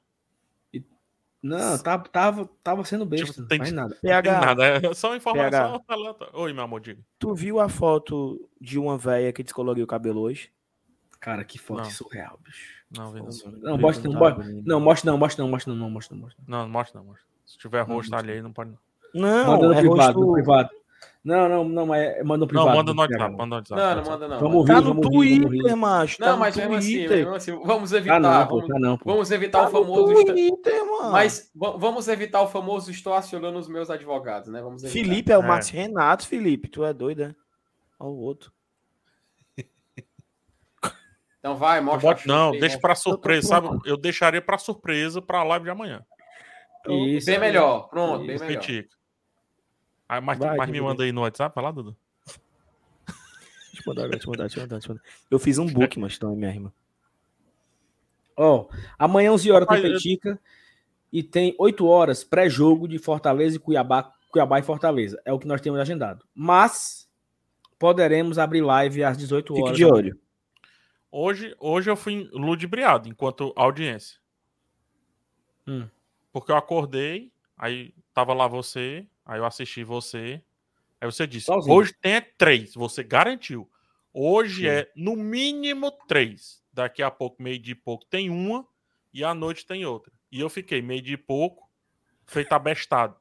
Não, 1.42 1.78
tava, 1.78 2.04
tava, 2.08 2.50
tava 2.62 2.84
sendo 2.84 3.06
besta, 3.06 3.26
Tipo, 3.26 3.40
não 3.40 3.48
tem 3.48 3.58
faz 3.58 3.70
que- 3.70 3.74
nada. 3.74 3.88
Não 3.94 4.00
tem 4.00 4.10
PH, 4.10 4.40
nada, 4.40 4.64
é 4.66 4.94
só 4.94 5.08
uma 5.08 5.16
informação 5.16 5.80
PH. 5.80 6.30
Oi, 6.34 6.52
meu 6.52 6.64
amor, 6.64 6.80
diga. 6.80 7.00
tu 7.18 7.34
viu 7.34 7.58
a 7.60 7.68
foto 7.68 8.46
de 8.60 8.78
uma 8.78 8.98
véia 8.98 9.32
que 9.32 9.42
descoloriu 9.42 9.84
o 9.84 9.88
cabelo 9.88 10.20
hoje? 10.20 10.50
Cara, 11.18 11.42
que 11.44 11.58
foto 11.58 11.78
Não. 11.78 11.90
surreal, 11.90 12.38
bicho. 12.44 12.80
Não, 12.94 13.12
não. 13.12 13.28
Não, 13.60 13.78
mostra 13.78 14.10
não, 14.10 14.18
mostra 14.18 14.42
não, 14.64 14.80
mostra 14.80 15.10
não, 15.12 15.18
mostra 15.18 15.42
não, 15.42 15.48
mostra 15.50 15.74
não, 15.74 15.90
mostra 15.90 16.14
não, 16.16 16.22
mostra 16.22 16.44
não. 16.46 16.68
Mostra 16.68 17.00
não, 17.00 17.06
mostra. 17.06 17.26
Se 17.46 17.58
tiver 17.58 17.82
rosto 17.82 18.14
ali 18.14 18.32
aí, 18.32 18.42
não 18.42 18.52
pode 18.52 18.70
não. 18.70 18.78
Não, 19.14 19.46
Manda 19.46 19.66
no 19.68 19.72
é 19.74 19.78
privado, 19.80 20.02
rosto... 20.18 20.20
no 20.20 20.32
privado. 20.32 20.70
Não, 21.22 21.48
não, 21.50 21.64
não, 21.68 21.84
mas 21.86 22.00
é- 22.02 22.22
manda 22.24 22.38
no 22.38 22.46
privado. 22.46 22.68
Não, 22.70 22.76
manda 22.76 22.90
no 22.92 22.96
não 22.96 23.02
WhatsApp, 23.02 23.30
manda 23.36 23.46
no 23.46 23.54
WhatsApp. 23.56 23.80
Não, 23.82 23.94
não 24.02 24.10
manda 24.10 24.28
não. 24.28 24.38
Vamos 24.40 24.66
Tá 24.66 24.72
rir, 24.72 24.80
no 24.80 24.86
vamos 24.94 25.06
rir, 25.06 25.10
vamos 25.10 25.50
Twitter, 25.50 25.70
rir. 25.70 25.76
macho. 25.76 26.16
Não, 26.20 26.26
tá 26.28 26.36
mas 26.38 26.56
no 26.56 26.62
mesmo 26.62 26.76
assim, 26.76 26.92
Twitter. 26.96 27.16
mesmo 27.18 27.34
assim, 27.34 27.62
vamos 27.62 27.90
Tá 27.90 27.96
evitar, 27.98 28.20
não, 28.20 28.46
pô, 28.46 28.54
vamos, 28.56 28.68
tá 28.68 28.78
não, 28.78 28.96
pô. 28.98 29.10
vamos 29.10 29.30
evitar 29.30 29.60
Tá 29.60 29.68
o 29.68 29.70
famoso... 29.70 30.24
Twitter, 30.24 30.86
mano. 30.86 31.12
Mas 31.12 31.50
va- 31.54 31.76
vamos 31.76 32.08
evitar 32.08 32.40
o 32.40 32.48
famoso 32.48 32.90
estou 32.90 33.12
acionando 33.12 33.58
os 33.58 33.68
meus 33.68 33.90
advogados, 33.90 34.48
né? 34.48 34.62
Vamos 34.62 34.82
evitar. 34.82 34.98
Felipe 34.98 35.30
é 35.30 35.36
o 35.38 35.42
É. 35.42 35.46
Márcio 35.46 35.76
Renato, 35.76 36.26
Felipe. 36.26 36.68
Tu 36.68 36.82
é 36.84 36.94
doido, 36.94 37.18
né? 37.28 37.34
Olha 37.98 38.10
o 38.10 38.18
outro. 38.18 38.50
Então 41.38 41.56
vai, 41.56 41.80
mostra. 41.80 42.10
boto- 42.14 42.28
não, 42.28 42.48
chifre, 42.52 42.60
deixa 42.60 42.78
pra 42.78 42.94
surpresa, 42.94 43.48
sabe? 43.48 43.68
Eu 43.86 43.96
deixaria 43.96 44.42
pra 44.42 44.58
surpresa 44.58 45.22
pra 45.22 45.42
live 45.42 45.64
de 45.64 45.70
amanhã. 45.70 46.04
Isso. 46.86 47.26
Bem 47.26 47.38
melhor. 47.38 47.88
Pronto, 47.88 48.26
bem 48.26 48.36
Esse 48.36 48.44
melhor. 48.44 48.60
Petica. 48.60 48.94
Aí, 50.10 50.20
mas, 50.20 50.36
Vai, 50.40 50.56
mas 50.56 50.68
me 50.68 50.80
manda 50.80 51.04
aí 51.04 51.12
no 51.12 51.20
WhatsApp, 51.20 51.54
vai 51.54 51.62
lá, 51.62 51.70
Dudu. 51.70 51.96
Deixa 52.26 53.78
eu 53.78 53.94
mandar, 53.94 54.08
deixa 54.08 54.26
eu 54.26 54.30
mandar, 54.30 54.42
deixa 54.44 54.58
eu 54.58 54.62
mandar, 54.64 54.76
deixa 54.78 54.88
eu 54.90 54.94
mandar. 54.96 55.08
Eu 55.30 55.38
fiz 55.38 55.56
um 55.58 55.66
book, 55.66 56.00
mas 56.00 56.16
então 56.16 56.32
é 56.32 56.34
minha 56.34 56.50
irmã. 56.50 56.72
Ó, 58.36 58.66
amanhã 58.98 59.30
11 59.32 59.52
horas 59.52 59.66
Rapaz, 59.68 59.82
tem 59.82 59.90
eu- 59.92 59.96
Petica 59.96 60.40
e 61.12 61.22
tem 61.22 61.54
8 61.60 61.86
horas 61.86 62.24
pré-jogo 62.24 62.88
de 62.88 62.98
Fortaleza 62.98 63.54
e 63.54 63.60
Cuiabá, 63.60 64.12
Cuiabá 64.32 64.58
e 64.58 64.62
Fortaleza. 64.64 65.22
É 65.24 65.32
o 65.32 65.38
que 65.38 65.46
nós 65.46 65.60
temos 65.60 65.78
agendado. 65.78 66.26
Mas 66.34 67.08
poderemos 67.78 68.36
abrir 68.36 68.62
live 68.62 69.04
às 69.04 69.16
18 69.16 69.54
Fique 69.54 69.62
horas. 69.64 69.76
de 69.76 69.84
olho. 69.84 70.18
Hoje, 71.12 71.54
hoje 71.60 71.88
eu 71.88 71.96
fui 71.96 72.28
ludibriado 72.32 73.08
enquanto 73.08 73.52
audiência. 73.54 74.18
Hum. 75.68 75.86
Porque 76.32 76.50
eu 76.50 76.56
acordei, 76.56 77.32
aí 77.56 77.94
tava 78.12 78.34
lá 78.34 78.48
você, 78.48 79.06
aí 79.30 79.38
eu 79.38 79.44
assisti 79.46 79.84
você. 79.84 80.42
Aí 81.00 81.10
você 81.10 81.26
disse: 81.26 81.46
Sozinho. 81.46 81.74
hoje 81.74 81.94
tem 81.94 82.14
é 82.14 82.20
três, 82.20 82.74
você 82.74 83.02
garantiu. 83.02 83.70
Hoje 84.12 84.62
Sim. 84.62 84.66
é 84.68 84.90
no 84.96 85.14
mínimo 85.16 85.90
três. 86.08 86.60
Daqui 86.72 87.02
a 87.02 87.10
pouco, 87.10 87.42
meio 87.42 87.58
de 87.58 87.74
pouco, 87.74 88.04
tem 88.06 88.28
uma 88.30 88.66
e 89.12 89.24
à 89.24 89.32
noite 89.34 89.66
tem 89.66 89.84
outra. 89.86 90.12
E 90.30 90.40
eu 90.40 90.48
fiquei 90.48 90.80
meio 90.82 91.02
de 91.02 91.16
pouco, 91.16 91.68
feito 92.26 92.52
abestado. 92.52 93.16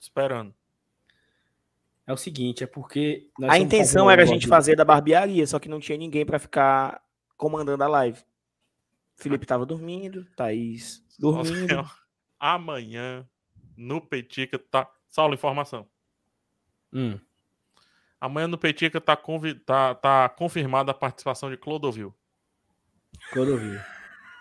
Esperando. 0.00 0.54
É 2.06 2.12
o 2.12 2.16
seguinte, 2.16 2.62
é 2.62 2.66
porque. 2.66 3.28
nós 3.38 3.50
A 3.50 3.58
intenção 3.58 4.10
era 4.10 4.22
a 4.22 4.26
gente 4.26 4.46
fazer 4.46 4.76
da 4.76 4.84
barbearia, 4.84 5.46
só 5.46 5.58
que 5.58 5.68
não 5.68 5.80
tinha 5.80 5.98
ninguém 5.98 6.24
pra 6.24 6.38
ficar 6.38 7.02
comandando 7.36 7.82
a 7.82 7.88
live. 7.88 8.20
Felipe 9.16 9.46
tava 9.46 9.64
dormindo, 9.66 10.24
Thaís 10.36 11.04
Nossa, 11.18 11.50
dormindo. 11.50 11.80
ó, 11.80 11.86
Amanhã, 12.38 13.26
no 13.76 14.00
Petica, 14.00 14.58
tá. 14.58 14.90
Saulo, 15.08 15.34
informação. 15.34 15.88
Hum. 16.92 17.18
Amanhã 18.20 18.48
no 18.48 18.58
Petica 18.58 19.00
tá, 19.00 19.16
convi... 19.16 19.54
tá, 19.54 19.94
tá 19.94 20.28
confirmada 20.28 20.90
a 20.90 20.94
participação 20.94 21.50
de 21.50 21.56
Clodovil. 21.56 22.14
Vi. 23.32 23.80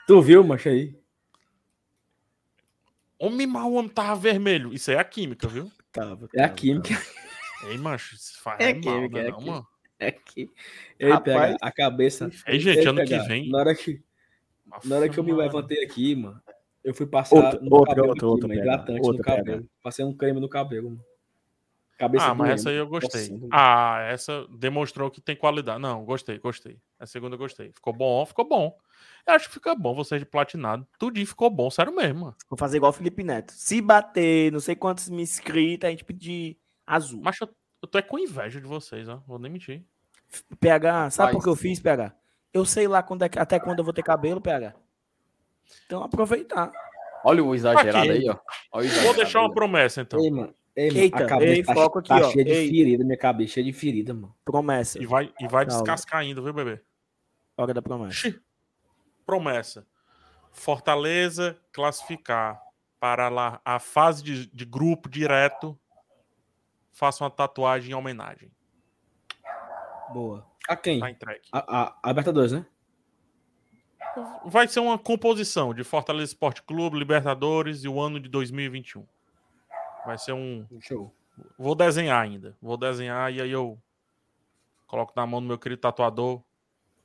Tu 0.08 0.22
viu, 0.22 0.44
macho 0.44 0.70
aí? 0.70 0.98
Homem 3.18 3.48
mal, 3.48 3.72
o 3.72 3.76
homem 3.76 3.90
tava 3.90 4.16
vermelho. 4.16 4.74
Isso 4.74 4.92
aí 4.92 4.98
é 4.98 5.00
a 5.00 5.04
química, 5.04 5.48
viu? 5.48 5.72
Tava, 5.92 6.28
É 6.34 6.44
a 6.44 6.50
química. 6.50 6.90
Ei, 7.68 7.78
macho, 7.78 8.16
isso 8.16 8.42
faz 8.42 8.60
É 8.60 8.74
mal, 8.74 8.82
química, 8.82 9.22
né, 9.22 9.28
é 9.28 9.32
não, 9.32 9.38
química. 9.38 9.52
mano? 9.52 9.68
É 9.98 10.12
que. 10.12 10.52
Ei, 11.00 11.10
Rapaz. 11.10 11.54
pega 11.54 11.58
a 11.62 11.72
cabeça. 11.72 12.30
Ei, 12.46 12.60
gente, 12.60 12.80
Ei, 12.80 12.88
ano 12.88 13.02
que 13.02 13.10
PH, 13.10 13.28
vem. 13.28 13.50
Na 13.50 13.60
hora 13.60 13.74
que, 13.76 14.04
na 14.84 14.96
hora 14.98 15.10
que 15.10 15.18
eu 15.18 15.24
me 15.24 15.34
levantei 15.34 15.84
aqui, 15.84 16.16
mano, 16.16 16.42
eu 16.86 16.94
fui 16.94 17.06
passar 17.06 17.36
Outro- 17.36 17.64
no 17.66 17.76
outro, 17.76 17.88
cabelo 17.96 18.08
outro, 18.10 18.18
aqui, 18.20 18.26
outro 18.26 18.48
mano, 18.48 18.60
PH, 18.62 18.74
hidratante 18.74 19.02
no 19.02 19.08
outro 19.08 19.24
cabelo. 19.24 19.70
Passei 19.84 20.06
um 20.06 20.14
creme 20.16 20.40
no 20.40 20.48
cabelo, 20.48 20.90
mano. 20.92 21.04
Cabeça 21.98 22.26
Ah, 22.26 22.36
mas 22.36 22.50
essa 22.52 22.70
aí 22.70 22.76
eu 22.76 22.88
gostei. 22.88 23.30
Nossa, 23.30 23.48
Ah, 23.52 24.00
essa 24.10 24.46
demonstrou 24.58 25.10
que 25.10 25.22
tem 25.22 25.34
qualidade. 25.36 25.80
Não, 25.82 26.04
gostei, 26.04 26.38
gostei. 26.40 26.78
A 27.00 27.06
segunda 27.06 27.36
eu 27.36 27.40
gostei. 27.40 27.72
Ficou 27.72 27.94
bom, 27.94 28.26
ficou 28.26 28.46
bom. 28.48 28.78
Eu 29.26 29.34
acho 29.34 29.48
que 29.48 29.54
fica 29.54 29.74
bom 29.74 29.96
vocês 29.96 30.20
de 30.20 30.26
platinado. 30.26 30.86
Tudinho 31.00 31.26
ficou 31.26 31.50
bom, 31.50 31.70
sério 31.72 31.96
mesmo, 31.96 32.20
mano. 32.22 32.36
Vou 32.50 32.58
fazer 32.60 32.78
igual 32.78 32.90
o 32.90 32.94
Felipe 32.94 33.24
Neto. 33.24 33.54
Se 33.54 33.82
bater 33.82 34.52
não 34.52 34.60
sei 34.60 34.76
quantos 34.76 35.08
mil 35.10 35.22
inscritos, 35.22 35.88
a 35.88 35.92
gente 35.92 36.04
pedir 36.04 36.58
azul. 36.86 37.22
Mas 37.24 37.40
eu, 37.40 37.48
eu 37.82 37.88
tô 37.88 37.98
é 37.98 38.02
com 38.02 38.20
inveja 38.20 38.60
de 38.60 38.68
vocês, 38.68 39.08
ó. 39.08 39.22
Vou 39.26 39.40
nem 39.40 39.50
mentir. 39.50 39.82
PH, 40.60 41.12
sabe 41.12 41.30
por 41.32 41.38
Faz. 41.38 41.44
que 41.46 41.50
eu 41.50 41.56
fiz, 41.56 41.80
PH? 41.80 42.14
Eu 42.54 42.66
sei 42.66 42.90
lá 42.90 43.02
quando 43.02 43.24
é 43.24 43.30
que- 43.30 43.40
até 43.40 43.58
quando 43.58 43.80
eu 43.80 43.86
vou 43.86 43.94
ter 43.94 44.04
cabelo, 44.04 44.42
PH. 44.42 44.74
Então 45.86 46.04
aproveitar. 46.04 46.72
Olha 47.24 47.44
o 47.44 47.56
exagerado 47.56 47.98
Aqui. 47.98 48.12
aí, 48.12 48.30
ó. 48.30 48.34
Olha 48.34 48.40
o 48.72 48.72
Vou 48.72 48.84
exagerado 48.84 49.18
deixar 49.18 49.40
uma 49.42 49.54
promessa, 49.54 50.02
então. 50.02 50.20
Ei, 50.24 50.30
mano. 50.32 50.56
Ei, 50.76 50.88
mano, 50.90 51.00
Eita, 51.00 51.24
a 51.24 51.28
cabeça 51.28 51.54
ei, 51.54 51.64
tá, 51.64 51.74
foco 51.74 52.00
aqui, 52.00 52.10
tá 52.10 52.18
ó. 52.18 52.32
cheia 52.32 52.44
de 52.44 52.52
Ei. 52.52 52.70
ferida, 52.70 53.04
minha 53.04 53.18
cabeça 53.18 53.54
cheia 53.54 53.66
de 53.66 53.74
ferida, 53.74 54.14
mano. 54.14 54.36
Promessa. 54.44 55.02
E 55.02 55.06
vai, 55.06 55.34
e 55.40 55.48
vai 55.48 55.66
Calma. 55.66 55.82
descascar 55.84 56.20
ainda, 56.20 56.42
viu, 56.42 56.54
bebê? 56.54 56.82
Hora 57.58 57.74
da 57.74 57.82
promessa. 57.82 58.14
Xi. 58.14 58.40
Promessa. 59.26 59.88
Fortaleza 60.52 61.58
classificar 61.72 62.62
para 63.00 63.30
lá 63.30 63.62
a 63.64 63.80
fase 63.80 64.22
de, 64.24 64.48
de 64.48 64.66
grupo 64.66 65.10
direto. 65.10 65.78
Faça 66.92 67.24
uma 67.24 67.30
tatuagem 67.30 67.92
em 67.92 67.94
homenagem. 67.94 68.52
Boa. 70.14 70.46
A 70.68 70.76
quem? 70.76 71.00
Tá 71.00 71.10
entregue. 71.10 71.42
A, 71.52 71.82
a, 71.84 72.00
a 72.04 72.08
Libertadores, 72.10 72.52
né? 72.52 72.66
Vai 74.46 74.68
ser 74.68 74.80
uma 74.80 74.98
composição 74.98 75.74
de 75.74 75.84
Fortaleza 75.84 76.32
Esporte 76.32 76.62
Clube, 76.64 76.98
Libertadores 76.98 77.84
e 77.84 77.88
o 77.88 78.00
ano 78.00 78.20
de 78.20 78.30
2021. 78.30 79.06
Vai 80.06 80.18
ser 80.18 80.34
um. 80.34 80.66
Show. 80.80 81.14
Vou 81.58 81.76
desenhar 81.76 82.22
ainda. 82.24 82.56
Vou 82.62 82.78
desenhar 82.78 83.34
e 83.34 83.42
aí 83.42 83.52
eu 83.52 83.78
coloco 84.88 85.12
na 85.16 85.26
mão 85.26 85.42
do 85.42 85.48
meu 85.48 85.58
querido 85.58 85.82
tatuador, 85.82 86.42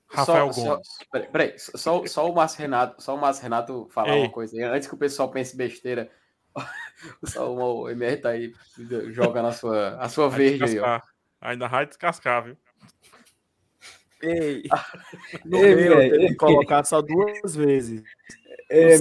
Rafael 0.07 0.53
Só- 0.53 0.62
Gomes. 0.62 0.89
Peraí, 1.11 1.29
peraí, 1.29 1.59
só, 1.59 2.07
só 2.07 2.31
o 2.31 2.35
Márcio 2.35 2.61
Renato, 2.61 3.03
só 3.03 3.15
o 3.15 3.20
Márcio 3.20 3.43
Renato 3.43 3.89
falar 3.91 4.15
Ei. 4.15 4.23
uma 4.23 4.31
coisa 4.31 4.57
aí, 4.57 4.62
antes 4.62 4.87
que 4.87 4.95
o 4.95 4.99
pessoal 4.99 5.31
pense 5.31 5.57
besteira. 5.57 6.11
Só 7.25 7.51
o 7.55 7.89
MR 7.89 8.17
tá 8.19 8.31
aí, 8.31 8.53
joga 9.12 9.41
na 9.41 9.53
sua, 9.53 9.97
a 9.99 10.09
sua 10.09 10.29
Vai 10.29 10.39
verde 10.41 10.65
aí, 10.65 10.79
ó. 10.81 11.01
Ainda 11.41 11.69
vai 11.69 11.87
descascar, 11.87 12.43
viu? 12.45 12.57
Ei, 14.23 14.62
no 15.44 15.57
Ei, 15.58 15.74
meu, 15.74 15.97
teve 15.99 16.23
ei. 16.23 16.28
que 16.28 16.34
colocar 16.34 16.84
só 16.84 17.00
duas 17.00 17.55
vezes. 17.57 18.02
Ei, 18.68 18.97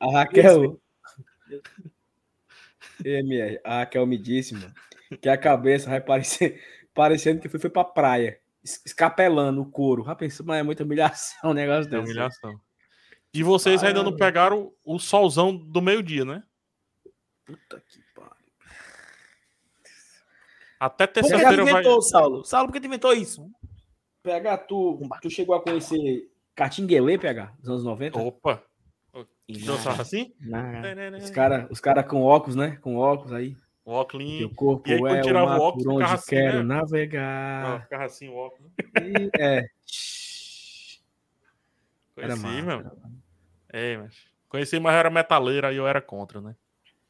a 0.00 0.10
Raquel. 0.10 0.80
Ei, 3.04 3.18
MR, 3.18 3.60
a 3.64 3.78
Raquel 3.80 4.06
me 4.06 4.16
disse, 4.18 4.54
mano, 4.54 4.72
que 5.20 5.28
a 5.28 5.36
cabeça 5.36 5.90
vai 5.90 6.00
parecer, 6.00 6.62
parecendo 6.94 7.40
que 7.40 7.48
foi, 7.48 7.60
foi 7.60 7.70
pra 7.70 7.84
praia, 7.84 8.38
es- 8.62 8.80
escapelando 8.86 9.60
o 9.62 9.70
couro. 9.70 10.02
Rapaz, 10.02 10.32
isso 10.32 10.44
mas 10.44 10.58
é 10.60 10.62
muita 10.62 10.84
humilhação 10.84 11.50
um 11.50 11.54
negócio 11.54 11.88
É 11.88 11.90
desse. 11.90 12.02
humilhação. 12.12 12.58
E 13.32 13.42
vocês 13.42 13.82
ainda 13.82 14.02
não 14.02 14.16
pegaram 14.16 14.72
o 14.84 14.98
solzão 14.98 15.54
do 15.54 15.82
meio-dia, 15.82 16.24
né? 16.24 16.42
Puta 17.44 17.82
que 17.88 17.98
pariu. 18.14 18.30
Até 20.78 21.06
Por 21.06 21.14
que 21.14 21.20
tu 21.20 21.28
terça-feira 21.30 21.64
vai. 21.64 21.72
inventou, 21.74 22.00
Saulo? 22.02 22.44
Saulo, 22.44 22.68
por 22.68 22.72
que 22.74 22.80
tu 22.80 22.86
inventou 22.86 23.12
isso? 23.12 23.50
PH, 24.24 24.56
tu, 24.58 24.98
tu 25.20 25.28
chegou 25.30 25.54
a 25.54 25.62
conhecer 25.62 26.30
Catinguelê, 26.54 27.18
PH, 27.18 27.52
dos 27.58 27.68
anos 27.68 27.84
90? 27.84 28.18
Opa! 28.18 28.64
Dançava 29.46 30.00
assim? 30.00 30.32
Não. 30.40 30.80
Os 31.18 31.30
caras 31.30 31.70
os 31.70 31.78
cara 31.78 32.02
com 32.02 32.22
óculos, 32.22 32.56
né? 32.56 32.76
Com 32.80 32.96
óculos 32.96 33.32
aí. 33.34 33.54
O 33.84 33.92
óculos. 33.92 34.38
Teu 34.38 34.50
corpo 34.50 34.88
E 34.88 34.94
aí, 34.94 34.98
quando 35.00 35.16
é 35.16 35.20
o 35.20 35.24
tirava 35.24 35.44
o 35.44 35.48
mar 35.50 35.60
óculos, 35.60 35.84
por 35.84 35.92
onde 35.92 36.04
assim, 36.14 36.30
quero 36.30 36.56
né? 36.64 36.74
Ah, 36.74 36.78
navegar. 36.78 37.82
ficava 37.82 38.04
assim 38.04 38.28
o 38.30 38.34
óculos. 38.34 38.72
E- 38.98 39.30
é. 39.38 39.66
Era 42.16 42.28
Conheci, 42.36 42.42
massa, 42.42 42.62
meu. 42.64 42.78
era 42.78 42.96
É, 43.68 43.96
mas. 43.98 44.14
Conheci, 44.48 44.80
mas 44.80 44.94
eu 44.94 44.98
era 45.00 45.10
metaleiro, 45.10 45.66
aí 45.66 45.76
eu 45.76 45.86
era 45.86 46.00
contra, 46.00 46.40
né? 46.40 46.54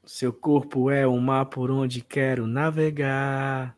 Seu 0.05 0.33
corpo 0.33 0.91
é 0.91 1.07
o 1.07 1.17
mar 1.21 1.47
por 1.47 1.71
onde 1.71 2.01
quero 2.03 2.47
navegar. 2.47 3.77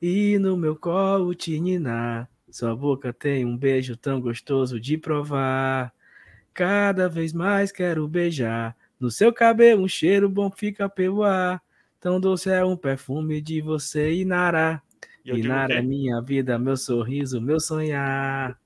E 0.00 0.38
no 0.38 0.56
meu 0.56 0.74
colo 0.74 1.34
te 1.34 1.60
ninar. 1.60 2.28
Sua 2.52 2.76
boca 2.76 3.14
tem 3.14 3.46
um 3.46 3.56
beijo 3.56 3.96
tão 3.96 4.20
gostoso 4.20 4.78
de 4.78 4.98
provar. 4.98 5.90
Cada 6.52 7.08
vez 7.08 7.32
mais 7.32 7.72
quero 7.72 8.06
beijar. 8.06 8.76
No 9.00 9.10
seu 9.10 9.32
cabelo 9.32 9.82
um 9.84 9.88
cheiro 9.88 10.28
bom 10.28 10.50
fica 10.50 10.86
pelo 10.86 11.22
ar. 11.22 11.62
Tão 11.98 12.20
doce 12.20 12.50
é 12.50 12.62
um 12.62 12.76
perfume 12.76 13.40
de 13.40 13.62
você, 13.62 14.12
Inara. 14.12 14.82
E 15.24 15.30
Inara 15.30 15.76
é 15.76 15.82
minha 15.82 16.20
vida, 16.20 16.58
meu 16.58 16.76
sorriso, 16.76 17.40
meu 17.40 17.58
sonhar. 17.58 18.58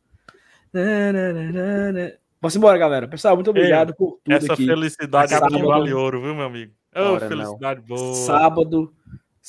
Nananana. 0.72 2.14
Posso 2.40 2.56
ir 2.56 2.58
embora, 2.58 2.78
galera. 2.78 3.06
Pessoal, 3.06 3.36
muito 3.36 3.50
obrigado 3.50 3.94
por 3.94 4.18
tudo 4.24 4.34
Essa 4.34 4.52
aqui. 4.52 4.66
felicidade 4.66 5.32
aqui 5.32 5.62
vale 5.62 5.92
ouro, 5.92 6.20
viu, 6.20 6.34
meu 6.34 6.44
amigo? 6.46 6.72
Ô, 6.92 7.00
Ora, 7.00 7.20
não. 7.20 7.28
felicidade 7.28 7.80
boa. 7.82 8.14
Sábado, 8.14 8.92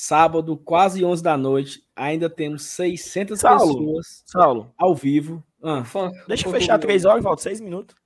sábado, 0.00 0.56
quase 0.56 1.04
11 1.04 1.20
da 1.24 1.36
noite, 1.36 1.82
ainda 1.96 2.30
temos 2.30 2.62
600 2.62 3.40
Saulo. 3.40 3.78
pessoas 3.78 4.22
Saulo, 4.26 4.72
ao 4.78 4.94
vivo. 4.94 5.42
Ah, 5.60 5.82
Fã- 5.82 6.12
deixa 6.28 6.46
eu 6.46 6.52
fechar 6.52 6.78
três 6.78 7.04
horas, 7.04 7.20
falta 7.24 7.42
seis 7.42 7.60
minutos. 7.60 7.96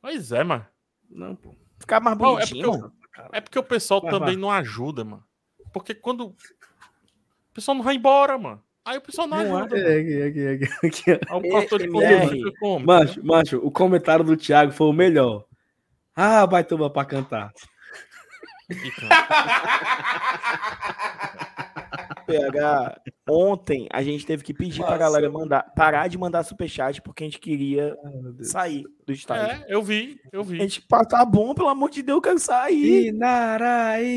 Pois 0.00 0.32
é, 0.32 0.42
mano. 0.42 0.66
não, 1.10 1.36
pô. 1.36 1.54
Ficar 1.78 2.00
mais 2.00 2.16
Não, 2.16 2.24
é 2.26 2.32
bonitinho. 2.46 2.90
porque 2.90 3.36
É 3.36 3.40
porque 3.42 3.58
o 3.58 3.62
pessoal 3.62 4.00
Vai, 4.00 4.10
também 4.10 4.28
vai. 4.28 4.36
não 4.36 4.50
ajuda, 4.50 5.04
mano. 5.04 5.22
Porque 5.74 5.94
quando. 5.94 6.28
O 6.28 6.34
pessoal 7.52 7.74
não 7.74 7.84
vai 7.84 7.96
embora, 7.96 8.38
mano. 8.38 8.62
Aí 8.82 8.96
o 8.96 9.02
pessoal 9.02 9.26
não, 9.28 9.36
Não, 9.44 9.58
ajuda. 9.58 9.76
é, 9.78 9.82
mano. 9.82 10.10
é, 10.10 10.54
é, 10.54 10.86
aqui, 10.86 11.12
ó. 11.12 11.34
Aí 11.34 11.50
o 11.50 11.52
pastor 11.52 11.82
de 11.82 11.88
conteúdo? 11.88 12.80
Macho, 12.86 13.26
macho, 13.26 13.58
o 13.58 13.70
comentário 13.70 14.24
do 14.24 14.38
Thiago 14.38 14.72
foi 14.72 14.86
o 14.86 14.92
melhor. 14.94 15.44
Ah, 16.14 16.46
vai 16.46 16.64
tomar 16.64 16.88
pra 16.88 17.04
cantar. 17.04 17.52
PH, 22.26 23.00
ontem 23.28 23.86
a 23.92 24.02
gente 24.02 24.24
teve 24.26 24.42
que 24.42 24.52
pedir 24.54 24.78
pra 24.80 24.86
Nossa. 24.86 24.98
galera 24.98 25.30
mandar, 25.30 25.62
parar 25.74 26.08
de 26.08 26.18
mandar 26.18 26.42
superchat 26.42 27.00
porque 27.02 27.22
a 27.24 27.26
gente 27.26 27.38
queria 27.38 27.96
sair 28.42 28.84
do 29.06 29.12
estádio. 29.12 29.64
É, 29.68 29.74
eu 29.74 29.82
vi, 29.82 30.18
eu 30.32 30.40
A 30.40 30.44
vi. 30.44 30.56
gente, 30.58 30.80
pá, 30.82 31.04
tá 31.04 31.24
bom, 31.24 31.54
pelo 31.54 31.68
amor 31.68 31.90
de 31.90 32.02
Deus, 32.02 32.16
eu 32.16 32.22
quero 32.22 32.38
sair. 32.38 33.08
Inaraí. 33.08 34.08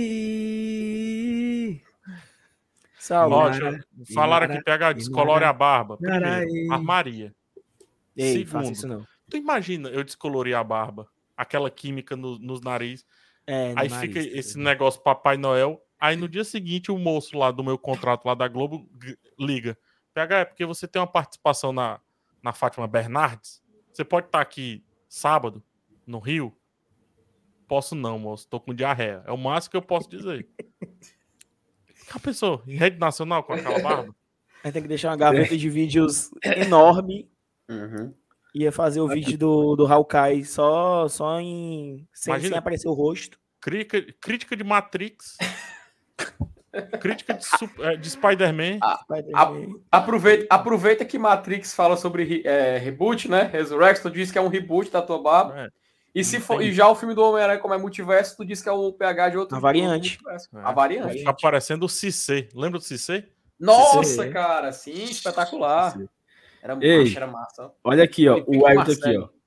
Ó, 3.11 3.52
falaram 4.14 4.53
aqui, 4.53 4.64
PH, 4.64 4.94
descolore 4.94 5.44
a 5.45 5.53
barba. 5.53 5.98
Primeiro, 5.98 6.72
armaria. 6.74 7.34
Ei, 8.16 8.34
segundo. 8.34 8.50
faça 8.52 8.72
isso 8.72 8.88
não. 8.88 9.03
Tu 9.30 9.38
imagina 9.38 9.90
eu 9.90 10.03
descolorir 10.03 10.56
a 10.58 10.64
barba, 10.64 11.08
aquela 11.38 11.69
química 11.72 12.16
no- 12.16 12.38
nos 12.40 12.61
nariz, 12.61 13.03
É, 13.52 13.74
aí 13.76 13.90
nariz, 13.90 13.95
fica 13.95 14.19
tá 14.19 14.38
esse 14.38 14.58
ligado? 14.60 14.64
negócio 14.64 15.02
Papai 15.02 15.36
Noel, 15.36 15.84
aí 16.00 16.16
no 16.16 16.30
dia 16.30 16.44
seguinte 16.44 16.92
o 16.92 17.00
moço 17.00 17.36
lá 17.36 17.50
do 17.50 17.64
meu 17.64 17.80
contrato 17.80 18.28
lá 18.28 18.36
da 18.36 18.48
Globo 18.48 18.88
liga. 19.40 19.76
PH, 20.14 20.38
é 20.38 20.45
porque 20.45 20.68
você 20.68 20.88
tem 20.88 21.02
uma 21.02 21.08
participação 21.08 21.74
na, 21.74 22.00
na 22.44 22.53
Fátima 22.53 22.88
Bernardes? 22.88 23.60
Você 23.92 24.06
pode 24.06 24.28
estar 24.28 24.40
aqui 24.40 24.86
sábado, 25.08 25.64
no 26.06 26.19
Rio? 26.19 26.56
Posso 27.68 27.95
não, 27.95 28.19
moço, 28.19 28.48
tô 28.48 28.60
com 28.60 28.72
diarreia. 28.72 29.24
É 29.26 29.32
o 29.32 29.38
máximo 29.38 29.72
que 29.72 29.78
eu 29.78 29.82
posso 29.82 30.08
dizer. 30.08 30.48
Já 32.14 32.19
pensou? 32.19 32.61
Em 32.68 32.76
rede 32.76 33.00
nacional 33.00 33.44
com 33.44 33.53
aquela 33.53 33.80
barba? 33.80 34.16
Aí 34.64 34.72
tem 34.72 34.84
que 34.84 34.88
deixar 34.88 35.10
uma 35.10 35.18
gaveta 35.18 35.58
de 35.58 35.69
vídeos 35.72 36.30
enorme. 36.45 37.28
Uhum. 37.68 38.14
Ia 38.53 38.72
fazer 38.72 39.00
o 39.00 39.08
vídeo 39.08 39.38
do, 39.38 39.76
do 39.76 39.86
Hawkeye 39.86 40.44
só, 40.44 41.08
só 41.08 41.40
em. 41.40 42.08
Sem, 42.14 42.32
Imagina. 42.32 42.50
sem 42.50 42.58
aparecer 42.58 42.88
o 42.88 42.94
rosto. 42.94 43.40
Crítica, 43.61 44.14
crítica 44.19 44.56
de 44.56 44.64
Matrix. 44.64 45.38
crítica 47.00 47.34
de, 47.34 47.45
eh, 47.84 47.98
de 47.98 48.10
Spider-Man. 48.10 48.80
Spider-Man. 49.03 49.80
Aproveita, 49.92 50.48
aproveita 50.50 51.06
que 51.06 51.18
Matrix 51.19 51.74
fala 51.74 51.98
sobre 51.98 52.24
re- 52.24 52.44
é, 52.45 52.78
reboot, 52.78 53.30
né? 53.30 53.44
Resurrection, 53.44 54.03
tu 54.03 54.11
diz 54.11 54.32
que 54.32 54.38
é 54.38 54.42
um 54.42 54.48
reboot 54.48 54.90
da 54.90 55.02
tua 55.02 55.22
barba. 55.22 55.66
É. 55.66 55.69
E, 56.14 56.24
se 56.24 56.40
for, 56.40 56.61
e 56.61 56.74
já 56.74 56.88
o 56.88 56.95
filme 56.95 57.14
do 57.14 57.22
Homem-Aranha, 57.24 57.60
como 57.60 57.74
é 57.74 57.78
multiverso, 57.78 58.36
tu 58.38 58.44
diz 58.44 58.61
que 58.64 58.69
é 58.69 58.72
o 58.72 58.92
PH 58.92 59.30
de 59.30 59.38
outro 59.38 59.56
A 59.56 59.60
variante. 59.60 60.18
É. 60.28 60.60
A 60.64 60.72
variante. 60.72 61.19
Fica 61.19 61.34
parecendo 61.34 61.86
o 61.86 61.90
Cissé. 61.90 62.50
Lembra 62.56 62.80
do 62.80 62.84
Cissé? 62.84 63.26
Nossa, 63.60 64.28
cara, 64.30 64.72
sim, 64.72 65.03
espetacular. 65.03 66.00
Era, 66.62 66.78
Ei. 66.82 67.00
macho, 67.04 67.18
era 67.18 67.28
massa. 67.28 67.72
Olha 67.84 68.04
aqui, 68.04 68.28
ó. 68.28 68.36
O 68.46 68.54
Everton 68.68 68.70
aqui, 68.70 68.76
Marcelo. 68.76 69.24
ó. 69.34 69.40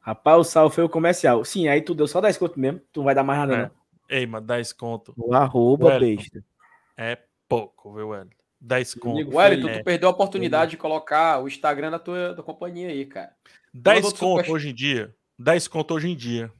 Rapaz, 0.00 0.38
o 0.38 0.44
sal 0.44 0.70
foi 0.70 0.84
o 0.84 0.88
comercial. 0.88 1.44
Sim, 1.44 1.68
aí 1.68 1.82
tu 1.82 1.94
deu 1.94 2.06
só 2.08 2.20
10 2.20 2.38
conto 2.38 2.58
mesmo. 2.58 2.80
Tu 2.92 3.00
não 3.00 3.04
vai 3.04 3.14
dar 3.14 3.22
mais 3.22 3.40
nada, 3.40 3.54
É. 3.54 3.62
não. 3.64 3.70
Ei, 4.08 4.26
mas 4.26 4.42
10 4.42 4.72
conto. 4.72 5.12
O 5.16 5.34
arroba, 5.34 5.86
Wellington. 5.88 6.22
besta. 6.22 6.44
É 6.96 7.18
pouco, 7.48 7.92
viu, 7.94 8.14
Hélio? 8.14 8.30
10 8.60 8.94
conto. 8.94 9.36
Wellington, 9.36 9.68
É. 9.68 9.78
tu 9.78 9.84
perdeu 9.84 10.08
a 10.08 10.12
oportunidade 10.12 10.70
de 10.72 10.76
colocar 10.78 11.42
o 11.42 11.46
Instagram 11.46 11.90
da 11.90 11.98
tua 11.98 12.34
da 12.34 12.42
companhia 12.42 12.88
aí, 12.88 13.04
cara. 13.04 13.32
10 13.72 14.04
outro 14.06 14.20
conto 14.20 14.40
super- 14.40 14.52
hoje 14.52 14.70
em 14.70 14.74
dia. 14.74 15.14
10 15.38 15.68
conto 15.68 15.94
hoje 15.94 16.08
em 16.08 16.16
dia. 16.16 16.50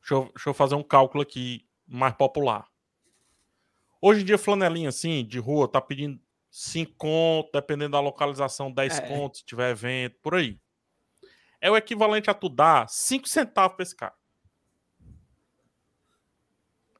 Deixa 0.00 0.14
eu, 0.14 0.30
deixa 0.34 0.50
eu 0.50 0.54
fazer 0.54 0.74
um 0.74 0.82
cálculo 0.82 1.22
aqui 1.22 1.64
mais 1.86 2.14
popular. 2.14 2.66
Hoje 4.00 4.20
em 4.20 4.24
dia, 4.24 4.38
flanelinha 4.38 4.90
assim, 4.90 5.24
de 5.24 5.38
rua, 5.38 5.66
tá 5.66 5.80
pedindo 5.80 6.20
5 6.60 6.92
conto, 6.96 7.50
dependendo 7.52 7.92
da 7.92 8.00
localização, 8.00 8.72
10 8.72 8.98
É. 8.98 9.02
conto, 9.02 9.36
se 9.38 9.44
tiver 9.44 9.70
evento, 9.70 10.16
por 10.20 10.34
aí. 10.34 10.58
É 11.60 11.70
o 11.70 11.76
equivalente 11.76 12.28
a 12.28 12.34
tu 12.34 12.48
dar 12.48 12.88
5 12.88 13.28
centavos 13.28 13.76
pra 13.76 13.82
esse 13.84 13.94
cara. 13.94 14.14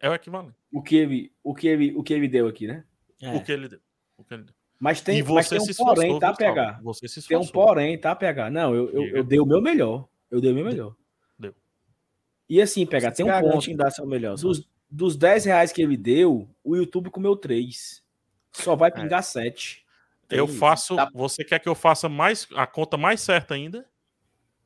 É 0.01 0.09
o 0.09 0.15
equivalente. 0.15 0.55
O 0.73 0.81
que 0.81 0.95
ele, 0.97 1.33
o 1.43 1.53
que 1.55 1.67
ele, 1.67 1.93
o 1.97 2.05
que 2.05 2.15
ele 2.15 2.28
deu 2.28 2.47
aqui, 2.47 2.69
né? 2.69 2.85
É. 3.20 3.35
O 3.35 3.43
que 3.43 3.51
ele 3.51 3.69
deu. 3.69 3.81
O 4.17 4.23
que 4.23 4.35
ele 4.35 4.45
deu. 4.45 4.55
Mas 4.78 5.01
tem, 5.01 5.19
e 5.19 5.23
mas 5.25 5.49
você 5.49 5.57
tem 5.57 5.67
um 5.67 5.70
esforçou, 5.70 5.95
porém, 5.97 6.19
tá, 6.20 6.33
pegar? 6.33 6.81
Você 6.83 7.09
se 7.09 7.27
Tem 7.27 7.37
um 7.37 7.41
esforçou. 7.41 7.67
porém, 7.67 7.99
tá, 7.99 8.15
pegar? 8.15 8.49
Não, 8.49 8.73
eu, 8.77 8.91
eu, 8.91 9.17
eu 9.17 9.25
dei 9.25 9.41
o 9.41 9.47
meu 9.47 9.61
melhor. 9.61 10.09
Eu 10.31 10.41
dei 10.41 10.53
o 10.53 10.55
meu 10.55 10.65
melhor. 10.65 10.95
Deu. 11.37 11.53
E 12.49 12.62
assim, 12.62 12.87
pegar, 12.87 13.11
tem 13.11 13.25
um 13.25 13.28
Garante 13.28 13.53
ponto. 13.53 13.70
em 13.73 13.77
dar 13.77 13.91
seu 13.91 14.07
melhor. 14.07 14.37
Dos, 14.37 14.69
dos 14.89 15.17
10 15.17 15.47
reais 15.47 15.73
que 15.73 15.83
ele 15.83 15.97
deu, 15.97 16.49
o 16.62 16.77
YouTube 16.77 17.11
comeu 17.11 17.35
3. 17.35 18.05
Só 18.62 18.77
vai 18.77 18.91
pingar 18.91 19.23
7. 19.23 19.85
Eu 20.31 20.47
Tem- 20.47 20.57
faço. 20.57 20.97
Tá. 20.97 21.11
Você 21.15 21.45
quer 21.45 21.59
que 21.59 21.69
eu 21.69 21.75
faça 21.75 22.09
mais 22.09 22.47
a 22.55 22.67
conta 22.67 22.97
mais 22.97 23.20
certa 23.20 23.55
ainda? 23.55 23.89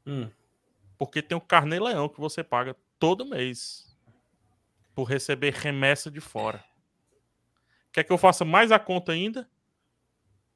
Hum. 0.07 0.29
Porque 0.99 1.23
tem 1.23 1.37
o 1.37 1.41
carnê 1.41 1.79
leão 1.79 2.09
que 2.09 2.21
você 2.21 2.43
paga 2.43 2.77
todo 2.99 3.25
mês 3.27 3.97
por 4.95 5.05
receber 5.05 5.53
remessa 5.55 6.11
de 6.11 6.21
fora. 6.21 6.65
Quer 7.93 8.05
que 8.05 8.13
eu 8.13 8.19
faça 8.19 8.45
mais 8.45 8.73
a 8.73 8.79
conta 8.79 9.13
ainda? 9.13 9.49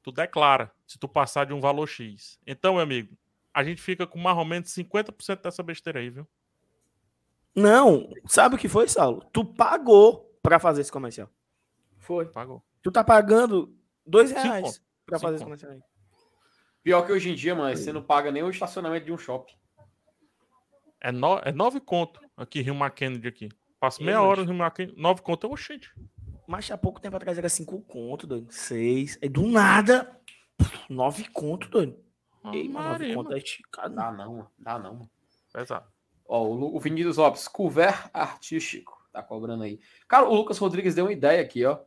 Tu 0.03 0.11
declara 0.11 0.71
se 0.85 0.97
tu 0.97 1.07
passar 1.07 1.45
de 1.45 1.53
um 1.53 1.59
valor 1.59 1.87
X. 1.87 2.39
Então, 2.45 2.73
meu 2.75 2.83
amigo, 2.83 3.17
a 3.53 3.63
gente 3.63 3.81
fica 3.81 4.07
com 4.07 4.17
mais 4.19 4.37
ou 4.37 4.45
menos 4.45 4.69
50% 4.69 5.41
dessa 5.41 5.61
besteira 5.61 5.99
aí, 5.99 6.09
viu? 6.09 6.27
Não, 7.55 8.11
sabe 8.27 8.55
o 8.55 8.57
que 8.57 8.69
foi, 8.69 8.87
Saulo? 8.87 9.25
Tu 9.33 9.43
pagou 9.43 10.37
pra 10.41 10.59
fazer 10.59 10.81
esse 10.81 10.91
comercial. 10.91 11.29
Foi. 11.97 12.25
Pagou. 12.27 12.63
Tu 12.87 12.91
tá 12.91 13.03
pagando 13.03 13.75
dois 14.05 14.31
reais 14.31 14.63
conto. 14.63 14.81
pra 15.05 15.17
Cinco 15.19 15.27
fazer 15.27 15.35
esse 15.35 15.43
conto. 15.43 15.59
comercial 15.59 15.71
aí. 15.73 15.81
Pior 16.81 17.05
que 17.05 17.11
hoje 17.11 17.29
em 17.29 17.35
dia, 17.35 17.53
mano, 17.53 17.75
você 17.75 17.91
não 17.91 18.01
paga 18.01 18.31
nem 18.31 18.43
o 18.43 18.49
estacionamento 18.49 19.05
de 19.05 19.11
um 19.11 19.17
shopping. 19.17 19.51
É, 21.01 21.11
no, 21.11 21.37
é 21.39 21.51
nove 21.51 21.81
conto 21.81 22.21
aqui, 22.37 22.61
Rio 22.61 22.75
Kennedy 22.91 23.27
aqui. 23.27 23.49
Passa 23.77 24.01
Ei, 24.01 24.05
meia 24.05 24.21
hora 24.21 24.39
no 24.39 24.47
Rio 24.47 24.55
Mackenzie, 24.55 24.95
nove 24.95 25.21
conto 25.21 25.47
é 25.47 25.49
oxente. 25.49 25.93
Mas 26.47 26.71
há 26.71 26.77
pouco 26.77 27.01
tempo 27.01 27.17
atrás 27.17 27.37
era 27.37 27.49
cinco 27.49 27.81
conto, 27.81 28.25
doido. 28.25 28.47
Seis. 28.53 29.19
Aí 29.21 29.27
do 29.27 29.45
nada, 29.45 30.17
nove 30.89 31.27
conto, 31.27 31.67
doido. 31.67 32.01
Ah, 32.41 32.55
Ei, 32.55 32.69
mas 32.69 32.85
nove 32.85 33.13
conto 33.13 33.25
mano. 33.25 33.35
é 33.35 33.39
esticado. 33.39 33.93
Dá 33.93 34.11
não, 34.13 34.31
mano. 34.33 34.51
Dá 34.57 34.79
não, 34.79 34.93
mano. 34.93 35.11
Pesado. 35.51 35.91
Ó, 36.25 36.41
o, 36.45 36.73
o 36.77 36.79
Vinícius 36.79 37.17
Lopes, 37.17 37.49
cover 37.49 38.09
artístico. 38.13 38.95
Tá 39.11 39.21
cobrando 39.21 39.63
aí. 39.63 39.77
Cara, 40.07 40.25
o 40.25 40.33
Lucas 40.33 40.57
Rodrigues 40.57 40.95
deu 40.95 41.03
uma 41.03 41.11
ideia 41.11 41.41
aqui, 41.41 41.65
ó. 41.65 41.79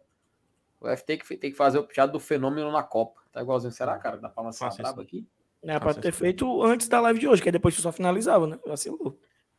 O 0.80 0.88
F 0.88 1.04
tem 1.04 1.18
que, 1.18 1.36
tem 1.36 1.50
que 1.50 1.56
fazer 1.56 1.78
o 1.78 1.84
piada 1.84 2.10
do 2.10 2.18
fenômeno 2.18 2.72
na 2.72 2.82
Copa. 2.82 3.20
Tá 3.30 3.42
igualzinho. 3.42 3.72
Será, 3.72 3.98
cara? 3.98 4.16
Dá 4.16 4.28
pra 4.28 4.44
lançar 4.44 4.66
Faça 4.66 4.82
braba 4.82 5.02
aqui? 5.02 5.26
Era 5.62 5.78
pra 5.78 5.92
ter 5.92 6.12
feito 6.12 6.62
antes 6.62 6.88
da 6.88 7.00
live 7.00 7.20
de 7.20 7.28
hoje, 7.28 7.42
que 7.42 7.48
aí 7.48 7.52
depois 7.52 7.74
tu 7.76 7.82
só 7.82 7.92
finalizava, 7.92 8.46
né? 8.46 8.58
Vacilou. 8.66 9.18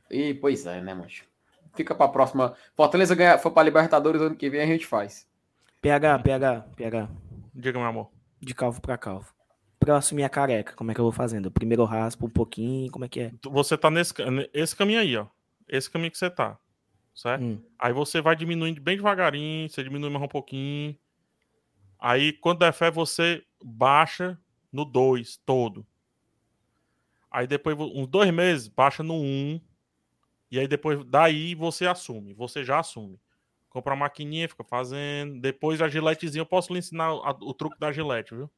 E, 0.09 0.33
pois 0.33 0.65
é, 0.65 0.81
né, 0.81 0.93
mancho? 0.93 1.25
Fica 1.75 1.93
pra 1.93 2.07
próxima. 2.07 2.55
Fortaleza 2.75 3.15
ganhar, 3.15 3.37
for 3.37 3.51
pra 3.51 3.63
Libertadores 3.63 4.19
ano 4.21 4.35
que 4.35 4.49
vem, 4.49 4.61
a 4.61 4.65
gente 4.65 4.85
faz. 4.85 5.27
PH, 5.81 6.19
PH, 6.19 6.65
PH. 6.75 7.09
Diga, 7.53 7.79
meu 7.79 7.87
amor. 7.87 8.09
De 8.39 8.55
calvo 8.55 8.81
pra 8.81 8.97
calvo. 8.97 9.31
Pra 9.79 9.93
eu 9.93 9.97
assumir 9.97 10.23
a 10.23 10.29
careca, 10.29 10.73
como 10.73 10.91
é 10.91 10.93
que 10.93 10.99
eu 10.99 11.05
vou 11.05 11.11
fazendo? 11.11 11.51
Primeiro 11.51 11.83
eu 11.83 11.87
raspo 11.87 12.25
um 12.25 12.29
pouquinho, 12.29 12.91
como 12.91 13.05
é 13.05 13.07
que 13.07 13.19
é? 13.19 13.31
Você 13.43 13.77
tá 13.77 13.89
nesse 13.89 14.13
esse 14.53 14.75
caminho 14.75 14.99
aí, 14.99 15.15
ó. 15.17 15.27
Esse 15.67 15.89
caminho 15.89 16.11
que 16.11 16.17
você 16.17 16.29
tá. 16.29 16.57
Certo? 17.15 17.43
Hum. 17.43 17.61
Aí 17.79 17.93
você 17.93 18.21
vai 18.21 18.35
diminuindo 18.35 18.81
bem 18.81 18.95
devagarinho, 18.95 19.69
você 19.69 19.83
diminui 19.83 20.09
mais 20.09 20.23
um 20.23 20.27
pouquinho. 20.27 20.95
Aí, 22.01 22.33
quando 22.33 22.59
der 22.59 22.73
fé, 22.73 22.91
você 22.91 23.43
baixa 23.63 24.39
no 24.73 24.85
2 24.85 25.37
todo. 25.37 25.87
Aí 27.29 27.47
depois, 27.47 27.77
uns 27.79 28.07
dois 28.07 28.31
meses, 28.31 28.67
baixa 28.67 29.03
no 29.03 29.15
1. 29.15 29.55
Um, 29.55 29.61
e 30.51 30.59
aí 30.59 30.67
depois, 30.67 31.03
daí 31.05 31.55
você 31.55 31.87
assume. 31.87 32.33
Você 32.33 32.63
já 32.63 32.79
assume. 32.79 33.19
Compra 33.69 33.93
a 33.93 33.97
maquininha, 33.97 34.49
fica 34.49 34.63
fazendo. 34.63 35.41
Depois 35.41 35.81
a 35.81 35.89
giletezinha, 35.89 36.41
eu 36.41 36.45
posso 36.45 36.73
lhe 36.73 36.79
ensinar 36.79 37.07
a- 37.07 37.37
o 37.41 37.53
truque 37.53 37.79
da 37.79 37.91
gilete, 37.91 38.35
viu? 38.35 38.51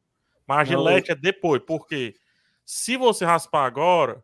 Mas 0.47 0.59
a 0.59 0.65
Não, 0.65 0.65
gilete 0.65 1.11
é 1.11 1.15
depois, 1.15 1.61
porque 1.65 2.15
se 2.65 2.97
você 2.97 3.25
raspar 3.25 3.65
agora, 3.65 4.23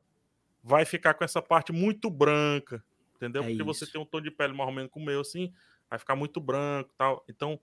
vai 0.63 0.85
ficar 0.85 1.13
com 1.13 1.23
essa 1.23 1.41
parte 1.41 1.71
muito 1.71 2.09
branca, 2.09 2.83
entendeu? 3.15 3.45
É 3.45 3.47
Porque 3.47 3.63
você 3.63 3.85
isso. 3.85 3.87
tem 3.87 4.01
um 4.01 4.05
tom 4.05 4.21
de 4.21 4.31
pele 4.31 4.53
mais 4.53 4.69
ou 4.69 4.75
menos 4.75 4.91
como 4.91 5.05
o 5.05 5.07
meu, 5.07 5.21
assim, 5.21 5.53
vai 5.89 5.99
ficar 5.99 6.15
muito 6.15 6.39
branco 6.41 6.91
e 6.93 6.97
tal. 6.97 7.25
Então, 7.29 7.59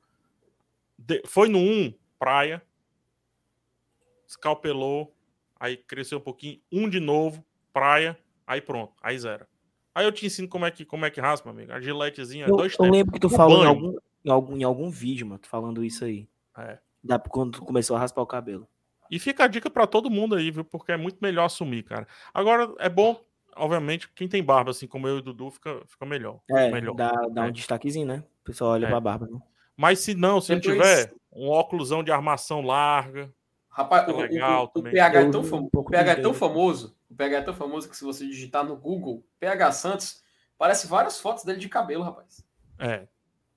de- 0.98 1.22
foi 1.26 1.48
no 1.48 1.58
1, 1.58 1.92
praia, 2.18 2.62
escalpelou, 4.26 5.14
aí 5.58 5.76
cresceu 5.76 6.18
um 6.18 6.22
pouquinho, 6.22 6.60
um 6.70 6.88
de 6.88 7.00
novo, 7.00 7.44
praia, 7.72 8.18
aí 8.46 8.60
pronto, 8.60 8.94
aí 9.02 9.18
zero. 9.18 9.46
Aí 9.94 10.04
eu 10.04 10.12
te 10.12 10.26
ensino 10.26 10.48
como 10.48 10.66
é 10.66 10.70
que, 10.70 10.84
como 10.84 11.06
é 11.06 11.10
que 11.10 11.20
raspa, 11.20 11.48
amigo. 11.48 11.72
A 11.72 11.80
giletezinha, 11.80 12.46
Eu, 12.46 12.56
dois 12.56 12.72
eu 12.72 12.78
tempos. 12.78 12.96
lembro 12.96 13.12
que 13.12 13.20
tu 13.20 13.30
falou 13.30 13.62
em 13.64 13.66
algum, 13.66 13.96
em, 14.24 14.30
algum, 14.30 14.56
em 14.58 14.62
algum 14.64 14.90
vídeo, 14.90 15.26
mano, 15.26 15.38
tu 15.38 15.48
falando 15.48 15.82
isso 15.82 16.04
aí. 16.04 16.28
É. 16.58 16.78
Da, 17.02 17.18
quando 17.18 17.52
tu 17.52 17.64
começou 17.64 17.96
a 17.96 18.00
raspar 18.00 18.20
o 18.20 18.26
cabelo. 18.26 18.68
E 19.10 19.18
fica 19.18 19.44
a 19.44 19.46
dica 19.46 19.70
pra 19.70 19.86
todo 19.86 20.10
mundo 20.10 20.34
aí, 20.34 20.50
viu? 20.50 20.64
Porque 20.64 20.92
é 20.92 20.96
muito 20.98 21.18
melhor 21.22 21.44
assumir, 21.46 21.82
cara. 21.84 22.06
Agora, 22.34 22.74
é 22.78 22.88
bom, 22.90 23.18
obviamente, 23.54 24.10
quem 24.12 24.28
tem 24.28 24.42
barba, 24.42 24.72
assim 24.72 24.86
como 24.86 25.06
eu 25.08 25.16
e 25.16 25.18
o 25.20 25.22
Dudu, 25.22 25.50
fica, 25.50 25.80
fica 25.86 26.04
melhor. 26.04 26.40
É, 26.50 26.70
melhor. 26.70 26.94
dá, 26.94 27.12
dá 27.30 27.42
um 27.42 27.46
É. 27.46 27.50
destaquezinho, 27.52 28.06
né? 28.06 28.24
O 28.42 28.44
pessoal 28.44 28.72
olha 28.72 28.86
É. 28.86 28.88
pra 28.90 29.00
barba, 29.00 29.26
né? 29.28 29.38
Mas 29.76 30.00
se 30.00 30.14
não, 30.14 30.40
se 30.40 30.52
não 30.52 30.60
Depois- 30.60 30.78
tiver 30.78 31.12
um 31.32 31.48
óculosão 31.50 32.02
de 32.02 32.10
armação 32.10 32.60
larga, 32.62 33.32
Rapaz, 33.68 34.08
É 34.08 34.10
o, 34.10 34.14
o- 34.16 34.20
legal 34.22 34.62
o- 34.62 34.64
o 34.64 34.68
também. 34.68 34.92
PH 34.94 35.20
é 35.20 35.30
tão, 35.30 35.44
fam- 35.44 35.58
um 35.60 35.68
o 35.74 35.84
PH 35.84 36.12
é 36.12 36.14
tão 36.16 36.32
famoso. 36.32 36.96
O 37.10 37.14
PH 37.14 37.36
é 37.36 37.42
tão 37.42 37.52
famoso 37.52 37.90
que 37.90 37.94
se 37.96 38.04
você 38.04 38.26
digitar 38.26 38.64
no 38.64 38.74
Google 38.74 39.22
PH 39.38 39.70
Santos, 39.72 40.22
parece 40.56 40.86
várias 40.86 41.20
fotos 41.20 41.44
dele 41.44 41.58
de 41.58 41.68
cabelo, 41.68 42.02
rapaz. 42.02 42.42
é. 42.78 43.06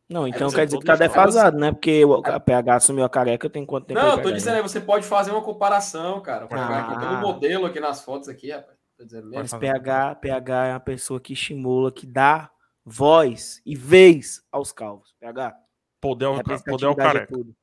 Não, 0.10 0.28
então 0.28 0.50
quer 0.50 0.66
dizer 0.66 0.80
que 0.80 0.86
tá 0.86 0.96
defasado, 0.96 1.56
né? 1.60 1.72
Porque 1.72 2.04
o 2.04 2.16
a 2.16 2.40
PH 2.40 2.76
assumiu 2.78 3.04
a 3.06 3.10
careca 3.10 3.48
tem 3.48 3.64
quanto 3.64 3.86
tempo? 3.86 4.00
Não, 4.00 4.10
eu 4.18 4.22
tô 4.24 4.32
dizendo 4.32 4.56
aí, 4.56 4.62
você 4.64 4.82
pode 4.82 5.06
fazer 5.06 5.30
uma 5.30 5.44
comparação, 5.44 6.20
cara. 6.20 6.46
Aqui 6.46 6.56
Ah. 6.56 6.98
pelo 7.00 7.22
modelo 7.22 7.66
aqui 7.68 7.80
nas 7.80 8.02
fotos 8.04 8.28
aqui, 8.28 8.50
rapaz. 8.52 8.76
Tô 8.98 9.06
dizendo 9.06 9.30
mesmo. 9.30 9.40
Mas 9.40 9.54
PH, 9.54 10.16
PH 10.16 10.66
é 10.66 10.74
uma 10.74 10.80
pessoa 10.80 11.20
que 11.22 11.32
estimula, 11.34 11.92
que 11.92 12.08
dá 12.08 12.50
voz 12.84 13.62
e 13.66 13.76
vez 13.76 14.42
aos 14.52 14.72
calvos. 14.72 15.14
PH, 15.20 15.56
Poder 16.02 16.26
poder 16.26 16.26
ao 16.26 16.36
representatividade 16.36 17.00
é 17.00 17.14
careca. 17.14 17.34
tudo. 17.34 17.56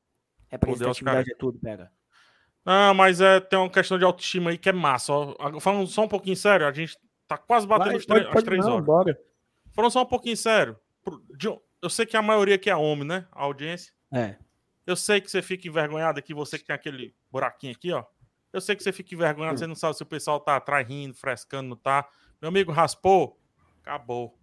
Representatividade 0.49 1.31
é 1.31 1.35
tudo, 1.35 1.59
PH. 1.59 1.91
Ah, 2.65 2.93
mas 2.93 3.21
é, 3.21 3.39
tem 3.39 3.57
uma 3.57 3.69
questão 3.69 3.97
de 3.97 4.03
autoestima 4.05 4.49
aí 4.51 4.57
que 4.57 4.69
é 4.69 4.73
massa. 4.73 5.13
ó. 5.13 5.59
Falando 5.59 5.87
só 5.87 6.03
um 6.03 6.07
pouquinho 6.07 6.35
sério, 6.35 6.67
a 6.67 6.71
gente 6.71 6.97
tá 7.27 7.37
quase 7.37 7.65
batendo 7.65 7.91
Vai, 7.93 8.01
pode- 8.05 8.27
as 8.27 8.33
pode 8.33 8.45
três 8.45 8.65
não, 8.65 8.73
horas. 8.73 8.85
Bora. 8.85 9.19
Falando 9.73 9.91
só 9.91 10.01
um 10.01 10.05
pouquinho 10.05 10.35
sério. 10.37 10.77
Eu 11.81 11.89
sei 11.89 12.05
que 12.05 12.17
a 12.17 12.21
maioria 12.21 12.55
aqui 12.55 12.69
é 12.69 12.75
homem, 12.75 13.07
né? 13.07 13.25
A 13.31 13.43
audiência. 13.43 13.93
É. 14.11 14.35
Eu 14.85 14.95
sei 14.95 15.19
que 15.21 15.29
você 15.29 15.41
fica 15.41 15.67
envergonhado 15.67 16.17
aqui, 16.19 16.33
você 16.33 16.57
que 16.57 16.65
tem 16.65 16.73
aquele 16.75 17.13
buraquinho 17.31 17.73
aqui, 17.73 17.91
ó. 17.91 18.03
Eu 18.53 18.61
sei 18.61 18.75
que 18.75 18.83
você 18.83 18.91
fica 18.91 19.13
envergonhado, 19.13 19.59
você 19.59 19.67
não 19.67 19.75
sabe 19.75 19.95
se 19.95 20.03
o 20.03 20.05
pessoal 20.05 20.39
tá 20.39 20.55
atrás 20.55 20.87
rindo, 20.87 21.13
frescando, 21.13 21.69
não 21.69 21.75
tá. 21.75 22.07
Meu 22.41 22.49
amigo 22.49 22.71
raspou, 22.71 23.37
acabou. 23.81 24.36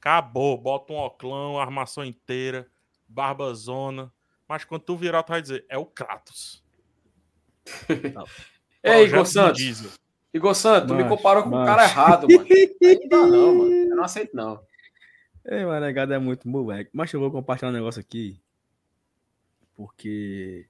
Acabou. 0.00 0.56
Bota 0.56 0.92
um 0.92 0.96
oclão, 0.96 1.60
armação 1.60 2.04
inteira, 2.04 2.66
barbazona. 3.06 4.10
Mas 4.48 4.64
quando 4.64 4.82
tu 4.82 4.96
virar, 4.96 5.22
tu 5.22 5.28
vai 5.28 5.42
dizer, 5.42 5.64
é 5.68 5.76
o 5.76 5.84
Kratos. 5.84 6.64
Ei, 8.82 9.04
Igor 9.04 9.26
Santos. 9.26 9.58
Diesel. 9.58 9.90
Igor 10.32 10.54
Santos, 10.54 10.88
tu 10.88 10.94
me 10.94 11.06
comparou 11.06 11.42
com 11.42 11.50
o 11.50 11.52
macho. 11.52 11.66
cara 11.66 11.84
errado, 11.84 12.26
mano. 12.28 12.48
Não 12.80 13.08
dá 13.08 13.26
não, 13.26 13.54
mano. 13.54 13.72
Eu 13.72 13.96
não 13.96 14.04
aceito 14.04 14.34
não. 14.34 14.64
Ei, 15.44 15.64
mas 15.64 15.82
negado 15.82 16.14
é 16.14 16.18
muito 16.18 16.48
moleque. 16.48 16.90
Mas 16.92 17.12
eu 17.12 17.20
vou 17.20 17.30
compartilhar 17.30 17.70
um 17.70 17.74
negócio 17.74 18.00
aqui. 18.00 18.40
Porque. 19.76 20.66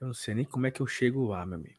Eu 0.00 0.08
não 0.08 0.14
sei 0.14 0.34
nem 0.34 0.44
como 0.44 0.66
é 0.66 0.70
que 0.70 0.80
eu 0.80 0.86
chego 0.86 1.26
lá, 1.26 1.44
meu 1.44 1.56
amigo. 1.58 1.74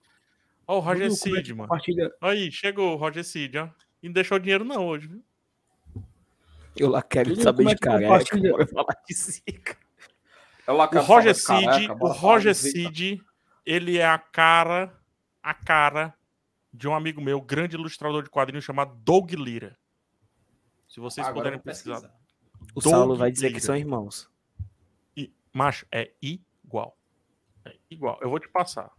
Ó, 0.68 0.78
o 0.78 0.80
Roger 0.80 1.08
é 1.08 1.10
Cid, 1.10 1.54
mano. 1.54 1.68
Compartilha. 1.68 2.14
Aí, 2.22 2.52
chegou 2.52 2.94
o 2.94 2.98
Roger 2.98 3.24
Cid, 3.24 3.58
ó. 3.58 3.70
E 4.02 4.08
não 4.08 4.14
deixou 4.14 4.38
dinheiro 4.38 4.66
não 4.66 4.86
hoje, 4.86 5.08
viu? 5.08 5.24
Eu 6.80 6.90
lá 6.90 7.02
quero 7.02 7.30
Dudu, 7.32 7.42
saber 7.44 7.64
é 7.66 7.70
de 7.70 7.76
que 7.76 7.82
careca. 7.82 8.08
compartilha? 8.08 8.52
Bora 8.52 8.68
falar 8.68 9.02
de 9.08 9.14
zica. 9.14 9.78
É 10.68 10.72
o 10.72 11.02
Roger 11.02 11.36
Cid, 11.36 11.92
o 12.00 12.08
Roger. 12.08 12.54
Cid, 12.56 13.22
ele 13.66 13.98
é 13.98 14.06
a 14.06 14.18
cara, 14.18 14.94
a 15.42 15.54
cara 15.54 16.14
de 16.74 16.88
um 16.88 16.94
amigo 16.94 17.22
meu, 17.22 17.42
grande 17.42 17.76
ilustrador 17.76 18.22
de 18.24 18.30
quadrinhos 18.30 18.66
chamado 18.66 18.94
Doug 18.98 19.32
Lira. 19.34 19.78
Se 20.88 21.00
vocês 21.00 21.26
Agora 21.26 21.50
eu 21.56 21.60
puderem 21.60 21.60
vou 21.60 21.64
pesquisar. 21.64 22.02
pesquisar. 22.02 22.18
O 22.76 22.82
Doug 22.82 22.94
Saulo 22.94 23.16
vai 23.16 23.32
dizer 23.32 23.48
que 23.48 23.54
Lira. 23.56 23.66
são 23.66 23.76
irmãos. 23.76 24.30
E, 25.16 25.34
macho, 25.54 25.86
é 25.92 26.12
igual. 26.22 26.98
É 27.66 27.76
igual. 27.90 28.20
Eu 28.22 28.30
vou 28.30 28.40
te 28.40 28.48
passar. 28.50 28.92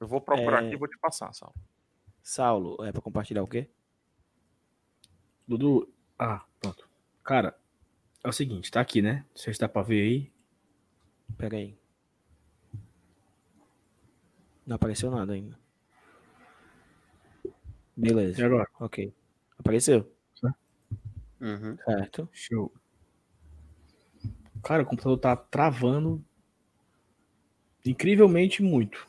Eu 0.00 0.06
vou 0.08 0.20
procurar 0.20 0.62
É. 0.62 0.66
aqui 0.66 0.74
e 0.74 0.78
vou 0.78 0.88
te 0.88 0.98
passar, 0.98 1.32
Sal. 1.32 1.54
Saulo, 2.22 2.76
é 2.84 2.90
pra 2.92 3.00
compartilhar 3.00 3.42
o 3.42 3.46
quê? 3.46 3.70
Dudu. 5.46 5.92
Ah, 6.18 6.44
pronto. 6.60 6.88
Cara, 7.22 7.56
é 8.24 8.28
o 8.28 8.32
seguinte, 8.32 8.70
tá 8.70 8.80
aqui, 8.80 9.02
né? 9.02 9.24
Não 9.30 9.36
sei 9.36 9.54
se 9.54 9.60
dá 9.60 9.68
pra 9.68 9.82
ver 9.82 10.02
aí. 10.02 10.32
Pera 11.38 11.56
aí. 11.56 11.76
Não 14.66 14.76
apareceu 14.76 15.10
nada 15.10 15.32
ainda. 15.32 15.58
Beleza. 17.96 18.40
E 18.40 18.44
agora? 18.44 18.66
Ok. 18.80 19.12
Apareceu. 19.58 20.10
Uhum. 21.40 21.76
Certo. 21.84 22.28
Show. 22.32 22.72
Cara, 24.62 24.82
o 24.82 24.86
computador 24.86 25.18
tá 25.18 25.36
travando 25.36 26.24
incrivelmente 27.84 28.62
muito. 28.62 29.06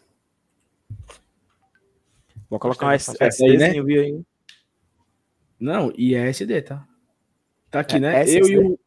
Vou 2.49 2.59
colocar 2.59 2.87
um 2.87 2.91
S- 2.91 3.11
Gostei 3.11 3.27
dessa 3.27 3.37
foto 3.39 3.49
aí, 3.51 3.57
né? 3.57 3.83
Não, 5.59 5.91
e 5.97 6.15
é 6.15 6.29
SD, 6.29 6.61
tá? 6.61 6.87
Tá 7.75 7.81
aqui, 7.81 7.97
É 7.97 7.99
né? 7.99 8.23
Eu 8.25 8.47
e 8.47 8.57
o. 8.57 8.79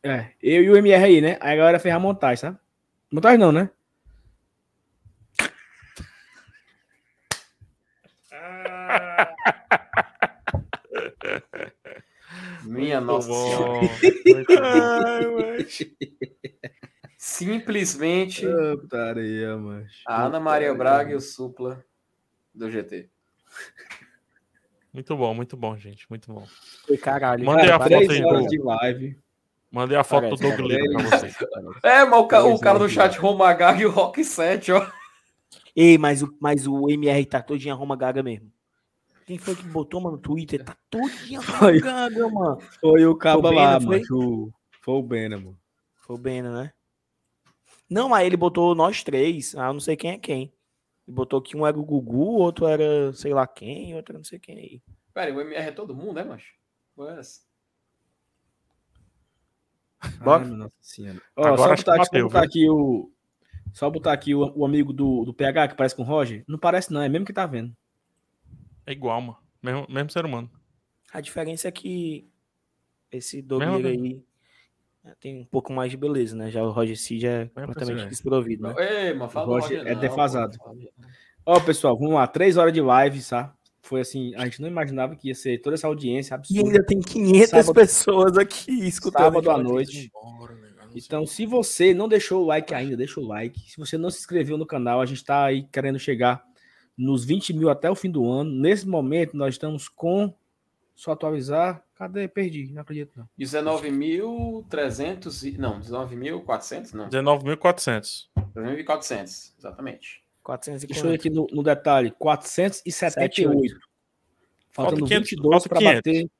É, 0.00 0.30
eu 0.40 0.62
e 0.62 0.70
o 0.70 0.76
MR 0.76 1.02
aí, 1.02 1.20
né? 1.20 1.36
Aí 1.40 1.54
a 1.54 1.56
galera 1.56 1.80
fez 1.80 1.92
a 1.92 1.98
montagem, 1.98 2.36
sabe? 2.36 2.56
Montagem 3.10 3.36
não, 3.36 3.50
né? 3.50 3.68
Minha 12.62 13.00
Muito 13.00 13.12
nossa 13.12 13.26
bom. 13.26 13.80
Simplesmente 17.18 18.46
putaria, 18.80 19.56
a 20.06 20.26
Ana 20.26 20.38
Maria 20.38 20.72
Braga 20.72 21.10
e 21.10 21.16
o 21.16 21.20
Supla 21.20 21.84
do 22.54 22.70
GT. 22.70 23.10
Muito 24.96 25.14
bom, 25.14 25.34
muito 25.34 25.58
bom, 25.58 25.76
gente. 25.76 26.06
Muito 26.08 26.32
bom. 26.32 26.46
Foi 26.86 26.96
caralho. 26.96 27.44
Mandei 27.44 27.66
cara, 27.68 27.76
a 27.76 27.80
foto 27.86 28.10
aí, 28.10 28.46
de 28.48 28.58
live. 28.58 29.18
Mandei 29.70 29.98
a 29.98 30.02
foto 30.02 30.22
Parece, 30.22 30.42
do 30.42 30.48
Doug 30.56 30.70
parece. 30.70 30.88
Lira 30.88 30.98
pra 31.10 31.18
vocês. 31.18 31.36
É, 31.82 32.04
mas 32.06 32.18
o, 32.18 32.26
ca- 32.26 32.44
o 32.44 32.58
cara 32.58 32.78
do 32.78 32.88
chat 32.88 33.18
Romagag 33.18 33.82
e 33.82 33.84
o 33.84 33.90
Rock 33.90 34.24
7, 34.24 34.72
ó. 34.72 34.90
Ei, 35.76 35.98
mas 35.98 36.22
o, 36.22 36.34
mas 36.40 36.66
o 36.66 36.88
MR 36.88 37.26
tá 37.26 37.42
todinho 37.42 37.74
a 37.74 37.76
Roma 37.76 37.94
Gaga 37.94 38.22
mesmo. 38.22 38.50
Quem 39.26 39.36
foi 39.36 39.54
que 39.54 39.64
botou, 39.64 40.00
mano, 40.00 40.16
no 40.16 40.22
Twitter? 40.22 40.64
Tá 40.64 40.74
todinho 40.88 41.40
a 41.42 41.44
Roma 41.44 41.58
Foi. 41.58 41.80
Gaga, 41.80 42.28
mano. 42.30 42.58
Foi 42.80 43.04
o 43.06 43.10
o 43.12 43.50
lá, 43.52 43.78
foi? 43.78 44.00
mano. 44.00 44.04
O- 44.12 44.52
Foi 44.80 44.94
o 44.94 45.02
Bena, 45.02 45.36
mano. 45.36 45.58
Foi 45.98 46.16
o 46.16 46.18
Bena, 46.18 46.62
né? 46.62 46.72
Não, 47.90 48.14
aí 48.14 48.24
ele 48.26 48.36
botou 48.38 48.74
nós 48.74 49.04
três. 49.04 49.54
Ah, 49.56 49.66
eu 49.66 49.74
não 49.74 49.80
sei 49.80 49.94
quem 49.94 50.12
é 50.12 50.18
quem. 50.18 50.50
Ele 51.06 51.14
botou 51.14 51.40
que 51.40 51.56
um 51.56 51.66
era 51.66 51.78
o 51.78 51.84
Gugu, 51.84 52.38
outro 52.38 52.66
era 52.66 53.12
sei 53.12 53.32
lá 53.32 53.46
quem, 53.46 53.94
outro 53.94 54.12
era 54.12 54.18
não 54.18 54.24
sei 54.24 54.38
quem 54.38 54.58
aí. 54.58 54.82
Pera, 55.14 55.34
o 55.34 55.40
MR 55.40 55.68
é 55.68 55.72
todo 55.72 55.94
mundo, 55.94 56.14
né, 56.14 56.24
macho? 56.24 56.52
Mas... 56.96 57.46
Bora. 60.22 60.44
Ai, 60.44 60.50
nossa 60.50 60.74
senhora. 60.80 61.22
Ó, 61.36 61.46
Agora 61.46 61.76
só 61.76 61.84
botar, 61.84 61.94
aqui, 61.94 62.04
bateu, 62.04 62.20
só 62.20 62.28
botar 62.28 62.42
aqui 62.42 62.70
o. 62.70 63.12
Só 63.72 63.90
botar 63.90 64.12
aqui 64.12 64.34
o, 64.34 64.52
o 64.56 64.64
amigo 64.64 64.92
do, 64.92 65.24
do 65.24 65.34
PH 65.34 65.68
que 65.68 65.76
parece 65.76 65.94
com 65.94 66.02
o 66.02 66.06
Roger. 66.06 66.44
Não 66.48 66.58
parece, 66.58 66.92
não, 66.92 67.00
é 67.00 67.08
mesmo 67.08 67.26
que 67.26 67.32
tá 67.32 67.46
vendo. 67.46 67.76
É 68.86 68.92
igual, 68.92 69.20
mano. 69.20 69.38
Mesmo, 69.62 69.86
mesmo 69.88 70.10
ser 70.10 70.24
humano. 70.24 70.50
A 71.12 71.20
diferença 71.20 71.68
é 71.68 71.72
que 71.72 72.30
esse 73.10 73.42
bem. 73.42 73.86
aí 73.86 74.25
tem 75.20 75.40
um 75.40 75.44
pouco 75.44 75.72
mais 75.72 75.90
de 75.90 75.96
beleza, 75.96 76.34
né? 76.36 76.50
Já 76.50 76.62
o 76.62 76.70
Roger 76.70 76.96
Cid 76.98 77.26
é 77.26 77.46
completamente 77.46 78.08
desprovido, 78.08 78.62
né? 78.64 78.74
Ei, 79.08 79.14
mas 79.14 79.32
fala 79.32 79.46
O 79.46 79.50
Roger 79.60 79.78
Roger 79.78 79.92
é 79.92 79.94
defasado. 79.94 80.56
Ó, 81.44 81.60
pessoal, 81.60 81.96
vamos 81.96 82.14
lá. 82.14 82.26
Três 82.26 82.56
horas 82.56 82.72
de 82.72 82.80
live, 82.80 83.22
tá? 83.22 83.54
Foi 83.82 84.00
assim, 84.00 84.34
a 84.34 84.44
gente 84.44 84.60
não 84.60 84.68
imaginava 84.68 85.14
que 85.14 85.28
ia 85.28 85.34
ser 85.34 85.58
toda 85.60 85.74
essa 85.74 85.86
audiência 85.86 86.34
E 86.34 86.36
absurda. 86.36 86.68
ainda 86.68 86.84
tem 86.84 87.00
500 87.00 87.50
Sábado- 87.50 87.74
pessoas 87.74 88.36
aqui 88.38 88.72
escutando. 88.86 89.22
sábado 89.22 89.50
a 89.50 89.54
à 89.54 89.58
noite. 89.58 90.10
Então, 90.94 91.24
se 91.26 91.46
você 91.46 91.92
não 91.94 92.08
deixou 92.08 92.42
o 92.42 92.46
like 92.46 92.74
ainda, 92.74 92.96
deixa 92.96 93.20
o 93.20 93.26
like. 93.26 93.60
Se 93.70 93.76
você 93.76 93.96
não 93.98 94.10
se 94.10 94.18
inscreveu 94.18 94.56
no 94.58 94.66
canal, 94.66 95.00
a 95.00 95.06
gente 95.06 95.24
tá 95.24 95.44
aí 95.44 95.62
querendo 95.70 95.98
chegar 95.98 96.42
nos 96.98 97.24
20 97.24 97.52
mil 97.52 97.68
até 97.68 97.88
o 97.90 97.94
fim 97.94 98.10
do 98.10 98.28
ano. 98.28 98.50
Nesse 98.50 98.88
momento, 98.88 99.36
nós 99.36 99.54
estamos 99.54 99.88
com. 99.88 100.34
Só 100.96 101.12
atualizar. 101.12 101.84
Cadê? 101.94 102.26
Perdi, 102.26 102.72
não 102.72 102.82
acredito 102.82 103.12
não. 103.16 103.28
19.300 103.38 105.54
e... 105.54 105.58
Não, 105.58 105.80
19.400? 105.80 106.92
Não, 106.94 107.08
19.400. 107.08 108.26
19.400, 108.54 109.52
exatamente. 109.58 110.22
400 110.42 110.82
e 110.82 110.86
Deixa 110.86 111.00
eu 111.00 111.04
quanto? 111.10 111.14
aqui 111.14 111.30
no, 111.30 111.46
no 111.52 111.62
detalhe. 111.62 112.10
478. 112.18 113.78
Faltando 114.70 115.00
Falta 115.00 115.14
500, 115.14 115.30
22 115.30 115.52
falta 115.52 115.68
para 115.68 115.78
500. 115.78 115.96
bater 115.96 116.30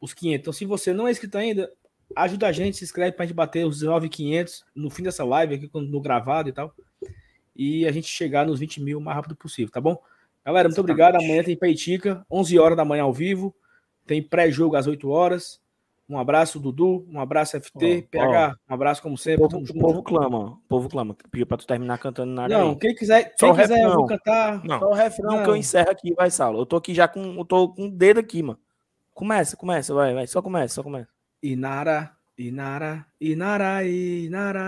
os 0.00 0.14
500. 0.14 0.40
Então, 0.40 0.52
se 0.52 0.64
você 0.64 0.92
não 0.92 1.06
é 1.08 1.10
inscrito 1.10 1.36
ainda, 1.38 1.70
ajuda 2.16 2.46
a 2.48 2.52
gente, 2.52 2.76
se 2.78 2.84
inscreve 2.84 3.12
para 3.12 3.24
a 3.24 3.26
gente 3.26 3.36
bater 3.36 3.66
os 3.66 3.78
19,500 3.80 4.64
no 4.74 4.90
fim 4.90 5.02
dessa 5.02 5.24
live 5.24 5.54
aqui, 5.54 5.68
quando- 5.68 5.88
no 5.88 6.00
gravado 6.00 6.48
e 6.48 6.52
tal. 6.52 6.74
E 7.54 7.86
a 7.86 7.92
gente 7.92 8.06
chegar 8.08 8.46
nos 8.46 8.60
20 8.60 8.80
mil 8.82 8.98
o 8.98 9.00
mais 9.00 9.16
rápido 9.16 9.36
possível, 9.36 9.70
tá 9.72 9.80
bom? 9.80 10.00
Galera, 10.44 10.68
muito 10.68 10.78
Exatamente. 10.78 11.02
obrigado. 11.02 11.16
Amanhã 11.22 11.42
tem 11.44 11.56
Peitica, 11.56 12.24
11 12.30 12.58
horas 12.58 12.76
da 12.76 12.84
manhã 12.84 13.02
ao 13.02 13.12
vivo. 13.12 13.54
Tem 14.08 14.22
pré-jogo 14.22 14.74
às 14.74 14.86
8 14.86 15.08
horas. 15.08 15.60
Um 16.08 16.18
abraço, 16.18 16.58
Dudu. 16.58 17.06
Um 17.12 17.20
abraço, 17.20 17.60
FT. 17.60 18.06
Ó, 18.06 18.10
PH, 18.10 18.56
um 18.70 18.74
abraço, 18.74 19.02
como 19.02 19.14
O 19.14 19.18
sempre. 19.18 19.46
povo, 19.46 19.62
Tamo 19.62 19.78
o 19.78 19.80
povo 19.82 20.02
clama. 20.02 20.38
O 20.38 20.56
povo 20.66 20.88
clama. 20.88 21.14
Pediu 21.30 21.46
pra 21.46 21.58
tu 21.58 21.66
terminar 21.66 21.98
cantando 21.98 22.32
na 22.32 22.44
área. 22.44 22.58
Não, 22.58 22.70
aí. 22.70 22.76
quem 22.76 22.94
quiser, 22.94 23.34
quem 23.36 23.50
o 23.50 23.54
quiser 23.54 23.78
eu 23.84 23.90
vou 23.92 24.06
refrão. 24.06 24.06
cantar. 24.06 24.64
Não. 24.64 24.78
Só 24.78 24.88
o 24.90 24.94
refrão 24.94 25.42
que 25.42 25.50
eu 25.50 25.56
encerro 25.56 25.90
aqui, 25.90 26.14
vai, 26.14 26.30
Saulo. 26.30 26.60
Eu 26.60 26.66
tô 26.66 26.76
aqui 26.76 26.94
já 26.94 27.06
com. 27.06 27.34
Eu 27.36 27.44
tô 27.44 27.68
com 27.68 27.86
o 27.88 27.90
dedo 27.90 28.18
aqui, 28.20 28.42
mano. 28.42 28.58
Começa, 29.12 29.54
começa, 29.54 29.92
vai, 29.92 30.14
vai. 30.14 30.26
Só 30.26 30.40
começa, 30.40 30.76
só 30.76 30.82
começa. 30.82 31.08
Inara, 31.42 32.10
Inara, 32.38 33.04
Inara, 33.20 33.84
Inara. 33.84 34.64